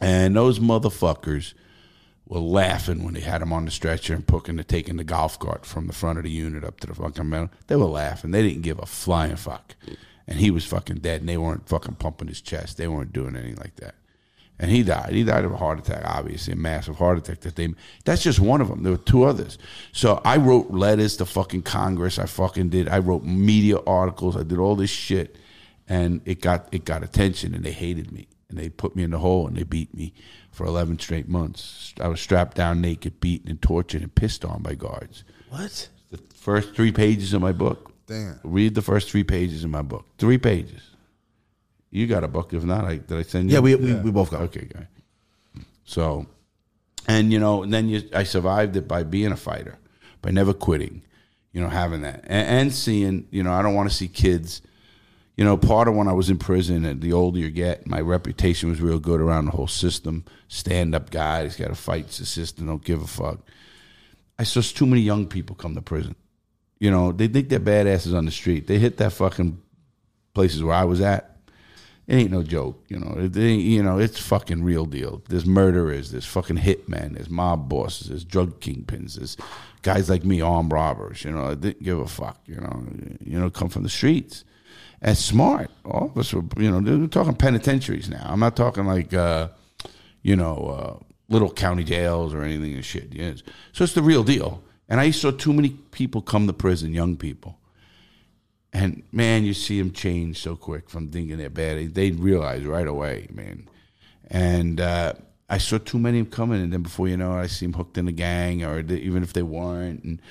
and 0.00 0.36
those 0.36 0.60
motherfuckers 0.60 1.54
were 2.24 2.38
laughing 2.38 3.02
when 3.02 3.14
they 3.14 3.20
had 3.20 3.42
him 3.42 3.52
on 3.52 3.64
the 3.64 3.72
stretcher 3.72 4.14
and 4.14 4.24
poking 4.24 4.54
the 4.54 4.62
taking 4.62 4.96
the 4.96 5.02
golf 5.02 5.40
cart 5.40 5.66
from 5.66 5.88
the 5.88 5.92
front 5.92 6.18
of 6.18 6.24
the 6.24 6.30
unit 6.30 6.62
up 6.62 6.78
to 6.78 6.86
the 6.86 6.94
fucking 6.94 7.28
metal. 7.28 7.50
They 7.66 7.74
were 7.74 7.86
laughing. 7.86 8.30
They 8.30 8.42
didn't 8.42 8.62
give 8.62 8.78
a 8.78 8.86
flying 8.86 9.34
fuck. 9.34 9.74
And 10.28 10.38
he 10.38 10.52
was 10.52 10.64
fucking 10.64 10.98
dead 10.98 11.20
and 11.20 11.28
they 11.28 11.36
weren't 11.36 11.68
fucking 11.68 11.96
pumping 11.96 12.28
his 12.28 12.40
chest. 12.40 12.76
They 12.76 12.86
weren't 12.86 13.12
doing 13.12 13.34
anything 13.34 13.56
like 13.56 13.74
that. 13.76 13.96
And 14.62 14.70
he 14.70 14.84
died. 14.84 15.12
He 15.12 15.24
died 15.24 15.44
of 15.44 15.50
a 15.50 15.56
heart 15.56 15.80
attack, 15.80 16.02
obviously, 16.04 16.52
a 16.52 16.56
massive 16.56 16.94
heart 16.94 17.18
attack 17.18 17.40
that 17.40 17.56
they 17.56 17.74
that's 18.04 18.22
just 18.22 18.38
one 18.38 18.60
of 18.60 18.68
them. 18.68 18.84
There 18.84 18.92
were 18.92 18.98
two 18.98 19.24
others. 19.24 19.58
So 19.90 20.22
I 20.24 20.36
wrote 20.36 20.70
letters 20.70 21.16
to 21.16 21.26
fucking 21.26 21.62
Congress. 21.62 22.16
I 22.16 22.26
fucking 22.26 22.68
did. 22.68 22.88
I 22.88 23.00
wrote 23.00 23.24
media 23.24 23.78
articles. 23.88 24.36
I 24.36 24.44
did 24.44 24.58
all 24.58 24.76
this 24.76 24.88
shit. 24.88 25.36
And 25.88 26.20
it 26.26 26.40
got 26.40 26.68
it 26.70 26.84
got 26.84 27.02
attention 27.02 27.56
and 27.56 27.64
they 27.64 27.72
hated 27.72 28.12
me. 28.12 28.28
And 28.48 28.56
they 28.56 28.68
put 28.68 28.94
me 28.94 29.02
in 29.02 29.10
the 29.10 29.18
hole 29.18 29.48
and 29.48 29.56
they 29.56 29.64
beat 29.64 29.92
me 29.94 30.14
for 30.52 30.64
11 30.64 31.00
straight 31.00 31.28
months. 31.28 31.92
I 32.00 32.06
was 32.06 32.20
strapped 32.20 32.56
down 32.56 32.80
naked, 32.80 33.18
beaten, 33.18 33.50
and 33.50 33.60
tortured 33.60 34.02
and 34.02 34.14
pissed 34.14 34.44
on 34.44 34.62
by 34.62 34.76
guards. 34.76 35.24
What? 35.48 35.88
The 36.12 36.18
first 36.36 36.76
three 36.76 36.92
pages 36.92 37.32
of 37.34 37.42
my 37.42 37.52
book. 37.52 37.92
Damn. 38.06 38.38
Read 38.44 38.76
the 38.76 38.82
first 38.82 39.10
three 39.10 39.24
pages 39.24 39.64
of 39.64 39.70
my 39.70 39.82
book. 39.82 40.06
Three 40.18 40.38
pages. 40.38 40.91
You 41.92 42.06
got 42.06 42.24
a 42.24 42.28
book. 42.28 42.54
If 42.54 42.64
not, 42.64 42.84
I, 42.86 42.96
did 42.96 43.18
I 43.18 43.22
send 43.22 43.50
you? 43.50 43.54
Yeah, 43.54 43.60
we, 43.60 43.76
we, 43.76 43.94
we 43.94 44.10
both 44.10 44.30
got. 44.30 44.40
Okay, 44.42 44.66
guy. 44.72 44.88
So, 45.84 46.26
and 47.06 47.30
you 47.30 47.38
know, 47.38 47.62
and 47.62 47.72
then 47.72 47.88
you, 47.88 48.02
I 48.14 48.24
survived 48.24 48.76
it 48.76 48.88
by 48.88 49.02
being 49.02 49.30
a 49.30 49.36
fighter, 49.36 49.78
by 50.22 50.30
never 50.30 50.54
quitting, 50.54 51.02
you 51.52 51.60
know, 51.60 51.68
having 51.68 52.00
that, 52.00 52.24
and, 52.24 52.48
and 52.48 52.72
seeing, 52.72 53.28
you 53.30 53.42
know, 53.42 53.52
I 53.52 53.60
don't 53.62 53.74
want 53.74 53.90
to 53.90 53.94
see 53.94 54.08
kids. 54.08 54.62
You 55.36 55.44
know, 55.44 55.56
part 55.56 55.88
of 55.88 55.94
when 55.94 56.08
I 56.08 56.12
was 56.12 56.30
in 56.30 56.38
prison, 56.38 56.84
and 56.84 57.00
the 57.00 57.12
older 57.12 57.38
you 57.38 57.50
get, 57.50 57.86
my 57.86 58.00
reputation 58.00 58.68
was 58.68 58.80
real 58.80 58.98
good 58.98 59.20
around 59.20 59.46
the 59.46 59.52
whole 59.52 59.66
system. 59.66 60.24
Stand 60.48 60.94
up 60.94 61.10
guy, 61.10 61.44
he's 61.44 61.56
got 61.56 61.68
to 61.68 61.74
fight 61.74 62.08
the 62.08 62.26
system, 62.26 62.66
don't 62.66 62.84
give 62.84 63.02
a 63.02 63.06
fuck. 63.06 63.38
I 64.38 64.44
saw 64.44 64.60
too 64.60 64.86
many 64.86 65.02
young 65.02 65.26
people 65.26 65.56
come 65.56 65.74
to 65.74 65.82
prison. 65.82 66.16
You 66.78 66.90
know, 66.90 67.12
they 67.12 67.28
think 67.28 67.48
they're 67.48 67.60
badasses 67.60 68.16
on 68.16 68.24
the 68.24 68.30
street. 68.30 68.66
They 68.66 68.78
hit 68.78 68.96
that 68.98 69.12
fucking 69.12 69.60
places 70.34 70.62
where 70.62 70.74
I 70.74 70.84
was 70.84 71.00
at. 71.00 71.31
It 72.08 72.16
ain't 72.16 72.32
no 72.32 72.42
joke, 72.42 72.84
you 72.88 72.98
know. 72.98 73.14
It 73.16 73.36
ain't, 73.36 73.62
you 73.62 73.82
know, 73.82 73.98
it's 73.98 74.18
fucking 74.18 74.64
real 74.64 74.86
deal. 74.86 75.22
There's 75.28 75.46
murderers, 75.46 76.10
there's 76.10 76.26
fucking 76.26 76.58
hitmen, 76.58 77.14
there's 77.14 77.30
mob 77.30 77.68
bosses, 77.68 78.08
there's 78.08 78.24
drug 78.24 78.60
kingpins, 78.60 79.14
there's 79.14 79.36
guys 79.82 80.10
like 80.10 80.24
me, 80.24 80.40
armed 80.40 80.72
robbers. 80.72 81.24
You 81.24 81.30
know, 81.30 81.54
they 81.54 81.70
didn't 81.70 81.84
give 81.84 81.98
a 81.98 82.08
fuck. 82.08 82.40
You 82.46 82.56
know, 82.56 82.86
you 83.24 83.38
know, 83.38 83.50
come 83.50 83.68
from 83.68 83.84
the 83.84 83.88
streets. 83.88 84.44
And 85.00 85.18
smart. 85.18 85.70
All 85.84 86.06
of 86.06 86.18
us 86.18 86.32
were, 86.32 86.44
you 86.58 86.70
know, 86.70 86.78
we're 86.78 87.06
talking 87.08 87.34
penitentiaries 87.34 88.08
now. 88.08 88.24
I'm 88.24 88.38
not 88.38 88.56
talking 88.56 88.84
like, 88.84 89.12
uh, 89.12 89.48
you 90.22 90.36
know, 90.36 91.00
uh, 91.00 91.04
little 91.28 91.50
county 91.50 91.82
jails 91.82 92.34
or 92.34 92.42
anything 92.42 92.74
and 92.74 92.84
shit. 92.84 93.12
Yes. 93.12 93.42
So 93.72 93.82
it's 93.82 93.94
the 93.94 94.02
real 94.02 94.22
deal. 94.22 94.62
And 94.88 95.00
I 95.00 95.10
saw 95.10 95.30
too 95.30 95.52
many 95.52 95.70
people 95.70 96.22
come 96.22 96.46
to 96.46 96.52
prison, 96.52 96.92
young 96.92 97.16
people. 97.16 97.58
And 98.72 99.02
man, 99.12 99.44
you 99.44 99.52
see 99.52 99.78
them 99.78 99.92
change 99.92 100.40
so 100.40 100.56
quick 100.56 100.88
from 100.88 101.08
thinking 101.08 101.36
they're 101.36 101.50
bad. 101.50 101.94
They 101.94 102.10
realize 102.12 102.64
right 102.64 102.86
away, 102.86 103.28
man. 103.30 103.68
And 104.28 104.80
uh, 104.80 105.12
I 105.50 105.58
saw 105.58 105.76
too 105.76 105.98
many 105.98 106.20
of 106.20 106.26
them 106.26 106.32
coming, 106.32 106.62
and 106.62 106.72
then 106.72 106.82
before 106.82 107.06
you 107.06 107.18
know 107.18 107.36
it, 107.36 107.42
I 107.42 107.46
see 107.48 107.66
them 107.66 107.74
hooked 107.74 107.98
in 107.98 108.08
a 108.08 108.12
gang, 108.12 108.64
or 108.64 108.82
they, 108.82 108.96
even 108.96 109.22
if 109.22 109.34
they 109.34 109.42
weren't, 109.42 110.02
and 110.04 110.22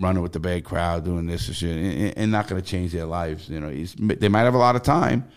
running 0.00 0.22
with 0.22 0.32
the 0.32 0.40
bad 0.40 0.64
crowd, 0.64 1.04
doing 1.04 1.26
this 1.26 1.46
and 1.46 1.56
shit, 1.56 1.76
and, 1.76 2.18
and 2.18 2.32
not 2.32 2.48
going 2.48 2.60
to 2.60 2.66
change 2.66 2.92
their 2.92 3.06
lives. 3.06 3.48
You 3.48 3.60
know, 3.60 3.70
they 4.14 4.28
might 4.28 4.42
have 4.42 4.54
a 4.54 4.58
lot 4.58 4.74
of 4.74 4.82
time, 4.82 5.28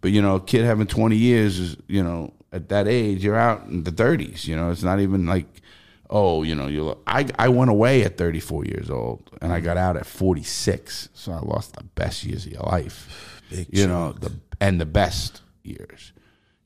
but 0.00 0.12
you 0.12 0.22
know, 0.22 0.36
a 0.36 0.40
kid 0.40 0.64
having 0.64 0.86
twenty 0.86 1.16
years 1.16 1.58
is, 1.58 1.76
you 1.88 2.04
know, 2.04 2.32
at 2.52 2.68
that 2.68 2.86
age, 2.86 3.24
you're 3.24 3.34
out 3.34 3.66
in 3.66 3.82
the 3.82 3.90
thirties. 3.90 4.46
You 4.46 4.54
know, 4.54 4.70
it's 4.70 4.84
not 4.84 5.00
even 5.00 5.26
like 5.26 5.60
oh, 6.10 6.42
you 6.42 6.54
know, 6.54 6.66
you. 6.66 6.96
I 7.06 7.26
I 7.38 7.48
went 7.48 7.70
away 7.70 8.04
at 8.04 8.16
34 8.16 8.64
years 8.64 8.90
old, 8.90 9.30
and 9.40 9.52
I 9.52 9.60
mm. 9.60 9.64
got 9.64 9.76
out 9.76 9.96
at 9.96 10.06
46. 10.06 11.10
So 11.14 11.32
I 11.32 11.40
lost 11.40 11.74
the 11.74 11.84
best 11.84 12.24
years 12.24 12.46
of 12.46 12.52
your 12.52 12.62
life. 12.62 13.42
Big 13.50 13.68
you 13.70 13.86
know 13.86 14.12
the 14.12 14.32
and 14.60 14.80
the 14.80 14.86
best 14.86 15.42
years. 15.62 16.12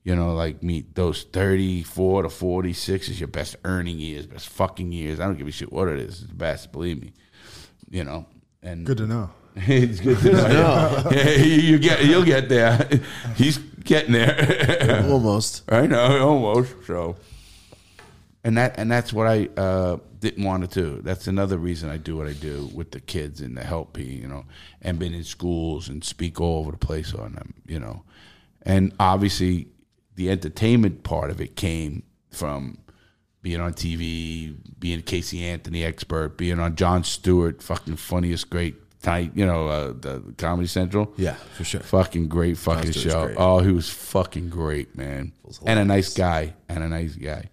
You 0.03 0.15
know, 0.15 0.33
like 0.33 0.63
me, 0.63 0.83
those 0.95 1.23
34 1.25 2.23
to 2.23 2.29
46 2.29 3.09
is 3.09 3.19
your 3.19 3.27
best 3.27 3.55
earning 3.63 3.99
years, 3.99 4.25
best 4.25 4.49
fucking 4.49 4.91
years. 4.91 5.19
I 5.19 5.25
don't 5.25 5.37
give 5.37 5.47
a 5.47 5.51
shit 5.51 5.71
what 5.71 5.89
it 5.89 5.99
is. 5.99 6.21
It's 6.21 6.29
the 6.29 6.33
best, 6.33 6.71
believe 6.71 6.99
me. 6.99 7.13
You 7.87 8.03
know, 8.05 8.25
and 8.63 8.83
Good 8.83 8.97
to 8.97 9.05
know. 9.05 9.29
it's 9.55 9.99
good 9.99 10.17
to 10.19 10.31
know. 10.31 11.07
Yeah, 11.11 11.29
you 11.43 11.77
get, 11.77 12.05
you'll 12.05 12.23
get 12.23 12.49
there. 12.49 12.89
He's 13.35 13.57
getting 13.57 14.13
there. 14.13 15.05
Almost. 15.07 15.69
I 15.69 15.85
know, 15.85 16.27
almost. 16.27 16.73
So, 16.87 17.17
and 18.43 18.57
that 18.57 18.77
and 18.77 18.91
that's 18.91 19.13
what 19.13 19.27
I 19.27 19.49
uh, 19.57 19.97
didn't 20.19 20.43
want 20.43 20.69
to 20.69 20.81
do. 20.81 21.01
That's 21.01 21.27
another 21.27 21.57
reason 21.57 21.89
I 21.89 21.97
do 21.97 22.17
what 22.17 22.27
I 22.27 22.33
do 22.33 22.69
with 22.73 22.91
the 22.91 22.99
kids 22.99 23.41
and 23.41 23.55
the 23.55 23.63
help 23.63 23.97
me, 23.97 24.03
you 24.03 24.27
know, 24.27 24.45
and 24.81 24.97
been 24.99 25.13
in 25.13 25.23
schools 25.23 25.89
and 25.89 26.03
speak 26.03 26.39
all 26.39 26.59
over 26.59 26.71
the 26.71 26.77
place 26.77 27.13
on 27.13 27.33
them, 27.33 27.53
you 27.67 27.79
know, 27.79 28.03
and 28.63 28.93
obviously 28.99 29.67
the 30.15 30.29
entertainment 30.29 31.03
part 31.03 31.31
of 31.31 31.41
it 31.41 31.55
came 31.55 32.03
from 32.31 32.77
being 33.41 33.59
on 33.59 33.73
TV, 33.73 34.55
being 34.79 34.99
a 34.99 35.01
Casey 35.01 35.43
Anthony 35.43 35.83
expert, 35.83 36.37
being 36.37 36.59
on 36.59 36.75
Jon 36.75 37.03
Stewart, 37.03 37.61
fucking 37.63 37.95
funniest, 37.95 38.49
great 38.49 38.75
night, 39.05 39.31
you 39.35 39.45
know, 39.45 39.67
uh, 39.67 39.93
the 39.99 40.33
Comedy 40.37 40.67
Central. 40.67 41.11
Yeah, 41.17 41.35
for 41.55 41.63
sure. 41.63 41.81
Fucking 41.81 42.27
great 42.27 42.57
fucking 42.57 42.91
show. 42.91 43.25
great. 43.25 43.37
Oh, 43.39 43.59
he 43.59 43.71
was 43.71 43.89
fucking 43.89 44.49
great, 44.49 44.95
man. 44.95 45.33
And 45.65 45.79
a 45.79 45.85
nice 45.85 46.13
guy. 46.13 46.53
And 46.69 46.83
a 46.83 46.87
nice 46.87 47.15
guy. 47.15 47.49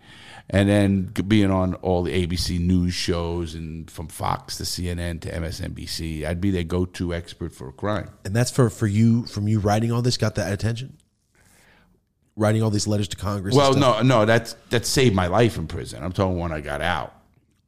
And 0.51 0.69
then 0.69 1.03
being 1.27 1.51
on 1.51 1.75
all 1.75 2.03
the 2.03 2.27
ABC 2.27 2.59
news 2.59 2.95
shows 2.95 3.55
and 3.55 3.91
from 3.91 4.09
Fox 4.09 4.57
to 4.57 4.63
CNN 4.63 5.21
to 5.23 5.31
MSNBC, 5.31 6.25
I'd 6.25 6.41
be 6.41 6.51
their 6.51 6.65
go-to 6.65 7.15
expert 7.15 7.53
for 7.53 7.69
a 7.69 7.73
crime. 7.73 8.11
And 8.25 8.35
that's 8.35 8.51
for 8.51 8.71
for 8.71 8.87
you 8.87 9.27
from 9.27 9.47
you 9.47 9.59
writing 9.59 9.93
all 9.93 10.01
this 10.01 10.17
got 10.17 10.37
that 10.37 10.51
attention. 10.53 10.97
Writing 12.35 12.63
all 12.63 12.71
these 12.71 12.87
letters 12.87 13.09
to 13.09 13.17
Congress. 13.17 13.55
Well, 13.55 13.75
no, 13.75 14.01
no, 14.01 14.25
that's 14.25 14.55
that 14.71 14.87
saved 14.87 15.15
my 15.15 15.27
life 15.27 15.59
in 15.59 15.67
prison. 15.67 16.03
I'm 16.03 16.13
talking 16.13 16.39
when 16.39 16.53
I 16.53 16.61
got 16.61 16.81
out. 16.81 17.15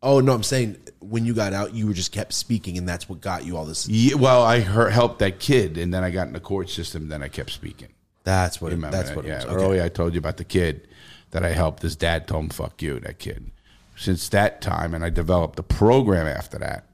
Oh 0.02 0.20
no, 0.20 0.32
I'm 0.32 0.43
saying 0.43 0.78
when 1.01 1.27
you 1.27 1.35
got 1.35 1.52
out, 1.52 1.74
you 1.74 1.86
were 1.86 1.93
just 1.93 2.12
kept 2.12 2.32
speaking, 2.32 2.78
and 2.78 2.89
that's 2.89 3.09
what 3.09 3.20
got 3.20 3.44
you 3.44 3.59
all 3.59 3.66
this. 3.66 3.89
Yeah, 3.89 4.15
well, 4.15 4.43
I 4.43 4.61
heard, 4.61 4.93
helped 4.93 5.19
that 5.19 5.39
kid, 5.40 5.77
and 5.77 5.93
then 5.93 6.02
I 6.02 6.11
got 6.11 6.28
in 6.28 6.32
the 6.32 6.40
court 6.40 6.70
system. 6.70 7.09
Then 7.09 7.23
I 7.23 7.28
kept 7.28 7.51
speaking. 7.51 7.89
That's 8.24 8.61
what. 8.61 8.73
It, 8.73 8.77
Remember 8.77 8.97
that's 8.97 9.11
that? 9.11 9.16
what. 9.16 9.27
yeah. 9.27 9.43
It 9.43 9.47
was. 9.48 9.57
Okay. 9.57 9.65
Earlier, 9.65 9.82
I 9.82 9.89
told 9.90 10.15
you 10.15 10.19
about 10.19 10.39
the 10.39 10.44
kid 10.44 10.89
that 11.31 11.44
I 11.44 11.51
helped. 11.51 11.82
His 11.82 11.97
dad 11.97 12.27
told 12.27 12.44
him, 12.44 12.51
"Fuck 12.51 12.82
you," 12.82 13.01
that 13.01 13.19
kid. 13.19 13.51
Since 13.97 14.28
that 14.31 14.61
time, 14.61 14.94
and 14.94 15.05
I 15.05 15.11
developed 15.11 15.57
the 15.57 15.62
program 15.62 16.27
after 16.27 16.59
that. 16.59 16.86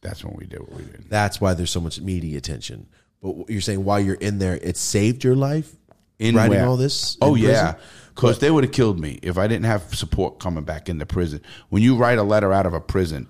That's 0.00 0.24
when 0.24 0.34
we 0.36 0.46
did 0.46 0.60
what 0.60 0.74
we 0.74 0.82
did. 0.84 1.06
That's 1.08 1.40
why 1.40 1.54
there's 1.54 1.70
so 1.70 1.80
much 1.80 2.00
media 2.00 2.38
attention. 2.38 2.88
But 3.22 3.48
you're 3.48 3.60
saying 3.60 3.84
while 3.84 4.00
you're 4.00 4.14
in 4.14 4.38
there, 4.38 4.56
it 4.56 4.76
saved 4.76 5.24
your 5.24 5.36
life. 5.36 5.74
In 6.18 6.34
writing 6.34 6.50
where? 6.58 6.66
all 6.66 6.76
this. 6.76 7.16
Oh 7.20 7.36
yeah, 7.36 7.74
prison? 7.74 7.88
because 8.14 8.38
they 8.40 8.50
would 8.50 8.64
have 8.64 8.72
killed 8.72 8.98
me 8.98 9.20
if 9.22 9.38
I 9.38 9.46
didn't 9.46 9.66
have 9.66 9.94
support 9.94 10.40
coming 10.40 10.64
back 10.64 10.88
into 10.88 11.06
prison. 11.06 11.40
When 11.68 11.82
you 11.82 11.96
write 11.96 12.18
a 12.18 12.24
letter 12.24 12.52
out 12.52 12.66
of 12.66 12.74
a 12.74 12.80
prison, 12.80 13.28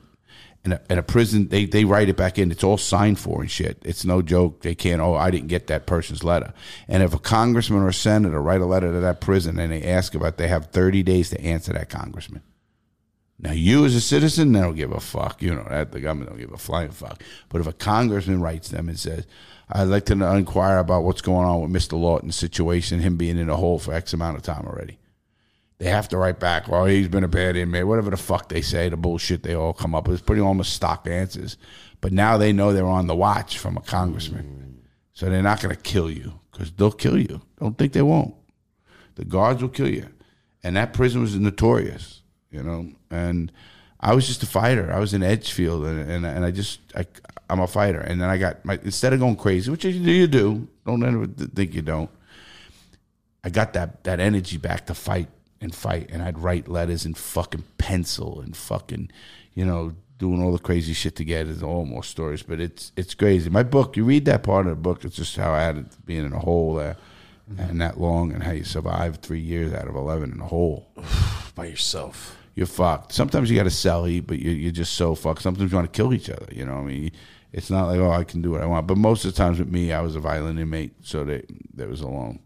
in 0.69 0.73
a, 0.73 0.81
in 0.91 0.99
a 0.99 1.03
prison, 1.03 1.49
they, 1.49 1.65
they 1.65 1.85
write 1.85 2.09
it 2.09 2.17
back 2.17 2.39
in. 2.39 2.51
It's 2.51 2.65
all 2.65 2.77
signed 2.77 3.19
for 3.19 3.41
and 3.41 3.51
shit. 3.51 3.79
It's 3.85 4.05
no 4.05 4.21
joke. 4.23 4.61
They 4.61 4.75
can't, 4.75 5.01
oh, 5.01 5.15
I 5.15 5.31
didn't 5.31 5.49
get 5.49 5.67
that 5.69 5.87
person's 5.87 6.23
letter. 6.23 6.53
And 6.87 7.03
if 7.03 7.15
a 7.15 7.19
congressman 7.19 7.83
or 7.83 7.89
a 7.89 7.95
senator 7.95 8.41
write 8.43 8.61
a 8.61 8.67
letter 8.67 8.93
to 8.93 9.01
that 9.01 9.21
prison 9.21 9.59
and 9.59 9.73
they 9.73 9.83
ask 9.83 10.15
about, 10.15 10.35
it, 10.35 10.37
they 10.37 10.49
have 10.49 10.67
30 10.67 11.03
days 11.03 11.31
to 11.31 11.41
answer 11.41 11.73
that 11.73 11.89
congressman. 11.89 12.43
Now, 13.41 13.53
you 13.53 13.85
as 13.85 13.95
a 13.95 14.01
citizen, 14.01 14.53
they 14.53 14.61
don't 14.61 14.75
give 14.75 14.93
a 14.93 15.01
fuck. 15.01 15.41
You 15.41 15.55
know 15.55 15.67
that 15.69 15.93
the 15.93 16.01
government 16.01 16.31
don't 16.31 16.41
give 16.41 16.53
a 16.53 16.59
flying 16.59 16.91
fuck. 16.91 17.23
But 17.49 17.61
if 17.61 17.69
a 17.69 17.73
congressman 17.73 18.41
writes 18.41 18.69
them 18.69 18.89
and 18.89 18.99
says, 18.99 19.27
"I'd 19.71 19.85
like 19.85 20.07
to 20.07 20.15
inquire 20.35 20.79
about 20.79 21.05
what's 21.05 21.21
going 21.21 21.47
on 21.47 21.61
with 21.61 21.71
Mr. 21.71 21.97
Lawton's 21.97 22.35
situation, 22.35 22.99
him 22.99 23.17
being 23.17 23.39
in 23.39 23.49
a 23.49 23.55
hole 23.55 23.79
for 23.79 23.95
X 23.95 24.13
amount 24.13 24.39
of 24.39 24.43
time 24.43 24.67
already," 24.67 24.99
they 25.79 25.89
have 25.89 26.09
to 26.09 26.17
write 26.17 26.39
back, 26.41 26.69
"Well, 26.69 26.85
he's 26.87 27.09
been 27.09 27.25
a 27.25 27.29
bad 27.29 27.57
inmate," 27.57 27.87
whatever 27.87 28.11
the 28.11 28.17
fuck 28.17 28.49
they 28.49 28.63
say, 28.63 28.89
the 28.89 28.97
bullshit 28.97 29.43
they 29.43 29.55
all 29.55 29.73
come 29.73 29.95
up 29.95 30.07
with. 30.07 30.19
It's 30.19 30.27
pretty 30.27 30.43
almost 30.43 30.73
stock 30.73 31.07
answers. 31.07 31.57
But 32.01 32.13
now 32.13 32.37
they 32.37 32.53
know 32.53 32.73
they're 32.73 32.87
on 32.87 33.07
the 33.07 33.17
watch 33.17 33.59
from 33.59 33.77
a 33.77 33.81
congressman, 33.81 34.83
so 35.13 35.29
they're 35.29 35.43
not 35.43 35.61
going 35.61 35.75
to 35.75 35.81
kill 35.81 36.11
you 36.11 36.41
because 36.53 36.71
they'll 36.73 36.93
kill 36.93 37.19
you. 37.19 37.43
Don't 37.59 37.77
think 37.77 37.93
they 37.93 38.03
won't. 38.03 38.35
The 39.17 39.25
guards 39.25 39.63
will 39.63 39.69
kill 39.69 39.89
you, 39.89 40.07
and 40.63 40.77
that 40.77 40.93
prison 40.93 41.23
was 41.23 41.35
notorious 41.35 42.19
you 42.51 42.63
know. 42.63 42.91
And 43.11 43.53
I 44.01 44.15
was 44.15 44.27
just 44.27 44.43
a 44.43 44.47
fighter. 44.47 44.93
I 44.93 44.99
was 44.99 45.15
in 45.15 45.23
Edgefield, 45.23 45.85
and 45.85 46.11
and, 46.11 46.27
and 46.27 46.45
I 46.45 46.51
just 46.51 46.81
I, 46.95 47.07
I'm 47.49 47.61
a 47.61 47.67
fighter. 47.67 48.01
And 48.01 48.21
then 48.21 48.29
I 48.29 48.39
got 48.39 48.65
my 48.65 48.79
instead 48.83 49.13
of 49.13 49.21
going 49.21 49.37
crazy, 49.37 49.71
which 49.71 49.85
you, 49.85 49.93
do, 49.93 50.11
you 50.11 50.27
do, 50.27 50.69
don't 50.87 51.05
ever 51.05 51.27
think 51.27 51.75
you 51.75 51.83
don't. 51.83 52.11
I 53.45 53.51
got 53.51 53.73
that 53.75 54.05
that 54.05 54.21
energy 54.21 54.57
back 54.57 54.87
to 54.87 54.95
fight 54.95 55.29
and 55.61 55.75
fight, 55.75 56.09
and 56.11 56.23
I'd 56.23 56.39
write 56.39 56.69
letters 56.69 57.05
in 57.05 57.15
fucking 57.15 57.65
pencil 57.79 58.41
and 58.41 58.57
fucking, 58.57 59.11
you 59.55 59.65
know, 59.65 59.95
doing 60.19 60.43
all 60.43 60.53
the 60.53 60.59
crazy 60.59 60.93
shit 60.93 61.17
to 61.17 61.25
get 61.25 61.49
it. 61.49 61.63
All 61.63 61.85
more 61.85 62.05
stories, 62.05 62.43
but 62.43 62.61
it's 62.61 62.93
it's 62.97 63.15
crazy. 63.15 63.51
My 63.51 63.63
book, 63.63 63.97
you 63.97 64.05
read 64.05 64.25
that 64.27 64.43
part 64.43 64.67
of 64.67 64.71
the 64.71 64.77
book, 64.77 65.05
it's 65.05 65.17
just 65.17 65.37
how 65.37 65.53
I 65.53 65.63
had 65.63 65.79
it 65.79 66.07
being 66.07 66.25
in 66.25 66.33
a 66.33 66.39
hole 66.39 66.75
there. 66.75 66.97
Mm-hmm. 67.51 67.61
And 67.63 67.81
that 67.81 67.99
long, 67.99 68.33
and 68.33 68.43
how 68.43 68.51
you 68.51 68.65
survived 68.65 69.23
three 69.23 69.41
years 69.41 69.73
out 69.73 69.89
of 69.89 69.97
eleven 69.97 70.33
in 70.33 70.41
a 70.41 70.47
hole 70.47 70.91
by 71.55 71.67
yourself. 71.67 72.37
You're 72.55 72.67
fucked. 72.67 73.13
Sometimes 73.13 73.51
you 73.51 73.57
got 73.57 73.63
to 73.63 73.71
sell 73.71 74.07
eat, 74.07 74.27
but 74.27 74.39
you, 74.39 74.51
you're 74.51 74.73
just 74.73 74.95
so 74.95 75.15
fucked. 75.15 75.43
Sometimes 75.43 75.71
you 75.71 75.77
want 75.77 75.91
to 75.91 75.97
kill 75.97 76.13
each 76.13 76.29
other. 76.29 76.49
You 76.53 76.65
know, 76.67 76.75
what 76.75 76.81
I 76.81 76.87
mean, 76.87 77.13
it's 77.53 77.71
not 77.71 77.87
like 77.87 78.01
oh, 78.01 78.11
I 78.11 78.25
can 78.25 78.43
do 78.43 78.51
what 78.51 78.61
I 78.61 78.67
want. 78.67 78.87
But 78.87 78.99
most 78.99 79.25
of 79.25 79.33
the 79.33 79.37
times 79.37 79.59
with 79.59 79.71
me, 79.71 79.93
I 79.93 80.03
was 80.03 80.15
a 80.15 80.21
violent 80.21 80.59
inmate, 80.59 80.93
so 81.03 81.25
they 81.25 81.45
that 81.75 81.89
was 81.89 82.03
alone. 82.03 82.41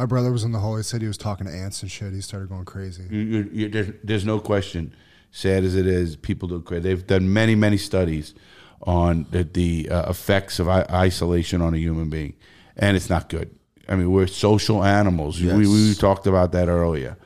My 0.00 0.06
brother 0.06 0.32
was 0.32 0.44
in 0.44 0.52
the 0.52 0.60
hole. 0.60 0.78
He 0.78 0.82
said 0.82 1.02
he 1.02 1.06
was 1.08 1.18
talking 1.18 1.46
to 1.46 1.52
ants 1.52 1.82
and 1.82 1.90
shit. 1.90 2.14
He 2.14 2.22
started 2.22 2.48
going 2.48 2.64
crazy. 2.64 3.02
You, 3.10 3.18
you, 3.18 3.50
you, 3.52 3.68
there's, 3.68 3.88
there's 4.02 4.24
no 4.24 4.40
question. 4.40 4.94
Sad 5.30 5.62
as 5.62 5.76
it 5.76 5.86
is, 5.86 6.16
people 6.16 6.48
do 6.48 6.62
crazy. 6.62 6.80
They've 6.84 7.06
done 7.06 7.30
many, 7.30 7.54
many 7.54 7.76
studies 7.76 8.32
on 8.84 9.26
the, 9.30 9.44
the 9.44 9.90
uh, 9.90 10.08
effects 10.08 10.58
of 10.58 10.70
I- 10.70 10.86
isolation 10.90 11.60
on 11.60 11.74
a 11.74 11.76
human 11.76 12.08
being, 12.08 12.32
and 12.78 12.96
it's 12.96 13.10
not 13.10 13.28
good. 13.28 13.54
I 13.90 13.96
mean, 13.96 14.10
we're 14.10 14.26
social 14.26 14.82
animals. 14.82 15.38
Yes. 15.38 15.54
We, 15.54 15.66
we 15.66 15.92
talked 15.92 16.26
about 16.26 16.52
that 16.52 16.68
earlier, 16.68 17.18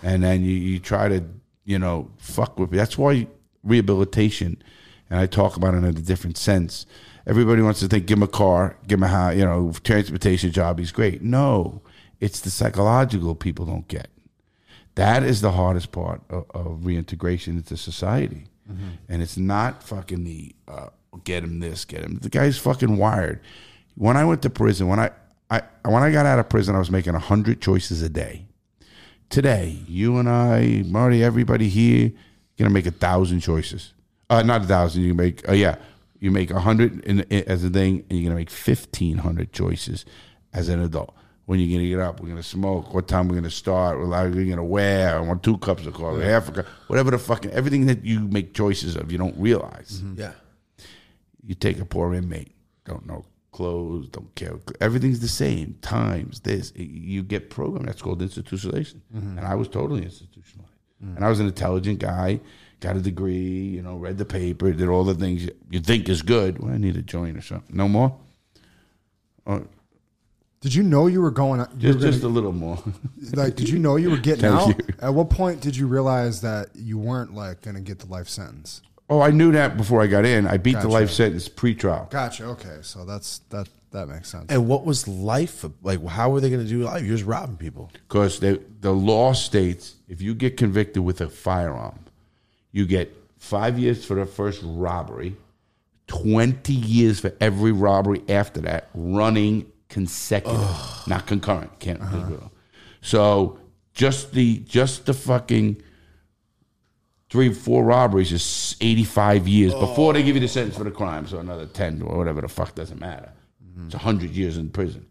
and 0.00 0.22
then 0.22 0.44
you, 0.44 0.54
you 0.54 0.78
try 0.78 1.08
to 1.08 1.24
you 1.64 1.80
know 1.80 2.12
fuck 2.18 2.60
with. 2.60 2.70
That's 2.70 2.96
why 2.96 3.26
rehabilitation, 3.64 4.62
and 5.10 5.18
I 5.18 5.26
talk 5.26 5.56
about 5.56 5.74
it 5.74 5.78
in 5.78 5.84
a 5.84 5.92
different 5.94 6.38
sense. 6.38 6.86
Everybody 7.26 7.60
wants 7.60 7.80
to 7.80 7.88
think, 7.88 8.06
give 8.06 8.18
him 8.18 8.22
a 8.22 8.28
car, 8.28 8.78
give 8.86 9.00
him 9.00 9.02
a 9.02 9.08
house, 9.08 9.34
you 9.34 9.44
know, 9.44 9.72
transportation 9.82 10.52
job. 10.52 10.78
He's 10.78 10.92
great. 10.92 11.22
No, 11.22 11.82
it's 12.20 12.40
the 12.40 12.50
psychological 12.50 13.34
people 13.34 13.66
don't 13.66 13.88
get. 13.88 14.08
That 14.96 15.22
is 15.22 15.40
the 15.40 15.52
hardest 15.52 15.92
part 15.92 16.20
of, 16.28 16.44
of 16.50 16.84
reintegration 16.84 17.56
into 17.56 17.76
society, 17.76 18.44
and 19.08 19.22
it's 19.22 19.36
not 19.36 19.82
fucking 19.82 20.24
the 20.24 20.54
uh, 20.68 20.88
get 21.24 21.42
him 21.42 21.60
this, 21.60 21.84
get 21.84 22.02
him. 22.02 22.18
The 22.22 22.28
guy's 22.28 22.58
fucking 22.58 22.96
wired. 22.96 23.40
When 23.96 24.16
I 24.16 24.24
went 24.24 24.42
to 24.42 24.50
prison, 24.50 24.88
when 24.88 25.00
I, 25.00 25.10
I 25.50 25.62
when 25.84 26.02
I 26.02 26.10
got 26.12 26.26
out 26.26 26.38
of 26.38 26.48
prison, 26.48 26.74
I 26.74 26.78
was 26.78 26.90
making 26.90 27.14
hundred 27.14 27.60
choices 27.60 28.02
a 28.02 28.08
day. 28.08 28.46
Today, 29.28 29.78
you 29.86 30.18
and 30.18 30.28
I, 30.28 30.82
Marty, 30.86 31.22
everybody 31.22 31.68
here, 31.68 32.10
you're 32.56 32.66
gonna 32.66 32.70
make 32.70 32.86
a 32.86 32.90
thousand 32.90 33.40
choices. 33.40 33.92
Uh, 34.28 34.42
not 34.42 34.62
a 34.62 34.66
thousand. 34.66 35.02
You 35.02 35.14
make, 35.14 35.48
uh, 35.48 35.52
yeah, 35.52 35.76
you 36.18 36.30
make 36.30 36.50
a 36.50 36.60
hundred 36.60 37.04
as 37.32 37.64
a 37.64 37.70
thing, 37.70 38.04
and 38.08 38.18
you're 38.18 38.28
gonna 38.28 38.38
make 38.40 38.50
fifteen 38.50 39.18
hundred 39.18 39.52
choices 39.52 40.04
as 40.52 40.68
an 40.68 40.80
adult. 40.80 41.14
When 41.50 41.58
you're 41.58 41.76
gonna 41.76 41.88
get 41.88 41.98
up, 41.98 42.20
we're 42.20 42.28
gonna 42.28 42.44
smoke. 42.44 42.94
What 42.94 43.08
time 43.08 43.26
we're 43.26 43.34
gonna 43.34 43.50
start? 43.50 43.98
What 43.98 44.14
are 44.16 44.28
we 44.28 44.48
gonna 44.48 44.62
wear? 44.62 45.16
I 45.16 45.20
want 45.20 45.42
two 45.42 45.58
cups 45.58 45.84
of 45.84 45.94
coffee, 45.94 46.22
half 46.22 46.48
a 46.48 46.52
cup, 46.52 46.66
whatever 46.86 47.10
the 47.10 47.18
fucking 47.18 47.50
everything 47.50 47.86
that 47.86 48.04
you 48.04 48.20
make 48.20 48.54
choices 48.54 48.94
of, 48.94 49.10
you 49.10 49.18
don't 49.18 49.36
realize. 49.36 50.00
Mm-hmm. 50.00 50.20
Yeah. 50.20 50.32
You 51.44 51.56
take 51.56 51.80
a 51.80 51.84
poor 51.84 52.14
inmate, 52.14 52.54
don't 52.84 53.04
know 53.04 53.24
clothes, 53.50 54.06
don't 54.10 54.32
care. 54.36 54.60
Everything's 54.80 55.18
the 55.18 55.26
same. 55.26 55.76
Times 55.82 56.38
this, 56.38 56.72
you 56.76 57.24
get 57.24 57.50
programmed. 57.50 57.88
That's 57.88 58.00
called 58.00 58.20
institutionalization. 58.22 59.00
Mm-hmm. 59.12 59.38
And 59.38 59.44
I 59.44 59.56
was 59.56 59.66
totally 59.66 60.04
institutionalized. 60.04 60.70
Mm. 61.04 61.16
And 61.16 61.24
I 61.24 61.28
was 61.30 61.40
an 61.40 61.46
intelligent 61.46 61.98
guy, 61.98 62.38
got 62.78 62.94
a 62.94 63.00
degree, 63.00 63.34
you 63.76 63.82
know, 63.82 63.96
read 63.96 64.18
the 64.18 64.24
paper, 64.24 64.70
did 64.70 64.88
all 64.88 65.02
the 65.02 65.14
things 65.16 65.46
you- 65.46 65.56
you 65.68 65.80
think 65.80 66.08
is 66.08 66.22
good. 66.22 66.60
Well, 66.60 66.72
I 66.72 66.78
need 66.78 66.94
a 66.94 67.02
joint 67.02 67.36
or 67.36 67.42
something. 67.42 67.76
No 67.76 67.88
more. 67.88 68.16
Or 69.44 69.66
Did 70.60 70.74
you 70.74 70.82
know 70.82 71.06
you 71.06 71.22
were 71.22 71.30
going? 71.30 71.60
You 71.60 71.66
just 71.66 71.82
were 71.82 71.92
gonna- 72.00 72.12
just 72.12 72.22
a 72.24 72.28
little 72.28 72.52
more. 72.52 72.78
like, 73.32 73.56
did 73.56 73.68
you 73.68 73.78
know 73.78 73.96
you 73.96 74.10
were 74.10 74.18
getting 74.18 74.44
out? 74.46 74.68
you. 74.68 74.74
At 75.00 75.14
what 75.14 75.30
point 75.30 75.60
did 75.62 75.74
you 75.76 75.86
realize 75.86 76.42
that 76.42 76.68
you 76.74 76.98
weren't 76.98 77.34
like 77.34 77.62
going 77.62 77.76
to 77.76 77.80
get 77.82 77.98
the 77.98 78.06
life 78.06 78.28
sentence? 78.28 78.82
oh, 79.12 79.20
I 79.20 79.30
knew 79.32 79.50
that 79.52 79.76
before 79.76 80.00
I 80.02 80.06
got 80.06 80.24
in. 80.24 80.46
I 80.46 80.56
beat 80.56 80.74
Gotcha. 80.74 80.86
the 80.86 80.92
life 80.92 81.10
sentence 81.10 81.48
pre-trial. 81.48 82.06
Gotcha. 82.12 82.44
Okay, 82.44 82.78
so 82.82 83.04
that's 83.04 83.38
that. 83.50 83.68
That 83.92 84.06
makes 84.06 84.28
sense. 84.28 84.46
And 84.50 84.68
what 84.68 84.84
was 84.84 85.08
life 85.08 85.64
like? 85.82 86.04
How 86.06 86.30
were 86.30 86.40
they 86.40 86.48
going 86.48 86.62
to 86.62 86.68
do 86.68 86.84
life? 86.84 87.02
You're 87.02 87.16
just 87.16 87.26
robbing 87.26 87.56
people. 87.56 87.90
because 87.92 88.38
the 88.38 88.62
the 88.80 88.92
law 88.92 89.32
states 89.32 89.96
if 90.08 90.20
you 90.22 90.32
get 90.34 90.56
convicted 90.56 91.02
with 91.02 91.20
a 91.22 91.28
firearm, 91.28 91.98
you 92.70 92.86
get 92.86 93.12
five 93.38 93.80
years 93.80 94.04
for 94.04 94.14
the 94.14 94.26
first 94.26 94.60
robbery, 94.62 95.34
twenty 96.06 96.74
years 96.74 97.18
for 97.18 97.32
every 97.40 97.72
robbery 97.72 98.22
after 98.28 98.60
that, 98.60 98.90
running 98.94 99.66
consecutive, 99.90 101.06
not 101.06 101.26
concurrent. 101.26 101.78
Can't. 101.78 102.00
Uh-huh. 102.00 102.48
So 103.02 103.58
just 103.92 104.32
the 104.32 104.60
just 104.60 105.04
the 105.04 105.12
fucking 105.12 105.82
three 107.28 107.52
four 107.52 107.84
robberies 107.84 108.32
is 108.32 108.76
eighty 108.80 109.04
five 109.04 109.46
years 109.46 109.74
before 109.74 110.14
they 110.14 110.22
give 110.22 110.36
you 110.36 110.40
the 110.40 110.48
sentence 110.48 110.78
for 110.78 110.84
the 110.84 110.90
crime. 110.90 111.26
So 111.26 111.38
another 111.38 111.66
ten 111.66 112.00
or 112.00 112.16
whatever 112.16 112.40
the 112.40 112.48
fuck 112.48 112.74
doesn't 112.74 112.98
matter. 112.98 113.32
Mm-hmm. 113.62 113.86
It's 113.86 113.94
hundred 113.96 114.30
years 114.30 114.56
in 114.56 114.70
prison. 114.70 115.06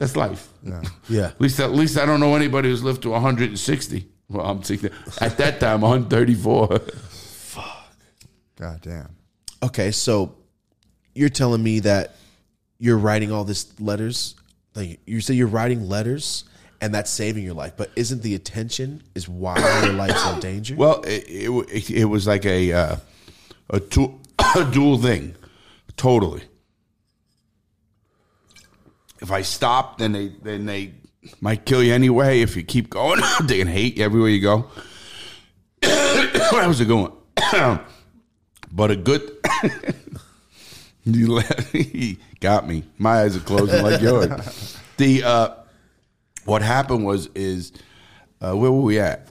That's 0.00 0.16
life. 0.16 0.48
Yeah. 0.62 0.82
Yeah. 1.10 1.26
At 1.26 1.40
least, 1.42 1.60
at 1.60 1.72
least 1.72 1.98
I 1.98 2.06
don't 2.06 2.20
know 2.20 2.34
anybody 2.34 2.70
who's 2.70 2.82
lived 2.82 3.02
to 3.02 3.10
160. 3.10 4.08
Well, 4.30 4.46
I'm 4.46 4.62
60. 4.62 4.88
At 5.20 5.36
that 5.36 5.60
time, 5.60 5.82
134. 5.82 6.78
Fuck. 6.78 7.92
God 8.56 8.80
damn. 8.80 9.14
Okay, 9.62 9.90
so 9.90 10.36
you're 11.14 11.28
telling 11.28 11.62
me 11.62 11.80
that 11.80 12.16
you're 12.80 12.98
writing 12.98 13.30
all 13.30 13.44
this 13.44 13.78
letters. 13.78 14.34
Like 14.74 14.98
you 15.06 15.20
say, 15.20 15.34
you're 15.34 15.46
writing 15.46 15.88
letters, 15.88 16.44
and 16.80 16.92
that's 16.92 17.10
saving 17.10 17.44
your 17.44 17.54
life. 17.54 17.74
But 17.76 17.90
isn't 17.94 18.22
the 18.22 18.34
attention 18.34 19.02
is 19.14 19.28
why 19.28 19.58
your 19.84 19.92
life's 19.92 20.26
in 20.26 20.40
danger? 20.50 20.74
well, 20.74 21.02
it, 21.02 21.24
it, 21.28 21.90
it 21.90 22.04
was 22.06 22.26
like 22.26 22.44
a 22.46 22.72
uh, 22.72 22.96
a, 23.68 23.80
tu- 23.80 24.18
a 24.56 24.64
dual 24.64 24.98
thing, 24.98 25.36
totally. 25.96 26.42
If 29.20 29.30
I 29.30 29.42
stop, 29.42 29.98
then 29.98 30.12
they 30.12 30.28
then 30.42 30.64
they 30.66 30.94
might 31.40 31.66
kill 31.66 31.82
you 31.82 31.92
anyway. 31.92 32.40
If 32.40 32.56
you 32.56 32.62
keep 32.62 32.88
going, 32.88 33.20
they 33.42 33.58
can 33.58 33.68
hate 33.68 33.98
you 33.98 34.04
everywhere 34.04 34.30
you 34.30 34.40
go. 34.40 34.70
How's 35.82 36.80
it 36.80 36.86
going? 36.88 37.12
but 38.72 38.90
a 38.90 38.96
good. 38.96 39.36
you 41.04 41.32
let, 41.32 41.60
he 41.68 42.18
got 42.40 42.66
me. 42.68 42.84
My 42.98 43.22
eyes 43.22 43.36
are 43.36 43.40
closing 43.40 43.82
like 43.82 44.00
yours. 44.00 44.76
The 44.96 45.22
uh, 45.24 45.54
what 46.44 46.60
happened 46.60 47.06
was 47.06 47.28
is 47.34 47.72
uh, 48.42 48.52
where 48.54 48.70
were 48.70 48.82
we 48.82 48.98
at? 48.98 49.30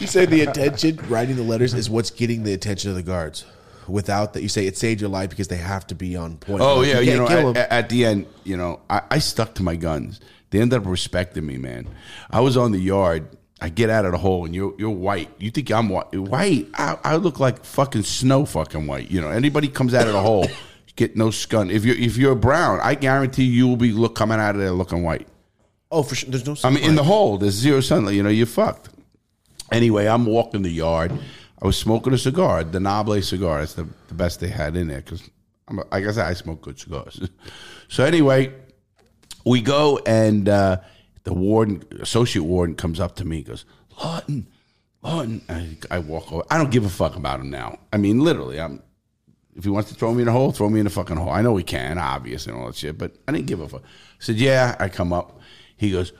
you 0.00 0.06
say 0.06 0.24
the 0.24 0.46
attention, 0.48 0.98
writing 1.08 1.36
the 1.36 1.42
letters, 1.42 1.74
is 1.74 1.90
what's 1.90 2.10
getting 2.10 2.44
the 2.44 2.54
attention 2.54 2.88
of 2.90 2.96
the 2.96 3.02
guards. 3.02 3.44
Without 3.86 4.32
that, 4.32 4.42
you 4.42 4.48
say 4.48 4.66
it 4.66 4.78
saved 4.78 5.02
your 5.02 5.10
life 5.10 5.28
because 5.28 5.48
they 5.48 5.58
have 5.58 5.86
to 5.88 5.94
be 5.94 6.16
on 6.16 6.38
point. 6.38 6.62
Oh 6.62 6.76
Like, 6.78 6.86
yeah, 6.88 7.00
you, 7.00 7.10
can't 7.10 7.20
know, 7.20 7.28
kill 7.28 7.50
at, 7.50 7.56
'em. 7.56 7.66
at 7.70 7.88
the 7.90 8.04
end, 8.06 8.26
you 8.44 8.56
know, 8.56 8.80
I, 8.88 9.02
I 9.10 9.18
stuck 9.18 9.54
to 9.56 9.62
my 9.62 9.76
guns. 9.76 10.18
They 10.48 10.60
ended 10.60 10.80
up 10.80 10.86
respecting 10.86 11.44
me, 11.44 11.58
man. 11.58 11.86
I 12.30 12.40
was 12.40 12.56
on 12.56 12.72
the 12.72 12.78
yard. 12.78 13.28
I 13.64 13.70
get 13.70 13.88
out 13.88 14.04
of 14.04 14.12
the 14.12 14.18
hole, 14.18 14.44
and 14.44 14.54
you're 14.54 14.74
you're 14.76 14.90
white. 14.90 15.30
You 15.38 15.50
think 15.50 15.70
I'm 15.70 15.88
white? 15.88 16.14
White? 16.14 16.68
I, 16.74 16.98
I 17.02 17.16
look 17.16 17.40
like 17.40 17.64
fucking 17.64 18.02
snow, 18.02 18.44
fucking 18.44 18.86
white. 18.86 19.10
You 19.10 19.22
know, 19.22 19.30
anybody 19.30 19.68
comes 19.68 19.94
out 19.94 20.06
of 20.06 20.12
the 20.12 20.20
hole, 20.20 20.46
get 20.96 21.16
no 21.16 21.28
scun. 21.28 21.72
If 21.72 21.82
you're 21.82 21.96
if 21.96 22.18
you're 22.18 22.34
brown, 22.34 22.80
I 22.82 22.94
guarantee 22.94 23.44
you 23.44 23.66
will 23.66 23.78
be 23.78 23.90
look 23.90 24.16
coming 24.16 24.38
out 24.38 24.54
of 24.54 24.60
there 24.60 24.70
looking 24.70 25.02
white. 25.02 25.26
oh, 25.90 26.02
for 26.02 26.14
sure. 26.14 26.28
There's 26.28 26.46
no. 26.46 26.56
I 26.62 26.68
mean, 26.68 26.84
in 26.84 26.94
the 26.94 27.04
hole, 27.04 27.38
there's 27.38 27.54
zero 27.54 27.80
sunlight. 27.80 28.16
You 28.16 28.22
know, 28.22 28.28
you're 28.28 28.44
fucked. 28.44 28.90
Anyway, 29.72 30.04
I'm 30.04 30.26
walking 30.26 30.60
the 30.60 30.68
yard. 30.68 31.18
I 31.62 31.66
was 31.66 31.78
smoking 31.78 32.12
a 32.12 32.18
cigar, 32.18 32.64
the 32.64 32.80
Noble 32.80 33.22
cigar. 33.22 33.62
It's 33.62 33.72
the, 33.72 33.88
the 34.08 34.14
best 34.14 34.40
they 34.40 34.48
had 34.48 34.76
in 34.76 34.88
there 34.88 35.00
because, 35.00 35.30
like 35.70 36.04
I 36.04 36.12
said, 36.12 36.26
I 36.26 36.34
smoke 36.34 36.60
good 36.60 36.78
cigars. 36.78 37.18
so 37.88 38.04
anyway, 38.04 38.52
we 39.46 39.62
go 39.62 40.00
and 40.04 40.50
uh, 40.50 40.80
the 41.24 41.34
warden, 41.34 41.82
associate 42.00 42.44
warden, 42.44 42.76
comes 42.76 43.00
up 43.00 43.16
to 43.16 43.24
me. 43.24 43.42
goes, 43.42 43.64
Lawton, 43.98 44.46
Lawton. 45.02 45.42
I, 45.48 45.76
I 45.90 45.98
walk 45.98 46.32
over. 46.32 46.44
I 46.50 46.58
don't 46.58 46.70
give 46.70 46.84
a 46.84 46.90
fuck 46.90 47.16
about 47.16 47.40
him 47.40 47.50
now. 47.50 47.78
I 47.92 47.96
mean, 47.96 48.20
literally, 48.20 48.60
I'm. 48.60 48.82
If 49.56 49.62
he 49.64 49.70
wants 49.70 49.88
to 49.90 49.94
throw 49.94 50.12
me 50.12 50.22
in 50.22 50.28
a 50.28 50.32
hole, 50.32 50.50
throw 50.50 50.68
me 50.68 50.80
in 50.80 50.86
a 50.86 50.90
fucking 50.90 51.16
hole. 51.16 51.30
I 51.30 51.40
know 51.40 51.56
he 51.56 51.62
can, 51.62 51.96
obvious 51.96 52.46
and 52.46 52.56
all 52.56 52.66
that 52.66 52.74
shit, 52.74 52.98
but 52.98 53.14
I 53.28 53.32
didn't 53.32 53.46
give 53.46 53.60
a 53.60 53.68
fuck. 53.68 53.82
I 53.82 53.86
said, 54.18 54.36
yeah. 54.36 54.74
I 54.80 54.88
come 54.88 55.12
up. 55.12 55.38
He 55.76 55.92
goes, 55.92 56.12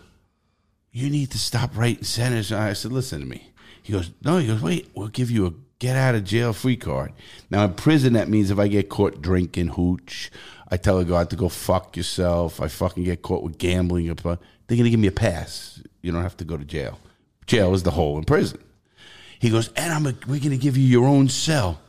you 0.93 1.11
need 1.11 1.33
to 1.33 1.39
stop 1.39 1.77
writing 1.77 2.05
sentences. 2.05 2.53
I 2.53 2.75
said, 2.75 2.93
listen 2.93 3.19
to 3.21 3.27
me. 3.27 3.51
He 3.83 3.93
goes, 3.93 4.13
no. 4.23 4.39
He 4.39 4.47
goes, 4.47 4.63
wait. 4.63 4.89
We'll 4.95 5.09
give 5.09 5.33
you 5.33 5.47
a 5.47 5.53
get 5.81 5.97
out 5.97 6.15
of 6.15 6.25
jail 6.25 6.53
free 6.53 6.77
card. 6.77 7.13
Now 7.51 7.65
in 7.65 7.75
prison, 7.75 8.13
that 8.15 8.29
means 8.29 8.51
if 8.51 8.59
I 8.59 8.69
get 8.69 8.89
caught 8.89 9.21
drinking 9.21 9.69
hooch, 9.69 10.31
I 10.75 10.77
tell 10.77 10.99
a 10.99 11.05
guard 11.05 11.31
to 11.31 11.37
go 11.37 11.49
fuck 11.49 11.97
yourself. 11.97 12.61
I 12.61 12.67
fucking 12.67 13.05
get 13.05 13.23
caught 13.23 13.45
with 13.45 13.59
gambling. 13.59 14.07
They're 14.07 14.77
gonna 14.77 14.91
give 14.91 14.99
me 14.99 15.07
a 15.07 15.13
pass. 15.13 15.81
You 16.03 16.11
don't 16.11 16.25
have 16.25 16.37
to 16.39 16.45
go 16.45 16.57
to 16.57 16.65
jail. 16.65 16.99
Jail 17.47 17.75
is 17.75 17.85
the 17.85 17.93
hole 17.93 18.19
in 18.19 18.25
prison. 18.25 18.61
He 19.39 19.51
goes, 19.51 19.69
and 19.77 19.93
I'm 19.93 20.05
a, 20.05 20.15
we're 20.27 20.41
gonna 20.41 20.57
give 20.57 20.77
you 20.77 20.85
your 20.85 21.07
own 21.07 21.29
cell, 21.29 21.81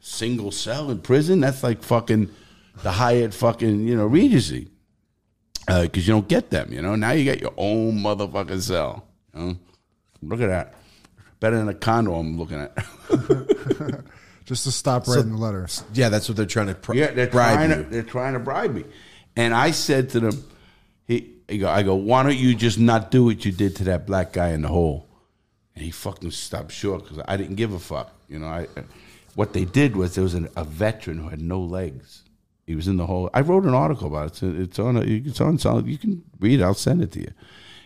single 0.00 0.50
cell 0.50 0.90
in 0.90 1.00
prison. 1.00 1.40
That's 1.40 1.62
like 1.62 1.82
fucking 1.82 2.28
the 2.82 2.92
Hyatt 2.92 3.32
fucking 3.32 3.88
you 3.88 3.96
know 3.96 4.04
Regency, 4.04 4.68
because 5.66 5.86
uh, 5.86 5.88
you 5.94 6.12
don't 6.12 6.28
get 6.28 6.50
them. 6.50 6.70
You 6.70 6.82
know 6.82 6.96
now 6.96 7.12
you 7.12 7.24
get 7.24 7.40
your 7.40 7.54
own 7.56 7.94
motherfucking 7.94 8.60
cell. 8.60 9.06
You 9.34 9.40
know? 9.40 9.56
Look 10.20 10.42
at 10.42 10.48
that, 10.48 10.74
better 11.40 11.56
than 11.56 11.70
a 11.70 11.74
condo. 11.74 12.14
I'm 12.14 12.38
looking 12.38 12.60
at. 12.60 12.76
Just 14.48 14.64
to 14.64 14.70
stop 14.72 15.06
writing 15.06 15.30
the 15.32 15.36
letters. 15.36 15.84
Yeah, 15.92 16.08
that's 16.08 16.28
what 16.28 16.36
they're 16.36 16.46
trying 16.46 16.68
to 16.68 16.74
pr- 16.74 16.94
Yeah, 16.94 17.10
they're 17.12 17.26
bribe 17.28 17.54
trying 17.54 17.70
you. 17.70 17.76
to 17.76 17.82
they're 17.90 18.02
trying 18.02 18.32
to 18.32 18.38
bribe 18.40 18.74
me. 18.74 18.84
And 19.36 19.54
I 19.54 19.70
said 19.72 20.10
to 20.10 20.20
them, 20.20 20.44
he, 21.06 21.34
he 21.46 21.58
go, 21.58 21.68
I 21.68 21.82
go, 21.82 21.94
why 21.94 22.22
don't 22.22 22.36
you 22.36 22.54
just 22.54 22.78
not 22.78 23.10
do 23.10 23.24
what 23.24 23.44
you 23.44 23.52
did 23.52 23.76
to 23.76 23.84
that 23.84 24.06
black 24.06 24.32
guy 24.32 24.48
in 24.50 24.62
the 24.62 24.68
hole? 24.68 25.06
And 25.76 25.84
he 25.84 25.90
fucking 25.90 26.30
stopped 26.32 26.72
short 26.72 27.04
because 27.04 27.22
I 27.28 27.36
didn't 27.36 27.56
give 27.56 27.72
a 27.72 27.78
fuck. 27.78 28.10
You 28.28 28.38
know, 28.40 28.46
I 28.48 28.66
what 29.34 29.52
they 29.52 29.64
did 29.64 29.94
was 29.96 30.14
there 30.16 30.24
was 30.24 30.34
an, 30.34 30.48
a 30.56 30.64
veteran 30.64 31.18
who 31.18 31.28
had 31.28 31.40
no 31.40 31.60
legs. 31.60 32.24
He 32.66 32.74
was 32.74 32.88
in 32.88 32.96
the 32.96 33.06
hole. 33.06 33.30
I 33.32 33.40
wrote 33.42 33.64
an 33.64 33.74
article 33.74 34.08
about 34.08 34.26
it. 34.26 34.42
It's, 34.42 34.42
it's 34.42 34.78
on. 34.78 34.96
A, 34.96 35.00
it's 35.02 35.40
on. 35.40 35.58
solid- 35.58 35.86
You 35.86 35.96
can 35.98 36.24
read. 36.40 36.60
it. 36.60 36.64
I'll 36.64 36.74
send 36.74 37.02
it 37.02 37.12
to 37.12 37.20
you. 37.20 37.32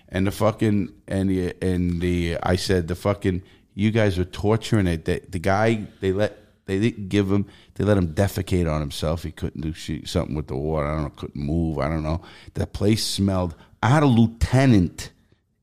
And 0.08 0.26
the 0.26 0.30
fucking 0.32 0.92
and 1.08 1.28
the 1.28 1.54
and 1.60 2.00
the 2.00 2.38
I 2.42 2.56
said 2.56 2.88
the 2.88 2.94
fucking 2.94 3.42
you 3.74 3.90
guys 3.90 4.18
are 4.18 4.24
torturing 4.24 4.86
it. 4.86 5.04
The, 5.04 5.22
the 5.28 5.38
guy 5.38 5.86
they 6.00 6.12
let 6.12 6.36
they 6.66 6.78
didn't 6.78 7.08
give 7.08 7.30
him 7.30 7.46
they 7.74 7.84
let 7.84 7.96
him 7.96 8.14
defecate 8.14 8.70
on 8.70 8.80
himself. 8.80 9.22
He 9.22 9.32
couldn't 9.32 9.60
do 9.60 9.74
something 10.04 10.34
with 10.34 10.46
the 10.46 10.56
water. 10.56 10.86
I 10.86 10.94
don't 10.94 11.04
know. 11.04 11.10
Couldn't 11.10 11.42
move. 11.42 11.78
I 11.78 11.88
don't 11.88 12.02
know. 12.02 12.22
The 12.54 12.66
place 12.66 13.04
smelled. 13.04 13.54
I 13.82 13.88
had 13.88 14.02
a 14.02 14.06
lieutenant, 14.06 15.10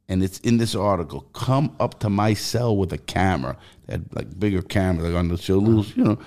and 0.07 0.23
it's 0.23 0.39
in 0.39 0.57
this 0.57 0.75
article. 0.75 1.21
Come 1.33 1.75
up 1.79 1.99
to 2.01 2.09
my 2.09 2.33
cell 2.33 2.75
with 2.75 2.91
a 2.91 2.97
camera. 2.97 3.57
They 3.85 3.93
had 3.93 4.13
like 4.13 4.39
bigger 4.39 4.61
camera, 4.61 5.07
like 5.07 5.17
on 5.17 5.29
the 5.29 5.37
show, 5.37 5.57
little, 5.57 5.85
you 5.85 6.03
know 6.03 6.19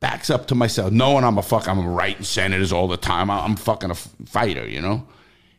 backs 0.00 0.30
up 0.30 0.46
to 0.48 0.54
myself, 0.54 0.90
knowing 0.90 1.24
I'm 1.24 1.38
a 1.38 1.42
fuck, 1.42 1.68
I'm 1.68 1.86
writing 1.86 2.24
senators 2.24 2.72
all 2.72 2.88
the 2.88 2.96
time. 2.96 3.30
I'm 3.30 3.56
fucking 3.56 3.90
a 3.90 3.94
fighter, 3.94 4.66
you 4.66 4.80
know. 4.80 5.06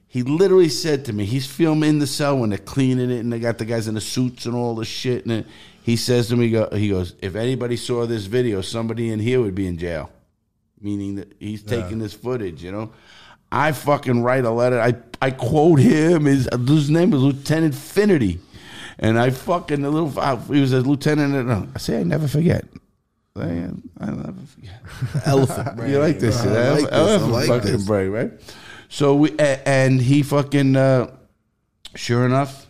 He 0.07 0.23
literally 0.23 0.67
said 0.67 1.05
to 1.05 1.13
me, 1.13 1.25
he's 1.25 1.45
filming 1.45 1.89
in 1.89 1.99
the 1.99 2.07
cell 2.07 2.37
when 2.37 2.49
they're 2.49 2.59
cleaning 2.59 3.11
it, 3.11 3.19
and 3.19 3.31
they 3.31 3.39
got 3.39 3.59
the 3.59 3.65
guys 3.65 3.87
in 3.87 3.93
the 3.93 4.01
suits 4.01 4.45
and 4.45 4.55
all 4.55 4.75
the 4.75 4.83
shit. 4.83 5.25
And 5.25 5.45
he 5.83 5.95
says 5.95 6.27
to 6.29 6.35
me, 6.35 6.49
go- 6.51 6.69
he 6.71 6.89
goes, 6.89 7.15
if 7.21 7.35
anybody 7.35 7.75
saw 7.75 8.05
this 8.05 8.25
video, 8.25 8.61
somebody 8.61 9.09
in 9.11 9.19
here 9.19 9.41
would 9.41 9.55
be 9.55 9.67
in 9.67 9.77
jail, 9.77 10.09
meaning 10.79 11.15
that 11.15 11.33
he's 11.39 11.63
taking 11.63 11.99
this 11.99 12.13
footage, 12.13 12.63
you 12.63 12.71
know. 12.71 12.91
I 13.51 13.73
fucking 13.73 14.23
write 14.23 14.45
a 14.45 14.51
letter. 14.51 14.79
I 14.79 14.95
I 15.21 15.31
quote 15.31 15.79
him. 15.79 16.25
His 16.25 16.47
his 16.67 16.89
name 16.89 17.13
is 17.13 17.21
Lieutenant 17.21 17.75
Finity, 17.75 18.39
and 18.97 19.19
I 19.19 19.29
fucking 19.31 19.81
the 19.81 19.89
little 19.89 20.37
he 20.53 20.61
was 20.61 20.71
a 20.71 20.79
lieutenant. 20.79 21.35
And 21.35 21.69
I 21.75 21.77
say 21.77 21.99
I 21.99 22.03
never 22.03 22.29
forget. 22.29 22.63
I, 23.35 23.41
I 23.99 24.05
never 24.05 24.33
forget. 24.47 24.81
Elephant 25.25 25.75
brain. 25.75 25.91
You 25.91 25.99
like 25.99 26.19
this 26.19 26.41
shit? 26.41 26.51
I 26.51 26.71
like 26.71 26.79
this. 26.81 26.91
I 26.91 26.97
Elephant 26.97 27.31
like 27.31 27.47
fucking 27.47 27.71
this. 27.73 27.85
brain, 27.85 28.11
right? 28.11 28.31
So 28.87 29.15
we 29.15 29.37
and 29.39 30.01
he 30.01 30.23
fucking 30.23 30.75
uh, 30.77 31.13
sure 31.95 32.25
enough, 32.25 32.67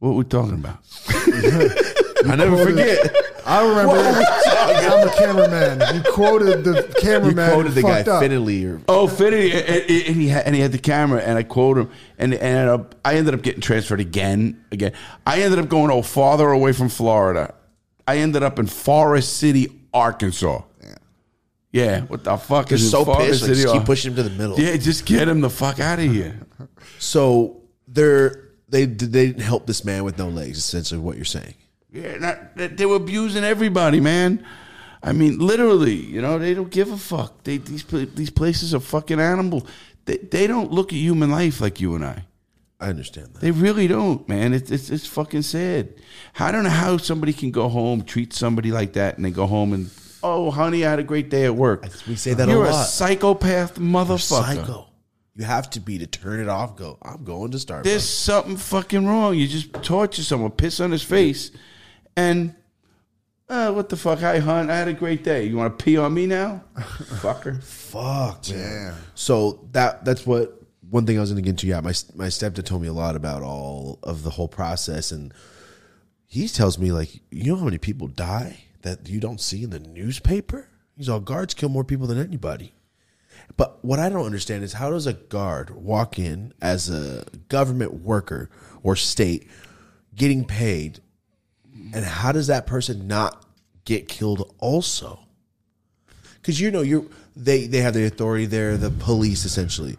what 0.00 0.10
we 0.14 0.24
talking 0.24 0.54
about? 0.54 0.78
I 2.26 2.36
never 2.36 2.56
forget. 2.64 3.14
I 3.46 3.66
remember. 3.66 3.96
I'm 3.96 5.08
a 5.08 5.12
cameraman. 5.12 5.94
You 5.94 6.02
quoted 6.12 6.64
the 6.64 6.82
cameraman. 7.00 7.30
You 7.30 7.34
cameraman. 7.34 7.50
quoted 7.52 7.72
the 7.74 7.82
guy 7.82 7.96
fucked 7.98 8.08
up. 8.08 8.22
Finley 8.22 8.64
or 8.64 8.80
Oh, 8.88 9.06
Finity, 9.08 9.52
and, 9.52 9.66
and- 9.68 9.90
and 9.90 10.16
he 10.16 10.28
had, 10.28 10.46
and 10.46 10.54
he 10.54 10.60
had 10.60 10.72
the 10.72 10.78
camera, 10.78 11.20
and 11.20 11.38
I 11.38 11.42
quoted 11.42 11.82
him, 11.82 11.90
and, 12.18 12.34
and 12.34 12.68
uh, 12.68 12.84
I 13.04 13.14
ended 13.16 13.34
up 13.34 13.42
getting 13.42 13.60
transferred 13.60 14.00
again, 14.00 14.62
again. 14.72 14.92
I 15.26 15.42
ended 15.42 15.58
up 15.58 15.68
going 15.68 15.90
oh 15.90 16.02
farther 16.02 16.50
away 16.50 16.72
from 16.72 16.88
Florida. 16.88 17.54
I 18.06 18.18
ended 18.18 18.42
up 18.42 18.58
in 18.58 18.66
Forrest 18.66 19.36
City, 19.36 19.68
Arkansas. 19.94 20.62
Yeah, 21.70 22.00
what 22.02 22.24
the 22.24 22.36
fuck 22.38 22.72
is 22.72 22.80
Just 22.80 22.94
in 22.94 22.98
so 23.00 23.04
Forest 23.04 23.28
pissed. 23.28 23.42
Like, 23.42 23.52
just 23.58 23.74
keep 23.74 23.84
pushing 23.84 24.10
him 24.12 24.16
to 24.16 24.22
the 24.22 24.30
middle. 24.30 24.58
Yeah, 24.58 24.76
just 24.78 25.04
get 25.04 25.28
him 25.28 25.42
the 25.42 25.50
fuck 25.50 25.78
out 25.80 25.98
of 25.98 26.06
here. 26.10 26.40
So 26.98 27.62
they're 27.86 28.48
they 28.70 28.86
they 28.86 29.26
didn't 29.26 29.42
help 29.42 29.66
this 29.66 29.84
man 29.84 30.02
with 30.04 30.16
no 30.18 30.28
legs. 30.30 30.56
Essentially, 30.58 30.98
what 31.00 31.16
you're 31.16 31.24
saying. 31.26 31.54
Yeah, 31.90 32.16
not, 32.18 32.56
they, 32.56 32.86
were 32.86 32.96
abusing 32.96 33.44
everybody, 33.44 34.00
man. 34.00 34.44
I 35.02 35.12
mean, 35.12 35.38
literally, 35.38 35.94
you 35.94 36.20
know, 36.20 36.38
they 36.38 36.52
don't 36.54 36.70
give 36.70 36.92
a 36.92 36.96
fuck. 36.98 37.44
They 37.44 37.58
these 37.58 37.84
these 37.84 38.30
places 38.30 38.74
are 38.74 38.80
fucking 38.80 39.20
animal. 39.20 39.66
They 40.04 40.16
they 40.18 40.46
don't 40.46 40.72
look 40.72 40.92
at 40.92 40.98
human 40.98 41.30
life 41.30 41.60
like 41.60 41.80
you 41.80 41.94
and 41.94 42.04
I. 42.04 42.24
I 42.80 42.88
understand 42.88 43.34
that. 43.34 43.40
They 43.40 43.50
really 43.50 43.88
don't, 43.88 44.28
man. 44.28 44.52
It's 44.52 44.70
it's 44.70 44.90
it's 44.90 45.06
fucking 45.06 45.42
sad. 45.42 45.94
I 46.38 46.52
don't 46.52 46.64
know 46.64 46.70
how 46.70 46.96
somebody 46.96 47.32
can 47.32 47.52
go 47.52 47.68
home, 47.68 48.02
treat 48.02 48.32
somebody 48.32 48.70
like 48.70 48.92
that, 48.94 49.16
and 49.16 49.24
they 49.24 49.30
go 49.30 49.46
home 49.46 49.72
and 49.72 49.90
oh, 50.22 50.50
honey, 50.50 50.84
I 50.84 50.90
had 50.90 50.98
a 50.98 51.04
great 51.04 51.30
day 51.30 51.44
at 51.44 51.54
work. 51.54 51.86
We 52.06 52.16
say 52.16 52.34
that 52.34 52.48
You're 52.48 52.66
a 52.66 52.70
a 52.70 52.84
psychopath, 52.84 53.78
motherfucker. 53.78 54.56
Psycho. 54.56 54.86
You 55.34 55.44
have 55.44 55.70
to 55.70 55.80
be 55.80 55.98
to 55.98 56.06
turn 56.06 56.40
it 56.40 56.48
off. 56.48 56.76
Go. 56.76 56.98
I'm 57.02 57.22
going 57.24 57.52
to 57.52 57.58
Starbucks. 57.58 57.84
There's 57.84 58.08
something 58.08 58.56
fucking 58.56 59.06
wrong. 59.06 59.36
You 59.36 59.46
just 59.46 59.72
torture 59.84 60.22
someone, 60.22 60.50
piss 60.50 60.80
on 60.80 60.90
his 60.90 61.02
face, 61.02 61.52
and 62.18 62.54
uh, 63.48 63.70
what 63.70 63.88
the 63.88 63.96
fuck? 63.96 64.18
Hi, 64.18 64.40
hon. 64.40 64.70
I 64.70 64.76
had 64.76 64.88
a 64.88 64.92
great 64.92 65.22
day. 65.22 65.44
You 65.44 65.56
want 65.56 65.78
to 65.78 65.84
pee 65.84 65.96
on 65.96 66.12
me 66.12 66.26
now, 66.26 66.64
fucker? 66.76 67.62
Fuck, 67.62 68.50
man. 68.50 68.94
So 69.14 69.68
that 69.70 70.04
that's 70.04 70.26
what 70.26 70.60
one 70.90 71.06
thing 71.06 71.16
I 71.16 71.20
was 71.20 71.30
going 71.30 71.42
to 71.42 71.46
get 71.46 71.50
into. 71.50 71.68
Yeah, 71.68 71.80
my 71.80 71.92
my 72.16 72.26
stepdad 72.26 72.64
told 72.64 72.82
me 72.82 72.88
a 72.88 72.92
lot 72.92 73.14
about 73.14 73.42
all 73.42 74.00
of 74.02 74.24
the 74.24 74.30
whole 74.30 74.48
process, 74.48 75.12
and 75.12 75.32
he 76.26 76.48
tells 76.48 76.76
me 76.76 76.90
like, 76.90 77.20
you 77.30 77.52
know 77.52 77.56
how 77.56 77.64
many 77.64 77.78
people 77.78 78.08
die 78.08 78.64
that 78.82 79.08
you 79.08 79.20
don't 79.20 79.40
see 79.40 79.62
in 79.62 79.70
the 79.70 79.78
newspaper. 79.78 80.68
He's 80.96 81.08
all 81.08 81.20
guards 81.20 81.54
kill 81.54 81.68
more 81.68 81.84
people 81.84 82.08
than 82.08 82.18
anybody. 82.18 82.74
But 83.56 83.84
what 83.84 84.00
I 84.00 84.08
don't 84.08 84.26
understand 84.26 84.64
is 84.64 84.72
how 84.74 84.90
does 84.90 85.06
a 85.06 85.12
guard 85.12 85.70
walk 85.70 86.18
in 86.18 86.52
as 86.60 86.90
a 86.90 87.24
government 87.48 88.02
worker 88.02 88.50
or 88.82 88.96
state 88.96 89.48
getting 90.16 90.44
paid, 90.44 91.00
and 91.94 92.04
how 92.04 92.32
does 92.32 92.46
that 92.48 92.66
person 92.66 93.06
not 93.06 93.44
get 93.84 94.08
killed 94.08 94.54
also? 94.58 95.20
because 96.48 96.60
you 96.60 96.70
know 96.70 96.80
you 96.80 97.10
they 97.36 97.66
they 97.66 97.82
have 97.82 97.92
the 97.92 98.06
authority 98.06 98.46
there, 98.46 98.78
the 98.78 98.90
police 98.90 99.44
essentially, 99.44 99.98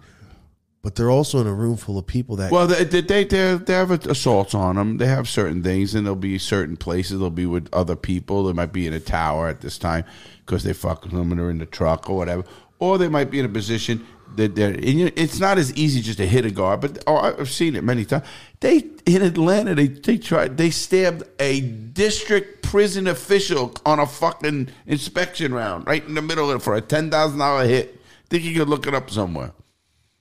but 0.82 0.96
they're 0.96 1.12
also 1.12 1.40
in 1.40 1.46
a 1.46 1.54
room 1.54 1.78
full 1.78 2.00
of 2.00 2.08
people 2.08 2.36
that 2.38 2.52
Well, 2.52 2.66
they 2.66 2.84
they 2.84 3.02
they, 3.02 3.24
they 3.24 3.56
they 3.56 3.74
have 3.74 3.92
assaults 3.92 4.56
on 4.56 4.76
them. 4.76 4.98
They 4.98 5.06
have 5.06 5.30
certain 5.30 5.62
things, 5.62 5.94
and 5.94 6.08
there'll 6.08 6.16
be 6.16 6.40
certain 6.40 6.76
places. 6.76 7.20
They'll 7.20 7.30
be 7.30 7.46
with 7.46 7.70
other 7.72 7.96
people. 7.96 8.46
They 8.46 8.54
might 8.54 8.74
be 8.74 8.88
in 8.88 8.94
a 8.94 9.00
tower 9.00 9.48
at 9.48 9.62
this 9.62 9.78
time 9.78 10.06
because 10.44 10.64
they 10.64 10.74
fuck 10.74 11.04
with 11.04 11.12
them 11.12 11.32
and 11.32 11.40
they're 11.40 11.52
in 11.52 11.60
the 11.60 11.68
truck 11.68 12.10
or 12.10 12.18
whatever. 12.18 12.44
Or 12.80 12.98
they 12.98 13.10
might 13.10 13.30
be 13.30 13.40
in 13.40 13.46
a 13.46 13.50
position 13.50 14.08
that 14.36 14.56
they're. 14.56 14.74
And 14.74 14.86
you 14.86 15.06
know, 15.06 15.12
it's 15.16 15.40
not 15.40 15.58
as 15.58 15.74
easy 15.76 16.02
just 16.02 16.18
to 16.18 16.28
hit 16.28 16.46
a 16.46 16.52
guard, 16.52 16.82
but 16.82 17.04
oh, 17.08 17.18
I've 17.18 17.50
seen 17.50 17.76
it 17.76 17.84
many 17.84 18.06
times. 18.06 18.26
They 18.60 18.84
in 19.06 19.22
Atlanta, 19.22 19.76
they 19.76 19.88
they 19.88 20.18
tried 20.18 20.58
they 20.58 20.70
stabbed 20.70 21.24
a 21.40 21.62
district 21.62 22.64
prison 22.64 23.08
official 23.08 23.74
on 23.86 24.00
a 24.00 24.06
fucking 24.06 24.70
inspection 24.86 25.54
round 25.54 25.88
right 25.88 26.06
in 26.06 26.14
the 26.14 26.22
middle 26.22 26.52
of 26.52 26.58
it 26.58 26.64
for 26.64 26.76
a 26.76 26.82
ten 26.82 27.10
thousand 27.10 27.40
dollar 27.40 27.66
hit. 27.66 28.00
Think 28.30 28.44
you 28.44 28.54
could 28.54 28.70
look 28.70 28.86
it 28.86 28.94
up 28.94 29.10
somewhere 29.10 29.54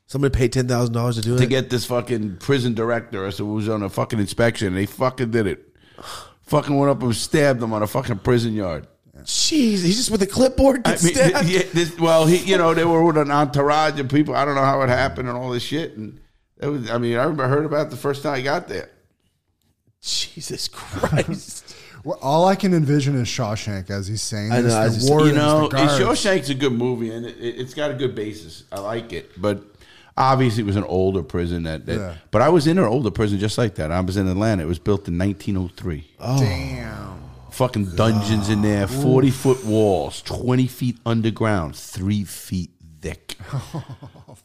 somebody 0.08 0.36
paid 0.36 0.52
ten 0.52 0.66
thousand 0.66 0.94
dollars 0.94 1.16
to 1.16 1.22
do 1.22 1.36
it 1.36 1.38
to 1.38 1.46
get 1.46 1.70
this 1.70 1.84
fucking 1.84 2.38
prison 2.38 2.74
director 2.74 3.24
or 3.24 3.30
so 3.30 3.44
who 3.44 3.54
was 3.54 3.68
on 3.68 3.82
a 3.82 3.88
fucking 3.88 4.18
inspection. 4.18 4.68
And 4.68 4.76
they 4.76 4.86
fucking 4.86 5.30
did 5.30 5.46
it. 5.46 5.76
Fucking 6.42 6.76
went 6.76 6.90
up 6.90 7.02
and 7.02 7.14
stabbed 7.14 7.62
him 7.62 7.72
on 7.72 7.82
a 7.82 7.86
fucking 7.86 8.20
prison 8.20 8.54
yard. 8.54 8.86
Jeez, 9.24 9.82
he's 9.82 9.96
just 9.96 10.10
with 10.10 10.22
a 10.22 10.26
clipboard. 10.26 10.82
I 10.86 10.90
mean, 10.90 10.98
stabbed. 11.14 11.48
yeah, 11.48 11.62
this, 11.72 11.96
well, 11.98 12.26
he, 12.26 12.36
you 12.38 12.56
know, 12.58 12.74
they 12.74 12.84
were 12.84 13.04
with 13.04 13.16
an 13.18 13.30
entourage 13.30 13.98
of 14.00 14.08
people. 14.08 14.34
I 14.34 14.44
don't 14.44 14.54
know 14.54 14.64
how 14.64 14.80
it 14.82 14.88
happened 14.88 15.28
and 15.28 15.36
all 15.36 15.50
this 15.50 15.62
shit. 15.62 15.96
And 15.96 16.20
it 16.60 16.66
was, 16.68 16.90
I 16.90 16.98
mean, 16.98 17.16
I 17.16 17.22
remember 17.22 17.46
heard 17.48 17.64
about 17.64 17.86
it 17.86 17.90
the 17.90 17.96
first 17.96 18.22
time 18.22 18.34
I 18.34 18.40
got 18.42 18.68
there. 18.68 18.90
Jesus 20.00 20.68
Christ! 20.68 21.74
Well, 22.04 22.16
all 22.22 22.46
I 22.46 22.54
can 22.54 22.74
envision 22.74 23.16
is 23.16 23.26
Shawshank 23.26 23.90
as 23.90 24.06
he's 24.06 24.22
saying 24.22 24.52
I 24.52 24.60
this. 24.62 24.72
know, 24.72 24.80
I 24.80 24.88
the 24.88 24.94
just- 24.94 25.10
wardens, 25.10 25.32
you 25.32 25.36
know, 25.36 25.62
the 25.68 25.76
guards. 25.76 25.98
Shawshank's 26.00 26.48
a 26.48 26.54
good 26.54 26.72
movie, 26.72 27.10
and 27.10 27.26
it, 27.26 27.36
it's 27.40 27.74
got 27.74 27.90
a 27.90 27.94
good 27.94 28.14
basis. 28.14 28.62
I 28.70 28.78
like 28.78 29.12
it, 29.12 29.32
but 29.36 29.64
obviously 30.16 30.62
it 30.62 30.66
was 30.66 30.76
an 30.76 30.84
older 30.84 31.24
prison. 31.24 31.64
That, 31.64 31.86
that 31.86 31.96
Yeah. 31.98 32.14
but 32.30 32.40
I 32.40 32.50
was 32.50 32.68
in 32.68 32.78
an 32.78 32.84
older 32.84 33.10
prison 33.10 33.40
just 33.40 33.58
like 33.58 33.74
that. 33.74 33.90
I 33.90 34.00
was 34.00 34.16
in 34.16 34.28
Atlanta. 34.28 34.62
It 34.62 34.66
was 34.66 34.78
built 34.78 35.08
in 35.08 35.18
1903. 35.18 36.08
Oh. 36.20 36.38
Damn. 36.40 37.27
Fucking 37.58 37.96
dungeons 37.96 38.50
in 38.50 38.62
there, 38.62 38.86
40 38.86 39.30
foot 39.32 39.64
walls, 39.64 40.22
20 40.22 40.68
feet 40.68 40.96
underground, 41.04 41.74
three 41.74 42.22
feet 42.22 42.70
thick. 43.00 43.36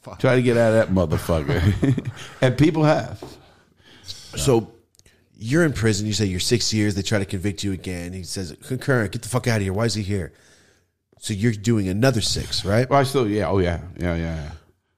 Oh, 0.05 0.15
try 0.17 0.35
to 0.35 0.41
get 0.41 0.57
out 0.57 0.73
of 0.73 0.87
that 0.87 0.93
motherfucker, 0.93 2.11
and 2.41 2.57
people 2.57 2.83
have. 2.83 3.23
So 4.03 4.71
you're 5.37 5.63
in 5.63 5.73
prison. 5.73 6.07
You 6.07 6.13
say 6.13 6.25
you're 6.25 6.39
six 6.39 6.73
years. 6.73 6.95
They 6.95 7.03
try 7.03 7.19
to 7.19 7.25
convict 7.25 7.63
you 7.63 7.71
again. 7.71 8.11
He 8.13 8.23
says, 8.23 8.55
concurrent, 8.63 9.11
get 9.11 9.21
the 9.21 9.29
fuck 9.29 9.47
out 9.47 9.57
of 9.57 9.61
here. 9.61 9.71
Why 9.73 9.85
is 9.85 9.93
he 9.93 10.03
here? 10.03 10.33
So 11.19 11.33
you're 11.33 11.53
doing 11.53 11.87
another 11.87 12.19
six, 12.19 12.65
right? 12.65 12.89
Well, 12.89 12.99
I 12.99 13.03
still, 13.03 13.27
yeah, 13.27 13.47
oh 13.47 13.59
yeah, 13.59 13.81
yeah, 13.97 14.15
yeah. 14.15 14.35
yeah. 14.43 14.51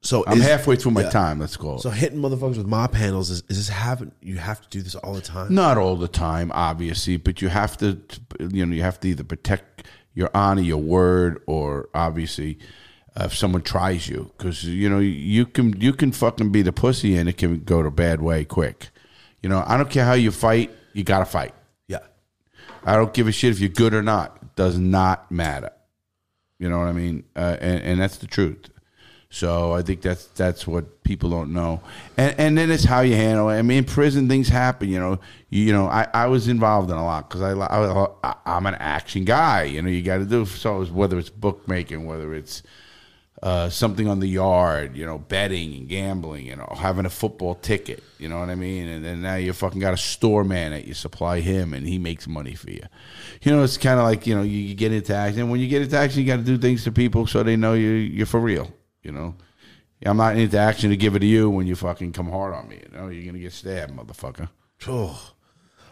So 0.06 0.23
I'm 0.27 0.38
is- 0.38 0.44
halfway 0.44 0.76
through 0.76 0.91
my 0.91 1.02
yeah. 1.02 1.10
time. 1.10 1.40
Let's 1.40 1.57
go. 1.57 1.77
So 1.77 1.90
hitting 1.90 2.19
motherfuckers 2.19 2.57
with 2.57 2.68
mop 2.68 2.94
handles 2.94 3.32
is, 3.32 3.44
is 3.49 3.57
this 3.57 3.69
happen? 3.69 4.11
You 4.22 4.38
have 4.38 4.61
to 4.61 4.69
do 4.69 4.82
this 4.82 4.94
all 4.94 5.14
the 5.14 5.22
time. 5.22 5.53
Not 5.53 5.77
all 5.77 5.95
the 5.95 6.07
time, 6.07 6.52
obviously, 6.53 7.18
but 7.18 7.41
you 7.41 7.49
have 7.49 7.76
to, 7.77 7.99
you 8.40 8.65
know, 8.65 8.76
you 8.76 8.84
have 8.84 8.99
to 8.99 9.10
either 9.10 9.23
protect 9.23 9.88
your 10.14 10.30
honor, 10.34 10.61
your 10.61 10.77
word, 10.77 11.41
or 11.48 11.90
obviously, 11.95 12.60
uh, 13.19 13.23
if 13.26 13.36
someone 13.36 13.64
tries 13.64 14.07
you, 14.07 14.32
because 14.38 14.64
you 14.64 14.90
know 14.90 14.99
you 14.99 15.45
can 15.45 15.80
you 15.82 15.91
can 15.91 16.11
fucking 16.11 16.52
be 16.52 16.61
the 16.61 16.72
pussy 16.72 17.15
and 17.18 17.27
it 17.27 17.38
can 17.38 17.64
go 17.64 17.82
the 17.82 17.90
bad 17.90 18.22
way 18.22 18.45
quick. 18.45 18.90
You 19.41 19.49
know, 19.49 19.64
I 19.65 19.76
don't 19.76 19.90
care 19.90 20.06
how 20.06 20.14
you 20.14 20.32
fight, 20.32 20.72
you 20.94 21.03
gotta 21.03 21.26
fight. 21.26 21.53
Yeah. 21.88 21.99
I 22.84 22.95
don't 22.95 23.14
give 23.14 23.27
a 23.27 23.32
shit 23.32 23.52
if 23.52 23.60
you're 23.60 23.69
good 23.69 23.94
or 23.94 24.03
not. 24.03 24.38
It 24.41 24.56
does 24.56 24.77
not 24.77 25.32
matter. 25.32 25.72
You 26.60 26.69
know 26.69 26.80
what 26.80 26.88
I 26.88 26.94
mean? 26.94 27.23
Uh, 27.36 27.57
and, 27.60 27.84
and 27.84 27.99
that's 27.99 28.18
the 28.18 28.27
truth. 28.27 28.69
So 29.36 29.74
I 29.74 29.82
think 29.82 30.02
that's 30.02 30.28
that's 30.28 30.66
what 30.66 31.03
people 31.03 31.30
don't 31.30 31.52
know. 31.52 31.82
And 32.16 32.40
and 32.40 32.57
then 32.57 32.72
it's 32.72 32.86
how 32.86 33.02
you 33.02 33.16
handle 33.16 33.49
it. 33.49 33.60
I 33.60 33.64
mean, 33.64 33.80
in 33.80 33.84
prison 33.84 34.30
things 34.30 34.48
happen. 34.48 34.88
You 34.88 34.98
know, 34.98 35.20
you, 35.49 35.64
you 35.64 35.74
know. 35.74 35.88
I, 35.88 36.07
I 36.14 36.28
was 36.28 36.48
involved 36.48 36.90
in 36.90 36.95
a 36.95 37.03
lot 37.03 37.30
because 37.30 37.41
I, 37.41 37.52
I 37.53 38.36
I'm 38.45 38.66
an 38.66 38.76
action 38.76 39.26
guy. 39.26 39.64
You 39.64 39.82
know, 39.82 39.90
you 39.90 40.02
got 40.03 40.20
to 40.20 40.26
do 40.26 40.45
so. 40.45 40.86
Whether 40.86 41.20
it's 41.20 41.30
bookmaking, 41.30 42.06
whether 42.06 42.34
it's 42.34 42.64
uh, 43.44 43.68
something 43.70 44.07
on 44.07 44.22
the 44.22 44.28
yard, 44.28 44.95
you 44.95 45.06
know, 45.06 45.18
betting 45.18 45.74
and 45.76 45.90
gambling, 45.90 46.45
you 46.45 46.56
know, 46.56 46.74
having 46.78 47.06
a 47.06 47.10
football 47.10 47.56
ticket, 47.56 48.02
you 48.18 48.30
know 48.30 48.40
what 48.40 48.49
I 48.49 48.56
mean? 48.56 48.88
And 48.88 49.03
then 49.03 49.22
now 49.22 49.36
you 49.36 49.52
fucking 49.52 49.82
got 49.82 49.94
a 49.94 49.98
store 49.98 50.45
man 50.45 50.72
that 50.72 50.88
you 50.88 50.94
supply 50.94 51.41
him 51.41 51.74
and 51.74 51.86
he 51.86 51.98
makes 51.98 52.26
money 52.26 52.56
for 52.56 52.72
you. 52.72 52.84
You 53.41 53.52
know, 53.52 53.64
it's 53.64 53.78
kind 53.78 53.99
of 53.99 54.06
like, 54.06 54.26
you 54.26 54.34
know, 54.34 54.44
you, 54.44 54.60
you 54.60 54.76
get 54.76 54.94
into 54.94 55.14
action. 55.14 55.41
And 55.41 55.52
when 55.52 55.60
you 55.60 55.68
get 55.68 55.82
into 55.82 55.98
action, 55.98 56.22
you 56.22 56.26
got 56.26 56.38
to 56.38 56.44
do 56.44 56.57
things 56.57 56.86
to 56.86 56.94
people 56.94 57.28
so 57.28 57.44
they 57.44 57.57
know 57.57 57.74
you, 57.74 57.90
you're 57.90 58.26
for 58.26 58.40
real, 58.40 58.72
you 59.06 59.11
know? 59.11 59.36
I'm 60.06 60.18
not 60.18 60.38
into 60.38 60.57
action 60.57 60.90
to 60.91 60.98
give 60.98 61.15
it 61.15 61.19
to 61.19 61.26
you 61.26 61.49
when 61.49 61.68
you 61.68 61.76
fucking 61.76 62.14
come 62.14 62.30
hard 62.30 62.53
on 62.53 62.68
me. 62.68 62.82
You 62.84 62.98
know, 62.98 63.07
you're 63.07 63.23
going 63.23 63.36
to 63.36 63.40
get 63.40 63.53
stabbed, 63.53 63.95
motherfucker. 63.95 64.49
Oh, 64.88 65.32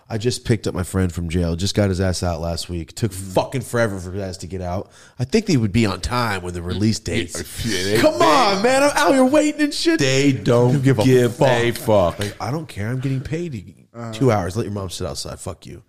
I 0.10 0.18
just 0.18 0.46
picked 0.46 0.68
up 0.68 0.76
my 0.76 0.84
friend 0.84 1.12
from 1.12 1.30
jail. 1.30 1.56
Just 1.56 1.74
got 1.74 1.90
his 1.90 2.00
ass 2.02 2.22
out 2.22 2.42
last 2.42 2.70
week. 2.70 2.94
Took 2.94 3.12
mm. 3.12 3.34
fucking 3.34 3.62
forever 3.62 4.00
for 4.00 4.12
his 4.12 4.22
ass 4.22 4.38
to 4.38 4.48
get 4.48 4.62
out. 4.62 4.92
I 5.18 5.24
think 5.24 5.46
they 5.46 5.58
would 5.58 5.72
be 5.72 5.86
on 5.86 6.02
time 6.02 6.44
with 6.44 6.54
the 6.54 6.62
release 6.62 7.00
dates. 7.00 7.34
Yeah, 7.66 7.84
they- 7.84 7.98
Come 8.00 8.22
on, 8.22 8.62
man! 8.62 8.84
I'm 8.84 8.92
out 8.96 9.14
here 9.14 9.26
waiting 9.26 9.62
and 9.62 9.74
shit. 9.74 10.00
They 10.00 10.34
don't 10.34 10.84
give 10.84 11.00
a 11.00 11.72
fuck. 11.72 12.20
Like 12.20 12.36
I 12.42 12.52
don't 12.52 12.68
care. 12.68 12.90
I'm 12.90 13.00
getting 13.00 13.22
paid 13.22 13.88
uh. 13.94 14.12
two 14.12 14.32
hours. 14.32 14.58
Let 14.58 14.64
your 14.64 14.74
mom 14.74 14.90
sit 14.90 15.08
outside. 15.08 15.40
Fuck 15.40 15.66
you. 15.66 15.84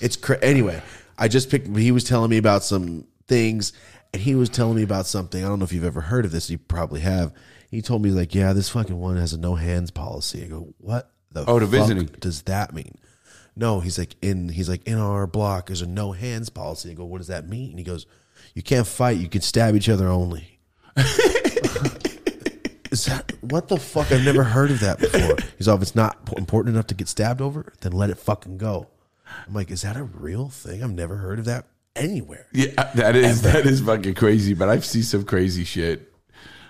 It's 0.00 0.16
cra- 0.16 0.42
anyway. 0.42 0.82
I 1.16 1.28
just 1.28 1.50
picked. 1.50 1.74
He 1.76 1.92
was 1.92 2.04
telling 2.04 2.30
me 2.30 2.36
about 2.36 2.64
some 2.64 3.06
things, 3.28 3.72
and 4.12 4.22
he 4.22 4.34
was 4.34 4.48
telling 4.48 4.76
me 4.76 4.82
about 4.82 5.06
something. 5.06 5.44
I 5.44 5.48
don't 5.48 5.58
know 5.58 5.64
if 5.64 5.72
you've 5.72 5.84
ever 5.84 6.00
heard 6.00 6.24
of 6.24 6.32
this. 6.32 6.50
You 6.50 6.58
probably 6.58 7.00
have. 7.00 7.32
He 7.70 7.82
told 7.82 8.02
me 8.02 8.10
like, 8.10 8.34
yeah, 8.34 8.52
this 8.52 8.68
fucking 8.68 8.98
one 8.98 9.16
has 9.16 9.32
a 9.32 9.38
no 9.38 9.54
hands 9.54 9.90
policy. 9.90 10.44
I 10.44 10.48
go, 10.48 10.74
what 10.78 11.10
the? 11.30 11.44
Oh, 11.46 11.58
the 11.58 11.66
fuck 11.66 11.88
visiting. 11.88 12.06
Does 12.18 12.42
that 12.42 12.74
mean? 12.74 12.98
No, 13.56 13.80
he's 13.80 13.98
like 13.98 14.16
in. 14.22 14.48
He's 14.48 14.68
like 14.68 14.86
in 14.86 14.98
our 14.98 15.26
block. 15.26 15.66
There's 15.66 15.82
a 15.82 15.86
no 15.86 16.12
hands 16.12 16.48
policy. 16.48 16.90
I 16.90 16.94
go, 16.94 17.04
what 17.04 17.18
does 17.18 17.28
that 17.28 17.48
mean? 17.48 17.70
And 17.70 17.78
he 17.78 17.84
goes, 17.84 18.06
you 18.54 18.62
can't 18.62 18.86
fight. 18.86 19.18
You 19.18 19.28
can 19.28 19.42
stab 19.42 19.74
each 19.74 19.88
other 19.88 20.08
only. 20.08 20.58
Is 22.90 23.04
that 23.04 23.32
what 23.40 23.68
the 23.68 23.76
fuck? 23.76 24.10
I've 24.10 24.24
never 24.24 24.42
heard 24.42 24.72
of 24.72 24.80
that 24.80 24.98
before. 24.98 25.36
He's 25.56 25.68
all, 25.68 25.76
if 25.76 25.82
it's 25.82 25.94
not 25.94 26.18
important 26.36 26.74
enough 26.74 26.88
to 26.88 26.94
get 26.94 27.06
stabbed 27.06 27.40
over, 27.40 27.72
then 27.82 27.92
let 27.92 28.10
it 28.10 28.18
fucking 28.18 28.58
go. 28.58 28.88
I'm 29.46 29.54
like, 29.54 29.70
is 29.70 29.82
that 29.82 29.96
a 29.96 30.02
real 30.02 30.48
thing? 30.48 30.82
I've 30.82 30.92
never 30.92 31.16
heard 31.16 31.38
of 31.38 31.44
that 31.44 31.66
anywhere. 32.00 32.46
Yeah, 32.52 32.72
uh, 32.78 32.90
that 32.94 33.14
is 33.14 33.42
that 33.42 33.66
is 33.66 33.80
fucking 33.80 34.14
crazy. 34.14 34.54
But 34.54 34.68
I've 34.68 34.84
seen 34.84 35.02
some 35.02 35.24
crazy 35.24 35.64
shit. 35.64 36.12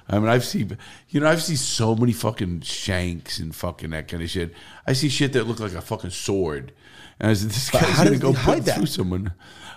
I 0.09 0.19
mean, 0.19 0.29
I've 0.29 0.45
seen, 0.45 0.77
you 1.09 1.21
know, 1.21 1.29
I've 1.29 1.43
seen 1.43 1.57
so 1.57 1.95
many 1.95 2.13
fucking 2.13 2.63
shanks 2.63 3.39
and 3.39 3.55
fucking 3.55 3.91
that 3.91 4.09
kind 4.09 4.23
of 4.23 4.29
shit. 4.29 4.53
I 4.85 4.93
see 4.93 5.09
shit 5.09 5.33
that 5.35 5.47
look 5.47 5.61
like 5.61 5.73
a 5.73 5.81
fucking 5.81 6.11
sword, 6.11 6.73
and 7.21 7.31
I 7.31 7.35
said, 7.35 7.51
"This 7.51 7.71
guy's 7.71 7.97
gonna 7.97 8.19
go 8.19 8.33
put 8.33 8.65
that? 8.65 8.77
through 8.77 8.87
someone." 8.87 9.33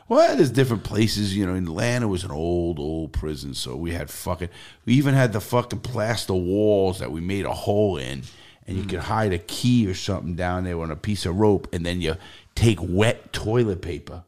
Well, 0.09 0.35
there's 0.35 0.51
different 0.51 0.84
places. 0.84 1.38
You 1.38 1.45
know, 1.45 1.53
in 1.53 1.65
Atlanta 1.65 2.07
was 2.07 2.23
an 2.23 2.31
old, 2.31 2.80
old 2.80 3.13
prison, 3.13 3.53
so 3.53 3.75
we 3.75 3.91
had 3.91 4.09
fucking. 4.09 4.49
We 4.85 4.95
even 4.95 5.13
had 5.13 5.34
the 5.34 5.41
fucking 5.41 5.80
plaster 5.81 6.34
walls 6.34 6.99
that 6.99 7.11
we 7.11 7.21
made 7.21 7.45
a 7.45 7.53
hole 7.53 7.97
in, 7.97 8.23
and 8.67 8.77
you 8.77 8.85
could 8.85 8.99
hide 8.99 9.34
a 9.34 9.39
key 9.39 9.88
or 9.88 9.93
something 9.93 10.35
down 10.35 10.63
there 10.63 10.80
on 10.81 10.89
a 10.89 10.95
piece 10.95 11.25
of 11.27 11.35
rope, 11.35 11.67
and 11.73 11.85
then 11.85 12.01
you 12.01 12.15
take 12.55 12.80
wet 12.81 13.34
toilet 13.34 13.81
paper 13.81 14.23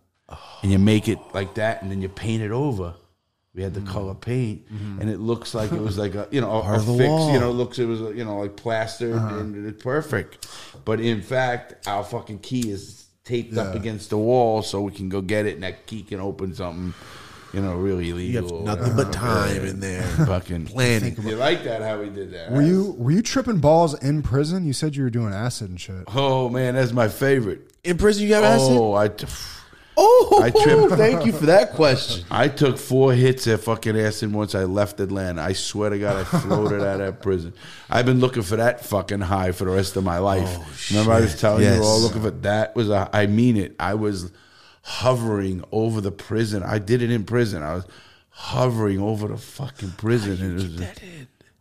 and 0.62 0.72
you 0.72 0.80
make 0.80 1.08
it 1.08 1.20
like 1.34 1.56
that, 1.56 1.82
and 1.82 1.92
then 1.92 2.02
you 2.02 2.10
paint 2.10 2.42
it 2.42 2.52
over. 2.52 2.96
We 3.54 3.64
had 3.64 3.74
the 3.74 3.80
mm. 3.80 3.88
color 3.88 4.14
paint, 4.14 4.66
mm-hmm. 4.66 5.00
and 5.00 5.10
it 5.10 5.20
looks 5.20 5.54
like 5.54 5.72
it 5.72 5.80
was 5.80 5.98
like 5.98 6.14
a 6.14 6.28
you 6.30 6.42
know 6.42 6.52
a, 6.52 6.60
a 6.60 6.64
Part 6.64 6.80
of 6.80 6.86
the 6.88 6.98
fix. 6.98 7.08
wall. 7.08 7.32
You 7.32 7.40
know, 7.40 7.52
looks 7.52 7.80
it 7.80 7.86
was 7.86 8.02
you 8.16 8.26
know 8.26 8.40
like 8.40 8.58
plastered 8.58 9.16
uh-huh. 9.16 9.38
and 9.38 9.66
it's 9.66 9.82
perfect. 9.82 10.48
But 10.84 11.00
in 11.00 11.22
fact, 11.22 11.88
our 11.88 12.04
fucking 12.04 12.40
key 12.40 12.70
is 12.70 13.06
taped 13.24 13.58
up 13.58 13.74
against 13.74 14.10
the 14.10 14.18
wall, 14.18 14.62
so 14.62 14.82
we 14.82 14.92
can 14.92 15.08
go 15.08 15.22
get 15.22 15.46
it, 15.46 15.56
and 15.56 15.64
that 15.64 15.86
key 15.86 16.04
can 16.04 16.20
open 16.20 16.54
something. 16.54 16.94
You 17.54 17.62
know, 17.62 17.76
really 17.76 18.08
You 18.08 18.40
illegal. 18.40 18.66
have 18.68 18.80
nothing 18.80 18.96
but 18.98 19.14
time 19.14 19.64
in 19.64 19.80
there. 19.80 20.02
Fucking 20.26 20.66
Planning. 20.66 21.16
You 21.24 21.38
like 21.38 21.64
that? 21.64 21.82
How 21.82 22.02
we 22.02 22.10
did 22.10 22.32
that? 22.32 22.52
Were 22.52 22.62
you 22.62 22.96
were 22.98 23.12
you 23.12 23.22
tripping 23.22 23.60
balls 23.60 23.94
in 24.04 24.22
prison? 24.24 24.66
You 24.66 24.74
said 24.74 24.98
you 24.98 25.04
were 25.04 25.10
doing 25.10 25.34
acid 25.34 25.70
and 25.70 25.80
shit. 25.80 26.04
Oh 26.08 26.50
man, 26.50 26.76
that's 26.76 26.92
my 26.92 27.08
favorite. 27.08 27.72
In 27.86 27.98
prison, 27.98 28.24
you 28.24 28.30
got 28.30 28.44
acid? 28.44 28.78
Oh, 28.78 28.96
I. 28.96 29.10
Oh, 29.98 30.42
I 30.44 30.50
tripped. 30.52 30.94
thank 30.98 31.26
you 31.26 31.32
for 31.32 31.46
that 31.46 31.72
question. 31.74 32.26
I 32.32 32.48
took 32.50 32.78
four 32.78 33.14
hits 33.14 33.48
at 33.48 33.62
fucking 33.62 33.98
acid 33.98 34.34
once 34.34 34.54
I 34.56 34.64
left 34.66 35.00
Atlanta. 35.00 35.42
I 35.42 35.54
swear 35.54 35.90
to 35.90 35.98
God, 36.00 36.18
I 36.18 36.24
floated 36.42 36.82
out 36.82 37.00
of 37.00 37.06
that 37.14 37.22
prison. 37.22 37.54
I've 37.90 38.06
been 38.06 38.20
looking 38.20 38.44
for 38.44 38.58
that 38.58 38.84
fucking 38.86 39.22
high 39.22 39.52
for 39.54 39.66
the 39.66 39.72
rest 39.72 39.96
of 39.96 40.04
my 40.04 40.18
life. 40.18 40.48
Oh, 40.60 40.68
Remember, 40.92 41.14
I 41.14 41.22
was 41.22 41.40
telling 41.40 41.64
you, 41.64 41.70
Yes. 41.70 41.80
we're 41.80 41.86
all 41.86 42.00
looking 42.02 42.22
for 42.22 42.32
that. 42.32 42.76
Was 42.76 42.90
a, 42.90 43.10
I 43.14 43.28
mean 43.28 43.56
it. 43.58 43.76
I 43.80 43.94
was 43.94 44.32
hovering 44.82 45.64
over 45.72 46.02
the 46.02 46.12
prison. 46.12 46.62
I 46.64 46.78
did 46.80 47.02
it 47.02 47.10
in 47.12 47.24
prison. 47.24 47.64
I 47.64 47.76
was 47.76 47.86
hovering 48.30 49.00
over 49.00 49.28
the 49.30 49.38
fucking 49.38 49.92
prison. 49.92 50.42
and 50.42 50.60
it 50.60 50.80
was, 50.80 50.88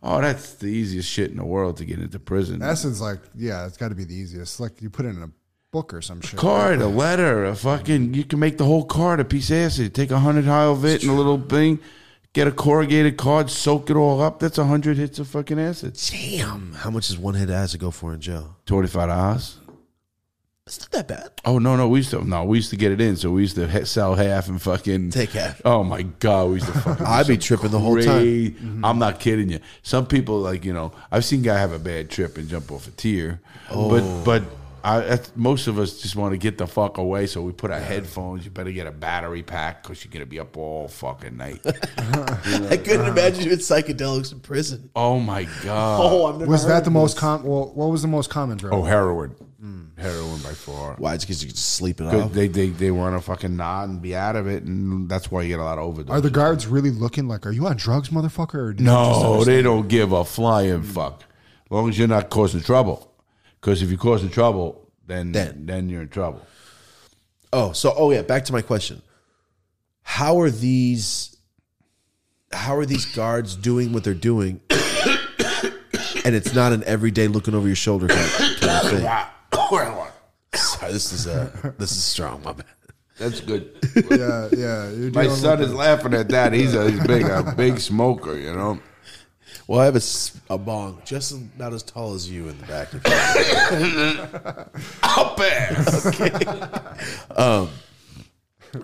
Oh, 0.03 0.21
that's 0.21 0.53
the 0.55 0.67
easiest 0.67 1.09
shit 1.09 1.31
in 1.31 1.37
the 1.37 1.45
world 1.45 1.77
to 1.77 1.85
get 1.85 1.97
into 1.99 2.19
prison. 2.19 2.61
Acid's 2.61 3.01
like, 3.01 3.19
yeah, 3.33 3.65
it's 3.65 3.77
got 3.77 3.89
to 3.89 3.95
be 3.95 4.03
the 4.03 4.13
easiest. 4.13 4.59
Like 4.59 4.79
you 4.81 4.89
put 4.91 5.05
it 5.05 5.09
in 5.15 5.23
a 5.23 5.29
book 5.75 5.93
or 5.93 6.01
some 6.01 6.21
shit. 6.21 6.39
card, 6.39 6.79
a 6.81 6.87
letter, 6.87 7.43
a 7.43 7.53
fucking. 7.55 8.13
You 8.13 8.23
can 8.23 8.39
make 8.39 8.57
the 8.57 8.63
whole 8.63 8.85
card 8.85 9.19
a 9.19 9.25
piece 9.25 9.49
of 9.49 9.57
acid. 9.57 9.93
Take 9.93 10.09
a 10.09 10.19
hundred 10.19 10.45
high 10.45 10.63
of 10.63 10.85
it 10.85 11.01
and 11.03 11.11
a 11.11 11.13
little 11.13 11.37
thing. 11.41 11.79
Get 12.31 12.47
a 12.47 12.51
corrugated 12.51 13.17
card, 13.17 13.49
soak 13.49 13.89
it 13.89 13.95
all 13.97 14.21
up. 14.21 14.39
That's 14.39 14.57
a 14.57 14.63
hundred 14.65 14.95
hits 14.97 15.19
of 15.19 15.27
fucking 15.27 15.59
acid. 15.59 15.99
Damn. 16.11 16.73
How 16.73 16.89
much 16.91 17.07
does 17.07 17.17
one 17.17 17.33
hit 17.33 17.49
of 17.49 17.55
acid 17.55 17.81
go 17.81 17.91
for 17.91 18.13
in 18.13 18.21
jail? 18.21 18.55
Twenty 18.65 18.87
five 18.87 19.09
dollars. 19.09 19.57
It's 20.65 20.79
not 20.81 20.91
that 20.91 21.07
bad. 21.07 21.29
Oh 21.43 21.59
no, 21.59 21.75
no, 21.75 21.89
we 21.89 21.99
used 21.99 22.09
to 22.11 22.23
no, 22.23 22.43
we 22.45 22.57
used 22.57 22.69
to 22.71 22.77
get 22.77 22.91
it 22.93 22.99
in, 23.01 23.17
so 23.17 23.29
we 23.31 23.41
used 23.41 23.55
to 23.55 23.67
he- 23.67 23.83
sell 23.85 24.15
half 24.15 24.47
and 24.47 24.59
fucking 24.61 25.09
Take 25.11 25.31
half. 25.31 25.61
Oh 25.65 25.83
my 25.83 26.03
god, 26.03 26.47
we 26.47 26.53
used 26.55 26.67
to 26.67 26.71
fucking. 26.79 27.05
I'd 27.15 27.27
be 27.27 27.33
some 27.35 27.41
tripping 27.41 27.71
the 27.71 27.79
whole 27.79 27.95
time. 27.97 28.03
cra- 28.05 28.15
mm-hmm. 28.15 28.85
I'm 28.85 28.97
not 28.97 29.19
kidding 29.19 29.49
you. 29.49 29.59
Some 29.83 30.07
people 30.07 30.39
like 30.39 30.63
you 30.65 30.73
know, 30.73 30.93
I've 31.11 31.25
seen 31.25 31.41
guy 31.43 31.59
have 31.59 31.73
a 31.73 31.79
bad 31.79 32.09
trip 32.09 32.37
and 32.37 32.47
jump 32.47 32.71
off 32.71 32.87
a 32.87 32.91
tier, 32.91 33.41
Oh. 33.69 33.89
but 33.89 34.23
but. 34.23 34.43
I, 34.85 35.19
most 35.35 35.65
of 35.67 35.79
us 35.79 35.99
just 36.01 36.15
want 36.15 36.33
to 36.33 36.37
get 36.37 36.57
the 36.59 36.67
fuck 36.67 36.97
away, 36.99 37.25
so 37.25 37.41
we 37.41 37.51
put 37.51 37.71
our 37.71 37.79
headphones. 37.79 38.45
You 38.45 38.51
better 38.51 38.71
get 38.71 38.85
a 38.85 38.91
battery 38.91 39.41
pack 39.41 39.81
because 39.83 40.03
you're 40.05 40.11
gonna 40.11 40.25
be 40.27 40.39
up 40.39 40.55
all 40.57 40.87
fucking 40.87 41.35
night. 41.37 41.61
I 41.97 42.77
couldn't 42.77 43.07
imagine 43.07 43.45
you 43.45 43.49
with 43.49 43.61
psychedelics 43.61 44.31
in 44.31 44.39
prison. 44.41 44.89
oh 44.95 45.19
my 45.19 45.43
god! 45.63 45.99
Oh, 46.03 46.25
I've 46.27 46.37
never 46.37 46.51
Was 46.51 46.63
heard 46.63 46.69
that 46.71 46.83
the 46.83 46.89
of 46.89 46.93
most 46.93 47.13
this. 47.15 47.19
com? 47.19 47.43
Well, 47.43 47.71
what 47.73 47.87
was 47.87 48.01
the 48.03 48.07
most 48.07 48.29
common 48.29 48.57
drug? 48.57 48.73
Oh, 48.73 48.83
heroin, 48.83 49.35
heroin 49.97 50.39
by 50.43 50.51
far. 50.53 50.95
Why? 50.99 51.15
It's 51.15 51.23
because 51.25 51.41
you 51.41 51.47
can 51.47 51.55
just 51.55 51.69
sleep 51.73 51.99
it 52.01 52.03
'Cause 52.03 52.23
off. 52.25 52.33
They 52.33 52.47
they 52.47 52.69
they 52.69 52.91
want 52.91 53.15
to 53.15 53.21
fucking 53.21 53.55
nod 53.55 53.89
and 53.89 54.01
be 54.01 54.15
out 54.15 54.35
of 54.35 54.45
it, 54.47 54.63
and 54.63 55.09
that's 55.09 55.31
why 55.31 55.41
you 55.41 55.47
get 55.49 55.59
a 55.59 55.63
lot 55.63 55.77
of 55.79 55.95
overdoses. 55.95 56.09
Are 56.11 56.21
the 56.21 56.29
guards 56.29 56.67
really 56.67 56.91
looking 56.91 57.27
like, 57.27 57.45
are 57.47 57.51
you 57.51 57.65
on 57.65 57.77
drugs, 57.77 58.09
motherfucker? 58.09 58.55
Or 58.55 58.73
do 58.73 58.83
you 58.83 58.89
just 58.89 59.21
No, 59.23 59.43
they 59.43 59.61
don't 59.63 59.87
give 59.87 60.11
a 60.11 60.23
flying 60.25 60.83
fuck. 60.83 61.23
As 61.65 61.71
long 61.71 61.89
as 61.89 61.97
you're 61.97 62.07
not 62.07 62.29
causing 62.29 62.61
trouble. 62.61 63.11
Because 63.65 63.81
if 63.81 63.89
you 63.89 63.97
cause 63.97 64.21
the 64.21 64.29
trouble, 64.29 64.91
then, 65.07 65.31
Then. 65.31 65.65
then 65.65 65.89
you're 65.89 66.03
in 66.03 66.09
trouble. 66.09 66.45
Oh, 67.51 67.71
so 67.71 67.95
oh 67.97 68.11
yeah, 68.11 68.21
back 68.21 68.45
to 68.45 68.53
my 68.53 68.61
question. 68.61 69.01
How 70.03 70.39
are 70.39 70.51
these 70.51 71.35
how 72.51 72.75
are 72.75 72.85
these 72.85 73.05
guards 73.05 73.55
doing 73.55 73.91
what 73.91 74.03
they're 74.03 74.13
doing? 74.13 74.61
and 74.69 76.35
it's 76.35 76.53
not 76.53 76.73
an 76.73 76.83
everyday 76.83 77.27
looking 77.27 77.55
over 77.55 77.65
your 77.65 77.75
shoulder 77.75 78.07
kind 78.07 78.21
of, 78.21 78.59
kind 78.59 78.85
of 78.85 78.91
thing. 78.91 79.99
Sorry, 80.53 80.91
this 80.93 81.11
is 81.11 81.25
uh 81.25 81.73
this 81.79 81.91
is 81.91 82.03
strong, 82.03 82.43
my 82.43 82.53
bad. 82.53 82.65
That's 83.17 83.41
good. 83.41 83.71
Yeah, 84.11 84.49
yeah. 84.55 84.89
My 85.11 85.27
son 85.27 85.63
is 85.63 85.73
laughing 85.73 86.13
at 86.13 86.29
that. 86.29 86.53
He's 86.53 86.75
a 86.75 86.91
he's 86.91 87.07
big 87.07 87.23
a 87.23 87.51
big 87.57 87.79
smoker, 87.79 88.37
you 88.37 88.53
know. 88.53 88.79
Well, 89.67 89.79
I 89.79 89.85
have 89.85 89.95
a, 89.95 89.97
s- 89.97 90.39
a 90.49 90.57
bong 90.57 91.01
just 91.05 91.31
about 91.31 91.73
as 91.73 91.83
tall 91.83 92.13
as 92.13 92.29
you 92.29 92.47
in 92.49 92.57
the 92.59 92.65
back. 92.65 92.93
Of 92.93 93.03
the 93.03 94.69
up 95.03 95.37
there. 95.37 96.95
Um, 97.35 97.69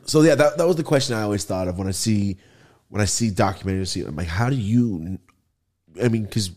so 0.06 0.22
yeah, 0.22 0.36
that, 0.36 0.58
that 0.58 0.68
was 0.68 0.76
the 0.76 0.84
question 0.84 1.16
I 1.16 1.22
always 1.24 1.44
thought 1.46 1.68
of 1.68 1.78
when 1.78 1.88
I 1.88 1.92
see 1.92 2.38
when 2.90 3.02
I 3.02 3.06
see 3.06 3.30
documentaries. 3.30 3.88
See, 3.90 4.02
I'm 4.02 4.16
like, 4.16 4.28
how 4.28 4.50
do 4.50 4.56
you? 4.56 5.18
I 6.02 6.08
mean, 6.10 6.24
because 6.24 6.52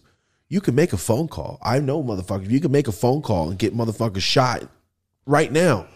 you 0.49 0.61
can 0.61 0.75
make 0.75 0.93
a 0.93 0.97
phone 0.97 1.29
call. 1.29 1.59
I 1.63 1.79
know, 1.81 2.03
motherfucker. 2.03 2.49
You 2.51 2.61
can 2.61 2.73
make 2.73 2.89
a 2.89 2.93
phone 2.93 3.23
call 3.23 3.51
and 3.51 3.59
get 3.59 3.77
motherfuckers 3.77 4.21
shot 4.23 4.65
right 5.27 5.51
now. 5.51 5.87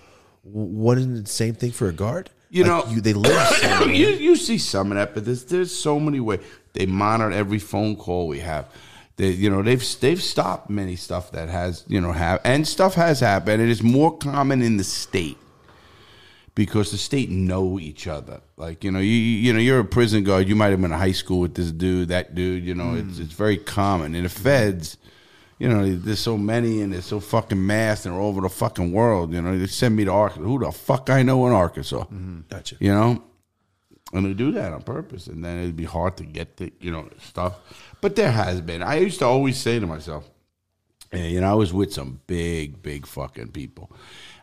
Wouldn't 0.45 1.19
it 1.19 1.25
the 1.25 1.31
same 1.31 1.55
thing 1.55 1.73
for 1.73 1.89
a 1.89 1.93
guard? 1.93 2.31
You 2.51 2.65
know- 2.65 2.85
you 2.89 3.01
they 3.01 3.13
live. 3.13 3.47
somewhere. 3.57 3.91
you 3.95 4.09
you 4.09 4.37
see 4.37 4.59
some 4.59 4.91
of 4.93 4.97
that, 4.97 5.15
but 5.15 5.25
there's 5.25 5.45
there's 5.45 5.75
so 5.75 6.01
many 6.01 6.19
ways 6.21 6.41
they 6.73 6.87
monitor 6.87 7.33
every 7.33 7.59
phone 7.59 7.97
call 7.97 8.29
we 8.29 8.41
have. 8.41 8.67
They, 9.17 9.31
you 9.31 9.51
know 9.51 9.63
they've 9.63 9.85
they've 10.01 10.23
stopped 10.23 10.71
many 10.71 10.95
stuff 10.95 11.33
that 11.33 11.49
has 11.49 11.85
you 11.89 12.01
know 12.01 12.13
have 12.13 12.41
and 12.45 12.67
stuff 12.67 12.95
has 12.95 13.21
happened. 13.21 13.61
It 13.61 13.69
is 13.69 13.83
more 13.83 14.17
common 14.17 14.63
in 14.63 14.77
the 14.77 14.85
state 14.85 15.39
because 16.55 16.91
the 16.91 16.99
state 16.99 17.29
know 17.29 17.81
each 17.81 18.07
other. 18.07 18.41
Like 18.57 18.85
you 18.85 18.93
know 18.93 19.01
you 19.01 19.11
you 19.11 19.53
know 19.53 19.59
you're 19.59 19.81
a 19.81 19.85
prison 19.85 20.23
guard. 20.25 20.49
You 20.49 20.55
might 20.55 20.71
have 20.71 20.81
been 20.81 20.93
in 20.93 20.99
high 20.99 21.13
school 21.13 21.41
with 21.41 21.55
this 21.55 21.73
dude, 21.73 22.09
that 22.09 22.35
dude. 22.35 22.65
You 22.65 22.75
know 22.75 22.95
it's 22.95 23.17
hmm. 23.17 23.23
it's 23.23 23.33
very 23.33 23.57
common 23.57 24.15
in 24.15 24.23
the 24.23 24.29
feds. 24.29 24.99
You 25.59 25.69
know, 25.69 25.93
there's 25.93 26.21
so 26.21 26.39
many 26.39 26.83
and 26.83 26.93
they're 26.93 27.03
so 27.03 27.19
fucking 27.19 27.67
massed 27.67 28.07
and 28.07 28.15
they're 28.15 28.21
all 28.21 28.29
over 28.29 28.43
the 28.43 28.49
fucking 28.49 28.93
world. 28.93 29.33
You 29.33 29.43
know, 29.43 29.59
they 29.59 29.67
send 29.67 29.97
me 29.97 30.05
to 30.05 30.13
Arkansas. 30.13 30.47
Who 30.49 30.61
the 30.61 30.71
fuck 30.71 31.11
I 31.11 31.25
know 31.25 31.49
in 31.49 31.53
Arkansas? 31.53 32.05
Hmm. 32.05 32.41
Gotcha. 32.49 32.77
You 32.79 32.93
know, 32.93 33.25
and 34.13 34.25
they 34.25 34.35
do 34.35 34.53
that 34.53 34.73
on 34.73 34.83
purpose, 34.83 35.27
and 35.27 35.45
then 35.45 35.59
it'd 35.59 35.77
be 35.77 35.85
hard 35.85 36.17
to 36.19 36.25
get 36.25 36.57
the 36.57 36.73
you 36.81 36.91
know 36.91 37.09
stuff. 37.21 37.55
But 38.01 38.17
there 38.17 38.33
has 38.33 38.61
been. 38.61 38.83
I 38.83 38.97
used 38.97 39.19
to 39.21 39.27
always 39.27 39.59
say 39.59 39.79
to 39.79 39.87
myself, 39.87 40.29
and, 41.13 41.31
you 41.33 41.41
know, 41.41 41.51
I 41.51 41.55
was 41.55 41.73
with 41.73 41.93
some 41.93 42.21
big, 42.27 42.83
big 42.83 43.07
fucking 43.07 43.53
people. 43.53 43.91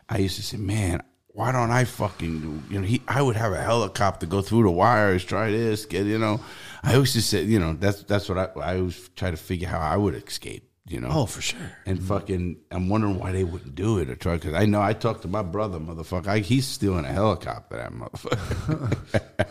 I 0.08 0.18
used 0.18 0.36
to 0.36 0.42
say, 0.42 0.56
man, 0.56 1.02
why 1.28 1.52
don't 1.52 1.70
I 1.70 1.84
fucking? 1.84 2.64
You 2.70 2.80
know, 2.80 2.86
he, 2.86 3.02
I 3.06 3.20
would 3.22 3.36
have 3.36 3.52
a 3.52 3.62
helicopter 3.62 4.26
go 4.26 4.40
through 4.40 4.62
the 4.62 4.70
wires, 4.70 5.24
try 5.24 5.50
this, 5.50 5.84
get 5.84 6.06
you 6.06 6.18
know. 6.18 6.40
I 6.82 6.94
always 6.94 7.12
just 7.12 7.28
say, 7.28 7.42
you 7.42 7.58
know, 7.58 7.74
that's 7.74 8.02
that's 8.04 8.28
what 8.28 8.38
I 8.38 8.60
I 8.60 8.78
always 8.78 9.10
try 9.10 9.30
to 9.30 9.36
figure 9.36 9.68
how 9.68 9.80
I 9.80 9.96
would 9.96 10.14
escape. 10.14 10.70
You 10.88 11.00
know, 11.00 11.08
Oh, 11.10 11.26
for 11.26 11.40
sure. 11.40 11.58
and 11.84 11.98
mm-hmm. 11.98 12.06
fucking, 12.06 12.56
I'm 12.70 12.88
wondering 12.88 13.18
why 13.18 13.32
they 13.32 13.42
wouldn't 13.42 13.74
do 13.74 13.98
it 13.98 14.08
or 14.08 14.14
try. 14.14 14.34
Because 14.34 14.54
I 14.54 14.66
know 14.66 14.80
I 14.80 14.92
talked 14.92 15.22
to 15.22 15.28
my 15.28 15.42
brother, 15.42 15.80
motherfucker. 15.80 16.28
I, 16.28 16.38
he's 16.38 16.64
stealing 16.64 17.04
a 17.04 17.12
helicopter, 17.12 17.76
that 17.76 17.92
motherfucker. 17.92 19.42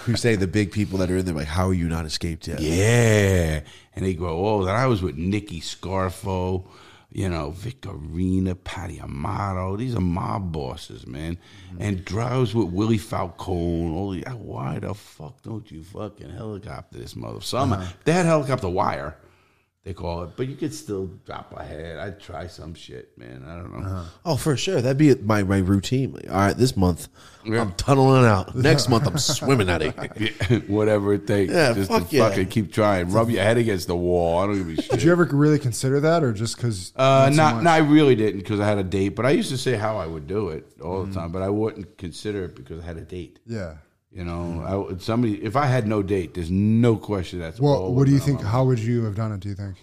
You 0.06 0.16
say 0.16 0.36
the 0.36 0.46
big 0.46 0.70
people 0.72 0.98
that 0.98 1.10
are 1.10 1.16
in 1.16 1.26
there, 1.26 1.34
like, 1.34 1.46
how 1.48 1.68
are 1.68 1.74
you 1.74 1.88
not 1.88 2.06
escaped 2.06 2.46
yet? 2.46 2.60
yeah, 2.60 3.60
and 3.94 4.04
they 4.04 4.14
go, 4.14 4.28
oh, 4.46 4.64
then 4.64 4.74
I 4.74 4.86
was 4.86 5.02
with 5.02 5.16
Nicky 5.16 5.60
Scarfo, 5.60 6.66
you 7.12 7.28
know, 7.28 7.50
Vic 7.50 7.80
Orena, 7.82 8.56
Patty 8.62 9.00
Amato. 9.00 9.76
These 9.76 9.96
are 9.96 10.00
mob 10.00 10.52
bosses, 10.52 11.06
man. 11.06 11.36
Mm-hmm. 11.72 11.82
And 11.82 12.04
drives 12.04 12.54
with 12.54 12.68
Willie 12.68 12.98
Falcone. 12.98 13.92
All 13.92 14.10
the, 14.12 14.22
why 14.30 14.78
the 14.78 14.94
fuck 14.94 15.42
don't 15.42 15.68
you 15.70 15.82
fucking 15.82 16.30
helicopter 16.30 16.98
this 16.98 17.16
mother? 17.16 17.40
Some 17.40 17.72
uh-huh. 17.72 17.92
they 18.04 18.12
had 18.12 18.26
helicopter 18.26 18.68
wire. 18.68 19.16
They 19.90 19.94
call 19.94 20.22
it, 20.22 20.36
but 20.36 20.46
you 20.46 20.54
could 20.54 20.72
still 20.72 21.06
drop 21.26 21.52
a 21.56 21.64
head. 21.64 21.98
I'd 21.98 22.20
try 22.20 22.46
some 22.46 22.74
shit, 22.74 23.10
man. 23.18 23.44
I 23.44 23.56
don't 23.56 23.76
know. 23.82 24.04
Oh, 24.24 24.36
for 24.36 24.56
sure. 24.56 24.80
That'd 24.80 24.98
be 24.98 25.16
my, 25.16 25.42
my 25.42 25.58
routine. 25.58 26.12
Like, 26.12 26.30
all 26.30 26.36
right, 26.36 26.56
this 26.56 26.76
month 26.76 27.08
Yeah. 27.42 27.60
I'm 27.62 27.72
tunneling 27.72 28.24
out. 28.24 28.54
Next 28.54 28.88
month 28.88 29.08
I'm 29.08 29.18
swimming 29.18 29.68
out 29.68 29.82
of 29.82 30.16
here. 30.16 30.30
Yeah, 30.48 30.58
whatever 30.68 31.12
it 31.14 31.26
takes. 31.26 31.52
Yeah, 31.52 31.72
just 31.72 31.90
fuck 31.90 32.08
to 32.08 32.16
yeah. 32.16 32.28
fucking 32.28 32.50
keep 32.50 32.72
trying. 32.72 33.10
Rub 33.10 33.30
your 33.30 33.42
head 33.42 33.58
against 33.58 33.88
the 33.88 33.96
wall. 33.96 34.38
I 34.38 34.46
don't 34.46 34.58
give 34.58 34.78
a 34.78 34.80
shit. 34.80 34.92
Did 34.92 35.02
you 35.02 35.10
ever 35.10 35.24
really 35.24 35.58
consider 35.58 35.98
that, 35.98 36.22
or 36.22 36.32
just 36.32 36.54
because? 36.54 36.92
Uh, 36.94 37.28
not, 37.34 37.64
no, 37.64 37.70
I 37.70 37.78
really 37.78 38.14
didn't 38.14 38.42
because 38.42 38.60
I 38.60 38.68
had 38.68 38.78
a 38.78 38.84
date. 38.84 39.16
But 39.16 39.26
I 39.26 39.30
used 39.30 39.50
to 39.50 39.58
say 39.58 39.74
how 39.74 39.96
I 39.96 40.06
would 40.06 40.28
do 40.28 40.50
it 40.50 40.70
all 40.80 41.02
the 41.02 41.12
time. 41.12 41.32
But 41.32 41.42
I 41.42 41.48
wouldn't 41.48 41.98
consider 41.98 42.44
it 42.44 42.54
because 42.54 42.80
I 42.80 42.86
had 42.86 42.96
a 42.96 43.00
date. 43.00 43.40
Yeah. 43.44 43.78
You 44.12 44.24
know, 44.24 44.88
I 44.92 44.98
somebody 44.98 45.42
if 45.42 45.54
I 45.54 45.66
had 45.66 45.86
no 45.86 46.02
date, 46.02 46.34
there's 46.34 46.50
no 46.50 46.96
question 46.96 47.38
that's 47.38 47.60
Well, 47.60 47.92
what 47.92 48.06
do 48.06 48.12
you 48.12 48.18
think? 48.18 48.42
How 48.42 48.64
would 48.64 48.80
you 48.80 49.04
have 49.04 49.14
done 49.14 49.32
it? 49.32 49.40
Do 49.40 49.48
you 49.48 49.54
think? 49.54 49.76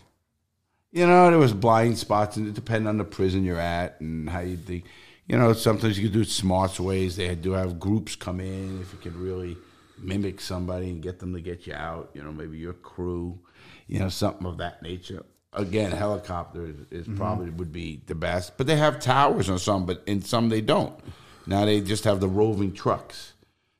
You 0.91 1.07
know, 1.07 1.29
there 1.29 1.39
was 1.39 1.53
blind 1.53 1.97
spots, 1.97 2.37
and 2.37 2.47
it 2.47 2.53
depended 2.53 2.89
on 2.89 2.97
the 2.97 3.03
prison 3.03 3.43
you're 3.43 3.59
at 3.59 3.99
and 4.01 4.29
how 4.29 4.39
you 4.39 4.57
think. 4.57 4.85
You 5.27 5.37
know, 5.37 5.53
sometimes 5.53 5.97
you 5.97 6.07
could 6.07 6.13
do 6.13 6.21
it 6.21 6.29
smart 6.29 6.79
ways. 6.79 7.15
They 7.17 7.33
do 7.35 7.51
have 7.51 7.79
groups 7.79 8.15
come 8.15 8.39
in 8.39 8.81
if 8.81 8.93
you 8.93 8.99
can 8.99 9.21
really 9.21 9.57
mimic 9.97 10.41
somebody 10.41 10.89
and 10.89 11.01
get 11.01 11.19
them 11.19 11.33
to 11.33 11.41
get 11.41 11.67
you 11.67 11.73
out. 11.73 12.09
You 12.13 12.23
know, 12.23 12.31
maybe 12.31 12.57
your 12.57 12.73
crew. 12.73 13.39
You 13.87 13.99
know, 13.99 14.09
something 14.09 14.45
of 14.45 14.57
that 14.57 14.81
nature. 14.81 15.23
Again, 15.53 15.91
helicopter 15.91 16.65
is, 16.65 16.75
is 16.91 17.07
mm-hmm. 17.07 17.17
probably 17.17 17.49
would 17.49 17.71
be 17.71 18.01
the 18.05 18.15
best, 18.15 18.57
but 18.57 18.67
they 18.67 18.75
have 18.75 18.99
towers 18.99 19.49
on 19.49 19.59
some, 19.59 19.85
but 19.85 20.03
in 20.05 20.21
some 20.21 20.49
they 20.49 20.59
don't. 20.59 20.99
Now 21.45 21.63
they 21.63 21.79
just 21.79 22.03
have 22.03 22.19
the 22.19 22.27
roving 22.27 22.73
trucks. 22.73 23.33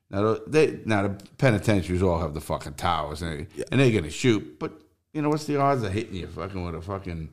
Now 0.10 0.38
they 0.48 0.80
now 0.86 1.04
the 1.04 1.10
penitentiaries 1.38 2.02
all 2.02 2.20
have 2.20 2.34
the 2.34 2.42
fucking 2.42 2.76
towers 2.76 3.22
and, 3.22 3.48
they, 3.48 3.64
and 3.72 3.82
they're 3.82 3.92
gonna 3.92 4.10
shoot, 4.10 4.58
but 4.58 4.72
you 5.14 5.22
know 5.22 5.30
what's 5.30 5.46
the 5.46 5.60
odds 5.60 5.84
of 5.84 5.92
hitting 5.92 6.16
you 6.16 6.28
fucking 6.28 6.64
with 6.64 6.76
a 6.76 6.82
fucking 6.82 7.30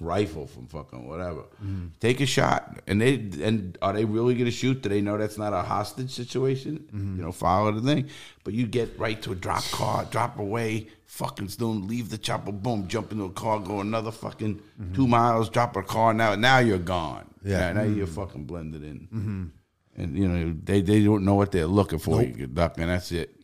rifle 0.00 0.46
from 0.46 0.66
fucking 0.68 1.06
whatever? 1.06 1.42
Mm-hmm. 1.62 1.88
Take 2.00 2.20
a 2.20 2.26
shot, 2.26 2.80
and 2.86 3.00
they 3.00 3.14
and 3.42 3.76
are 3.82 3.92
they 3.92 4.06
really 4.06 4.34
gonna 4.34 4.50
shoot? 4.50 4.80
Do 4.80 4.88
they 4.88 5.02
know 5.02 5.18
that's 5.18 5.36
not 5.36 5.52
a 5.52 5.60
hostage 5.60 6.10
situation? 6.10 6.78
Mm-hmm. 6.78 7.16
You 7.16 7.22
know, 7.24 7.32
follow 7.32 7.72
the 7.72 7.82
thing, 7.82 8.08
but 8.42 8.54
you 8.54 8.66
get 8.66 8.98
right 8.98 9.20
to 9.22 9.32
a 9.32 9.34
drop 9.34 9.64
car, 9.64 10.06
drop 10.06 10.38
away, 10.38 10.86
fucking 11.04 11.48
still 11.48 11.74
leave 11.74 12.08
the 12.08 12.16
chopper, 12.16 12.52
boom, 12.52 12.88
jump 12.88 13.12
into 13.12 13.24
a 13.24 13.30
car, 13.30 13.58
go 13.60 13.80
another 13.80 14.10
fucking 14.10 14.54
mm-hmm. 14.80 14.94
two 14.94 15.06
miles, 15.06 15.50
drop 15.50 15.76
a 15.76 15.82
car. 15.82 16.14
Now 16.14 16.36
now 16.36 16.58
you're 16.58 16.78
gone. 16.78 17.28
Yeah. 17.44 17.72
now 17.72 17.82
you're 17.82 18.06
fucking 18.06 18.44
blended 18.44 18.82
in 18.82 19.52
and 19.96 20.16
you 20.16 20.28
know 20.28 20.54
they, 20.64 20.80
they 20.80 21.02
don't 21.04 21.24
know 21.24 21.34
what 21.34 21.52
they're 21.52 21.66
looking 21.66 21.98
for. 21.98 22.22
You 22.22 22.28
get 22.32 22.54
duck, 22.54 22.74
and 22.78 22.88
that's 22.88 23.12
it. 23.12 23.34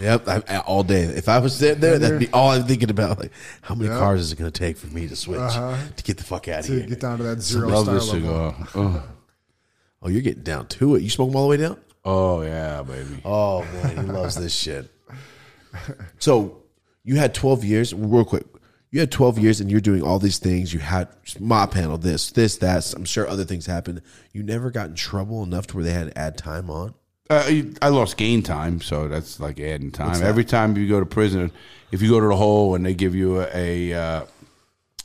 Yep, 0.00 0.26
I, 0.28 0.58
all 0.66 0.82
day. 0.82 1.02
If 1.02 1.28
I 1.28 1.38
was 1.38 1.58
there, 1.60 1.74
there 1.76 1.98
that'd 1.98 2.18
be 2.18 2.28
all 2.32 2.50
I'm 2.50 2.64
thinking 2.64 2.90
about. 2.90 3.20
Like, 3.20 3.30
how 3.60 3.74
many 3.76 3.88
Yeah. 3.90 3.98
cars 3.98 4.20
is 4.20 4.32
it 4.32 4.38
going 4.38 4.50
to 4.50 4.58
take 4.58 4.76
for 4.76 4.88
me 4.88 5.06
to 5.06 5.14
switch 5.14 5.38
Uh-huh. 5.38 5.76
to 5.96 6.02
get 6.02 6.16
the 6.16 6.24
fuck 6.24 6.48
out 6.48 6.60
of 6.60 6.66
To 6.66 6.72
here? 6.72 6.86
get 6.86 7.00
down 7.00 7.18
to 7.18 7.24
that 7.24 7.40
zero 7.40 7.68
Love 7.68 7.86
this 7.86 8.12
level. 8.12 8.52
cigar. 8.54 8.68
Oh. 8.74 9.02
oh, 10.02 10.08
you're 10.08 10.22
getting 10.22 10.42
down 10.42 10.66
to 10.68 10.96
it. 10.96 11.02
You 11.02 11.10
smoke 11.10 11.28
them 11.30 11.36
all 11.36 11.44
the 11.44 11.50
way 11.50 11.56
down? 11.58 11.76
oh 12.04 12.42
yeah, 12.42 12.82
baby. 12.82 13.20
Oh 13.24 13.62
man, 13.62 14.06
he 14.06 14.12
loves 14.12 14.34
this 14.34 14.52
shit. 14.54 14.90
So 16.18 16.62
you 17.04 17.16
had 17.16 17.32
12 17.34 17.64
years, 17.64 17.94
real 17.94 18.24
quick. 18.24 18.44
You 18.92 19.00
had 19.00 19.10
12 19.10 19.38
years 19.38 19.60
and 19.60 19.70
you're 19.70 19.80
doing 19.80 20.02
all 20.02 20.18
these 20.18 20.38
things. 20.38 20.74
You 20.74 20.80
had 20.80 21.08
mob 21.40 21.72
panel, 21.72 21.96
this, 21.96 22.30
this, 22.30 22.58
that. 22.58 22.92
I'm 22.94 23.06
sure 23.06 23.26
other 23.26 23.44
things 23.44 23.64
happened. 23.64 24.02
You 24.32 24.42
never 24.42 24.70
got 24.70 24.90
in 24.90 24.94
trouble 24.94 25.42
enough 25.42 25.66
to 25.68 25.76
where 25.76 25.84
they 25.84 25.92
had 25.92 26.08
to 26.08 26.18
add 26.18 26.36
time 26.36 26.68
on. 26.68 26.94
Uh, 27.30 27.62
I 27.80 27.88
lost 27.88 28.18
gain 28.18 28.42
time, 28.42 28.82
so 28.82 29.08
that's 29.08 29.40
like 29.40 29.58
adding 29.58 29.90
time. 29.90 30.22
Every 30.22 30.44
time 30.44 30.76
you 30.76 30.86
go 30.86 31.00
to 31.00 31.06
prison, 31.06 31.50
if 31.90 32.02
you 32.02 32.10
go 32.10 32.20
to 32.20 32.26
the 32.26 32.36
hole 32.36 32.74
and 32.74 32.84
they 32.84 32.92
give 32.92 33.14
you 33.14 33.40
a, 33.40 33.48
a 33.54 33.98
uh, 33.98 34.24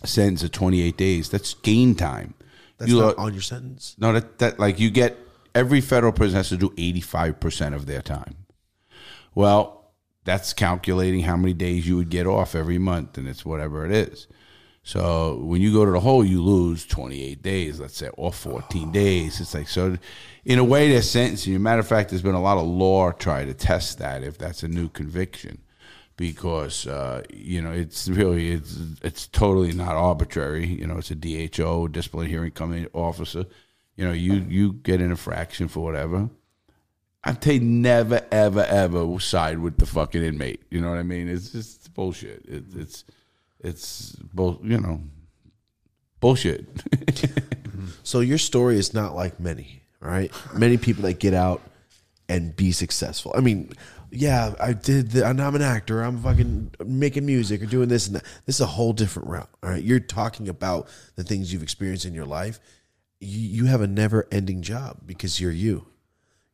sentence 0.04 0.44
of 0.44 0.52
twenty 0.52 0.82
eight 0.82 0.98
days, 0.98 1.30
that's 1.30 1.54
gain 1.54 1.96
time. 1.96 2.34
That's 2.80 2.92
you 2.92 3.00
not 3.00 3.18
lo- 3.18 3.24
on 3.24 3.34
your 3.34 3.42
sentence. 3.42 3.96
No, 3.98 4.12
that 4.12 4.40
that 4.40 4.60
like 4.60 4.78
you 4.78 4.90
get 4.90 5.18
every 5.56 5.80
federal 5.80 6.12
prison 6.12 6.36
has 6.36 6.50
to 6.50 6.58
do 6.58 6.74
eighty 6.78 7.00
five 7.00 7.40
percent 7.40 7.74
of 7.74 7.86
their 7.86 8.02
time. 8.02 8.36
Well, 9.34 9.77
that's 10.28 10.52
calculating 10.52 11.22
how 11.22 11.38
many 11.38 11.54
days 11.54 11.88
you 11.88 11.96
would 11.96 12.10
get 12.10 12.28
off 12.28 12.54
every 12.54 12.78
month, 12.78 13.18
and 13.18 13.30
it's 13.30 13.46
whatever 13.46 13.86
it 13.86 13.94
is. 13.94 14.28
So 14.84 15.38
when 15.38 15.62
you 15.62 15.72
go 15.72 15.86
to 15.86 15.92
the 15.92 16.02
hole, 16.02 16.24
you 16.24 16.44
lose 16.44 16.86
twenty 16.86 17.24
eight 17.24 17.42
days, 17.42 17.80
let's 17.80 17.96
say, 17.96 18.10
or 18.18 18.34
fourteen 18.34 18.92
days. 18.92 19.40
It's 19.40 19.54
like 19.54 19.70
so. 19.70 19.98
In 20.44 20.60
a 20.60 20.66
way, 20.66 20.90
they're 20.92 21.02
sentencing 21.02 21.54
you. 21.54 21.60
Matter 21.60 21.80
of 21.80 21.88
fact, 21.88 22.10
there's 22.10 22.22
been 22.22 22.36
a 22.36 22.42
lot 22.42 22.58
of 22.58 22.68
law 22.68 23.12
try 23.12 23.46
to 23.46 23.54
test 23.54 24.00
that 24.00 24.22
if 24.22 24.38
that's 24.38 24.64
a 24.64 24.68
new 24.68 24.90
conviction 24.90 25.60
because 26.18 26.88
uh, 26.88 27.24
you 27.34 27.62
know 27.62 27.72
it's 27.72 28.10
really 28.10 28.52
it's 28.52 28.78
it's 29.02 29.28
totally 29.28 29.72
not 29.72 29.96
arbitrary. 29.96 30.66
You 30.66 30.88
know, 30.88 30.98
it's 30.98 31.10
a 31.10 31.16
DHO 31.16 31.88
disciplinary 31.88 32.32
hearing 32.32 32.52
coming 32.52 32.88
officer. 32.92 33.46
You 33.96 34.04
know, 34.06 34.12
you 34.12 34.46
you 34.50 34.74
get 34.74 35.00
an 35.00 35.10
infraction 35.10 35.70
for 35.70 35.86
whatever. 35.86 36.30
Say 37.42 37.60
never 37.60 38.22
ever 38.32 38.64
ever 38.64 39.20
side 39.20 39.60
with 39.60 39.78
the 39.78 39.86
fucking 39.86 40.24
inmate. 40.24 40.62
You 40.70 40.82
know 40.82 40.90
what 40.90 41.00
I 41.00 41.04
mean? 41.04 41.28
It's 41.28 41.52
just 41.52 41.94
bullshit. 41.94 42.46
It, 42.48 42.66
it's 42.76 43.04
it's 43.60 44.12
bull. 44.34 44.60
You 44.64 44.80
know, 44.80 45.02
bullshit. 46.20 46.66
So 48.04 48.22
your 48.22 48.38
story 48.38 48.78
is 48.78 48.94
not 48.94 49.16
like 49.16 49.40
many, 49.40 49.82
right, 50.00 50.32
many 50.54 50.78
people 50.78 51.04
that 51.04 51.20
get 51.20 51.34
out 51.34 51.62
and 52.30 52.56
be 52.56 52.72
successful. 52.72 53.34
I 53.36 53.42
mean, 53.42 53.72
yeah, 54.12 54.54
I 54.60 54.74
did. 54.74 55.12
The, 55.12 55.26
I'm 55.26 55.40
an 55.40 55.62
actor. 55.62 56.02
I'm 56.02 56.20
fucking 56.20 56.72
making 56.86 57.26
music 57.26 57.62
or 57.62 57.66
doing 57.66 57.90
this 57.90 58.08
and 58.08 58.16
that. 58.16 58.24
This 58.46 58.56
is 58.56 58.62
a 58.62 58.66
whole 58.66 58.94
different 58.94 59.28
route. 59.28 59.50
All 59.62 59.70
right, 59.70 59.84
you're 59.84 60.00
talking 60.00 60.48
about 60.48 60.88
the 61.16 61.24
things 61.24 61.52
you've 61.52 61.64
experienced 61.64 62.06
in 62.06 62.14
your 62.14 62.26
life. 62.26 62.60
You, 63.20 63.40
you 63.40 63.66
have 63.66 63.82
a 63.82 63.88
never 63.88 64.28
ending 64.32 64.62
job 64.62 65.02
because 65.06 65.42
you're 65.42 65.52
you. 65.52 65.88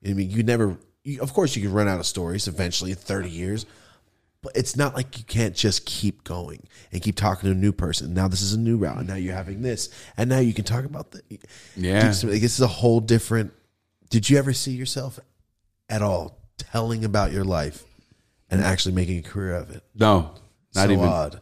I 0.06 0.14
mean, 0.14 0.30
you 0.30 0.44
never. 0.44 0.78
You, 1.04 1.22
of 1.22 1.34
course, 1.34 1.56
you 1.56 1.62
can 1.62 1.74
run 1.74 1.88
out 1.88 2.00
of 2.00 2.06
stories 2.06 2.48
eventually 2.48 2.92
in 2.92 2.98
30 2.98 3.30
years, 3.30 3.66
but 4.42 4.56
it's 4.56 4.76
not 4.76 4.96
like 4.96 5.18
you 5.18 5.24
can't 5.26 5.56
just 5.56 5.86
keep 5.86 6.24
going 6.24 6.66
and 6.92 7.02
keep 7.02 7.16
talking 7.16 7.50
to 7.50 7.56
a 7.56 7.60
new 7.60 7.72
person. 7.72 8.14
Now 8.14 8.28
this 8.28 8.42
is 8.42 8.54
a 8.54 8.60
new 8.60 8.78
route, 8.78 8.98
and 8.98 9.08
now 9.08 9.16
you're 9.16 9.34
having 9.34 9.62
this, 9.62 9.90
and 10.18 10.30
now 10.30 10.40
you 10.40 10.54
can 10.54 10.66
talk 10.66 10.86
about 10.86 11.12
the. 11.12 11.22
Yeah. 11.76 12.12
Dude, 12.12 12.32
like, 12.32 12.42
this 12.42 12.54
is 12.54 12.62
a 12.62 12.68
whole 12.68 13.00
different. 13.00 13.54
Did 14.10 14.30
you 14.30 14.38
ever 14.38 14.54
see 14.54 14.72
yourself 14.72 15.20
at 15.90 16.02
all 16.02 16.38
telling 16.58 17.04
about 17.04 17.32
your 17.32 17.44
life 17.44 17.84
and 18.50 18.62
actually 18.62 18.96
making 18.96 19.20
a 19.20 19.24
career 19.24 19.56
of 19.56 19.72
it? 19.72 19.84
No, 19.96 20.36
not 20.76 20.88
so 20.88 20.92
even. 20.92 21.06
odd. 21.06 21.42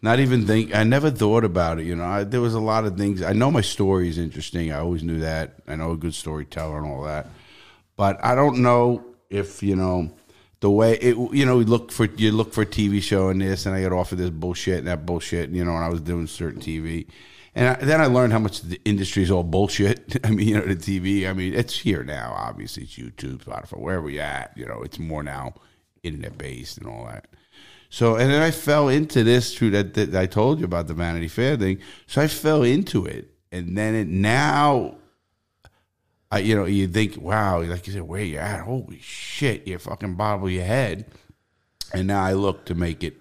Not 0.00 0.20
even 0.20 0.46
think. 0.46 0.74
I 0.74 0.84
never 0.84 1.10
thought 1.10 1.44
about 1.44 1.80
it. 1.80 1.84
You 1.84 1.96
know, 1.96 2.04
I, 2.04 2.24
there 2.24 2.40
was 2.40 2.54
a 2.54 2.60
lot 2.60 2.84
of 2.84 2.96
things. 2.96 3.20
I 3.20 3.32
know 3.32 3.50
my 3.50 3.62
story 3.62 4.08
is 4.08 4.16
interesting. 4.16 4.70
I 4.72 4.78
always 4.78 5.02
knew 5.02 5.20
that. 5.20 5.56
I 5.66 5.74
know 5.74 5.90
a 5.90 5.96
good 5.96 6.14
storyteller 6.14 6.78
and 6.78 6.86
all 6.86 7.02
that. 7.02 7.26
But 7.98 8.24
I 8.24 8.36
don't 8.36 8.62
know 8.62 9.04
if 9.28 9.60
you 9.60 9.74
know 9.74 10.10
the 10.60 10.70
way 10.70 10.94
it. 10.94 11.16
You 11.16 11.44
know, 11.44 11.58
we 11.58 11.64
look 11.64 11.90
for 11.90 12.06
you 12.06 12.30
look 12.30 12.54
for 12.54 12.62
a 12.62 12.66
TV 12.66 13.02
show 13.02 13.28
and 13.28 13.40
this, 13.42 13.66
and 13.66 13.74
I 13.74 13.82
got 13.82 13.92
offered 13.92 14.18
this 14.18 14.30
bullshit 14.30 14.78
and 14.78 14.86
that 14.86 15.04
bullshit. 15.04 15.50
You 15.50 15.64
know, 15.64 15.74
and 15.74 15.84
I 15.84 15.88
was 15.88 16.00
doing 16.00 16.28
certain 16.28 16.60
TV, 16.60 17.08
and 17.56 17.76
I, 17.76 17.84
then 17.84 18.00
I 18.00 18.06
learned 18.06 18.32
how 18.32 18.38
much 18.38 18.62
the 18.62 18.80
industry 18.84 19.24
is 19.24 19.32
all 19.32 19.42
bullshit. 19.42 20.16
I 20.24 20.30
mean, 20.30 20.46
you 20.46 20.54
know, 20.54 20.64
the 20.64 20.76
TV. 20.76 21.28
I 21.28 21.32
mean, 21.32 21.54
it's 21.54 21.76
here 21.76 22.04
now. 22.04 22.34
Obviously, 22.36 22.84
it's 22.84 22.96
YouTube, 22.96 23.44
Spotify, 23.44 23.80
wherever 23.80 24.04
we 24.04 24.20
at. 24.20 24.52
You 24.56 24.66
know, 24.66 24.82
it's 24.82 25.00
more 25.00 25.24
now 25.24 25.54
internet 26.04 26.38
based 26.38 26.78
and 26.78 26.86
all 26.86 27.04
that. 27.06 27.26
So, 27.90 28.14
and 28.14 28.30
then 28.30 28.42
I 28.42 28.52
fell 28.52 28.88
into 28.88 29.24
this 29.24 29.56
through 29.56 29.70
that, 29.70 29.94
that 29.94 30.14
I 30.14 30.26
told 30.26 30.60
you 30.60 30.66
about 30.66 30.86
the 30.86 30.94
Vanity 30.94 31.26
Fair 31.26 31.56
thing. 31.56 31.80
So 32.06 32.22
I 32.22 32.28
fell 32.28 32.62
into 32.62 33.06
it, 33.06 33.32
and 33.50 33.76
then 33.76 33.96
it 33.96 34.06
now, 34.06 34.98
I 36.30 36.40
you 36.40 36.54
know 36.54 36.66
you 36.66 36.86
think, 36.88 37.16
wow, 37.20 37.62
like 37.62 37.86
you 37.86 37.92
said, 37.92 38.02
where 38.02 38.22
you 38.22 38.38
at? 38.38 38.60
Holy 38.60 38.98
shit, 39.00 39.66
you 39.66 39.78
fucking 39.78 40.14
bobble 40.16 40.50
your 40.50 40.64
head. 40.64 41.06
And 41.92 42.06
now 42.08 42.22
I 42.22 42.34
look 42.34 42.66
to 42.66 42.74
make 42.74 43.02
it 43.02 43.16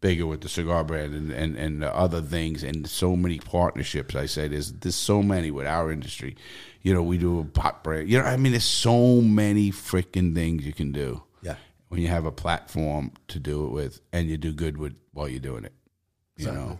bigger 0.00 0.26
with 0.26 0.42
the 0.42 0.48
cigar 0.48 0.84
brand 0.84 1.14
and, 1.14 1.32
and, 1.32 1.56
and 1.56 1.82
the 1.82 1.92
other 1.92 2.20
things 2.20 2.62
and 2.62 2.86
so 2.88 3.16
many 3.16 3.38
partnerships. 3.38 4.14
I 4.14 4.26
say 4.26 4.46
there's 4.46 4.70
there's 4.72 4.94
so 4.94 5.22
many 5.22 5.50
with 5.50 5.66
our 5.66 5.90
industry. 5.90 6.36
You 6.82 6.94
know, 6.94 7.02
we 7.02 7.18
do 7.18 7.40
a 7.40 7.44
pot 7.44 7.82
brand. 7.82 8.08
You 8.08 8.18
know, 8.18 8.24
I 8.24 8.36
mean, 8.36 8.52
there's 8.52 8.62
so 8.64 9.20
many 9.20 9.72
freaking 9.72 10.34
things 10.36 10.64
you 10.64 10.72
can 10.72 10.92
do 10.92 11.24
Yeah. 11.42 11.56
when 11.88 12.00
you 12.00 12.06
have 12.08 12.26
a 12.26 12.30
platform 12.30 13.10
to 13.28 13.40
do 13.40 13.66
it 13.66 13.70
with 13.70 14.00
and 14.12 14.28
you 14.28 14.36
do 14.36 14.52
good 14.52 14.76
with 14.78 14.96
while 15.12 15.28
you're 15.28 15.40
doing 15.40 15.64
it. 15.64 15.72
You 16.36 16.52
know, 16.52 16.78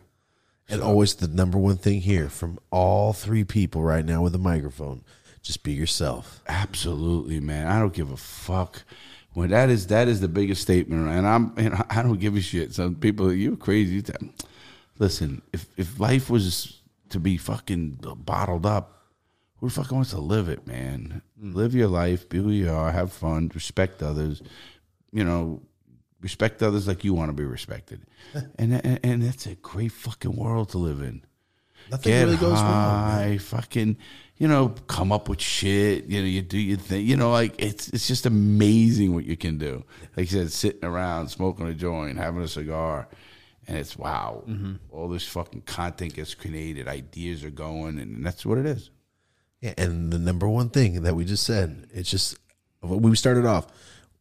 And 0.69 0.81
always 0.83 1.15
the 1.17 1.27
number 1.27 1.59
one 1.59 1.79
thing 1.79 2.03
here 2.03 2.29
from 2.29 2.59
all 2.71 3.13
three 3.13 3.43
people 3.43 3.83
right 3.83 4.05
now 4.05 4.23
with 4.23 4.35
a 4.37 4.39
microphone: 4.39 5.03
just 5.47 5.63
be 5.63 5.73
yourself. 5.73 6.43
absolutely, 6.49 7.39
man. 7.41 7.69
I 7.69 7.79
don't 7.79 7.93
give 7.95 8.11
a 8.11 8.17
fuck. 8.17 8.83
When 9.33 9.51
that 9.51 9.69
is 9.69 9.87
that 9.89 10.09
is 10.09 10.21
the 10.21 10.29
biggest 10.29 10.63
statement, 10.63 11.09
and 11.09 11.27
I'm 11.27 11.53
and 11.57 11.75
I 11.91 12.03
don't 12.03 12.19
give 12.19 12.37
a 12.37 12.41
shit. 12.41 12.75
Some 12.75 12.95
people, 12.97 13.33
you're 13.33 13.57
crazy. 13.57 14.03
Listen, 14.99 15.43
if 15.53 15.67
if 15.77 16.01
life 16.01 16.31
was 16.31 16.81
to 17.11 17.21
be 17.21 17.37
fucking 17.37 17.99
bottled 18.25 18.67
up, 18.67 19.03
who 19.59 19.69
the 19.69 19.75
fuck 19.75 19.93
wants 19.93 20.11
to 20.11 20.21
live 20.21 20.49
it, 20.49 20.67
man? 20.67 21.23
Hmm. 21.39 21.53
Live 21.53 21.75
your 21.75 21.89
life, 21.89 22.29
be 22.29 22.39
who 22.39 22.51
you 22.51 22.71
are, 22.71 22.91
have 22.91 23.13
fun, 23.13 23.51
respect 23.55 24.03
others. 24.03 24.43
You 25.13 25.23
know, 25.23 25.63
respect 26.23 26.63
others 26.63 26.89
like 26.89 27.05
you 27.05 27.15
want 27.15 27.29
to 27.29 27.35
be 27.35 27.45
respected, 27.45 28.03
and 28.59 28.81
and, 28.85 29.01
and 29.05 29.23
that's 29.23 29.47
a 29.47 29.55
great 29.57 29.93
fucking 29.93 30.35
world 30.35 30.71
to 30.71 30.79
live 30.79 31.01
in. 31.01 31.23
Nothing 31.91 32.13
Get 32.13 32.25
really 32.25 32.37
goes 32.37 32.53
wrong. 32.55 32.63
high, 32.63 33.39
fucking, 33.39 33.97
you 34.39 34.49
know, 34.49 34.75
come 34.87 35.13
up 35.13 35.29
with 35.29 35.41
shit. 35.41 36.05
You 36.07 36.21
know, 36.21 36.27
you 36.27 36.43
do 36.43 36.59
your 36.59 36.77
thing. 36.77 37.07
You 37.07 37.17
know, 37.17 37.31
like 37.31 37.55
it's 37.59 37.89
it's 37.89 38.07
just 38.07 38.27
amazing 38.27 39.15
what 39.15 39.25
you 39.25 39.37
can 39.37 39.59
do. 39.59 39.85
Like 40.17 40.31
you 40.31 40.39
said, 40.39 40.53
sitting 40.53 40.85
around, 40.85 41.29
smoking 41.29 41.67
a 41.67 41.75
joint, 41.75 42.19
having 42.19 42.43
a 42.43 42.49
cigar, 42.49 43.09
and 43.67 43.77
it's 43.79 43.97
wow. 43.97 44.45
Mm-hmm. 44.47 44.75
All 44.91 45.09
this 45.09 45.27
fucking 45.27 45.63
content 45.63 46.15
gets 46.15 46.35
created, 46.35 46.89
ideas 46.89 47.45
are 47.45 47.51
going, 47.51 47.99
and 47.99 48.25
that's 48.25 48.45
what 48.45 48.59
it 48.59 48.67
is. 48.67 48.91
Yeah, 49.61 49.75
and 49.79 50.13
the 50.13 50.19
number 50.19 50.49
one 50.49 50.69
thing 50.69 51.03
that 51.03 51.17
we 51.17 51.25
just 51.25 51.45
said, 51.45 51.87
it's 51.93 52.11
just 52.11 52.37
we 52.83 53.17
started 53.17 53.47
off 53.47 53.67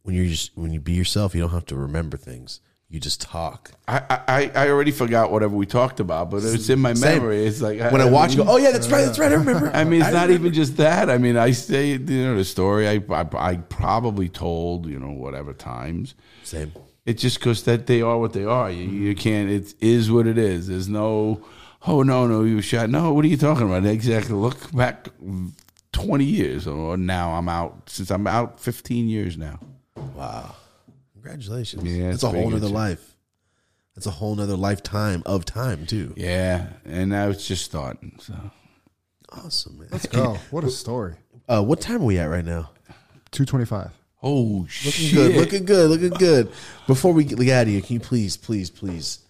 when 0.02 0.14
you're 0.14 0.26
just 0.26 0.56
when 0.56 0.72
you 0.72 0.80
be 0.80 0.92
yourself, 0.92 1.34
you 1.34 1.42
don't 1.42 1.50
have 1.50 1.66
to 1.66 1.76
remember 1.76 2.16
things. 2.16 2.60
You 2.88 3.00
just 3.00 3.20
talk. 3.20 3.72
I, 3.88 4.20
I 4.28 4.50
I 4.54 4.68
already 4.68 4.92
forgot 4.92 5.32
whatever 5.32 5.56
we 5.56 5.66
talked 5.66 5.98
about, 5.98 6.30
but 6.30 6.44
it's 6.44 6.68
in 6.68 6.78
my 6.78 6.94
Same. 6.94 7.18
memory. 7.18 7.44
It's 7.44 7.60
like 7.60 7.80
When 7.90 8.00
I 8.00 8.08
watch, 8.08 8.34
you 8.36 8.44
go, 8.44 8.50
oh 8.52 8.58
yeah, 8.58 8.70
that's 8.70 8.88
right, 8.88 9.04
that's 9.04 9.18
right. 9.18 9.32
I 9.32 9.34
remember. 9.34 9.70
I 9.74 9.82
mean, 9.82 10.02
it's 10.02 10.12
not 10.12 10.28
remember. 10.28 10.46
even 10.48 10.52
just 10.54 10.76
that. 10.76 11.10
I 11.10 11.18
mean, 11.18 11.36
I 11.36 11.50
say, 11.50 11.90
you 11.90 11.98
know, 11.98 12.36
the 12.36 12.44
story 12.44 12.86
I, 12.88 13.02
I, 13.10 13.26
I 13.34 13.56
probably 13.56 14.28
told, 14.28 14.86
you 14.86 15.00
know, 15.00 15.10
whatever 15.10 15.52
times. 15.52 16.14
same. 16.44 16.72
It's 17.04 17.22
just 17.22 17.38
because 17.38 17.64
that 17.64 17.86
they 17.86 18.02
are 18.02 18.18
what 18.18 18.32
they 18.32 18.44
are. 18.44 18.70
You, 18.70 18.84
you 18.84 19.14
can't. 19.16 19.50
It 19.50 19.74
is 19.80 20.10
what 20.10 20.26
it 20.28 20.38
is. 20.38 20.68
There's 20.68 20.88
no. 20.88 21.44
Oh 21.88 22.02
no, 22.02 22.26
no, 22.26 22.42
you 22.42 22.60
shot. 22.60 22.88
No, 22.90 23.12
what 23.12 23.24
are 23.24 23.28
you 23.28 23.36
talking 23.36 23.66
about? 23.66 23.84
Exactly. 23.84 24.34
Look 24.34 24.72
back 24.72 25.08
twenty 25.92 26.24
years, 26.24 26.66
or 26.66 26.96
now 26.96 27.32
I'm 27.32 27.48
out. 27.48 27.90
Since 27.90 28.10
I'm 28.10 28.26
out 28.26 28.58
fifteen 28.60 29.08
years 29.08 29.36
now. 29.36 29.58
Wow, 30.16 30.54
congratulations. 31.26 31.82
Yeah, 31.84 32.06
it's 32.06 32.14
it's 32.16 32.22
a 32.24 32.28
whole 32.30 32.44
big. 32.44 32.54
nother 32.54 32.66
It's- 32.66 32.72
life. 32.72 33.12
That's 33.94 34.06
a 34.06 34.10
whole 34.10 34.34
nother 34.34 34.56
lifetime 34.56 35.22
of 35.24 35.46
time 35.46 35.86
too. 35.86 36.12
Yeah, 36.18 36.66
and 36.84 37.16
I 37.16 37.28
was 37.28 37.46
just 37.46 37.64
starting. 37.64 38.18
So 38.20 38.34
Awesome, 39.32 39.78
man. 39.78 39.88
Let's 39.90 40.06
go. 40.06 40.34
What 40.50 40.64
a 40.64 40.70
story. 40.70 41.14
Uh, 41.48 41.62
what 41.62 41.80
time 41.80 42.02
are 42.02 42.04
we 42.04 42.18
at 42.18 42.26
right 42.26 42.44
now? 42.44 42.70
Two 43.30 43.44
twenty 43.46 43.64
five. 43.64 43.90
oh 44.22 44.34
Looking 44.42 44.66
shit, 44.68 45.14
good, 45.14 45.36
looking 45.36 45.64
good, 45.64 45.90
looking 45.90 46.10
good. 46.18 46.52
Before 46.86 47.12
we 47.12 47.24
get 47.24 47.40
out 47.48 47.62
of 47.62 47.68
here, 47.68 47.80
can 47.80 47.94
you 47.94 48.00
please, 48.00 48.36
please, 48.36 48.68
please 48.70 49.20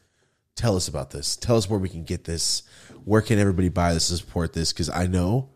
tell 0.56 0.74
us 0.76 0.88
about 0.88 1.10
this? 1.10 1.36
Tell 1.36 1.56
us 1.56 1.70
where 1.70 1.78
we 1.78 1.88
can 1.88 2.02
get 2.04 2.24
this. 2.24 2.62
Where 3.04 3.22
can 3.22 3.38
everybody 3.38 3.68
buy 3.68 3.94
this 3.94 4.10
and 4.10 4.18
support 4.18 4.52
this? 4.52 4.72
Because 4.72 4.90
I 4.90 5.06
know 5.06 5.50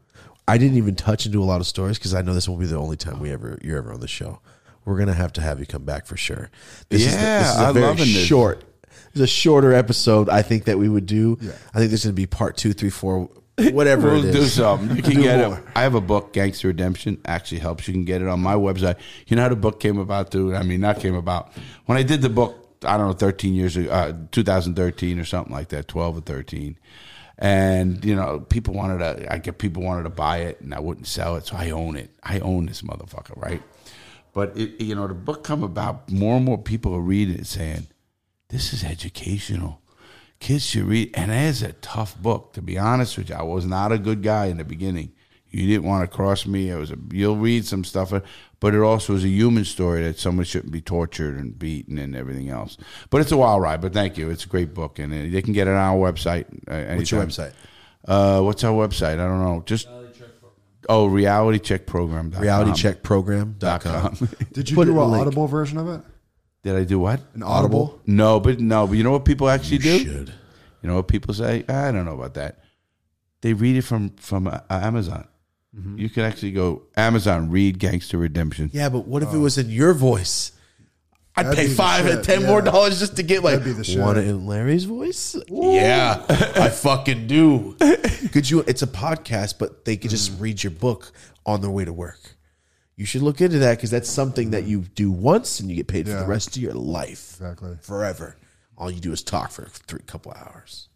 I 0.46 0.56
didn't 0.56 0.78
even 0.78 0.94
touch 0.94 1.26
into 1.26 1.42
a 1.42 1.44
lot 1.44 1.60
of 1.60 1.66
stories 1.66 1.98
because 1.98 2.14
I 2.14 2.22
know 2.22 2.32
this 2.32 2.48
won't 2.48 2.60
be 2.60 2.66
the 2.66 2.76
only 2.78 2.96
time 2.96 3.18
we 3.18 3.32
ever 3.32 3.58
you're 3.60 3.78
ever 3.78 3.92
on 3.92 3.98
the 4.00 4.08
show. 4.08 4.40
We're 4.84 4.98
gonna 4.98 5.14
have 5.14 5.32
to 5.34 5.40
have 5.40 5.60
you 5.60 5.66
come 5.66 5.84
back 5.84 6.06
for 6.06 6.16
sure. 6.16 6.50
This 6.88 7.02
is, 7.06 7.14
the- 7.14 7.20
Yeah, 7.22 7.38
this 7.42 7.52
is 7.54 7.60
a 7.60 7.72
very 7.72 7.94
this. 7.96 8.08
short. 8.26 8.64
It's 9.12 9.20
a 9.20 9.26
shorter 9.26 9.72
episode. 9.72 10.28
I 10.28 10.42
think 10.42 10.64
that 10.64 10.78
we 10.78 10.88
would 10.88 11.06
do. 11.06 11.36
I 11.74 11.78
think 11.78 11.90
there's 11.90 12.04
gonna 12.04 12.12
be 12.14 12.26
part 12.26 12.56
two, 12.56 12.72
three, 12.72 12.90
four, 12.90 13.28
whatever 13.72 14.12
We'll 14.12 14.22
do 14.22 14.28
is. 14.28 14.52
something. 14.54 14.96
You 14.96 15.02
can 15.02 15.14
Do 15.16 15.22
get 15.22 15.48
more. 15.48 15.58
it. 15.58 15.64
I 15.74 15.82
have 15.82 15.94
a 15.94 16.00
book, 16.00 16.32
Gangster 16.32 16.68
Redemption. 16.68 17.20
Actually 17.24 17.58
helps. 17.58 17.86
You 17.88 17.92
can 17.94 18.04
get 18.04 18.22
it 18.22 18.28
on 18.28 18.40
my 18.40 18.54
website. 18.54 18.96
You 19.26 19.36
know 19.36 19.42
how 19.42 19.48
the 19.48 19.56
book 19.56 19.80
came 19.80 19.98
about, 19.98 20.30
dude? 20.30 20.54
I 20.54 20.62
mean, 20.62 20.80
not 20.80 21.00
came 21.00 21.14
about. 21.14 21.52
When 21.86 21.98
I 21.98 22.02
did 22.02 22.22
the 22.22 22.28
book, 22.30 22.56
I 22.84 22.96
don't 22.96 23.08
know, 23.08 23.12
13 23.12 23.54
years 23.54 23.76
ago, 23.76 23.90
uh, 23.90 24.12
2013 24.32 25.18
or 25.18 25.24
something 25.24 25.52
like 25.52 25.68
that, 25.68 25.88
12 25.88 26.18
or 26.18 26.20
13. 26.22 26.78
And, 27.38 28.04
you 28.04 28.14
know, 28.14 28.40
people 28.40 28.74
wanted 28.74 28.98
to, 28.98 29.32
I 29.32 29.38
get 29.38 29.58
people 29.58 29.82
wanted 29.82 30.02
to 30.04 30.10
buy 30.10 30.38
it 30.38 30.60
and 30.60 30.74
I 30.74 30.80
wouldn't 30.80 31.06
sell 31.06 31.36
it. 31.36 31.46
So 31.46 31.56
I 31.56 31.70
own 31.70 31.96
it. 31.96 32.10
I 32.22 32.38
own 32.40 32.66
this 32.66 32.82
motherfucker, 32.82 33.36
right? 33.36 33.62
But, 34.32 34.56
it, 34.56 34.80
you 34.80 34.94
know, 34.94 35.06
the 35.06 35.14
book 35.14 35.44
come 35.44 35.62
about, 35.62 36.10
more 36.10 36.36
and 36.36 36.44
more 36.44 36.58
people 36.58 36.94
are 36.94 37.00
reading 37.00 37.36
it 37.36 37.46
saying, 37.46 37.88
this 38.48 38.72
is 38.72 38.84
educational. 38.84 39.80
Kids 40.38 40.64
should 40.64 40.84
read, 40.84 41.10
and 41.14 41.30
it's 41.30 41.62
a 41.62 41.72
tough 41.74 42.16
book. 42.20 42.52
To 42.54 42.62
be 42.62 42.78
honest 42.78 43.18
with 43.18 43.28
you, 43.28 43.34
I 43.34 43.42
was 43.42 43.66
not 43.66 43.92
a 43.92 43.98
good 43.98 44.22
guy 44.22 44.46
in 44.46 44.56
the 44.56 44.64
beginning. 44.64 45.12
You 45.50 45.66
didn't 45.66 45.84
want 45.84 46.08
to 46.08 46.16
cross 46.16 46.46
me. 46.46 46.70
It 46.70 46.76
was 46.76 46.92
a, 46.92 46.96
you'll 47.10 47.36
read 47.36 47.66
some 47.66 47.82
stuff, 47.84 48.12
but 48.60 48.74
it 48.74 48.80
also 48.80 49.14
is 49.14 49.24
a 49.24 49.28
human 49.28 49.64
story 49.64 50.02
that 50.04 50.18
someone 50.18 50.44
shouldn't 50.44 50.72
be 50.72 50.80
tortured 50.80 51.36
and 51.36 51.58
beaten 51.58 51.98
and 51.98 52.14
everything 52.14 52.48
else. 52.50 52.76
But 53.10 53.20
it's 53.20 53.32
a 53.32 53.36
wild 53.36 53.60
ride. 53.60 53.80
But 53.80 53.92
thank 53.92 54.16
you. 54.16 54.30
It's 54.30 54.44
a 54.44 54.48
great 54.48 54.72
book, 54.74 54.98
and 55.00 55.12
uh, 55.12 55.30
they 55.30 55.42
can 55.42 55.52
get 55.52 55.66
it 55.66 55.72
on 55.72 55.76
our 55.76 55.96
website. 56.12 56.46
Uh, 56.68 56.96
What's 56.96 57.10
your 57.10 57.24
website? 57.24 57.52
Uh, 58.06 58.40
what's 58.40 58.64
our 58.64 58.72
website? 58.72 59.14
I 59.14 59.26
don't 59.26 59.42
know. 59.42 59.62
Just 59.66 59.88
oh, 60.88 61.06
reality 61.06 61.58
check 61.58 61.86
program. 61.86 62.30
RealityCheckProgram.com. 62.32 64.28
Did 64.52 64.70
you 64.70 64.76
Put 64.76 64.86
do 64.86 64.92
in 64.92 64.96
an 64.96 65.02
the 65.02 65.06
link. 65.08 65.20
audible 65.22 65.46
version 65.46 65.78
of 65.78 65.88
it? 65.88 66.00
Did 66.62 66.76
I 66.76 66.84
do 66.84 66.98
what? 66.98 67.20
An 67.34 67.42
audible? 67.42 68.00
No, 68.06 68.38
but 68.40 68.60
no, 68.60 68.86
but 68.86 68.94
you 68.94 69.02
know 69.04 69.12
what 69.12 69.24
people 69.24 69.48
actually 69.48 69.78
do? 69.78 69.98
Should. 69.98 70.34
You 70.82 70.88
know 70.88 70.96
what 70.96 71.08
people 71.08 71.32
say? 71.34 71.64
I 71.68 71.90
don't 71.92 72.04
know 72.04 72.14
about 72.14 72.34
that. 72.34 72.58
They 73.40 73.52
read 73.54 73.76
it 73.76 73.82
from 73.82 74.10
from 74.16 74.46
uh, 74.46 74.60
Amazon. 74.68 75.26
You 75.94 76.08
can 76.10 76.24
actually 76.24 76.50
go 76.50 76.82
Amazon 76.96 77.48
read 77.48 77.78
Gangster 77.78 78.18
Redemption. 78.18 78.70
Yeah, 78.72 78.88
but 78.88 79.06
what 79.06 79.22
if 79.22 79.32
it 79.32 79.38
was 79.38 79.56
in 79.56 79.70
your 79.70 79.94
voice? 79.94 80.50
I'd 81.40 81.46
That'd 81.46 81.58
pay 81.58 81.68
five 81.74 82.06
and 82.06 82.24
shit, 82.24 82.24
ten 82.24 82.46
more 82.46 82.62
dollars 82.62 82.98
just 82.98 83.16
to 83.16 83.22
get 83.22 83.42
like 83.42 83.58
That'd 83.58 83.64
be 83.64 83.72
the 83.72 83.84
shit. 83.84 83.98
want 83.98 84.18
it 84.18 84.26
in 84.26 84.46
Larry's 84.46 84.84
voice. 84.84 85.36
Yeah, 85.48 86.24
I 86.28 86.68
fucking 86.68 87.26
do. 87.26 87.76
Could 88.32 88.48
you? 88.50 88.60
It's 88.66 88.82
a 88.82 88.86
podcast, 88.86 89.54
but 89.58 89.84
they 89.84 89.96
could 89.96 90.08
Mm. 90.10 90.14
just 90.14 90.32
read 90.40 90.62
your 90.62 90.70
book 90.72 91.12
on 91.46 91.60
their 91.60 91.70
way 91.70 91.84
to 91.84 91.92
work. 91.92 92.36
You 92.96 93.06
should 93.06 93.22
look 93.22 93.40
into 93.40 93.58
that 93.60 93.76
because 93.78 93.90
that's 93.90 94.10
something 94.10 94.50
that 94.50 94.64
you 94.64 94.80
do 94.94 95.10
once 95.10 95.58
and 95.60 95.70
you 95.70 95.76
get 95.76 95.88
paid 95.88 96.06
for 96.06 96.14
the 96.16 96.26
rest 96.26 96.56
of 96.56 96.62
your 96.62 96.74
life, 96.74 97.32
Exactly. 97.40 97.78
forever. 97.80 98.36
All 98.76 98.90
you 98.90 99.00
do 99.00 99.12
is 99.12 99.22
talk 99.22 99.50
for 99.52 99.64
three 99.66 100.00
couple 100.06 100.32
hours. 100.32 100.88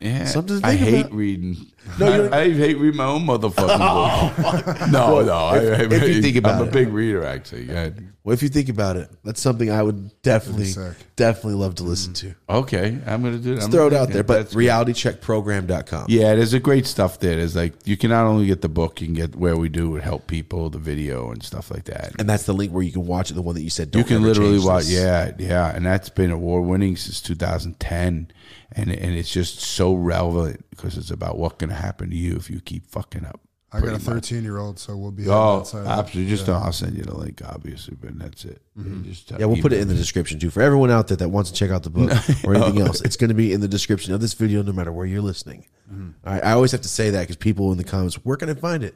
Yeah, 0.00 0.26
Something 0.26 0.60
I 0.64 0.74
hate 0.76 1.00
about. 1.06 1.12
reading. 1.12 1.56
No, 1.98 2.28
I, 2.28 2.42
I 2.42 2.50
hate 2.52 2.78
reading 2.78 2.98
my 2.98 3.06
own 3.06 3.26
motherfucking 3.26 3.56
book. 4.76 4.90
no, 4.92 5.22
no. 5.22 5.32
I, 5.32 5.56
I 5.56 5.58
if 5.90 6.08
you 6.08 6.22
think 6.22 6.36
about 6.36 6.60
I'm 6.60 6.66
it. 6.66 6.68
a 6.68 6.72
big 6.72 6.88
reader, 6.92 7.24
actually. 7.24 7.64
Go 7.66 7.72
ahead. 7.72 8.12
Well, 8.24 8.34
if 8.34 8.42
you 8.42 8.50
think 8.50 8.68
about 8.68 8.96
it, 8.96 9.08
that's 9.24 9.40
something 9.40 9.70
I 9.70 9.82
would 9.82 10.20
definitely, 10.22 10.72
definitely 11.16 11.54
love 11.54 11.76
to 11.76 11.84
listen 11.84 12.12
to. 12.14 12.34
Okay, 12.50 12.98
I'm 13.06 13.22
gonna 13.22 13.38
do 13.38 13.54
that. 13.54 13.60
Let's 13.62 13.68
throw 13.68 13.86
it 13.86 13.94
out 13.94 14.10
there, 14.10 14.22
but 14.22 14.48
realitycheckprogram.com. 14.50 16.06
Yeah, 16.08 16.34
there's 16.34 16.52
a 16.52 16.60
great 16.60 16.86
stuff 16.86 17.20
there. 17.20 17.36
There's 17.36 17.56
like 17.56 17.74
you 17.86 17.96
can 17.96 18.10
not 18.10 18.26
only 18.26 18.46
get 18.46 18.60
the 18.60 18.68
book, 18.68 19.00
you 19.00 19.06
can 19.06 19.14
get 19.14 19.36
where 19.36 19.56
we 19.56 19.68
do 19.68 19.96
it, 19.96 20.02
help 20.02 20.26
people, 20.26 20.68
the 20.68 20.78
video 20.78 21.30
and 21.30 21.42
stuff 21.42 21.70
like 21.70 21.84
that. 21.84 22.12
And 22.18 22.28
that's 22.28 22.44
the 22.44 22.52
link 22.52 22.72
where 22.72 22.82
you 22.82 22.92
can 22.92 23.06
watch 23.06 23.30
it. 23.30 23.34
The 23.34 23.42
one 23.42 23.54
that 23.54 23.62
you 23.62 23.70
said. 23.70 23.88
you 23.88 23.92
Don't 23.92 24.00
you 24.02 24.06
can 24.08 24.16
ever 24.16 24.26
literally 24.26 24.52
change 24.56 24.64
watch. 24.66 24.84
this. 24.84 24.92
Yeah, 24.92 25.32
yeah, 25.38 25.74
and 25.74 25.86
that's 25.86 26.08
been 26.10 26.30
award 26.30 26.64
winning 26.66 26.96
since 26.96 27.22
2010, 27.22 28.30
and 28.72 28.90
and 28.90 29.14
it's 29.14 29.30
just 29.32 29.60
so 29.60 29.94
relevant 29.94 30.64
because 30.70 30.98
it's 30.98 31.10
about 31.10 31.38
what's 31.38 31.56
going 31.56 31.70
to 31.70 31.76
happen 31.76 32.10
to 32.10 32.16
you 32.16 32.36
if 32.36 32.50
you 32.50 32.60
keep 32.60 32.86
fucking 32.90 33.24
up. 33.24 33.40
I 33.70 33.80
got 33.80 33.92
a 33.94 33.98
13 33.98 34.44
year 34.44 34.56
old, 34.58 34.78
so 34.78 34.96
we'll 34.96 35.10
be 35.10 35.28
Oh, 35.28 35.58
outside. 35.58 35.86
absolutely. 35.86 36.30
Just 36.34 36.48
I'll 36.48 36.72
send 36.72 36.96
you 36.96 37.02
the 37.02 37.14
link, 37.16 37.42
obviously, 37.44 37.96
but 38.00 38.18
that's 38.18 38.46
it. 38.46 38.62
You 38.76 39.02
just, 39.04 39.30
Yeah, 39.32 39.44
we'll 39.44 39.60
put 39.60 39.72
it 39.74 39.80
in 39.80 39.88
the 39.88 39.94
description 39.94 40.38
too 40.38 40.48
for 40.50 40.62
everyone 40.62 40.90
out 40.90 41.08
there 41.08 41.18
that 41.18 41.28
wants 41.28 41.50
to 41.50 41.56
check 41.56 41.70
out 41.70 41.82
the 41.82 41.90
book 41.90 42.10
or 42.44 42.54
anything 42.54 42.80
else. 42.80 43.02
It's 43.02 43.16
going 43.16 43.28
to 43.28 43.34
be 43.34 43.52
in 43.52 43.60
the 43.60 43.68
description 43.68 44.14
of 44.14 44.20
this 44.22 44.32
video, 44.32 44.62
no 44.62 44.72
matter 44.72 44.90
where 44.92 45.04
you're 45.04 45.20
listening. 45.20 45.66
Mm-hmm. 45.92 46.10
All 46.26 46.32
right, 46.32 46.44
I 46.44 46.52
always 46.52 46.72
have 46.72 46.80
to 46.82 46.88
say 46.88 47.10
that 47.10 47.20
because 47.20 47.36
people 47.36 47.70
in 47.72 47.76
the 47.78 47.84
comments, 47.84 48.14
where 48.24 48.36
can 48.38 48.48
I 48.48 48.54
find 48.54 48.82
it? 48.82 48.94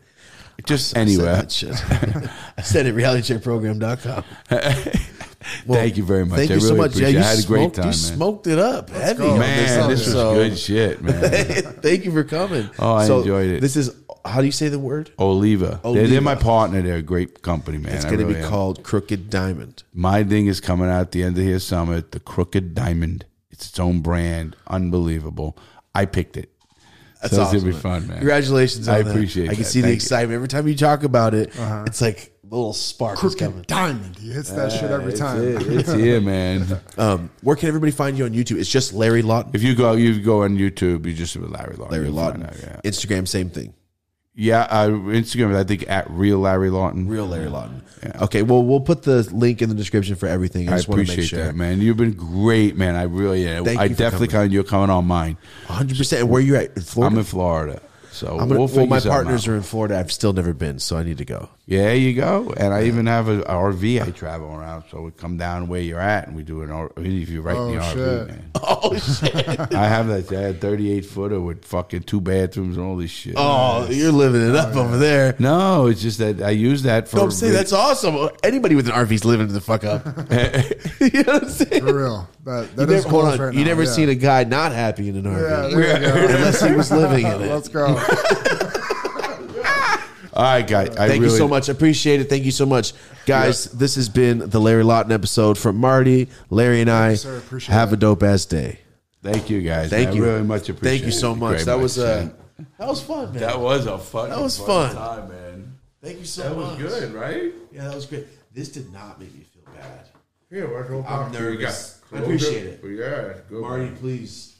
just 0.65 0.97
I 0.97 1.01
anywhere. 1.01 1.37
I 1.37 2.63
said 2.63 2.87
it 2.87 2.95
realitycheckprogram.com. 2.95 4.25
Thank 5.67 5.97
you 5.97 6.05
very 6.05 6.25
much. 6.25 6.39
Thank 6.39 6.51
I 6.51 6.55
you 6.55 6.61
so 6.61 6.77
much. 6.77 6.97
Yeah, 6.97 7.09
you. 7.09 7.19
I 7.19 7.23
had 7.23 7.39
a 7.39 7.47
great 7.47 7.61
smoked, 7.61 7.77
time, 7.77 7.85
you 7.85 7.91
man. 7.91 7.95
smoked 7.95 8.47
it 8.47 8.59
up 8.59 8.91
heavy. 8.91 9.19
go. 9.19 9.39
Man, 9.39 9.89
this 9.89 10.07
was 10.07 10.15
episode. 10.15 10.35
good 10.35 10.59
shit, 10.59 11.03
man. 11.03 11.15
Thank 11.83 12.05
you 12.05 12.13
for 12.13 12.25
coming. 12.25 12.71
Oh, 12.79 12.95
I 12.95 13.05
enjoyed 13.05 13.51
it. 13.51 13.61
This 13.61 13.77
is 13.77 13.91
how 14.25 14.41
do 14.41 14.47
you 14.47 14.53
say 14.53 14.69
the 14.69 14.79
word? 14.79 15.11
Oliva. 15.19 15.81
They're, 15.83 15.91
Oliva. 15.91 16.07
they're 16.09 16.21
my 16.21 16.35
partner. 16.35 16.83
They're 16.83 16.97
a 16.97 17.03
great 17.03 17.43
company, 17.43 17.79
man. 17.79 17.95
It's 17.95 18.05
going 18.05 18.19
to 18.19 18.25
really 18.25 18.39
be 18.39 18.45
am. 18.45 18.51
called 18.51 18.85
Crooked 18.85 19.31
Diamond. 19.31 19.83
My 19.93 20.23
thing 20.23 20.47
is 20.47 20.61
coming 20.61 20.89
out 20.89 21.01
at 21.01 21.13
the 21.13 21.23
end 21.25 21.37
of 21.39 21.45
his 21.45 21.65
summit, 21.65 22.13
the 22.13 22.21
Crooked 22.21 22.75
Diamond. 22.75 23.25
It's 23.51 23.69
its 23.69 23.79
own 23.79 24.01
brand, 24.01 24.57
unbelievable. 24.67 25.59
I 25.95 26.07
picked 26.07 26.37
it. 26.37 26.51
That's 27.21 27.37
so 27.37 27.43
awesome. 27.43 27.57
it's 27.57 27.65
gonna 27.65 27.75
be 27.75 27.81
fun, 27.81 28.09
man. 28.09 28.19
Congratulations! 28.19 28.89
On 28.89 28.95
I 28.95 29.03
that. 29.03 29.11
appreciate 29.11 29.49
I 29.49 29.55
can 29.55 29.63
that. 29.63 29.69
see 29.69 29.81
the 29.81 29.89
Thank 29.89 29.93
you. 29.93 29.97
excitement 29.97 30.35
every 30.35 30.49
time 30.49 30.67
you 30.67 30.75
talk 30.75 31.05
about 31.05 31.35
it. 31.35 31.57
Uh-huh. 31.57 31.85
It's 31.87 32.01
like 32.01 32.29
a 32.29 32.32
little 32.57 32.73
spark 32.73 33.15
is 33.15 33.21
Crooked 33.21 33.39
coming. 33.39 33.65
diamond. 33.67 34.17
He 34.19 34.31
hits 34.33 34.51
that 34.51 34.71
shit 34.73 34.91
every 34.91 35.13
It's 35.13 35.21
time. 35.21 35.43
it. 35.43 35.63
It's 35.67 35.93
here, 35.95 36.21
man. 36.21 36.81
Um, 36.99 37.31
where 37.43 37.57
can 37.57 37.69
everybody 37.69 37.93
find 37.93 38.17
you 38.19 38.25
on 38.25 38.31
YouTube? 38.33 38.59
It's 38.59 38.69
just 38.71 38.93
Larry 38.93 39.23
Lawton. 39.23 39.53
If 39.55 39.63
you 39.63 39.75
go, 39.75 39.93
you 39.95 40.21
go 40.21 40.43
on 40.43 40.57
YouTube. 40.59 41.07
You 41.07 41.15
just 41.15 41.35
Larry 41.37 41.77
Lawton. 41.77 41.93
Larry 41.93 42.05
You'll 42.07 42.15
Lawton. 42.15 42.43
find 42.45 42.55
out, 42.55 42.61
yeah, 42.63 42.81
Instagram, 42.91 43.27
same 43.27 43.49
thing. 43.51 43.75
yeah. 44.35 44.63
Uh, 44.71 44.89
Instagram, 44.89 45.55
I 45.57 45.65
think 45.65 45.89
at 45.89 46.11
real 46.11 46.39
Larry 46.39 46.71
Lawton. 46.71 47.09
Real 47.09 47.27
Larry 47.27 47.49
Lawton. 47.49 47.83
Okay, 48.21 48.43
well, 48.43 48.65
we'll 48.65 48.81
put 48.81 49.03
the 49.05 49.23
link 49.33 49.63
in 49.63 49.69
the 49.69 49.75
description 49.77 50.17
for 50.17 50.27
everything. 50.27 50.69
I 50.69 50.73
I 50.73 50.77
just 50.77 50.89
want 50.89 50.99
to 50.99 51.03
make 51.03 51.11
appreciate 51.15 51.39
sure. 51.39 51.45
that, 51.47 51.55
man. 51.55 51.81
You've 51.81 51.97
been 51.97 52.15
great, 52.15 52.77
man. 52.77 52.97
I 52.97 53.05
really, 53.05 53.45
yeah. 53.45 53.63
Thank 53.63 53.79
I 53.79 53.85
you 53.85 53.91
for 53.95 53.99
definitely 53.99 54.27
coming. 54.29 54.43
kind 54.47 54.53
you're 54.53 54.65
coming 54.65 54.91
on 54.91 55.05
mine. 55.07 55.37
100%. 55.69 56.19
And 56.21 56.29
where 56.29 56.41
you 56.41 56.57
at? 56.57 56.77
In 56.77 56.83
Florida? 56.83 57.15
I'm 57.15 57.19
in 57.19 57.25
Florida, 57.25 57.81
so 58.13 58.39
I'm 58.39 58.49
gonna, 58.49 58.61
we'll 58.61 58.69
well, 58.69 58.87
my 58.87 59.01
partners 59.01 59.49
out. 59.49 59.53
are 59.53 59.57
in 59.57 59.63
Florida. 59.63 59.99
I've 59.99 60.13
still 60.13 60.33
never 60.33 60.53
been, 60.53 60.79
so 60.79 60.97
I 60.97 61.03
need 61.03 61.19
to 61.19 61.25
go. 61.25 61.49
Yeah, 61.67 61.83
there 61.83 61.97
you 61.97 62.15
go. 62.15 62.53
And 62.57 62.75
I 62.75 62.85
even 62.85 63.07
have 63.07 63.29
a, 63.29 63.41
a 63.43 63.55
RV 63.55 64.03
I 64.03 64.11
travel 64.11 64.55
around, 64.55 64.85
so 64.91 65.01
we 65.01 65.11
come 65.13 65.37
down 65.39 65.69
where 65.69 65.81
you're 65.81 66.01
at, 66.01 66.27
and 66.27 66.37
we 66.37 66.43
do 66.43 66.63
an 66.63 66.71
R- 66.71 66.91
interview 66.97 67.41
right 67.41 67.57
in 67.57 67.77
the 67.77 67.79
Oh, 67.79 67.95
RV, 67.95 68.29
man. 68.29 68.51
Oh, 68.65 68.97
shit. 68.99 69.75
I 69.75 69.89
have 69.89 70.09
that. 70.09 70.31
I 70.33 70.41
had 70.41 70.61
38 70.61 71.07
footer 71.07 71.41
with 71.41 71.65
fucking 71.65 72.03
two 72.03 72.21
bathrooms 72.21 72.77
and 72.77 72.87
all 72.87 72.97
this 72.97 73.11
shit. 73.11 73.35
oh, 73.37 73.89
you're 73.91 74.13
living 74.13 74.49
it 74.49 74.55
up 74.55 74.75
oh, 74.77 74.83
over 74.83 74.99
there. 74.99 75.35
No, 75.39 75.87
it's 75.87 76.03
just 76.03 76.19
that 76.19 76.43
I 76.43 76.51
use 76.51 76.83
that 76.83 77.09
for. 77.09 77.17
No, 77.17 77.25
I'm 77.25 77.31
saying 77.31 77.53
that's 77.53 77.73
awesome. 77.73 78.29
Anybody 78.43 78.75
with 78.75 78.89
an 78.89 78.95
RV 78.95 79.11
is 79.13 79.25
living 79.25 79.49
the 79.49 79.61
fuck 79.61 79.85
up. 79.85 80.05
you 81.01 81.23
know 81.23 81.33
what 81.33 81.43
I'm 81.45 81.49
saying? 81.49 81.83
For 81.87 81.95
real. 81.95 82.29
That, 82.45 82.75
that 82.77 82.89
You 82.89 82.95
is 82.97 83.05
never, 83.05 83.09
hold 83.09 83.25
on. 83.27 83.39
right 83.39 83.55
you 83.55 83.61
now, 83.61 83.67
never 83.69 83.85
yeah. 83.85 83.91
seen 83.91 84.09
a 84.09 84.15
guy 84.17 84.45
not 84.45 84.73
happy 84.73 85.09
in 85.09 85.17
an 85.17 85.25
RV. 85.25 85.33
Yeah, 85.33 85.69
there 85.69 86.03
you 86.03 86.29
go. 86.29 86.35
Unless 86.35 86.63
he 86.63 86.73
was 86.73 86.91
living 86.91 87.25
in 87.27 87.43
it. 87.43 87.51
Let's 87.51 87.69
go. 87.69 87.95
All 90.35 90.43
right, 90.45 90.67
guys. 90.67 90.89
I 90.97 91.09
Thank 91.09 91.21
really, 91.21 91.33
you 91.33 91.39
so 91.39 91.47
much. 91.47 91.69
Appreciate 91.69 92.21
it. 92.21 92.31
Thank 92.31 92.45
you 92.45 92.51
so 92.51 92.65
much. 92.65 92.95
Guys, 93.27 93.67
this 93.67 93.97
has 93.97 94.09
been 94.09 94.39
the 94.49 94.61
Larry 94.61 94.83
Lawton 94.83 95.13
episode 95.13 95.59
from 95.59 95.77
Marty, 95.77 96.29
Larry, 96.49 96.81
and 96.81 96.91
I. 96.91 97.15
sir. 97.15 97.37
Appreciate 97.37 97.75
Have 97.75 97.91
it. 97.91 97.95
a 97.95 97.97
dope 97.99 98.23
ass 98.23 98.47
day. 98.47 98.79
Thank 99.23 99.51
you, 99.51 99.61
guys. 99.61 99.91
Thank 99.91 100.09
I 100.09 100.13
you. 100.13 100.25
really 100.25 100.43
much 100.43 100.69
appreciate 100.71 100.91
Thank 101.01 101.05
you 101.05 101.13
so 101.13 101.33
it 101.33 101.37
much. 101.37 101.53
very 101.53 101.65
That 101.65 101.79
was 101.79 101.99
much, 101.99 102.07
uh, 102.07 102.17
man. 102.17 102.35
that 102.79 102.89
was 102.89 103.03
fun, 103.03 103.33
man. 103.33 103.41
That 103.43 103.61
was 103.61 103.87
a 103.87 103.99
fun. 103.99 104.31
That 104.31 104.41
was 104.41 104.59
fun. 104.59 104.95
time, 104.95 105.29
man. 105.29 105.73
Thank 106.03 106.19
you 106.19 106.25
so 106.25 106.55
much. 106.55 106.79
That 106.79 106.83
much. 106.83 106.83
was 106.83 107.01
good, 107.01 107.13
right? 107.13 107.53
Yeah, 107.71 107.85
that 107.85 107.95
was 107.95 108.07
great. 108.07 108.27
This 108.55 108.71
did 108.71 108.91
not 108.93 109.21
make 109.21 109.33
me 109.35 109.45
feel 109.45 109.63
bad. 109.75 110.07
Yeah, 110.51 110.65
we're 110.65 111.05
I'm 111.07 111.31
nervous. 111.31 112.01
I 112.13 112.19
appreciate 112.19 112.67
it. 112.67 112.81
Yeah, 112.85 113.35
good. 113.49 113.61
Marty, 113.61 113.91
please. 114.01 114.52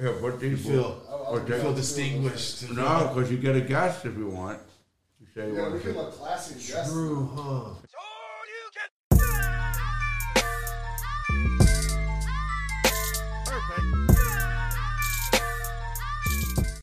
Yeah, 0.00 0.10
what 0.10 0.38
do 0.38 0.48
you 0.48 0.56
Feel, 0.56 1.02
oh, 1.10 1.36
Okay. 1.38 1.60
feel 1.60 1.74
distinguished. 1.74 2.70
No, 2.70 3.10
because 3.12 3.30
you 3.32 3.38
get 3.38 3.56
a 3.56 3.60
guest 3.60 4.04
if 4.04 4.16
you 4.16 4.28
want. 4.28 4.60
You 5.20 5.26
say 5.34 5.48
you 5.48 5.60
want 5.60 5.82
to. 5.82 5.92
look 5.92 6.12
classy. 6.12 6.72
True, 6.88 7.28
huh? 7.34 7.74